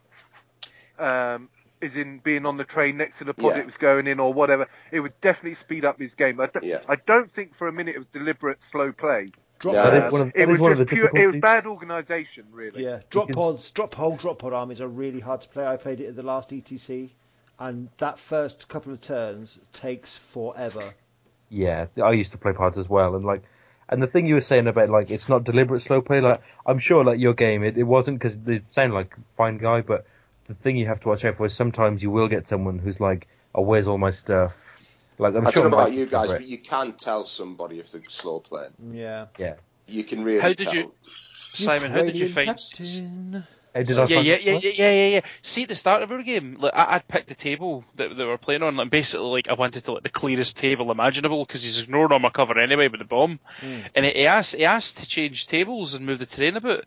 um, 0.98 1.48
is 1.80 1.96
in 1.96 2.18
being 2.18 2.46
on 2.46 2.56
the 2.56 2.64
train 2.64 2.96
next 2.96 3.18
to 3.18 3.24
the 3.24 3.34
pod 3.34 3.54
Yeah. 3.54 3.60
it 3.60 3.66
was 3.66 3.76
going 3.76 4.06
in 4.06 4.20
or 4.20 4.32
whatever. 4.32 4.66
It 4.92 5.00
would 5.00 5.14
definitely 5.20 5.54
speed 5.54 5.84
up 5.84 5.98
his 5.98 6.14
game. 6.14 6.40
I, 6.40 6.46
don't- 6.46 6.64
Yeah. 6.64 6.80
I 6.88 6.96
don't 6.96 7.30
think 7.30 7.54
for 7.54 7.68
a 7.68 7.72
minute 7.72 7.94
it 7.94 7.98
was 7.98 8.08
deliberate 8.08 8.62
slow 8.62 8.92
play. 8.92 9.28
Drop 9.58 9.74
Yeah, 9.74 9.90
That 9.90 10.10
pods. 10.10 10.22
is 10.26 10.32
It 10.36 10.46
was 10.48 10.54
is 10.56 10.60
one 10.60 10.72
of 10.72 10.78
just 10.78 10.90
pure. 10.90 11.10
It 11.14 11.26
was 11.26 11.36
bad 11.36 11.66
organisation, 11.66 12.44
really. 12.52 12.84
Yeah, 12.84 13.00
drop 13.10 13.26
Because- 13.28 13.52
pods, 13.54 13.70
drop 13.72 13.94
hole, 13.94 14.16
drop 14.16 14.38
pod 14.38 14.52
armies 14.52 14.80
are 14.80 14.88
really 14.88 15.20
hard 15.20 15.40
to 15.42 15.48
play. 15.48 15.66
I 15.66 15.76
played 15.76 16.00
it 16.00 16.06
at 16.06 16.16
the 16.16 16.22
last 16.22 16.52
ETC, 16.52 17.10
and 17.58 17.88
that 17.98 18.18
first 18.20 18.68
couple 18.68 18.92
of 18.92 19.00
turns 19.00 19.58
takes 19.72 20.16
forever. 20.16 20.94
Yeah, 21.50 21.86
I 22.02 22.12
used 22.12 22.32
to 22.32 22.38
play 22.38 22.52
pods 22.52 22.78
as 22.78 22.88
well, 22.88 23.16
and 23.16 23.24
like, 23.24 23.42
and 23.88 24.02
the 24.02 24.06
thing 24.06 24.26
you 24.26 24.34
were 24.34 24.40
saying 24.42 24.66
about 24.68 24.90
like 24.90 25.10
it's 25.10 25.28
not 25.28 25.44
deliberate 25.44 25.80
slow 25.80 26.02
play. 26.02 26.20
Like, 26.20 26.40
I'm 26.66 26.78
sure 26.78 27.02
like 27.02 27.18
your 27.18 27.32
game, 27.34 27.64
it, 27.64 27.76
it 27.78 27.82
wasn't 27.84 28.18
because 28.18 28.36
they 28.38 28.60
sound 28.68 28.92
like 28.94 29.16
fine 29.30 29.58
guy, 29.58 29.80
but 29.80 30.06
the 30.48 30.54
thing 30.54 30.76
you 30.76 30.86
have 30.86 31.00
to 31.00 31.08
watch 31.08 31.24
out 31.24 31.36
for 31.36 31.46
is 31.46 31.54
sometimes 31.54 32.02
you 32.02 32.10
will 32.10 32.28
get 32.28 32.46
someone 32.46 32.78
who's 32.78 32.98
like, 33.00 33.28
"Oh, 33.54 33.62
where's 33.62 33.86
all 33.86 33.98
my 33.98 34.10
stuff?" 34.10 34.56
Like, 35.18 35.34
I'm 35.34 35.46
I 35.46 35.50
sure 35.50 35.64
don't 35.64 35.72
know 35.72 35.78
about 35.78 35.92
you 35.92 36.06
guys, 36.06 36.32
but 36.32 36.46
you 36.46 36.58
can 36.58 36.92
tell 36.92 37.24
somebody 37.24 37.80
if 37.80 37.92
they're 37.92 38.02
slow 38.08 38.40
playing. 38.40 38.72
Yeah. 38.92 39.26
Yeah. 39.38 39.54
You 39.86 40.04
can 40.04 40.24
really 40.24 40.40
How 40.40 40.48
did 40.48 40.58
tell. 40.58 40.74
you- 40.74 40.92
Simon, 41.52 41.90
how 41.90 42.02
did 42.02 42.14
you 42.16 42.26
Ukrainian 42.26 42.56
find? 42.56 42.58
captain. 42.58 43.44
How 43.74 43.82
did 43.82 43.98
I 43.98 44.04
Yeah, 44.06 44.20
yeah, 44.20 44.36
yeah, 44.36 44.52
yeah, 44.52 44.70
yeah, 44.70 44.90
yeah, 44.92 45.08
yeah. 45.14 45.20
See, 45.42 45.62
at 45.64 45.68
the 45.68 45.74
start 45.74 46.02
of 46.02 46.12
our 46.12 46.22
game, 46.22 46.56
like, 46.60 46.72
I, 46.74 46.94
I'd 46.96 47.08
picked 47.08 47.28
the 47.28 47.34
table 47.34 47.84
that 47.96 48.16
they 48.16 48.24
were 48.24 48.38
playing 48.38 48.62
on, 48.62 48.78
and 48.78 48.90
basically, 48.90 49.26
like, 49.26 49.48
I 49.48 49.54
wanted 49.54 49.84
to 49.84 49.92
like 49.92 50.02
the 50.02 50.08
clearest 50.08 50.56
table 50.56 50.90
imaginable 50.90 51.44
because 51.44 51.64
he's 51.64 51.80
ignoring 51.82 52.12
all 52.12 52.18
my 52.18 52.30
cover 52.30 52.58
anyway 52.58 52.88
with 52.88 53.00
the 53.00 53.04
bomb. 53.06 53.40
Hmm. 53.60 53.80
And 53.94 54.04
he 54.04 54.26
asked, 54.26 54.54
he 54.56 54.64
asked 54.64 54.98
to 54.98 55.08
change 55.08 55.46
tables 55.46 55.94
and 55.94 56.06
move 56.06 56.18
the 56.20 56.26
terrain 56.26 56.56
about. 56.56 56.84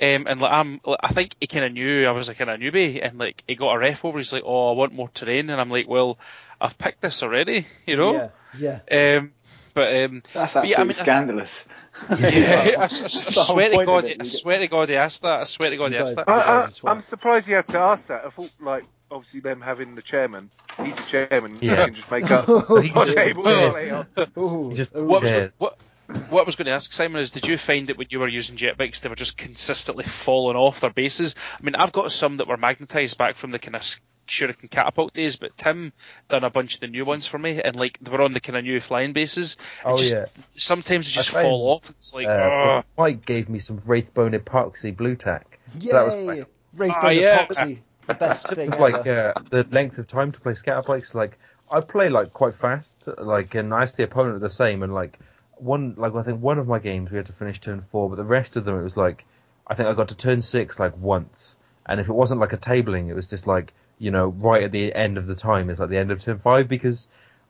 Um, 0.00 0.26
and 0.26 0.40
like, 0.40 0.52
I'm, 0.56 0.80
like, 0.84 1.00
I 1.02 1.08
think 1.08 1.34
he 1.40 1.46
kind 1.46 1.64
of 1.64 1.72
knew 1.72 2.06
I 2.06 2.12
was 2.12 2.28
a 2.30 2.34
kind 2.34 2.48
of 2.48 2.58
newbie, 2.58 3.06
and 3.06 3.18
like, 3.18 3.44
he 3.46 3.54
got 3.54 3.72
a 3.74 3.78
ref 3.78 4.04
over. 4.04 4.18
He's 4.18 4.32
like, 4.32 4.44
"Oh, 4.46 4.70
I 4.70 4.72
want 4.76 4.94
more 4.94 5.08
terrain," 5.10 5.50
and 5.50 5.60
I'm 5.60 5.70
like, 5.70 5.88
"Well, 5.88 6.18
I've 6.60 6.78
picked 6.78 7.02
this 7.02 7.22
already, 7.22 7.66
you 7.86 7.96
know." 7.96 8.30
Yeah, 8.58 8.80
yeah. 8.88 9.16
Um, 9.18 9.32
but 9.74 9.94
um, 10.04 10.22
That's 10.32 10.54
But 10.54 10.64
absolutely 10.64 10.70
yeah, 10.70 10.80
I 10.80 10.84
mean, 10.84 10.90
I- 10.90 10.92
scandalous. 10.92 11.64
yeah, 12.10 12.16
I, 12.16 12.20
I- 12.80 12.84
I 12.84 12.86
the 12.88 12.88
swear 12.88 13.68
to 13.70 13.84
God, 13.86 14.04
it, 14.04 14.12
I 14.12 14.14
get- 14.24 14.26
swear 14.26 14.58
to 14.58 14.68
God, 14.68 14.88
he 14.88 14.96
asked 14.96 15.22
that. 15.22 15.40
I 15.40 15.44
swear 15.44 15.70
to 15.70 15.76
God, 15.76 15.92
You 15.92 15.98
he 15.98 16.02
asked 16.02 16.16
that. 16.16 16.28
I, 16.28 16.64
I, 16.64 16.90
I'm 16.90 17.00
surprised 17.02 17.46
you 17.46 17.56
had 17.56 17.66
to 17.68 17.78
ask 17.78 18.06
that. 18.08 18.24
I 18.24 18.30
thought, 18.30 18.50
like, 18.58 18.84
obviously 19.10 19.40
them 19.40 19.60
having 19.60 19.94
the 19.96 20.02
chairman. 20.02 20.50
He's 20.82 20.94
the 20.96 21.02
chairman. 21.02 21.52
He 21.54 21.68
can 21.68 21.92
just 21.94 22.10
make 22.10 22.30
up 22.30 22.46
He 22.82 22.88
just- 22.88 23.16
table 23.16 23.44
yeah. 23.44 23.60
to 23.66 23.70
play 23.70 23.90
on. 23.90 24.06
Ooh, 24.38 24.70
He 24.70 24.76
just- 24.76 24.94
What 24.94 25.50
what, 25.58 25.78
what 26.30 26.42
I 26.42 26.44
was 26.44 26.56
going 26.56 26.66
to 26.66 26.72
ask 26.72 26.92
Simon 26.92 27.20
is, 27.20 27.30
did 27.30 27.46
you 27.46 27.56
find 27.58 27.88
that 27.88 27.98
when 27.98 28.08
you 28.10 28.20
were 28.20 28.28
using 28.28 28.56
jet 28.56 28.76
bikes, 28.76 29.00
they 29.00 29.08
were 29.08 29.14
just 29.16 29.36
consistently 29.36 30.04
falling 30.04 30.56
off 30.56 30.80
their 30.80 30.90
bases? 30.90 31.36
I 31.58 31.62
mean, 31.62 31.74
I've 31.74 31.92
got 31.92 32.12
some 32.12 32.36
that 32.38 32.48
were 32.48 32.56
magnetised 32.56 33.16
back 33.18 33.36
from 33.36 33.50
the 33.52 33.58
kind 33.58 33.76
of 33.76 33.82
Shuriken 34.28 34.70
catapult 34.70 35.12
days, 35.12 35.36
but 35.36 35.56
Tim 35.56 35.92
done 36.28 36.44
a 36.44 36.50
bunch 36.50 36.74
of 36.74 36.80
the 36.80 36.86
new 36.86 37.04
ones 37.04 37.26
for 37.26 37.36
me, 37.36 37.60
and 37.60 37.74
like 37.74 37.98
they 38.00 38.12
were 38.12 38.22
on 38.22 38.32
the 38.32 38.38
kind 38.40 38.56
of 38.56 38.62
new 38.64 38.80
flying 38.80 39.12
bases. 39.12 39.56
and 39.84 39.94
Oh 39.94 39.98
just, 39.98 40.12
yeah. 40.14 40.26
Sometimes 40.54 41.06
they 41.06 41.12
just 41.12 41.30
I 41.30 41.32
found, 41.34 41.44
fall 41.46 41.68
off. 41.70 41.90
It's 41.90 42.14
like, 42.14 42.28
Uh. 42.28 42.82
Mike 42.96 43.26
gave 43.26 43.48
me 43.48 43.58
some 43.58 43.80
Wraithbone 43.80 44.38
epoxy 44.38 44.96
blue 44.96 45.16
tack. 45.16 45.58
So 45.66 45.78
that 45.92 46.04
was 46.04 46.14
Yay! 46.14 46.26
fun. 46.26 46.46
Rainbow 46.76 46.96
Ah, 47.02 47.08
yeah. 47.08 47.46
epoxy, 47.46 47.80
the 48.06 48.14
best 48.14 48.50
thing 48.50 48.72
ever. 48.72 48.80
like 48.80 49.04
uh, 49.06 49.32
the 49.50 49.66
length 49.72 49.98
of 49.98 50.06
time 50.06 50.30
to 50.30 50.40
play 50.40 50.54
scatter 50.54 50.82
bikes. 50.86 51.12
Like 51.12 51.36
I 51.72 51.80
play 51.80 52.08
like 52.08 52.32
quite 52.32 52.54
fast, 52.54 53.08
like 53.18 53.56
and 53.56 53.74
I 53.74 53.82
asked 53.82 53.96
the 53.96 54.04
opponent 54.04 54.38
the 54.38 54.48
same. 54.50 54.84
And 54.84 54.94
like 54.94 55.18
one, 55.60 55.94
like 55.96 56.14
I 56.14 56.22
think 56.22 56.40
one 56.40 56.58
of 56.58 56.66
my 56.66 56.78
games 56.78 57.10
we 57.10 57.16
had 57.16 57.26
to 57.26 57.32
finish 57.32 57.60
turn 57.60 57.82
four, 57.82 58.08
but 58.08 58.16
the 58.16 58.24
rest 58.24 58.56
of 58.56 58.64
them 58.64 58.78
it 58.78 58.84
was 58.84 58.96
like 58.96 59.24
I 59.66 59.74
think 59.74 59.88
I 59.88 59.94
got 59.94 60.08
to 60.08 60.16
turn 60.16 60.42
six 60.42 60.78
like 60.78 60.96
once. 60.96 61.56
And 61.86 62.00
if 62.00 62.08
it 62.08 62.12
wasn't 62.12 62.40
like 62.40 62.52
a 62.52 62.58
tabling, 62.58 63.08
it 63.08 63.14
was 63.14 63.28
just 63.30 63.46
like 63.46 63.72
you 63.98 64.10
know 64.10 64.28
right 64.28 64.62
at 64.64 64.72
the 64.72 64.94
end 64.94 65.18
of 65.18 65.26
the 65.26 65.34
time. 65.34 65.70
It's 65.70 65.80
like 65.80 65.90
the 65.90 65.98
end 65.98 66.10
of 66.10 66.20
turn 66.22 66.38
five 66.38 66.68
because 66.68 67.08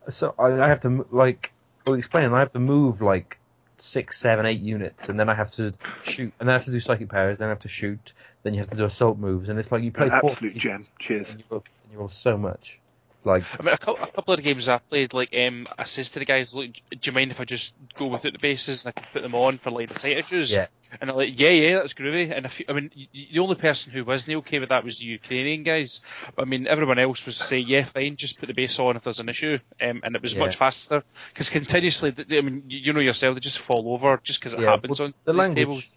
so 0.08 0.34
I, 0.38 0.52
I 0.60 0.68
have 0.68 0.80
to 0.80 1.06
like 1.10 1.52
I'll 1.86 1.94
explain. 1.94 2.32
I 2.32 2.40
have 2.40 2.52
to 2.52 2.58
move 2.60 3.00
like 3.00 3.38
six, 3.78 4.18
seven, 4.18 4.46
eight 4.46 4.60
units, 4.60 5.08
and 5.08 5.18
then 5.18 5.28
I 5.28 5.34
have 5.34 5.52
to 5.54 5.72
shoot, 6.04 6.32
and 6.38 6.48
then 6.48 6.50
I 6.50 6.52
have 6.52 6.66
to 6.66 6.70
do 6.70 6.80
psychic 6.80 7.08
powers, 7.08 7.38
then 7.38 7.46
I 7.46 7.50
have 7.50 7.60
to 7.60 7.68
shoot, 7.68 8.12
then 8.42 8.52
you 8.52 8.60
have 8.60 8.68
to 8.70 8.76
do 8.76 8.84
assault 8.84 9.18
moves, 9.18 9.48
and 9.48 9.58
it's 9.58 9.72
like 9.72 9.82
you 9.82 9.90
play 9.90 10.08
An 10.08 10.12
absolute 10.12 10.54
gem. 10.54 10.86
Cheers. 10.98 11.30
and 11.30 11.40
you 11.40 11.44
roll, 11.50 11.64
and 11.84 11.92
you 11.92 11.98
roll 11.98 12.08
so 12.08 12.36
much. 12.36 12.78
Like, 13.22 13.42
I 13.60 13.62
mean, 13.62 13.74
a 13.74 13.78
couple, 13.78 14.02
a 14.02 14.06
couple 14.06 14.32
of 14.34 14.42
games 14.42 14.66
I 14.66 14.78
played, 14.78 15.12
like, 15.12 15.34
um, 15.36 15.68
I 15.78 15.84
says 15.84 16.08
to 16.10 16.18
the 16.20 16.24
guys, 16.24 16.54
look, 16.54 16.70
do 16.72 16.98
you 17.02 17.12
mind 17.12 17.30
if 17.30 17.40
I 17.40 17.44
just 17.44 17.74
go 17.94 18.06
without 18.06 18.32
the 18.32 18.38
bases 18.38 18.86
and 18.86 18.94
I 18.96 19.00
can 19.00 19.10
put 19.12 19.22
them 19.22 19.34
on 19.34 19.58
for, 19.58 19.70
like, 19.70 19.88
the 19.88 19.94
sight 19.98 20.16
issues? 20.16 20.52
Yeah. 20.52 20.68
And 21.00 21.08
they're 21.10 21.16
like, 21.16 21.38
yeah, 21.38 21.50
yeah, 21.50 21.76
that's 21.76 21.92
groovy. 21.92 22.34
And 22.34 22.46
if, 22.46 22.62
I 22.66 22.72
mean, 22.72 22.90
the 23.12 23.38
only 23.38 23.56
person 23.56 23.92
who 23.92 24.04
wasn't 24.04 24.38
okay 24.38 24.58
with 24.58 24.70
that 24.70 24.84
was 24.84 24.98
the 25.00 25.04
Ukrainian 25.04 25.64
guys. 25.64 26.00
I 26.38 26.44
mean, 26.46 26.66
everyone 26.66 26.98
else 26.98 27.26
was 27.26 27.36
saying, 27.36 27.66
yeah, 27.68 27.84
fine, 27.84 28.16
just 28.16 28.40
put 28.40 28.46
the 28.46 28.54
base 28.54 28.78
on 28.78 28.96
if 28.96 29.02
there's 29.04 29.20
an 29.20 29.28
issue. 29.28 29.58
Um, 29.82 30.00
and 30.02 30.16
it 30.16 30.22
was 30.22 30.32
Yeah. 30.34 30.40
much 30.40 30.56
faster. 30.56 31.02
Because 31.28 31.50
continuously, 31.50 32.12
th- 32.12 32.32
I 32.32 32.40
mean, 32.40 32.64
you 32.68 32.78
you 32.78 32.92
know 32.94 33.00
yourself, 33.00 33.34
they 33.34 33.40
just 33.40 33.58
fall 33.58 33.92
over 33.92 34.18
just 34.24 34.40
because 34.40 34.54
it 34.54 34.60
Yeah, 34.60 34.70
happens 34.70 34.98
well, 34.98 35.08
on 35.08 35.14
the 35.26 35.32
these 35.32 35.38
language- 35.38 35.56
tables. 35.56 35.94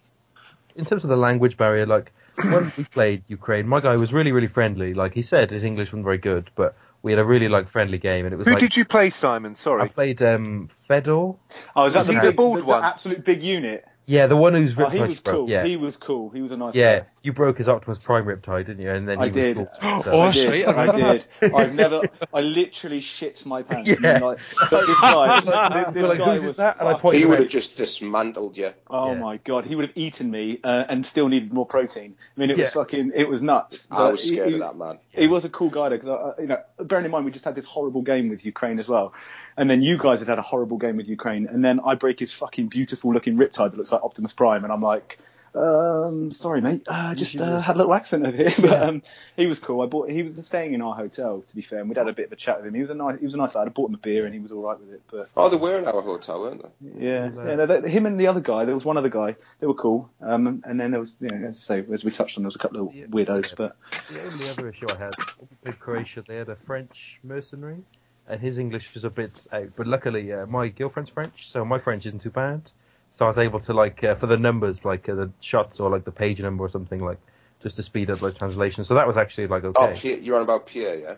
in 0.76 0.84
terms 0.86 1.04
of 1.06 1.10
the 1.10 1.16
language 1.18 1.56
barrier, 1.56 1.86
like 1.86 2.12
when 2.36 2.72
we 2.78 2.84
played 2.84 3.24
Ukraine, 3.30 3.68
my 3.68 3.80
guy 3.80 3.96
was 3.96 4.12
really, 4.14 4.32
really 4.34 4.48
friendly. 4.48 4.94
Like 4.94 5.14
he 5.14 5.22
said, 5.22 5.52
his 5.52 5.64
English 5.64 5.88
wasn't 5.90 6.04
very 6.04 6.18
good, 6.18 6.50
but 6.56 6.76
we 7.04 7.12
had 7.12 7.20
a 7.20 7.26
really 7.26 7.50
like 7.50 7.70
friendly 7.70 8.00
game, 8.00 8.26
and 8.26 8.34
it 8.34 8.38
was 8.38 8.48
Who 8.48 8.54
like 8.54 8.62
did 8.62 8.76
you 8.76 8.86
play, 8.86 9.10
Simon? 9.12 9.56
Sorry, 9.56 9.84
I 9.84 9.88
played 9.88 10.24
um, 10.24 10.70
Fedor. 10.88 11.34
Oh, 11.76 11.86
is 11.86 11.94
that 11.94 12.08
the, 12.08 12.14
big, 12.14 12.22
the 12.22 12.32
bald 12.32 12.60
the, 12.60 12.64
one? 12.64 12.82
the 12.82 12.88
absolute 12.88 13.24
big 13.24 13.44
unit? 13.44 13.86
Yeah, 14.06 14.28
the 14.28 14.36
one 14.36 14.54
who's 14.54 14.78
Oh, 14.78 14.90
he 14.90 15.00
was 15.02 15.22
broke. 15.22 15.36
cool. 15.36 15.50
Yeah, 15.50 15.64
He 15.66 15.78
was 15.78 15.96
cool. 15.96 16.30
He 16.30 16.42
was 16.42 16.52
a 16.52 16.58
nice 16.58 16.76
yeah. 16.76 17.00
guy. 17.00 17.06
You 17.22 17.32
broke 17.32 17.58
his 17.58 17.70
Optimus 17.70 17.98
Prime 18.00 18.26
Riptide, 18.26 18.66
didn't 18.66 18.82
you? 18.82 18.92
And 18.92 19.08
then 19.08 19.18
he 19.18 19.24
I 19.24 19.28
was 19.28 19.34
did. 19.36 19.56
cool. 19.56 19.68
Oh, 19.82 20.02
So- 20.02 20.22
I 20.22 20.32
did. 20.34 20.66
I 20.68 20.92
did. 20.98 21.26
I've 21.56 21.74
never. 21.74 22.02
I 22.34 22.42
literally 22.42 23.00
shit 23.00 23.46
my 23.46 23.64
pants. 23.64 23.90
Yeah. 24.02 24.20
Like, 24.20 24.40
but 24.70 24.86
this 24.88 25.00
guy, 25.00 25.40
this, 25.86 25.94
this 25.94 26.10
Like, 26.10 26.18
guy 26.18 26.34
was. 26.34 26.56
that? 26.58 26.80
And 26.82 26.90
I 26.90 26.98
fuck- 26.98 27.14
He 27.14 27.26
would 27.26 27.40
have 27.40 27.48
just 27.48 27.78
dismantled 27.78 28.58
you. 28.58 28.70
Oh 28.90 29.14
Yeah. 29.14 29.20
my 29.20 29.38
god, 29.38 29.66
he 29.66 29.76
would 29.76 29.88
have 29.88 29.98
eaten 29.98 30.30
me 30.30 30.60
uh, 30.64 30.84
and 30.90 31.06
still 31.06 31.30
needed 31.30 31.54
more 31.54 31.66
protein. 31.66 32.16
I 32.36 32.40
mean, 32.42 32.50
it 32.50 32.58
was 32.58 32.66
Yeah. 32.66 32.70
fucking. 32.72 33.12
It 33.16 33.30
was 33.30 33.42
nuts. 33.42 33.88
I 33.90 34.10
was 34.10 34.22
he- 34.28 34.36
scared 34.36 34.50
he, 34.50 34.54
of 34.56 34.60
that 34.60 34.76
man. 34.76 35.00
He 35.12 35.28
was 35.28 35.46
a 35.46 35.50
cool 35.50 35.70
guy 35.70 35.88
though, 35.90 35.98
because 35.98 36.36
you 36.40 36.48
know, 36.48 36.60
bearing 36.80 37.06
in 37.06 37.12
mind 37.12 37.24
we 37.24 37.32
just 37.32 37.46
had 37.46 37.56
this 37.56 37.66
horrible 37.66 38.02
game 38.02 38.28
with 38.30 38.46
Ukraine 38.46 38.80
as 38.80 38.90
well, 38.90 39.14
and 39.58 39.70
then 39.70 39.82
you 39.82 39.98
guys 39.98 40.20
had 40.20 40.28
had 40.30 40.40
a 40.40 40.44
horrible 40.44 40.78
game 40.78 40.98
with 40.98 41.08
Ukraine, 41.08 41.48
and 41.48 41.64
then 41.64 41.80
I 41.86 41.96
break 41.96 42.20
his 42.20 42.32
fucking 42.32 42.68
beautiful 42.68 43.14
looking 43.14 43.38
Riptide 43.38 43.72
that 43.72 43.78
looks 43.78 43.92
like 43.92 44.04
Optimus 44.04 44.34
Prime, 44.34 44.64
and 44.64 44.72
I'm 44.74 44.82
like, 44.82 45.20
um, 45.56 46.32
sorry 46.32 46.62
mate, 46.62 46.82
uh, 46.88 47.14
just 47.14 47.40
uh, 47.40 47.60
had 47.60 47.76
a 47.76 47.78
little 47.78 47.94
accent 47.94 48.26
over 48.26 48.36
here, 48.36 48.52
but 48.60 48.82
um, 48.82 49.04
he 49.38 49.46
was 49.46 49.60
cool. 49.60 49.82
I 49.82 49.86
bought. 49.86 50.10
He 50.10 50.24
was 50.24 50.44
staying 50.46 50.74
in 50.74 50.82
our 50.82 50.96
hotel 50.96 51.44
to 51.48 51.56
be 51.56 51.62
fair, 51.62 51.80
and 51.80 51.90
we'd 51.90 51.98
had 52.00 52.08
a 52.08 52.14
bit 52.14 52.26
of 52.26 52.32
a 52.32 52.36
chat 52.36 52.58
with 52.58 52.66
him. 52.66 52.74
He 52.74 52.82
was 52.82 52.90
a 52.90 52.96
nice. 52.96 53.20
He 53.20 53.26
was 53.26 53.36
a 53.36 53.38
nice 53.38 53.54
lad. 53.54 53.68
I 53.68 53.70
bought 53.70 53.90
him 53.90 53.94
a 53.94 54.00
beer, 54.00 54.26
and 54.26 54.34
he 54.34 54.40
was 54.40 54.52
all 54.52 54.64
right 54.64 54.80
with 54.80 54.92
it. 54.92 55.02
But 55.12 55.30
Oh, 55.38 55.50
they 55.50 55.58
were 55.58 55.78
in 55.78 55.86
our 55.86 56.02
hotel, 56.02 56.42
weren't 56.42 56.64
they? 56.64 57.06
yeah, 57.06 57.30
yeah. 57.36 57.56
No, 57.56 57.66
they, 57.68 57.88
him 57.88 58.08
and 58.08 58.20
the 58.20 58.28
other 58.28 58.42
guy. 58.42 58.66
There 58.66 58.74
was 58.74 58.84
one 58.84 58.98
other 58.98 59.10
guy. 59.10 59.36
They 59.60 59.68
were 59.68 59.76
cool. 59.76 60.10
Um, 60.22 60.64
and 60.66 60.80
then 60.80 60.90
there 60.90 61.00
was, 61.00 61.20
you 61.22 61.30
know, 61.30 61.46
as 61.48 61.58
I 61.70 61.82
say, 61.82 61.86
as 61.94 62.04
we 62.04 62.10
touched 62.10 62.38
on, 62.38 62.44
there 62.44 62.48
was 62.48 62.56
a 62.56 62.60
couple 62.60 62.88
of 62.88 62.96
Yeah. 62.96 63.06
weirdos. 63.06 63.56
But 63.56 63.76
The 64.12 64.22
only 64.24 64.50
other 64.50 64.70
issue 64.70 64.88
I 64.90 64.98
had, 64.98 65.14
when 65.38 65.50
we 65.52 65.56
played 65.64 65.80
Croatia, 65.80 66.24
they 66.28 66.38
had 66.38 66.50
a 66.50 66.56
French 66.56 67.20
mercenary, 67.24 67.84
and 68.28 68.40
his 68.42 68.58
English 68.58 68.94
was 68.94 69.04
a 69.04 69.10
bit 69.10 69.48
out. 69.52 69.70
But 69.76 69.88
luckily, 69.88 70.32
uh, 70.34 70.46
my 70.48 70.70
girlfriend's 70.70 71.10
French, 71.12 71.50
so 71.50 71.66
my 71.66 71.80
French 71.80 72.06
isn't 72.06 72.22
too 72.22 72.30
bad. 72.32 72.72
So 73.12 73.26
I 73.26 73.28
was 73.28 73.38
able 73.38 73.60
to 73.62 73.74
like 73.74 74.04
uh, 74.04 74.16
for 74.16 74.28
the 74.28 74.38
numbers, 74.38 74.86
like 74.86 75.08
uh, 75.10 75.16
the 75.16 75.32
shots 75.42 75.80
or 75.80 75.90
like 75.90 76.04
the 76.06 76.12
page 76.12 76.40
number 76.40 76.64
or 76.64 76.70
something, 76.70 77.04
like 77.04 77.20
just 77.62 77.76
to 77.78 77.84
speed 77.84 78.10
up 78.10 78.22
like 78.22 78.38
translation. 78.38 78.86
So 78.86 78.96
that 78.96 79.08
was 79.08 79.18
actually 79.18 79.48
like 79.48 79.64
Oh, 79.64 79.70
okay. 79.70 79.96
Pierre, 79.96 80.20
you're 80.20 80.36
on 80.38 80.44
about 80.44 80.66
Pierre, 80.68 80.96
yeah? 80.96 81.16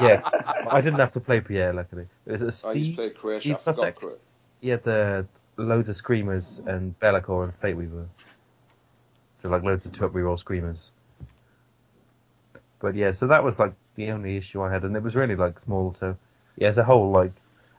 Yeah, 0.00 0.22
I 0.70 0.80
didn't 0.80 0.98
have 0.98 1.12
to 1.12 1.20
play 1.20 1.40
Pierre. 1.40 1.72
Luckily, 1.72 2.06
it 2.26 2.32
was 2.32 2.42
a 2.42 2.68
I 2.68 2.72
used 2.72 2.90
to 2.90 2.92
Steve. 2.92 2.96
play 2.96 3.10
Croatia. 3.10 3.54
I 3.54 3.58
Steve 3.58 3.74
forgot. 3.76 3.94
Croatia. 3.96 4.20
He 4.60 4.68
had 4.70 4.82
the 4.84 5.26
loads 5.56 5.88
of 5.88 5.96
screamers 5.96 6.60
and 6.66 6.98
Be'lakor 7.00 7.44
and 7.44 7.52
Fateweaver. 7.54 8.06
So 9.34 9.48
like 9.48 9.62
loads 9.62 9.86
of 9.86 9.92
two 9.92 10.04
up 10.06 10.12
reroll 10.12 10.38
screamers. 10.38 10.90
But 12.78 12.94
yeah, 12.94 13.10
so 13.12 13.26
that 13.28 13.42
was 13.44 13.58
like 13.58 13.72
the 13.94 14.10
only 14.10 14.36
issue 14.36 14.62
I 14.62 14.70
had, 14.72 14.82
and 14.84 14.96
it 14.96 15.02
was 15.02 15.16
really 15.16 15.36
like 15.36 15.58
small. 15.60 15.92
So 15.92 16.16
yeah, 16.56 16.68
as 16.68 16.78
a 16.78 16.84
whole, 16.84 17.10
like 17.12 17.32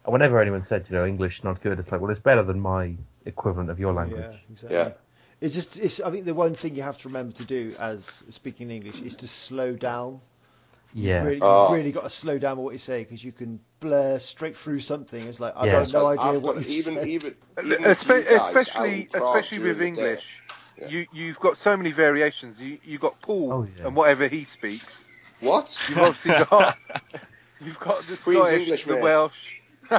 whenever 0.05 0.39
anyone 0.41 0.63
said 0.63 0.87
you 0.89 0.95
know 0.95 1.05
English 1.05 1.43
not 1.43 1.61
good, 1.61 1.77
it's 1.79 1.91
like 1.91 2.01
well 2.01 2.09
it's 2.11 2.19
better 2.19 2.43
than 2.43 2.59
my 2.59 2.95
equivalent 3.25 3.69
of 3.69 3.79
your 3.79 3.93
language. 3.93 4.25
Yeah, 4.25 4.37
exactly. 4.51 4.77
Yeah. 4.77 4.91
It's 5.39 5.53
just, 5.53 5.79
it's, 5.79 6.01
I 6.01 6.09
think 6.09 6.25
the 6.25 6.33
one 6.33 6.55
thing 6.55 6.73
you 6.75 6.81
have 6.81 6.97
to 6.97 7.09
remember 7.09 7.31
to 7.35 7.45
do 7.45 7.71
as 7.79 8.03
speaking 8.05 8.71
English 8.71 9.01
is 9.01 9.15
to 9.17 9.27
slow 9.27 9.73
down. 9.73 10.19
Yeah, 10.95 11.21
Really, 11.23 11.39
Oh. 11.41 11.63
you've 11.65 11.71
ah. 11.71 11.73
really 11.75 11.91
got 11.91 12.03
to 12.05 12.09
slow 12.09 12.39
down 12.39 12.57
what 12.57 12.71
you 12.73 12.79
say 12.79 13.03
because 13.03 13.23
you 13.23 13.31
can 13.31 13.59
blur 13.79 14.17
straight 14.17 14.57
through 14.57 14.79
something. 14.79 15.21
It's 15.27 15.39
like, 15.39 15.53
I've 15.55 15.67
Yeah. 15.67 15.73
got 15.83 15.93
no 15.93 16.07
I've 16.07 16.19
idea 16.19 16.41
got- 16.41 16.55
what 16.55 16.67
you 16.67 16.71
even, 16.79 16.93
said. 16.95 17.07
even, 17.07 17.35
even 17.63 17.69
with 17.69 17.81
Espe- 17.99 18.27
guys 18.27 18.41
especially, 18.41 19.09
especially 19.13 19.59
with 19.59 19.77
during 19.77 19.93
the 19.93 20.01
day. 20.01 20.07
English, 20.09 20.41
Yeah. 20.79 20.87
you 20.89 21.07
you've 21.13 21.39
got 21.39 21.57
so 21.57 21.75
many 21.77 21.91
variations. 21.91 22.59
You 22.59 22.77
you 22.83 22.97
got 22.99 23.19
Paul 23.21 23.51
Oh, 23.53 23.67
yeah. 23.77 23.87
and 23.87 23.95
whatever 23.95 24.27
he 24.27 24.43
speaks. 24.45 24.85
What? 25.39 25.77
You've 25.89 25.99
obviously 25.99 26.45
got 26.49 26.77
you've 27.61 27.79
got 27.79 28.05
the 28.07 28.17
Queen's 28.17 28.47
Scottish, 28.47 28.59
English, 28.61 28.83
the 28.85 28.93
mate. 28.95 29.03
Welsh. 29.03 29.33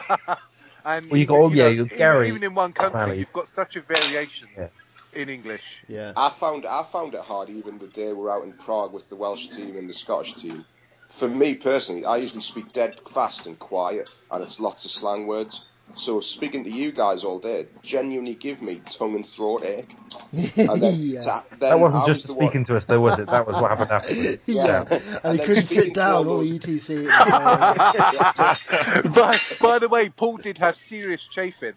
and 0.84 1.10
Well, 1.10 1.18
you 1.18 1.26
got 1.26 1.34
all- 1.38 1.50
know, 1.50 1.56
yeah, 1.56 1.68
you 1.68 1.76
got 1.84 1.86
even- 1.86 1.98
Gary 1.98 2.28
Even 2.28 2.42
in 2.44 2.54
one 2.54 2.72
country, 2.72 2.98
Valley. 3.00 3.18
you've 3.18 3.32
got 3.32 3.48
such 3.48 3.76
a 3.76 3.80
variation 3.80 4.48
Yeah. 4.56 4.68
in 5.14 5.28
English. 5.28 5.62
Yeah. 5.88 6.12
I 6.16 6.28
found 6.30 6.66
I 6.66 6.82
found 6.82 7.14
it 7.14 7.20
hard 7.20 7.50
even 7.50 7.78
the 7.78 7.86
day 7.88 8.08
we 8.08 8.14
were 8.14 8.30
out 8.30 8.44
in 8.44 8.52
Prague 8.52 8.92
with 8.92 9.08
the 9.08 9.16
Welsh 9.16 9.48
team 9.48 9.76
and 9.76 9.88
the 9.88 9.94
Scottish 9.94 10.34
team. 10.34 10.64
For 11.08 11.28
me 11.28 11.54
personally, 11.54 12.04
I 12.04 12.18
usually 12.18 12.42
speak 12.42 12.70
dead 12.72 12.94
fast 13.08 13.46
and 13.46 13.58
quiet, 13.58 14.10
and 14.30 14.44
it's 14.44 14.60
lots 14.60 14.84
of 14.84 14.90
slang 14.90 15.26
words. 15.26 15.70
So 15.96 16.20
speaking 16.20 16.64
to 16.64 16.70
you 16.70 16.92
guys 16.92 17.24
all 17.24 17.38
day 17.38 17.66
genuinely 17.82 18.34
give 18.34 18.60
me 18.62 18.80
tongue 18.84 19.14
and 19.16 19.26
throat 19.26 19.64
ache. 19.64 19.94
And 20.58 20.82
then, 20.82 20.94
yeah. 20.98 21.18
ta- 21.20 21.44
then 21.50 21.58
That 21.60 21.80
wasn't 21.80 22.04
I 22.04 22.06
just 22.06 22.18
was 22.18 22.24
the 22.26 22.34
one- 22.34 22.46
speaking 22.46 22.64
to 22.64 22.76
us, 22.76 22.86
though, 22.86 23.00
was 23.00 23.18
it? 23.18 23.26
That 23.26 23.46
was 23.46 23.56
what 23.56 23.70
happened 23.70 23.90
afterwards. 23.98 24.42
yeah. 24.46 24.66
Yeah. 24.66 24.84
And, 24.90 25.20
And 25.24 25.40
he 25.40 25.46
couldn't 25.46 25.64
sit 25.66 25.94
down 25.94 26.26
all 26.26 26.32
or 26.40 26.44
those- 26.44 26.58
ETC. 26.58 27.08
at 27.10 29.02
the 29.02 29.08
by, 29.08 29.38
by 29.60 29.78
the 29.78 29.88
way, 29.88 30.08
Paul 30.08 30.36
did 30.38 30.58
have 30.58 30.76
serious 30.76 31.24
chafing 31.26 31.74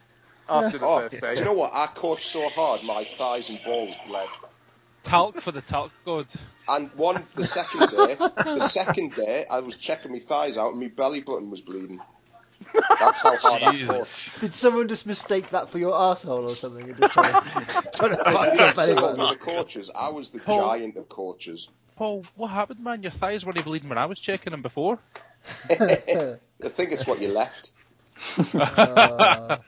after 0.50 0.78
the 0.78 0.86
Oh, 0.86 1.08
first 1.10 1.36
do 1.36 1.40
you 1.42 1.46
know 1.46 1.54
what? 1.54 1.72
I 1.74 1.88
coached 1.88 2.24
so 2.28 2.48
hard, 2.50 2.84
my 2.84 3.04
thighs 3.04 3.50
and 3.50 3.60
balls 3.64 3.96
bled. 4.08 4.28
Talc 5.04 5.42
for 5.42 5.52
the 5.52 5.62
talc 5.62 5.92
good. 6.06 6.28
And 6.70 6.92
one, 6.96 7.24
the 7.36 7.44
second 7.44 7.90
day, 7.90 8.16
the 8.16 8.60
second 8.60 9.16
day, 9.16 9.46
I 9.50 9.62
was 9.62 9.76
checking 9.76 10.12
my 10.12 10.20
thighs 10.20 10.58
out, 10.58 10.72
and 10.74 10.80
my 10.82 10.88
belly 10.90 11.22
button 11.22 11.50
was 11.50 11.62
bleeding. 11.62 12.00
That's 13.00 13.22
how 13.22 13.36
hard 13.38 13.64
I 13.64 13.66
coached. 13.68 13.80
Jesus. 13.80 14.30
Did 14.40 14.54
someone 14.54 14.88
just 14.88 15.08
mistake 15.08 15.50
that 15.50 15.70
for 15.70 15.78
your 15.80 15.96
asshole 15.96 16.50
or 16.50 16.56
something? 16.56 16.86
And 16.88 16.98
just 16.98 17.14
trying 17.14 17.34
to, 17.42 17.92
trying 17.94 18.12
to 18.16 18.28
I 18.28 18.34
find 18.34 18.52
didn't 18.52 18.60
your 18.60 18.74
sit 18.74 18.96
belly 18.98 19.30
the 19.30 19.36
coaches. 19.36 19.92
I 19.96 20.10
was 20.10 20.30
the 20.32 20.40
Paul. 20.40 20.58
giant 20.78 20.98
of 20.98 21.10
coaches. 21.10 21.68
Paul, 21.96 22.26
what 22.36 22.48
happened, 22.50 22.80
man? 22.84 23.04
Your 23.04 23.12
thighs 23.12 23.46
weren't 23.46 23.64
bleeding 23.64 23.90
when 23.90 23.98
I 23.98 24.06
was 24.06 24.20
checking 24.20 24.52
them 24.52 24.62
before. 24.62 25.00
I 25.70 26.38
think 26.64 26.92
it's 26.92 27.08
what 27.08 27.22
you 27.22 27.30
left. 27.30 27.72
Uh, 28.54 29.58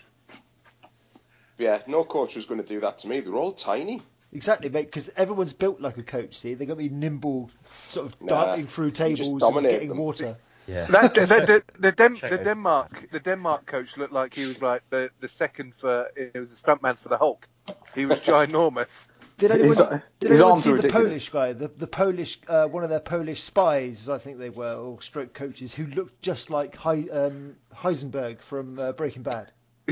Yeah, 1.60 1.78
no 1.88 2.04
coach 2.04 2.36
was 2.36 2.46
going 2.46 2.60
to 2.62 2.66
do 2.68 2.80
that 2.82 3.00
to 3.00 3.08
me. 3.08 3.20
They're 3.20 3.36
all 3.36 3.52
tiny. 3.54 4.02
exactly, 4.32 4.70
mate. 4.70 4.88
Because 4.88 5.10
everyone's 5.16 5.54
built 5.54 5.80
like 5.80 5.98
a 5.98 6.04
coach. 6.04 6.36
See, 6.36 6.56
they're 6.56 6.66
going 6.68 6.80
to 6.80 6.90
be 6.90 6.94
nimble, 6.94 7.52
sort 7.88 8.08
of 8.08 8.20
Nah, 8.22 8.46
diving 8.46 8.66
through 8.66 8.92
tables 8.92 9.42
and 9.44 9.62
getting 9.62 9.90
them. 9.90 9.98
water. 10.00 10.36
Yeah. 10.68 10.86
That, 10.86 11.14
the, 11.14 11.26
the, 11.26 11.64
the, 11.80 11.92
Den, 11.92 12.14
the. 12.16 12.38
Denmark 12.44 13.10
the 13.12 13.20
Denmark 13.20 13.66
coach 13.66 13.98
looked 13.98 14.14
like 14.14 14.34
he 14.34 14.46
was 14.46 14.62
like 14.62 14.90
the, 14.90 15.10
the 15.20 15.28
second 15.28 15.76
for 15.76 16.08
it 16.16 16.34
was 16.40 16.52
a 16.52 16.56
stuntman 16.56 16.98
for 16.98 17.10
the 17.10 17.18
Hulk. 17.18 17.48
He 17.96 18.06
was 18.06 18.20
ginormous. 18.32 19.08
Did 19.38 19.52
anyone, 19.52 19.70
His- 19.70 19.78
did 20.20 20.30
his 20.32 20.40
anyone 20.42 20.58
see 20.58 20.70
the 20.70 20.76
ridiculous. 20.76 21.06
Polish 21.08 21.30
guy, 21.30 21.54
the, 21.54 21.68
the 21.68 21.88
Polish, 21.88 22.40
uh, 22.48 22.68
one 22.68 22.84
of 22.84 22.90
their 22.92 23.00
Polish 23.00 23.42
spies, 23.42 24.08
I 24.08 24.20
think 24.20 24.38
they 24.38 24.52
were, 24.52 24.76
or 24.76 25.02
stroke 25.02 25.34
coaches, 25.34 25.74
who 25.74 25.88
looked 25.88 26.22
just 26.22 26.50
like 26.52 26.76
Hei, 26.76 27.08
um, 27.12 27.56
Heisenberg 27.76 28.42
from 28.42 28.78
uh, 28.80 28.92
Breaking 28.94 29.24
Bad? 29.24 29.52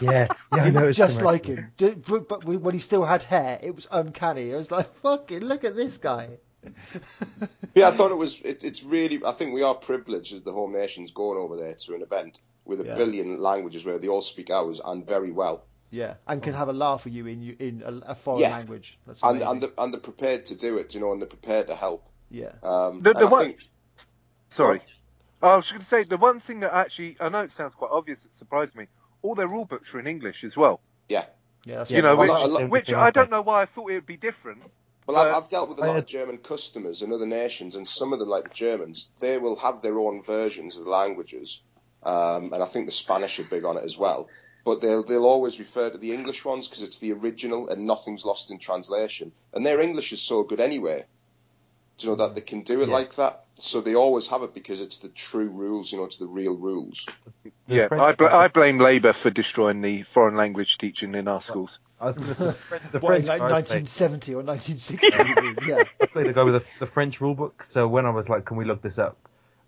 Yeah, 0.00 0.28
yeah, 0.54 0.62
I 0.62 0.70
know. 0.70 0.92
just 0.92 1.22
like 1.22 1.46
him. 1.46 1.72
Did- 1.76 2.04
But, 2.04 2.28
but 2.28 2.44
when 2.44 2.72
he 2.72 2.78
still 2.78 3.04
had 3.04 3.24
hair, 3.24 3.58
it 3.60 3.74
was 3.74 3.88
uncanny. 3.90 4.54
I 4.54 4.56
was 4.56 4.70
like, 4.70 4.86
fucking 4.86 5.40
look 5.40 5.64
at 5.64 5.74
this 5.74 5.98
guy. 5.98 6.38
Yeah, 7.74 7.88
I 7.88 7.90
thought 7.92 8.10
it 8.10 8.16
was. 8.16 8.40
It, 8.40 8.64
it's 8.64 8.82
really. 8.82 9.20
I 9.24 9.32
think 9.32 9.52
we 9.54 9.62
are 9.62 9.74
privileged 9.74 10.32
as 10.32 10.42
the 10.42 10.52
home 10.52 10.72
nations 10.72 11.12
going 11.12 11.38
over 11.38 11.56
there 11.56 11.74
to 11.74 11.94
an 11.94 12.02
event 12.02 12.40
with 12.64 12.80
a 12.80 12.84
Yeah. 12.86 12.94
billion 12.96 13.38
languages 13.40 13.84
where 13.84 13.98
they 13.98 14.08
all 14.08 14.20
speak 14.20 14.50
ours 14.50 14.80
and 14.84 15.06
very 15.06 15.30
well, 15.30 15.64
Yeah, 15.90 16.14
and 16.26 16.42
can 16.42 16.54
have 16.54 16.68
a 16.68 16.72
laugh 16.72 17.06
at 17.06 17.12
you 17.12 17.26
in 17.26 17.56
in 17.60 17.82
a, 17.86 18.10
a 18.10 18.14
foreign 18.14 18.40
Yeah. 18.40 18.50
language. 18.50 18.98
That's 19.06 19.22
and 19.22 19.36
amazing. 19.36 19.48
and 19.50 19.62
they're, 19.62 19.70
and 19.78 19.94
they're 19.94 20.00
prepared 20.00 20.46
to 20.46 20.56
do 20.56 20.78
it. 20.78 20.94
You 20.94 21.00
know, 21.00 21.12
and 21.12 21.20
they're 21.22 21.28
prepared 21.28 21.68
to 21.68 21.74
help. 21.76 22.08
yeah. 22.30 22.52
Um, 22.62 23.02
The- 23.02 23.12
the 23.14 23.26
one- 23.28 23.44
think 23.44 23.68
Sorry. 24.50 24.80
I 25.40 25.54
was 25.56 25.70
going 25.70 25.80
to 25.82 25.86
say 25.86 26.02
the 26.02 26.16
one 26.16 26.40
thing 26.40 26.60
that 26.60 26.74
actually 26.74 27.16
I 27.20 27.28
know 27.28 27.42
it 27.42 27.52
sounds 27.52 27.74
quite 27.74 27.92
obvious. 27.92 28.24
It 28.24 28.34
surprised 28.34 28.74
me. 28.74 28.88
All 29.22 29.34
their 29.36 29.46
rule 29.48 29.64
books 29.66 29.94
are 29.94 30.00
in 30.00 30.06
English 30.08 30.42
as 30.44 30.56
well. 30.56 30.80
yeah. 31.08 31.24
Yeah, 31.64 31.78
that's 31.78 31.90
you 31.90 32.02
know, 32.02 32.16
well, 32.16 32.42
which, 32.48 32.52
lot- 32.62 32.70
which 32.70 32.92
I 32.92 33.10
don't 33.10 33.30
know 33.30 33.42
why 33.42 33.62
I 33.62 33.66
thought 33.66 33.90
it 33.90 33.94
would 33.94 34.06
be 34.06 34.16
different. 34.16 34.62
Well, 35.08 35.16
I've, 35.16 35.34
I've 35.44 35.48
dealt 35.48 35.68
with 35.70 35.78
a 35.78 35.80
lot 35.82 35.94
had- 35.94 36.04
of 36.04 36.06
German 36.06 36.38
customers 36.38 37.02
in 37.02 37.12
other 37.12 37.26
nations, 37.26 37.74
and 37.76 37.88
some 37.88 38.12
of 38.12 38.18
them, 38.18 38.28
like 38.28 38.44
the 38.44 38.54
Germans, 38.54 39.10
they 39.20 39.38
will 39.38 39.56
have 39.56 39.82
their 39.82 39.98
own 39.98 40.22
versions 40.22 40.76
of 40.76 40.84
the 40.84 40.90
languages, 40.90 41.60
um, 42.02 42.52
and 42.52 42.62
I 42.62 42.66
think 42.66 42.86
the 42.86 42.92
Spanish 42.92 43.40
are 43.40 43.44
big 43.44 43.64
on 43.64 43.76
it 43.78 43.84
as 43.84 43.96
well. 43.98 44.28
But 44.64 44.82
they'll 44.82 45.02
they'll 45.02 45.24
always 45.26 45.58
refer 45.58 45.88
to 45.88 45.96
the 45.98 46.12
English 46.12 46.44
ones 46.44 46.68
because 46.68 46.82
it's 46.82 46.98
the 46.98 47.12
original, 47.14 47.68
and 47.70 47.86
nothing's 47.86 48.24
lost 48.24 48.50
in 48.50 48.58
translation. 48.58 49.32
And 49.54 49.64
their 49.64 49.80
English 49.80 50.12
is 50.12 50.20
so 50.20 50.42
good 50.42 50.60
anyway. 50.60 51.04
Do 51.96 52.06
you 52.06 52.12
know 52.12 52.16
that 52.26 52.34
they 52.34 52.42
can 52.42 52.62
do 52.62 52.82
it 52.82 52.88
Yeah. 52.88 52.94
like 52.94 53.14
that? 53.16 53.44
So 53.54 53.80
they 53.80 53.94
always 53.96 54.28
have 54.28 54.42
it 54.42 54.52
because 54.54 54.80
it's 54.82 54.98
the 54.98 55.08
true 55.08 55.48
rules. 55.48 55.90
You 55.90 55.98
know, 55.98 56.04
it's 56.04 56.18
the 56.18 56.26
real 56.26 56.54
rules. 56.54 57.06
The 57.44 57.52
yeah, 57.66 57.88
I, 57.90 58.12
bl- 58.12 58.26
I 58.26 58.48
blame 58.48 58.78
Labour 58.78 59.12
for 59.14 59.30
destroying 59.30 59.80
the 59.80 60.02
foreign 60.02 60.36
language 60.36 60.76
teaching 60.78 61.14
in 61.14 61.26
our 61.28 61.40
schools. 61.40 61.78
I 62.00 62.06
was 62.06 62.18
going 62.18 62.28
to 62.28 62.34
say 62.34 62.44
the 62.44 62.52
French, 62.52 62.92
the 62.92 62.98
what, 63.00 63.08
French 63.08 63.26
like 63.26 63.40
1970 63.40 64.34
or 64.34 64.42
1960? 64.42 65.66
yeah. 65.68 65.82
I 66.00 66.06
played 66.06 66.26
a 66.28 66.32
guy 66.32 66.44
with 66.44 66.54
the, 66.54 66.66
the 66.78 66.86
French 66.86 67.20
rule 67.20 67.34
book. 67.34 67.64
So 67.64 67.88
when 67.88 68.06
I 68.06 68.10
was 68.10 68.28
like, 68.28 68.44
"Can 68.44 68.56
we 68.56 68.64
look 68.64 68.82
this 68.82 68.98
up?" 68.98 69.16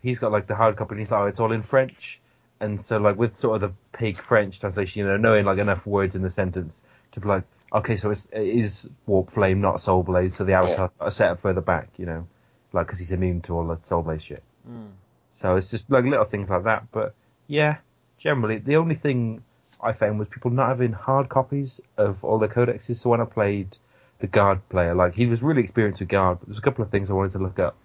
He's 0.01 0.19
got 0.19 0.33
like 0.33 0.47
the 0.47 0.55
hard 0.55 0.77
copy, 0.77 0.93
and 0.93 1.01
he's 1.01 1.11
like, 1.11 1.21
"Oh, 1.21 1.27
it's 1.27 1.41
all 1.41 1.53
in 1.53 1.63
French." 1.63 2.21
And 2.61 2.81
so 2.81 2.99
like 2.99 3.17
with 3.17 3.35
sort 3.35 3.57
of 3.57 3.61
the 3.63 3.75
pig 3.97 4.19
French 4.19 4.61
translation, 4.61 5.01
you 5.01 5.07
know, 5.07 5.17
knowing 5.17 5.47
like 5.47 5.59
enough 5.59 5.87
words 5.87 6.15
in 6.15 6.23
the 6.23 6.31
sentence 6.31 6.83
to 7.13 7.21
be 7.21 7.27
like, 7.27 7.45
okay, 7.73 7.97
so 7.97 8.11
it's, 8.11 8.27
it 8.33 8.43
is 8.43 8.89
warp 9.07 9.31
flame, 9.31 9.61
not 9.61 9.81
soul 9.81 10.03
blaze. 10.03 10.37
So 10.37 10.45
the 10.45 10.53
avatar 10.53 10.91
are 11.01 11.11
set 11.11 11.31
up 11.31 11.41
further 11.41 11.61
back, 11.63 11.89
you 11.97 12.07
know, 12.07 12.27
like 12.73 12.87
because 12.87 12.99
he's 12.99 13.13
immune 13.13 13.41
to 13.43 13.57
all 13.57 13.67
the 13.67 13.77
soul 13.77 14.03
blaze 14.03 14.23
shit. 14.23 14.43
Hmm. 14.67 14.89
So 15.33 15.57
it's 15.57 15.71
just 15.71 15.91
like 15.91 16.05
little 16.05 16.25
things 16.25 16.51
like 16.51 16.65
that. 16.65 16.91
But 16.93 17.15
yeah, 17.47 17.79
generally 18.19 18.59
the 18.59 18.77
only 18.77 18.95
thing 18.95 19.43
I 19.83 19.93
found 19.93 20.19
was 20.19 20.29
people 20.29 20.51
not 20.51 20.69
having 20.69 20.93
hard 20.93 21.29
copies 21.29 21.81
of 21.97 22.25
all 22.25 22.39
their 22.39 22.49
codexes. 22.49 22.97
So 22.97 23.11
when 23.11 23.21
I 23.21 23.25
played 23.25 23.77
the 24.19 24.27
guard 24.27 24.67
player, 24.69 24.95
like 24.95 25.15
he 25.15 25.27
was 25.27 25.43
really 25.43 25.63
experienced 25.63 26.01
with 26.01 26.09
guard, 26.09 26.39
but 26.41 26.49
there's 26.49 26.59
a 26.59 26.63
couple 26.63 26.85
of 26.85 26.91
things 26.91 27.11
I 27.11 27.15
wanted 27.15 27.33
to 27.33 27.39
look 27.39 27.59
up, 27.59 27.77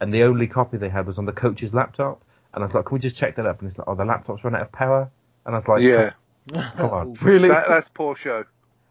and 0.00 0.12
the 0.12 0.24
only 0.24 0.46
copy 0.46 0.76
they 0.76 0.88
had 0.88 1.06
was 1.06 1.18
on 1.18 1.24
the 1.26 1.32
coach's 1.32 1.74
laptop. 1.74 2.22
And 2.52 2.62
I 2.62 2.64
was 2.64 2.74
like, 2.74 2.86
can 2.86 2.94
we 2.94 3.00
just 3.00 3.16
check 3.16 3.36
that 3.36 3.46
up? 3.46 3.60
And 3.60 3.68
it's 3.68 3.78
like, 3.78 3.86
oh, 3.86 3.94
the 3.94 4.04
laptop's 4.04 4.42
run 4.42 4.56
out 4.56 4.62
of 4.62 4.72
power. 4.72 5.08
And 5.46 5.54
I 5.54 5.58
was 5.58 5.68
like, 5.68 5.82
yeah, 5.82 6.12
come, 6.52 6.72
come 6.76 6.90
on, 6.90 7.12
really? 7.22 7.48
that, 7.48 7.68
that's 7.68 7.88
poor 7.88 8.16
show. 8.16 8.44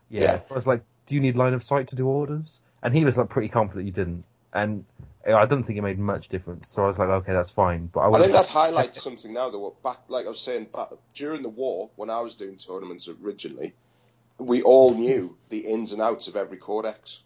Yeah. 0.10 0.22
Yeah. 0.22 0.38
So 0.38 0.52
I 0.52 0.56
was 0.56 0.68
like, 0.68 0.84
do 1.06 1.16
you 1.16 1.22
need 1.22 1.36
line 1.36 1.54
of 1.54 1.64
sight 1.64 1.88
to 1.90 1.96
do 1.96 2.08
orders? 2.08 2.62
And 2.82 2.96
he 2.96 3.04
was 3.04 3.18
like 3.18 3.30
pretty 3.30 3.50
confident 3.50 3.86
you 3.86 3.92
didn't. 3.92 4.24
And 4.54 4.86
I 5.34 5.46
don't 5.46 5.64
think 5.64 5.78
it 5.78 5.82
made 5.82 6.00
much 6.00 6.30
difference. 6.30 6.70
So 6.72 6.84
I 6.84 6.88
was 6.88 6.98
like, 7.00 7.10
okay, 7.10 7.34
that's 7.34 7.52
fine. 7.52 7.88
But 7.88 8.02
I, 8.02 8.10
I 8.10 8.20
think 8.22 8.34
that 8.34 8.48
highlights 8.48 9.02
something 9.02 9.34
now 9.34 9.50
that 9.50 9.74
back, 9.84 9.98
like 10.08 10.26
I 10.26 10.30
was 10.30 10.40
saying, 10.42 10.68
back, 10.74 10.90
during 11.14 11.42
the 11.42 11.50
war 11.50 11.90
when 11.96 12.10
I 12.10 12.22
was 12.22 12.36
doing 12.36 12.56
tournaments 12.58 13.08
originally, 13.10 13.74
we 14.40 14.62
all 14.62 14.94
knew 14.98 15.38
the 15.50 15.60
ins 15.60 15.94
and 15.94 16.02
outs 16.02 16.28
of 16.28 16.36
every 16.36 16.58
codex, 16.58 17.22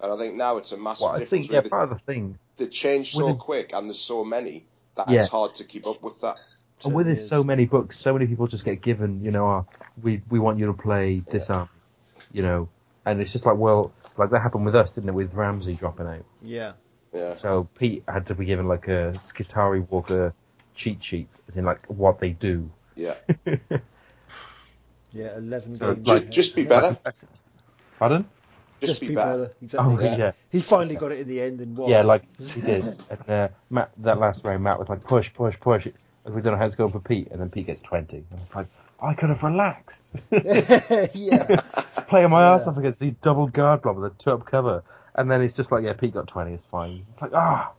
and 0.00 0.12
I 0.12 0.16
think 0.16 0.34
now 0.34 0.56
it's 0.56 0.72
a 0.72 0.76
massive 0.76 1.02
well, 1.04 1.10
I 1.12 1.18
difference. 1.20 1.30
think 1.30 1.46
yeah, 1.46 1.52
where 1.54 1.62
they, 1.62 1.68
part 1.70 1.84
of 1.84 1.90
the 1.90 1.98
thing. 1.98 2.38
they 2.56 2.66
change 2.66 3.12
so 3.12 3.24
within- 3.26 3.38
quick, 3.38 3.72
and 3.74 3.88
there's 3.88 4.00
so 4.00 4.24
many 4.24 4.66
that 4.96 5.08
Yeah. 5.10 5.20
it's 5.20 5.28
hard 5.28 5.54
to 5.56 5.64
keep 5.64 5.86
up 5.86 6.02
with 6.02 6.20
that. 6.22 6.38
And 6.84 6.92
with 6.92 7.06
Certainly 7.06 7.14
this, 7.14 7.28
so 7.28 7.44
many 7.44 7.66
books, 7.66 7.98
so 7.98 8.12
many 8.12 8.26
people 8.26 8.46
just 8.46 8.64
get 8.64 8.82
given, 8.82 9.24
you 9.24 9.30
know, 9.30 9.46
oh, 9.46 9.66
we 10.02 10.22
we 10.28 10.38
want 10.38 10.58
you 10.58 10.66
to 10.66 10.72
play 10.74 11.20
this 11.26 11.48
army, 11.48 11.68
you 12.32 12.42
know, 12.42 12.68
and 13.06 13.20
it's 13.20 13.32
just 13.32 13.46
like, 13.46 13.56
well, 13.56 13.92
like 14.18 14.30
that 14.30 14.40
happened 14.40 14.66
with 14.66 14.74
us, 14.74 14.90
didn't 14.90 15.08
it, 15.08 15.14
with 15.14 15.32
Ramsey 15.34 15.74
dropping 15.74 16.06
out? 16.06 16.24
Yeah. 16.42 16.72
Yeah, 17.14 17.34
So 17.34 17.68
Pete 17.78 18.02
had 18.08 18.26
to 18.26 18.34
be 18.34 18.44
given 18.44 18.66
like 18.68 18.88
a 18.88 19.12
Skitarii 19.16 19.88
Walker 19.90 20.34
cheat 20.74 21.02
sheet, 21.02 21.28
as 21.48 21.56
in 21.56 21.64
like 21.64 21.84
what 21.86 22.18
they 22.18 22.30
do. 22.30 22.70
yeah. 22.96 23.14
Yeah, 25.12 25.36
11 25.36 25.76
So, 25.76 25.94
games. 25.94 26.08
Just, 26.08 26.30
just 26.30 26.56
be 26.56 26.64
better. 26.64 26.98
Pardon? 28.00 28.24
Just, 28.80 29.00
be, 29.00 29.14
better. 29.14 29.52
Exactly. 29.62 29.96
Oh 29.96 30.16
yeah. 30.16 30.32
He 30.50 30.60
finally 30.60 30.96
got 30.96 31.12
it 31.12 31.20
in 31.20 31.28
the 31.28 31.40
end 31.40 31.60
and 31.60 31.76
was. 31.76 31.88
Yeah, 31.88 32.02
like 32.02 32.24
he 32.38 32.60
did. 32.60 32.84
And 33.08 33.30
uh, 33.30 33.48
Matt, 33.70 33.92
that 33.98 34.18
last 34.18 34.44
round, 34.44 34.64
Matt 34.64 34.78
was 34.78 34.88
like, 34.88 35.04
push, 35.04 35.32
push, 35.32 35.58
push. 35.60 35.86
We 36.24 36.42
don't 36.42 36.52
know 36.54 36.58
how 36.58 36.66
it's 36.66 36.74
going 36.74 36.90
for 36.90 37.00
Pete, 37.00 37.28
and 37.30 37.40
then 37.40 37.48
Pete 37.48 37.66
gets 37.66 37.80
twenty. 37.80 38.24
And 38.30 38.40
it's 38.40 38.54
like, 38.56 38.66
I 39.00 39.14
could 39.14 39.28
have 39.28 39.42
relaxed. 39.42 40.10
yeah. 40.30 41.56
Playing 42.08 42.30
my 42.30 42.42
ass 42.42 42.66
off 42.66 42.76
against 42.76 42.98
these 43.00 43.12
double 43.12 43.46
guard 43.46 43.82
blob 43.82 43.96
with 43.96 44.12
a 44.12 44.14
two 44.16 44.32
up 44.32 44.44
cover, 44.44 44.82
and 45.14 45.30
then 45.30 45.42
it's 45.42 45.56
just 45.56 45.70
like, 45.72 45.84
yeah, 45.84 45.92
Pete 45.92 46.14
got 46.14 46.28
twenty. 46.28 46.52
It's 46.52 46.64
fine. 46.64 47.04
It's 47.12 47.22
like, 47.22 47.32
ah. 47.34 47.72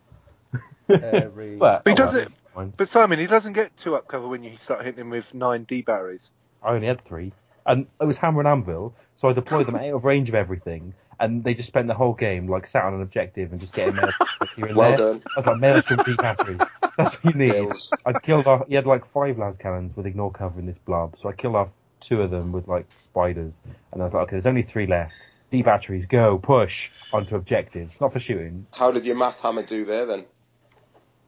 Every... 0.90 1.56
But 1.58 1.82
He 1.86 1.92
oh, 1.92 1.96
does 1.96 2.14
well, 2.14 2.66
it- 2.66 2.78
But 2.78 2.88
Simon, 2.88 3.20
he 3.20 3.28
doesn't 3.28 3.54
get 3.54 3.76
two 3.78 3.96
up 3.96 4.08
cover 4.08 4.28
when 4.28 4.44
you 4.44 4.56
start 4.58 4.86
hitting 4.86 5.02
him 5.02 5.10
with 5.10 5.34
nine 5.34 5.64
D 5.66 5.82
batteries. 5.82 6.30
I 6.64 6.74
only 6.74 6.88
had 6.88 7.02
three, 7.02 7.34
and 7.66 7.86
it 8.00 8.06
was 8.06 8.18
hammer 8.18 8.40
and 8.40 8.48
anvil, 8.48 8.96
so 9.16 9.28
I 9.30 9.34
deployed 9.34 9.68
them 9.68 9.76
out 9.76 9.84
of 9.94 10.04
range 10.06 10.30
of 10.30 10.36
everything, 10.36 10.94
and 11.20 11.44
they 11.44 11.54
just 11.54 11.68
spent 11.68 11.88
the 11.88 11.94
whole 11.94 12.14
game 12.14 12.48
like 12.48 12.66
sat 12.66 12.84
on 12.86 12.94
an 12.96 13.02
objective 13.02 13.52
and 13.52 13.60
just 13.60 13.74
getting 13.74 13.96
mail 13.96 14.10
here 14.56 14.66
and 14.68 14.76
Well 14.76 14.90
there. 14.96 14.98
done. 15.14 15.24
I 15.26 15.32
was 15.40 15.46
like, 15.48 15.60
maelstrom 15.60 16.04
P 16.06 16.16
batteries. 16.16 16.62
That's 16.98 17.22
what 17.24 17.34
you 17.36 17.40
need. 17.40 17.52
Kills. 17.52 17.92
I 18.06 18.14
killed 18.14 18.48
off. 18.48 18.68
He 18.68 18.76
had 18.76 18.88
like 18.88 19.06
five 19.06 19.36
lascannons 19.36 19.96
with 19.96 20.06
ignore 20.06 20.32
cover 20.32 20.60
in 20.60 20.66
this 20.66 20.78
blob, 20.78 21.18
so 21.18 21.30
I 21.30 21.34
killed 21.34 21.56
off 21.56 21.70
two 22.00 22.22
of 22.22 22.32
them 22.32 22.52
with 22.52 22.68
like 22.68 22.86
spiders, 22.98 23.60
and 23.92 24.02
I 24.02 24.06
was 24.06 24.14
like, 24.14 24.24
okay, 24.24 24.32
there's 24.32 24.48
only 24.48 24.62
three 24.64 24.88
left. 24.88 25.14
D 25.58 25.62
batteries, 25.62 26.06
go 26.06 26.38
push 26.38 26.90
onto 27.14 27.36
objectives, 27.36 28.02
not 28.02 28.12
for 28.12 28.20
shooting. 28.20 28.68
How 28.74 28.92
did 28.92 29.06
your 29.06 29.16
math 29.16 29.42
hammer 29.42 29.64
do 29.64 29.86
there 29.86 30.06
then 30.06 30.26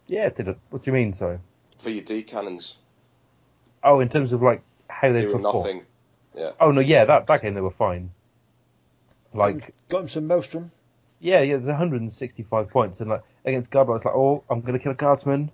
Yeah, 0.08 0.30
did 0.30 0.48
it? 0.50 0.58
What 0.70 0.84
do 0.84 0.90
you 0.92 0.94
mean? 0.94 1.14
Sorry. 1.14 1.40
for 1.78 1.90
your 1.90 2.04
D 2.04 2.24
cannons? 2.24 2.78
Oh, 3.84 4.00
in 4.02 4.10
terms 4.10 4.34
of 4.34 4.42
like 4.42 4.62
how 4.90 5.12
they 5.14 5.22
Doing 5.22 5.42
perform. 5.44 5.84
nothing. 6.36 6.54
Oh 6.60 6.72
no, 6.72 6.82
yeah, 6.82 7.06
that 7.06 7.28
that 7.28 7.42
game 7.42 7.54
they 7.54 7.62
were 7.62 7.72
fine. 7.72 8.12
Like, 9.34 9.74
Got 9.90 10.02
him 10.04 10.08
some 10.10 10.28
Maelstrom. 10.28 10.72
yeah, 11.20 11.42
yeah, 11.42 11.56
there's 11.56 11.66
165 11.68 12.70
points, 12.70 13.00
and 13.02 13.10
like 13.10 13.24
against 13.46 13.72
Guardman, 13.72 13.96
it's 13.98 14.06
like, 14.06 14.16
oh, 14.16 14.44
I'm 14.50 14.62
gonna 14.62 14.80
kill 14.80 14.92
a 14.92 14.96
guardsman. 14.96 15.52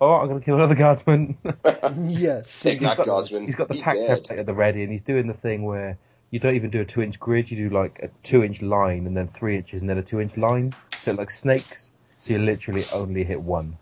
Oh, 0.00 0.12
I'm 0.14 0.28
gonna 0.28 0.40
kill 0.40 0.54
another 0.56 0.74
guardsman. 0.74 1.36
yeah, 1.44 2.36
Take 2.36 2.44
sick. 2.44 2.80
that, 2.80 2.96
got- 2.98 3.06
guardsman. 3.06 3.44
He's 3.44 3.56
got 3.56 3.68
the 3.68 3.74
He 3.74 3.80
tac 3.80 3.94
dead. 3.94 4.18
template 4.24 4.38
at 4.38 4.46
the 4.46 4.54
ready, 4.54 4.82
and 4.82 4.90
he's 4.92 5.02
doing 5.02 5.26
the 5.26 5.34
thing 5.34 5.64
where 5.64 5.98
you 6.36 6.40
don't 6.40 6.54
even 6.54 6.68
do 6.68 6.82
a 6.82 6.84
two 6.84 7.00
inch 7.00 7.18
grid, 7.18 7.50
you 7.50 7.56
do 7.56 7.70
like 7.74 7.98
a 8.02 8.08
two 8.22 8.44
inch 8.44 8.60
line, 8.60 9.06
and 9.06 9.16
then 9.16 9.26
three 9.26 9.56
inches, 9.56 9.80
and 9.80 9.88
then 9.88 9.96
a 9.96 10.02
two 10.02 10.20
inch 10.20 10.36
line. 10.36 10.74
So 11.00 11.12
like 11.12 11.30
snakes, 11.30 11.92
so 12.18 12.34
you 12.34 12.38
literally 12.40 12.84
only 12.92 13.24
hit 13.24 13.40
one. 13.40 13.78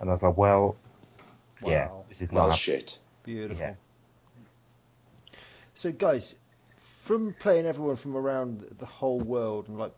And 0.00 0.10
I 0.10 0.12
was 0.12 0.20
like, 0.20 0.36
well, 0.36 0.74
yeah, 1.64 1.88
this 2.08 2.22
is 2.22 2.32
not 2.32 2.34
Well, 2.40 2.44
happening. 2.50 2.58
shit. 2.58 2.98
Beautiful. 3.22 3.64
Yeah. 3.66 3.74
So, 5.74 5.92
guys, 5.92 6.34
from 6.78 7.34
playing 7.38 7.66
everyone 7.66 7.94
from 7.94 8.16
around 8.16 8.62
the 8.80 8.86
whole 8.86 9.20
world 9.20 9.68
and 9.68 9.78
like, 9.78 9.94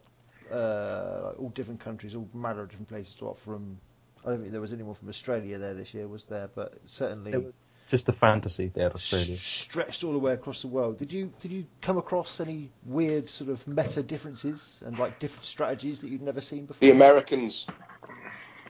uh, 0.52 1.23
like 1.24 1.40
all 1.40 1.48
different 1.55 1.81
countries, 1.81 2.15
all 2.15 2.28
manner 2.35 2.60
of 2.62 2.69
different 2.69 2.89
places. 2.89 3.16
What 3.23 3.39
from? 3.39 3.78
I 4.27 4.31
don't 4.31 4.40
think 4.40 4.52
there 4.52 4.60
was 4.60 4.74
anyone 4.74 4.94
from 4.94 5.09
Australia 5.09 5.56
there 5.56 5.73
this 5.73 5.94
year, 5.94 6.06
was 6.06 6.24
there? 6.27 6.51
But 6.55 6.74
certainly 6.85 7.31
There 7.31 7.40
was- 7.40 7.55
Just 7.89 8.05
the 8.06 8.12
fantasy 8.12 8.70
there, 8.74 8.93
Australia. 8.93 9.35
s- 9.35 9.40
stretched 9.40 10.05
all 10.05 10.12
the 10.12 10.19
way 10.19 10.32
across 10.35 10.60
the 10.60 10.69
world. 10.69 10.98
Did 10.98 11.12
you 11.12 11.32
did 11.40 11.51
you 11.52 11.66
come 11.81 11.97
across 11.97 12.39
any 12.40 12.69
weird 12.85 13.31
sort 13.31 13.48
of 13.51 13.66
meta 13.66 14.02
differences 14.02 14.82
and 14.85 14.98
like 14.98 15.19
different 15.19 15.47
strategies 15.47 16.02
that 16.02 16.09
you'd 16.10 16.20
never 16.23 16.40
seen 16.43 16.66
before? 16.66 16.86
The 16.86 16.90
Americans, 16.94 17.66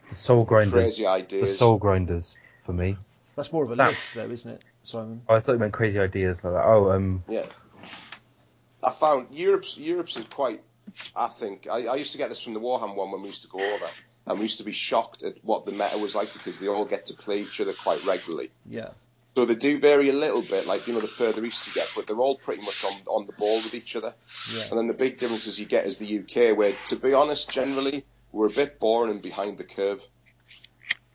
The 0.08 0.14
soul 0.14 0.44
grinders. 0.44 0.72
crazy 0.72 1.06
ideas. 1.06 1.42
The 1.42 1.46
soul 1.48 1.78
grinders 1.78 2.36
for 2.60 2.72
me. 2.72 2.96
That's 3.34 3.52
more 3.52 3.64
of 3.64 3.70
a 3.72 3.76
That- 3.76 3.90
list, 3.90 4.14
though, 4.14 4.30
isn't 4.30 4.50
it, 4.52 4.62
Simon? 4.84 5.22
I 5.28 5.40
thought 5.40 5.52
you 5.52 5.58
meant 5.58 5.72
crazy 5.72 5.98
ideas 5.98 6.44
like 6.44 6.52
that. 6.54 6.64
Oh, 6.64 6.90
um, 6.92 7.24
Yeah. 7.28 7.46
I 8.84 8.90
found 8.90 9.34
Europe's 9.34 9.76
Europe's 9.76 10.16
is 10.16 10.24
quite. 10.26 10.62
I 11.16 11.26
think 11.26 11.66
I, 11.68 11.86
I 11.86 11.96
used 11.96 12.12
to 12.12 12.18
get 12.18 12.28
this 12.28 12.42
from 12.42 12.54
the 12.54 12.60
Warhammer 12.60 12.94
one 12.94 13.10
when 13.10 13.22
we 13.22 13.28
used 13.28 13.42
to 13.42 13.48
go 13.48 13.58
over, 13.58 13.86
and 14.26 14.38
we 14.38 14.44
used 14.44 14.58
to 14.58 14.64
be 14.64 14.72
shocked 14.72 15.22
at 15.24 15.34
what 15.44 15.66
the 15.66 15.72
meta 15.72 15.98
was 15.98 16.14
like 16.14 16.32
because 16.32 16.60
they 16.60 16.68
all 16.68 16.84
get 16.84 17.06
to 17.06 17.14
play 17.14 17.40
each 17.40 17.60
other 17.60 17.72
quite 17.72 18.04
regularly. 18.04 18.50
Yeah. 18.64 18.90
So 19.36 19.44
they 19.44 19.54
do 19.54 19.78
vary 19.78 20.08
a 20.08 20.12
little 20.12 20.42
bit, 20.42 20.66
like 20.66 20.88
you 20.88 20.94
know, 20.94 21.00
the 21.00 21.06
further 21.06 21.44
east 21.44 21.68
you 21.68 21.72
get, 21.72 21.88
but 21.94 22.06
they're 22.08 22.16
all 22.16 22.36
pretty 22.36 22.62
much 22.62 22.84
on 22.84 22.92
on 23.06 23.26
the 23.26 23.32
ball 23.34 23.56
with 23.62 23.74
each 23.74 23.94
other. 23.94 24.12
Yeah. 24.52 24.64
And 24.70 24.78
then 24.78 24.86
the 24.88 24.94
big 24.94 25.16
differences 25.16 25.60
you 25.60 25.66
get 25.66 25.84
is 25.86 25.98
the 25.98 26.18
UK, 26.20 26.56
where 26.58 26.72
to 26.86 26.96
be 26.96 27.14
honest, 27.14 27.48
generally 27.50 28.04
we're 28.32 28.48
a 28.48 28.50
bit 28.50 28.80
boring 28.80 29.12
and 29.12 29.22
behind 29.22 29.56
the 29.58 29.64
curve. 29.64 30.04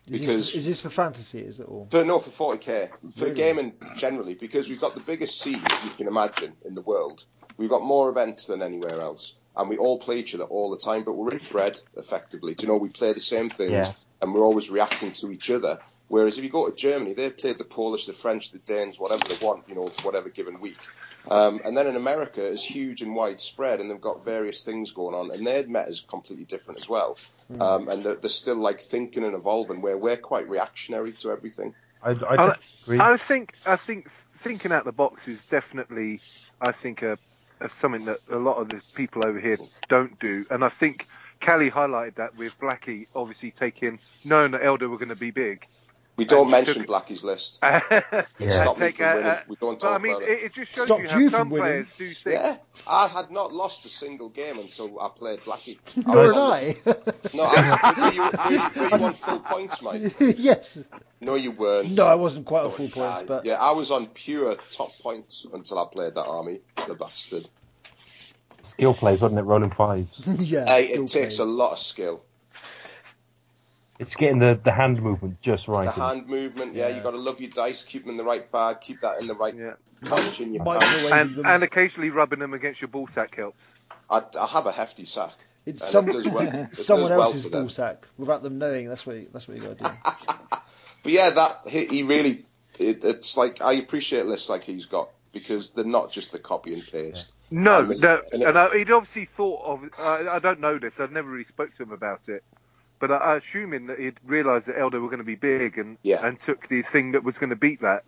Is, 0.07 0.19
Because- 0.19 0.35
this, 0.35 0.55
is 0.55 0.65
this 0.67 0.81
for 0.81 0.89
fantasy? 0.89 1.39
Is 1.41 1.59
it 1.59 1.67
all? 1.67 1.87
For 1.89 2.03
no, 2.05 2.19
for 2.19 2.55
40k, 2.57 2.89
for 3.13 3.25
Really? 3.25 3.35
gaming 3.35 3.73
generally, 3.97 4.35
because 4.35 4.67
we've 4.69 4.81
got 4.81 4.93
the 4.93 5.03
biggest 5.05 5.39
scene 5.41 5.61
you 5.83 5.89
can 5.97 6.07
imagine 6.07 6.53
in 6.65 6.75
the 6.75 6.81
world. 6.81 7.25
We've 7.57 7.69
got 7.69 7.83
more 7.83 8.09
events 8.09 8.47
than 8.47 8.61
anywhere 8.61 8.99
else, 9.01 9.33
and 9.55 9.69
we 9.69 9.77
all 9.77 9.97
play 9.99 10.17
each 10.19 10.33
other 10.35 10.45
all 10.45 10.69
the 10.71 10.77
time. 10.77 11.03
But 11.03 11.13
we're 11.13 11.31
inbred 11.33 11.79
effectively. 11.95 12.55
Do 12.55 12.63
you 12.63 12.67
know 12.71 12.77
we 12.77 12.89
play 12.89 13.13
the 13.13 13.19
same 13.19 13.49
things, 13.49 13.71
Yeah. 13.71 13.91
and 14.21 14.33
we're 14.33 14.43
always 14.43 14.69
reacting 14.69 15.11
to 15.13 15.31
each 15.31 15.49
other. 15.51 15.79
Whereas 16.07 16.37
if 16.37 16.43
you 16.43 16.49
go 16.49 16.69
to 16.69 16.75
Germany, 16.75 17.13
they 17.13 17.29
play 17.29 17.53
the 17.53 17.63
Polish, 17.63 18.05
the 18.05 18.13
French, 18.13 18.51
the 18.51 18.59
Danes, 18.59 18.99
whatever 18.99 19.23
they 19.27 19.43
want, 19.45 19.67
you 19.67 19.75
know, 19.75 19.87
whatever 20.03 20.29
given 20.29 20.59
week. 20.59 20.77
Um, 21.29 21.61
and 21.63 21.75
then 21.77 21.87
in 21.87 21.95
America, 21.95 22.45
it's 22.45 22.63
huge 22.65 23.01
and 23.01 23.15
widespread, 23.15 23.79
and 23.79 23.89
they've 23.89 24.01
got 24.01 24.25
various 24.25 24.63
things 24.63 24.91
going 24.91 25.15
on, 25.15 25.31
and 25.31 25.47
their 25.47 25.65
meta 25.65 25.87
is 25.87 26.01
completely 26.01 26.43
different 26.45 26.81
as 26.81 26.89
well. 26.89 27.17
Um, 27.59 27.87
and 27.87 28.03
they're, 28.03 28.15
they're 28.15 28.29
still 28.29 28.57
like 28.57 28.81
thinking 28.81 29.23
and 29.23 29.33
evolving, 29.33 29.81
where 29.81 29.97
we're 29.97 30.17
quite 30.17 30.49
reactionary 30.49 31.13
to 31.13 31.31
everything. 31.31 31.73
I, 32.03 32.11
I 32.11 32.35
I- 32.35 32.55
agree. 32.83 32.99
I 32.99 33.15
think 33.17 33.55
I 33.65 33.77
think 33.77 34.09
thinking 34.11 34.73
out 34.73 34.83
the 34.83 34.91
box 34.91 35.29
is 35.29 35.47
definitely 35.47 36.19
I 36.59 36.73
think 36.73 37.01
a, 37.01 37.17
a 37.63 37.69
something 37.69 38.05
that 38.05 38.17
a 38.29 38.37
lot 38.37 38.57
of 38.57 38.69
the 38.69 38.81
people 38.95 39.25
over 39.25 39.39
here 39.39 39.57
don't 39.89 40.19
do, 40.19 40.45
and 40.49 40.63
I 40.63 40.69
think 40.69 41.05
Cali 41.39 41.69
highlighted 41.71 42.15
that 42.15 42.37
with 42.37 42.57
Blackie 42.59 43.07
obviously 43.15 43.51
taking 43.51 43.99
knowing 44.23 44.51
that 44.51 44.61
Eldar 44.61 44.89
were 44.89 44.97
going 44.97 45.09
to 45.09 45.15
be 45.15 45.31
big. 45.31 45.65
We 46.15 46.25
don't 46.25 46.51
mention 46.51 46.83
took- 46.85 46.87
Blackie's 46.91 47.23
list. 47.23 47.57
yeah. 47.63 47.79
It 48.39 48.51
stopped 48.51 48.79
me 48.79 48.91
from 48.91 49.15
winning. 49.15 49.25
a- 49.25 49.43
we 49.47 49.55
don't 49.55 49.79
But 49.79 49.93
I 49.93 49.97
mean, 49.97 50.11
about 50.11 50.21
it, 50.21 50.29
it. 50.29 50.43
it 50.43 50.53
just 50.53 50.75
shows 50.75 50.85
Stopped 50.85 51.01
you 51.01 51.07
how 51.09 51.17
you 51.17 51.29
some 51.31 51.39
from 51.39 51.49
winning. 51.49 51.65
players 51.67 51.93
do 51.97 52.13
think. 52.13 52.39
Yeah, 52.39 52.55
I 52.87 53.07
had 53.07 53.31
not 53.31 53.51
lost 53.51 53.83
a 53.85 53.89
single 53.89 54.29
game 54.29 54.59
until 54.59 54.99
I 55.01 55.09
played 55.09 55.39
Blackie. 55.39 55.79
I 56.07 56.13
Nor 56.13 56.21
was 56.21 56.31
did 56.31 56.37
on 56.37 56.51
I. 56.53 56.75
the- 56.83 57.15
No, 57.33 57.43
I 57.47 57.93
was, 57.95 57.97
were, 57.97 58.13
you, 58.13 58.21
were, 58.21 58.51
you, 58.51 58.91
were 58.91 58.97
you 58.99 59.05
on 59.05 59.13
full 59.13 59.39
points, 59.39 59.81
mate? 59.81 60.13
yes. 60.37 60.87
No, 61.23 61.35
you 61.35 61.51
weren't. 61.51 61.95
No, 61.95 62.05
I 62.05 62.15
wasn't 62.15 62.45
quite 62.45 62.61
on 62.61 62.65
oh, 62.65 62.69
No, 62.69 62.75
full 62.75 62.89
points, 62.89 63.23
but 63.23 63.45
yeah, 63.45 63.55
I 63.55 63.71
was 63.71 63.91
on 63.91 64.07
pure 64.07 64.55
top 64.55 64.91
points 64.99 65.45
until 65.51 65.79
I 65.79 65.85
played 65.91 66.15
that 66.15 66.25
army. 66.25 66.59
The 66.87 66.95
bastard. 66.95 67.47
Skill 68.61 68.93
plays, 68.93 69.21
wasn't 69.21 69.39
it? 69.39 69.43
Rolling 69.43 69.71
fives. 69.71 70.41
yeah. 70.49 70.65
Hey, 70.65 70.87
still 70.87 71.03
it 71.03 71.09
takes 71.09 71.39
a 71.39 71.45
lot 71.45 71.71
of 71.73 71.79
skill. 71.79 72.23
It's 73.99 74.15
getting 74.15 74.39
the, 74.39 74.59
the 74.61 74.71
hand 74.71 75.01
movement 75.01 75.41
just 75.41 75.67
right. 75.67 75.85
The 75.85 75.91
hand 75.91 76.27
movement, 76.27 76.73
yeah, 76.73 76.87
Yeah. 76.87 76.97
you 76.97 77.03
got 77.03 77.11
to 77.11 77.17
love 77.17 77.39
your 77.39 77.51
dice, 77.51 77.83
keep 77.83 78.03
them 78.03 78.11
in 78.11 78.17
the 78.17 78.23
right 78.23 78.51
bag, 78.51 78.81
keep 78.81 79.01
that 79.01 79.21
in 79.21 79.27
the 79.27 79.35
right 79.35 79.55
Yeah. 79.55 79.73
pouch 80.05 80.41
in 80.41 80.53
your 80.53 80.63
Microwave 80.63 81.09
pants. 81.09 81.37
And, 81.37 81.45
and 81.45 81.63
occasionally 81.63 82.09
rubbing 82.09 82.39
them 82.39 82.53
against 82.53 82.81
your 82.81 82.87
ball 82.87 83.07
sack 83.07 83.35
helps. 83.35 83.63
I, 84.09 84.21
I 84.39 84.47
have 84.47 84.65
a 84.65 84.71
hefty 84.71 85.05
sack. 85.05 85.33
It's 85.65 85.81
and 85.95 86.11
some, 86.13 86.19
it 86.19 86.27
well, 86.27 86.47
it 86.47 86.75
someone 86.75 87.09
does 87.09 87.17
well 87.17 87.21
else's 87.21 87.43
for 87.43 87.49
them. 87.49 87.61
ball 87.61 87.69
sack 87.69 88.07
without 88.17 88.41
them 88.41 88.57
knowing. 88.57 88.89
That's 88.89 89.05
what 89.05 89.15
you, 89.15 89.27
that's 89.31 89.47
what 89.47 89.57
you 89.57 89.63
got 89.63 89.77
to 89.77 89.83
do. 89.83 89.89
But 91.03 91.11
yeah, 91.11 91.29
that 91.31 91.51
he, 91.69 91.85
he 91.87 92.03
really, 92.03 92.43
it, 92.79 93.03
it's 93.03 93.37
like 93.37 93.61
I 93.61 93.73
appreciate 93.73 94.25
lists 94.25 94.49
like 94.49 94.63
he's 94.63 94.85
got 94.85 95.09
because 95.33 95.71
they're 95.71 95.83
not 95.85 96.11
just 96.11 96.31
the 96.31 96.39
copy 96.39 96.73
and 96.73 96.85
paste. 96.85 97.33
No, 97.51 97.79
And 97.81 97.91
it- 97.91 97.99
no, 98.01 98.21
and 98.31 98.41
it- 98.41 98.47
and 98.47 98.57
I, 98.57 98.77
he'd 98.77 98.91
obviously 98.91 99.25
thought 99.25 99.63
of. 99.65 99.89
I, 99.99 100.35
I 100.35 100.39
don't 100.39 100.59
know 100.59 100.77
this. 100.79 100.99
I've 100.99 101.11
never 101.11 101.29
really 101.29 101.43
spoke 101.43 101.73
to 101.75 101.83
him 101.83 101.91
about 101.91 102.29
it, 102.29 102.43
but 102.99 103.11
I, 103.11 103.17
I 103.17 103.35
assuming 103.37 103.87
that 103.87 103.99
he'd 103.99 104.19
realised 104.25 104.67
that 104.67 104.77
Eldar 104.77 105.01
were 105.01 105.07
going 105.09 105.17
to 105.19 105.23
be 105.23 105.35
big 105.35 105.77
and 105.77 105.97
Yeah. 106.03 106.25
and 106.25 106.39
took 106.39 106.67
the 106.67 106.81
thing 106.83 107.11
that 107.13 107.23
was 107.23 107.37
going 107.39 107.49
to 107.51 107.55
beat 107.55 107.81
that. 107.81 108.03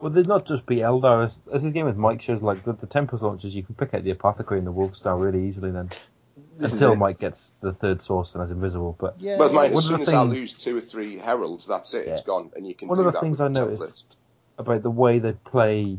Well, 0.00 0.10
there's 0.12 0.28
not 0.28 0.46
just 0.46 0.64
be 0.64 0.76
Eldar. 0.76 1.24
As, 1.24 1.40
as 1.52 1.62
this 1.64 1.72
game 1.72 1.86
with 1.86 1.96
Mike 1.96 2.22
shows, 2.22 2.40
like 2.40 2.64
the, 2.64 2.72
the 2.72 2.86
Tempest 2.86 3.20
launchers, 3.22 3.54
you 3.54 3.62
can 3.64 3.74
pick 3.74 3.94
out 3.94 4.04
the 4.04 4.12
Apothecary 4.12 4.58
and 4.58 4.66
the 4.66 4.70
Wolf 4.72 4.94
Star 4.96 5.18
really 5.18 5.46
easily. 5.48 5.70
Then 5.72 5.86
This 5.88 5.98
is 5.98 6.04
until 6.58 6.92
it. 6.92 6.96
Mike 6.96 7.18
gets 7.18 7.52
the 7.60 7.72
third 7.72 8.02
source 8.02 8.34
and 8.34 8.42
is 8.44 8.50
invisible. 8.50 8.96
But 8.98 9.16
Yeah. 9.20 9.36
But 9.38 9.52
mate, 9.52 9.72
One 9.72 9.72
as 9.72 9.78
of 9.78 9.82
soon 9.84 9.96
the 9.96 10.02
as 10.02 10.08
I 10.08 10.20
things- 10.24 10.32
lose 10.38 10.54
two 10.54 10.76
or 10.76 10.80
three 10.80 11.16
heralds, 11.16 11.66
that's 11.66 11.94
it. 11.94 12.08
it's 12.08 12.20
gone, 12.22 12.50
and 12.56 12.66
you 12.66 12.74
can 12.74 12.88
one 12.88 12.96
do 12.96 13.02
of 13.02 13.06
the 13.06 13.12
that 13.12 13.20
things 13.20 13.40
I 13.40 13.48
the 13.48 13.60
noticed 13.60 14.08
template. 14.10 14.16
about 14.60 14.82
the 14.82 14.90
way 14.90 15.18
they 15.18 15.32
play, 15.32 15.98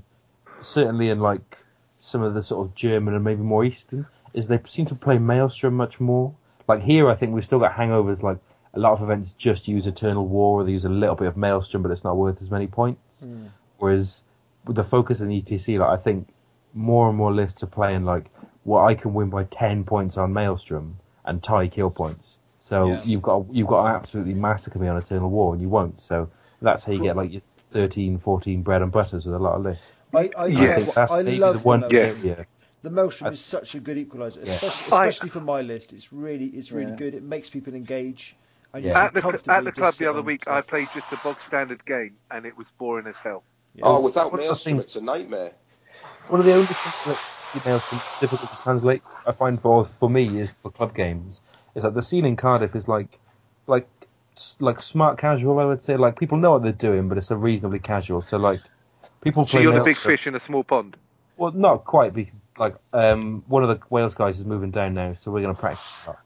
certainly 0.61 1.10
in 1.10 1.19
like 1.19 1.57
some 1.99 2.22
of 2.22 2.34
the 2.34 2.44
sort 2.44 2.65
of 2.68 2.76
German 2.76 3.14
and 3.14 3.23
maybe 3.23 3.41
more 3.41 3.64
Eastern, 3.64 4.06
is 4.34 4.48
they 4.48 4.60
seem 4.68 4.86
to 4.88 4.95
play 4.95 5.18
Maelstrom 5.18 5.73
much 5.76 5.99
more. 5.99 6.34
Like 6.68 6.81
here, 6.81 7.10
I 7.10 7.15
think 7.15 7.34
we've 7.34 7.45
still 7.45 7.60
got 7.60 7.73
hangovers. 7.73 8.22
Like 8.23 8.38
a 8.73 8.80
lot 8.80 8.94
of 8.94 9.02
events 9.02 9.31
just 9.34 9.68
use 9.68 9.88
Eternal 9.88 10.27
War, 10.27 10.61
or 10.61 10.64
they 10.64 10.72
use 10.72 10.86
a 10.86 10.90
little 10.90 11.15
bit 11.15 11.27
of 11.27 11.36
Maelstrom, 11.38 11.81
but 11.81 11.91
it's 11.91 12.03
not 12.03 12.15
worth 12.18 12.41
as 12.41 12.52
many 12.52 12.68
points. 12.68 13.23
Hmm. 13.23 13.48
Whereas 13.80 14.23
with 14.65 14.76
the 14.76 14.84
focus 14.84 15.22
in 15.22 15.30
ETC, 15.30 15.80
like 15.80 15.90
I 15.90 15.98
think 15.98 16.27
more 16.73 17.10
and 17.10 17.18
more 17.18 17.34
lists 17.34 17.64
are 17.64 17.68
playing 17.68 18.06
like, 18.06 18.26
well, 18.65 18.86
I 18.86 18.95
can 18.95 19.14
win 19.14 19.30
by 19.30 19.44
ten 19.45 19.84
points 19.84 20.18
on 20.18 20.34
Maelstrom 20.34 20.98
and 21.26 21.41
tie 21.41 21.68
kill 21.68 21.90
points. 21.90 22.40
So 22.60 22.88
Yeah. 22.88 23.02
you've 23.03 23.22
got 23.22 23.45
you've 23.52 23.68
got 23.68 23.84
to 23.84 23.90
absolutely 23.95 24.34
massacre 24.36 24.80
me 24.80 24.88
on 24.88 24.98
Eternal 24.98 25.30
War, 25.30 25.53
and 25.53 25.61
you 25.61 25.69
won't. 25.69 26.02
So 26.02 26.30
that's 26.61 26.84
how 26.84 26.91
you 26.94 27.02
get 27.02 27.15
like 27.18 27.31
your 27.31 27.41
13, 27.57 28.18
14 28.19 28.61
bread 28.64 28.81
and 28.81 28.91
butters 28.91 29.26
with 29.26 29.36
a 29.36 29.40
lot 29.40 29.56
of 29.56 29.64
lists. 29.64 29.99
I, 30.14 30.30
I, 30.38 30.45
Yes. 30.48 30.49
I 30.49 30.52
love, 30.52 30.76
think 30.86 30.95
that's 30.95 31.11
I 31.11 31.22
love 31.22 31.61
the 31.61 31.68
one 31.68 31.80
the 31.81 31.90
Yes. 31.91 32.03
Maelstrom. 32.23 32.31
area. 32.31 32.45
The 32.81 32.90
Maelstrom 32.90 33.27
I- 33.27 33.31
is 33.31 33.40
such 33.41 33.76
a 33.76 33.80
good 33.80 33.98
equaliser, 33.98 34.45
Yeah. 34.48 34.53
especially, 34.56 35.27
I- 35.30 35.31
for 35.31 35.41
my 35.41 35.61
list. 35.61 35.94
It's 35.94 36.11
really 36.14 36.45
it's 36.45 36.72
really 36.72 36.91
Yeah. 36.91 36.98
good. 36.98 37.14
It 37.15 37.23
makes 37.23 37.49
people 37.49 37.73
engage. 37.73 38.36
And 38.73 38.84
Yeah. 38.84 38.91
you 38.91 38.95
At 38.98 39.14
can 39.14 39.22
the 39.22 39.52
at 39.52 39.64
the 39.65 39.72
club 39.72 39.94
the 39.95 40.07
other 40.07 40.22
week. 40.22 40.48
I 40.48 40.61
played 40.61 40.88
just 40.94 41.11
a 41.11 41.18
bog 41.23 41.40
standard 41.41 41.84
game, 41.86 42.15
and 42.31 42.45
it 42.45 42.56
was 42.57 42.72
boring 42.77 43.07
as 43.07 43.18
hell. 43.18 43.44
Yeah. 43.76 43.84
Oh, 43.86 44.02
without 44.02 44.31
What's 44.31 44.44
Maelstrom, 44.44 44.80
it's 44.80 44.95
a 44.95 45.02
nightmare. 45.03 45.52
One 46.27 46.40
of 46.40 46.45
the 46.45 46.53
only 46.53 46.65
things 46.65 46.95
that 47.06 47.19
Maelstrom 47.65 48.01
difficult 48.19 48.51
to 48.51 48.57
translate, 48.57 49.01
I 49.26 49.31
find 49.31 49.59
for 49.59 49.85
for 49.85 50.09
me 50.09 50.39
is 50.39 50.49
for 50.57 50.71
club 50.71 50.95
games, 50.95 51.41
is 51.76 51.84
that 51.84 51.93
the 51.93 52.01
scene 52.01 52.26
in 52.26 52.35
Cardiff 52.35 52.76
is 52.76 52.88
like 52.88 53.19
like 53.67 53.88
like 54.59 54.81
smart 54.81 55.17
casual. 55.17 55.59
I 55.59 55.65
would 55.65 55.84
say 55.84 55.97
like 55.97 56.19
people 56.19 56.38
know 56.38 56.51
what 56.51 56.63
they're 56.63 56.71
doing, 56.71 57.09
but 57.09 57.17
it's 57.17 57.31
a 57.31 57.38
reasonably 57.38 57.80
casual. 57.80 58.21
So 58.21 58.38
like 58.38 58.61
people. 59.21 59.45
So 59.45 59.59
you're 59.59 59.73
the 59.73 59.81
big 59.81 59.97
fish 59.97 60.27
in 60.27 60.35
a 60.35 60.39
small 60.39 60.63
pond. 60.63 60.97
Well, 61.38 61.51
not 61.53 61.85
quite. 61.85 62.13
Because, 62.13 62.34
like, 62.57 62.76
um, 62.93 63.43
one 63.47 63.63
of 63.63 63.69
the 63.69 63.80
Wales 63.89 64.13
guys 64.13 64.39
is 64.39 64.45
moving 64.45 64.71
down 64.71 64.93
now, 64.93 65.13
so 65.13 65.31
we're 65.31 65.41
going 65.41 65.55
to 65.55 65.59
practice 65.59 66.03
that. 66.05 66.19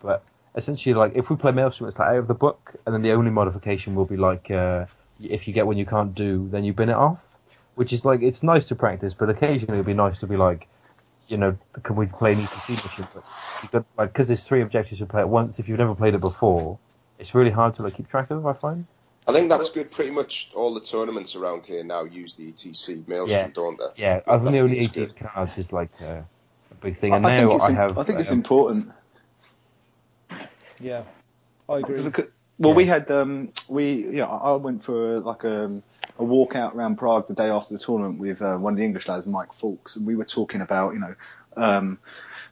But 0.00 0.22
essentially, 0.54 0.94
like, 0.94 1.12
if 1.16 1.28
we 1.28 1.36
play 1.36 1.50
Maelstrom, 1.50 1.88
it's 1.88 1.98
like 1.98 2.08
out 2.08 2.18
of 2.18 2.28
the 2.28 2.34
book, 2.34 2.76
and 2.86 2.94
then 2.94 3.02
the 3.02 3.10
only 3.10 3.32
modification 3.32 3.96
will 3.96 4.04
be 4.04 4.16
like, 4.16 4.48
uh, 4.50 4.86
if 5.20 5.48
you 5.48 5.54
get 5.54 5.66
one 5.66 5.76
you 5.76 5.86
can't 5.86 6.14
do, 6.14 6.48
then 6.48 6.62
you 6.62 6.72
bin 6.72 6.88
it 6.88 6.94
off. 6.94 7.29
Which 7.74 7.92
is 7.92 8.04
like, 8.04 8.22
it's 8.22 8.42
nice 8.42 8.66
to 8.66 8.74
practice, 8.74 9.14
but 9.14 9.30
occasionally 9.30 9.74
it'd 9.78 9.86
be 9.86 9.94
nice 9.94 10.18
to 10.18 10.26
be 10.26 10.36
like, 10.36 10.66
you 11.28 11.36
know, 11.36 11.56
can 11.82 11.96
we 11.96 12.06
play 12.06 12.32
an 12.32 12.40
ETC 12.40 12.70
mission? 12.70 13.04
But 13.14 13.30
you 13.62 13.68
got 13.70 13.84
like, 13.96 14.12
because 14.12 14.28
there's 14.28 14.46
three 14.46 14.60
objectives 14.62 14.98
to 14.98 15.06
play 15.06 15.20
at 15.20 15.28
once. 15.28 15.58
If 15.58 15.68
you've 15.68 15.78
never 15.78 15.94
played 15.94 16.14
it 16.14 16.20
before, 16.20 16.78
it's 17.18 17.34
really 17.34 17.50
hard 17.50 17.76
to 17.76 17.82
like 17.82 17.96
keep 17.96 18.08
track 18.10 18.30
of. 18.30 18.44
I 18.46 18.52
find. 18.52 18.86
I 19.28 19.32
think 19.32 19.48
that's 19.48 19.70
good. 19.70 19.90
Pretty 19.90 20.10
much 20.10 20.50
all 20.54 20.74
the 20.74 20.80
tournaments 20.80 21.36
around 21.36 21.66
here 21.66 21.84
now 21.84 22.04
use 22.04 22.36
the 22.36 22.50
ETC 22.50 23.06
Maelstrom, 23.06 23.28
Yeah. 23.40 23.48
don't 23.54 23.78
they? 23.78 24.02
Yeah, 24.02 24.20
I 24.26 24.38
think 24.38 24.50
the 24.50 24.58
only 24.60 24.78
It's 24.80 24.96
18 24.98 25.04
good. 25.06 25.16
cards 25.16 25.58
is 25.58 25.72
like 25.72 25.90
uh, 26.02 26.22
big 26.80 26.96
thing. 26.96 27.12
I, 27.12 27.16
And 27.16 27.26
I 27.26 27.38
think 27.38 27.50
now 27.50 27.66
I 27.66 27.70
have. 27.72 27.98
I 27.98 28.02
think 28.02 28.18
it's 28.18 28.30
um, 28.30 28.38
important. 28.38 28.90
Yeah, 30.80 31.04
I 31.68 31.78
agree. 31.78 32.02
Well, 32.58 32.70
Yeah. 32.70 32.74
we 32.76 32.86
had 32.86 33.10
um, 33.10 33.52
we 33.68 34.08
yeah 34.16 34.26
I 34.26 34.52
I 34.52 34.56
went 34.56 34.82
for 34.82 35.20
like 35.20 35.44
a, 35.44 35.80
a 36.20 36.24
walk 36.24 36.54
out 36.54 36.74
around 36.74 36.96
Prague 36.96 37.26
the 37.28 37.34
day 37.34 37.48
after 37.48 37.74
the 37.74 37.80
tournament 37.80 38.18
with 38.18 38.42
uh, 38.42 38.56
one 38.56 38.74
of 38.74 38.78
the 38.78 38.84
English 38.84 39.08
lads, 39.08 39.26
Mike 39.26 39.52
Fawkes, 39.52 39.96
and 39.96 40.06
we 40.06 40.16
were 40.16 40.24
talking 40.24 40.60
about 40.60 40.94
you 40.94 41.00
know 41.00 41.14
um, 41.56 41.98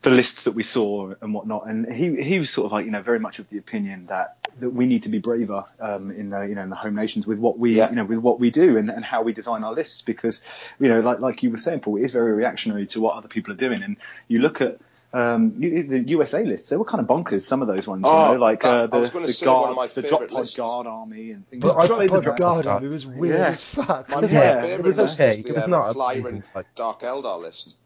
the 0.03 0.11
lists 0.11 0.45
that 0.45 0.55
we 0.55 0.63
saw 0.63 1.13
and 1.21 1.35
whatnot, 1.35 1.67
and 1.69 1.93
he 1.93 2.23
he 2.23 2.39
was 2.39 2.51
sort 2.51 2.67
of 2.67 2.73
like 2.73 2.85
you 2.85 2.91
know 2.91 3.03
very 3.03 3.19
much 3.21 3.39
of 3.39 3.49
the 3.49 3.59
opinion 3.59 4.07
that 4.07 4.37
that 4.61 4.71
we 4.71 4.87
need 4.87 5.05
to 5.05 5.09
be 5.09 5.19
braver 5.19 5.65
um, 5.81 6.11
in 6.11 6.31
the 6.31 6.43
you 6.43 6.55
know 6.55 6.63
in 6.63 6.71
the 6.71 6.77
home 6.77 6.95
nations 6.95 7.27
with 7.27 7.39
what 7.39 7.59
we 7.59 7.77
Yeah. 7.77 7.91
you 7.91 7.97
know 7.97 8.05
with 8.05 8.19
what 8.19 8.41
we 8.41 8.51
do 8.51 8.77
and, 8.77 8.91
and 8.91 9.05
how 9.05 9.23
we 9.23 9.33
design 9.33 9.65
our 9.65 9.75
lists. 9.75 10.03
Because 10.03 10.43
you 10.81 10.89
know 10.89 11.01
like 11.01 11.21
like 11.21 11.43
you 11.43 11.51
were 11.51 11.59
saying, 11.59 11.81
Paul, 11.81 11.97
it 11.99 12.03
is 12.03 12.13
very 12.13 12.33
reactionary 12.33 12.87
to 12.87 13.01
what 13.01 13.17
other 13.17 13.29
people 13.29 13.53
are 13.53 13.57
doing, 13.57 13.83
and 13.83 13.97
you 14.29 14.41
look 14.41 14.61
at 14.61 14.79
um, 15.13 15.59
the 15.59 16.05
USA 16.09 16.45
lists, 16.45 16.69
they 16.69 16.77
were 16.77 16.85
kind 16.85 17.01
of 17.01 17.07
bonkers. 17.07 17.43
Some 17.43 17.63
of 17.63 17.69
those 17.69 17.87
ones, 17.87 18.05
Oh, 18.07 18.33
you 18.33 18.35
know, 18.39 18.41
like 18.45 18.61
that- 18.63 18.77
uh, 18.77 18.83
I 18.85 18.87
the, 18.87 18.99
was 19.01 19.11
the 19.11 19.29
say 19.33 19.47
one 19.47 19.57
guard, 19.57 19.71
of 19.71 19.77
my 19.77 19.87
the 19.87 20.03
drop 20.09 20.21
pod 20.29 20.31
lists. 20.33 20.57
guard 20.57 20.87
army 20.87 21.31
and 21.33 21.49
things. 21.49 21.63
But 21.63 21.77
like 21.77 21.85
I 21.85 21.87
Drop 21.87 21.99
played 21.99 22.09
the 22.09 22.13
Pod 22.15 22.23
Drop 22.25 22.37
Guard 22.39 22.65
Pod 22.67 22.75
Army 22.75 22.89
was 22.89 23.07
weird 23.07 23.39
Yeah. 23.39 23.47
as 23.47 23.65
fuck. 23.65 24.11
My 24.11 24.21
Yeah, 24.21 24.27
favourite 24.27 24.71
it 24.71 24.83
was 24.83 24.99
list 24.99 25.21
okay, 25.21 25.29
was 25.31 25.39
it 25.41 25.47
the 25.47 25.55
was 25.55 25.65
um, 25.65 25.71
not 25.71 25.93
Flying 25.95 26.21
amazing, 26.21 26.43
like- 26.55 26.75
Dark 26.75 27.01
Eldar 27.01 27.41
list. 27.41 27.77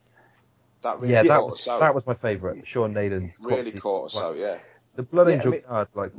That 0.83 0.99
really 1.01 1.13
yeah, 1.13 1.23
that 1.23 1.43
was 1.45 1.55
us 1.55 1.69
out. 1.69 1.81
that 1.81 1.95
was 1.95 2.07
my 2.07 2.15
favourite. 2.15 2.67
Sean 2.67 2.93
Naden's 2.93 3.39
really 3.41 3.71
Coxey- 3.71 3.81
caught 3.81 4.05
us 4.07 4.19
out, 4.21 4.37
yeah. 4.37 4.59
The 4.97 5.05
Blood 5.05 5.29
Yeah, 5.31 5.41
I 5.45 5.47
mean- 5.47 5.61
card, 5.63 5.89
like, 5.95 6.13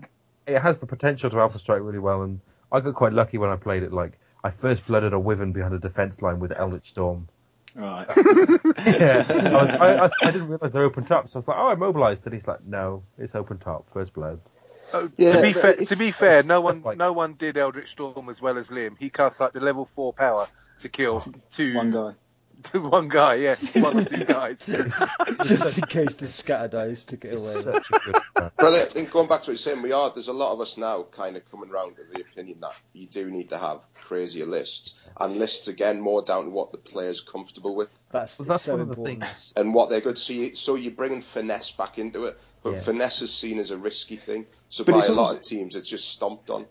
it 0.47 0.59
has 0.61 0.79
the 0.79 0.85
potential 0.85 1.29
to 1.29 1.39
alpha 1.39 1.59
strike 1.59 1.81
really 1.81 1.99
well, 1.99 2.21
and 2.21 2.39
I 2.71 2.79
got 2.79 2.95
quite 2.95 3.11
lucky 3.13 3.37
when 3.37 3.49
I 3.49 3.57
played 3.57 3.83
it. 3.83 3.91
Like, 3.91 4.13
I 4.41 4.51
first 4.51 4.85
blooded 4.87 5.11
a 5.13 5.19
Wyvern 5.19 5.51
behind 5.51 5.73
a 5.73 5.79
defense 5.79 6.21
line 6.21 6.39
with 6.39 6.53
Eldritch 6.53 6.85
Storm. 6.85 7.27
Right. 7.75 8.05
yeah, 8.85 9.25
I, 9.27 9.61
was, 9.61 9.71
I, 9.71 10.05
I, 10.05 10.09
I 10.21 10.31
didn't 10.31 10.47
realize 10.47 10.73
they're 10.73 10.83
open 10.83 11.05
top, 11.05 11.27
so 11.29 11.37
I 11.37 11.39
was 11.39 11.47
like, 11.47 11.57
"Oh, 11.57 11.67
I 11.69 11.75
mobilized," 11.75 12.25
and 12.25 12.33
he's 12.33 12.47
like, 12.47 12.63
"No, 12.63 13.03
it's 13.17 13.33
open 13.35 13.57
top, 13.57 13.89
first 13.91 14.13
blood." 14.13 14.39
Oh, 14.93 15.09
Yeah, 15.17 15.33
to 15.33 15.41
be 15.41 15.53
fair, 15.53 15.73
to 15.73 15.95
be 15.95 16.11
fair, 16.11 16.43
no 16.43 16.61
one, 16.61 16.83
like- 16.83 16.97
no 16.97 17.13
one 17.13 17.33
did 17.33 17.57
Eldritch 17.57 17.89
Storm 17.89 18.29
as 18.29 18.39
well 18.41 18.57
as 18.59 18.67
Liam. 18.67 18.95
He 18.99 19.09
cast 19.09 19.39
like 19.39 19.53
the 19.53 19.59
level 19.59 19.85
four 19.85 20.13
power 20.13 20.47
to 20.81 20.89
kill 20.89 21.25
two, 21.51 21.75
One 21.75 21.91
guy. 21.91 22.13
to 22.71 22.81
one 22.81 23.07
guy, 23.07 23.35
yeah, 23.35 23.55
one 23.75 23.99
or 23.99 24.05
two 24.05 24.23
guys. 24.25 24.59
Just 25.43 25.77
in 25.79 25.85
case 25.87 26.15
the 26.15 26.27
scatter 26.27 26.67
dice 26.67 27.05
took 27.05 27.25
it 27.25 27.33
away. 27.33 27.41
Such 27.63 27.91
a. 27.91 28.21
But 28.35 28.53
I 28.59 28.85
think 28.85 29.11
going 29.11 29.27
back 29.27 29.39
to 29.43 29.43
what 29.43 29.47
you're 29.49 29.57
saying, 29.57 29.81
we 29.81 29.91
are. 29.91 30.09
There's 30.11 30.27
a 30.27 30.33
lot 30.33 30.53
of 30.53 30.61
us 30.61 30.77
now 30.77 31.03
kind 31.03 31.35
of 31.35 31.49
coming 31.51 31.69
around 31.69 31.95
to 31.97 32.03
the 32.03 32.21
opinion 32.21 32.59
that 32.61 32.73
you 32.93 33.07
do 33.07 33.29
need 33.29 33.49
to 33.49 33.57
have 33.57 33.81
crazier 33.95 34.45
lists, 34.45 35.09
and 35.19 35.37
lists 35.37 35.67
again 35.67 35.99
more 36.01 36.21
down 36.21 36.45
to 36.45 36.49
what 36.51 36.71
the 36.71 36.77
player's 36.77 37.21
comfortable 37.21 37.75
with 37.75 38.03
That's, 38.11 38.39
Well, 38.39 38.47
that's 38.47 38.63
so 38.63 38.73
one 38.73 38.81
of 38.81 38.87
the 38.87 38.93
important. 38.93 39.23
things. 39.23 39.53
and 39.57 39.73
what 39.73 39.89
they're 39.89 40.01
good. 40.01 40.17
So, 40.17 40.33
you, 40.33 40.55
so 40.55 40.75
you're 40.75 40.91
bringing 40.93 41.21
finesse 41.21 41.71
back 41.71 41.99
into 41.99 42.25
it, 42.25 42.39
but 42.63 42.73
Yeah. 42.73 42.79
finesse 42.79 43.21
is 43.21 43.33
seen 43.33 43.59
as 43.59 43.71
a 43.71 43.77
risky 43.77 44.15
thing. 44.15 44.45
So 44.69 44.83
But 44.83 44.93
by 44.93 44.97
it's 44.99 45.09
a 45.09 45.13
lot 45.13 45.23
also- 45.23 45.35
of 45.35 45.41
teams, 45.41 45.75
it's 45.75 45.89
just 45.89 46.09
stomped 46.09 46.49
on. 46.49 46.65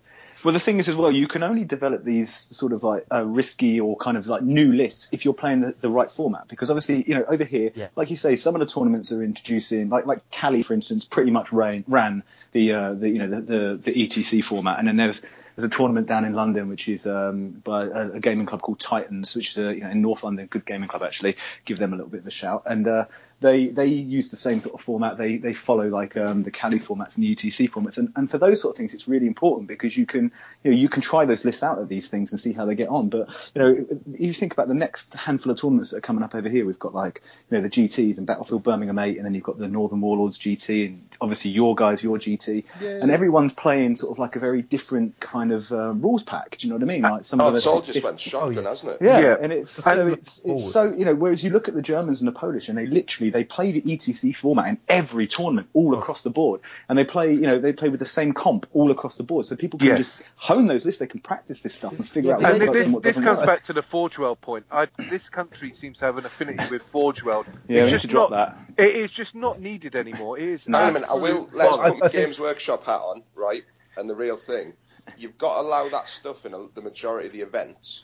Well, 0.44 0.52
the 0.52 0.58
thing 0.58 0.78
is 0.80 0.88
as 0.88 0.96
well, 0.96 1.12
you 1.12 1.28
can 1.28 1.44
only 1.44 1.62
develop 1.62 2.02
these 2.02 2.34
sort 2.34 2.72
of 2.72 2.82
like 2.82 3.06
uh, 3.12 3.24
risky 3.24 3.78
or 3.78 3.96
kind 3.96 4.16
of 4.16 4.26
like 4.26 4.42
new 4.42 4.72
lists 4.72 5.08
if 5.12 5.24
you're 5.24 5.34
playing 5.34 5.60
the, 5.60 5.72
the 5.80 5.88
right 5.88 6.10
format. 6.10 6.48
Because 6.48 6.68
obviously, 6.68 7.04
you 7.06 7.14
know, 7.14 7.22
over 7.28 7.44
here, 7.44 7.70
Yeah. 7.76 7.88
like 7.94 8.10
you 8.10 8.16
say, 8.16 8.34
some 8.34 8.56
of 8.56 8.58
the 8.58 8.66
tournaments 8.66 9.12
are 9.12 9.22
introducing, 9.22 9.88
like 9.88 10.04
like 10.04 10.28
Cali, 10.32 10.62
for 10.62 10.74
instance, 10.74 11.04
pretty 11.04 11.30
much 11.30 11.52
ran 11.52 11.84
ran 11.86 12.24
the 12.50 12.72
uh, 12.72 12.92
the 12.94 13.08
you 13.08 13.18
know 13.20 13.28
the, 13.28 13.40
the 13.40 13.80
the 13.84 13.92
ETC 13.92 14.42
format, 14.42 14.80
and 14.80 14.88
then 14.88 14.96
there's 14.96 15.20
there's 15.54 15.64
a 15.64 15.68
tournament 15.76 16.08
down 16.08 16.24
in 16.24 16.32
London 16.34 16.68
which 16.68 16.88
is 16.88 17.06
um, 17.06 17.50
by 17.62 17.84
a, 17.84 18.10
a 18.14 18.20
gaming 18.20 18.46
club 18.46 18.62
called 18.62 18.80
Titans, 18.80 19.36
which 19.36 19.50
is 19.52 19.58
a, 19.58 19.72
you 19.72 19.82
know 19.82 19.90
in 19.90 20.02
North 20.02 20.24
London, 20.24 20.46
good 20.46 20.66
gaming 20.66 20.88
club 20.88 21.04
actually. 21.04 21.36
Give 21.66 21.78
them 21.78 21.92
a 21.92 21.96
little 21.96 22.10
bit 22.10 22.22
of 22.22 22.26
a 22.26 22.32
shout, 22.32 22.64
and 22.66 22.88
uh, 22.88 23.04
they 23.42 23.66
they 23.66 23.86
use 23.86 24.30
the 24.30 24.36
same 24.36 24.60
sort 24.60 24.74
of 24.74 24.80
format. 24.80 25.18
They 25.18 25.36
they 25.36 25.52
follow 25.52 25.88
like 25.88 26.16
um, 26.16 26.42
the 26.44 26.50
Cali 26.50 26.78
formats 26.78 27.16
and 27.16 27.24
the 27.24 27.34
ETC 27.34 27.68
formats, 27.70 27.98
and, 27.98 28.12
and 28.16 28.30
for 28.30 28.38
those 28.38 28.62
sort 28.62 28.74
of 28.74 28.78
things, 28.78 28.94
it's 28.94 29.06
really 29.08 29.26
important 29.26 29.68
because 29.68 29.96
you 29.96 30.06
can 30.06 30.32
you 30.62 30.70
know 30.70 30.76
you 30.76 30.88
can 30.88 31.02
try 31.02 31.24
those 31.24 31.44
lists 31.44 31.62
out 31.62 31.78
of 31.78 31.88
these 31.88 32.08
things 32.08 32.30
and 32.32 32.40
see 32.40 32.52
how 32.52 32.64
they 32.64 32.74
get 32.74 32.88
on. 32.88 33.08
But 33.10 33.28
you 33.54 33.60
know, 33.60 33.86
if 34.14 34.20
you 34.20 34.32
think 34.32 34.52
about 34.52 34.68
the 34.68 34.74
next 34.74 35.14
handful 35.14 35.52
of 35.52 35.60
tournaments 35.60 35.90
that 35.90 35.98
are 35.98 36.00
coming 36.02 36.22
up 36.22 36.34
over 36.34 36.48
here, 36.48 36.64
we've 36.64 36.78
got 36.78 36.94
like 36.94 37.22
you 37.50 37.56
know 37.58 37.62
the 37.62 37.70
GTS 37.70 38.18
and 38.18 38.26
Battlefield 38.26 38.62
Birmingham 38.62 38.98
8, 38.98 39.16
and 39.16 39.26
then 39.26 39.34
you've 39.34 39.44
got 39.44 39.58
the 39.58 39.68
Northern 39.68 40.00
Warlords 40.00 40.38
GT, 40.38 40.86
and 40.86 41.08
obviously 41.20 41.50
your 41.50 41.74
guys, 41.74 42.02
your 42.02 42.18
GT, 42.18 42.64
Yeah, 42.80 42.88
and 43.02 43.10
everyone's 43.10 43.52
playing 43.52 43.96
sort 43.96 44.12
of 44.12 44.18
like 44.18 44.36
a 44.36 44.38
very 44.38 44.62
different 44.62 45.18
kind 45.20 45.52
of 45.52 45.70
uh, 45.72 45.92
rules 45.92 46.22
pack. 46.22 46.56
Do 46.58 46.66
you 46.66 46.72
know 46.72 46.76
what 46.76 46.82
I 46.84 46.86
mean? 46.86 47.02
Like 47.02 47.24
some 47.24 47.40
Oh, 47.40 47.48
of 47.48 47.54
it's 47.54 47.64
the 47.64 47.70
all 47.70 47.80
just 47.82 48.02
went 48.04 48.14
Oh, 48.14 48.18
shotgun, 48.18 48.62
yeah. 48.62 48.68
hasn't 48.68 48.92
it? 48.92 49.02
yeah, 49.02 49.20
Yeah. 49.20 49.36
and 49.40 49.52
it's 49.52 49.70
so 49.70 50.06
it's, 50.08 50.40
it's 50.44 50.70
so 50.72 50.92
you 50.92 51.04
know. 51.04 51.14
Whereas 51.14 51.42
you 51.42 51.50
look 51.50 51.68
at 51.68 51.74
the 51.74 51.82
Germans 51.82 52.20
and 52.20 52.28
the 52.28 52.32
Polish, 52.32 52.68
and 52.68 52.78
they 52.78 52.86
literally 52.86 53.30
they 53.32 53.44
play 53.44 53.72
the 53.72 53.82
ETC 53.82 54.34
format 54.34 54.66
in 54.68 54.78
every 54.88 55.26
tournament 55.26 55.68
all 55.72 55.94
oh. 55.94 55.98
across 55.98 56.22
the 56.22 56.30
board, 56.30 56.60
and 56.88 56.98
they 56.98 57.04
play 57.04 57.32
you 57.32 57.40
know 57.42 57.58
they 57.58 57.72
play 57.72 57.88
with 57.88 58.00
the 58.00 58.06
same 58.06 58.32
comp 58.32 58.66
all 58.72 58.90
across 58.90 59.16
the 59.16 59.22
board, 59.22 59.46
so 59.46 59.56
people 59.56 59.78
can 59.78 59.88
Yes. 59.88 59.98
just 59.98 60.22
hone 60.36 60.66
those 60.66 60.84
lists. 60.84 61.00
They 61.00 61.06
can 61.06 61.20
practice 61.20 61.62
this 61.62 61.74
stuff 61.74 61.92
and 61.98 62.08
figure 62.08 62.30
Yeah, 62.30 62.36
out 62.36 62.42
what 62.42 62.52
And 62.52 62.74
this, 62.74 62.84
and 62.84 62.94
what 62.94 63.02
this 63.02 63.16
comes 63.18 63.38
work. 63.38 63.46
back 63.46 63.62
to 63.64 63.72
the 63.72 63.82
Forge 63.82 64.18
World 64.18 64.40
point. 64.40 64.66
I, 64.70 64.88
this 65.10 65.28
country 65.28 65.70
seems 65.70 65.98
to 65.98 66.04
have 66.04 66.18
an 66.18 66.26
affinity 66.26 66.64
with 66.70 66.82
Forge 66.82 67.22
World. 67.22 67.46
Yeah, 67.68 67.80
we 67.80 67.82
it's 67.82 67.86
need 67.86 67.90
just 67.92 68.02
to 68.02 68.08
drop 68.08 68.30
not, 68.30 68.56
that. 68.76 68.84
It 68.84 68.96
is 68.96 69.10
just 69.10 69.34
not 69.34 69.60
needed 69.60 69.94
anymore. 69.96 70.38
It 70.38 70.44
is. 70.48 70.66
Hang 70.66 70.74
on 70.74 70.88
a 70.88 70.92
minute, 70.92 71.08
I 71.10 71.14
will 71.14 71.48
let's 71.52 71.76
bollocks. 71.76 71.88
put 71.90 71.98
my 72.00 72.06
I 72.06 72.08
think- 72.08 72.24
Games 72.24 72.40
Workshop 72.40 72.84
hat 72.84 73.00
on, 73.00 73.22
right? 73.34 73.62
And 73.96 74.08
the 74.10 74.14
real 74.14 74.36
thing, 74.36 74.74
you've 75.16 75.38
got 75.38 75.54
to 75.56 75.60
allow 75.66 75.88
that 75.88 76.08
stuff 76.08 76.44
in 76.46 76.54
a, 76.54 76.68
the 76.74 76.82
majority 76.82 77.26
of 77.28 77.32
the 77.32 77.40
events 77.42 78.02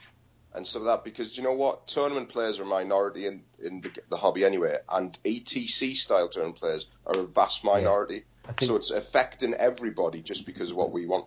and 0.54 0.66
stuff 0.66 0.82
like 0.82 0.96
that 0.98 1.04
because 1.04 1.36
you 1.36 1.42
know 1.42 1.52
what, 1.52 1.86
tournament 1.86 2.28
players 2.28 2.58
are 2.58 2.62
a 2.64 2.66
minority 2.66 3.26
in 3.26 3.42
in 3.62 3.80
the, 3.80 3.90
the 4.10 4.16
hobby 4.16 4.44
anyway, 4.44 4.76
and 4.92 5.18
ETC 5.24 5.94
style 5.94 6.28
tournament 6.28 6.58
players 6.58 6.86
are 7.06 7.18
a 7.18 7.24
vast 7.24 7.64
minority. 7.64 8.24
I 8.48 8.52
think, 8.52 8.62
So 8.68 8.76
it's 8.76 8.90
affecting 8.90 9.54
everybody 9.54 10.22
just 10.22 10.46
because 10.46 10.70
of 10.70 10.76
what 10.76 10.90
we 10.90 11.06
want. 11.06 11.26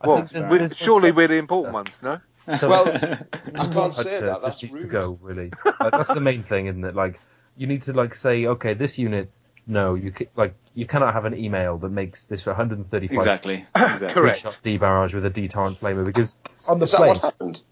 I 0.00 0.08
Well, 0.08 0.16
think 0.18 0.30
there's- 0.30 0.48
we're- 0.48 0.58
there's- 0.60 0.76
surely 0.76 1.12
we're 1.12 1.28
the 1.28 1.36
important 1.36 1.74
ones, 1.74 1.90
no? 2.02 2.20
Well, 2.46 2.88
I 2.92 3.66
can't 3.72 3.94
say 3.94 4.02
say 4.02 4.20
that. 4.20 4.42
That's 4.42 4.60
just 4.60 4.64
needs 4.72 4.74
rude. 4.84 4.92
to 4.92 5.00
go 5.00 5.18
really. 5.22 5.50
Like, 5.80 5.92
that's 5.92 6.08
the 6.12 6.20
main 6.20 6.42
thing, 6.42 6.66
isn't 6.66 6.84
it? 6.84 6.94
Like 6.94 7.20
you 7.56 7.66
need 7.66 7.82
to 7.84 7.92
like 7.92 8.14
say, 8.14 8.46
okay, 8.46 8.74
this 8.74 8.98
unit, 8.98 9.30
no, 9.66 9.94
you 9.94 10.10
ca- 10.12 10.28
like 10.36 10.54
you 10.74 10.84
cannot 10.86 11.14
have 11.14 11.24
an 11.24 11.34
email 11.38 11.78
that 11.78 11.88
makes 11.90 12.26
this 12.26 12.44
135 12.44 13.16
Exactly. 13.18 13.54
exactly. 13.76 14.08
Correct. 14.08 14.40
shot 14.40 14.58
D 14.62 14.76
barrage 14.76 15.14
with 15.14 15.24
a 15.24 15.30
D 15.30 15.48
torrent 15.48 15.80
flamer 15.80 16.04
because 16.04 16.36
on 16.68 16.78
the 16.78 16.84
Is 16.84 16.92
that 16.92 16.96
plane, 16.98 17.08
what 17.10 17.22
happened? 17.22 17.62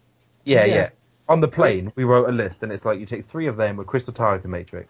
Yeah, 0.44 0.64
Yeah. 0.64 0.74
yeah, 0.74 0.88
on 1.28 1.40
the 1.40 1.48
plane 1.48 1.92
we 1.96 2.04
wrote 2.04 2.28
a 2.28 2.32
list 2.32 2.62
and 2.62 2.72
it's 2.72 2.84
like 2.84 2.98
you 3.00 3.06
take 3.06 3.24
three 3.24 3.46
of 3.46 3.56
them 3.56 3.76
with 3.76 3.86
crystal 3.86 4.12
targeting 4.14 4.50
matrix, 4.50 4.88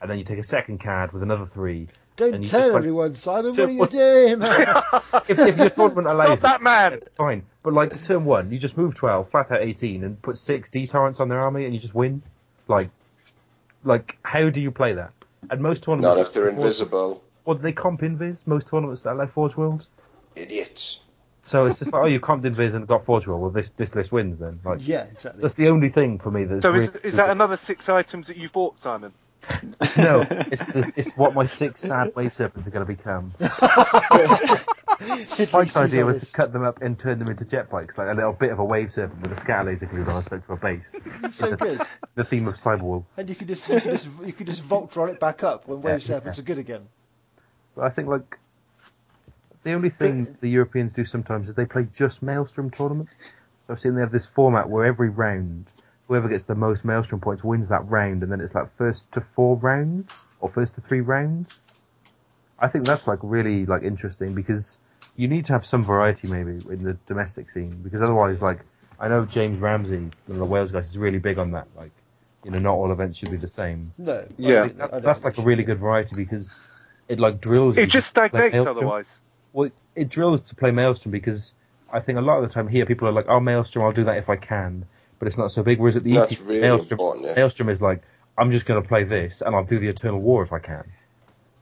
and 0.00 0.10
then 0.10 0.18
you 0.18 0.24
take 0.24 0.38
a 0.38 0.42
second 0.44 0.78
card 0.78 1.12
with 1.12 1.22
another 1.22 1.46
three. 1.46 1.88
Don't 2.16 2.34
And 2.34 2.44
you 2.44 2.50
tell 2.50 2.60
just, 2.60 2.72
like- 2.72 2.78
everyone, 2.80 3.14
Simon. 3.14 3.50
What 3.56 3.58
are 3.60 3.70
you 3.70 3.86
doing? 3.86 4.42
If, 5.28 5.38
if 5.38 5.58
your 5.58 5.70
tournament 5.70 6.06
allows 6.08 6.40
that 6.42 6.60
it, 6.60 6.64
man! 6.64 6.92
it's 6.94 7.12
fine. 7.12 7.44
But 7.62 7.72
like 7.72 8.02
turn 8.02 8.24
one, 8.24 8.50
you 8.52 8.58
just 8.58 8.76
move 8.76 8.94
12, 8.94 9.30
flat 9.30 9.50
out 9.50 9.60
18, 9.62 10.02
and 10.04 10.20
put 10.20 10.38
six 10.38 10.68
D 10.68 10.86
torrents 10.86 11.20
on 11.20 11.28
their 11.28 11.40
army, 11.40 11.64
and 11.64 11.74
you 11.74 11.80
just 11.80 11.94
win. 11.94 12.22
Like, 12.68 12.90
like 13.84 14.18
how 14.24 14.50
do 14.50 14.60
you 14.60 14.70
play 14.70 14.92
that? 14.94 15.12
And 15.50 15.60
most 15.60 15.82
tournaments, 15.84 16.16
Not 16.16 16.20
if 16.20 16.32
they're 16.34 16.48
invisible. 16.48 17.22
Well, 17.44 17.56
they 17.56 17.72
comp 17.72 18.00
invis 18.02 18.46
most 18.46 18.68
tournaments 18.68 19.02
that 19.02 19.12
allow 19.14 19.26
Forge 19.26 19.56
World. 19.56 19.86
Idiots. 20.36 21.00
So 21.50 21.66
it's 21.66 21.80
just 21.80 21.92
like, 21.92 22.02
oh, 22.02 22.06
you 22.06 22.20
comped 22.20 22.42
invis 22.42 22.74
and 22.74 22.86
got 22.86 23.04
Forge 23.04 23.26
World. 23.26 23.40
Well, 23.40 23.50
this 23.50 23.70
this 23.70 23.92
list 23.96 24.12
wins 24.12 24.38
then. 24.38 24.60
Like, 24.64 24.86
yeah, 24.86 25.06
exactly. 25.10 25.42
that's 25.42 25.56
the 25.56 25.68
only 25.68 25.88
thing 25.88 26.20
for 26.20 26.30
me 26.30 26.44
that's 26.44 26.62
So 26.62 26.72
is, 26.72 26.88
really- 26.88 27.00
is 27.02 27.16
that 27.16 27.30
another 27.30 27.56
six 27.56 27.88
items 27.88 28.28
that 28.28 28.36
you've 28.36 28.52
bought, 28.52 28.78
Simon? 28.78 29.10
no? 29.98 30.20
It's, 30.52 30.62
it's 30.68 30.90
it's 30.94 31.16
what 31.16 31.34
my 31.34 31.46
six 31.46 31.80
sad 31.80 32.14
wave 32.14 32.34
serpents 32.34 32.68
are 32.68 32.70
going 32.70 32.86
to 32.86 32.92
become. 32.92 33.32
Mike's 35.52 35.76
idea 35.76 36.06
was 36.06 36.30
to 36.30 36.36
cut 36.40 36.52
them 36.52 36.62
up 36.62 36.82
and 36.82 36.96
turn 36.96 37.18
them 37.18 37.28
into 37.28 37.44
jet 37.44 37.68
bikes, 37.68 37.98
like 37.98 38.08
a 38.08 38.14
little 38.14 38.32
bit 38.32 38.52
of 38.52 38.60
a 38.60 38.64
wave 38.64 38.92
serpent 38.92 39.20
with 39.22 39.32
a 39.32 39.36
scatter 39.36 39.70
laser 39.70 39.86
glued 39.86 40.08
on 40.08 40.22
stuck 40.22 40.46
to 40.46 40.52
a 40.52 40.56
base. 40.56 40.94
so 41.30 41.56
good. 41.56 41.80
The 42.14 42.22
theme 42.24 42.46
of 42.46 42.54
Cyberwolf. 42.54 43.04
And 43.16 43.28
you 43.28 43.34
could 43.34 43.48
just 43.48 43.68
you 43.68 43.80
could 43.80 43.90
just 43.90 44.08
you 44.24 44.32
could 44.32 44.46
just 44.46 44.62
Voltron 44.62 45.10
it 45.10 45.18
back 45.18 45.42
up 45.42 45.66
when 45.66 45.80
Yeah, 45.80 45.86
wave 45.86 46.02
serpents 46.04 46.38
yeah. 46.38 46.42
are 46.42 46.46
good 46.46 46.58
again. 46.58 46.86
But 47.74 47.86
I 47.86 47.90
think 47.90 48.08
like 48.08 48.38
the 49.62 49.72
only 49.72 49.90
thing 49.90 50.36
the 50.40 50.48
Europeans 50.48 50.92
do 50.92 51.04
sometimes 51.04 51.48
is 51.48 51.54
they 51.54 51.66
play 51.66 51.86
just 51.94 52.22
Maelstrom 52.22 52.70
tournaments. 52.70 53.12
So 53.66 53.74
I've 53.74 53.80
seen 53.80 53.94
they 53.94 54.00
have 54.00 54.12
this 54.12 54.26
format 54.26 54.68
where 54.68 54.84
every 54.84 55.10
round, 55.10 55.66
whoever 56.08 56.28
gets 56.28 56.46
the 56.46 56.54
most 56.54 56.84
Maelstrom 56.84 57.20
points 57.20 57.44
wins 57.44 57.68
that 57.68 57.86
round, 57.88 58.22
and 58.22 58.32
then 58.32 58.40
it's 58.40 58.54
like 58.54 58.70
first 58.70 59.10
to 59.12 59.20
four 59.20 59.56
rounds 59.56 60.24
or 60.40 60.48
first 60.48 60.74
to 60.76 60.80
three 60.80 61.00
rounds. 61.00 61.60
I 62.58 62.68
think 62.68 62.86
that's 62.86 63.06
like 63.06 63.20
really 63.22 63.66
like 63.66 63.82
interesting 63.82 64.34
because 64.34 64.78
you 65.16 65.28
need 65.28 65.46
to 65.46 65.52
have 65.52 65.66
some 65.66 65.84
variety 65.84 66.28
maybe 66.28 66.64
in 66.70 66.82
the 66.82 66.96
domestic 67.06 67.50
scene 67.50 67.70
because 67.82 68.02
otherwise 68.02 68.42
like 68.42 68.60
I 69.00 69.08
know 69.08 69.24
James 69.24 69.60
Ramsey, 69.60 69.96
one 69.96 70.12
of 70.28 70.36
the 70.36 70.44
Wales 70.44 70.70
guys, 70.70 70.90
is 70.90 70.98
really 70.98 71.18
big 71.18 71.38
on 71.38 71.52
that. 71.52 71.66
Like, 71.74 71.90
you 72.44 72.50
know, 72.50 72.58
not 72.58 72.74
all 72.74 72.92
events 72.92 73.18
should 73.18 73.30
be 73.30 73.38
the 73.38 73.48
same. 73.48 73.92
No. 73.96 74.26
Yeah. 74.36 74.66
don't 74.66 74.76
That's, 74.76 74.96
that's 75.00 75.24
like 75.24 75.38
a 75.38 75.42
really 75.42 75.64
good 75.64 75.78
variety 75.78 76.16
because 76.16 76.54
it 77.08 77.18
like 77.18 77.40
drills. 77.40 77.78
you 77.78 77.84
It 77.84 77.86
just 77.88 78.08
to 78.14 78.28
stagnates 78.28 78.54
otherwise. 78.54 79.18
Well, 79.52 79.66
it, 79.66 79.74
it 79.94 80.08
drills 80.08 80.42
to 80.44 80.54
play 80.54 80.70
Maelstrom 80.70 81.12
because 81.12 81.54
I 81.92 82.00
think 82.00 82.18
a 82.18 82.22
lot 82.22 82.38
of 82.38 82.48
the 82.48 82.54
time 82.54 82.68
here 82.68 82.86
people 82.86 83.08
are 83.08 83.12
like, 83.12 83.26
"Oh, 83.28 83.40
Maelstrom, 83.40 83.84
I'll 83.84 83.92
do 83.92 84.04
that 84.04 84.18
if 84.18 84.28
I 84.28 84.36
can," 84.36 84.86
but 85.18 85.28
it's 85.28 85.38
not 85.38 85.52
so 85.52 85.62
big. 85.62 85.78
Whereas 85.78 85.96
at 85.96 86.04
the 86.04 86.14
That's 86.14 86.36
ETC, 86.36 86.48
really 86.48 86.60
Maelstrom, 86.62 87.00
yeah. 87.22 87.34
Maelstrom 87.36 87.68
is 87.68 87.82
like, 87.82 88.02
I'm 88.38 88.52
just 88.52 88.66
going 88.66 88.82
to 88.82 88.88
play 88.88 89.04
this 89.04 89.42
and 89.42 89.54
I'll 89.54 89.64
do 89.64 89.78
the 89.78 89.88
Eternal 89.88 90.20
War 90.20 90.42
if 90.42 90.52
I 90.52 90.58
can. 90.60 90.84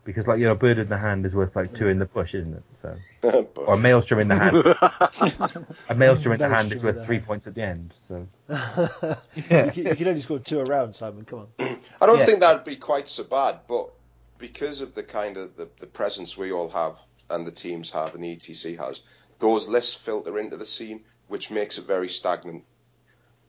Because 0.04 0.26
like 0.28 0.38
you 0.38 0.46
know, 0.46 0.52
a 0.52 0.56
bird 0.56 0.78
in 0.78 0.88
the 0.88 0.98
hand 0.98 1.26
is 1.26 1.34
worth 1.34 1.54
like 1.56 1.74
two 1.74 1.88
in 1.88 1.98
the 1.98 2.06
bush, 2.06 2.34
isn't 2.34 2.54
it? 2.54 2.64
So 2.72 3.02
or 3.66 3.74
a 3.74 3.78
maelstrom 3.78 4.20
in 4.20 4.28
the 4.28 4.36
hand. 4.36 5.66
a 5.88 5.94
maelstrom 5.94 6.32
in 6.34 6.40
the 6.40 6.48
hand 6.48 6.72
is 6.72 6.82
worth 6.82 7.04
three 7.04 7.20
points 7.20 7.46
at 7.46 7.54
the 7.54 7.62
end. 7.62 7.94
So 8.08 8.26
you, 8.48 9.70
can, 9.72 9.86
you 9.86 9.96
can 9.96 10.08
only 10.08 10.20
score 10.20 10.38
two 10.38 10.60
around, 10.60 10.94
Simon. 10.94 11.24
Come 11.24 11.40
on. 11.40 11.48
I 12.00 12.06
don't 12.06 12.18
Yeah. 12.18 12.26
think 12.26 12.40
that'd 12.40 12.64
be 12.64 12.76
quite 12.76 13.08
so 13.08 13.24
bad, 13.24 13.60
but 13.68 13.90
because 14.38 14.80
of 14.80 14.94
the 14.94 15.02
kind 15.02 15.36
of 15.36 15.56
the, 15.56 15.68
the 15.80 15.86
presence 15.86 16.36
we 16.38 16.52
all 16.52 16.70
have 16.70 16.98
and 17.30 17.46
the 17.46 17.50
teams 17.50 17.90
have 17.90 18.14
and 18.14 18.24
the 18.24 18.36
ETC 18.36 18.78
has, 18.78 19.00
those 19.38 19.68
lists 19.68 19.94
filter 19.94 20.38
into 20.38 20.56
the 20.56 20.64
scene, 20.64 21.04
which 21.28 21.50
makes 21.50 21.78
it 21.78 21.86
very 21.86 22.08
stagnant. 22.08 22.64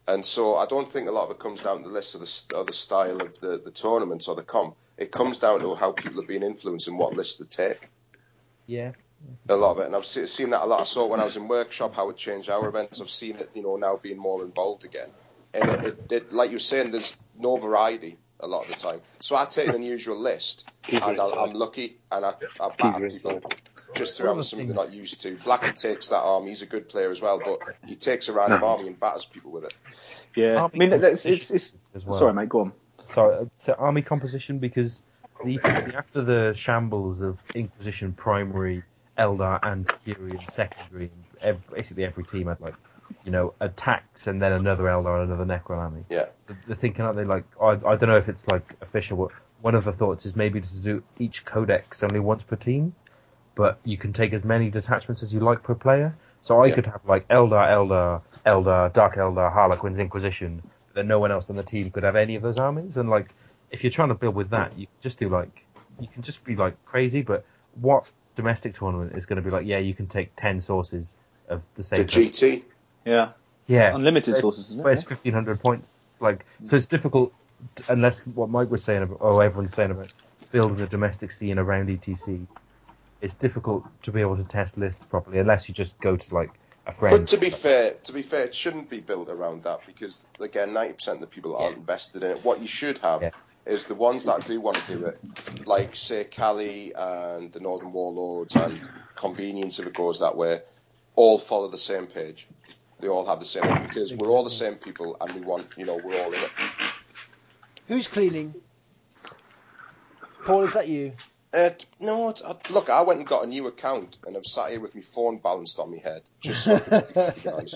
And 0.07 0.25
so 0.25 0.55
I 0.55 0.65
don't 0.65 0.87
think 0.87 1.07
a 1.07 1.11
lot 1.11 1.25
of 1.25 1.31
it 1.31 1.39
comes 1.39 1.61
down 1.61 1.83
to 1.83 1.87
the 1.87 1.93
list 1.93 2.15
or 2.15 2.19
the, 2.19 2.57
or 2.57 2.65
the 2.65 2.73
style 2.73 3.21
of 3.21 3.39
the, 3.39 3.59
the 3.63 3.71
tournaments 3.71 4.27
or 4.27 4.35
the 4.35 4.43
comp. 4.43 4.75
It 4.97 5.11
comes 5.11 5.39
down 5.39 5.59
to 5.61 5.75
how 5.75 5.91
people 5.91 6.19
are 6.21 6.27
being 6.27 6.43
influenced 6.43 6.87
and 6.87 6.97
what 6.97 7.13
lists 7.13 7.37
they 7.37 7.45
take. 7.45 7.89
yeah, 8.65 8.91
A 9.47 9.55
lot 9.55 9.73
of 9.73 9.79
it, 9.79 9.85
and 9.85 9.95
I've 9.95 10.05
se- 10.05 10.25
seen 10.25 10.49
that 10.51 10.63
a 10.63 10.65
lot. 10.65 10.81
I 10.81 10.83
saw 10.83 11.05
it 11.05 11.09
when 11.11 11.19
I 11.19 11.25
was 11.25 11.37
in 11.37 11.47
workshop 11.47 11.95
how 11.95 12.09
it 12.09 12.17
changed 12.17 12.49
our 12.49 12.67
events. 12.67 13.01
I've 13.01 13.09
seen 13.09 13.37
it, 13.37 13.49
you 13.53 13.61
know, 13.61 13.75
now 13.77 13.97
being 13.97 14.17
more 14.17 14.43
involved 14.43 14.83
again. 14.83 15.09
And 15.53 15.69
it, 15.69 15.83
it, 15.83 16.11
it 16.11 16.33
like 16.33 16.49
you 16.49 16.55
were 16.55 16.59
saying, 16.59 16.91
there's 16.91 17.15
no 17.37 17.57
variety 17.57 18.17
a 18.39 18.47
lot 18.47 18.63
of 18.63 18.69
the 18.69 18.75
time. 18.75 19.01
So 19.19 19.35
I 19.35 19.45
take 19.45 19.67
an 19.67 19.75
unusual 19.75 20.17
list, 20.17 20.69
and 20.89 21.19
I, 21.19 21.29
I'm 21.29 21.53
lucky, 21.53 21.97
and 22.11 22.25
I, 22.25 22.33
I 22.59 22.69
batter 22.77 23.09
people 23.09 23.41
just 23.95 24.17
through 24.17 24.27
having 24.27 24.43
something 24.43 24.67
they're 24.67 24.75
not 24.75 24.93
used 24.93 25.21
to. 25.21 25.35
Blackwood 25.35 25.77
takes 25.77 26.09
that 26.09 26.21
army. 26.23 26.49
He's 26.49 26.61
a 26.61 26.67
good 26.67 26.89
player 26.89 27.09
as 27.09 27.21
well, 27.21 27.39
but 27.43 27.59
he 27.87 27.95
takes 27.95 28.29
a 28.29 28.33
random 28.33 28.63
army 28.63 28.87
and 28.87 28.99
batters 28.99 29.25
people 29.25 29.51
with 29.51 29.65
it. 29.65 29.73
Yeah, 30.35 30.67
I 30.71 30.77
mean, 30.77 30.91
that's, 30.91 31.25
it's, 31.25 31.49
composition 31.49 31.55
it's, 31.55 31.79
as 31.95 32.05
well. 32.05 32.19
sorry, 32.19 32.33
mate, 32.33 32.49
go 32.49 32.61
on. 32.61 32.73
Sorry, 33.05 33.35
uh, 33.37 33.45
so 33.55 33.73
army 33.73 34.03
composition 34.03 34.59
because 34.59 35.01
the 35.43 35.59
after 35.95 36.21
the 36.21 36.53
shambles 36.53 37.21
of 37.21 37.39
Inquisition 37.55 38.13
primary, 38.13 38.83
Eldar, 39.17 39.59
and 39.63 39.87
Curian 39.87 40.49
secondary, 40.49 41.09
and 41.41 41.59
basically 41.75 42.05
every 42.05 42.23
team 42.23 42.47
had 42.47 42.59
like, 42.61 42.75
you 43.25 43.31
know, 43.31 43.53
attacks 43.59 44.27
and 44.27 44.41
then 44.41 44.51
another 44.51 44.85
Eldar 44.85 45.21
and 45.21 45.31
another 45.31 45.45
Necron 45.45 45.77
army. 45.77 46.03
Yeah. 46.09 46.27
So 46.39 46.55
they're 46.65 46.75
thinking, 46.75 47.03
aren't 47.03 47.17
they? 47.17 47.25
Like, 47.25 47.45
I, 47.61 47.71
I 47.71 47.95
don't 47.95 48.07
know 48.07 48.17
if 48.17 48.29
it's 48.29 48.47
like 48.47 48.75
official, 48.81 49.17
but 49.17 49.31
one 49.61 49.75
of 49.75 49.83
the 49.83 49.91
thoughts 49.91 50.25
is 50.25 50.35
maybe 50.35 50.61
to 50.61 50.83
do 50.83 51.03
each 51.17 51.45
codex 51.45 52.03
only 52.03 52.19
once 52.19 52.43
per 52.43 52.55
team, 52.55 52.93
but 53.55 53.79
you 53.83 53.97
can 53.97 54.13
take 54.13 54.33
as 54.33 54.43
many 54.43 54.69
detachments 54.69 55.21
as 55.23 55.33
you 55.33 55.41
like 55.41 55.63
per 55.63 55.75
player. 55.75 56.15
So 56.41 56.61
I 56.61 56.67
Yeah. 56.67 56.75
could 56.75 56.85
have 56.85 57.01
like 57.05 57.27
Eldar, 57.27 57.67
Eldar, 57.67 58.21
Eldar, 58.45 58.93
Dark 58.93 59.15
Eldar, 59.15 59.51
Harlequins, 59.51 59.99
Inquisition, 59.99 60.61
but 60.87 60.95
then 60.95 61.07
no 61.07 61.19
one 61.19 61.31
else 61.31 61.49
on 61.49 61.55
the 61.57 61.63
team 61.63 61.91
could 61.91 62.03
have 62.03 62.15
any 62.15 62.35
of 62.35 62.41
those 62.41 62.57
armies. 62.57 62.95
And 62.97 63.09
like, 63.09 63.33
if 63.69 63.83
you're 63.83 63.91
trying 63.91 64.09
to 64.09 64.15
build 64.15 64.35
with 64.35 64.51
that, 64.51 64.77
you 64.77 64.87
can 64.87 64.95
just 65.01 65.19
do 65.19 65.29
like, 65.29 65.65
you 65.99 66.07
can 66.07 66.23
just 66.23 66.43
be 66.45 66.55
like 66.55 66.83
crazy. 66.85 67.21
But 67.21 67.45
what 67.79 68.05
domestic 68.35 68.73
tournament 68.75 69.11
is 69.15 69.25
going 69.25 69.35
to 69.35 69.41
be 69.43 69.51
like? 69.51 69.65
Yeah, 69.65 69.79
you 69.79 69.93
can 69.93 70.07
take 70.07 70.35
ten 70.35 70.61
sources 70.61 71.15
of 71.49 71.61
the 71.75 71.83
same. 71.83 71.99
The. 71.99 72.05
GT, 72.05 72.63
Yeah, 73.05 73.31
yeah, 73.67 73.95
unlimited 73.95 74.29
It's- 74.29 74.41
sources, 74.41 74.71
isn't 74.71 74.85
it? 74.87 74.91
it's 74.91 75.03
fifteen 75.03 75.33
hundred 75.33 75.59
points. 75.59 75.95
Like, 76.19 76.45
so 76.65 76.75
it's 76.75 76.85
difficult 76.85 77.33
unless 77.87 78.27
what 78.27 78.49
Mike 78.49 78.69
was 78.71 78.83
saying 78.83 79.03
about, 79.03 79.17
oh, 79.21 79.39
everyone's 79.39 79.73
saying 79.73 79.91
about 79.91 80.11
building 80.51 80.77
the 80.77 80.87
domestic 80.87 81.31
scene 81.31 81.59
around 81.59 81.87
ETC. 81.89 82.47
It's 83.21 83.33
difficult 83.33 83.83
to 84.03 84.11
be 84.11 84.21
able 84.21 84.37
to 84.37 84.43
test 84.45 84.77
lists 84.77 85.03
properly 85.05 85.39
unless 85.39 85.67
you 85.67 85.73
just 85.75 85.99
go 85.99 86.15
to 86.15 86.33
like 86.33 86.51
a 86.85 86.91
friend. 86.93 87.17
But 87.17 87.27
to 87.27 87.37
be 87.37 87.49
fair, 87.49 87.91
to 88.05 88.13
be 88.13 88.21
fair, 88.21 88.45
it 88.45 88.55
shouldn't 88.55 88.89
be 88.89 88.99
built 89.01 89.29
around 89.29 89.63
that 89.63 89.85
because 89.85 90.25
again, 90.39 90.73
ninety 90.73 90.93
percent 90.93 91.15
of 91.15 91.21
the 91.21 91.27
people 91.27 91.55
aren't 91.57 91.77
invested 91.77 92.23
in 92.23 92.31
it. 92.31 92.43
What 92.45 92.61
you 92.61 92.67
should 92.67 92.97
have 92.99 93.21
Yeah. 93.21 93.31
is 93.65 93.85
the 93.85 93.95
ones 93.95 94.25
that 94.25 94.45
do 94.45 94.59
want 94.61 94.77
to 94.77 94.97
do 94.97 95.05
it, 95.07 95.19
like 95.67 95.95
say 95.95 96.23
Cali 96.23 96.93
and 96.95 97.51
the 97.51 97.59
Northern 97.59 97.91
Warlords 97.91 98.55
and 98.55 98.79
Convenience 99.15 99.79
if 99.79 99.87
it 99.87 99.93
goes 99.93 100.21
that 100.21 100.37
way, 100.37 100.61
all 101.15 101.37
follow 101.37 101.67
the 101.67 101.77
same 101.77 102.07
page. 102.07 102.47
They 102.99 103.07
all 103.07 103.25
have 103.25 103.39
the 103.39 103.45
same 103.45 103.63
because 103.83 104.13
we're 104.13 104.27
all 104.29 104.43
the 104.43 104.49
same 104.49 104.75
people 104.75 105.15
and 105.21 105.33
we 105.33 105.41
want, 105.41 105.67
you 105.77 105.85
know, 105.85 105.99
we're 106.03 106.19
all 106.21 106.27
in 106.33 106.39
it. 106.39 106.51
Who's 107.87 108.07
cleaning? 108.07 108.53
Paul, 110.45 110.63
is 110.63 110.73
that 110.73 110.87
you? 110.87 111.13
Uh, 111.53 111.69
no, 111.99 112.29
it's- 112.29 112.43
uh, 112.43 112.53
look, 112.73 112.89
I 112.89 113.01
went 113.03 113.19
and 113.19 113.27
got 113.27 113.43
a 113.43 113.47
new 113.47 113.67
account 113.67 114.17
and 114.27 114.35
I've 114.37 114.45
sat 114.45 114.71
here 114.71 114.79
with 114.79 114.93
my 114.95 115.01
phone 115.01 115.37
balanced 115.37 115.79
on 115.79 115.91
my 115.91 115.97
head 115.97 116.21
just 116.41 116.65
so 116.65 116.75
I 116.75 116.79
can 116.79 117.33
speak 117.33 117.43
guys. 117.43 117.75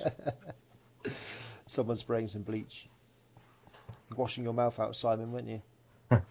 Someone's 1.67 2.01
spraying 2.01 2.27
some 2.27 2.43
bleach. 2.43 2.87
Washing 4.15 4.43
your 4.43 4.53
mouth 4.53 4.79
out, 4.79 4.95
Simon, 4.95 5.31
weren't 5.31 5.47
you? 5.47 5.61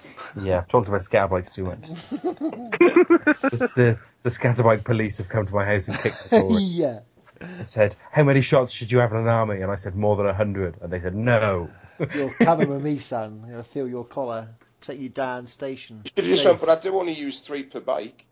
Yeah, 0.41 0.59
I've 0.59 0.69
talked 0.69 0.89
about 0.89 1.01
scatterbikes 1.01 1.53
too 1.53 1.65
much. 1.65 1.81
the, 1.89 3.71
the, 3.75 3.99
the 4.23 4.31
scatterbike 4.31 4.85
police 4.85 5.19
have 5.19 5.29
come 5.29 5.47
to 5.47 5.53
my 5.53 5.65
house 5.67 5.89
and 5.89 5.99
kicked 5.99 6.31
the 6.31 6.39
door 6.41 6.59
yeah. 6.61 7.01
And 7.43 7.67
said, 7.69 7.97
"How 8.11 8.23
many 8.23 8.41
shots 8.41 8.73
should 8.73 8.91
you 8.93 8.99
have 8.99 9.13
in 9.13 9.19
an 9.19 9.29
army?" 9.29 9.61
And 9.61 9.71
I 9.71 9.77
said, 9.77 9.95
"More 9.97 10.17
than 10.17 10.27
a 10.27 10.35
hundred." 10.35 10.77
And 10.81 10.93
they 10.93 11.01
said, 11.01 11.15
"No." 11.15 11.71
You're 12.15 12.31
coming 12.35 12.69
with 12.69 12.83
me, 12.83 12.99
son. 12.99 13.41
I'm 13.43 13.51
going 13.51 13.63
to 13.63 13.63
feel 13.65 13.89
your 13.89 14.05
collar. 14.05 14.49
Take 14.81 14.99
you 15.01 15.09
down 15.09 15.47
station. 15.47 16.03
You 16.17 16.23
just 16.25 16.45
went, 16.45 16.59
but 16.61 16.69
I 16.69 16.77
do 16.81 16.99
only 16.99 17.13
use 17.13 17.43
three 17.43 17.63
per 17.63 17.81
bike. 17.81 18.25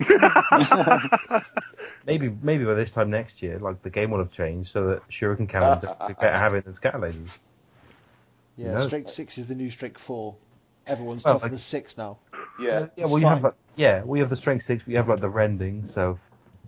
Maybe 2.04 2.36
maybe 2.42 2.64
by 2.64 2.74
this 2.74 2.90
time 2.90 3.10
next 3.10 3.42
year, 3.42 3.58
like 3.60 3.82
the 3.82 3.90
game 3.90 4.10
will 4.10 4.18
have 4.18 4.32
changed 4.32 4.70
so 4.70 4.88
that 4.88 5.08
shuriken 5.08 5.48
cannons 5.48 5.84
uh, 5.84 5.94
are 6.00 6.14
better 6.14 6.36
having 6.36 6.62
than 6.62 6.72
scatter 6.72 6.98
lasers. 6.98 7.30
Yeah, 8.56 8.72
No. 8.74 8.86
strength 8.88 9.10
six 9.10 9.38
is 9.38 9.46
the 9.46 9.54
new 9.54 9.70
strength 9.70 10.00
four. 10.00 10.34
Everyone's 10.86 11.24
Well, 11.24 11.34
tougher 11.34 11.44
like- 11.44 11.50
than 11.52 11.58
six 11.58 11.96
now. 11.96 12.18
Yeah. 12.58 12.70
Yeah, 12.70 12.86
It's 12.96 13.12
well, 13.12 13.20
you 13.20 13.26
have 13.28 13.44
like, 13.44 13.54
yeah, 13.76 14.02
we 14.02 14.18
have 14.18 14.30
the 14.30 14.36
strength 14.36 14.64
six, 14.64 14.82
but 14.82 14.90
you 14.90 14.96
have 14.96 15.08
like 15.08 15.20
the 15.20 15.28
rending, 15.28 15.86
so 15.86 16.18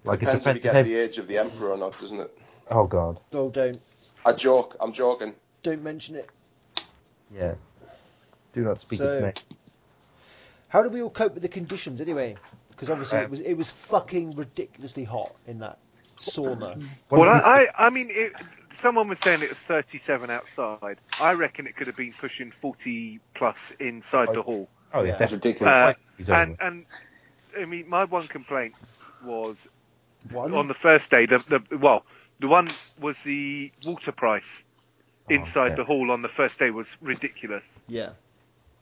like 0.05 0.23
it 0.23 0.27
Depends 0.27 0.47
if 0.47 0.57
you 0.57 0.63
get 0.63 0.85
the 0.85 0.97
age 0.97 1.19
of 1.19 1.27
the 1.27 1.39
emperor 1.39 1.71
or 1.71 1.77
not, 1.79 1.99
doesn't 1.99 2.21
it? 2.21 2.39
Oh 2.71 2.87
god, 2.87 3.21
Oh, 3.33 3.51
don't 3.51 3.79
I 4.27 4.33
joke. 4.33 4.77
I'm 4.81 4.93
joking. 4.93 5.35
don't 5.63 5.83
mention 5.83 6.17
it. 6.17 6.29
yeah. 7.35 7.55
Do 8.53 8.63
not 8.63 8.79
speak 8.79 8.99
So- 8.99 9.11
its 9.13 9.23
name. 9.23 9.59
How 10.69 10.83
do 10.83 10.89
we 10.89 11.03
all 11.03 11.11
cope 11.11 11.35
with 11.35 11.43
the 11.43 11.49
conditions 11.49 12.01
anyway? 12.01 12.37
Because 12.71 12.91
obviously 12.91 13.19
it 13.21 13.25
Um, 13.27 13.31
was 13.31 13.41
it 13.41 13.55
was 13.55 13.71
fucking 13.71 14.35
ridiculously 14.35 15.05
hot 15.05 15.33
in 15.47 15.59
that 15.61 15.79
sauna. 16.19 16.85
Well, 17.11 17.25
did 17.25 17.35
we 17.35 17.41
say? 17.41 17.47
I, 17.47 17.65
I, 17.79 17.87
I 17.87 17.91
mean, 17.91 18.09
it, 18.11 18.33
someone 18.77 19.07
was 19.09 19.19
saying 19.21 19.43
it 19.43 19.51
was 19.51 19.59
37 19.59 20.31
outside. 20.31 20.99
I 21.21 21.33
reckon 21.35 21.67
it 21.69 21.77
could 21.77 21.87
have 21.87 21.97
been 21.97 22.13
pushing 22.13 22.51
40 22.51 23.21
plus 23.35 23.57
inside 23.79 24.35
the 24.35 24.43
hall. 24.43 24.69
oh 24.93 25.03
yeah, 25.03 25.11
Yeah. 25.11 25.17
That's 25.17 25.33
ridiculous. 25.33 25.97
Uh, 26.29 26.33
And, 26.35 26.57
and 26.61 26.87
I 27.59 27.65
mean, 27.67 27.89
my 27.89 28.05
one 28.05 28.27
complaint 28.27 28.75
was 29.25 29.57
One. 30.31 30.55
on 30.55 30.69
the 30.69 30.75
first 30.75 31.11
day. 31.11 31.27
The, 31.27 31.39
the 31.69 31.79
well, 31.79 32.05
the 32.41 32.49
one 32.49 32.69
was 33.01 33.17
the 33.25 33.73
water 33.87 34.13
price 34.13 34.45
Oh, 35.31 35.35
inside 35.35 35.69
yeah. 35.71 35.77
the 35.77 35.85
hall 35.85 36.11
on 36.11 36.21
the 36.21 36.29
first 36.29 36.59
day 36.59 36.71
was 36.71 36.87
ridiculous, 37.01 37.65
Yeah. 37.89 38.11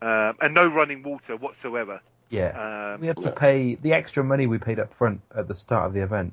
um, 0.00 0.36
and 0.40 0.54
no 0.54 0.66
running 0.66 1.04
water 1.04 1.36
whatsoever. 1.36 2.00
Yeah, 2.30 2.94
Um, 2.94 3.00
we 3.00 3.06
had 3.06 3.18
to 3.18 3.30
pay 3.30 3.76
the 3.76 3.92
extra 3.92 4.24
money 4.24 4.46
we 4.48 4.58
paid 4.58 4.80
up 4.80 4.92
front 4.92 5.20
at 5.36 5.46
the 5.46 5.54
start 5.54 5.86
of 5.86 5.92
the 5.92 6.02
event 6.02 6.32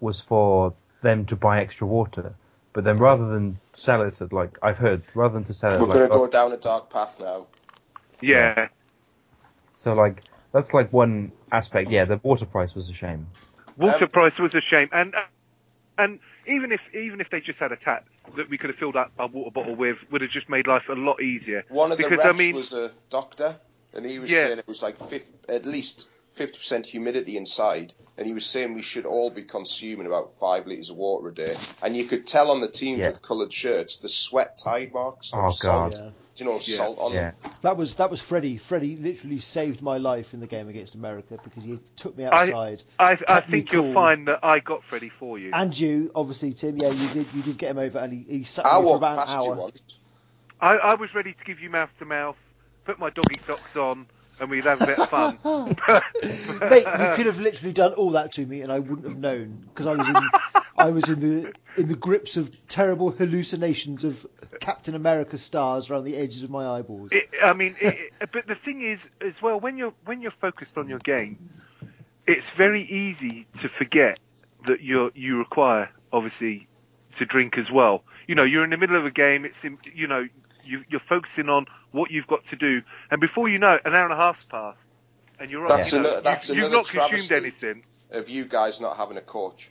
was 0.00 0.20
for 0.20 0.74
them 1.00 1.24
to 1.26 1.36
buy 1.36 1.60
extra 1.60 1.86
water. 1.86 2.34
But 2.74 2.84
then 2.84 2.98
rather 2.98 3.26
than 3.28 3.56
sell 3.72 4.02
it 4.02 4.20
at 4.20 4.32
like 4.32 4.58
I've 4.62 4.78
heard, 4.78 5.02
rather 5.14 5.34
than 5.34 5.44
to 5.44 5.54
sell 5.54 5.72
it 5.72 5.76
We're 5.80 5.86
at, 5.86 5.92
going 5.92 6.00
like, 6.00 6.10
to 6.10 6.16
go 6.18 6.26
down 6.28 6.52
a 6.52 6.56
dark 6.58 6.90
path 6.90 7.18
now. 7.20 7.46
yeah, 8.20 8.68
so 9.74 9.94
like 9.94 10.22
that's 10.52 10.74
like 10.74 10.92
one 10.92 11.32
aspect. 11.50 11.90
Yeah, 11.90 12.04
the 12.04 12.18
water 12.22 12.46
price 12.46 12.74
was 12.74 12.90
a 12.90 12.94
shame. 12.94 13.26
Water 13.76 14.04
Um, 14.04 14.10
price 14.10 14.38
was 14.38 14.54
a 14.54 14.60
shame, 14.60 14.88
and 14.92 15.14
and 15.98 16.18
even 16.46 16.72
if 16.72 16.80
even 16.94 17.20
if 17.20 17.30
they 17.30 17.40
just 17.40 17.58
had 17.58 17.72
a 17.72 17.76
tap 17.76 18.06
that 18.36 18.48
we 18.48 18.58
could 18.58 18.70
have 18.70 18.78
filled 18.78 18.96
up 18.96 19.12
our 19.18 19.26
water 19.28 19.50
bottle 19.50 19.74
with, 19.74 19.98
would 20.10 20.20
have 20.22 20.30
just 20.30 20.48
made 20.48 20.66
life 20.66 20.88
a 20.88 20.92
lot 20.94 21.20
easier. 21.22 21.64
One 21.68 21.92
of 21.92 21.98
the 21.98 22.04
refs 22.04 22.24
I 22.24 22.32
mean- 22.32 22.54
was 22.54 22.72
a 22.72 22.90
doctor, 23.10 23.56
and 23.94 24.04
he 24.06 24.18
was 24.18 24.30
Yeah. 24.30 24.46
saying 24.46 24.58
it 24.58 24.66
was 24.68 24.82
like 24.82 24.98
50, 24.98 25.32
at 25.48 25.66
least 25.66 26.08
50% 26.36 26.86
humidity 26.86 27.36
inside, 27.36 27.92
and 28.16 28.26
he 28.26 28.32
was 28.32 28.46
saying 28.46 28.74
we 28.74 28.82
should 28.82 29.06
all 29.06 29.30
be 29.30 29.42
consuming 29.42 30.06
about 30.06 30.32
five 30.32 30.66
litres 30.66 30.90
of 30.90 30.96
water 30.96 31.28
a 31.28 31.34
day. 31.34 31.52
And 31.84 31.96
you 31.96 32.04
could 32.04 32.26
tell 32.26 32.50
on 32.50 32.60
the 32.60 32.68
teams 32.68 33.00
Yeah. 33.00 33.08
with 33.08 33.22
coloured 33.22 33.52
shirts 33.52 33.98
the 33.98 34.08
sweat 34.08 34.56
tide 34.58 34.92
marks 34.92 35.32
of 35.32 35.44
Oh, 35.44 35.50
salt. 35.50 35.94
Yeah. 35.94 36.10
Do 36.34 36.44
you 36.44 36.50
know 36.50 36.58
salt 36.60 36.98
on 36.98 37.12
Yeah, 37.12 37.30
them? 37.32 37.52
That 37.60 37.76
was 37.76 37.96
that 37.96 38.10
was 38.10 38.20
Freddie. 38.22 38.56
Freddie 38.56 38.96
literally 38.96 39.38
saved 39.38 39.82
my 39.82 39.98
life 39.98 40.32
in 40.32 40.40
the 40.40 40.46
game 40.46 40.68
against 40.68 40.94
America 40.94 41.38
because 41.44 41.62
he 41.64 41.78
took 41.96 42.16
me 42.16 42.24
outside. 42.24 42.82
I, 42.98 43.12
I 43.12 43.16
Kept 43.16 43.48
me 43.48 43.58
think 43.58 43.72
you'll 43.72 43.82
cool. 43.84 43.92
find 43.92 44.28
that 44.28 44.40
I 44.42 44.60
got 44.60 44.82
Freddie 44.84 45.10
for 45.10 45.38
you. 45.38 45.50
And 45.52 45.78
you, 45.78 46.10
obviously, 46.14 46.54
Tim. 46.54 46.78
Yeah, 46.78 46.88
you 46.88 47.08
did. 47.08 47.26
You 47.34 47.42
did 47.42 47.58
get 47.58 47.70
him 47.72 47.78
over, 47.78 47.98
and 47.98 48.12
he, 48.12 48.38
he 48.38 48.44
sat 48.44 48.64
I 48.64 48.78
with 48.78 48.86
me 48.86 48.90
for 48.92 48.96
about 48.96 49.12
an 49.12 49.18
past 49.18 49.44
you 49.44 49.52
hour. 49.52 49.70
I, 50.60 50.76
I 50.76 50.94
was 50.94 51.14
ready 51.14 51.32
to 51.34 51.44
give 51.44 51.60
you 51.60 51.68
mouth 51.68 51.90
to 51.98 52.04
mouth, 52.06 52.36
put 52.84 52.98
my 52.98 53.10
doggy 53.10 53.38
socks 53.38 53.76
on, 53.76 54.06
and 54.40 54.50
we'd 54.50 54.64
have 54.64 54.80
a 54.80 54.86
bit 54.86 54.98
of 54.98 55.08
fun. 55.08 55.38
Mate, 56.70 56.86
you 56.86 57.14
could 57.14 57.26
have 57.26 57.38
literally 57.38 57.72
done 57.72 57.92
all 57.94 58.10
that 58.12 58.32
to 58.32 58.46
me, 58.46 58.62
and 58.62 58.72
I 58.72 58.78
wouldn't 58.78 59.06
have 59.06 59.18
known 59.18 59.64
because 59.68 59.86
I 59.86 59.94
was 59.94 60.08
in, 60.08 60.16
I 60.76 60.90
was 60.90 61.08
in 61.08 61.20
the 61.20 61.54
in 61.76 61.88
the 61.88 61.96
grips 61.96 62.36
of 62.36 62.50
terrible 62.68 63.10
hallucinations 63.10 64.04
of 64.04 64.26
Captain 64.60 64.94
America 64.94 65.38
stars 65.38 65.90
around 65.90 66.04
the 66.04 66.16
edges 66.16 66.42
of 66.42 66.50
my 66.50 66.66
eyeballs. 66.66 67.12
It, 67.12 67.30
I 67.42 67.52
mean, 67.52 67.74
it, 67.80 68.12
but 68.32 68.46
the 68.46 68.54
thing 68.54 68.82
is, 68.82 69.08
as 69.20 69.40
well, 69.40 69.60
when 69.60 69.76
you're 69.76 69.94
when 70.04 70.20
you're 70.20 70.30
focused 70.30 70.76
on 70.78 70.88
your 70.88 70.98
game, 70.98 71.50
it's 72.26 72.48
very 72.50 72.82
easy 72.82 73.46
to 73.60 73.68
forget 73.68 74.18
that 74.66 74.80
you 74.80 75.12
you 75.14 75.38
require 75.38 75.90
obviously 76.12 76.68
to 77.16 77.26
drink 77.26 77.58
as 77.58 77.70
well. 77.70 78.04
You 78.26 78.34
know, 78.34 78.44
you're 78.44 78.64
in 78.64 78.70
the 78.70 78.76
middle 78.76 78.96
of 78.96 79.04
a 79.04 79.10
game. 79.10 79.44
It's 79.44 79.64
in, 79.64 79.78
you 79.92 80.06
know 80.06 80.28
you, 80.64 80.84
you're 80.88 81.00
focusing 81.00 81.48
on 81.48 81.66
what 81.90 82.10
you've 82.10 82.26
got 82.26 82.44
to 82.46 82.56
do, 82.56 82.82
and 83.10 83.20
before 83.20 83.48
you 83.48 83.58
know 83.58 83.74
it, 83.74 83.82
an 83.84 83.94
hour 83.94 84.04
and 84.04 84.12
a 84.12 84.16
half's 84.16 84.44
passed, 84.46 84.88
and 85.38 85.50
you're 85.50 85.62
right. 85.62 85.68
That's 85.76 85.92
you 85.92 86.00
know, 86.00 86.04
another- 86.08 86.20
that's 86.22 86.48
you, 86.48 86.54
you've 86.56 86.72
not 86.72 86.86
consumed 86.88 87.32
anything. 87.42 87.84
Of 88.10 88.28
you 88.28 88.44
guys 88.44 88.80
not 88.80 88.96
having 88.96 89.16
a 89.16 89.22
coach. 89.22 89.70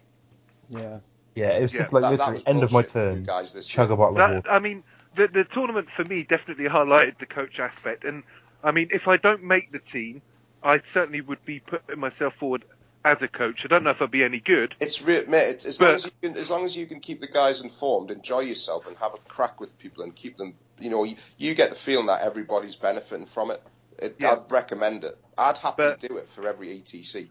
Yeah. 0.70 1.00
Yeah, 1.36 1.50
it 1.52 1.62
was 1.62 1.74
Yeah, 1.74 1.80
just 1.80 1.94
like 1.94 2.02
that- 2.04 2.10
that 2.10 2.18
literally 2.18 2.34
was 2.36 2.44
end 2.48 2.64
of 2.64 2.72
my 2.72 2.82
bullshit 2.82 2.96
you 2.96 3.02
turn. 3.16 3.24
guys 3.24 3.54
this 3.54 3.68
Chug 3.68 3.90
year. 3.90 3.94
a 3.94 3.98
bottle 3.98 4.22
of 4.22 4.36
water. 4.36 4.50
I 4.52 4.60
mean, 4.60 4.84
the 5.16 5.28
the 5.28 5.44
tournament 5.44 5.90
for 5.90 6.04
me 6.06 6.24
definitely 6.24 6.66
highlighted 6.66 7.20
the 7.20 7.26
coach 7.26 7.60
aspect, 7.60 8.04
and 8.04 8.24
I 8.64 8.72
mean, 8.72 8.90
if 8.92 9.08
I 9.08 9.18
don't 9.18 9.44
make 9.44 9.72
the 9.72 9.80
team, 9.80 10.22
I 10.64 10.80
certainly 10.80 11.22
would 11.22 11.44
be 11.46 11.60
putting 11.60 12.00
myself 12.00 12.36
forward 12.36 12.64
as 13.04 13.22
a 13.22 13.28
coach. 13.28 13.66
I 13.66 13.68
don't 13.68 13.84
know 13.84 13.90
if 13.92 14.02
I'd 14.02 14.12
be 14.12 14.24
any 14.24 14.40
good. 14.40 14.76
It's 14.80 15.02
real, 15.04 15.26
mate. 15.28 15.50
It's, 15.50 15.66
as 15.66 15.78
But- 15.78 15.86
long 15.86 15.96
as 15.96 16.06
you 16.06 16.12
can, 16.22 16.38
as 16.38 16.50
long 16.52 16.66
as 16.66 16.78
you 16.78 16.86
can 16.86 17.00
keep 17.00 17.22
the 17.22 17.28
guys 17.28 17.62
informed, 17.62 18.12
enjoy 18.12 18.42
yourself, 18.42 18.88
and 18.88 18.98
have 18.98 19.14
a 19.14 19.18
crack 19.30 19.60
with 19.60 19.78
people, 19.80 20.04
and 20.04 20.16
keep 20.16 20.38
them. 20.38 20.54
You 20.80 20.90
know, 20.90 21.04
you, 21.04 21.16
you 21.38 21.54
get 21.56 21.70
the 21.70 21.76
feeling 21.76 22.08
that 22.08 22.22
everybody's 22.24 22.76
benefiting 22.76 23.26
from 23.26 23.52
it. 23.52 23.62
it 24.00 24.16
Yeah. 24.20 24.32
I'd 24.34 24.52
recommend 24.52 25.04
it. 25.04 25.18
I'd 25.38 25.58
happily 25.58 25.90
But- 25.90 26.00
do 26.00 26.18
it 26.18 26.28
for 26.30 26.48
every 26.48 26.68
ETC. 26.80 27.28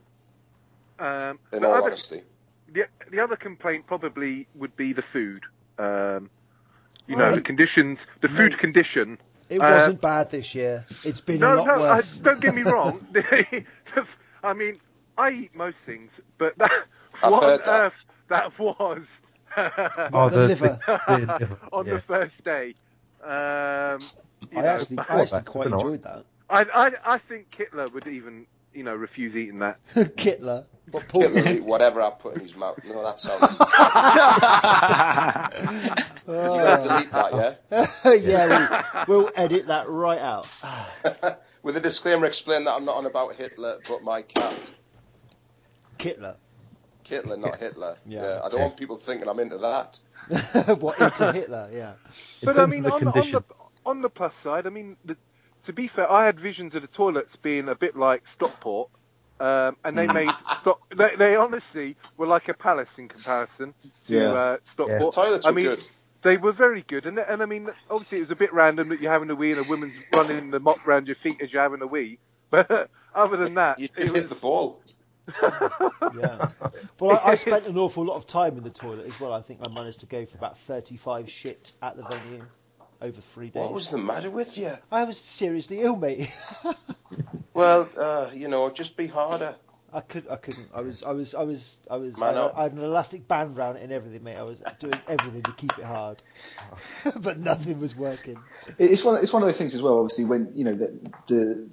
Um, 0.98 1.38
In 1.52 1.64
all 1.64 1.72
other- 1.74 1.84
honesty, 1.84 2.22
the 2.68 2.86
the 3.10 3.20
other 3.20 3.36
complaint 3.36 3.86
probably 3.86 4.46
would 4.54 4.76
be 4.76 4.92
the 4.92 5.02
food. 5.02 5.44
Um, 5.78 6.30
you 7.06 7.16
know, 7.16 7.34
the 7.34 7.40
conditions, 7.40 8.06
the 8.20 8.28
food 8.28 8.52
Mate. 8.52 8.58
condition. 8.58 9.18
It 9.48 9.58
Uh, 9.60 9.64
wasn't 9.72 10.00
bad 10.00 10.30
this 10.30 10.54
year. 10.54 10.86
It's 11.02 11.20
been 11.22 11.36
a 11.36 11.38
No, 11.40 11.54
lot 11.56 11.66
no, 11.66 11.74
I, 11.82 11.96
worse. 11.96 12.18
don't 12.18 12.40
get 12.40 12.54
me 12.54 12.62
wrong. 12.62 13.04
I 14.44 14.52
mean, 14.54 14.78
I 15.20 15.30
eat 15.32 15.54
most 15.54 15.78
things, 15.78 16.20
but 16.38 16.56
that, 16.58 16.70
I've 17.22 17.30
what 17.30 17.44
on 17.44 17.58
that. 17.58 17.68
earth 17.68 18.04
that 18.28 18.58
was 18.58 19.20
oh, 19.56 20.28
the 20.30 20.46
liver. 20.48 20.78
the 20.86 21.36
liver, 21.38 21.58
on 21.72 21.86
yeah. 21.86 21.94
the 21.94 22.00
first 22.00 22.44
day. 22.44 22.74
Um, 23.22 23.28
I 23.28 23.98
know, 24.52 24.60
actually, 24.66 24.96
but 24.96 25.10
I 25.10 25.20
actually 25.20 25.38
that. 25.40 25.46
quite 25.46 25.64
Dunno. 25.64 25.76
enjoyed 25.78 26.02
that. 26.02 26.24
I, 26.48 26.62
I, 26.62 26.92
I 27.14 27.18
think 27.18 27.50
Kittler 27.50 27.92
would 27.92 28.06
even, 28.06 28.46
you 28.72 28.82
know, 28.84 28.94
refuse 28.94 29.36
eating 29.36 29.58
that. 29.60 29.78
Kittler. 29.94 30.64
What 30.90 31.06
Paul? 31.08 31.22
Hitler 31.22 31.50
eat 31.52 31.64
whatever 31.64 32.00
I 32.00 32.10
put 32.10 32.34
in 32.36 32.40
his 32.40 32.56
mouth. 32.56 32.80
No, 32.84 33.02
that 33.04 33.20
sounds. 33.20 33.42
you 36.26 36.34
gotta 36.34 36.88
delete 36.88 37.12
that, 37.12 37.60
Oh. 38.04 38.12
yeah, 38.12 38.94
we'll, 39.06 39.22
we'll 39.22 39.30
edit 39.36 39.66
that 39.68 39.88
right 39.88 40.18
out. 40.18 40.48
With 41.62 41.76
a 41.76 41.80
disclaimer, 41.80 42.26
explain 42.26 42.64
that 42.64 42.72
I'm 42.74 42.84
not 42.84 42.96
on 42.96 43.06
about 43.06 43.34
Hitler, 43.34 43.78
but 43.88 44.02
my 44.02 44.22
cat. 44.22 44.70
Kittler. 46.00 46.36
Hitler, 47.06 47.36
not 47.36 47.56
Hitler. 47.60 47.96
Yeah. 48.06 48.22
Yeah. 48.22 48.40
I 48.44 48.48
don't 48.48 48.60
want 48.60 48.76
people 48.76 48.96
thinking 48.96 49.28
I'm 49.28 49.40
into 49.40 49.58
that. 49.58 49.98
what 50.80 51.00
into 51.00 51.32
Hitler? 51.32 51.68
Yeah. 51.72 51.92
But 52.44 52.58
I 52.58 52.66
mean, 52.66 52.82
the 52.84 52.92
on, 52.92 53.00
the- 53.04 53.10
on 53.10 53.14
the 53.30 53.44
on 53.86 54.02
the 54.02 54.10
plus 54.10 54.34
side, 54.36 54.66
I 54.66 54.70
mean, 54.70 54.96
the, 55.04 55.16
to 55.64 55.72
be 55.72 55.88
fair, 55.88 56.10
I 56.10 56.24
had 56.26 56.38
visions 56.38 56.74
of 56.74 56.82
the 56.82 56.88
toilets 56.88 57.34
being 57.36 57.68
a 57.68 57.74
bit 57.74 57.96
like 57.96 58.26
Stockport, 58.28 58.90
um, 59.40 59.76
and 59.84 59.96
they 59.98 60.06
made 60.08 60.30
Stock. 60.58 60.80
They, 60.94 61.16
they 61.16 61.36
honestly 61.36 61.96
were 62.16 62.26
like 62.26 62.48
a 62.48 62.54
palace 62.54 62.98
in 62.98 63.08
comparison 63.08 63.74
to 64.06 64.14
Yeah. 64.14 64.32
uh, 64.32 64.56
Stockport. 64.64 65.14
Toilets 65.14 65.46
I 65.46 65.50
were 65.50 65.54
mean, 65.56 65.64
good. 65.64 65.84
They 66.22 66.36
were 66.36 66.52
very 66.52 66.82
good, 66.82 67.06
and 67.06 67.18
and 67.18 67.42
I 67.42 67.46
mean, 67.46 67.70
obviously 67.90 68.18
it 68.18 68.22
was 68.22 68.30
a 68.30 68.36
bit 68.36 68.52
random 68.52 68.90
that 68.90 69.00
you're 69.00 69.10
having 69.12 69.30
a 69.30 69.34
wee 69.34 69.52
and 69.52 69.60
a 69.60 69.68
woman's 69.68 69.94
running 70.14 70.50
the 70.50 70.60
mop 70.60 70.86
round 70.86 71.08
your 71.08 71.16
feet 71.16 71.40
as 71.40 71.52
you're 71.52 71.62
having 71.62 71.82
a 71.82 71.86
wee. 71.86 72.18
But 72.50 72.90
other 73.14 73.36
than 73.36 73.54
that, 73.54 73.78
You 73.78 73.88
it 73.96 74.04
hit 74.08 74.12
was 74.12 74.28
the 74.28 74.34
ball. 74.34 74.80
Yeah. 75.42 76.48
Well, 76.98 77.18
I, 77.24 77.30
I 77.30 77.34
spent 77.34 77.66
an 77.66 77.78
awful 77.78 78.04
lot 78.04 78.16
of 78.16 78.26
time 78.26 78.58
in 78.58 78.62
the 78.62 78.70
toilet 78.70 79.06
as 79.06 79.18
well. 79.18 79.32
I 79.32 79.40
think 79.40 79.60
I 79.66 79.70
managed 79.70 80.00
to 80.00 80.06
go 80.06 80.26
for 80.26 80.36
about 80.36 80.58
35 80.58 81.26
shits 81.26 81.78
at 81.80 81.96
the 81.96 82.02
venue 82.02 82.44
over 83.00 83.20
three 83.20 83.48
days. 83.48 83.62
What 83.62 83.72
was 83.72 83.90
the 83.90 83.96
matter 83.98 84.28
with 84.28 84.58
you? 84.58 84.70
I 84.92 85.04
was 85.04 85.18
seriously 85.18 85.80
ill, 85.80 85.96
mate. 85.96 86.28
Well, 87.52 87.88
uh, 87.98 88.30
you 88.32 88.48
know, 88.48 88.70
just 88.70 88.96
be 88.96 89.06
harder. 89.06 89.56
I 89.92 90.00
could, 90.00 90.28
I 90.30 90.36
couldn't. 90.36 90.68
I 90.72 90.82
was, 90.82 91.02
I 91.02 91.10
was, 91.10 91.34
I 91.34 91.42
was, 91.42 91.82
I 91.90 91.96
was. 91.96 92.16
Man 92.18 92.36
I, 92.36 92.42
up. 92.42 92.54
I 92.56 92.62
had 92.62 92.72
an 92.72 92.78
elastic 92.78 93.26
band 93.26 93.56
round 93.56 93.76
it 93.76 93.82
and 93.82 93.92
everything, 93.92 94.22
mate. 94.22 94.36
I 94.36 94.44
was 94.44 94.62
doing 94.78 94.94
everything 95.08 95.42
to 95.42 95.52
keep 95.52 95.76
it 95.76 95.84
hard, 95.84 96.22
but 97.22 97.38
nothing 97.38 97.80
was 97.80 97.96
working. 97.96 98.38
It's 98.78 99.02
one. 99.02 99.20
It's 99.20 99.32
one 99.32 99.42
of 99.42 99.48
those 99.48 99.58
things 99.58 99.74
as 99.74 99.82
well. 99.82 99.98
Obviously, 99.98 100.26
when 100.26 100.52
you 100.54 100.64
know 100.64 100.74
the 100.74 100.92
the, 101.26 101.68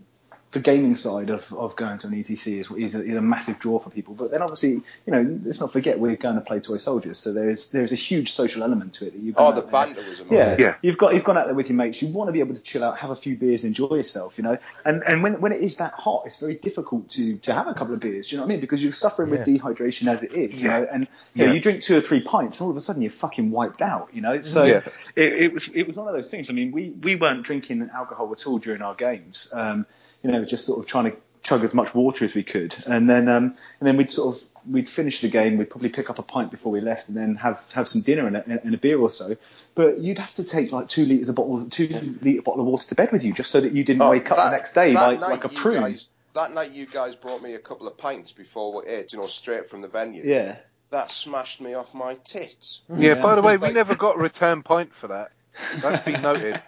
the 0.51 0.59
gaming 0.61 0.95
side 0.95 1.29
of, 1.29 1.51
of 1.53 1.75
going 1.75 1.97
to 1.99 2.07
an 2.07 2.13
ETC 2.13 2.59
is 2.59 2.71
is 2.71 2.95
a, 2.95 3.03
is 3.03 3.17
a 3.17 3.21
massive 3.21 3.59
draw 3.59 3.79
for 3.79 3.89
people. 3.89 4.13
But 4.13 4.31
then 4.31 4.41
obviously, 4.41 4.69
you 4.71 4.83
know, 5.07 5.39
let's 5.43 5.59
not 5.59 5.73
forget 5.73 5.99
we're 5.99 6.15
going 6.15 6.35
to 6.35 6.41
play 6.41 6.61
toy 6.61 6.77
soldiers, 6.77 7.19
so 7.19 7.33
there's 7.33 7.71
there's 7.71 7.91
a 7.91 7.95
huge 7.95 8.31
social 8.31 8.63
element 8.63 8.93
to 8.93 9.07
it. 9.07 9.13
That 9.13 9.19
you've 9.21 9.35
Oh, 9.37 9.51
gone 9.51 9.55
the 9.55 9.61
out 9.61 9.71
there- 9.71 9.93
banter 9.95 10.09
was 10.09 10.19
amazing. 10.21 10.37
Yeah, 10.37 10.55
Yeah. 10.57 10.75
You've 10.81 10.97
got 10.97 11.13
you've 11.13 11.25
gone 11.25 11.37
out 11.37 11.47
there 11.47 11.53
with 11.55 11.67
your 11.69 11.75
mates. 11.75 12.01
You 12.01 12.07
want 12.07 12.29
to 12.29 12.31
be 12.31 12.39
able 12.39 12.55
to 12.55 12.63
chill 12.63 12.81
out, 12.83 12.97
have 12.99 13.09
a 13.09 13.15
few 13.15 13.35
beers, 13.35 13.65
enjoy 13.65 13.95
yourself, 13.95 14.35
you 14.37 14.43
know. 14.45 14.57
And 14.85 15.03
and 15.05 15.21
when 15.21 15.41
when 15.41 15.51
it 15.51 15.59
is 15.61 15.77
that 15.77 15.91
hot, 15.93 16.23
it's 16.27 16.39
very 16.39 16.55
difficult 16.55 17.09
to 17.11 17.37
to 17.39 17.53
have 17.53 17.67
a 17.67 17.73
couple 17.73 17.93
of 17.93 17.99
beers. 17.99 18.27
Do 18.27 18.35
you 18.35 18.37
know 18.39 18.45
what 18.45 18.51
I 18.51 18.53
mean? 18.53 18.61
Because 18.61 18.81
you're 18.81 18.93
suffering 18.93 19.29
with 19.29 19.45
dehydration 19.45 20.07
as 20.07 20.23
it 20.23 20.31
is, 20.31 20.63
you 20.63 20.69
know. 20.69 20.87
And 20.89 21.07
you, 21.33 21.45
know, 21.45 21.53
you 21.53 21.59
drink 21.59 21.83
two 21.83 21.97
or 21.97 22.01
three 22.01 22.21
pints, 22.21 22.57
and 22.59 22.65
all 22.65 22.71
of 22.71 22.77
a 22.77 22.81
sudden 22.81 23.01
you're 23.01 23.11
fucking 23.11 23.51
wiped 23.51 23.81
out, 23.81 24.09
you 24.13 24.21
know. 24.21 24.41
So 24.43 24.63
Yeah. 24.63 24.81
it, 25.15 25.33
it 25.43 25.53
was 25.53 25.67
it 25.73 25.85
was 25.87 25.97
one 25.97 26.07
of 26.07 26.13
those 26.13 26.31
things. 26.31 26.49
I 26.49 26.53
mean, 26.53 26.71
we 26.71 26.89
we 26.89 27.15
weren't 27.15 27.43
drinking 27.43 27.89
alcohol 27.93 28.31
at 28.31 28.47
all 28.47 28.59
during 28.59 28.81
our 28.81 28.95
games. 28.95 29.51
Um, 29.53 29.85
you 30.27 30.33
know, 30.33 30.45
just 30.45 30.65
sort 30.65 30.79
of 30.79 30.85
trying 30.85 31.11
to 31.11 31.17
chug 31.41 31.63
as 31.63 31.73
much 31.73 31.95
water 31.95 32.25
as 32.25 32.35
we 32.35 32.43
could, 32.43 32.75
and 32.85 33.09
then 33.09 33.27
um, 33.29 33.55
and 33.79 33.87
then 33.87 33.97
we'd 33.97 34.11
sort 34.11 34.35
of 34.35 34.43
we'd 34.69 34.89
finish 34.89 35.21
the 35.21 35.29
game. 35.29 35.57
We'd 35.57 35.69
probably 35.69 35.89
pick 35.89 36.09
up 36.09 36.19
a 36.19 36.23
pint 36.23 36.51
before 36.51 36.71
we 36.71 36.81
left, 36.81 37.07
and 37.07 37.15
then 37.15 37.35
have 37.35 37.63
have 37.73 37.87
some 37.87 38.01
dinner 38.01 38.27
and 38.27 38.35
a, 38.35 38.61
and 38.63 38.73
a 38.73 38.77
beer 38.77 38.99
or 38.99 39.09
so. 39.09 39.37
But 39.73 39.99
you'd 39.99 40.19
have 40.19 40.35
to 40.35 40.43
take 40.43 40.71
like 40.71 40.89
two 40.89 41.05
liters 41.05 41.29
of 41.29 41.35
bottle, 41.35 41.69
two 41.69 42.17
liter 42.21 42.41
bottle 42.41 42.61
of 42.61 42.67
water 42.67 42.87
to 42.89 42.95
bed 42.95 43.11
with 43.11 43.23
you, 43.23 43.33
just 43.33 43.49
so 43.51 43.61
that 43.61 43.71
you 43.73 43.83
didn't 43.83 44.01
Oh, 44.01 44.11
wake 44.11 44.29
up 44.31 44.37
the 44.37 44.51
next 44.51 44.73
day 44.73 44.93
like 44.93 45.21
like 45.21 45.45
a 45.45 45.49
you 45.49 45.57
prune. 45.57 45.81
Guys, 45.81 46.09
that 46.33 46.53
night, 46.53 46.71
you 46.71 46.85
guys 46.85 47.15
brought 47.15 47.41
me 47.41 47.55
a 47.55 47.59
couple 47.59 47.87
of 47.87 47.97
pints 47.97 48.31
before 48.33 48.81
we 48.81 48.87
ate, 48.91 49.13
you 49.13 49.19
know, 49.19 49.27
straight 49.27 49.65
from 49.65 49.81
the 49.81 49.87
venue. 49.87 50.23
Yeah. 50.25 50.57
That 50.89 51.11
smashed 51.11 51.59
me 51.59 51.73
off 51.73 51.93
my 51.93 52.15
tits. 52.15 52.81
yeah. 52.93 53.21
By 53.21 53.35
the 53.35 53.41
way, 53.41 53.57
we 53.57 53.71
never 53.71 53.95
got 53.95 54.17
a 54.17 54.19
return 54.19 54.63
point 54.63 54.93
for 54.93 55.07
that. 55.07 55.31
That's 55.81 56.03
been 56.03 56.21
noted. 56.21 56.61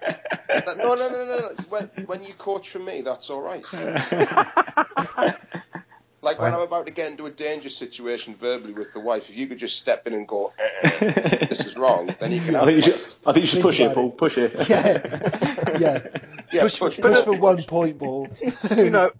That- 0.47 0.77
no, 0.77 0.95
no, 0.95 1.09
no, 1.09 1.25
no, 1.25 1.39
no. 1.39 1.49
When, 1.69 2.05
when 2.05 2.23
you 2.23 2.33
coach 2.33 2.69
for 2.69 2.79
me, 2.79 3.01
that's 3.01 3.29
all 3.29 3.41
right. 3.41 3.65
Like 6.21 6.39
when 6.39 6.53
I'm 6.53 6.59
about 6.61 6.87
to 6.87 6.93
get 6.93 7.11
into 7.11 7.25
a 7.27 7.29
dangerous 7.29 7.77
situation 7.77 8.35
verbally 8.35 8.73
with 8.73 8.93
the 8.93 8.99
wife, 8.99 9.29
if 9.29 9.37
you 9.37 9.47
could 9.47 9.57
just 9.57 9.79
step 9.79 10.05
in 10.05 10.13
and 10.13 10.27
go, 10.27 10.51
eh, 10.59 10.89
eh, 11.01 11.45
"This 11.45 11.65
is 11.65 11.77
wrong," 11.77 12.13
then 12.19 12.33
you 12.33 12.41
can 12.41 12.55
I 12.55 12.59
have 12.59 12.67
think 12.67 12.75
you 12.85 12.91
should. 12.91 13.15
I 13.25 13.31
think 13.33 13.43
you 13.43 13.47
should 13.47 13.61
push 13.61 13.79
it, 13.79 13.93
Paul. 13.93 14.09
Push 14.11 14.37
it. 14.37 14.53
Yeah, 14.69 15.77
yeah. 15.79 16.07
Yeah, 16.51 16.63
push, 16.63 16.79
push, 16.79 16.95
for, 16.95 17.01
push, 17.01 17.11
push 17.11 17.23
for 17.23 17.31
push. 17.31 17.39
one 17.39 17.63
point 17.63 17.99
Paul. 17.99 18.27
you 18.75 18.89
know, 18.89 19.11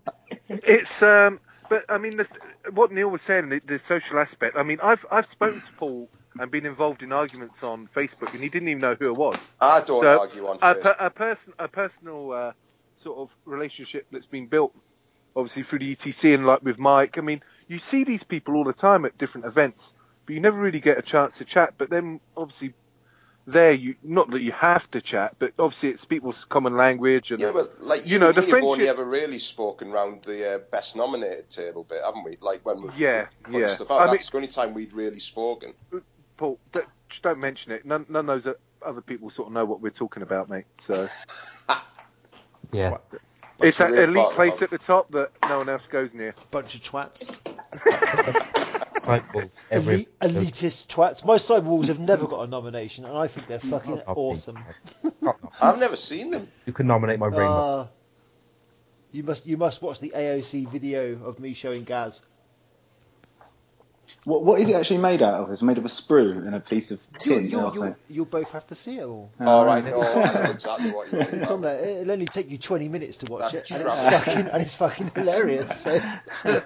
it's 0.50 1.02
um, 1.02 1.40
but 1.70 1.86
I 1.88 2.00
mean, 2.00 2.18
this, 2.18 2.34
what 2.74 2.91
Neil 2.91 3.08
was 3.08 3.22
saying, 3.22 3.48
the, 3.48 3.62
the 3.66 3.80
social 3.80 4.20
aspect. 4.20 4.58
I 4.58 4.64
mean, 4.64 4.80
I've 4.84 5.06
I've 5.10 5.28
spoken 5.28 5.62
to 5.62 5.72
Paul 5.78 6.10
and 6.40 6.49
been 6.52 6.66
involved 6.66 7.03
in 7.03 7.11
arguments 7.11 7.61
on 7.64 7.86
Facebook, 7.86 8.34
and 8.34 8.41
he 8.41 8.49
didn't 8.49 8.70
even 8.70 8.82
know 8.82 8.95
who 8.99 9.07
it 9.07 9.16
was. 9.18 9.53
I 9.60 9.82
don't 9.82 10.02
So, 10.02 10.20
argue 10.20 10.48
on 10.48 10.57
A, 10.61 10.76
Facebook. 10.76 10.82
per, 10.82 10.95
a 10.99 11.10
person, 11.10 11.53
a 11.60 11.68
personal 11.68 12.32
uh, 12.32 12.52
sort 12.95 13.20
of 13.20 13.36
relationship 13.45 14.07
that's 14.11 14.26
been 14.26 14.48
built, 14.48 14.74
obviously 15.36 15.64
through 15.64 15.80
the 15.80 15.95
ETC 15.95 16.34
and 16.34 16.45
like 16.45 16.64
with 16.64 16.80
Mike. 16.80 17.18
I 17.18 17.22
mean, 17.22 17.41
you 17.68 17.78
see 17.80 18.03
these 18.06 18.24
people 18.24 18.56
all 18.56 18.64
the 18.64 18.74
time 18.74 19.06
at 19.06 19.18
different 19.18 19.45
events, 19.48 19.94
but 20.26 20.34
you 20.34 20.40
never 20.41 20.57
really 20.60 20.80
get 20.80 20.98
a 20.98 21.02
chance 21.03 21.38
to 21.38 21.45
chat. 21.45 21.74
But 21.78 21.90
then, 21.90 22.20
obviously. 22.36 22.74
There, 23.48 23.72
you 23.72 23.95
not 24.03 24.30
that 24.30 24.41
you 24.44 24.52
have 24.52 24.91
to 24.91 25.02
chat, 25.02 25.36
but 25.40 25.53
obviously 25.57 25.90
it's 25.90 26.06
people's 26.06 26.45
common 26.45 26.76
language, 26.78 27.32
and 27.32 27.41
Yeah, 27.41 27.52
but 27.52 27.82
like 27.82 28.06
you 28.06 28.14
you, 28.14 28.20
know, 28.20 28.32
the 28.32 28.41
have 28.41 28.64
only 28.64 28.88
ever 28.88 29.03
really 29.03 29.40
spoken 29.40 29.90
round 29.91 30.22
the 30.24 30.56
uh, 30.56 30.57
best 30.72 30.95
nominated 30.95 31.49
table 31.49 31.84
bit, 31.84 31.98
haven't 32.06 32.26
we? 32.26 32.38
Like 32.41 32.64
when 32.64 32.84
we've 32.84 32.99
Yeah, 32.99 33.26
yeah. 33.49 33.66
stuff 33.66 33.90
out. 33.90 34.02
I 34.02 34.06
mean- 34.06 34.11
That's 34.11 34.30
the 34.30 34.38
only 34.38 34.49
time 34.49 34.76
we'd 34.76 34.94
really 34.94 35.18
spoken. 35.18 35.74
Paul, 36.40 36.57
don't, 36.72 36.88
just 37.10 37.22
don't 37.22 37.40
mention 37.40 37.74
it. 37.74 37.86
None, 37.86 38.06
none 38.07 38.30
of 38.30 38.44
those 38.44 38.56
other 38.82 39.02
people 39.02 39.30
sort 39.30 39.49
of 39.49 39.53
know 39.53 39.66
what 39.66 39.82
we're 39.82 39.90
talking 39.90 40.24
about, 40.24 40.49
mate. 40.49 40.64
So 40.80 41.10
yeah. 42.72 42.95
it's 43.61 43.78
the 43.78 43.88
that 43.88 44.03
elite 44.03 44.30
place 44.30 44.61
at 44.61 44.70
the 44.70 44.78
top 44.78 45.11
that 45.11 45.32
no 45.49 45.57
one 45.57 45.68
else 45.68 45.84
goes 45.90 46.14
near. 46.14 46.34
Bunch 46.49 46.76
of 46.76 46.82
twats. 46.82 47.36
Sideboards 49.02 49.61
every 49.70 49.94
Elite, 49.94 50.20
elitist 50.22 50.88
twats. 50.88 51.26
My 51.26 51.36
sidewalls 51.36 51.88
have 51.90 51.99
never 51.99 52.26
got 52.26 52.44
a 52.44 52.48
nomination, 52.48 53.03
and 53.03 53.18
I 53.18 53.28
think 53.28 53.48
they're 53.48 53.60
fucking 53.60 54.02
I'll 54.07 54.16
awesome. 54.16 54.60
I've 55.61 55.80
never 55.80 55.98
seen 55.98 56.32
them. 56.32 56.48
You 56.66 56.72
can 56.72 56.88
nominate 56.88 57.20
my 57.20 57.28
ring. 57.28 57.49
Uh, 57.49 57.88
you 59.11 59.24
must 59.24 59.45
you 59.45 59.57
must 59.57 59.82
watch 59.82 59.99
the 59.99 60.14
AOC 60.16 60.70
video 60.70 61.22
of 61.26 61.40
me 61.40 61.53
showing 61.53 61.84
Gaz. 61.84 62.22
What 64.26 64.44
what 64.44 64.60
is 64.60 64.68
it 64.70 64.76
actually 64.76 64.98
made 65.00 65.22
out 65.22 65.36
of? 65.36 65.50
It's 65.52 65.62
made 65.62 65.78
of 65.78 65.86
a 65.86 65.90
sprue 65.90 66.46
and 66.46 66.54
a 66.54 66.60
piece 66.60 66.91
of 66.91 67.00
You'll, 67.26 67.36
tin. 67.38 67.50
you'll, 67.50 67.74
you'll, 67.74 67.96
you'll 68.10 68.26
both 68.26 68.52
have 68.52 68.68
to 68.68 68.76
see 68.76 68.98
it 68.98 69.04
all. 69.06 69.32
All 69.40 69.62
Uh, 69.62 69.66
right, 69.66 69.84
no, 69.84 70.02
I 70.02 70.34
know 70.46 70.52
exactly 70.52 70.91
what 70.91 71.12
you 71.12 71.20
mean. 71.20 71.28
It's 71.41 71.50
on 71.50 71.62
there. 71.62 71.80
It'll 72.02 72.12
only 72.12 72.26
take 72.26 72.50
you 72.52 72.58
20 72.58 72.90
minutes 72.90 73.18
to 73.18 73.32
watch 73.32 73.52
That's 73.54 73.72
it, 73.72 73.78
and 73.78 73.88
it's 73.88 74.00
fucking 74.24 74.48
and 74.50 74.62
it's 74.62 74.76
fucking 74.76 75.12
hilarious. 75.16 75.76
So. 75.82 76.00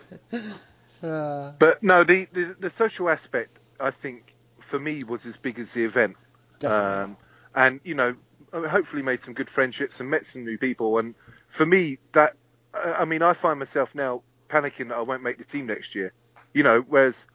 Uh, 1.04 1.52
But 1.60 1.84
no, 1.84 2.04
the, 2.06 2.28
the 2.32 2.56
the 2.60 2.70
social 2.70 3.10
aspect, 3.10 3.60
I 3.80 3.92
think, 3.92 4.34
for 4.62 4.80
me 4.80 5.04
was 5.04 5.26
as 5.26 5.36
big 5.38 5.60
as 5.60 5.74
the 5.74 5.84
event. 5.84 6.16
definitely. 6.60 7.04
Um, 7.04 7.18
and 7.54 7.80
you 7.84 7.94
know, 7.94 8.16
hopefully 8.54 9.02
made 9.02 9.20
some 9.20 9.34
good 9.34 9.50
friendships 9.50 10.00
and 10.00 10.10
met 10.10 10.26
some 10.26 10.46
new 10.46 10.58
people. 10.58 10.98
And 11.00 11.14
for 11.50 11.66
me, 11.66 11.98
that 12.14 12.36
I 12.74 12.94
I 13.02 13.06
mean, 13.06 13.22
I 13.22 13.34
find 13.34 13.60
myself 13.60 13.94
now 13.94 14.22
panicking 14.50 14.90
that 14.90 14.98
I 14.98 15.02
won't 15.02 15.24
make 15.24 15.38
the 15.40 15.44
team 15.44 15.66
next 15.68 15.94
year. 15.94 16.14
You 16.54 16.64
know, 16.64 16.80
whereas 16.88 17.26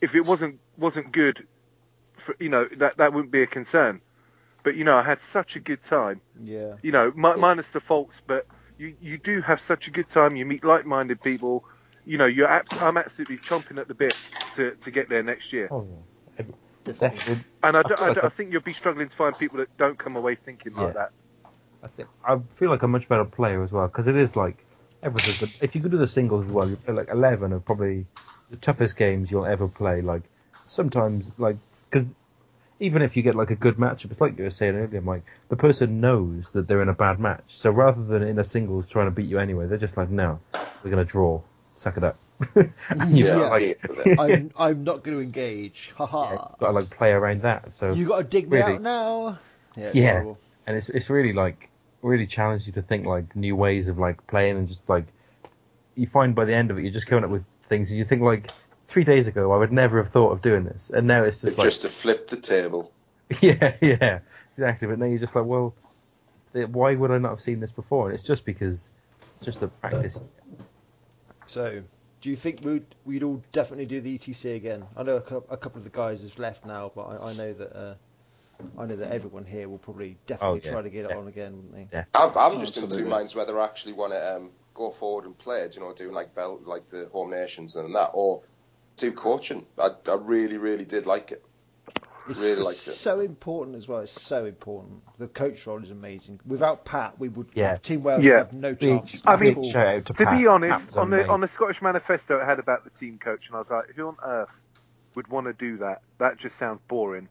if 0.00 0.14
it 0.14 0.24
wasn't 0.26 0.60
wasn't 0.76 1.12
good, 1.12 1.46
for, 2.16 2.34
you 2.40 2.48
know, 2.48 2.66
that 2.76 2.98
that 2.98 3.12
wouldn't 3.12 3.32
be 3.32 3.42
a 3.42 3.46
concern. 3.46 4.00
But 4.62 4.76
you 4.76 4.84
know, 4.84 4.96
I 4.96 5.02
had 5.02 5.20
such 5.20 5.56
a 5.56 5.60
good 5.60 5.82
time. 5.82 6.20
yeah. 6.40 6.74
You 6.82 6.92
know, 6.92 7.12
mi- 7.14 7.36
minus 7.36 7.70
the 7.72 7.80
faults, 7.80 8.20
but 8.26 8.46
you 8.78 8.96
you 9.00 9.18
do 9.18 9.40
have 9.40 9.60
such 9.60 9.88
a 9.88 9.90
good 9.90 10.08
time. 10.08 10.36
You 10.36 10.44
meet 10.46 10.64
like-minded 10.64 11.22
people. 11.22 11.64
You 12.04 12.18
know, 12.18 12.26
you're 12.26 12.48
abs- 12.48 12.76
I'm 12.80 12.96
absolutely 12.96 13.38
chomping 13.38 13.78
at 13.80 13.88
the 13.88 13.94
bit 13.94 14.16
to, 14.56 14.74
to 14.76 14.90
get 14.90 15.08
there 15.08 15.22
next 15.22 15.52
year. 15.52 15.68
Oh 15.70 15.86
yeah. 15.88 16.02
Definitely. 16.36 16.60
Definitely. 16.84 17.44
And 17.62 17.76
I, 17.76 17.80
I 17.80 17.82
don't- 17.82 17.98
feel 17.98 18.04
I, 18.04 18.08
like 18.08 18.14
don't- 18.16 18.24
I 18.24 18.26
I- 18.26 18.30
think 18.30 18.52
you'll 18.52 18.62
be 18.62 18.72
struggling 18.72 19.08
to 19.08 19.16
find 19.16 19.36
people 19.38 19.58
that 19.58 19.76
don't 19.76 19.98
come 19.98 20.16
away 20.16 20.34
thinking 20.34 20.74
like 20.74 20.94
that. 20.94 21.10
I 21.82 21.88
think 21.88 22.08
I 22.24 22.38
feel 22.50 22.70
like 22.70 22.82
a 22.82 22.88
much 22.88 23.08
better 23.08 23.24
player 23.24 23.62
as 23.62 23.72
well 23.72 23.86
because 23.86 24.08
it 24.08 24.16
is 24.16 24.36
like 24.36 24.64
everything. 25.02 25.34
But 25.38 25.50
if 25.60 25.74
you 25.74 25.80
could 25.82 25.92
do 25.92 25.98
the 25.98 26.08
singles 26.08 26.46
as 26.46 26.52
well, 26.52 26.68
you 26.68 26.76
play 26.76 26.94
like 26.94 27.08
eleven 27.10 27.52
of 27.52 27.64
probably 27.64 28.06
the 28.50 28.56
toughest 28.56 28.96
games 28.96 29.30
you'll 29.30 29.46
ever 29.46 29.68
play. 29.68 30.00
Like 30.00 30.22
sometimes, 30.66 31.38
like 31.38 31.56
because 31.90 32.08
even 32.80 33.02
if 33.02 33.16
you 33.16 33.22
get 33.22 33.34
like 33.34 33.50
a 33.50 33.56
good 33.56 33.76
matchup, 33.76 34.10
it's 34.10 34.20
like 34.20 34.36
you 34.38 34.44
were 34.44 34.50
saying 34.50 34.76
earlier, 34.76 35.00
Mike. 35.00 35.24
The 35.48 35.56
person 35.56 36.00
knows 36.00 36.50
that 36.52 36.68
they're 36.68 36.82
in 36.82 36.88
a 36.88 36.94
bad 36.94 37.18
match, 37.18 37.42
so 37.48 37.70
rather 37.70 38.04
than 38.04 38.22
in 38.22 38.38
a 38.38 38.44
singles 38.44 38.88
trying 38.88 39.06
to 39.06 39.10
beat 39.10 39.26
you 39.26 39.38
anyway, 39.38 39.66
they're 39.66 39.78
just 39.78 39.96
like, 39.96 40.10
no, 40.10 40.38
we're 40.82 40.90
gonna 40.90 41.04
draw. 41.04 41.40
Suck 41.74 41.96
it 41.98 42.04
up. 42.04 42.16
Yeah, 43.08 43.36
like, 43.36 43.60
deal 43.60 43.74
with 43.88 44.06
it. 44.06 44.18
I'm 44.18 44.50
I'm 44.58 44.84
not 44.84 45.02
going 45.02 45.16
to 45.18 45.22
engage. 45.22 45.92
Ha 45.96 46.04
yeah, 46.04 46.36
ha. 46.38 46.54
got 46.58 46.66
to 46.68 46.72
like 46.72 46.90
play 46.90 47.10
around 47.12 47.42
that. 47.42 47.72
So 47.72 47.92
You 47.92 48.06
got 48.08 48.18
to 48.18 48.24
dig 48.24 48.50
me 48.50 48.58
Really? 48.58 48.74
out 48.74 48.82
now. 48.82 49.38
Yeah. 49.76 49.84
It's 49.86 49.94
Yeah. 49.96 50.34
and 50.66 50.76
it's 50.76 50.88
it's 50.90 51.10
really 51.10 51.32
like 51.32 51.68
really 52.02 52.26
challenging 52.26 52.74
to 52.74 52.82
think 52.82 53.04
like 53.06 53.34
new 53.36 53.56
ways 53.56 53.88
of 53.88 53.98
like 53.98 54.26
playing 54.26 54.56
and 54.56 54.68
just 54.68 54.88
like 54.88 55.06
you 55.94 56.06
find 56.06 56.34
by 56.34 56.44
the 56.44 56.54
end 56.54 56.70
of 56.70 56.78
it 56.78 56.82
you're 56.82 56.92
just 56.92 57.06
coming 57.06 57.24
up 57.24 57.30
with 57.30 57.44
things 57.66 57.90
and 57.90 57.98
you 57.98 58.04
think 58.04 58.22
like 58.22 58.52
three 58.88 59.04
days 59.04 59.28
ago 59.28 59.52
I 59.52 59.58
would 59.58 59.72
never 59.72 59.98
have 59.98 60.10
thought 60.10 60.30
of 60.30 60.42
doing 60.42 60.64
this 60.64 60.90
and 60.90 61.06
now 61.06 61.24
it's 61.24 61.40
just 61.40 61.58
like 61.58 61.66
Just 61.66 61.82
to 61.82 61.88
flip 61.88 62.28
the 62.28 62.36
table. 62.36 62.92
yeah 63.42 63.76
yeah 63.80 64.20
exactly 64.56 64.88
but 64.88 64.98
now 64.98 65.06
you're 65.06 65.18
just 65.18 65.34
like 65.36 65.44
well 65.46 65.74
why 66.52 66.94
would 66.94 67.10
I 67.10 67.18
not 67.18 67.30
have 67.30 67.40
seen 67.40 67.60
this 67.60 67.72
before 67.72 68.06
and 68.06 68.14
it's 68.14 68.26
just 68.26 68.44
because 68.46 68.90
just 69.42 69.60
the 69.60 69.68
practice 69.68 70.20
So, 71.46 71.82
do 72.20 72.30
you 72.30 72.36
think 72.36 72.60
we'd 72.62 72.86
we'd 73.04 73.22
all 73.22 73.42
definitely 73.52 73.86
do 73.86 74.00
the 74.00 74.18
ETC 74.18 74.56
again? 74.56 74.88
I 74.96 75.02
know 75.02 75.16
a, 75.16 75.20
cou- 75.20 75.46
a 75.50 75.56
couple 75.56 75.78
of 75.78 75.84
the 75.84 75.90
guys 75.90 76.22
have 76.22 76.38
left 76.38 76.64
now, 76.64 76.90
but 76.94 77.02
I, 77.04 77.30
I 77.30 77.32
know 77.34 77.52
that 77.52 77.76
uh, 77.76 77.94
I 78.78 78.86
know 78.86 78.96
that 78.96 79.10
everyone 79.12 79.44
here 79.44 79.68
will 79.68 79.78
probably 79.78 80.18
definitely 80.26 80.60
yeah, 80.64 80.70
try 80.70 80.82
to 80.82 80.90
get 80.90 81.04
it 81.06 81.10
yeah. 81.10 81.16
on 81.16 81.28
again, 81.28 81.56
wouldn't 81.56 81.74
they? 81.74 81.90
yeah 81.92 82.04
I'm, 82.14 82.32
I'm 82.36 82.58
just 82.60 82.76
in 82.76 82.88
two 82.88 83.06
minds 83.06 83.34
whether 83.34 83.58
I 83.58 83.64
actually 83.64 83.92
want 83.94 84.12
to 84.12 84.36
um, 84.36 84.52
go 84.76 84.90
forward 84.90 85.24
and 85.24 85.36
play 85.36 85.68
you 85.72 85.80
know, 85.80 85.92
doing 85.94 86.12
like 86.12 86.34
belt, 86.34 86.62
like 86.66 86.86
the 86.88 87.08
home 87.12 87.30
nations 87.30 87.76
and 87.76 87.94
that, 87.94 88.10
or 88.12 88.42
do 88.96 89.10
coaching. 89.12 89.64
I, 89.78 89.88
I 90.08 90.14
really, 90.14 90.58
really 90.58 90.84
did 90.84 91.06
like 91.06 91.32
it. 91.32 91.44
It's, 92.28 92.40
Really 92.40 92.52
it's 92.54 92.60
liked 92.64 92.78
it. 92.78 92.90
so 92.90 93.20
important 93.20 93.76
as 93.76 93.86
well. 93.86 94.00
It's 94.00 94.10
so 94.20 94.46
important. 94.46 95.00
The 95.18 95.28
coach 95.28 95.64
role 95.66 95.80
is 95.82 95.90
amazing. 95.92 96.40
Without 96.44 96.84
Pat, 96.84 97.18
we 97.20 97.28
would 97.28 97.46
Yeah. 97.54 97.76
Team 97.76 98.02
Wales 98.02 98.24
Yeah. 98.24 98.38
have 98.38 98.52
no 98.52 98.74
big, 98.74 98.80
chance. 99.02 99.22
I 99.24 99.34
at 99.34 99.40
mean, 99.40 99.54
all. 99.54 99.62
big 99.62 99.72
shout 99.72 99.86
out 99.94 100.04
to, 100.06 100.12
To 100.12 100.24
Pat. 100.24 100.36
be 100.38 100.46
honest, 100.48 100.88
was 100.88 100.96
on 100.96 101.10
the 101.10 101.28
on 101.28 101.40
the 101.40 101.46
Scottish 101.48 101.80
manifesto 101.82 102.40
it 102.40 102.44
had 102.44 102.58
about 102.58 102.82
the 102.82 102.90
team 102.90 103.18
coach, 103.18 103.46
and 103.46 103.54
I 103.54 103.60
was 103.60 103.70
like, 103.70 103.94
who 103.94 104.08
on 104.08 104.16
earth 104.24 104.60
would 105.14 105.28
want 105.28 105.46
to 105.46 105.52
do 105.52 105.76
that? 105.78 106.02
That 106.18 106.36
just 106.36 106.56
sounds 106.56 106.80
boring. 106.88 107.28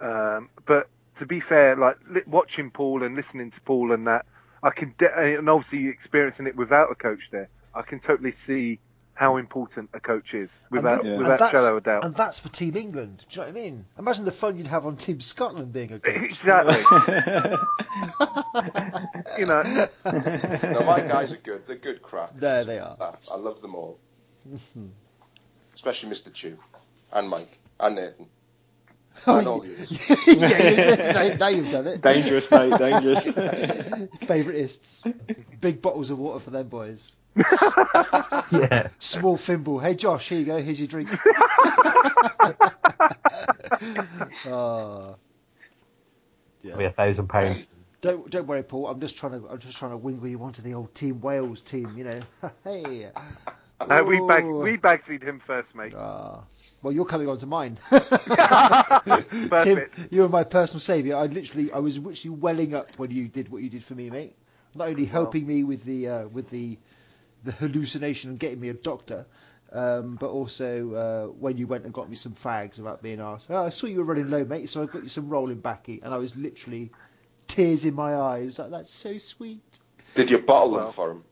Um, 0.00 0.48
but 0.66 0.88
to 1.16 1.26
be 1.26 1.40
fair, 1.40 1.74
like 1.76 1.96
li- 2.08 2.22
watching 2.28 2.70
Paul 2.70 3.02
and 3.02 3.16
listening 3.16 3.50
to 3.50 3.60
Paul 3.60 3.90
and 3.92 4.06
that, 4.06 4.24
I 4.62 4.70
can 4.70 4.94
de- 4.98 5.10
uh, 5.10 5.38
and 5.38 5.48
obviously 5.48 5.88
experiencing 5.88 6.46
it 6.46 6.56
without 6.56 6.90
a 6.90 6.94
coach 6.94 7.30
there, 7.30 7.48
I 7.74 7.82
can 7.82 8.00
totally 8.00 8.32
see 8.32 8.78
how 9.14 9.36
important 9.36 9.90
a 9.92 10.00
coach 10.00 10.32
is 10.34 10.60
without 10.70 11.04
And 11.04 11.12
that- 11.12 11.18
without 11.18 11.50
shadow 11.50 11.76
of 11.76 11.82
doubt. 11.82 12.04
And 12.04 12.14
that's 12.14 12.38
for 12.38 12.48
Team 12.48 12.76
England. 12.76 13.24
Do 13.28 13.40
you 13.40 13.46
know 13.46 13.52
what 13.52 13.58
I 13.58 13.62
mean? 13.62 13.84
Imagine 13.98 14.24
the 14.24 14.32
fun 14.32 14.56
you'd 14.56 14.68
have 14.68 14.86
on 14.86 14.96
Team 14.96 15.20
Scotland 15.20 15.72
being 15.72 15.92
a 15.92 15.98
coach. 16.00 16.16
Exactly. 16.16 16.76
you 19.38 19.46
know, 19.46 19.62
No, 19.62 20.80
my 20.86 21.00
guys 21.06 21.32
are 21.32 21.36
good. 21.42 21.66
They're 21.66 21.76
good 21.76 22.02
crack. 22.02 22.30
There 22.36 22.64
they 22.64 22.78
are. 22.78 22.96
I, 23.00 23.14
I 23.32 23.36
love 23.36 23.60
them 23.60 23.74
all. 23.74 23.98
Especially 25.74 26.10
Mr. 26.10 26.32
Chew. 26.32 26.58
And 27.12 27.28
Mike. 27.28 27.58
And 27.78 27.96
Nathan. 27.96 28.26
And 29.26 29.46
all 29.46 29.66
yeah, 30.26 30.26
yeah, 30.26 31.12
now, 31.12 31.36
now 31.36 31.48
you've 31.48 31.70
done 31.70 31.86
it. 31.86 32.00
dangerous, 32.00 32.50
mate. 32.50 32.78
Dangerous. 32.78 33.26
Favouritists. 34.24 35.12
Big 35.60 35.82
bottles 35.82 36.10
of 36.10 36.18
water 36.18 36.38
for 36.38 36.50
them 36.50 36.68
boys. 36.68 37.16
yeah 38.50 38.88
Small 38.98 39.36
thimble. 39.36 39.78
Hey 39.78 39.94
Josh, 39.94 40.28
here 40.28 40.38
you 40.38 40.46
go. 40.46 40.60
Here's 40.60 40.80
your 40.80 40.88
drink. 40.88 41.10
oh, 44.46 45.16
be 46.62 46.84
a 46.84 46.90
thousand 46.90 47.28
pounds 47.28 47.66
don't 48.00 48.30
don't 48.30 48.46
worry, 48.46 48.62
Paul. 48.62 48.86
I'm 48.88 49.00
just 49.00 49.16
trying 49.16 49.40
to 49.40 49.48
I'm 49.48 49.58
just 49.58 49.76
trying 49.76 49.92
to 49.92 49.96
wing 49.96 50.20
you 50.26 50.42
onto 50.42 50.62
the 50.62 50.74
old 50.74 50.94
Team 50.94 51.20
Wales 51.20 51.62
team. 51.62 51.92
You 51.96 52.04
know. 52.04 52.20
hey. 52.64 53.10
uh, 53.80 54.04
we 54.06 54.20
bag 54.26 54.44
Ooh. 54.44 54.60
we 54.60 54.76
bagseed 54.76 55.22
him 55.22 55.38
first, 55.38 55.74
mate. 55.74 55.94
Ah. 55.96 56.40
Well, 56.82 56.92
you're 56.92 57.04
coming 57.04 57.28
on 57.28 57.38
to 57.38 57.46
mine. 57.46 57.76
Perfect. 57.90 59.62
Tim, 59.62 60.08
you 60.10 60.22
were 60.22 60.28
my 60.28 60.44
personal 60.44 60.80
saviour. 60.80 61.16
I 61.18 61.26
literally, 61.26 61.72
I 61.72 61.78
was 61.78 61.98
literally 61.98 62.36
welling 62.36 62.74
up 62.74 62.88
when 62.96 63.10
you 63.10 63.28
did 63.28 63.48
what 63.50 63.62
you 63.62 63.68
did 63.70 63.84
for 63.84 63.94
me, 63.94 64.10
mate. 64.10 64.34
Not 64.74 64.88
only 64.88 65.04
helping 65.04 65.46
me 65.46 65.64
with 65.64 65.84
the 65.84 66.08
uh, 66.08 66.28
with 66.28 66.50
the 66.50 66.78
the 67.44 67.52
hallucination 67.52 68.30
and 68.30 68.38
getting 68.38 68.60
me 68.60 68.68
a 68.68 68.74
doctor, 68.74 69.26
um, 69.72 70.16
but 70.16 70.30
also 70.30 70.94
uh, 70.94 71.26
when 71.32 71.56
you 71.56 71.66
went 71.66 71.84
and 71.84 71.92
got 71.92 72.08
me 72.08 72.16
some 72.16 72.32
fags 72.32 72.78
about 72.78 73.02
being 73.02 73.20
asked. 73.20 73.48
Oh, 73.50 73.64
I 73.64 73.70
saw 73.70 73.86
you 73.88 73.98
were 73.98 74.04
running 74.04 74.30
low, 74.30 74.44
mate, 74.44 74.68
so 74.68 74.82
I 74.82 74.86
got 74.86 75.02
you 75.02 75.08
some 75.08 75.28
rolling 75.28 75.58
backy, 75.60 76.00
and 76.02 76.14
I 76.14 76.18
was 76.18 76.36
literally 76.36 76.92
tears 77.48 77.84
in 77.84 77.94
my 77.94 78.14
eyes. 78.14 78.58
Like 78.58 78.70
that's 78.70 78.90
so 78.90 79.18
sweet. 79.18 79.80
Did 80.14 80.30
you 80.30 80.38
bottle 80.38 80.70
Well. 80.72 80.84
them 80.84 80.92
for 80.92 81.10
him? 81.12 81.24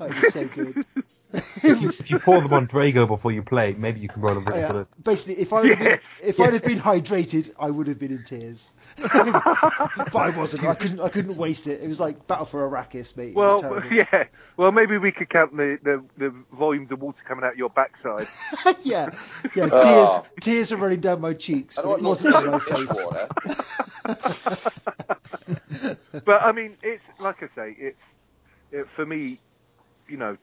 Oh, 0.00 0.04
it 0.04 0.08
was 0.10 0.32
so 0.32 0.46
good. 0.48 0.84
if 1.32 1.64
you, 1.64 1.88
if 1.88 2.10
you 2.10 2.18
pour 2.20 2.40
them 2.40 2.52
on 2.52 2.66
Draigo 2.66 3.06
before 3.06 3.32
you 3.32 3.42
play 3.42 3.74
maybe 3.76 4.00
you 4.00 4.08
can 4.08 4.22
roll 4.22 4.36
a 4.36 4.40
really 4.40 4.60
Yeah, 4.60 4.72
good 4.72 4.86
basically, 5.02 5.42
if 5.42 5.52
I 5.52 5.60
would 5.62 5.70
have 5.70 5.80
Yes. 5.80 6.20
been, 6.20 6.28
if 6.30 6.40
I'd 6.40 6.52
have 6.54 6.64
been 6.64 6.78
hydrated, 6.78 7.52
I 7.58 7.70
would 7.70 7.86
have 7.88 7.98
been 7.98 8.12
in 8.12 8.22
tears. 8.22 8.70
but 8.96 10.16
I 10.16 10.32
wasn't. 10.36 10.64
I 10.64 10.74
couldn't. 10.74 11.00
I 11.00 11.08
couldn't 11.08 11.36
waste 11.36 11.66
it. 11.66 11.82
It 11.82 11.86
was 11.88 12.00
like 12.00 12.26
battle 12.26 12.46
for 12.46 12.68
Arrakis, 12.68 13.16
mate. 13.16 13.34
Well, 13.34 13.82
yeah. 13.90 14.24
Well, 14.56 14.72
maybe 14.72 14.98
we 14.98 15.12
could 15.12 15.28
count 15.28 15.56
the, 15.56 15.78
the, 15.82 16.04
the 16.16 16.30
volumes 16.52 16.90
of 16.92 17.00
water 17.02 17.22
coming 17.24 17.44
out 17.44 17.56
your 17.56 17.70
backside. 17.70 18.26
yeah, 18.82 19.10
yeah. 19.54 19.66
Tears, 19.68 19.70
Oh. 19.80 20.26
tears 20.40 20.72
are 20.72 20.76
running 20.76 21.00
down 21.00 21.20
my 21.20 21.34
cheeks. 21.34 21.78
I 21.78 21.82
don't 21.82 22.00
it 22.00 22.02
wasn't 22.04 22.34
on 22.34 22.50
my 22.50 22.58
face. 22.58 23.04
water. 23.04 23.28
But 26.24 26.42
I 26.42 26.52
mean, 26.52 26.76
it's 26.82 27.10
like 27.20 27.42
I 27.42 27.46
say, 27.46 27.74
it's 27.78 28.16
it, 28.72 28.88
for 28.88 29.04
me. 29.06 29.38
You 30.08 30.16
know, 30.16 30.36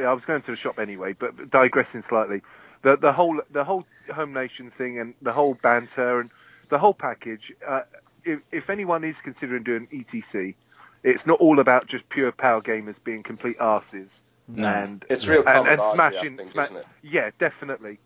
I 0.00 0.12
was 0.12 0.24
going 0.24 0.42
to 0.42 0.50
the 0.50 0.56
shop 0.56 0.78
anyway, 0.78 1.14
but 1.18 1.50
digressing 1.50 2.02
slightly, 2.02 2.42
the 2.82 2.96
the 2.96 3.12
whole 3.12 3.40
the 3.50 3.64
whole 3.64 3.84
home 4.12 4.32
nation 4.32 4.70
thing 4.70 4.98
and 4.98 5.14
the 5.22 5.32
whole 5.32 5.54
banter 5.54 6.20
and 6.20 6.30
the 6.68 6.78
whole 6.78 6.94
package. 6.94 7.52
Uh, 7.66 7.82
if, 8.24 8.40
if 8.52 8.70
anyone 8.70 9.02
is 9.04 9.20
considering 9.20 9.62
doing 9.62 9.86
ETC, 9.86 10.54
it's 11.02 11.26
not 11.26 11.40
all 11.40 11.58
about 11.58 11.86
just 11.86 12.08
pure 12.08 12.32
power 12.32 12.60
gamers 12.60 13.02
being 13.02 13.22
complete 13.22 13.58
arses 13.58 14.22
and 14.58 15.04
It's 15.08 15.26
real 15.26 15.44
and, 15.46 15.66
and 15.66 15.80
smashing. 15.80 16.36
Think, 16.36 16.50
sma- 16.50 16.62
isn't 16.64 16.76
it? 16.76 16.86
Yeah, 17.02 17.30
definitely. 17.38 17.98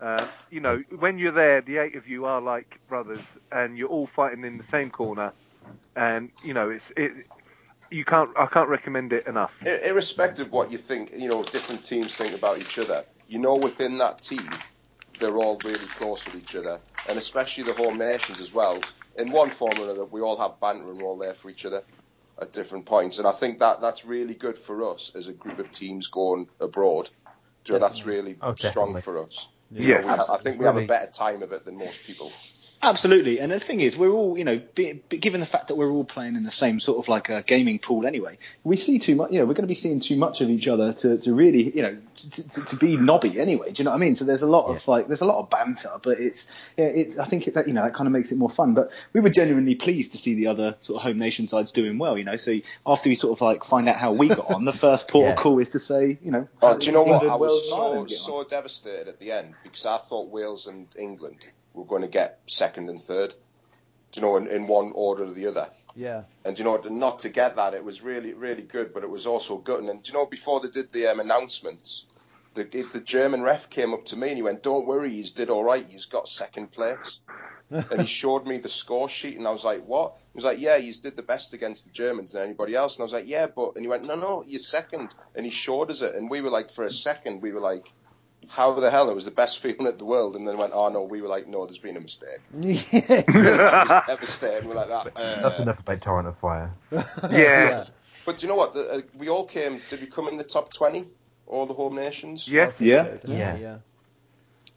Uh, 0.00 0.26
you 0.50 0.60
know, 0.60 0.82
when 0.98 1.18
you're 1.18 1.32
there, 1.32 1.62
the 1.62 1.78
eight 1.78 1.96
of 1.96 2.06
you 2.06 2.26
are 2.26 2.40
like 2.40 2.80
brothers, 2.88 3.38
and 3.50 3.78
you're 3.78 3.88
all 3.88 4.06
fighting 4.06 4.44
in 4.44 4.58
the 4.58 4.62
same 4.62 4.90
corner, 4.90 5.32
and 5.94 6.30
you 6.44 6.54
know, 6.54 6.70
it's 6.70 6.92
it. 6.96 7.26
You 7.90 8.04
can't. 8.04 8.30
I 8.36 8.46
can't 8.46 8.68
recommend 8.68 9.12
it 9.12 9.26
enough. 9.26 9.56
Irrespective 9.62 10.46
of 10.46 10.52
what 10.52 10.72
you 10.72 10.78
think, 10.78 11.12
you 11.16 11.28
know, 11.28 11.42
different 11.42 11.84
teams 11.84 12.16
think 12.16 12.34
about 12.34 12.58
each 12.58 12.78
other, 12.78 13.04
you 13.28 13.38
know 13.38 13.56
within 13.56 13.98
that 13.98 14.22
team, 14.22 14.48
they're 15.18 15.36
all 15.36 15.58
really 15.64 15.86
close 15.86 16.26
with 16.26 16.36
each 16.36 16.56
other. 16.56 16.80
And 17.08 17.18
especially 17.18 17.64
the 17.64 17.72
home 17.72 17.98
nations 17.98 18.40
as 18.40 18.52
well. 18.52 18.82
In 19.16 19.30
one 19.30 19.50
form 19.50 19.78
or 19.78 19.84
another, 19.84 20.04
we 20.04 20.20
all 20.20 20.38
have 20.38 20.60
banter 20.60 20.88
and 20.90 20.98
we're 20.98 21.06
all 21.06 21.18
there 21.18 21.34
for 21.34 21.48
each 21.50 21.64
other 21.64 21.80
at 22.40 22.52
different 22.52 22.86
points. 22.86 23.18
And 23.18 23.26
I 23.26 23.32
think 23.32 23.60
that 23.60 23.80
that's 23.80 24.04
really 24.04 24.34
good 24.34 24.58
for 24.58 24.92
us 24.92 25.12
as 25.14 25.28
a 25.28 25.32
group 25.32 25.58
of 25.58 25.70
teams 25.70 26.08
going 26.08 26.48
abroad. 26.60 27.08
Do 27.64 27.72
you 27.72 27.78
know, 27.78 27.86
that's 27.86 28.04
really 28.04 28.36
Oh, 28.42 28.54
strong 28.56 28.96
for 29.00 29.22
us. 29.22 29.48
Yes. 29.70 30.04
I, 30.06 30.34
I 30.34 30.38
think 30.38 30.58
we 30.58 30.66
have 30.66 30.76
a 30.76 30.86
better 30.86 31.10
time 31.10 31.42
of 31.42 31.52
it 31.52 31.64
than 31.64 31.76
most 31.78 32.06
people. 32.06 32.30
Absolutely, 32.86 33.40
and 33.40 33.50
the 33.50 33.58
thing 33.60 33.80
is, 33.80 33.96
we're 33.96 34.10
all, 34.12 34.38
you 34.38 34.44
know, 34.44 34.60
be, 34.74 34.92
be, 35.08 35.18
given 35.18 35.40
the 35.40 35.46
fact 35.46 35.68
that 35.68 35.76
we're 35.76 35.90
all 35.90 36.04
playing 36.04 36.36
in 36.36 36.44
the 36.44 36.50
same 36.50 36.78
sort 36.78 36.98
of 36.98 37.08
like 37.08 37.28
a 37.28 37.42
gaming 37.42 37.78
pool 37.80 38.06
anyway, 38.06 38.38
we 38.64 38.76
see 38.76 38.98
too 39.00 39.16
much. 39.16 39.32
You 39.32 39.40
know, 39.40 39.44
we're 39.44 39.54
going 39.54 39.64
to 39.64 39.68
be 39.68 39.74
seeing 39.74 39.98
too 40.00 40.16
much 40.16 40.40
of 40.40 40.48
each 40.50 40.68
other 40.68 40.92
to, 40.92 41.18
to 41.18 41.34
really, 41.34 41.74
you 41.76 41.82
know, 41.82 41.96
to, 42.14 42.48
to, 42.48 42.64
to 42.66 42.76
be 42.76 42.96
knobby 42.96 43.40
anyway. 43.40 43.72
Do 43.72 43.80
you 43.80 43.84
know 43.84 43.90
what 43.90 43.96
I 43.96 44.00
mean? 44.00 44.14
So 44.14 44.24
there's 44.24 44.42
a 44.42 44.46
lot 44.46 44.66
of 44.66 44.86
like, 44.86 45.08
there's 45.08 45.20
a 45.20 45.26
lot 45.26 45.40
of 45.40 45.50
banter, 45.50 45.90
but 46.02 46.20
it's, 46.20 46.50
yeah, 46.76 46.84
it, 46.86 47.18
I 47.18 47.24
think 47.24 47.48
it, 47.48 47.54
that 47.54 47.66
you 47.66 47.74
know 47.74 47.82
that 47.82 47.94
kind 47.94 48.06
of 48.06 48.12
makes 48.12 48.30
it 48.30 48.38
more 48.38 48.50
fun. 48.50 48.74
But 48.74 48.92
we 49.12 49.20
were 49.20 49.30
genuinely 49.30 49.74
pleased 49.74 50.12
to 50.12 50.18
see 50.18 50.34
the 50.34 50.46
other 50.46 50.76
sort 50.80 50.98
of 50.98 51.02
home 51.02 51.18
nation 51.18 51.48
sides 51.48 51.72
doing 51.72 51.98
well. 51.98 52.16
You 52.16 52.24
know, 52.24 52.36
so 52.36 52.56
after 52.86 53.08
we 53.08 53.16
sort 53.16 53.36
of 53.36 53.40
like 53.42 53.64
find 53.64 53.88
out 53.88 53.96
how 53.96 54.12
we 54.12 54.28
got 54.28 54.52
on, 54.52 54.64
the 54.64 54.72
first 54.72 55.08
port 55.10 55.24
Yeah. 55.26 55.32
of 55.32 55.38
call 55.38 55.58
is 55.58 55.70
to 55.70 55.78
say, 55.80 56.18
you 56.22 56.30
know, 56.30 56.46
Oh, 56.62 56.78
do 56.78 56.86
you 56.86 56.92
know 56.92 57.02
what? 57.02 57.26
I 57.26 57.34
was 57.34 57.62
and 57.62 57.70
so 57.70 57.82
Ireland 57.82 58.08
get 58.08 58.14
on. 58.14 58.20
so 58.20 58.44
devastated 58.44 59.08
at 59.08 59.18
the 59.18 59.32
end 59.32 59.54
because 59.64 59.86
I 59.86 59.96
thought 59.96 60.28
Wales 60.28 60.66
and 60.68 60.86
England 60.96 61.46
were 61.76 61.84
going 61.84 62.02
to 62.02 62.08
get 62.08 62.40
second 62.46 62.90
and 62.90 63.00
third. 63.00 63.34
Do 64.12 64.20
you 64.20 64.26
know, 64.26 64.36
in, 64.36 64.46
in 64.48 64.66
one 64.66 64.92
order 64.94 65.24
or 65.24 65.30
the 65.30 65.48
other. 65.48 65.68
Yeah. 65.94 66.24
And 66.44 66.58
you 66.58 66.64
know, 66.64 66.76
not 66.76 67.20
to 67.20 67.28
get 67.28 67.56
that, 67.56 67.74
it 67.74 67.84
was 67.84 68.02
really, 68.02 68.34
really 68.34 68.62
good, 68.62 68.94
but 68.94 69.02
it 69.02 69.10
was 69.10 69.26
also 69.26 69.58
gutting. 69.58 69.88
And 69.88 70.02
do 70.02 70.12
you 70.12 70.18
know, 70.18 70.26
before 70.26 70.60
they 70.60 70.68
did 70.68 70.92
the 70.92 71.08
um, 71.08 71.20
announcements, 71.20 72.06
the 72.54 72.64
the 72.64 73.00
German 73.00 73.42
ref 73.42 73.68
came 73.68 73.92
up 73.92 74.06
to 74.06 74.16
me 74.16 74.28
and 74.28 74.36
he 74.36 74.42
went, 74.42 74.62
"Don't 74.62 74.86
worry, 74.86 75.10
he's 75.10 75.32
did 75.32 75.50
all 75.50 75.62
right. 75.62 75.86
He's 75.86 76.06
got 76.06 76.28
second 76.28 76.72
place." 76.72 77.20
and 77.70 78.00
he 78.00 78.06
showed 78.06 78.46
me 78.46 78.58
the 78.58 78.68
score 78.68 79.08
sheet, 79.08 79.36
and 79.36 79.46
I 79.46 79.50
was 79.50 79.64
like, 79.64 79.84
"What?" 79.84 80.16
He 80.32 80.36
was 80.36 80.44
like, 80.44 80.60
"Yeah, 80.60 80.78
he's 80.78 80.98
did 80.98 81.16
the 81.16 81.22
best 81.22 81.52
against 81.52 81.84
the 81.84 81.92
Germans 81.92 82.32
than 82.32 82.42
anybody 82.42 82.74
else." 82.74 82.96
And 82.96 83.02
I 83.02 83.04
was 83.04 83.12
like, 83.12 83.28
"Yeah, 83.28 83.46
but," 83.54 83.74
and 83.74 83.84
he 83.84 83.88
went, 83.88 84.06
"No, 84.06 84.14
no, 84.14 84.44
you're 84.46 84.60
second. 84.60 85.14
And 85.34 85.44
he 85.44 85.50
showed 85.50 85.90
us 85.90 86.00
it, 86.00 86.14
and 86.14 86.30
we 86.30 86.40
were 86.40 86.50
like, 86.50 86.70
for 86.70 86.84
a 86.84 86.90
second, 86.90 87.42
we 87.42 87.52
were 87.52 87.60
like. 87.60 87.92
How 88.48 88.72
the 88.78 88.90
hell? 88.90 89.10
It 89.10 89.14
was 89.14 89.24
the 89.24 89.30
best 89.30 89.58
feeling 89.62 89.86
in 89.86 89.98
the 89.98 90.04
world, 90.04 90.36
and 90.36 90.46
then 90.46 90.56
went, 90.58 90.72
oh 90.74 90.88
no, 90.88 91.02
we 91.02 91.20
were 91.22 91.28
like, 91.28 91.46
no, 91.46 91.66
there's 91.66 91.78
been 91.78 91.96
a 91.96 92.00
mistake. 92.00 92.38
yeah. 92.54 92.80
It 92.90 93.26
was 93.26 94.06
devastating. 94.06 94.68
We're 94.68 94.74
like 94.76 94.88
that. 94.88 95.12
uh, 95.16 95.42
That's 95.42 95.58
enough 95.58 95.80
about 95.80 96.00
Torrent 96.00 96.28
of 96.28 96.36
Fire. 96.36 96.72
Yeah. 97.30 97.84
But 98.24 98.38
do 98.38 98.46
you 98.46 98.50
know 98.52 98.56
what? 98.56 98.74
The, 98.74 98.80
uh, 98.80 99.00
we 99.18 99.28
all 99.28 99.44
came. 99.46 99.80
Did 99.88 100.00
we 100.00 100.06
come 100.08 100.26
in 100.28 100.36
the 100.36 100.44
top 100.44 100.72
twenty? 100.72 101.04
All 101.46 101.66
the 101.66 101.74
home 101.74 101.94
nations. 101.94 102.48
Yes. 102.48 102.80
Yeah. 102.80 103.04
definitely, 103.04 103.36
Yeah. 103.36 103.56
yeah. 103.56 103.76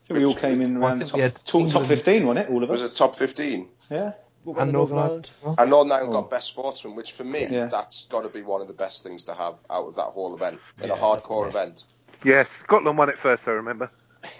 So 0.07 0.13
we 0.15 0.25
all 0.25 0.35
came 0.35 0.61
in 0.61 0.79
Well, 0.79 0.89
around 0.91 1.05
top, 1.07 1.19
top, 1.45 1.67
top 1.69 1.85
15, 1.85 2.25
wasn't 2.27 2.47
it? 2.47 2.51
All 2.51 2.61
of 2.63 2.69
Was 2.69 2.83
us. 2.83 2.93
it 2.93 2.95
top 2.95 3.15
fifteen? 3.15 3.67
Yeah. 3.89 4.11
And 4.45 4.55
Northern 4.55 4.71
Northern 4.71 4.97
Ireland. 4.99 5.31
Ireland? 5.41 5.59
And 5.59 5.69
Northern 5.69 5.91
Ireland 5.91 6.13
Oh. 6.15 6.21
got 6.21 6.31
best 6.31 6.47
sportsman, 6.47 6.95
which 6.95 7.11
for 7.11 7.23
me, 7.23 7.45
Yeah. 7.49 7.65
that's 7.67 8.05
got 8.05 8.21
to 8.21 8.29
be 8.29 8.41
one 8.41 8.61
of 8.61 8.67
the 8.67 8.73
best 8.73 9.03
things 9.03 9.25
to 9.25 9.33
have 9.33 9.55
out 9.69 9.87
of 9.87 9.95
that 9.95 10.03
whole 10.13 10.33
event 10.35 10.59
in 10.81 10.89
a 10.89 10.93
Yeah, 10.95 10.99
hardcore 10.99 11.47
event. 11.47 11.83
Yes. 12.23 12.49
Scotland 12.49 12.97
won 12.97 13.09
it 13.09 13.17
first, 13.17 13.47
I 13.47 13.51
remember. 13.51 13.91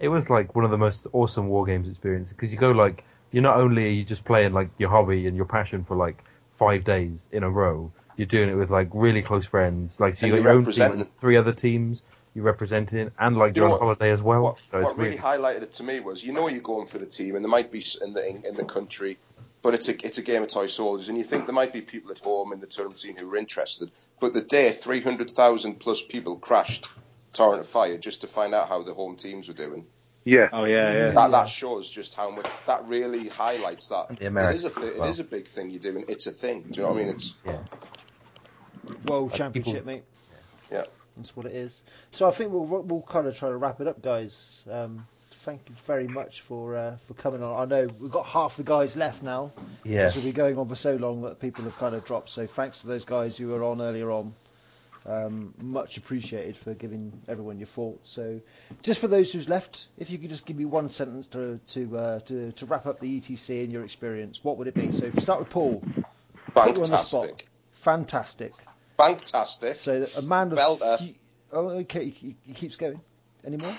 It 0.00 0.08
was 0.08 0.30
like 0.30 0.54
one 0.54 0.64
of 0.64 0.70
the 0.70 0.78
most 0.78 1.08
awesome 1.12 1.48
war 1.48 1.66
games 1.66 1.88
experiences 1.88 2.32
because 2.32 2.52
you 2.52 2.58
go 2.58 2.70
like 2.70 3.04
you're 3.32 3.42
not 3.42 3.56
only 3.56 3.86
are 3.86 3.90
you 3.90 4.04
just 4.04 4.24
playing 4.24 4.52
like 4.52 4.68
your 4.78 4.90
hobby 4.90 5.26
and 5.26 5.36
your 5.36 5.46
passion 5.46 5.82
for 5.82 5.96
like 5.96 6.16
five 6.50 6.84
days 6.84 7.28
in 7.32 7.42
a 7.42 7.50
row, 7.50 7.90
you're 8.16 8.26
doing 8.26 8.48
it 8.48 8.54
with 8.54 8.70
like 8.70 8.88
really 8.92 9.22
close 9.22 9.44
friends. 9.44 9.98
Like 9.98 10.14
so 10.16 10.26
you 10.26 10.34
And 10.34 10.44
got 10.44 10.50
you're 10.50 10.60
your 10.62 10.90
own 10.90 10.98
team, 10.98 11.06
three 11.20 11.36
other 11.36 11.52
teams 11.52 12.02
you're 12.34 12.44
representing, 12.44 13.10
and 13.18 13.36
like 13.36 13.56
You 13.56 13.62
you're 13.62 13.72
on 13.72 13.78
holiday 13.80 14.10
as 14.10 14.22
well. 14.22 14.42
what 14.42 14.56
so 14.64 14.78
it's 14.78 14.86
what 14.86 14.96
really 14.96 15.16
really 15.16 15.20
highlighted 15.20 15.62
it 15.62 15.72
to 15.72 15.82
me 15.82 15.98
was 15.98 16.22
you 16.24 16.32
know 16.32 16.48
you're 16.48 16.60
going 16.60 16.86
for 16.86 16.98
the 16.98 17.06
team, 17.06 17.34
and 17.34 17.44
there 17.44 17.50
might 17.50 17.72
be 17.72 17.82
in 18.04 18.12
the 18.12 18.28
in, 18.28 18.44
in 18.44 18.54
the 18.54 18.64
country, 18.64 19.16
but 19.62 19.74
it's 19.74 19.88
a 19.88 20.06
it's 20.06 20.18
a 20.18 20.22
game 20.22 20.42
of 20.42 20.48
toy 20.48 20.66
soldiers, 20.66 21.08
and 21.08 21.18
you 21.18 21.24
think 21.24 21.46
there 21.46 21.54
might 21.54 21.72
be 21.72 21.80
people 21.80 22.10
at 22.10 22.18
home 22.18 22.52
in 22.52 22.60
the 22.60 22.66
tournament 22.66 23.00
scene 23.00 23.16
who 23.16 23.30
are 23.32 23.36
interested, 23.36 23.90
but 24.20 24.32
the 24.32 24.40
day 24.40 24.70
three 24.70 25.00
hundred 25.00 25.30
thousand 25.30 25.80
plus 25.80 26.02
people 26.02 26.36
crashed 26.36 26.88
Torrent 27.32 27.60
of 27.60 27.66
Fire 27.66 27.98
just 27.98 28.22
to 28.22 28.26
find 28.26 28.54
out 28.54 28.68
how 28.68 28.82
the 28.82 28.94
home 28.94 29.16
teams 29.16 29.48
were 29.48 29.54
doing. 29.54 29.86
Yeah. 30.24 30.48
Oh 30.52 30.64
yeah, 30.64 30.92
yeah. 30.92 31.10
That 31.12 31.30
that 31.30 31.48
shows 31.48 31.90
just 31.90 32.14
how 32.14 32.30
much 32.30 32.46
that 32.66 32.86
really 32.86 33.28
highlights 33.28 33.88
that 33.88 34.10
it 34.10 34.20
is 34.20 34.24
a 34.24 34.26
Americans 34.28 34.68
thi- 34.68 34.98
well. 35.00 35.08
is 35.08 35.20
a 35.20 35.24
big 35.24 35.46
thing 35.46 35.70
you're 35.70 35.80
doing. 35.80 36.04
It's 36.08 36.26
a 36.26 36.32
thing. 36.32 36.62
Do 36.70 36.80
you 36.80 36.86
know 36.86 36.92
what 36.92 37.00
I 37.02 37.04
mean? 37.04 37.14
It's 37.14 37.34
yeah. 37.46 37.58
World 39.06 39.30
Like 39.30 39.38
Championship, 39.38 39.74
people- 39.74 39.92
mate. 39.92 40.04
Yeah. 40.70 40.84
That's 41.16 41.34
what 41.36 41.46
it 41.46 41.52
is. 41.52 41.82
So 42.10 42.28
I 42.28 42.30
think 42.30 42.52
we'll 42.52 42.64
we'll 42.82 43.02
kind 43.02 43.26
of 43.26 43.36
try 43.36 43.48
to 43.48 43.56
wrap 43.56 43.80
it 43.80 43.86
up, 43.88 44.02
guys. 44.02 44.64
Um, 44.70 45.04
thank 45.48 45.62
you 45.70 45.74
very 45.86 46.06
much 46.06 46.42
for 46.42 46.76
uh, 46.76 46.96
for 46.98 47.14
coming 47.14 47.42
on. 47.42 47.58
I 47.58 47.64
know 47.64 47.88
we've 47.98 48.10
got 48.10 48.26
half 48.26 48.56
the 48.58 48.64
guys 48.64 48.96
left 48.96 49.22
now. 49.22 49.50
Yeah. 49.82 50.04
This 50.04 50.16
will 50.16 50.24
be 50.24 50.32
going 50.32 50.58
on 50.58 50.68
for 50.68 50.74
so 50.74 50.96
long 50.96 51.22
that 51.22 51.40
people 51.40 51.64
have 51.64 51.76
kind 51.78 51.94
of 51.94 52.04
dropped. 52.04 52.28
So 52.28 52.46
thanks 52.46 52.82
to 52.82 52.86
those 52.86 53.06
guys 53.06 53.36
who 53.38 53.48
were 53.48 53.64
on 53.64 53.80
earlier 53.80 54.10
on. 54.10 54.34
Um, 55.06 55.54
much 55.62 55.96
appreciated 55.96 56.54
for 56.54 56.74
giving 56.74 57.18
everyone 57.28 57.58
your 57.58 57.66
thoughts. 57.66 58.10
So, 58.10 58.42
just 58.82 59.00
for 59.00 59.08
those 59.08 59.32
who's 59.32 59.48
left, 59.48 59.86
if 59.96 60.10
you 60.10 60.18
could 60.18 60.28
just 60.28 60.44
give 60.44 60.56
me 60.58 60.66
one 60.66 60.90
sentence 60.90 61.26
to 61.28 61.58
to 61.68 61.96
uh, 61.96 62.18
to, 62.20 62.52
to 62.52 62.66
wrap 62.66 62.84
up 62.84 63.00
the 63.00 63.18
ETC 63.18 63.64
and 63.64 63.72
your 63.72 63.84
experience, 63.84 64.44
what 64.44 64.58
would 64.58 64.66
it 64.66 64.74
be? 64.74 64.92
So, 64.92 65.06
if 65.06 65.14
you 65.14 65.22
start 65.22 65.38
with 65.38 65.48
Paul, 65.48 65.82
Put 66.52 66.76
you 66.76 66.82
on 66.84 66.90
the 66.90 66.96
spot. 66.98 67.24
fantastic, 67.24 67.48
fantastic. 67.70 68.52
fantastic. 68.98 69.76
So 69.76 70.00
that 70.00 70.18
a 70.18 70.22
man 70.22 70.52
of 70.52 70.58
Belter. 70.58 70.98
few- 70.98 71.14
oh, 71.52 71.68
okay, 71.68 72.04
he, 72.10 72.10
he- 72.10 72.36
he 72.48 72.52
keeps 72.52 72.76
going. 72.76 73.00
Any 73.46 73.56
more? 73.56 73.72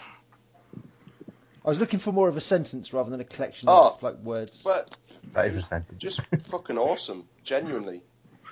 I 1.65 1.69
was 1.69 1.79
looking 1.79 1.99
for 1.99 2.11
more 2.13 2.29
of 2.29 2.37
a 2.37 2.41
sentence 2.41 2.93
rather 2.93 3.09
than 3.09 3.19
a 3.19 3.25
collection 3.25 3.67
Oh. 3.69 3.91
of 3.93 4.03
like 4.03 4.15
words. 4.17 4.61
But 4.63 4.95
That 5.33 5.45
is 5.47 5.57
a 5.57 5.61
sentence. 5.61 6.01
just 6.01 6.21
fucking 6.43 6.77
awesome. 6.77 7.25
Genuinely, 7.43 8.01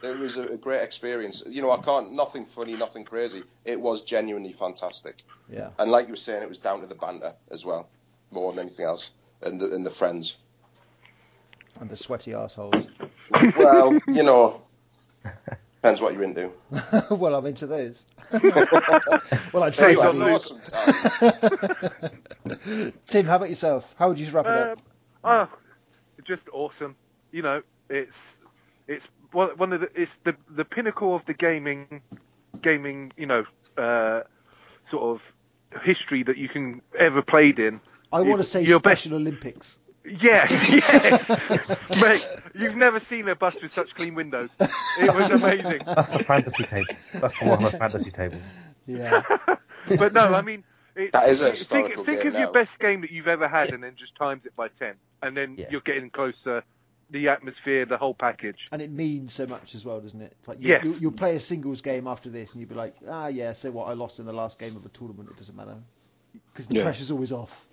it 0.03 0.17
was 0.17 0.37
a, 0.37 0.43
a 0.47 0.57
great 0.57 0.81
experience. 0.83 1.41
You 1.47 1.61
know, 1.61 1.71
I 1.71 1.77
can't 1.77 2.11
nothing 2.13 2.45
funny, 2.45 2.75
nothing 2.75 3.05
crazy. 3.05 3.43
It 3.65 3.79
was 3.79 4.01
genuinely 4.03 4.51
fantastic. 4.51 5.23
Yeah. 5.49 5.69
And 5.79 5.89
like 5.89 6.07
you 6.07 6.11
were 6.13 6.17
saying, 6.17 6.43
it 6.43 6.49
was 6.49 6.59
down 6.59 6.81
to 6.81 6.87
the 6.87 6.95
banter 6.95 7.33
as 7.49 7.63
well, 7.65 7.89
more 8.31 8.51
than 8.51 8.59
anything 8.59 8.85
else, 8.85 9.11
and 9.41 9.59
the, 9.61 9.73
and 9.73 9.85
the 9.85 9.89
friends. 9.91 10.35
And 11.79 11.89
the 11.89 11.95
sweaty 11.95 12.33
assholes. 12.33 12.89
Well, 13.55 13.99
you 14.07 14.23
know, 14.23 14.59
depends 15.87 16.01
what 16.01 16.13
you're 16.13 16.23
into. 16.23 16.51
well, 17.15 17.35
I'm 17.35 17.45
into 17.45 17.65
those. 17.67 18.05
well, 19.53 19.63
I'd 19.63 19.75
say 19.75 19.85
Hey, 19.85 19.91
You 19.91 19.97
so 19.97 20.11
had 20.11 20.15
an 20.15 20.21
awesome 20.21 20.59
time. 22.49 22.93
Tim, 23.05 23.25
how 23.25 23.37
about 23.37 23.49
yourself? 23.49 23.95
How 23.97 24.09
would 24.09 24.19
you 24.19 24.29
wrap 24.31 24.45
it 24.45 24.51
up? 24.51 24.79
Um, 25.23 25.47
oh, 25.49 25.49
just 26.23 26.49
awesome. 26.51 26.95
You 27.31 27.41
know, 27.41 27.61
it's 27.89 28.37
it's 28.87 29.07
one 29.31 29.49
one 29.57 29.73
of 29.73 29.81
the 29.81 29.89
it's 29.95 30.17
the 30.19 30.35
the 30.49 30.65
pinnacle 30.65 31.15
of 31.15 31.25
the 31.25 31.33
gaming 31.33 32.01
gaming. 32.61 33.11
You 33.17 33.27
know, 33.27 33.45
uh, 33.77 34.23
sort 34.85 35.03
of 35.03 35.33
history 35.81 36.23
that 36.23 36.37
you 36.37 36.49
can 36.49 36.81
ever 36.97 37.21
played 37.21 37.59
in. 37.59 37.79
I 38.11 38.21
want 38.21 38.39
to 38.39 38.43
say 38.43 38.63
your 38.63 38.79
best- 38.79 39.03
Special 39.03 39.17
Olympics. 39.17 39.79
Yeah, 40.07 40.45
yeah. 40.69 41.35
Mate, 42.01 42.27
you've 42.55 42.75
never 42.75 42.99
seen 42.99 43.27
a 43.27 43.35
bus 43.35 43.61
with 43.61 43.73
such 43.73 43.93
clean 43.93 44.15
windows. 44.15 44.49
It 44.99 45.13
was 45.13 45.29
amazing. 45.29 45.81
That's 45.85 46.11
the 46.11 46.23
fantasy 46.23 46.63
table. 46.63 46.85
That's 47.13 47.39
the 47.39 47.45
one 47.45 47.57
on 47.57 47.63
the 47.71 47.77
fantasy 47.77 48.11
table. 48.11 48.37
Yeah. 48.85 49.23
but 49.97 50.13
no, 50.13 50.33
I 50.33 50.41
mean, 50.41 50.63
it's, 50.95 51.11
That 51.11 51.27
is 51.29 51.41
a 51.41 51.47
think, 51.47 51.57
historical 51.57 52.03
think 52.03 52.21
game 52.23 52.33
of 52.33 52.39
your 52.39 52.51
best 52.51 52.79
game 52.79 53.01
that 53.01 53.11
you've 53.11 53.27
ever 53.27 53.47
had, 53.47 53.73
and 53.73 53.83
then 53.83 53.95
just 53.95 54.15
times 54.15 54.45
it 54.45 54.55
by 54.55 54.69
ten, 54.69 54.95
and 55.21 55.35
then 55.35 55.55
Yeah. 55.57 55.67
you're 55.69 55.81
getting 55.81 56.09
closer. 56.09 56.63
The 57.09 57.29
atmosphere, 57.29 57.85
the 57.85 57.95
whole 57.97 58.13
package. 58.13 58.67
And 58.69 58.81
it 58.81 58.91
means 58.91 59.31
so 59.31 59.47
much 59.47 59.75
as 59.75 59.85
well, 59.85 60.01
doesn't 60.01 60.19
it? 60.19 60.35
Like 60.45 60.59
you, 60.61 60.67
Yes. 60.67 60.83
you'll, 60.83 60.97
you'll 60.97 61.11
play 61.13 61.37
a 61.37 61.39
singles 61.39 61.81
game 61.81 62.05
after 62.05 62.29
this, 62.29 62.51
and 62.51 62.59
you'll 62.59 62.67
be 62.69 62.75
like, 62.75 62.95
ah, 63.09 63.27
yeah. 63.27 63.53
So 63.53 63.71
what? 63.71 63.87
I 63.87 63.93
lost 63.93 64.19
in 64.19 64.25
the 64.25 64.33
last 64.33 64.59
game 64.59 64.75
of 64.75 64.85
a 64.85 64.89
tournament. 64.89 65.29
It 65.31 65.37
doesn't 65.37 65.55
matter 65.55 65.77
because 66.51 66.67
the 66.67 66.75
Yeah. 66.75 66.83
pressure's 66.83 67.09
always 67.11 67.31
off. 67.31 67.65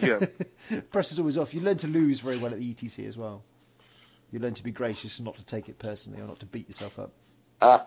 Yeah. 0.00 0.20
pressure's 0.90 1.18
always 1.18 1.38
off. 1.38 1.54
You 1.54 1.60
learn 1.60 1.78
to 1.78 1.88
lose 1.88 2.20
very 2.20 2.38
well 2.38 2.52
at 2.52 2.58
the 2.58 2.74
ETC 2.74 3.06
as 3.06 3.16
well. 3.16 3.42
You 4.32 4.38
learn 4.38 4.54
to 4.54 4.62
be 4.62 4.70
gracious 4.70 5.18
and 5.18 5.26
not 5.26 5.34
to 5.36 5.44
take 5.44 5.68
it 5.68 5.78
personally, 5.78 6.20
or 6.20 6.26
not 6.26 6.40
to 6.40 6.46
beat 6.46 6.68
yourself 6.68 6.98
up. 6.98 7.12
Ah, 7.60 7.84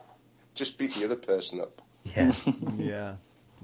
just 0.54 0.78
beat 0.78 0.94
the 0.94 1.06
other 1.06 1.16
person 1.16 1.62
up. 1.62 1.82
Yeah. 2.04 2.34
yeah. 2.78 3.16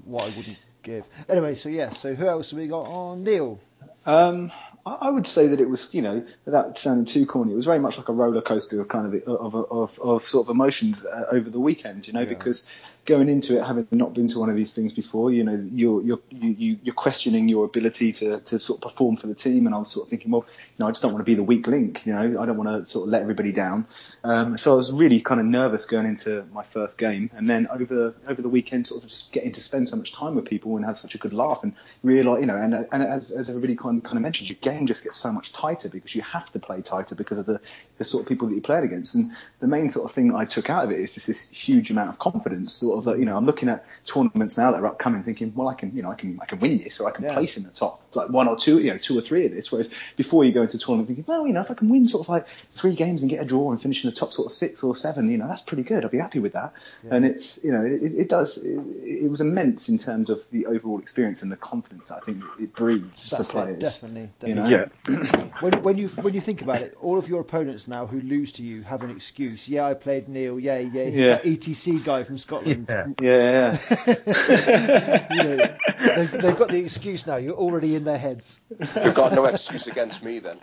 What 0.04 0.22
I 0.22 0.36
wouldn't 0.36 0.58
give. 0.82 1.08
Anyway, 1.28 1.54
so 1.54 1.68
yeah. 1.68 1.90
So 1.90 2.14
who 2.14 2.26
else 2.26 2.50
have 2.50 2.58
we 2.58 2.68
got 2.68 2.86
on? 2.86 3.24
Neil. 3.24 3.60
Um, 4.06 4.50
I, 4.86 4.96
I 5.02 5.10
would 5.10 5.26
say 5.26 5.48
that 5.48 5.60
it 5.60 5.68
was, 5.68 5.94
you 5.94 6.02
know, 6.02 6.24
without 6.44 6.78
sounding 6.78 7.04
too 7.04 7.26
corny, 7.26 7.52
it 7.52 7.56
was 7.56 7.66
very 7.66 7.78
much 7.78 7.98
like 7.98 8.08
a 8.08 8.12
roller 8.12 8.40
coaster 8.40 8.80
of 8.80 8.88
kind 8.88 9.14
of 9.14 9.22
of 9.28 9.54
of, 9.54 9.98
of 10.00 10.22
sort 10.22 10.46
of 10.46 10.50
emotions 10.50 11.04
uh, 11.04 11.26
over 11.30 11.50
the 11.50 11.60
weekend, 11.60 12.06
you 12.06 12.12
know, 12.12 12.24
because 12.24 12.68
going 13.10 13.28
into 13.28 13.58
it 13.58 13.64
having 13.64 13.86
not 13.90 14.14
been 14.14 14.28
to 14.28 14.38
one 14.38 14.48
of 14.48 14.56
these 14.56 14.72
things 14.74 14.92
before, 14.92 15.32
you 15.32 15.42
know, 15.44 15.56
you're 15.82 16.00
you're 16.02 16.20
you, 16.30 16.50
you- 16.64 16.78
you're 16.84 16.94
questioning 17.06 17.48
your 17.48 17.64
ability 17.64 18.12
to, 18.20 18.40
to 18.40 18.58
sort 18.58 18.78
of 18.78 18.82
perform 18.90 19.16
for 19.16 19.26
the 19.26 19.34
team, 19.34 19.66
and 19.66 19.74
I 19.74 19.78
was 19.78 19.90
sort 19.90 20.06
of 20.06 20.10
thinking, 20.10 20.30
well, 20.30 20.44
you 20.48 20.76
know, 20.78 20.86
I 20.88 20.90
just 20.92 21.02
don't 21.02 21.12
want 21.12 21.20
to 21.26 21.30
be 21.32 21.34
the 21.34 21.42
weak 21.52 21.66
link, 21.66 22.06
you 22.06 22.12
know, 22.14 22.20
I 22.42 22.46
don't 22.46 22.56
want 22.56 22.70
to 22.70 22.90
sort 22.90 23.02
of 23.06 23.10
let 23.12 23.22
everybody 23.22 23.52
down. 23.52 23.86
Um, 24.22 24.56
so 24.56 24.72
I 24.72 24.76
was 24.76 24.92
really 24.92 25.20
kind 25.20 25.40
of 25.40 25.46
nervous 25.46 25.84
going 25.86 26.06
into 26.06 26.44
my 26.52 26.62
first 26.62 26.96
game, 26.98 27.30
and 27.36 27.50
then 27.50 27.66
over 27.68 28.14
over 28.28 28.40
the 28.42 28.48
weekend, 28.48 28.86
sort 28.86 29.02
of 29.02 29.10
just 29.10 29.32
getting 29.32 29.52
to 29.52 29.60
spend 29.60 29.88
so 29.90 29.96
much 29.96 30.12
time 30.12 30.34
with 30.36 30.44
people 30.44 30.76
and 30.76 30.84
have 30.84 30.98
such 30.98 31.14
a 31.14 31.18
good 31.18 31.32
laugh, 31.32 31.60
and 31.64 31.74
realize, 32.02 32.40
you 32.40 32.46
know, 32.46 32.56
and 32.56 32.74
and 32.92 33.02
as, 33.02 33.30
as 33.32 33.48
everybody 33.48 33.74
kind 33.76 34.02
of 34.04 34.22
mentioned, 34.22 34.48
your 34.48 34.58
game 34.62 34.86
just 34.86 35.02
gets 35.02 35.16
so 35.16 35.32
much 35.32 35.52
tighter 35.52 35.88
because 35.88 36.14
you 36.14 36.22
have 36.22 36.50
to 36.52 36.58
play 36.58 36.80
tighter 36.80 37.14
because 37.16 37.38
of 37.38 37.46
the 37.46 37.60
the 37.98 38.04
sort 38.04 38.22
of 38.22 38.28
people 38.28 38.48
that 38.48 38.54
you 38.54 38.60
played 38.62 38.84
against, 38.84 39.14
and 39.16 39.30
the 39.58 39.66
main 39.66 39.90
sort 39.90 40.04
of 40.08 40.14
thing 40.14 40.34
I 40.34 40.44
took 40.44 40.70
out 40.70 40.84
of 40.84 40.90
it 40.92 41.00
is 41.00 41.14
just 41.14 41.26
this 41.26 41.50
huge 41.50 41.90
amount 41.90 42.08
of 42.10 42.18
confidence, 42.18 42.72
sort 42.74 42.98
sort 43.02 43.16
of, 43.16 43.20
you 43.20 43.26
know, 43.26 43.36
I'm 43.36 43.46
looking 43.46 43.68
at 43.68 43.84
tournaments 44.04 44.58
now 44.58 44.72
that 44.72 44.80
are 44.80 44.86
upcoming, 44.86 45.22
thinking, 45.22 45.52
well, 45.54 45.68
I 45.68 45.74
can, 45.74 45.94
you 45.94 46.02
know, 46.02 46.10
I 46.10 46.14
can, 46.14 46.38
I 46.40 46.46
can 46.46 46.58
win 46.58 46.78
this, 46.78 47.00
or 47.00 47.08
I 47.08 47.12
can 47.12 47.24
Yeah. 47.24 47.34
place 47.34 47.56
in 47.56 47.64
the 47.64 47.70
top, 47.70 48.09
like 48.14 48.28
one 48.28 48.48
or 48.48 48.56
two, 48.56 48.80
you 48.80 48.90
know, 48.90 48.98
two 48.98 49.16
or 49.18 49.20
three 49.20 49.46
of 49.46 49.52
this. 49.52 49.70
Whereas 49.70 49.94
before 50.16 50.44
you 50.44 50.52
go 50.52 50.62
into 50.62 50.76
a 50.76 50.80
tournament, 50.80 51.08
thinking, 51.08 51.24
well, 51.26 51.46
you 51.46 51.52
know, 51.52 51.60
if 51.60 51.70
I 51.70 51.74
can 51.74 51.88
win 51.88 52.06
sort 52.08 52.24
of 52.24 52.28
like 52.28 52.46
three 52.72 52.94
games 52.94 53.22
and 53.22 53.30
get 53.30 53.42
a 53.42 53.44
draw 53.46 53.70
and 53.70 53.80
finish 53.80 54.04
in 54.04 54.10
the 54.10 54.16
top 54.16 54.32
sort 54.32 54.46
of 54.46 54.52
six 54.52 54.82
or 54.82 54.96
seven, 54.96 55.30
you 55.30 55.38
know, 55.38 55.46
that's 55.48 55.62
pretty 55.62 55.82
good. 55.82 56.04
I'll 56.04 56.10
be 56.10 56.18
happy 56.18 56.38
with 56.40 56.54
that. 56.54 56.72
And 57.08 57.24
it's, 57.24 57.64
you 57.64 57.72
know, 57.72 57.84
it, 57.84 58.02
it 58.02 58.28
does, 58.28 58.58
it, 58.64 58.78
it 59.04 59.30
was 59.30 59.40
immense 59.40 59.88
in 59.88 59.98
terms 59.98 60.30
of 60.30 60.42
the 60.50 60.66
overall 60.66 60.98
experience 60.98 61.42
and 61.42 61.50
the 61.52 61.56
confidence 61.56 62.08
that 62.08 62.16
I 62.16 62.20
think 62.24 62.42
it 62.58 62.72
breeds 62.74 63.30
That's 63.30 63.52
for 63.52 63.60
it, 63.62 63.78
players. 63.78 64.00
definitely, 64.00 64.30
You 64.46 64.54
definitely. 64.54 64.76
know? 64.76 64.86
Yeah. 65.30 65.50
When, 65.60 65.82
when 65.82 65.96
you 65.98 66.08
when 66.08 66.34
you 66.34 66.40
think 66.40 66.62
about 66.62 66.80
it, 66.82 66.94
all 67.00 67.18
of 67.18 67.28
your 67.28 67.40
opponents 67.40 67.86
now 67.88 68.06
who 68.06 68.20
lose 68.20 68.52
to 68.52 68.62
you 68.62 68.82
have 68.82 69.02
an 69.02 69.10
excuse. 69.10 69.68
Yeah, 69.68 69.84
I 69.86 69.94
played 69.94 70.28
Neil. 70.28 70.58
Yeah, 70.58 70.78
yeah, 70.78 71.04
he's 71.04 71.14
Yeah. 71.14 71.26
that 71.36 71.44
ETC 71.44 72.04
guy 72.04 72.22
from 72.22 72.38
Scotland. 72.38 72.86
Yeah. 72.88 73.06
Yeah, 73.20 73.76
yeah. 73.96 75.24
you 75.30 75.42
know, 75.42 75.76
they've, 76.16 76.30
they've 76.32 76.56
got 76.58 76.68
the 76.70 76.80
excuse 76.80 77.26
now. 77.26 77.36
You're 77.36 77.54
already 77.54 77.94
in 77.96 77.99
their 78.04 78.18
heads. 78.18 78.62
You've 78.78 79.14
got 79.14 79.32
no 79.32 79.44
excuse 79.44 79.86
against 79.86 80.22
me 80.22 80.38
then. 80.38 80.58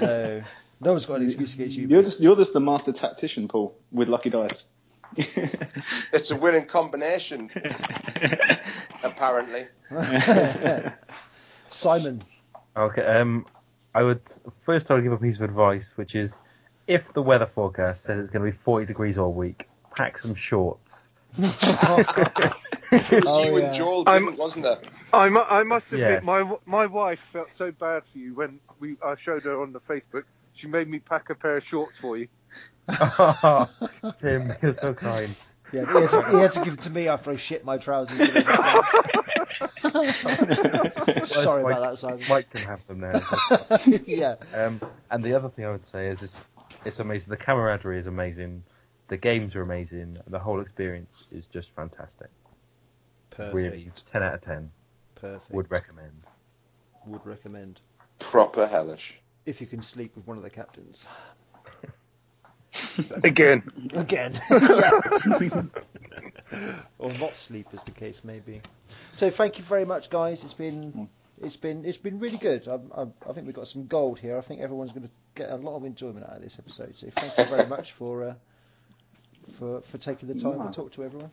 No, 0.00 0.42
no 0.80 0.90
one's 0.92 1.06
got 1.06 1.20
an 1.20 1.26
excuse 1.26 1.54
against 1.54 1.76
you. 1.76 1.88
You're 1.88 2.02
just, 2.02 2.20
you're 2.20 2.36
just 2.36 2.52
the 2.52 2.60
master 2.60 2.92
tactician, 2.92 3.48
Paul, 3.48 3.76
with 3.92 4.08
lucky 4.08 4.30
dice. 4.30 4.68
It's 6.12 6.30
a 6.30 6.36
winning 6.36 6.66
combination, 6.66 7.50
apparently. 9.02 9.62
Simon. 11.68 12.20
Okay. 12.76 13.04
Um, 13.04 13.46
I 13.94 14.02
would 14.02 14.20
first 14.62 14.90
I 14.90 14.94
would 14.94 15.02
give 15.02 15.12
a 15.12 15.18
piece 15.18 15.36
of 15.36 15.42
advice, 15.42 15.96
which 15.96 16.14
is 16.14 16.38
if 16.86 17.12
the 17.12 17.22
weather 17.22 17.46
forecast 17.46 18.04
says 18.04 18.20
it's 18.20 18.30
going 18.30 18.44
to 18.44 18.50
be 18.50 18.56
40 18.56 18.86
degrees 18.86 19.18
all 19.18 19.32
week, 19.32 19.68
pack 19.96 20.18
some 20.18 20.34
shorts. 20.34 21.08
It 21.38 23.24
was 23.24 23.24
Oh, 23.28 23.44
you 23.44 23.58
yeah. 23.58 23.64
and 23.66 23.74
Joel, 23.74 24.04
didn't, 24.04 24.36
wasn't 24.38 24.66
it? 24.66 24.84
I, 25.12 25.28
mu- 25.28 25.40
I 25.48 25.62
must 25.62 25.86
admit, 25.92 26.10
Yeah. 26.10 26.20
my 26.24 26.56
my 26.66 26.86
wife 26.86 27.20
felt 27.32 27.48
so 27.56 27.70
bad 27.70 28.04
for 28.04 28.18
you 28.18 28.34
when 28.34 28.58
we 28.80 28.96
I 29.04 29.14
showed 29.16 29.44
her 29.44 29.62
on 29.62 29.72
the 29.72 29.78
Facebook. 29.80 30.24
She 30.54 30.66
made 30.66 30.88
me 30.88 30.98
pack 30.98 31.30
a 31.30 31.34
pair 31.34 31.56
of 31.58 31.64
shorts 31.64 31.96
for 31.98 32.16
you. 32.16 32.26
Tim, 34.20 34.52
you're 34.60 34.72
so 34.72 34.92
kind. 34.94 35.38
Yeah, 35.72 35.84
he 35.86 36.00
had, 36.00 36.10
to, 36.10 36.22
he 36.30 36.36
had 36.38 36.50
to 36.52 36.60
give 36.64 36.72
it 36.74 36.80
to 36.80 36.90
me 36.90 37.06
after 37.06 37.30
I 37.30 37.36
shit 37.36 37.64
my 37.64 37.76
trousers. 37.78 38.18
Sorry 41.28 41.62
Mike- 41.62 41.76
about 41.76 41.90
that, 41.90 41.96
Simon. 41.98 42.20
Mike 42.28 42.50
can 42.50 42.62
have 42.68 42.84
them 42.88 43.00
now. 43.00 43.20
yeah, 44.06 44.34
Um, 44.54 44.80
and 45.10 45.22
the 45.22 45.34
other 45.34 45.48
thing 45.48 45.64
I 45.66 45.70
would 45.70 45.86
say 45.86 46.08
is 46.08 46.22
it's, 46.24 46.44
it's 46.84 46.98
amazing. 46.98 47.30
The 47.30 47.36
camaraderie 47.36 47.98
is 48.00 48.08
amazing. 48.08 48.64
The 49.10 49.16
games 49.16 49.56
are 49.56 49.62
amazing. 49.62 50.18
The 50.28 50.38
whole 50.38 50.60
experience 50.60 51.26
is 51.32 51.46
just 51.46 51.70
fantastic. 51.70 52.28
perfect. 53.30 53.52
Really, 53.56 53.90
10 54.06 54.22
out 54.22 54.34
of 54.34 54.40
10. 54.40 54.70
Perfect. 55.16 55.50
Would 55.50 55.68
recommend. 55.68 56.12
Would 57.06 57.26
recommend 57.26 57.80
Proper 58.20 58.68
hellish. 58.68 59.20
if 59.46 59.60
you 59.60 59.66
can 59.66 59.82
sleep 59.82 60.14
with 60.14 60.28
one 60.28 60.36
of 60.36 60.44
the 60.44 60.50
captains. 60.50 61.08
Again, 63.24 63.64
Again. 63.94 64.32
Or 66.98 67.10
not 67.14 67.34
sleep, 67.34 67.66
as 67.72 67.82
the 67.82 67.90
case 67.90 68.22
may 68.24 68.38
be. 68.38 68.60
So 69.12 69.28
thank 69.28 69.58
you 69.58 69.64
very 69.64 69.84
much, 69.84 70.08
guys. 70.10 70.44
It's 70.44 70.54
been 70.54 71.08
it's 71.42 71.56
been 71.56 71.84
it's 71.84 71.96
been 71.96 72.20
really 72.20 72.38
good. 72.38 72.68
I, 72.68 72.78
I, 72.96 73.06
I 73.28 73.32
think 73.32 73.46
we've 73.46 73.54
got 73.56 73.66
some 73.66 73.86
gold 73.86 74.20
here. 74.20 74.36
I 74.38 74.40
think 74.40 74.60
everyone's 74.60 74.92
going 74.92 75.04
to 75.06 75.10
get 75.34 75.50
a 75.50 75.56
lot 75.56 75.76
of 75.76 75.84
enjoyment 75.84 76.26
out 76.26 76.36
of 76.36 76.42
this 76.42 76.58
episode. 76.60 76.96
So 76.96 77.08
thank 77.10 77.38
you 77.38 77.56
very 77.56 77.68
much 77.68 77.92
for 77.92 78.24
uh, 78.24 78.34
for 79.48 79.80
for 79.82 79.98
taking 79.98 80.28
the 80.28 80.34
time 80.34 80.62
to 80.66 80.70
talk 80.72 80.92
to 80.92 81.04
everyone. 81.04 81.30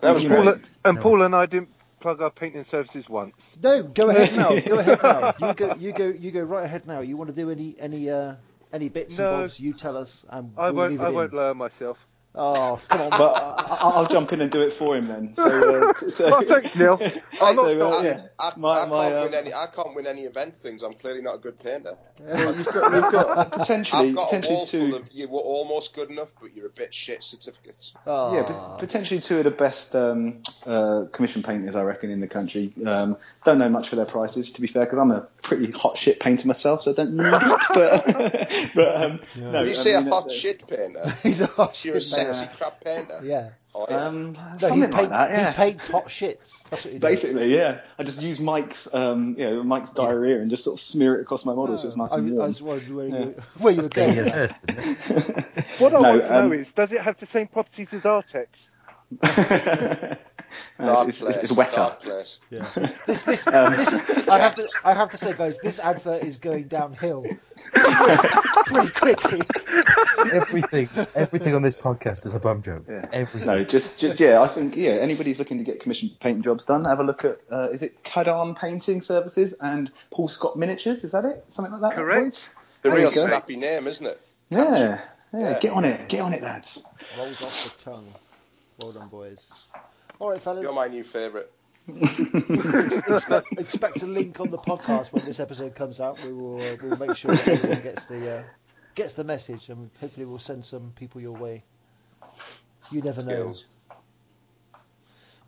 That 0.00 0.14
was 0.14 0.22
You 0.22 0.28
great. 0.30 0.44
know, 0.44 0.52
Paul, 0.52 0.60
and 0.84 0.96
No. 0.96 1.02
Paul 1.02 1.22
and 1.22 1.34
I 1.34 1.46
didn't 1.46 1.70
plug 2.00 2.22
our 2.22 2.30
painting 2.30 2.64
services 2.64 3.08
once. 3.08 3.56
No, 3.60 3.82
go 3.82 4.08
ahead 4.10 4.36
now. 4.36 4.58
Go 4.60 4.78
ahead 4.78 5.02
now. 5.02 5.34
You 5.40 5.54
go 5.54 5.74
you 5.74 5.92
go 5.92 6.06
you 6.08 6.30
go 6.30 6.42
right 6.42 6.64
ahead 6.64 6.86
now. 6.86 7.00
You 7.00 7.16
want 7.16 7.30
to 7.30 7.36
do 7.36 7.50
any 7.50 7.76
any 7.78 8.08
uh, 8.10 8.36
any 8.72 8.88
bits 8.88 9.18
No. 9.18 9.24
and 9.28 9.42
bobs? 9.42 9.60
You 9.60 9.72
tell 9.72 9.96
us, 9.96 10.24
and 10.30 10.52
I 10.56 10.70
we'll 10.70 10.76
won't. 10.76 10.92
leave 10.92 11.00
it 11.00 11.04
I 11.04 11.08
in. 11.08 11.14
won't 11.14 11.32
lower 11.34 11.54
myself. 11.54 11.98
Oh, 12.40 12.80
come 12.88 13.00
on. 13.00 13.10
But 13.10 13.36
I, 13.42 13.78
I'll 13.82 14.06
jump 14.06 14.32
in 14.32 14.40
and 14.40 14.50
do 14.50 14.62
it 14.62 14.72
for 14.72 14.96
him 14.96 15.08
then. 15.08 15.34
So, 15.34 15.88
uh, 15.90 15.92
so 16.10 16.30
Oh, 16.36 16.42
thanks, 16.42 16.76
Neil. 16.76 16.94
I'm 17.42 17.56
not 17.56 17.64
so, 17.66 17.82
uh, 17.82 17.90
I, 17.98 18.04
yeah. 18.04 18.20
I, 18.38 18.52
My- 18.56 18.70
I 18.82 18.88
can't 18.88 18.92
um, 19.16 19.22
win 19.24 19.34
any. 19.34 19.52
I 19.54 19.66
can't 19.66 19.94
win 19.96 20.06
any 20.06 20.22
event 20.22 20.54
things. 20.54 20.82
I'm 20.84 20.94
clearly 20.94 21.20
not 21.20 21.34
a 21.34 21.38
good 21.38 21.58
painter. 21.58 21.98
Well, 22.20 22.56
you've 22.56 22.66
got, 22.66 22.92
you've 22.94 23.12
got 23.12 23.52
potentially, 23.52 24.08
I've 24.10 24.14
got 24.16 24.22
a 24.22 24.26
potentially 24.26 24.54
wall 24.54 24.66
two. 24.66 24.78
full 24.90 24.94
of 24.94 25.08
you 25.12 25.28
were 25.28 25.38
almost 25.40 25.94
good 25.94 26.10
enough, 26.10 26.32
but 26.40 26.54
you're 26.54 26.66
a 26.66 26.70
bit 26.70 26.94
shit 26.94 27.22
certificates. 27.24 27.92
Oh. 28.06 28.34
Yeah, 28.34 28.42
pot- 28.44 28.78
potentially 28.78 29.20
two 29.20 29.38
of 29.38 29.44
the 29.44 29.50
best 29.50 29.94
um, 29.96 30.42
uh, 30.66 31.04
commission 31.12 31.42
painters, 31.42 31.74
I 31.74 31.82
reckon, 31.82 32.10
in 32.10 32.20
the 32.20 32.28
country. 32.28 32.72
Um, 32.86 33.16
don't 33.44 33.58
know 33.58 33.68
much 33.68 33.88
for 33.88 33.96
their 33.96 34.04
prices, 34.04 34.52
to 34.52 34.60
be 34.60 34.66
fair, 34.68 34.84
because 34.84 34.98
I'm 34.98 35.10
a 35.10 35.22
pretty 35.42 35.70
hot 35.72 35.96
shit 35.96 36.20
painter 36.20 36.46
myself, 36.46 36.82
so 36.82 36.92
I 36.92 36.94
don't 36.94 37.16
need 37.16 37.26
it. 37.26 37.32
But, 37.74 38.72
but 38.74 38.96
um, 39.02 39.20
no, 39.36 39.52
When 39.52 39.64
you 39.66 39.70
I 39.70 39.74
say 39.74 39.96
mean, 39.96 40.06
a 40.08 40.10
hot 40.10 40.26
uh, 40.26 40.30
shit 40.30 40.66
painter, 40.68 41.10
He's 41.22 41.40
a 41.40 41.46
hot 41.46 41.74
shit 41.76 41.94
man. 41.94 42.27
Sexy 42.34 42.56
crap 42.58 42.82
painter. 42.84 43.20
Yeah. 43.24 43.50
Oh, 43.74 43.86
yeah. 43.88 44.06
Um, 44.06 44.32
No, 44.32 44.40
he 44.40 44.58
something 44.60 44.80
paints. 44.80 44.94
like 44.96 45.08
that, 45.10 45.30
yeah. 45.30 45.50
He 45.50 45.56
paints 45.56 45.88
hot 45.88 46.06
shits. 46.06 46.68
That's 46.70 46.84
what 46.86 46.94
he 46.94 46.98
does. 46.98 47.10
Basically, 47.10 47.54
yeah. 47.54 47.80
I 47.98 48.02
just 48.02 48.22
use 48.22 48.40
Mike's, 48.40 48.92
um, 48.94 49.36
you 49.38 49.44
know, 49.48 49.62
Mike's 49.62 49.90
diarrhea 49.90 50.40
and 50.40 50.48
just 50.50 50.64
sort 50.64 50.74
of 50.76 50.80
smear 50.80 51.16
it 51.18 51.20
across 51.22 51.44
my 51.44 51.52
model, 51.54 51.76
so 51.76 51.86
it's 51.86 51.96
nice 51.96 52.12
I, 52.12 52.16
and 52.18 52.28
I 52.30 52.32
warm. 52.32 52.46
was 52.46 52.62
wondering 52.62 53.10
where, 53.12 53.20
Yeah. 53.20 53.26
you, 53.26 53.42
where 53.58 53.72
you 53.74 53.82
were 53.82 53.88
going. 53.90 54.16
it 54.18 54.32
first. 54.32 55.80
What 55.80 55.94
I 55.94 56.00
No, 56.00 56.08
want 56.10 56.22
to 56.24 56.36
um, 56.38 56.48
know 56.48 56.54
is, 56.54 56.72
does 56.72 56.92
it 56.92 57.00
have 57.02 57.18
the 57.18 57.26
same 57.26 57.46
properties 57.46 57.92
as 57.92 58.02
Artex? 58.04 58.70
No, 60.78 60.84
Dark 60.86 61.08
it's, 61.08 61.20
place. 61.20 61.34
it's, 61.36 61.44
it's 61.44 61.52
wetter. 61.52 61.76
Dark 61.76 62.00
place. 62.02 62.40
Yeah. 62.50 62.66
This, 63.06 63.24
this, 63.24 63.46
Um, 63.48 63.74
this. 63.76 64.08
I 64.28 64.38
have 64.38 64.54
to, 64.56 64.68
I 64.84 64.92
have 64.94 65.10
to 65.10 65.16
say, 65.16 65.34
guys, 65.34 65.58
this 65.58 65.78
advert 65.80 66.22
is 66.22 66.38
going 66.38 66.68
downhill 66.68 67.24
pretty 67.72 68.90
quickly. 68.92 69.40
everything, 70.32 70.88
everything 71.14 71.54
on 71.54 71.62
this 71.62 71.74
podcast 71.74 72.24
is 72.26 72.34
a 72.34 72.38
bum 72.40 72.62
joke. 72.62 72.84
Yeah. 72.88 73.06
Everything. 73.12 73.46
No, 73.46 73.64
just, 73.64 74.00
just 74.00 74.20
yeah. 74.20 74.40
I 74.40 74.46
think 74.48 74.76
yeah. 74.76 74.92
Anybody's 74.92 75.38
looking 75.38 75.58
to 75.58 75.64
get 75.64 75.80
commissioned 75.80 76.18
painting 76.20 76.42
jobs 76.42 76.64
done, 76.64 76.84
have 76.84 77.00
a 77.00 77.04
look 77.04 77.24
at 77.24 77.40
uh, 77.50 77.68
is 77.70 77.82
it 77.82 78.02
Kadan 78.04 78.56
Painting 78.58 79.02
Services 79.02 79.54
and 79.60 79.90
Paul 80.10 80.28
Scott 80.28 80.56
Miniatures? 80.56 81.04
Is 81.04 81.12
that 81.12 81.24
it? 81.24 81.44
Something 81.48 81.72
like 81.72 81.82
that. 81.82 81.94
Correct. 81.96 82.22
boys? 82.24 82.50
The 82.82 82.90
There 82.90 82.98
real 82.98 83.08
you 83.10 83.14
go. 83.14 83.24
snappy 83.26 83.56
name, 83.56 83.86
isn't 83.86 84.06
it? 84.06 84.20
Yeah, 84.50 84.78
yeah, 84.78 85.00
Yeah. 85.32 85.58
Get 85.60 85.72
on 85.72 85.84
it. 85.84 86.08
Get 86.08 86.20
on 86.20 86.32
it, 86.32 86.42
lads. 86.42 86.86
Rolls 87.18 87.42
off 87.42 87.76
the 87.84 87.90
tongue. 87.90 88.06
Well 88.80 88.92
done, 88.92 89.08
boys. 89.08 89.68
All 90.18 90.30
right, 90.30 90.40
fellas. 90.40 90.62
You're 90.62 90.74
my 90.74 90.88
new 90.88 91.04
favourite. 91.04 91.46
expect, 93.08 93.46
expect 93.58 94.02
a 94.02 94.06
link 94.06 94.40
on 94.40 94.50
the 94.50 94.58
podcast 94.58 95.12
when 95.12 95.24
this 95.24 95.40
episode 95.40 95.74
comes 95.74 96.00
out. 96.00 96.22
We 96.22 96.32
will 96.32 96.60
uh, 96.60 96.76
we'll 96.82 96.98
make 96.98 97.16
sure 97.16 97.34
that 97.34 97.48
everyone 97.48 97.82
gets 97.82 98.06
the 98.06 98.38
uh, 98.38 98.42
gets 98.94 99.14
the 99.14 99.24
message, 99.24 99.70
and 99.70 99.90
hopefully 100.00 100.26
we'll 100.26 100.38
send 100.38 100.64
some 100.64 100.92
people 100.96 101.20
your 101.20 101.36
way. 101.36 101.64
You 102.90 103.00
never 103.00 103.22
know. 103.22 103.44
Girls. 103.44 103.64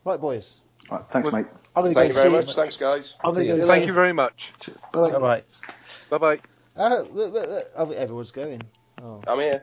Right, 0.05 0.20
boys. 0.20 0.60
Right, 0.90 1.05
thanks, 1.10 1.30
mate. 1.30 1.47
I'm 1.76 1.84
going 1.84 1.94
to 1.94 1.94
go 1.94 2.01
Thank 2.01 2.06
and 2.06 2.14
you 2.14 2.30
very 2.30 2.42
see. 2.42 2.47
much. 2.47 2.56
Thanks, 2.56 2.76
guys. 2.76 3.16
I'm 3.22 3.34
going 3.34 3.47
to 3.47 3.56
go 3.56 3.64
Thank 3.64 3.82
see 3.82 3.86
you 3.86 3.92
very 3.92 4.12
much. 4.12 4.52
Bye. 4.92 5.10
Bye 5.12 5.18
bye. 5.18 5.42
Bye 6.09 6.18
bye. 6.18 6.38
Uh, 6.76 7.05
wait, 7.10 7.30
wait, 7.32 7.48
wait. 7.48 7.62
Oh, 7.76 7.90
everyone's 7.90 8.30
going. 8.30 8.62
Oh, 9.02 9.22
I'm 9.26 9.38
here. 9.38 9.62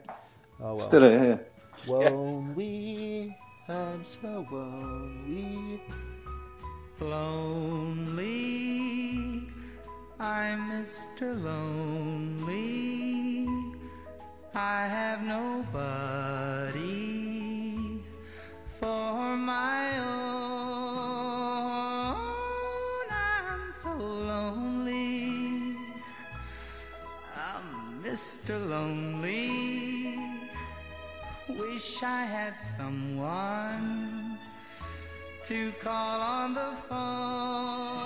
oh 0.61 0.75
well. 0.75 0.79
Still 0.79 1.01
here. 1.01 1.45
Won't 1.88 2.55
we? 2.55 3.35
And 3.69 4.07
so 4.07 4.48
won't? 4.49 5.81
Lonely, 7.02 8.23
I'm 10.19 10.72
Mr. 10.72 11.35
Lonely. 11.44 12.48
I 14.56 14.88
have 14.88 15.22
nobody 15.22 16.80
for 18.80 19.35
my 19.35 19.99
own. 19.99 20.15
I'm 23.11 23.73
so 23.73 23.91
lonely. 23.91 25.76
I'm 27.35 28.02
Mr. 28.02 28.57
Lonely. 28.69 29.06
Wish 31.78 32.02
I 32.02 32.24
had 32.26 32.58
someone 32.58 34.40
to 35.45 35.72
call 35.74 36.22
on 36.22 36.56
the 36.56 36.74
phone. 36.90 37.97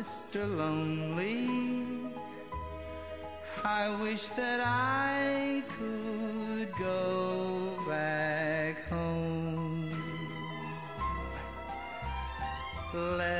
Mr. 0.00 0.42
Lonely. 0.56 1.46
I 3.62 4.00
wish 4.00 4.30
that 4.30 4.60
I 4.62 5.62
could 5.76 6.72
go 6.78 7.76
back 7.86 8.88
home. 8.88 9.90
Letters, 12.94 13.36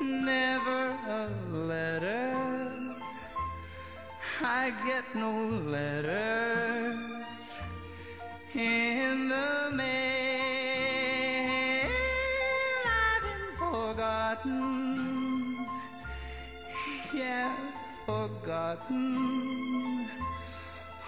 never 0.00 0.96
a 1.20 1.28
letter. 1.52 2.32
I 4.40 4.72
get 4.86 5.04
no 5.14 5.32
letters 5.66 6.71
forgotten. 18.42 20.08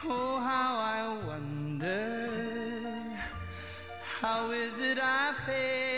Oh, 0.07 0.39
how 0.39 0.77
I 0.79 1.27
wonder, 1.27 2.29
how 4.21 4.51
is 4.51 4.79
it 4.79 4.99
I 5.01 5.33
feel? 5.47 5.94